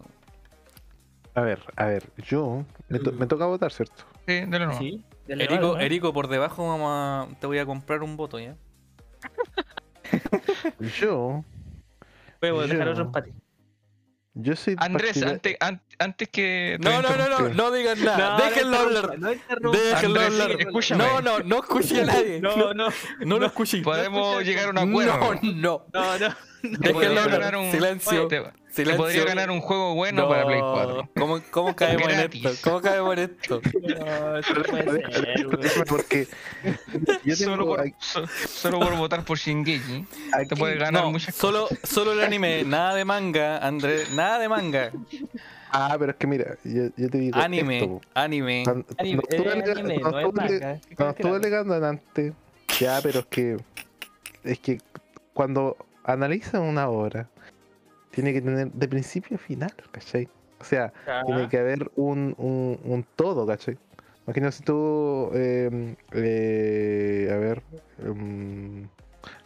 A 1.36 1.42
ver, 1.42 1.60
a 1.78 1.86
ver, 1.86 2.04
yo 2.28 2.64
me, 2.90 3.00
to- 3.00 3.12
me 3.14 3.26
toca 3.26 3.46
votar, 3.46 3.72
¿cierto? 3.72 4.04
Sí, 4.28 4.42
de 4.42 4.60
lo 4.60 4.66
nuevo. 4.68 4.80
Sí. 4.80 5.04
Erico. 5.28 5.78
Erico, 5.80 6.14
por 6.14 6.28
debajo 6.28 6.68
vamos 6.68 6.90
a, 6.92 7.28
te 7.40 7.48
voy 7.48 7.58
a 7.60 7.66
comprar 7.66 8.04
un 8.04 8.18
voto, 8.18 8.40
¿ya? 8.40 8.56
Yo, 11.00 11.44
Voy 12.42 12.50
a 12.50 12.68
dejar 12.68 12.86
yo- 12.88 12.92
otro 12.92 13.04
empate. 13.06 13.34
yo 14.34 14.56
soy 14.56 14.76
Andrés, 14.78 15.24
antes, 15.24 15.56
an- 15.62 15.82
antes 15.98 16.28
que... 16.30 16.78
No, 16.82 17.02
no, 17.02 17.16
no, 17.16 17.30
no, 17.30 17.50
no 17.50 17.72
digan 17.72 18.04
nada. 18.04 18.38
Déjenlo 18.38 18.78
hablar. 18.80 19.18
No 19.20 19.32
interrumpa. 19.32 19.78
Déjenlo 19.78 20.20
Andrés, 20.20 20.42
hablar. 20.42 20.62
escúchame. 20.62 21.04
No, 21.06 21.22
no, 21.22 21.40
no 21.40 21.56
escuché 21.60 22.02
a 22.02 22.06
nadie. 22.06 22.42
No, 22.42 22.74
no, 22.74 22.90
No 23.26 23.40
lo 23.40 23.46
escuché. 23.46 23.82
Podemos 23.82 24.44
llegar 24.44 24.66
a 24.66 24.70
un 24.72 24.78
acuerdo. 24.78 25.18
No, 25.44 25.54
no. 25.54 25.86
no, 25.94 26.20
no. 26.20 26.36
Te 26.82 26.94
podría 26.94 27.10
Déjenlo 27.10 27.30
ganar 27.30 27.58
un- 27.58 27.72
Silencio. 27.72 28.28
Te, 28.28 28.40
te 28.42 28.52
Silencio. 28.72 28.98
podría 28.98 29.26
ganar 29.26 29.52
un 29.52 29.60
juego 29.60 29.96
bueno 29.96 30.28
para 30.30 30.46
Play 30.46 30.62
4. 30.62 31.10
¿Cómo, 31.18 31.42
cómo 31.52 31.76
caemos 31.76 32.08
en 32.10 32.20
esto? 32.22 32.50
¿Cómo 32.64 32.82
caemos 32.82 33.14
en 33.18 33.20
esto? 33.20 33.62
No, 34.00 34.38
eso 34.38 34.54
no 34.54 34.64
puede 34.64 34.84
ser, 35.12 35.46
güey. 35.46 35.58
Déjame 35.62 35.86
porque 35.86 36.28
yo 37.26 37.36
Solo 37.36 37.66
por, 37.66 37.82
aquí- 37.82 37.94
solo 38.48 38.80
por 38.80 38.96
votar 38.96 39.26
por 39.26 39.38
Shingeki 39.38 40.06
te 40.32 40.36
aquí- 40.38 40.56
puedes 40.56 40.80
ganar 40.80 41.04
No, 41.04 41.12
muchas 41.12 41.36
solo, 41.36 41.68
cosas. 41.68 41.80
solo 41.90 42.14
el 42.14 42.22
anime, 42.22 42.64
nada 42.64 42.96
de 42.96 43.04
manga, 43.06 43.58
Andrés, 43.58 44.10
nada 44.14 44.40
de 44.40 44.48
manga. 44.50 44.92
Ah, 45.76 45.96
pero 46.00 46.12
es 46.12 46.18
que 46.18 46.28
mira, 46.28 46.56
yo, 46.64 46.84
yo 46.96 47.10
te 47.10 47.18
digo 47.18 47.38
Anime, 47.40 47.80
esto, 47.80 48.02
anime. 48.14 48.62
Cuando- 48.64 48.86
Anime, 48.98 49.24
estuve 49.28 49.48
eh, 49.48 49.52
alega- 49.52 49.72
anime, 49.74 50.00
cuando 50.00 50.12
no 50.12 50.20
es 50.20 50.26
estuve- 50.28 50.42
manga. 50.60 50.80
¿Qué 50.88 50.96
cuando 50.96 51.16
crees 51.16 51.26
estuve 51.36 51.40
que 51.42 51.48
alegando 51.58 51.86
antes, 51.88 52.34
ya, 52.80 53.00
pero 53.04 53.20
es 53.20 53.26
que 53.26 53.58
es 54.44 54.60
que 54.60 54.78
cuando 55.34 55.76
analizan 56.04 56.62
una 56.64 56.90
obra, 56.90 57.30
tiene 58.12 58.34
que 58.34 58.42
tener 58.42 58.72
de 58.72 58.88
principio 58.88 59.36
a 59.36 59.40
final, 59.40 59.74
¿cachai? 59.92 60.28
O 60.60 60.64
sea, 60.64 60.94
tiene 61.26 61.50
que 61.50 61.58
haber 61.58 61.92
un, 61.96 62.36
un, 62.38 62.80
un 62.84 63.06
todo, 63.16 63.46
¿cachai? 63.46 63.78
Imagina 64.26 64.52
si 64.52 64.64
tú, 64.64 65.30
eh, 65.34 65.96
eh, 66.14 67.30
a 67.32 67.36
ver, 67.38 67.62
um, 68.08 68.88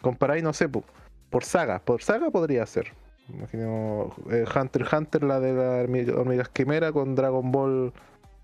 comparáis, 0.02 0.44
no 0.44 0.54
sé, 0.54 0.70
po, 0.70 0.84
por 1.30 1.44
saga, 1.44 1.80
por 1.80 2.02
saga 2.04 2.30
podría 2.30 2.66
ser. 2.66 2.92
Imagino 3.30 4.16
eh, 4.32 4.46
Hunter 4.56 4.84
x 4.84 4.94
Hunter, 4.94 5.24
la 5.24 5.40
de 5.40 5.54
la 5.54 5.84
hormi- 5.84 6.10
hormigas 6.14 6.50
quimera 6.50 6.92
con 6.92 7.16
Dragon 7.16 7.52
Ball 7.52 7.92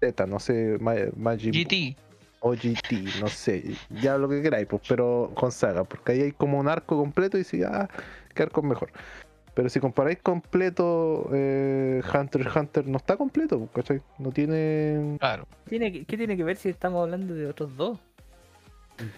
Z, 0.01 0.25
no 0.25 0.39
sé, 0.39 0.77
Ma- 0.81 0.95
Buu 1.15 1.37
GT. 1.37 1.95
O 2.45 2.51
GT, 2.53 3.21
no 3.21 3.27
sé, 3.29 3.63
ya 3.89 4.17
lo 4.17 4.27
que 4.27 4.41
queráis, 4.41 4.67
pues, 4.67 4.81
pero 4.87 5.31
con 5.33 5.51
saga, 5.51 5.85
porque 5.85 6.11
ahí 6.11 6.21
hay 6.23 6.31
como 6.33 6.59
un 6.59 6.67
arco 6.67 6.97
completo 6.97 7.37
y 7.37 7.43
si, 7.45 7.63
ah, 7.63 7.87
qué 8.35 8.43
arco 8.43 8.59
es 8.61 8.67
mejor. 8.67 8.91
Pero 9.53 9.69
si 9.69 9.79
comparáis 9.79 10.17
completo, 10.21 11.29
eh, 11.31 12.01
Hunter 12.13 12.41
x 12.41 12.55
Hunter 12.55 12.87
no 12.87 12.97
está 12.97 13.15
completo, 13.15 13.59
pues, 13.59 13.71
¿cachai? 13.87 14.01
No 14.19 14.31
tiene. 14.31 15.15
Claro. 15.19 15.47
¿Tiene 15.69 15.91
que- 15.93 16.03
¿Qué 16.05 16.17
tiene 16.17 16.35
que 16.35 16.43
ver 16.43 16.57
si 16.57 16.69
estamos 16.69 17.01
hablando 17.03 17.33
de 17.33 17.47
otros 17.47 17.77
dos? 17.77 17.97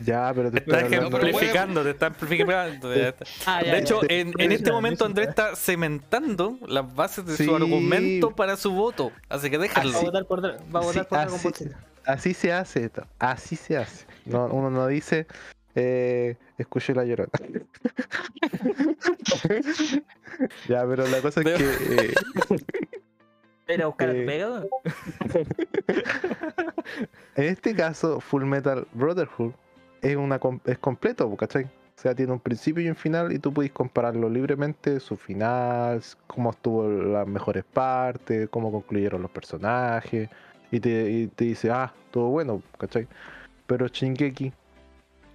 Ya, 0.04 0.32
pero 0.36 0.52
te 0.52 0.60
está 0.60 0.78
hablando- 0.86 1.18
ejemplificando, 1.18 1.84
te 1.84 1.90
está 1.92 2.08
está. 2.08 3.26
Ah, 3.46 3.62
De 3.64 3.78
hecho, 3.80 4.02
en, 4.08 4.34
en 4.38 4.52
este 4.52 4.72
momento. 4.72 5.04
Andrés 5.06 5.30
está 5.30 5.56
cementando 5.56 6.58
las 6.68 6.94
bases 6.96 7.26
de 7.26 7.36
Sí. 7.38 7.46
su 7.46 7.56
argumento 7.56 8.32
para 8.36 8.56
su 8.56 8.72
voto. 8.72 9.12
Así 9.30 9.50
que 9.50 9.58
Va 9.58 9.64
a 9.64 9.68
déjalo. 9.68 10.02
votar 10.02 10.26
por, 10.26 10.42
Dra- 10.42 10.58
va 10.74 10.80
a 10.80 10.84
votar 10.84 11.04
Sí, 11.04 11.10
por 11.10 11.18
así- 11.20 11.28
Dragon 11.28 11.40
Ball 11.44 11.54
Z. 11.54 11.80
Así 12.06 12.34
se 12.34 12.52
hace, 12.54 12.86
esto, 12.86 13.06
así 13.20 13.56
se 13.56 13.78
hace. 13.78 14.06
No, 14.26 14.46
uno 14.48 14.70
no 14.70 14.88
dice, 14.88 15.28
eh, 15.76 16.36
escuché 16.58 16.94
la 16.94 17.06
llorona. 17.06 17.32
ya, 20.68 20.86
pero 20.88 21.08
la 21.08 21.22
cosa 21.22 21.42
es 21.42 21.46
que. 21.46 21.56
eh, 22.06 22.14
Era 23.68 23.88
buscar 23.88 24.10
Eh, 24.10 24.46
güey. 24.46 24.70
En 27.36 27.46
este 27.46 27.76
caso, 27.76 28.20
Full 28.22 28.44
Metal 28.46 28.88
Brotherhood 28.94 29.54
es, 30.02 30.16
una, 30.16 30.40
es 30.66 30.78
completo, 30.78 31.36
¿cachai? 31.36 31.64
O 31.66 32.02
sea, 32.02 32.14
tiene 32.14 32.32
un 32.34 32.40
principio 32.40 32.84
y 32.84 32.90
un 32.90 32.96
final 32.96 33.32
y 33.32 33.40
tú 33.40 33.54
puedes 33.54 33.72
compararlo 33.72 34.30
libremente, 34.30 35.00
su 35.00 35.16
final, 35.18 36.02
cómo 36.28 36.52
estuvo 36.52 36.88
las 36.88 37.28
mejores 37.28 37.64
partes, 37.64 38.50
cómo 38.50 38.72
concluyeron 38.72 39.22
los 39.22 39.32
personajes, 39.32 40.30
y 40.72 40.80
te, 40.80 41.12
y 41.12 41.28
te 41.28 41.46
dice, 41.46 41.72
ah, 41.72 41.94
todo 42.12 42.30
bueno, 42.30 42.62
¿cachai? 42.78 43.08
Pero 43.68 43.88
Shingeki, 43.88 44.54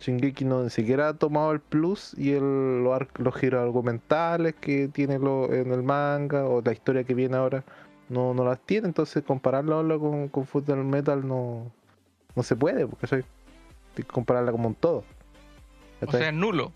Shingeki 0.00 0.44
no 0.44 0.62
ni 0.64 0.70
siquiera 0.70 1.08
ha 1.08 1.14
tomado 1.14 1.52
el 1.52 1.60
plus 1.60 2.14
y 2.16 2.32
el, 2.32 2.82
los, 2.82 3.02
los 3.16 3.34
giros 3.34 3.62
argumentales 3.62 4.54
que 4.54 4.88
tiene 4.88 5.18
lo, 5.18 5.52
en 5.52 5.72
el 5.72 5.82
manga 5.82 6.46
o 6.46 6.62
la 6.62 6.72
historia 6.72 7.04
que 7.04 7.14
viene 7.14 7.36
ahora 7.36 7.64
no, 8.08 8.34
no 8.34 8.44
las 8.44 8.58
tiene, 8.60 8.88
entonces 8.88 9.22
compararlo 9.22 9.76
ahora 9.76 9.98
con, 9.98 10.28
con 10.28 10.46
Full 10.46 10.64
Metal 10.64 11.26
no, 11.26 11.70
no 12.34 12.42
se 12.42 12.56
puede, 12.56 12.86
porque 12.86 13.06
soy 13.06 13.24
compararla 14.06 14.52
como 14.52 14.68
un 14.68 14.74
todo. 14.74 15.04
O 16.06 16.10
sea, 16.10 16.32
nulo. 16.32 16.72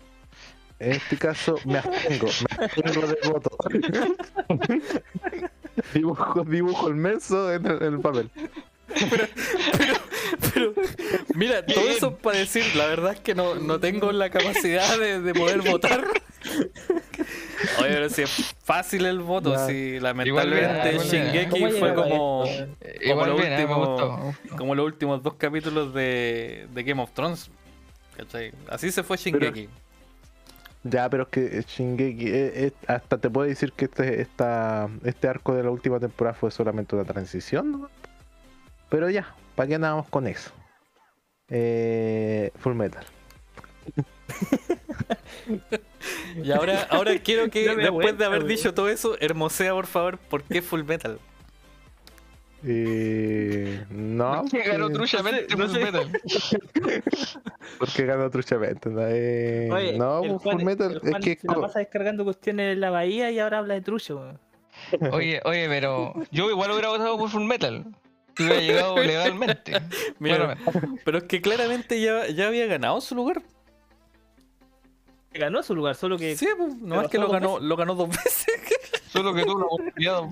En 0.77 0.91
este 0.91 1.17
caso 1.17 1.57
me 1.65 1.77
abstengo, 1.77 2.27
me 2.49 2.65
abstengo 2.65 3.07
del 3.07 3.17
voto. 3.31 3.57
dibujo, 5.93 6.43
dibujo 6.45 6.89
inmenso 6.89 7.51
en 7.53 7.65
el, 7.65 7.83
en 7.83 7.93
el 7.95 7.99
papel. 7.99 8.29
Pero, 10.53 10.73
mira, 11.35 11.65
todo 11.65 11.89
eso 11.89 12.15
para 12.17 12.37
decir, 12.39 12.63
la 12.75 12.87
verdad 12.87 13.13
es 13.13 13.19
que 13.19 13.35
no, 13.35 13.55
no 13.55 13.79
tengo 13.79 14.11
la 14.11 14.29
capacidad 14.29 14.97
de, 14.97 15.21
de 15.21 15.33
poder 15.33 15.61
votar. 15.61 16.05
Oye, 17.79 17.89
pero 17.89 18.09
si 18.09 18.21
es 18.23 18.55
fácil 18.63 19.05
el 19.05 19.19
voto, 19.19 19.51
Ya. 19.53 19.65
si 19.65 19.99
lamentablemente 19.99 20.91
Igual, 20.93 21.07
Shingeki 21.07 21.49
¿Cómo 21.49 21.69
fue 21.71 21.93
como, 21.95 22.45
como, 23.07 23.35
bien, 23.37 23.67
gustó, 23.67 24.17
gustó. 24.17 24.57
como 24.57 24.75
los 24.75 24.85
últimos 24.85 25.23
dos 25.23 25.33
capítulos 25.35 25.93
de, 25.93 26.67
de 26.73 26.83
Game 26.83 27.01
of 27.01 27.11
Thrones. 27.11 27.49
¿cachai? 28.15 28.51
Así 28.69 28.91
se 28.91 29.03
fue 29.03 29.17
Shingeki. 29.17 29.67
Ya, 30.87 31.09
pero 31.09 31.23
es 31.23 31.29
que 31.29 31.63
Shingeki, 31.67 32.27
eh, 32.27 32.51
eh, 32.67 32.71
hasta 32.85 33.17
te 33.17 33.27
puedo 33.27 33.47
decir 33.47 33.73
que 33.73 33.85
este, 33.85 34.21
esta, 34.21 34.87
este 35.03 35.27
arco 35.27 35.55
de 35.55 35.63
la 35.63 35.71
última 35.71 35.99
temporada 35.99 36.35
fue 36.35 36.51
solamente 36.51 36.95
una 36.95 37.05
transición, 37.05 37.71
¿no? 37.71 37.89
Pero 38.89 39.09
ya, 39.09 39.33
¿para 39.55 39.67
qué 39.67 39.75
andábamos 39.75 40.07
con 40.09 40.27
eso? 40.27 40.51
Eh, 41.49 42.51
Full 42.59 42.75
Metal. 42.75 43.03
Y 46.43 46.51
ahora, 46.51 46.87
ahora 46.91 47.17
quiero 47.19 47.49
que, 47.49 47.75
después 47.75 48.17
de 48.17 48.25
haber 48.25 48.45
dicho 48.45 48.73
todo 48.73 48.89
eso, 48.89 49.15
hermosea 49.19 49.73
por 49.73 49.87
favor 49.87 50.17
por 50.17 50.43
qué 50.43 50.61
Full 50.61 50.83
Metal. 50.83 51.19
Eh, 52.63 53.85
no, 53.89 54.45
Que 54.49 54.59
ganó 54.63 54.85
porque- 54.85 54.95
truchamente 54.97 55.55
no 55.55 55.67
Full 55.67 55.75
sé. 55.77 55.83
Metal. 55.83 56.11
porque 57.79 58.05
ganó 58.05 58.29
truchamente. 58.29 58.89
¿no? 58.89 59.01
Eh, 59.07 59.69
Oye, 59.71 59.97
no, 59.97 60.23
el 60.23 60.39
Full 60.39 60.63
Metal 60.63 60.99
el 61.03 61.15
es 61.15 61.23
que 61.23 61.35
se 61.41 61.47
la 61.47 61.55
pasa 61.61 61.79
descargando 61.79 62.23
cuestiones 62.23 62.73
en 62.73 62.79
la 62.81 62.89
bahía 62.89 63.29
y 63.31 63.39
ahora 63.39 63.59
habla 63.59 63.73
de 63.75 63.81
trucho. 63.81 64.15
weón. 64.17 64.39
Oye, 65.13 65.41
oye, 65.45 65.67
pero 65.69 66.13
yo 66.31 66.49
igual 66.49 66.71
hubiera 66.71 66.89
votado 66.89 67.17
por 67.17 67.29
Full 67.29 67.43
Metal. 67.45 67.85
Si 68.35 68.43
hubiera 68.43 68.61
llegado 68.61 68.97
legalmente. 69.03 69.73
Mira, 70.19 70.35
Claramente. 70.57 71.01
pero 71.05 71.17
es 71.19 71.23
que 71.25 71.41
claramente 71.41 72.01
ya, 72.01 72.27
ya 72.27 72.47
había 72.47 72.65
ganado 72.65 72.99
su 73.01 73.15
lugar. 73.15 73.41
Ganó 75.33 75.61
su 75.63 75.75
lugar, 75.75 75.95
solo 75.95 76.17
que 76.17 76.35
Sí, 76.35 76.47
pues, 76.57 76.75
no 76.77 77.01
es 77.01 77.09
que 77.09 77.17
lo 77.17 77.29
ganó, 77.29 77.59
lo 77.59 77.75
ganó 77.75 77.93
dos 77.95 78.09
veces. 78.09 78.45
Solo 79.09 79.33
que 79.33 79.43
tú 79.45 79.57
lo 79.57 79.67
hubieras 79.69 80.21
dos 80.21 80.31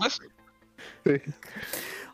veces. 1.04 1.22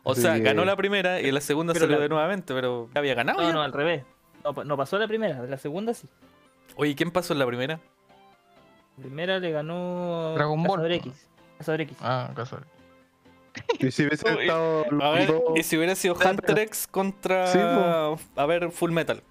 O 0.02 0.14
sea, 0.14 0.36
Sí. 0.36 0.42
ganó 0.42 0.64
la 0.64 0.76
primera 0.76 1.20
y 1.20 1.28
en 1.28 1.34
la 1.34 1.40
segunda 1.40 1.72
Pero 1.74 1.84
salió 1.84 1.96
la- 1.98 2.02
de 2.04 2.08
nuevamente, 2.08 2.54
pero 2.54 2.88
ya 2.94 2.98
había 3.00 3.14
ganado. 3.14 3.40
No, 3.40 3.48
ya. 3.48 3.52
no, 3.54 3.62
al 3.62 3.72
revés. 3.72 4.04
No, 4.44 4.64
no 4.64 4.76
pasó 4.76 4.98
la 4.98 5.06
primera, 5.06 5.42
la 5.42 5.58
segunda 5.58 5.92
sí. 5.94 6.08
Oye, 6.76 6.94
¿quién 6.94 7.10
pasó 7.10 7.32
en 7.34 7.38
la 7.40 7.46
primera? 7.46 7.80
La 8.96 9.02
primera 9.04 9.38
le 9.38 9.50
ganó 9.50 10.32
Dragon 10.34 10.62
Ball. 10.62 10.76
Cazador 10.78 10.92
X. 10.92 11.28
Cazador 11.58 11.80
X. 11.82 11.96
Ah, 12.00 12.30
casual. 12.34 12.64
Y 13.80 13.90
si 13.90 14.06
hubiese 14.06 14.28
estado 14.28 14.84
los 14.90 15.02
A 15.02 15.10
ver, 15.10 15.26
dos- 15.26 15.42
y 15.56 15.62
si 15.64 15.76
hubiera 15.76 15.94
sido 15.94 16.14
Hunter 16.14 16.58
X 16.60 16.86
contra. 16.86 17.46
Sí, 17.48 17.58
a 17.60 18.46
ver, 18.46 18.70
Full 18.70 18.92
Metal. 18.92 19.22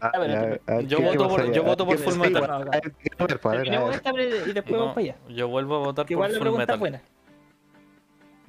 Ah, 0.00 0.10
A 0.14 0.18
ver, 0.18 0.30
ya, 0.30 0.38
a 0.40 0.42
ver, 0.76 0.86
yo 0.86 0.98
¿qué- 0.98 1.04
qué 1.04 1.16
voto 1.16 1.28
por- 1.28 1.52
yo 1.52 1.62
voto 1.62 1.86
por 1.86 1.96
¿Qué- 1.96 2.02
Full 2.02 2.18
Metal. 2.18 2.42
y 3.06 3.28
después 3.30 4.72
No, 4.72 4.78
vamos 4.78 4.94
para 4.94 5.00
allá. 5.06 5.16
yo 5.28 5.48
vuelvo 5.48 5.76
a 5.76 5.78
votar 5.78 6.04
por 6.06 6.10
igual 6.12 6.32
la 6.32 6.38
Full 6.38 6.42
pregunta 6.42 6.62
Metal. 6.62 6.74
es 6.74 6.80
buena. 6.80 7.02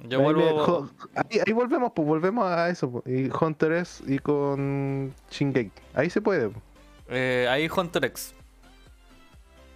Yo 0.06 0.18
Ahí, 0.18 0.24
vuelvo. 0.24 0.90
ahí, 1.14 1.40
ahí 1.46 1.52
volvemos, 1.52 1.92
pues 1.94 2.06
volvemos 2.06 2.44
a 2.46 2.68
eso. 2.68 2.90
pues, 2.90 3.04
Y 3.06 3.30
Hunter 3.40 3.72
S 3.72 4.04
y 4.06 4.18
con 4.18 5.14
Shingeki. 5.30 5.70
Ahí 5.94 6.10
se 6.10 6.20
puede. 6.20 6.48
pues. 6.50 6.62
Eh, 7.08 7.46
ahí 7.50 7.68
Hunter 7.74 8.04
X. 8.06 8.34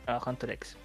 Ah, 0.07 0.21
Hunter 0.27 0.51
X. 0.51 0.77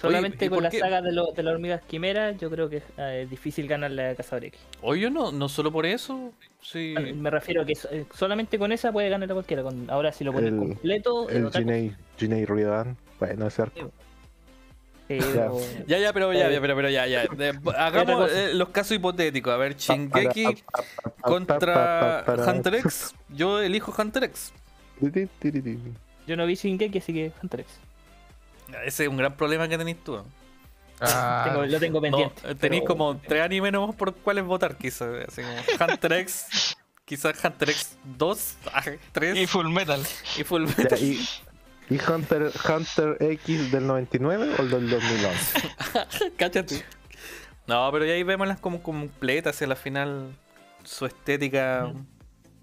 Solamente 0.00 0.46
¿y 0.46 0.48
con 0.48 0.62
la 0.62 0.70
qué? 0.70 0.78
saga 0.78 1.02
de, 1.02 1.12
lo- 1.12 1.32
de 1.32 1.42
las 1.42 1.52
hormigas 1.52 1.82
quimeras, 1.82 2.38
yo 2.38 2.48
creo 2.50 2.70
que 2.70 2.82
eh, 2.96 3.22
es 3.24 3.30
difícil 3.30 3.68
ganarle 3.68 4.08
a 4.08 4.14
Cazador 4.14 4.46
X. 4.46 4.58
Oye, 4.80 5.10
no, 5.10 5.30
no 5.30 5.46
solo 5.50 5.70
por 5.70 5.84
eso. 5.84 6.32
Sí. 6.62 6.94
Bueno, 6.94 7.14
Me 7.22 7.28
refiero 7.28 7.60
a 7.62 7.64
que 7.66 7.74
eh, 7.90 8.06
solamente 8.14 8.58
con 8.58 8.72
esa 8.72 8.92
puede 8.92 9.10
ganar 9.10 9.30
a 9.30 9.34
cualquiera. 9.34 9.62
Con, 9.62 9.90
ahora, 9.90 10.10
si 10.12 10.24
lo 10.24 10.32
pones 10.32 10.52
El- 10.52 10.58
completo, 10.58 11.28
es 11.28 11.36
El. 11.36 11.50
Jinei, 11.52 11.94
Jinei 12.16 12.46
Ryodan. 12.46 12.96
Bueno, 13.18 13.46
ese 13.46 13.60
arco. 13.60 13.90
Pero- 15.18 15.60
Ya, 15.86 15.98
ya, 15.98 16.12
pero 16.12 16.32
ya, 16.32 16.48
Eh, 16.48 16.52
ya, 16.54 16.60
pero, 16.60 16.76
pero 16.76 16.88
ya, 16.90 17.06
ya. 17.06 17.26
De- 17.36 17.58
hagamos 17.76 18.30
eh, 18.30 18.52
los 18.54 18.68
casos 18.68 18.92
hipotéticos. 18.96 19.52
A 19.52 19.56
ver, 19.56 19.76
Shingeki 19.76 20.62
contra 21.20 22.24
Hunter 22.46 22.74
X. 22.76 23.14
Yo 23.28 23.60
elijo 23.60 23.94
Hunter 23.96 24.24
X. 24.24 24.52
Yo 26.26 26.36
no 26.36 26.46
vi 26.46 26.54
Shingeki, 26.54 26.98
así 26.98 27.12
que 27.12 27.32
Hunter 27.42 27.60
X. 27.60 27.72
Ese 28.84 29.02
es 29.04 29.08
un 29.08 29.16
gran 29.16 29.34
problema 29.36 29.66
que 29.68 29.76
tenéis 29.76 29.96
tú. 30.04 30.22
Ah, 31.00 31.42
Tengo- 31.48 31.66
lo 31.66 31.80
tengo 31.80 32.00
pendiente. 32.00 32.34
eh, 32.44 32.54
tenéis 32.54 32.82
pero- 32.82 32.94
como 32.94 33.16
tres 33.16 33.42
animes 33.42 33.72
nomás 33.72 33.96
por 33.96 34.14
cuáles 34.14 34.44
votar, 34.44 34.76
quizás. 34.76 35.08
Así 35.26 35.42
como 35.42 35.92
Hunter 35.92 36.12
X, 36.12 36.76
quizás 37.04 37.42
Hunter 37.44 37.70
X 37.70 37.96
2, 38.16 38.56
3 39.12 39.36
y 39.38 39.46
Full 39.46 39.68
Metal. 39.68 40.00
y 40.38 40.44
Full 40.44 40.66
Ya, 40.66 40.74
Metal. 40.76 41.02
y, 41.02 41.26
y 41.90 41.98
Hunter, 42.10 42.50
Hunter 42.68 43.16
X 43.20 43.70
del 43.72 43.86
99 43.86 44.54
o 44.58 44.62
el 44.62 44.70
del 44.70 44.88
2011? 44.90 46.32
Cáchate. 46.38 46.84
No, 47.66 47.88
pero 47.92 48.04
ya 48.04 48.12
ahí 48.14 48.22
vemos 48.22 48.48
las 48.48 48.58
como 48.60 48.82
completas 48.82 49.60
y 49.60 49.64
a 49.64 49.66
la 49.68 49.76
final 49.76 50.34
su 50.84 51.04
estética 51.06 51.92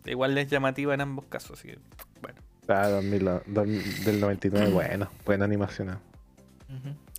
igual 0.05 0.37
es 0.37 0.49
llamativa 0.49 0.93
en 0.93 1.01
ambos 1.01 1.25
casos. 1.25 1.59
Así 1.59 1.67
que, 1.69 1.79
bueno. 2.21 2.39
Ah, 2.67 2.87
2000, 2.89 3.25
dos- 3.45 4.05
del 4.05 4.19
99, 4.19 4.71
bueno, 4.71 5.09
buena 5.25 5.45
animación. 5.45 5.99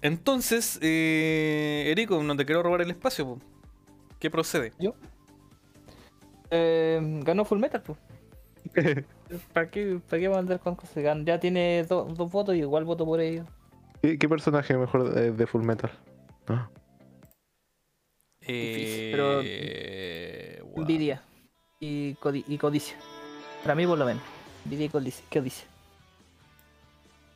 Entonces, 0.02 0.78
eh, 0.82 1.84
Erico, 1.90 2.22
no 2.22 2.36
te 2.36 2.44
quiero 2.44 2.62
robar 2.62 2.82
el 2.82 2.90
espacio. 2.90 3.24
po. 3.26 3.38
¿Qué 4.18 4.30
procede? 4.30 4.72
Eh, 6.50 7.00
ganó 7.24 7.44
Full 7.44 7.58
Metal, 7.58 7.82
pues. 7.82 7.98
¿Para 9.52 9.70
qué, 9.70 10.00
¿Para 10.08 10.20
qué 10.20 10.28
vamos 10.28 10.36
a 10.38 10.40
andar 10.40 10.60
con 10.60 10.74
cosas? 10.74 10.96
Gan- 10.96 11.24
Ya 11.24 11.38
tiene 11.38 11.84
do- 11.84 12.04
dos 12.04 12.30
votos 12.30 12.54
y 12.54 12.58
igual 12.60 12.84
voto 12.84 13.04
por 13.04 13.20
ellos. 13.20 13.46
¿Qué, 14.02 14.18
qué 14.18 14.28
personaje 14.28 14.76
mejor 14.76 15.12
de, 15.12 15.32
de 15.32 15.46
Full 15.46 15.62
Metal? 15.62 15.90
Ah, 16.46 16.68
Eh, 18.40 19.10
pero- 19.12 20.68
wow. 20.70 20.80
Envidia 20.82 21.22
y, 21.80 22.14
codi- 22.16 22.44
y 22.46 22.56
codicia. 22.58 22.96
Para 23.62 23.74
mí, 23.74 23.86
por 23.86 23.98
lo 23.98 24.06
menos. 24.06 24.22
Envidia 24.64 24.86
y 24.86 24.88
codicia. 24.88 25.24
codicia. 25.30 25.66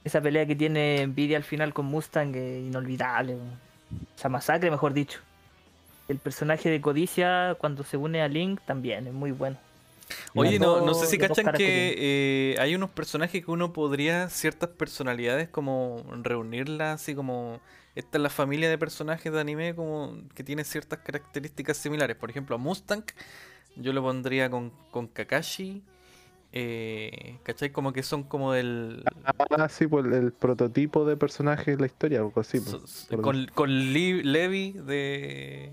Esa 0.05 0.21
pelea 0.21 0.47
que 0.47 0.57
tiene 0.57 1.03
Envidia 1.03 1.37
al 1.37 1.45
final 1.45 1.73
con 1.75 1.87
Mustang 1.87 2.35
es 2.35 2.65
inolvidable. 2.67 3.37
Esa 4.17 4.29
masacre, 4.29 4.71
mejor 4.71 4.93
dicho. 4.95 5.21
El 6.09 6.19
personaje 6.19 6.69
de 6.69 6.81
Codicia, 6.81 7.57
cuando 7.59 7.85
se 7.85 7.97
une 7.97 8.21
a 8.23 8.29
Link, 8.29 8.61
también 8.67 9.07
es 9.07 9.13
muy 9.13 9.31
bueno. 9.31 9.57
Oye, 10.35 10.59
no, 10.59 10.81
no 10.81 10.95
sé 10.95 11.07
si 11.07 11.19
cachan 11.19 11.53
que 11.55 11.95
eh, 11.97 12.57
hay 12.59 12.75
unos 12.75 12.91
personajes 12.91 13.45
que 13.45 13.51
uno 13.51 13.73
podría, 13.73 14.29
ciertas 14.29 14.71
personalidades, 14.71 15.49
como 15.49 16.05
reunirlas, 16.23 17.01
así 17.01 17.15
como 17.15 17.61
esta 17.95 18.19
es 18.19 18.23
la 18.23 18.31
familia 18.31 18.71
de 18.71 18.79
personajes 18.79 19.33
de 19.33 19.41
anime 19.41 19.75
como 19.75 20.17
que 20.35 20.43
tiene 20.43 20.65
ciertas 20.65 21.01
características 21.01 21.77
similares. 21.77 22.17
Por 22.17 22.31
ejemplo, 22.31 22.57
a 22.57 22.59
Mustang, 22.59 23.05
yo 23.77 23.93
lo 23.93 24.03
pondría 24.03 24.51
con, 24.51 24.73
con 24.91 25.07
Kakashi. 25.09 25.83
Eh, 26.55 27.39
¿Cachai? 27.45 27.73
Como 27.73 27.93
que 27.95 28.03
son 28.03 28.25
como 28.25 28.53
del. 28.53 29.03
Ah, 29.25 29.69
sí, 29.71 29.87
pues 29.87 30.05
el, 30.05 30.13
el 30.13 30.33
prototipo 30.33 31.07
de 31.07 31.17
personaje 31.17 31.73
de 31.73 31.77
la 31.79 31.87
historia, 31.87 32.19
algo 32.19 32.41
así. 32.41 32.61
pues, 32.61 33.09
con 33.23 33.47
con 33.55 33.93
Levi 33.93 34.73
de. 34.73 35.73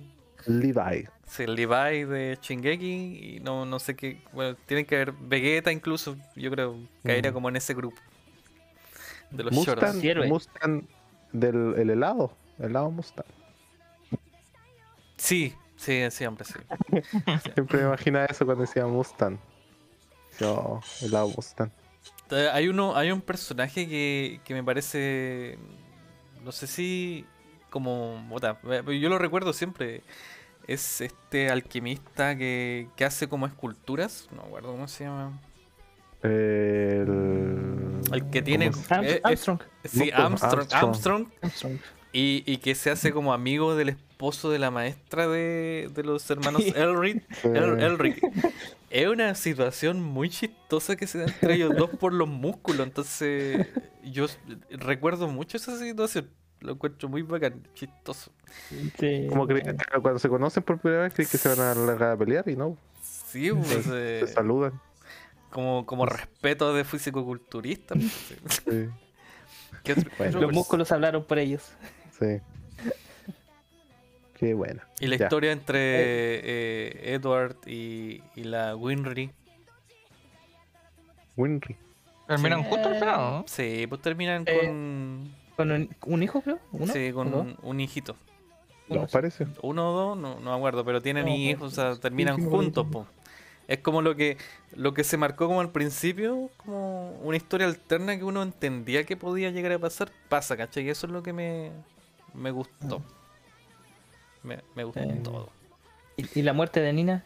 Levi. 0.50 1.08
Sí, 1.28 1.46
Levi 1.46 2.04
de 2.06 2.38
Shingeki 2.42 3.36
y 3.36 3.40
no, 3.42 3.66
no 3.66 3.80
sé 3.80 3.96
qué. 3.96 4.22
Bueno, 4.34 4.56
tienen 4.66 4.86
que 4.86 4.96
haber 4.96 5.12
Vegeta 5.14 5.72
incluso, 5.72 6.18
yo 6.36 6.50
creo, 6.52 6.78
caería 7.04 7.32
Mm. 7.32 7.34
como 7.34 7.50
en 7.50 7.56
ese 7.56 7.74
grupo. 7.74 7.98
De 9.30 9.44
los 9.44 9.54
Mustang. 9.54 10.02
Mustang 10.28 10.84
del 11.32 11.76
el 11.78 11.90
helado. 11.92 12.34
Helado 12.58 12.90
Mustang. 12.90 13.26
Sí, 15.18 15.54
sí, 15.76 16.02
siempre, 16.12 16.46
sí. 16.46 16.54
Siempre 17.54 17.78
me 17.80 17.84
imaginaba 17.88 18.26
eso 18.26 18.46
cuando 18.46 18.64
decía 18.66 18.86
Mustang. 18.88 19.38
Yo, 20.40 20.80
helado 21.02 21.30
Mustang. 21.36 21.70
Eh, 22.32 22.50
Hay 22.54 22.68
uno, 22.70 22.96
hay 22.96 23.12
un 23.12 23.22
personaje 23.22 23.88
que, 23.88 24.40
que 24.46 24.54
me 24.54 24.64
parece. 24.64 25.58
No 26.44 26.52
sé 26.52 26.68
si. 26.68 27.26
Como. 27.70 28.26
puta, 28.30 28.60
eh, 28.64 29.00
yo 29.00 29.10
lo 29.10 29.18
recuerdo 29.20 29.54
siempre. 29.54 30.02
Es 30.70 31.02
este 31.02 31.50
alquimista 31.50 32.38
que, 32.38 32.88
que 32.96 33.04
hace 33.06 33.28
como 33.28 33.48
esculturas. 33.48 34.28
No 34.36 34.44
acuerdo 34.44 34.72
cómo 34.72 34.88
se 34.88 35.06
llama. 35.06 35.40
El, 36.22 38.02
El 38.12 38.30
que 38.30 38.42
tiene. 38.42 38.72
¿cómo 38.72 38.84
se- 38.84 38.94
Am- 38.94 39.06
eh, 39.06 39.22
Armstrong. 39.24 39.60
sí, 39.86 40.12
Armstrong, 40.14 40.68
Armstrong. 40.72 41.28
Y, 42.12 42.44
y 42.46 42.58
que 42.58 42.76
se 42.76 42.90
hace 42.92 43.12
como 43.12 43.34
amigo 43.34 43.76
del, 43.76 43.90
es- 43.90 43.98
esposo 44.20 44.50
de 44.52 44.60
la 44.60 44.70
maestra 44.70 45.28
de, 45.30 45.90
de 45.96 46.04
los 46.04 46.30
hermanos 46.30 46.62
Elric. 46.76 47.24
El- 47.46 47.82
Elric. 47.82 48.20
Es 48.90 49.08
una 49.08 49.34
situación 49.34 50.02
muy 50.04 50.30
chistosa 50.30 50.98
que 50.98 51.08
se 51.08 51.20
da 51.20 51.26
entre 51.26 51.54
ellos 51.56 51.74
dos 51.78 51.90
por 51.92 52.12
los 52.12 52.28
músculos. 52.28 52.86
Entonces, 52.86 53.66
yo 54.04 54.26
recuerdo 54.72 55.30
mucho 55.30 55.56
esa 55.56 55.80
situación. 55.80 56.30
Lo 56.62 56.74
encuentro 56.74 57.08
muy 57.08 57.22
bacán, 57.22 57.62
chistoso. 57.74 58.32
Sí. 59.00 59.28
Como 59.30 59.48
que 59.48 59.62
cuando 60.02 60.20
se 60.20 60.28
conocen 60.28 60.64
por 60.64 60.78
primera 60.80 61.04
vez, 61.04 61.14
creen 61.14 61.30
que 61.30 61.38
se 61.38 61.48
van 61.50 61.60
a 61.60 61.74
largar 61.76 62.12
a 62.12 62.18
pelear 62.18 62.48
y 62.50 62.56
no, 62.56 62.78
Sí, 63.02 63.52
pues, 63.52 63.88
eh, 63.92 64.24
se 64.26 64.34
saludan. 64.34 64.74
como, 65.52 65.86
como 65.86 66.06
respeto 66.06 66.74
de 66.74 66.84
físico-culturista. 66.84 67.96
pues, 67.96 68.12
sí. 68.12 68.36
Sí, 68.66 68.90
¿Qué 69.84 69.94
otro- 69.94 70.12
qué 70.18 70.28
otro 70.28 70.42
Los 70.42 70.52
músculos 70.52 70.92
hablaron 70.92 71.24
por 71.24 71.40
ellos. 71.40 71.72
sí. 72.20 72.40
Qué 74.34 74.54
buena. 74.54 74.88
Y 75.02 75.08
la 75.08 75.18
Ya. 75.18 75.26
historia 75.26 75.52
entre 75.52 75.80
eh, 75.82 77.14
Edward 77.14 77.58
y, 77.68 78.24
y 78.36 78.44
la 78.46 78.74
Winry. 78.76 79.32
Winry. 81.36 81.76
Terminan 82.28 82.64
Sí. 82.64 82.70
justo 82.70 82.88
al 82.90 82.96
final, 82.96 83.18
¿no? 83.20 83.44
Sí, 83.48 83.86
pues 83.88 84.02
terminan 84.02 84.44
Eh, 84.46 84.60
con. 84.66 85.36
¿Con 85.60 85.72
un, 85.72 85.90
un 86.06 86.24
hijo, 86.24 86.42
creo? 86.42 86.58
¿Uno? 86.72 86.94
Sí, 86.94 87.12
con 87.12 87.34
un, 87.34 87.58
un 87.64 87.80
hijito. 87.82 88.16
¿No 88.88 89.06
parece? 89.08 89.46
Uno 89.62 89.90
o 89.90 89.94
dos, 89.94 90.18
no, 90.18 90.40
no 90.40 90.52
me 90.52 90.56
acuerdo, 90.56 90.86
pero 90.86 91.02
tienen 91.02 91.26
No, 91.26 91.36
hijos, 91.36 91.74
o 91.74 91.76
sea, 91.76 91.96
terminan 91.98 92.40
juntos, 92.50 92.88
po. 92.90 93.06
Es 93.68 93.80
como 93.80 94.02
lo 94.02 94.16
que 94.16 94.38
lo 94.72 94.94
que 94.94 95.04
se 95.04 95.18
marcó 95.18 95.48
como 95.48 95.60
al 95.60 95.70
principio, 95.72 96.50
como 96.64 97.12
una 97.24 97.36
historia 97.36 97.68
alterna 97.68 98.18
que 98.18 98.24
uno 98.24 98.42
entendía 98.42 99.04
que 99.04 99.18
podía 99.18 99.52
llegar 99.52 99.74
a 99.74 99.80
pasar, 99.80 100.10
pasa, 100.30 100.56
¿cachai? 100.56 100.86
Y 100.86 100.90
eso 100.92 101.08
es 101.08 101.12
lo 101.12 101.22
que 101.22 101.34
me, 101.34 101.72
me 102.34 102.52
gustó. 102.52 103.02
Me, 104.44 104.64
me 104.76 104.86
gustó 104.86 105.02
Sí. 105.04 105.20
todo. 105.24 105.50
¿Y, 106.18 106.40
y 106.40 106.42
la 106.44 106.54
muerte 106.54 106.80
de 106.80 106.94
Nina? 106.94 107.26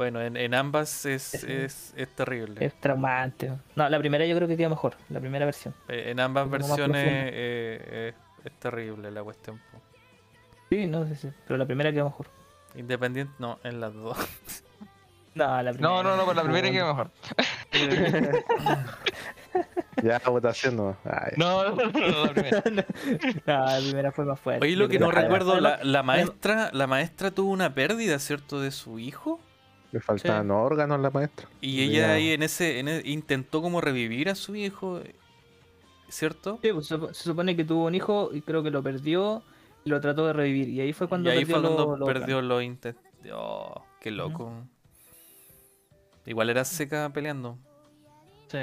Bueno, 0.00 0.22
en, 0.22 0.34
en 0.38 0.54
ambas 0.54 1.04
es, 1.04 1.34
es, 1.44 1.92
es 1.94 2.08
terrible. 2.16 2.64
Es 2.64 2.72
traumante. 2.80 3.52
No, 3.76 3.86
la 3.86 3.98
primera 3.98 4.24
yo 4.24 4.34
creo 4.34 4.48
que 4.48 4.56
queda 4.56 4.70
mejor. 4.70 4.94
La 5.10 5.20
primera 5.20 5.44
versión. 5.44 5.74
Eh, 5.88 6.04
En 6.10 6.20
ambas 6.20 6.48
versiones 6.48 7.04
eh, 7.06 8.14
es 8.42 8.52
terrible 8.52 9.10
la 9.10 9.22
cuestión. 9.22 9.60
Sí, 10.70 10.86
no 10.86 11.06
sé, 11.06 11.16
sí, 11.16 11.28
pero 11.46 11.58
la 11.58 11.66
primera 11.66 11.92
queda 11.92 12.04
mejor. 12.04 12.24
Independiente, 12.74 13.34
no, 13.38 13.58
en 13.62 13.78
las 13.78 13.92
dos. 13.92 14.16
No, 15.34 15.62
la 15.62 15.70
primera. 15.72 15.94
No, 15.94 16.02
no, 16.02 16.16
no, 16.16 16.24
con 16.24 16.34
la 16.34 16.42
primera 16.44 16.70
queda 16.70 16.86
mejor. 16.94 17.10
Ya, 20.02 20.18
votación 20.30 20.76
no. 20.76 20.96
Ay, 21.04 21.32
No, 21.36 21.74
no, 21.76 22.24
la 22.24 22.32
primera. 22.32 22.62
No, 23.46 23.66
la 23.66 23.78
primera 23.80 24.12
fue 24.12 24.24
más 24.24 24.40
fuerte. 24.40 24.64
Oye, 24.64 24.76
lo 24.76 24.88
que 24.88 24.98
no 24.98 25.10
recuerdo, 25.10 25.60
la, 25.60 25.78
la 25.84 26.02
maestra, 26.02 26.70
la 26.72 26.86
maestra 26.86 27.30
tuvo 27.32 27.50
una 27.52 27.74
pérdida, 27.74 28.18
¿cierto? 28.18 28.62
De 28.62 28.70
su 28.70 28.98
hijo. 28.98 29.38
Le 29.92 30.00
faltaban 30.00 30.50
órganos 30.50 30.98
a 30.98 31.02
la 31.02 31.10
maestra. 31.10 31.48
Y 31.60 31.82
ella 31.82 32.06
Ya. 32.08 32.12
ahí 32.14 32.30
en 32.30 32.42
ese, 32.42 32.78
en 32.78 32.88
e- 32.88 33.02
intentó 33.04 33.60
como 33.62 33.80
revivir 33.80 34.28
a 34.28 34.34
su 34.34 34.54
hijo, 34.54 35.00
¿cierto? 36.08 36.58
Sí, 36.62 36.72
pues, 36.72 36.86
se, 36.86 36.96
se 37.12 37.24
supone 37.24 37.56
que 37.56 37.64
tuvo 37.64 37.86
un 37.86 37.94
hijo 37.94 38.30
y 38.32 38.40
creo 38.42 38.62
que 38.62 38.70
lo 38.70 38.82
perdió 38.82 39.42
y 39.84 39.90
lo 39.90 40.00
trató 40.00 40.26
de 40.26 40.32
revivir. 40.32 40.68
Y 40.68 40.80
ahí 40.80 40.92
fue 40.92 41.08
cuando 41.08 41.28
y 41.30 41.32
ahí 41.32 41.38
perdió 41.44 41.54
fue 41.60 41.62
cuando 41.62 41.86
lo- 41.86 41.96
lo- 41.96 42.06
perdió 42.06 42.40
los 42.42 42.62
intentos. 42.62 43.02
Oh, 43.32 43.84
qué 44.00 44.10
loco. 44.10 44.52
Igual 46.26 46.50
era 46.50 46.64
seca 46.64 47.10
peleando. 47.12 47.58
Sí. 48.48 48.58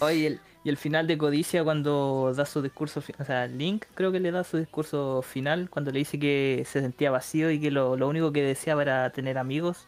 Oye, 0.00 0.26
el, 0.26 0.40
y 0.66 0.68
el 0.68 0.76
final 0.76 1.06
de 1.06 1.16
Codicia 1.16 1.62
cuando 1.62 2.32
da 2.34 2.44
su 2.44 2.60
discurso, 2.60 3.00
o 3.20 3.24
sea, 3.24 3.46
Link 3.46 3.84
creo 3.94 4.10
que 4.10 4.18
le 4.18 4.32
da 4.32 4.42
su 4.42 4.56
discurso 4.56 5.22
final 5.22 5.70
cuando 5.70 5.92
le 5.92 6.00
dice 6.00 6.18
que 6.18 6.64
se 6.66 6.80
sentía 6.80 7.12
vacío 7.12 7.52
y 7.52 7.60
que 7.60 7.70
lo, 7.70 7.96
lo 7.96 8.08
único 8.08 8.32
que 8.32 8.42
deseaba 8.42 8.82
era 8.82 9.10
tener 9.10 9.38
amigos. 9.38 9.86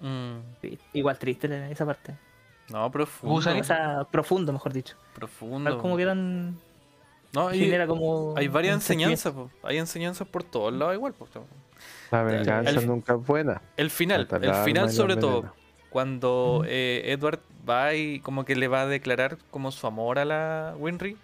Mm, 0.00 0.40
Igual 0.92 1.18
triste 1.18 1.70
esa 1.72 1.86
parte. 1.86 2.14
No, 2.68 2.90
profundo. 2.90 3.34
Usa- 3.36 3.58
O 3.58 3.64
sea, 3.64 4.04
profundo, 4.10 4.52
mejor 4.52 4.74
dicho. 4.74 4.94
Profundo. 5.14 5.78
Como 5.78 5.96
que 5.96 6.02
eran... 6.02 6.58
No, 7.32 7.54
y 7.54 7.60
genera 7.60 7.86
como... 7.86 8.34
hay 8.36 8.48
varias 8.48 8.74
enseñanzas, 8.74 9.32
po. 9.32 9.50
hay 9.62 9.78
enseñanzas 9.78 10.28
por 10.28 10.42
todos 10.44 10.70
lados 10.74 10.94
igual. 10.96 11.14
po. 11.14 11.26
La 12.10 12.24
venganza 12.24 12.78
El- 12.78 12.86
nunca 12.86 13.14
es 13.14 13.24
buena. 13.26 13.62
El 13.78 13.88
final, 13.88 14.28
el 14.42 14.54
final 14.66 14.90
sobre 14.90 15.16
todo. 15.16 15.54
Cuando 15.90 16.64
eh, 16.66 17.02
Edward 17.06 17.40
va 17.68 17.94
y 17.94 18.20
como 18.20 18.44
que 18.44 18.56
le 18.56 18.68
va 18.68 18.82
a 18.82 18.86
declarar 18.86 19.36
como 19.50 19.70
su 19.72 19.86
amor 19.86 20.18
a 20.18 20.24
la 20.24 20.74
Winry 20.78 21.16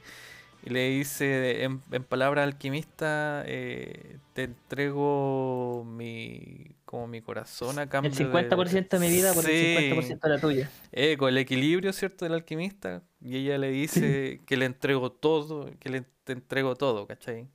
y 0.64 0.70
le 0.70 0.90
dice 0.90 1.62
en, 1.64 1.80
en 1.93 2.02
palabras 2.05 2.44
alquimista 2.44 3.43
eh, 3.47 4.18
te 4.34 4.44
entrego 4.44 5.84
mi 5.86 6.72
como 6.84 7.06
mi 7.09 7.20
corazón 7.20 7.78
a 7.78 7.88
cambio 7.88 8.10
El 8.10 8.16
de- 8.16 8.24
50% 8.51 8.88
de 8.90 8.98
mi 8.98 9.09
vida 9.09 9.32
por 9.34 9.44
Sí. 9.44 9.51
el 9.51 9.93
50% 9.93 10.20
de 10.20 10.28
la 10.28 10.40
tuya. 10.40 10.70
Eh, 10.93 11.16
con 11.16 11.28
el 11.30 11.38
equilibrio, 11.38 11.93
¿cierto? 11.93 12.24
Del 12.24 12.34
alquimista. 12.34 13.02
Y 13.20 13.36
ella 13.38 13.59
le 13.59 13.70
dice 13.70 14.40
que 14.47 14.56
le 14.56 14.66
entrego 14.66 15.10
todo, 15.10 15.68
que 15.80 15.88
le 15.88 16.02
te 16.24 16.32
entrego 16.32 16.76
todo, 16.76 17.06
¿cachai? 17.06 17.48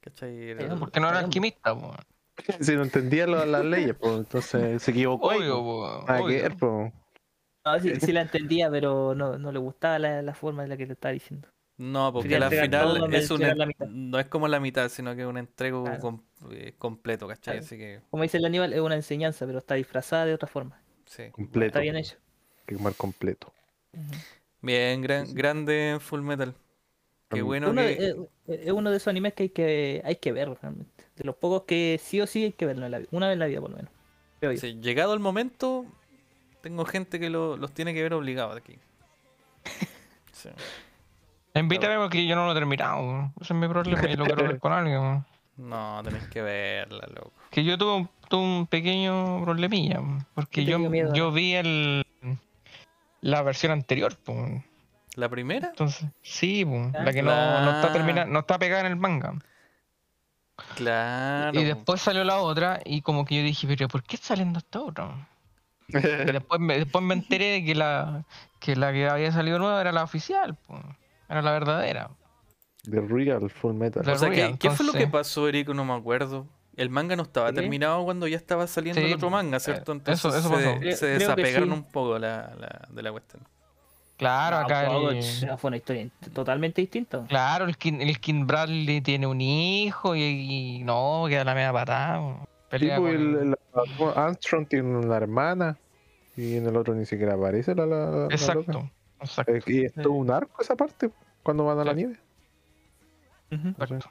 ¿Cachai? 0.00 0.54
Porque 0.78 1.00
no 1.00 1.08
era 1.08 1.20
alquimista, 1.20 1.74
po. 1.74 1.94
Si 2.60 2.74
no 2.76 2.82
entendía 2.82 3.26
lo- 3.26 3.44
las 3.46 3.64
leyes, 3.64 3.94
pues 3.98 4.12
entonces 4.18 4.82
se 4.82 4.90
equivocó. 4.90 5.28
Obvio, 5.28 5.62
pues, 6.06 6.20
obvio. 6.20 6.42
ver, 6.42 6.56
pues. 6.56 6.92
No, 7.64 7.80
sí, 7.80 7.92
sí 8.00 8.12
la 8.12 8.22
entendía, 8.22 8.70
pero 8.70 9.14
no, 9.14 9.38
no 9.38 9.52
le 9.52 9.58
gustaba 9.58 9.98
la, 9.98 10.22
la 10.22 10.34
forma 10.34 10.64
en 10.64 10.68
la 10.70 10.76
que 10.76 10.86
le 10.86 10.92
estaba 10.94 11.12
diciendo. 11.12 11.48
No, 11.76 12.12
porque 12.12 12.36
al 12.36 12.50
final 12.52 13.12
es 13.12 13.30
un, 13.32 13.42
no 13.90 14.18
es 14.20 14.26
como 14.26 14.46
la 14.46 14.60
mitad, 14.60 14.88
sino 14.90 15.14
que 15.16 15.22
es 15.22 15.26
un 15.26 15.38
entrego 15.38 15.82
Claro. 15.84 16.00
com- 16.00 16.22
eh, 16.52 16.72
completo, 16.78 17.26
¿cachai? 17.26 17.54
Claro. 17.54 17.66
Así 17.66 17.76
que, 17.76 18.00
Como 18.10 18.22
dice 18.22 18.36
el 18.36 18.44
Aníbal, 18.44 18.72
es 18.72 18.80
una 18.80 18.94
enseñanza, 18.94 19.44
pero 19.44 19.58
está 19.58 19.74
disfrazada 19.74 20.24
de 20.26 20.34
otra 20.34 20.46
forma. 20.48 20.80
sí. 21.06 21.30
Completo. 21.32 21.66
Está 21.66 21.80
bien 21.80 21.96
hecho. 21.96 22.16
Que 22.66 22.76
quemar 22.76 22.94
completo. 22.94 23.52
Bien, 24.60 25.02
gran, 25.02 25.34
grande 25.34 25.98
Full 26.00 26.20
Metal. 26.22 26.54
Qué 27.28 27.42
bueno 27.42 27.70
Uno 27.70 27.82
que... 27.82 27.86
de- 27.88 28.08
eh, 28.46 28.60
es 28.66 28.70
uno 28.72 28.90
de 28.90 28.96
esos 28.98 29.08
animes 29.08 29.34
que 29.34 29.42
hay 29.44 29.48
que, 29.48 30.02
hay 30.04 30.16
que 30.16 30.30
ver 30.32 30.50
realmente. 30.62 30.93
De 31.16 31.24
los 31.24 31.36
pocos 31.36 31.62
que 31.62 32.00
sí 32.02 32.20
o 32.20 32.26
sí 32.26 32.44
hay 32.44 32.52
que 32.52 32.66
verlo 32.66 32.86
en 32.86 32.92
la 32.92 32.98
vida. 32.98 33.08
Una 33.12 33.26
vez 33.28 33.34
en 33.34 33.38
la 33.40 33.46
vida, 33.46 33.60
por 33.60 33.70
lo 33.70 33.76
menos. 33.76 33.92
Creo 34.40 34.52
yo. 34.52 34.58
sí, 34.58 34.78
llegado 34.80 35.14
el 35.14 35.20
momento, 35.20 35.86
tengo 36.60 36.84
gente 36.84 37.20
que 37.20 37.30
lo- 37.30 37.56
los 37.56 37.72
tiene 37.72 37.94
que 37.94 38.02
ver 38.02 38.14
obligados 38.14 38.56
aquí. 38.56 38.78
Sí. 40.32 40.48
Invítame 41.54 41.96
porque 41.96 42.26
yo 42.26 42.34
no 42.36 42.44
lo 42.46 42.52
he 42.52 42.54
terminado. 42.54 43.32
Ese 43.40 43.54
es 43.54 43.58
mi 43.58 43.68
problema 43.68 44.02
y 44.10 44.16
lo 44.16 44.24
quiero 44.24 44.42
ver 44.48 44.58
con 44.58 44.72
alguien. 44.72 45.24
No, 45.56 46.00
tenés 46.02 46.26
que 46.28 46.42
verla, 46.42 47.06
loco. 47.14 47.32
Que 47.50 47.62
yo 47.64 47.78
tuve 47.78 47.94
un, 47.94 48.10
tuve 48.28 48.42
un 48.42 48.66
pequeño 48.66 49.40
problemilla. 49.44 49.98
po, 50.00 50.18
Porque 50.34 50.60
¿Qué 50.62 50.64
te 50.66 50.70
yo, 50.72 50.78
miedo? 50.80 51.14
yo 51.14 51.30
vi 51.30 51.54
el 51.54 52.04
la 53.20 53.42
versión 53.42 53.70
anterior. 53.72 54.16
po. 54.18 54.34
¿La 55.14 55.28
primera? 55.28 55.68
Entonces, 55.68 56.08
sí, 56.22 56.64
po, 56.64 56.90
Ah. 56.92 57.04
la 57.04 57.12
que 57.12 57.22
no, 57.22 57.30
no 57.30 57.70
está 57.76 57.88
Ah. 57.88 57.92
terminada, 57.92 58.26
no 58.26 58.40
está 58.40 58.58
pegada 58.58 58.80
en 58.80 58.86
el 58.88 58.96
manga. 58.96 59.34
Claro. 60.76 61.58
Y 61.60 61.64
después 61.64 62.00
salió 62.00 62.24
la 62.24 62.38
otra 62.38 62.80
y 62.84 63.02
como 63.02 63.24
que 63.24 63.36
yo 63.36 63.42
dije, 63.42 63.66
pero 63.66 63.88
¿por 63.88 64.02
qué 64.02 64.16
está 64.16 64.28
saliendo 64.28 64.58
esta 64.58 64.80
otra? 64.80 65.28
Y 65.88 65.92
después 66.32 66.60
me, 66.60 66.78
después 66.78 67.04
me 67.04 67.14
enteré 67.14 67.46
de 67.52 67.64
que 67.64 67.74
la, 67.74 68.24
que 68.60 68.76
la 68.76 68.92
que 68.92 69.08
había 69.08 69.32
salido 69.32 69.58
nueva 69.58 69.80
era 69.80 69.92
la 69.92 70.02
oficial, 70.04 70.54
po, 70.56 70.80
era 71.28 71.42
la 71.42 71.52
verdadera. 71.52 72.10
The 72.90 73.00
Real 73.00 73.50
Full 73.50 73.74
Metal. 73.74 74.02
La- 74.06 74.12
O 74.12 74.18
sea, 74.18 74.30
¿qué, 74.30 74.36
Real, 74.36 74.58
qué 74.58 74.70
fue 74.70 74.86
lo 74.86 74.92
que 74.92 75.06
pasó, 75.06 75.48
Eric? 75.48 75.68
No 75.70 75.84
me 75.84 75.94
acuerdo. 75.94 76.46
El 76.76 76.90
manga 76.90 77.14
no 77.16 77.22
estaba 77.22 77.50
¿Sí? 77.50 77.54
terminado 77.54 78.02
cuando 78.04 78.26
ya 78.26 78.36
estaba 78.36 78.66
saliendo 78.66 79.00
Sí, 79.00 79.06
el 79.06 79.14
otro 79.14 79.30
manga, 79.30 79.58
eh, 79.58 79.60
¿cierto? 79.60 79.92
eso- 79.92 79.92
Entonces 79.92 80.24
eso 80.24 80.48
se, 80.58 80.96
pasó. 80.96 81.06
desapegaron 81.06 81.68
sí. 81.68 81.74
un 81.74 81.84
poco 81.84 82.18
la, 82.18 82.52
la- 82.58 82.88
de 82.90 83.02
la 83.02 83.12
cuestión. 83.12 83.42
Claro, 84.24 84.56
No, 84.60 84.64
acá 84.64 84.84
el, 84.86 85.18
ch- 85.18 85.58
fue 85.58 85.68
una 85.68 85.76
historia 85.76 86.08
totalmente 86.32 86.80
distinta. 86.80 87.24
claro, 87.28 87.64
el 87.66 87.76
King, 87.76 87.94
el 88.00 88.18
King 88.20 88.46
Bradley 88.46 89.00
tiene 89.00 89.26
un 89.26 89.40
hijo 89.40 90.14
y, 90.16 90.20
y 90.22 90.84
no, 90.84 91.24
queda 91.28 91.44
la 91.44 91.54
media 91.54 91.72
patada. 91.72 92.36
Pelea 92.70 92.98
pues, 92.98 93.14
con- 93.16 93.22
el- 93.22 93.48
el- 93.48 94.08
Armstrong 94.16 94.66
tiene 94.66 94.96
una 94.96 95.16
hermana 95.16 95.76
y 96.36 96.56
en 96.56 96.66
el 96.66 96.76
otro 96.76 96.94
ni 96.94 97.04
siquiera 97.06 97.34
aparece 97.34 97.74
la, 97.74 97.86
la, 97.86 97.96
la- 97.96 98.06
la 98.10 98.14
loca. 98.22 98.34
Exacto, 98.34 98.90
exacto. 99.20 99.52
Eh, 99.54 99.62
Y 99.66 99.84
es 99.84 99.92
todo 99.94 100.12
un 100.12 100.30
arco 100.30 100.62
esa 100.62 100.74
parte 100.76 101.10
cuando 101.42 101.64
van 101.64 101.78
a 101.78 101.84
la 101.84 101.92
nieve. 101.92 102.16
Exacto. 103.50 104.10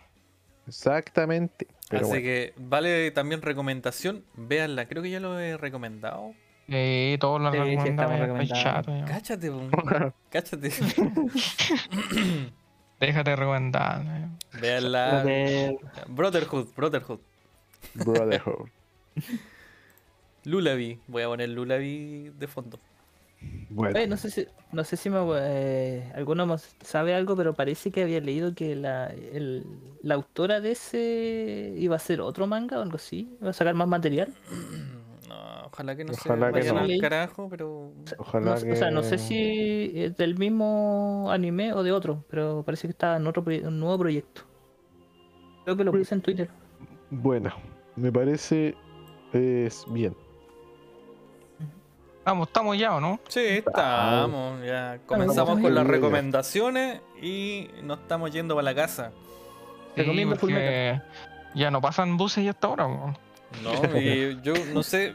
Exactamente. 0.67 1.67
Pero 1.89 2.03
Así 2.03 2.09
bueno. 2.11 2.23
que 2.23 2.53
vale 2.57 3.11
también 3.11 3.41
recomendación, 3.41 4.23
véanla. 4.35 4.85
Creo 4.87 5.03
que 5.03 5.09
ya 5.09 5.19
lo 5.19 5.37
he 5.39 5.57
recomendado. 5.57 6.33
Sí, 6.69 7.17
todos 7.19 7.41
lo 7.41 7.51
Sí, 7.51 7.57
sí, 7.59 7.75
ya 7.75 7.83
está 7.83 8.45
chato. 8.45 8.93
Cáchate, 9.05 9.51
cáchate. 10.29 10.69
Déjate 12.99 13.29
de 13.31 13.35
recomendar. 13.35 14.29
Véanla. 14.61 15.09
Brother, 15.23 15.75
Brotherhood, 16.07 16.67
Brotherhood. 16.75 17.19
Brotherhood. 17.95 18.69
Lulavi. 20.45 20.99
Voy 21.07 21.23
a 21.23 21.27
poner 21.27 21.49
Lulavi 21.49 22.29
de 22.37 22.47
fondo. 22.47 22.79
Bueno, 23.69 23.97
Oye, 23.97 24.07
no 24.07 24.15
sé 24.15 24.31
si, 24.31 24.47
no 24.71 24.85
sé 24.85 24.95
si 24.95 25.09
me, 25.09 25.17
eh, 25.37 26.09
alguno 26.15 26.45
más 26.45 26.75
sabe 26.81 27.13
algo, 27.13 27.35
pero 27.35 27.53
parece 27.53 27.91
que 27.91 28.03
había 28.03 28.21
leído 28.21 28.55
que 28.55 28.73
la, 28.75 29.07
el- 29.07 29.65
la 30.01 30.15
autora 30.15 30.61
de 30.61 30.71
ese 30.71 31.73
iba 31.77 31.95
a 31.95 31.97
hacer 31.97 32.21
otro 32.21 32.47
manga 32.47 32.79
o 32.79 32.81
algo 32.83 32.95
así, 32.95 33.35
iba 33.41 33.49
a 33.49 33.53
sacar 33.53 33.73
más 33.75 33.87
material. 33.89 34.33
No, 35.33 35.65
ojalá 35.67 35.95
que 35.95 36.03
no 36.05 36.13
Ojalá 36.13 36.47
se 36.47 36.53
que 36.53 36.59
vayan 36.59 36.75
no. 36.75 36.81
al 36.81 37.01
carajo, 37.01 37.47
pero. 37.49 37.91
ojalá 38.17 38.55
No, 38.55 38.61
que... 38.61 38.71
O 38.71 38.75
sea, 38.75 38.91
no 38.91 39.03
sé 39.03 39.17
si 39.17 39.91
es 39.95 40.15
del 40.17 40.37
mismo 40.37 41.27
anime 41.31 41.73
o 41.73 41.83
de 41.83 41.91
otro, 41.91 42.23
pero 42.29 42.63
parece 42.65 42.87
que 42.87 42.91
está 42.91 43.17
en 43.17 43.27
otro 43.27 43.43
un 43.45 43.79
nuevo 43.79 43.97
proyecto. 43.99 44.41
Creo 45.63 45.77
que 45.77 45.83
lo 45.83 45.91
puse 45.91 46.13
en 46.15 46.21
Twitter. 46.21 46.49
Bueno, 47.09 47.51
me 47.95 48.11
parece 48.11 48.75
es 49.31 49.85
bien. 49.89 50.15
Vamos, 52.25 52.47
estamos 52.47 52.77
ya, 52.77 52.95
¿o 52.95 53.01
no? 53.01 53.19
Sí, 53.27 53.41
estamos. 53.41 54.63
Ya 54.65 54.99
comenzamos 55.05 55.59
con 55.59 55.75
las 55.75 55.85
recomendaciones 55.85 57.01
y 57.21 57.67
nos 57.83 57.99
estamos 57.99 58.31
yendo 58.31 58.55
para 58.55 58.63
la 58.65 58.75
casa. 58.75 59.11
Recomiendo 59.95 60.35
Sí, 60.35 60.41
porque 60.41 61.01
ya 61.53 61.69
no 61.69 61.81
pasan 61.81 62.17
buses 62.17 62.43
ya 62.45 62.51
hasta 62.51 62.67
ahora. 62.67 62.87
weón. 62.87 63.17
No, 63.61 63.71
y 63.99 64.39
yo 64.41 64.53
no 64.73 64.81
sé, 64.83 65.13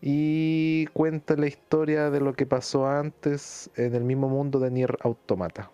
Y 0.00 0.86
cuenta 0.92 1.36
la 1.36 1.46
historia 1.46 2.10
de 2.10 2.20
lo 2.20 2.34
que 2.34 2.44
pasó 2.46 2.86
antes 2.88 3.70
en 3.76 3.94
el 3.94 4.04
mismo 4.04 4.28
mundo 4.28 4.58
de 4.58 4.70
Nier 4.70 4.96
Automata. 5.02 5.70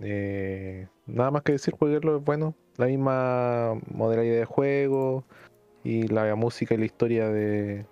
Eh, 0.00 0.86
nada 1.06 1.30
más 1.30 1.42
que 1.42 1.52
decir, 1.52 1.74
jueguenlo, 1.78 2.16
es 2.18 2.24
bueno. 2.24 2.54
La 2.76 2.86
misma 2.86 3.74
modalidad 3.92 4.36
de 4.38 4.44
juego 4.44 5.24
y 5.84 6.08
la 6.08 6.34
música 6.34 6.74
y 6.74 6.78
la 6.78 6.84
historia 6.86 7.28
de 7.28 7.84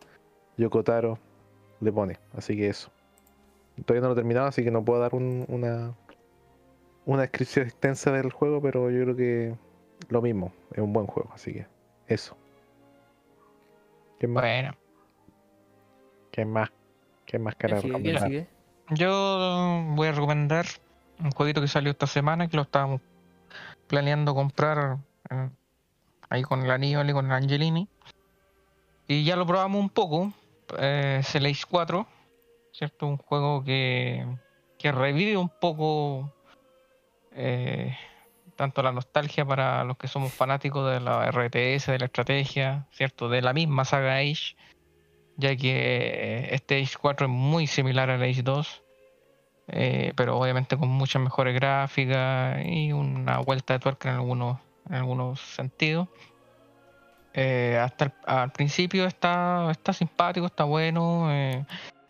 Yokotaro 0.62 1.18
le 1.80 1.92
pone. 1.92 2.18
Así 2.36 2.56
que 2.56 2.68
eso. 2.68 2.90
Todavía 3.84 4.02
no 4.02 4.08
lo 4.08 4.12
he 4.12 4.16
terminado, 4.16 4.46
así 4.46 4.62
que 4.62 4.70
no 4.70 4.84
puedo 4.84 5.00
dar 5.00 5.14
un- 5.14 5.44
una, 5.48 5.94
una 7.06 7.22
descripción 7.22 7.66
extensa 7.66 8.12
del 8.12 8.30
juego, 8.30 8.60
pero 8.62 8.90
yo 8.90 9.02
creo 9.02 9.16
que 9.16 9.54
lo 10.08 10.22
mismo, 10.22 10.52
es 10.72 10.78
un 10.78 10.92
buen 10.92 11.06
juego, 11.06 11.30
así 11.34 11.52
que 11.52 11.66
eso. 12.06 12.36
¿Qué 14.18 14.26
más? 14.28 14.42
Bueno, 14.42 14.74
¿Qué 16.30 16.44
más? 16.44 16.70
¿Qué 17.26 17.38
más 17.38 17.54
recomendar? 17.58 18.22
sigue. 18.28 18.46
yo 18.90 19.84
voy 19.94 20.08
a 20.08 20.12
recomendar 20.12 20.66
un 21.20 21.30
jueguito 21.30 21.60
que 21.60 21.68
salió 21.68 21.90
esta 21.90 22.06
semana 22.06 22.48
que 22.48 22.56
lo 22.56 22.62
estábamos 22.62 23.00
planeando 23.86 24.34
comprar 24.34 24.98
eh, 25.30 25.48
ahí 26.30 26.42
con 26.42 26.62
el 26.62 26.70
Aníbal 26.70 27.08
y 27.08 27.12
con 27.12 27.26
el 27.26 27.32
Angelini. 27.32 27.88
Y 29.08 29.24
ya 29.24 29.36
lo 29.36 29.46
probamos 29.46 29.80
un 29.80 29.90
poco. 29.90 30.32
Eh, 30.78 31.18
es 31.20 31.34
el 31.34 31.46
Ace 31.46 31.64
4, 31.68 32.06
¿cierto? 32.72 33.06
Un 33.06 33.18
juego 33.18 33.64
que, 33.64 34.26
que 34.78 34.92
revive 34.92 35.36
un 35.36 35.48
poco 35.48 36.32
eh, 37.32 37.96
tanto 38.56 38.82
la 38.82 38.92
nostalgia 38.92 39.44
para 39.44 39.84
los 39.84 39.96
que 39.96 40.08
somos 40.08 40.32
fanáticos 40.32 40.90
de 40.90 41.00
la 41.00 41.30
RTS, 41.30 41.86
de 41.86 41.98
la 41.98 42.06
estrategia, 42.06 42.86
¿cierto? 42.92 43.28
De 43.28 43.42
la 43.42 43.52
misma 43.52 43.84
saga 43.84 44.16
Age, 44.16 44.56
ya 45.36 45.56
que 45.56 46.48
este 46.52 46.80
Age 46.80 46.96
4 47.00 47.26
es 47.26 47.32
muy 47.32 47.66
similar 47.66 48.10
al 48.10 48.22
Age 48.22 48.42
2, 48.42 48.82
eh, 49.68 50.12
pero 50.16 50.38
obviamente 50.38 50.76
con 50.76 50.88
muchas 50.88 51.22
mejores 51.22 51.54
gráficas 51.54 52.60
y 52.64 52.92
una 52.92 53.38
vuelta 53.38 53.74
de 53.74 53.80
tuerca 53.80 54.10
en 54.10 54.16
algunos, 54.16 54.58
en 54.88 54.94
algunos 54.94 55.40
sentidos. 55.40 56.08
Eh, 57.34 57.78
hasta 57.80 58.06
el, 58.06 58.12
al 58.26 58.52
principio 58.52 59.06
está, 59.06 59.70
está 59.70 59.92
simpático, 59.92 60.46
está 60.46 60.64
bueno, 60.64 61.28
eh, 61.30 61.64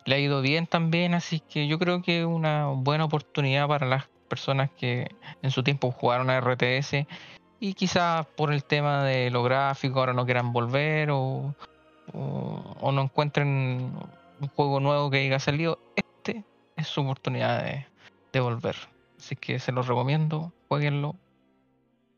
le 0.04 0.14
ha 0.14 0.18
ido 0.18 0.40
bien 0.40 0.66
también, 0.66 1.14
así 1.14 1.40
que 1.40 1.68
yo 1.68 1.78
creo 1.78 2.02
que 2.02 2.20
es 2.20 2.26
una 2.26 2.66
buena 2.68 3.04
oportunidad 3.04 3.68
para 3.68 3.86
las 3.86 4.08
personas 4.28 4.70
que 4.70 5.14
en 5.42 5.50
su 5.50 5.62
tiempo 5.62 5.92
jugaron 5.92 6.30
a 6.30 6.40
RTS 6.40 7.06
y 7.60 7.74
quizás 7.74 8.26
por 8.26 8.52
el 8.52 8.64
tema 8.64 9.04
de 9.04 9.30
lo 9.30 9.44
gráfico 9.44 10.00
ahora 10.00 10.14
no 10.14 10.24
quieran 10.24 10.52
volver 10.52 11.10
o, 11.10 11.54
o, 12.12 12.92
no 12.92 13.02
encuentren 13.02 13.92
un 14.40 14.48
juego 14.56 14.80
nuevo 14.80 15.10
que 15.10 15.18
haya 15.18 15.38
salido, 15.38 15.78
este 15.94 16.42
es 16.76 16.88
su 16.88 17.02
oportunidad 17.02 17.62
de, 17.62 17.86
de 18.32 18.40
volver. 18.40 18.74
Así 19.16 19.36
que 19.36 19.60
se 19.60 19.70
los 19.70 19.86
recomiendo, 19.86 20.52
jueguenlo. 20.66 21.14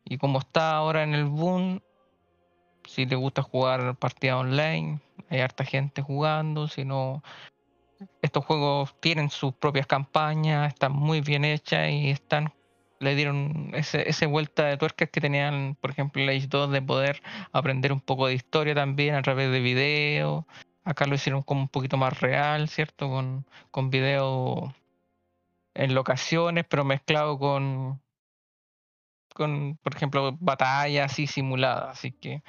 Y 0.05 0.17
como 0.17 0.39
está 0.39 0.75
ahora 0.75 1.03
en 1.03 1.13
el 1.13 1.25
boom, 1.25 1.81
si 2.87 3.05
te 3.05 3.15
gusta 3.15 3.41
jugar 3.41 3.95
partida 3.95 4.37
online, 4.37 4.99
hay 5.29 5.39
harta 5.41 5.65
gente 5.65 6.01
jugando, 6.01 6.67
si 6.67 6.85
no, 6.85 7.23
estos 8.21 8.45
juegos 8.45 8.95
tienen 8.99 9.29
sus 9.29 9.53
propias 9.53 9.87
campañas, 9.87 10.67
están 10.73 10.93
muy 10.93 11.21
bien 11.21 11.45
hechas 11.45 11.89
y 11.91 12.09
están 12.09 12.53
le 12.99 13.15
dieron 13.15 13.71
ese, 13.73 14.09
ese 14.09 14.25
vuelta 14.25 14.65
de 14.65 14.77
tuercas 14.77 15.09
que 15.09 15.21
tenían, 15.21 15.77
por 15.81 15.91
ejemplo, 15.91 16.21
el 16.21 16.29
Age 16.29 16.47
2 16.47 16.71
de 16.71 16.81
poder 16.81 17.21
aprender 17.51 17.91
un 17.91 18.01
poco 18.01 18.27
de 18.27 18.33
historia 18.33 18.73
también 18.73 19.15
a 19.15 19.21
través 19.21 19.51
de 19.51 19.59
videos. 19.59 20.45
Acá 20.83 21.05
lo 21.05 21.15
hicieron 21.15 21.41
como 21.41 21.61
un 21.61 21.67
poquito 21.67 21.97
más 21.97 22.19
real, 22.19 22.69
¿cierto? 22.69 23.09
Con, 23.09 23.45
con 23.71 23.89
video 23.89 24.73
en 25.73 25.93
locaciones, 25.93 26.65
pero 26.69 26.85
mezclado 26.85 27.37
con, 27.37 28.01
con, 29.33 29.77
por 29.83 29.95
ejemplo, 29.95 30.37
batallas 30.39 31.11
así 31.11 31.27
simuladas. 31.27 31.97
Así 31.97 32.11
que 32.11 32.43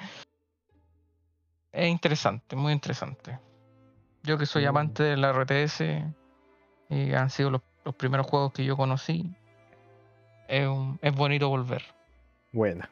es 1.71 1.87
interesante, 1.87 2.55
muy 2.55 2.73
interesante. 2.73 3.39
Yo 4.23 4.37
que 4.37 4.45
soy 4.45 4.65
Mm. 4.65 4.67
amante 4.69 5.03
de 5.03 5.17
la 5.17 5.31
RTS 5.31 6.03
y 6.89 7.13
han 7.13 7.29
sido 7.29 7.49
los, 7.51 7.61
los 7.85 7.95
primeros 7.95 8.25
juegos 8.27 8.51
que 8.53 8.65
yo 8.65 8.75
conocí, 8.75 9.33
es, 10.47 10.67
un- 10.67 10.99
es 11.01 11.13
bonito 11.13 11.49
volver. 11.49 11.83
Buena. 12.51 12.89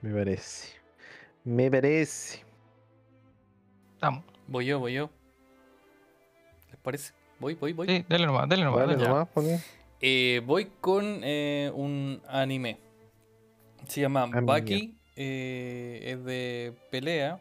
Me 0.00 0.12
parece. 0.14 0.76
Me 1.44 1.70
parece. 1.70 2.44
Vamos. 4.00 4.24
Voy 4.46 4.66
yo, 4.66 4.78
voy 4.78 4.94
yo. 4.94 5.10
¿Les 6.70 6.76
parece? 6.80 7.12
Voy, 7.40 7.54
voy, 7.54 7.72
voy. 7.72 7.86
Sí, 7.88 8.04
dale 8.08 8.26
nomás, 8.26 8.48
dale 8.48 8.64
nomás. 8.64 8.80
Dale 8.80 8.96
dale. 8.96 9.08
nomás. 9.08 9.28
Eh, 10.00 10.40
voy 10.44 10.66
con 10.80 11.20
eh, 11.24 11.70
un 11.74 12.22
anime. 12.28 12.78
Se 13.88 14.00
llama 14.00 14.22
Anime. 14.24 14.42
Baki. 14.42 14.94
eh, 15.16 16.00
es 16.04 16.24
de 16.24 16.74
pelea. 16.90 17.40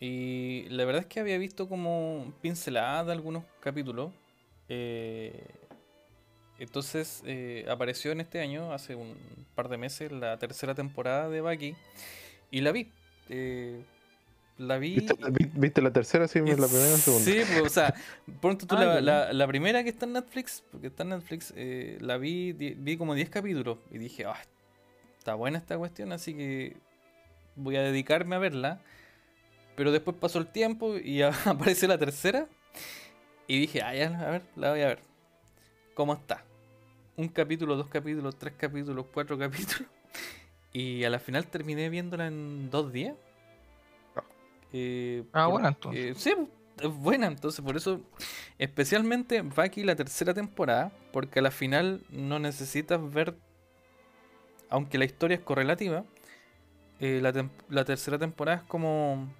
Y 0.00 0.66
la 0.68 0.84
verdad 0.84 1.02
es 1.02 1.06
que 1.08 1.20
había 1.20 1.38
visto 1.38 1.68
como 1.68 2.32
pinceladas 2.40 3.06
de 3.06 3.12
algunos 3.12 3.44
capítulos. 3.60 4.12
eh, 4.68 5.32
entonces 6.58 7.22
eh, 7.24 7.64
apareció 7.70 8.10
en 8.10 8.20
este 8.20 8.40
año, 8.40 8.72
hace 8.72 8.94
un 8.96 9.14
par 9.54 9.68
de 9.68 9.76
meses, 9.78 10.10
la 10.10 10.38
tercera 10.38 10.74
temporada 10.74 11.28
de 11.28 11.40
Baki. 11.40 11.74
Y 12.50 12.60
la 12.62 12.72
vi. 12.72 12.90
eh, 13.28 13.80
la 14.56 14.76
vi. 14.78 14.96
¿Viste, 14.96 15.14
vi- 15.30 15.50
viste 15.54 15.80
la 15.82 15.92
tercera? 15.92 16.26
Sí, 16.26 16.40
la 16.40 16.44
primera 16.66 16.88
o 16.88 16.90
la 16.90 16.96
segunda. 16.96 17.24
Sí, 17.24 17.42
pues, 17.46 17.62
o 17.62 17.68
sea, 17.68 17.94
pronto 18.40 18.66
tú 18.66 18.74
Ah, 18.78 18.84
la, 18.84 19.00
la- 19.00 19.32
la 19.32 19.46
primera 19.46 19.84
que 19.84 19.90
está 19.90 20.06
en 20.06 20.14
Netflix, 20.14 20.64
porque 20.72 20.88
está 20.88 21.04
en 21.04 21.10
Netflix, 21.10 21.52
eh, 21.56 21.98
la 22.00 22.16
vi, 22.18 22.52
di- 22.52 22.74
vi 22.76 22.96
como 22.96 23.14
10 23.14 23.30
capítulos 23.30 23.78
y 23.92 23.98
dije, 23.98 24.24
ah, 24.24 24.40
está 25.16 25.34
buena 25.34 25.58
esta 25.58 25.78
cuestión, 25.78 26.10
así 26.12 26.34
que 26.34 26.76
voy 27.54 27.76
a 27.76 27.82
dedicarme 27.82 28.34
a 28.34 28.38
verla. 28.40 28.80
Pero 29.78 29.92
después 29.92 30.16
pasó 30.18 30.40
el 30.40 30.48
tiempo 30.48 30.96
y 30.96 31.18
ya 31.18 31.30
apareció 31.46 31.86
la 31.86 31.96
tercera 31.98 32.48
y 33.46 33.60
dije, 33.60 33.80
ah, 33.80 33.94
ya, 33.94 34.08
a 34.26 34.30
ver, 34.30 34.42
la 34.56 34.70
voy 34.72 34.80
a 34.82 34.88
ver. 34.88 34.98
¿Cómo 35.94 36.12
está? 36.14 36.44
Un 37.16 37.28
capítulo, 37.28 37.76
dos 37.76 37.86
capítulos, 37.86 38.36
tres 38.36 38.54
capítulos, 38.58 39.06
cuatro 39.14 39.38
capítulos. 39.38 39.88
Y 40.72 41.04
a 41.04 41.10
la 41.10 41.18
final 41.20 41.46
terminé 41.46 41.88
viéndola 41.88 42.26
en 42.26 42.68
dos 42.70 42.92
días. 42.92 43.14
Eh, 44.72 45.24
Ah, 45.32 45.44
por- 45.44 45.52
buena, 45.54 45.68
entonces. 45.68 46.04
eh, 46.04 46.14
sí, 46.20 46.34
es 46.82 46.88
buena, 46.94 47.26
entonces 47.28 47.64
por 47.64 47.76
eso 47.76 48.00
especialmente 48.58 49.42
va 49.42 49.62
aquí 49.64 49.82
la 49.84 49.96
tercera 49.96 50.34
temporada, 50.34 50.92
porque 51.12 51.38
a 51.38 51.42
la 51.42 51.50
final 51.50 52.02
no 52.10 52.38
necesitas 52.38 53.00
ver 53.12 53.34
aunque 54.70 54.98
la 54.98 55.06
historia 55.06 55.36
es 55.36 55.42
correlativa, 55.42 56.04
eh, 57.00 57.22
la 57.70 57.84
tercera 57.86 58.18
temporada 58.18 58.58
es 58.58 58.64
como... 58.64 59.32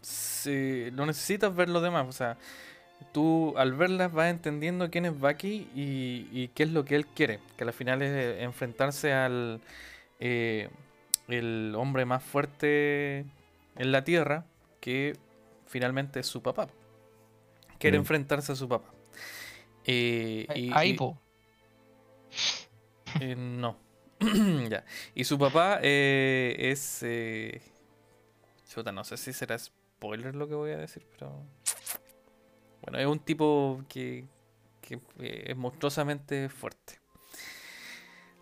se- 0.00 0.90
no 0.92 1.06
necesitas 1.06 1.54
ver 1.54 1.68
los 1.68 1.82
demás, 1.82 2.06
o 2.08 2.12
sea, 2.12 2.36
tú 3.12 3.54
al 3.56 3.74
verlas 3.74 4.12
vas 4.12 4.30
entendiendo 4.30 4.90
quién 4.90 5.04
es 5.06 5.18
Bucky 5.18 5.68
y, 5.74 6.28
y 6.32 6.48
qué 6.54 6.62
es 6.64 6.70
lo 6.70 6.84
que 6.84 6.96
él 6.96 7.06
quiere, 7.06 7.40
que 7.56 7.64
al 7.64 7.72
final 7.72 8.02
es 8.02 8.10
eh, 8.12 8.42
enfrentarse 8.42 9.12
al 9.12 9.60
eh, 10.20 10.68
el 11.28 11.74
hombre 11.76 12.04
más 12.04 12.22
fuerte 12.22 13.24
en 13.76 13.92
la 13.92 14.04
Tierra, 14.04 14.44
que 14.80 15.16
finalmente 15.66 16.20
es 16.20 16.26
su 16.26 16.40
papá. 16.42 16.68
Quiere 17.78 17.98
Mm. 17.98 18.02
enfrentarse 18.02 18.52
a 18.52 18.56
su 18.56 18.68
papá. 18.68 18.90
Eh, 19.84 20.46
y- 20.54 20.70
Ahí, 20.72 20.90
y- 20.90 20.94
po. 20.94 21.18
eh, 23.20 23.34
no. 23.36 23.76
ya. 24.70 24.84
Y 25.14 25.24
su 25.24 25.38
papá 25.38 25.78
eh, 25.82 26.56
es. 26.58 27.00
Eh... 27.02 27.60
Chuta, 28.68 28.92
no 28.92 29.04
sé 29.04 29.16
si 29.16 29.32
será 29.32 29.56
spoiler 29.96 30.34
lo 30.34 30.48
que 30.48 30.54
voy 30.54 30.70
a 30.72 30.76
decir, 30.78 31.06
pero. 31.12 31.32
Bueno, 32.82 32.98
es 32.98 33.06
un 33.06 33.18
tipo 33.18 33.82
que, 33.88 34.26
que 34.80 35.00
eh, 35.20 35.44
es 35.48 35.56
monstruosamente 35.56 36.48
fuerte. 36.48 37.00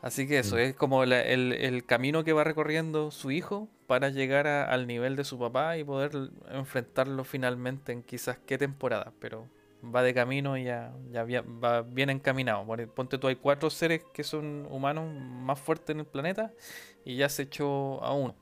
Así 0.03 0.27
que 0.29 0.39
eso, 0.41 0.57
Mm. 0.57 0.59
es 0.59 0.75
como 0.75 1.05
la- 1.07 1.23
el, 1.23 1.53
el 1.53 1.87
camino 1.87 2.25
que 2.25 2.35
va 2.35 2.45
recorriendo 2.45 3.11
su 3.11 3.31
hijo 3.31 3.69
para 3.87 4.11
llegar 4.11 4.47
a- 4.47 4.65
al 4.65 4.87
nivel 4.87 5.17
de 5.17 5.25
su 5.25 5.39
papá 5.39 5.79
y 5.79 5.85
poder 5.85 6.13
enfrentarlo 6.51 7.25
finalmente 7.25 7.93
en 7.93 8.03
quizás 8.03 8.39
qué 8.47 8.59
temporada, 8.59 9.13
pero 9.19 9.49
va 9.83 10.03
de 10.03 10.13
camino 10.13 10.59
y 10.59 10.65
ya, 10.65 10.93
ya 11.11 11.25
va 11.43 11.81
bien 11.83 12.11
encaminado. 12.11 12.67
Ponte 12.95 13.17
tú, 13.17 13.29
hay 13.29 13.37
cuatro 13.37 13.71
seres 13.71 14.03
que 14.13 14.25
son 14.25 14.67
humanos 14.71 15.11
más 15.15 15.59
fuertes 15.59 15.95
en 15.95 16.01
el 16.01 16.07
planeta 16.07 16.53
y 17.05 17.17
ya 17.17 17.29
se 17.31 17.43
echó 17.45 18.03
a 18.05 18.13
uno. 18.13 18.35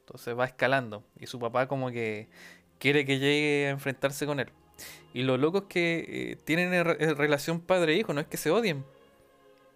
Entonces 0.00 0.36
va 0.36 0.44
escalando 0.46 1.04
y 1.18 1.26
su 1.26 1.38
papá 1.38 1.66
como 1.68 1.90
que 1.90 2.28
quiere 2.78 3.04
que 3.04 3.18
llegue 3.18 3.68
a 3.68 3.70
enfrentarse 3.70 4.26
con 4.26 4.40
él. 4.40 4.48
Y 5.12 5.22
lo 5.22 5.36
loco 5.38 5.58
es 5.58 5.64
que 5.64 6.04
eh, 6.08 6.36
tienen 6.44 6.84
re- 6.84 7.14
relación 7.14 7.60
padre-hijo, 7.60 8.12
no 8.14 8.20
es 8.20 8.26
que 8.26 8.36
se 8.36 8.50
odien, 8.50 8.84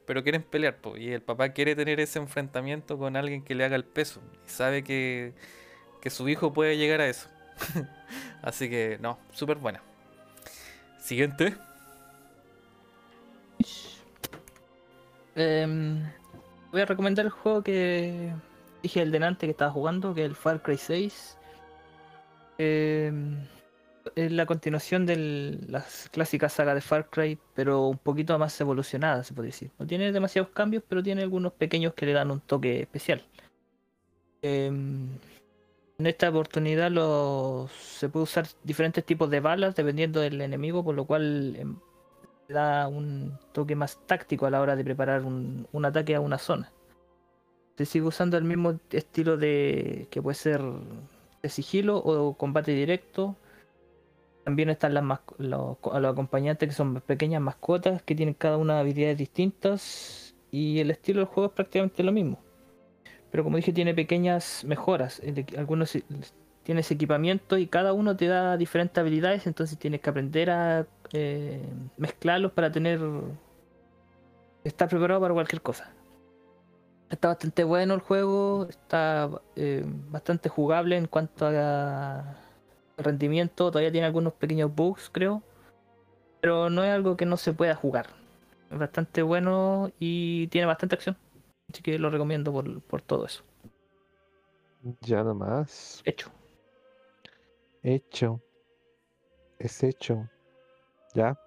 pero 0.07 0.23
quieren 0.23 0.43
pelear. 0.43 0.79
Y 0.97 1.11
el 1.13 1.23
papá 1.23 1.51
quiere 1.51 1.77
tener 1.77 2.01
ese 2.01 2.19
enfrentamiento 2.19 2.99
con 2.99 3.17
alguien 3.17 3.43
que 3.43 3.55
le 3.55 3.65
haga 3.65 3.77
el 3.77 3.85
peso. 3.85 4.21
Y 4.47 4.51
sabe 4.51 4.83
que, 4.85 5.35
que 6.01 6.11
su 6.11 6.29
hijo 6.29 6.53
puede 6.53 6.77
llegar 6.77 7.01
a 7.01 7.09
eso. 7.09 7.29
Así 8.43 8.71
que, 8.71 8.99
no, 9.01 9.19
súper 9.33 9.59
buena. 9.59 9.83
Siguiente. 11.01 11.55
Em, 15.35 16.03
voy 16.73 16.81
a 16.83 16.87
recomendar 16.87 17.25
el 17.27 17.31
juego 17.31 17.63
que 17.63 18.35
dije 18.83 19.03
el 19.03 19.13
delante 19.13 19.47
que 19.47 19.53
estaba 19.53 19.71
jugando, 19.71 20.15
que 20.15 20.23
es 20.25 20.29
el 20.31 20.37
Far 20.37 20.63
Cry 20.63 20.77
6. 20.77 21.38
Em, 22.59 23.37
es 24.17 24.33
la 24.33 24.47
continuación 24.47 25.07
de 25.07 25.59
las 25.69 26.09
clásicas 26.11 26.53
sagas 26.53 26.75
de 26.75 26.81
Far 26.81 27.09
Cry, 27.09 27.39
pero 27.55 27.87
un 27.87 27.99
poquito 27.99 28.39
más 28.39 28.61
evolucionada, 28.61 29.23
se 29.23 29.33
puede 29.33 29.49
decir. 29.49 29.71
No 29.79 29.87
tiene 29.87 30.13
demasiados 30.13 30.51
cambios, 30.51 30.83
pero 30.89 31.03
tiene 31.03 31.23
algunos 31.23 31.53
pequeños 31.53 31.95
que 31.95 32.07
le 32.07 32.13
dan 32.13 32.31
un 32.31 32.41
toque 32.41 32.81
especial. 32.81 33.25
Em, 34.43 35.09
en 35.99 36.07
esta 36.07 36.31
oportunidad 36.31 36.91
se 37.71 38.09
puede 38.09 38.25
usar 38.25 38.47
diferentes 38.65 39.05
tipos 39.05 39.31
de 39.31 39.41
balas 39.41 39.75
dependiendo 39.75 40.21
del 40.21 40.41
enemigo, 40.41 40.85
por 40.85 40.95
lo 40.95 41.05
cual 41.05 41.53
le 41.53 42.55
da 42.55 42.89
un 42.89 43.39
toque 43.53 43.77
más 43.77 43.99
táctico 44.07 44.47
a 44.47 44.51
la 44.51 44.61
hora 44.61 44.77
de 44.77 44.85
preparar 44.85 45.25
un, 45.25 45.67
un 45.73 45.85
ataque 45.85 46.15
a 46.15 46.21
una 46.21 46.39
zona. 46.39 46.73
Se 47.77 47.85
sigue 47.85 48.07
usando 48.07 48.37
el 48.37 48.45
mismo 48.45 48.81
estilo 48.91 49.37
de 49.37 50.09
que 50.11 50.23
puede 50.23 50.35
ser 50.35 50.61
de 51.43 51.49
sigilo 51.49 51.99
o 51.99 52.35
combate 52.37 52.73
directo. 52.73 53.37
También 54.45 54.71
están 54.71 54.95
las 54.95 55.05
los, 55.39 55.77
los 55.83 56.13
acompañantes 56.13 56.69
que 56.69 56.75
son 56.75 57.01
pequeñas 57.03 57.43
mascotas 57.43 58.03
que 58.03 58.15
tienen 58.15 58.35
cada 58.35 58.57
una 58.57 58.81
habilidades 58.81 59.19
distintas 59.19 60.35
y 60.51 60.81
el 60.81 60.91
estilo 60.91 61.21
del 61.21 61.27
juego 61.29 61.49
es 61.49 61.55
prácticamente 61.55 62.03
lo 62.03 62.13
mismo. 62.13 62.39
Pero 63.31 63.45
como 63.45 63.57
dije 63.57 63.73
tiene 63.73 63.95
pequeñas 63.95 64.65
mejoras. 64.65 65.21
Algunos 65.57 65.99
tienes 66.63 66.91
equipamiento 66.91 67.59
y 67.59 67.67
cada 67.67 67.93
uno 67.93 68.17
te 68.17 68.27
da 68.27 68.57
diferentes 68.57 68.99
habilidades, 68.99 69.47
entonces 69.47 69.79
tienes 69.79 70.01
que 70.01 70.11
aprender 70.11 70.51
a 70.51 70.87
eh, 71.13 71.63
mezclarlos 71.97 72.53
para 72.53 72.71
tener 72.71 73.01
estar 74.65 74.89
preparado 74.89 75.21
para 75.21 75.35
cualquier 75.35 75.63
cosa. 75.63 75.93
Está 77.11 77.29
bastante 77.29 77.65
bueno 77.65 77.95
el 77.95 78.01
juego, 78.01 78.67
está 78.69 79.31
eh, 79.57 79.83
bastante 80.11 80.49
jugable 80.49 80.97
en 80.97 81.07
cuanto 81.07 81.47
a 81.47 82.37
rendimiento, 82.99 83.71
todavía 83.71 83.93
tiene 83.93 84.07
algunos 84.07 84.35
pequeños 84.35 84.75
bugs 84.75 85.09
creo, 85.11 85.43
pero 86.41 86.69
no 86.69 86.85
es 86.85 86.91
algo 86.91 87.17
que 87.17 87.25
no 87.25 87.37
se 87.37 87.53
pueda 87.53 87.75
jugar. 87.75 88.09
Es 88.71 88.79
bastante 88.79 89.23
bueno 89.23 89.91
y 89.99 90.49
tiene 90.49 90.67
bastante 90.67 90.97
acción, 90.97 91.17
así 91.73 91.83
que 91.83 91.99
lo 91.99 92.11
recomiendo 92.11 92.53
por, 92.53 92.83
por 92.83 93.01
todo 93.01 93.25
eso. 93.25 93.43
Ya 95.01 95.23
nomás. 95.23 96.03
Hecho. 96.05 96.31
Hecho. 97.83 98.41
Es 99.59 99.83
hecho. 99.83 100.29
Ya. 101.15 101.39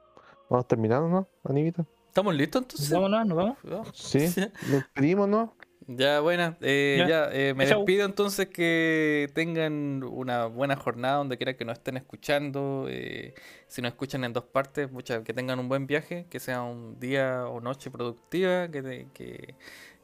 Vamos 0.49 0.67
terminando, 0.67 1.07
¿no, 1.07 1.27
Anivita? 1.43 1.85
¿Estamos 2.11 2.35
listos 2.35 2.63
entonces? 2.63 2.89
Vámonos, 2.91 3.25
nos 3.25 3.37
vamos. 3.63 3.89
Sí. 3.93 4.19
Nos 4.69 4.83
pedimos, 4.93 5.29
¿no? 5.29 5.55
Ya, 5.87 6.19
buena. 6.19 6.57
Eh, 6.59 6.97
Ya. 6.99 7.07
ya, 7.07 7.29
eh, 7.31 7.53
me 7.53 7.65
Chau. 7.67 7.79
despido 7.79 8.05
entonces 8.05 8.47
que 8.49 9.29
tengan 9.33 10.03
una 10.03 10.45
buena 10.47 10.75
jornada 10.75 11.15
donde 11.17 11.37
quiera 11.37 11.55
que 11.55 11.63
nos 11.63 11.77
estén 11.77 11.95
escuchando. 11.95 12.87
eh, 12.89 13.33
si 13.67 13.81
nos 13.81 13.91
escuchan 13.93 14.25
en 14.25 14.33
dos 14.33 14.43
partes, 14.43 14.91
mucha- 14.91 15.23
que 15.23 15.33
tengan 15.33 15.57
un 15.59 15.69
buen 15.69 15.87
viaje, 15.87 16.25
que 16.29 16.41
sea 16.41 16.61
un 16.63 16.99
día 16.99 17.45
o 17.47 17.61
noche 17.61 17.89
productiva, 17.89 18.67
que, 18.69 18.81
te- 18.83 19.07
que, 19.13 19.55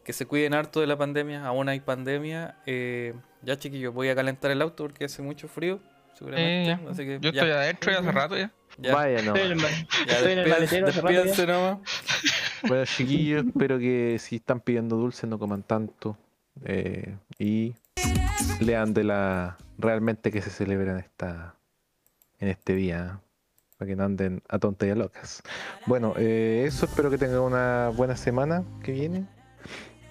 que 0.05 0.13
se 0.13 0.25
cuiden 0.25 0.53
harto 0.53 0.79
de 0.79 0.87
la 0.87 0.97
pandemia. 0.97 1.45
Aún 1.45 1.67
hay 1.67 1.81
pandemia. 1.81 2.55
eh, 2.65 3.13
ya, 3.43 3.57
chiquillos, 3.59 3.93
voy 3.93 4.07
a 4.09 4.15
calentar 4.15 4.49
el 4.51 4.61
auto 4.61 4.85
porque 4.85 5.03
hace 5.05 5.21
mucho 5.21 5.47
frío, 5.49 5.79
seguramente. 6.17 6.63
Eh, 6.63 6.65
ya. 6.85 6.89
así 6.89 7.03
que 7.05 7.19
Yo 7.21 7.31
ya, 7.31 7.41
estoy 7.41 7.51
adentro 7.51 7.91
ya 7.91 7.99
hace 7.99 8.11
rato 8.13 8.37
ya. 8.37 8.51
Ya, 8.77 8.93
Vaya, 8.95 9.21
no. 9.21 9.35
Estoy 9.35 9.41
en 9.45 9.51
el 9.51 9.55
ma- 9.57 9.69
ya, 10.07 10.13
estoy 10.13 10.31
en 10.33 10.39
el 10.39 10.45
despídense- 10.45 10.51
maletero 10.51 10.87
hace 10.87 11.01
rato 11.01 11.13
ya. 11.13 11.23
despídense 11.23 11.47
nomás. 11.51 11.77
Bueno, 12.67 12.85
chiquillos, 12.85 13.45
espero 13.47 13.79
que 13.79 14.17
si 14.19 14.37
están 14.37 14.59
pidiendo 14.59 14.95
dulce 14.97 15.27
no 15.27 15.37
coman 15.39 15.63
tanto. 15.63 16.17
eh, 16.65 17.15
y 17.37 17.75
lean 18.61 18.93
de 18.95 19.03
la 19.03 19.57
realmente 19.77 20.31
que 20.31 20.41
se 20.41 20.49
celebra 20.49 20.91
en 20.93 20.97
esta 20.99 21.55
en 22.39 22.47
este 22.49 22.73
día. 22.73 23.19
Para 23.77 23.89
que 23.89 23.95
no 23.95 24.05
anden 24.05 24.41
a 24.49 24.57
tonterías 24.57 24.97
locas. 24.97 25.43
Bueno, 25.85 26.13
eh, 26.17 26.63
eso 26.67 26.87
espero 26.87 27.11
que 27.11 27.19
tengan 27.19 27.41
una 27.41 27.89
buena 27.95 28.15
semana 28.17 28.63
que 28.83 28.91
viene. 28.91 29.27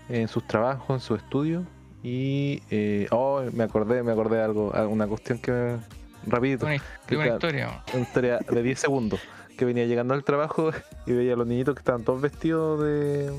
En 0.08 0.28
sus 0.28 0.46
trabajos, 0.46 0.88
en 0.90 1.00
su 1.00 1.16
estudio. 1.16 1.66
Y 2.04 2.62
eh, 2.70 3.08
oh, 3.10 3.42
me 3.52 3.64
acordé, 3.64 4.04
me 4.04 4.12
acordé 4.12 4.36
de 4.36 4.44
algo, 4.44 4.70
una 4.88 5.08
cuestión 5.08 5.38
que 5.40 5.78
rapidito. 6.26 6.66
Una, 6.66 6.78
que 7.06 7.16
una 7.16 7.24
claro, 7.24 7.36
historia. 7.36 7.82
una 7.92 8.02
historia 8.02 8.38
de 8.38 8.62
10 8.62 8.78
segundos. 8.78 9.20
Que 9.56 9.64
venía 9.64 9.86
llegando 9.86 10.12
al 10.12 10.22
trabajo 10.22 10.70
y 11.06 11.12
veía 11.12 11.32
a 11.32 11.36
los 11.36 11.46
niñitos 11.46 11.74
que 11.74 11.80
estaban 11.80 12.04
todos 12.04 12.20
vestidos 12.20 12.82
de. 12.82 13.32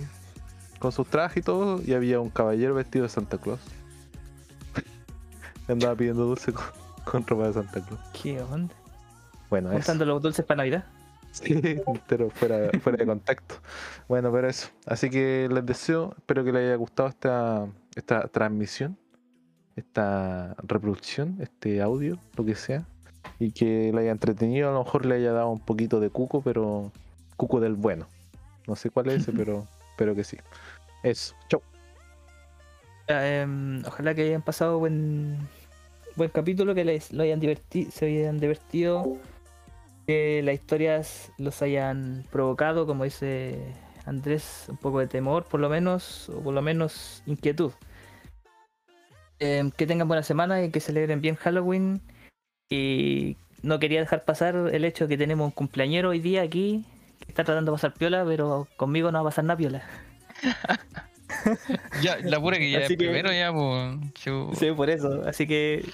con 0.79 0.91
sus 0.91 1.07
trajes 1.07 1.37
y 1.37 1.41
todo. 1.41 1.81
Y 1.85 1.93
había 1.93 2.19
un 2.19 2.29
caballero 2.29 2.73
vestido 2.73 3.03
de 3.03 3.09
Santa 3.09 3.37
Claus. 3.37 3.59
Andaba 5.67 5.95
pidiendo 5.95 6.25
dulce 6.25 6.53
con, 6.53 6.65
con 7.05 7.27
ropa 7.27 7.47
de 7.47 7.53
Santa 7.53 7.85
Claus. 7.85 8.01
¿Qué 8.19 8.41
onda? 8.41 8.73
Bueno, 9.49 9.69
eso. 9.69 9.77
Contando 9.77 10.05
los 10.05 10.21
dulces 10.21 10.43
para 10.45 10.57
Navidad. 10.57 10.85
Sí, 11.31 11.81
pero 12.07 12.29
fuera, 12.29 12.69
fuera 12.81 12.97
de 12.97 13.05
contacto. 13.05 13.55
Bueno, 14.07 14.31
pero 14.31 14.49
eso. 14.49 14.69
Así 14.85 15.09
que 15.09 15.47
les 15.51 15.65
deseo, 15.65 16.13
espero 16.17 16.43
que 16.43 16.51
les 16.51 16.63
haya 16.63 16.75
gustado 16.75 17.09
esta, 17.09 17.67
esta 17.95 18.27
transmisión, 18.27 18.97
esta 19.77 20.55
reproducción, 20.63 21.37
este 21.39 21.81
audio, 21.81 22.19
lo 22.35 22.43
que 22.43 22.55
sea. 22.55 22.85
Y 23.39 23.51
que 23.51 23.91
le 23.93 24.01
haya 24.01 24.11
entretenido, 24.11 24.69
a 24.69 24.73
lo 24.73 24.83
mejor 24.83 25.05
le 25.05 25.15
haya 25.15 25.31
dado 25.31 25.49
un 25.49 25.59
poquito 25.59 25.99
de 25.99 26.09
cuco, 26.09 26.41
pero 26.41 26.91
cuco 27.37 27.59
del 27.59 27.75
bueno. 27.75 28.07
No 28.67 28.75
sé 28.75 28.89
cuál 28.89 29.07
es 29.09 29.21
ese, 29.21 29.31
pero 29.31 29.65
espero 29.91 30.15
que 30.15 30.23
sí. 30.23 30.37
Eso, 31.03 31.35
chau. 31.47 31.61
Em, 33.07 33.83
ojalá 33.85 34.13
que 34.13 34.23
hayan 34.23 34.41
pasado 34.41 34.79
buen 34.79 35.37
buen 36.17 36.31
capítulo, 36.31 36.73
que 36.73 36.83
les 36.83 37.13
lo 37.13 37.23
hayan 37.23 37.39
divertido, 37.39 37.91
se 37.91 38.07
hayan 38.07 38.39
divertido, 38.39 39.17
que 40.07 40.41
las 40.43 40.55
historias 40.55 41.31
los 41.37 41.61
hayan 41.61 42.25
provocado, 42.31 42.87
como 42.87 43.03
dice 43.03 43.73
Andrés, 44.05 44.65
un 44.67 44.77
poco 44.77 44.99
de 44.99 45.07
temor, 45.07 45.45
por 45.45 45.59
lo 45.59 45.69
menos, 45.69 46.29
o 46.29 46.39
por 46.41 46.53
lo 46.53 46.61
menos 46.61 47.21
inquietud. 47.27 47.71
Em, 49.39 49.69
que 49.71 49.85
tengan 49.85 50.07
buena 50.07 50.23
semana 50.23 50.63
y 50.63 50.71
que 50.71 50.79
celebren 50.79 51.21
bien 51.21 51.35
Halloween. 51.35 52.01
Y 52.69 53.37
no 53.61 53.79
quería 53.79 53.99
dejar 53.99 54.25
pasar 54.25 54.55
el 54.71 54.83
hecho 54.85 55.05
de 55.05 55.09
que 55.09 55.17
tenemos 55.17 55.45
un 55.45 55.51
cumpleañero 55.51 56.09
hoy 56.09 56.19
día 56.19 56.41
aquí, 56.41 56.83
que 57.19 57.29
está 57.29 57.43
tratando 57.43 57.71
de 57.71 57.75
pasar 57.75 57.93
piola, 57.93 58.25
pero 58.25 58.67
conmigo 58.77 59.11
no 59.11 59.19
va 59.19 59.29
a 59.29 59.31
pasar 59.31 59.45
nada 59.45 59.57
piola. 59.57 59.83
Ya, 62.01 62.17
la 62.23 62.39
pura 62.39 62.57
que 62.57 62.69
ya 62.71 62.79
es 62.79 62.87
que- 62.89 62.97
primero 62.97 63.31
ya, 63.31 63.51
pues. 63.53 64.57
Sí, 64.59 64.71
por 64.71 64.89
eso. 64.89 65.23
Así 65.25 65.47
que 65.47 65.85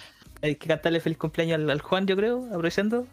hay 0.41 0.55
que 0.55 0.67
cantarle 0.67 0.99
feliz 0.99 1.17
cumpleaños 1.17 1.55
al, 1.55 1.69
al 1.69 1.81
Juan, 1.81 2.07
yo 2.07 2.15
creo, 2.15 2.45
aprovechando. 2.47 3.07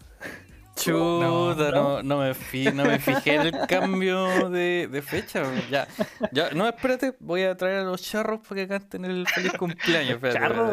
Chuta, 0.81 1.71
no, 1.73 2.03
no, 2.03 2.19
me, 2.19 2.35
fi- 2.35 2.73
no 2.73 2.85
me 2.85 2.99
fijé 2.99 3.35
en 3.35 3.41
el 3.43 3.67
cambio 3.69 4.49
de, 4.51 4.89
de 4.91 5.03
fecha. 5.03 5.43
Ya, 5.71 5.87
ya, 6.33 6.51
no, 6.53 6.67
espérate, 6.67 7.15
voy 7.21 7.43
a 7.43 7.57
traer 7.57 7.81
a 7.81 7.85
los 7.85 8.03
charros 8.03 8.41
para 8.49 8.63
que 8.63 8.69
canten 8.69 9.05
el 9.05 9.27
feliz 9.29 9.53
cumpleaños. 9.59 10.15
espérate, 10.15 10.39
Charros. 10.41 10.57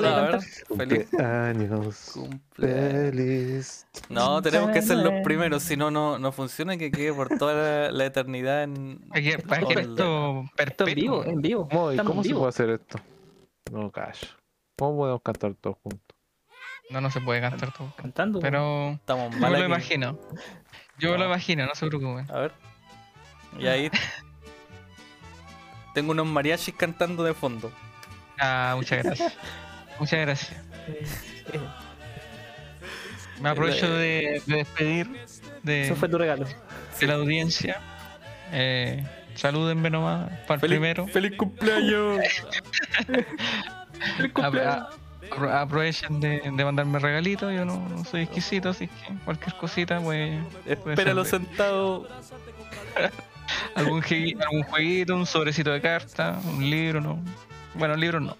no, 0.00 0.06
a 0.06 0.20
ver, 0.22 0.40
feliz 0.40 0.64
Cumpleaños. 0.68 2.10
cumpleaños. 2.14 2.48
Feliz. 2.54 3.86
No, 4.08 4.42
tenemos 4.42 4.70
que 4.70 4.82
ser 4.82 4.98
los 4.98 5.12
primeros, 5.24 5.62
si 5.62 5.76
no, 5.76 5.90
no, 5.90 6.18
no 6.18 6.32
funciona 6.32 6.74
y 6.74 6.78
que 6.78 6.90
quede 6.90 7.12
por 7.12 7.28
toda 7.38 7.54
la, 7.54 7.90
la 7.92 8.04
eternidad 8.06 8.62
en. 8.64 8.98
Para 9.08 9.22
que, 9.22 9.38
para 9.38 9.60
que 9.66 9.74
Hola. 9.74 9.80
esto 9.82 10.44
Esto 10.56 10.86
en 10.88 10.94
vivo, 10.94 11.24
en 11.24 11.40
vivo. 11.40 11.68
¿Cómo, 11.70 11.90
y 11.92 11.94
Estamos 11.94 12.10
cómo 12.10 12.20
en 12.20 12.24
se 12.24 12.28
vivo. 12.28 12.38
puede 12.40 12.48
hacer 12.50 12.70
esto? 12.70 12.98
No, 13.72 13.90
cash. 13.90 14.24
¿Cómo 14.78 14.96
podemos 14.98 15.22
cantar 15.22 15.54
todos 15.54 15.76
juntos? 15.82 16.07
No, 16.90 17.00
no 17.00 17.10
se 17.10 17.20
puede 17.20 17.40
cantar 17.40 17.72
todo. 17.72 17.92
Cantando. 17.96 18.40
Pero 18.40 18.92
Estamos 18.92 19.34
yo 19.34 19.48
lo 19.48 19.64
imagino. 19.64 20.18
Yo 20.98 21.16
lo 21.16 21.26
imagino, 21.26 21.66
no 21.66 21.74
se 21.74 21.86
preocupen. 21.86 22.26
A 22.30 22.38
ver. 22.40 22.52
Y 23.58 23.66
ahí. 23.66 23.90
Tengo 25.94 26.12
unos 26.12 26.26
mariachis 26.26 26.74
cantando 26.74 27.24
de 27.24 27.34
fondo. 27.34 27.72
Ah, 28.38 28.74
muchas 28.76 29.02
gracias. 29.04 29.36
Muchas 29.98 30.20
gracias. 30.20 30.52
Eh, 30.86 31.06
eh, 31.54 31.60
Me 33.40 33.48
aprovecho 33.50 33.90
de, 33.92 34.42
de 34.46 34.56
despedir 34.56 35.08
de, 35.62 35.84
Eso 35.86 35.96
fue 35.96 36.08
tu 36.08 36.18
regalo. 36.18 36.46
de 37.00 37.06
la 37.06 37.14
audiencia. 37.14 37.80
Eh, 38.52 39.04
salúdenme 39.34 39.90
nomás 39.90 40.30
para 40.46 40.54
el 40.54 40.60
¡Feliz, 40.60 40.76
primero. 40.78 41.06
¡Feliz 41.08 41.32
cumpleaños! 41.36 42.20
Apro- 44.34 44.42
a- 44.42 44.50
apro- 44.50 44.88
aprovechen 45.30 46.20
de, 46.20 46.40
de 46.40 46.64
mandarme 46.64 46.98
regalitos. 46.98 47.52
Yo 47.54 47.64
no, 47.64 47.88
no 47.88 48.04
soy 48.04 48.22
exquisito, 48.22 48.70
así 48.70 48.88
que 48.88 49.14
cualquier 49.24 49.54
cosita, 49.56 50.00
pues. 50.00 50.38
Espéralo 50.66 51.24
sentado. 51.24 52.08
Algún, 53.74 54.02
algún 54.42 54.62
jueguito, 54.64 55.14
un 55.16 55.24
sobrecito 55.24 55.70
de 55.70 55.80
cartas, 55.80 56.44
un 56.44 56.68
libro, 56.68 57.00
no. 57.00 57.18
Bueno, 57.74 57.96
libros 57.96 58.20
no. 58.20 58.36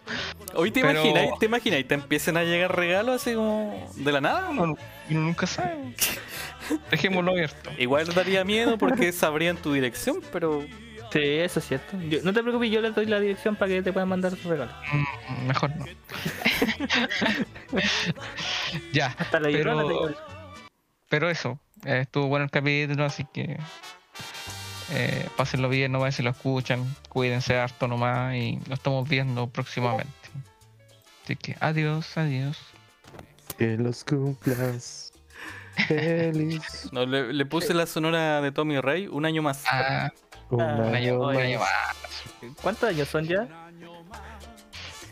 Hoy 0.55 0.71
te 0.71 0.81
Pero- 0.81 1.01
imaginas, 1.01 1.39
te 1.39 1.47
imaginas, 1.47 1.81
y 1.81 1.85
te 1.85 1.95
empiecen 1.95 2.37
a 2.37 2.43
llegar 2.45 2.75
regalos 2.77 3.23
así 3.23 3.35
como 3.35 3.89
de 3.95 4.13
la 4.13 4.21
nada. 4.21 4.49
Uno, 4.51 4.63
uno 4.65 4.77
nunca 5.21 5.47
sabe. 5.47 5.95
Dejémoslo 6.91 7.31
abierto. 7.33 7.71
Igual 7.79 8.07
daría 8.15 8.45
miedo 8.45 8.77
porque 8.79 9.13
sabrían 9.13 9.57
tu 9.57 9.73
dirección, 9.73 10.21
pero 10.33 10.65
Sí, 11.13 11.21
eso 11.23 11.59
es 11.61 11.69
cierto. 11.69 11.99
Yo- 12.09 12.21
no 12.23 12.33
te 12.33 12.43
preocupes, 12.43 12.71
yo 12.71 12.81
le 12.81 12.91
doy 12.91 13.07
la 13.07 13.21
dirección 13.21 13.57
para 13.57 13.71
que 13.71 13.83
te 13.83 13.93
puedan 13.93 14.09
mandar 14.09 14.35
tu 14.37 14.49
regalo. 14.49 14.73
Mm, 14.93 15.47
Mejor 15.47 15.77
no. 15.77 15.85
ya, 18.93 19.15
Hasta 19.19 19.41
la 19.41 19.49
Pero- 19.49 20.15
pero 21.09 21.31
eso. 21.31 21.59
eh, 21.85 22.01
estuvo 22.03 22.27
bueno 22.29 22.45
el 22.45 22.51
capítulo, 22.51 23.05
así 23.05 23.25
que. 23.33 23.59
Eh, 24.91 25.29
pásenlo 25.37 25.69
bien, 25.69 25.93
no 25.93 26.11
si 26.11 26.23
lo 26.23 26.31
escuchan. 26.31 26.85
Cuídense 27.09 27.59
harto 27.59 27.89
nomás 27.89 28.35
y 28.35 28.59
lo 28.69 28.75
estamos 28.75 29.09
viendo 29.09 29.47
próximamente. 29.49 30.13
Así 31.25 31.37
que 31.37 31.57
adiós, 31.61 32.17
adiós. 32.17 32.59
Que 33.59 33.77
los 33.77 34.05
cumplas. 34.05 35.13
Feliz. 35.89 36.89
no, 36.93 37.05
le, 37.07 37.33
le 37.33 37.47
puse 37.47 37.75
la 37.75 37.87
sonora 37.87 38.41
de 38.41 38.51
Tommy 38.51 38.81
Rey 38.81 39.07
un 39.09 39.25
año 39.27 39.43
más. 39.43 39.63
Ah, 39.71 40.11
Un 40.51 40.61
Ah, 40.61 40.75
un 40.79 40.95
año, 40.95 40.95
año 40.95 41.21
un 41.21 41.27
más. 41.27 41.37
año 41.45 41.59
más. 41.61 42.57
¿Cuántos 42.63 42.89
años 42.89 43.09
son 43.09 43.25
ya? 43.27 43.47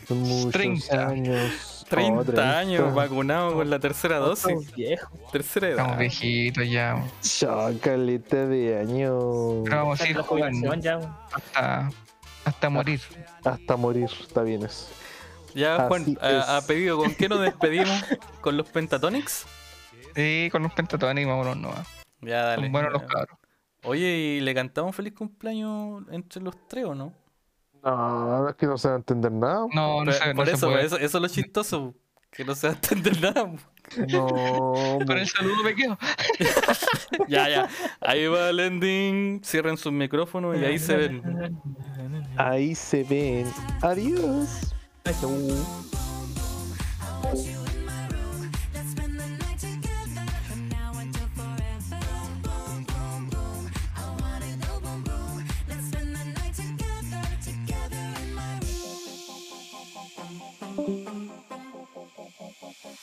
Son 0.08 0.18
muchos 0.20 0.52
30. 0.52 1.08
años. 1.08 1.84
30 1.88 2.20
Oh, 2.20 2.24
30. 2.24 2.58
años 2.58 2.94
vacunado 2.94 3.54
con 3.54 3.70
la 3.70 3.78
tercera 3.78 4.16
dosis. 4.18 4.46
Estamos 4.46 4.72
viejos. 4.74 5.10
Tercera 5.32 5.68
Estamos 5.68 5.92
edad. 5.92 5.98
viejitos 6.00 6.68
ya. 6.68 7.04
Chacaleta 7.22 8.46
de 8.46 8.78
años. 8.80 9.62
Pero 9.64 9.76
vamos 9.76 10.00
a 10.00 10.08
ir 10.08 10.16
jugando 10.18 10.72
hasta, 11.32 11.90
hasta 12.44 12.70
morir. 12.70 13.00
Hasta 13.44 13.76
morir, 13.76 14.08
está 14.20 14.42
bien 14.42 14.64
eso. 14.64 14.88
Ya, 15.54 15.86
Juan, 15.88 16.18
a, 16.20 16.56
a 16.58 16.60
pedido, 16.62 16.98
¿con 16.98 17.14
qué 17.14 17.28
nos 17.28 17.40
despedimos? 17.40 18.04
¿Con 18.40 18.56
los 18.56 18.68
Pentatonics? 18.68 19.46
Sí, 20.14 20.48
con 20.52 20.62
los 20.62 20.72
pentatones 20.72 21.26
vámonos 21.26 21.56
nomás. 21.56 21.86
Ya, 22.20 22.42
dale. 22.42 22.62
Son 22.62 22.72
buenos 22.72 22.92
los 22.92 23.02
Ya. 23.02 23.08
cabros. 23.08 23.38
Oye, 23.86 24.16
¿y 24.16 24.40
le 24.40 24.54
cantamos 24.54 24.94
feliz 24.94 25.14
cumpleaños 25.14 26.02
entre 26.10 26.42
los 26.42 26.54
tres 26.68 26.84
o 26.86 26.94
no? 26.94 27.12
No, 27.82 28.48
es 28.48 28.56
que 28.56 28.66
no 28.66 28.76
se 28.76 28.88
va 28.88 28.94
a 28.94 28.96
entender 28.98 29.30
nada. 29.30 29.66
No, 29.72 30.04
no 30.04 30.10
se, 30.12 30.26
no 30.28 30.34
por 30.34 30.46
se 30.46 30.54
eso, 30.54 30.66
puede. 30.68 30.84
eso, 30.86 30.96
eso 30.98 31.18
es 31.18 31.22
lo 31.22 31.28
chistoso, 31.28 31.94
que 32.32 32.44
no 32.44 32.54
se 32.56 32.66
va 32.66 32.72
a 32.72 32.76
entender 32.76 33.20
nada. 33.20 33.52
No, 34.08 34.26
Con 35.06 35.18
el 35.18 35.28
saludo 35.28 35.62
me 35.62 35.74
quedo. 35.74 35.96
Ya, 37.28 37.48
ya. 37.48 37.68
Ahí 38.00 38.26
va 38.26 38.50
el 38.50 38.60
ending. 38.60 39.40
Cierren 39.44 39.76
sus 39.76 39.92
micrófonos 39.92 40.56
y 40.58 40.64
ahí 40.64 40.78
se 40.78 40.96
ven. 40.96 41.58
ahí 42.36 42.74
se 42.74 43.04
ven. 43.04 43.46
Adiós. 43.82 44.74
Let's 45.04 45.22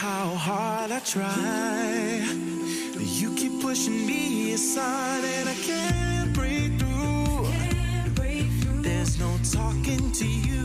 how 0.00 0.34
hard 0.34 0.90
I 0.90 0.98
try. 1.00 2.24
You 2.98 3.34
keep 3.34 3.60
pushing 3.60 4.06
me 4.06 4.54
aside, 4.54 5.24
and 5.24 5.46
I 5.46 5.54
can't 5.54 6.32
break 6.32 6.78
through. 6.80 7.46
There's 8.80 9.18
no 9.20 9.30
talking 9.52 10.10
to 10.12 10.26
you. 10.26 10.59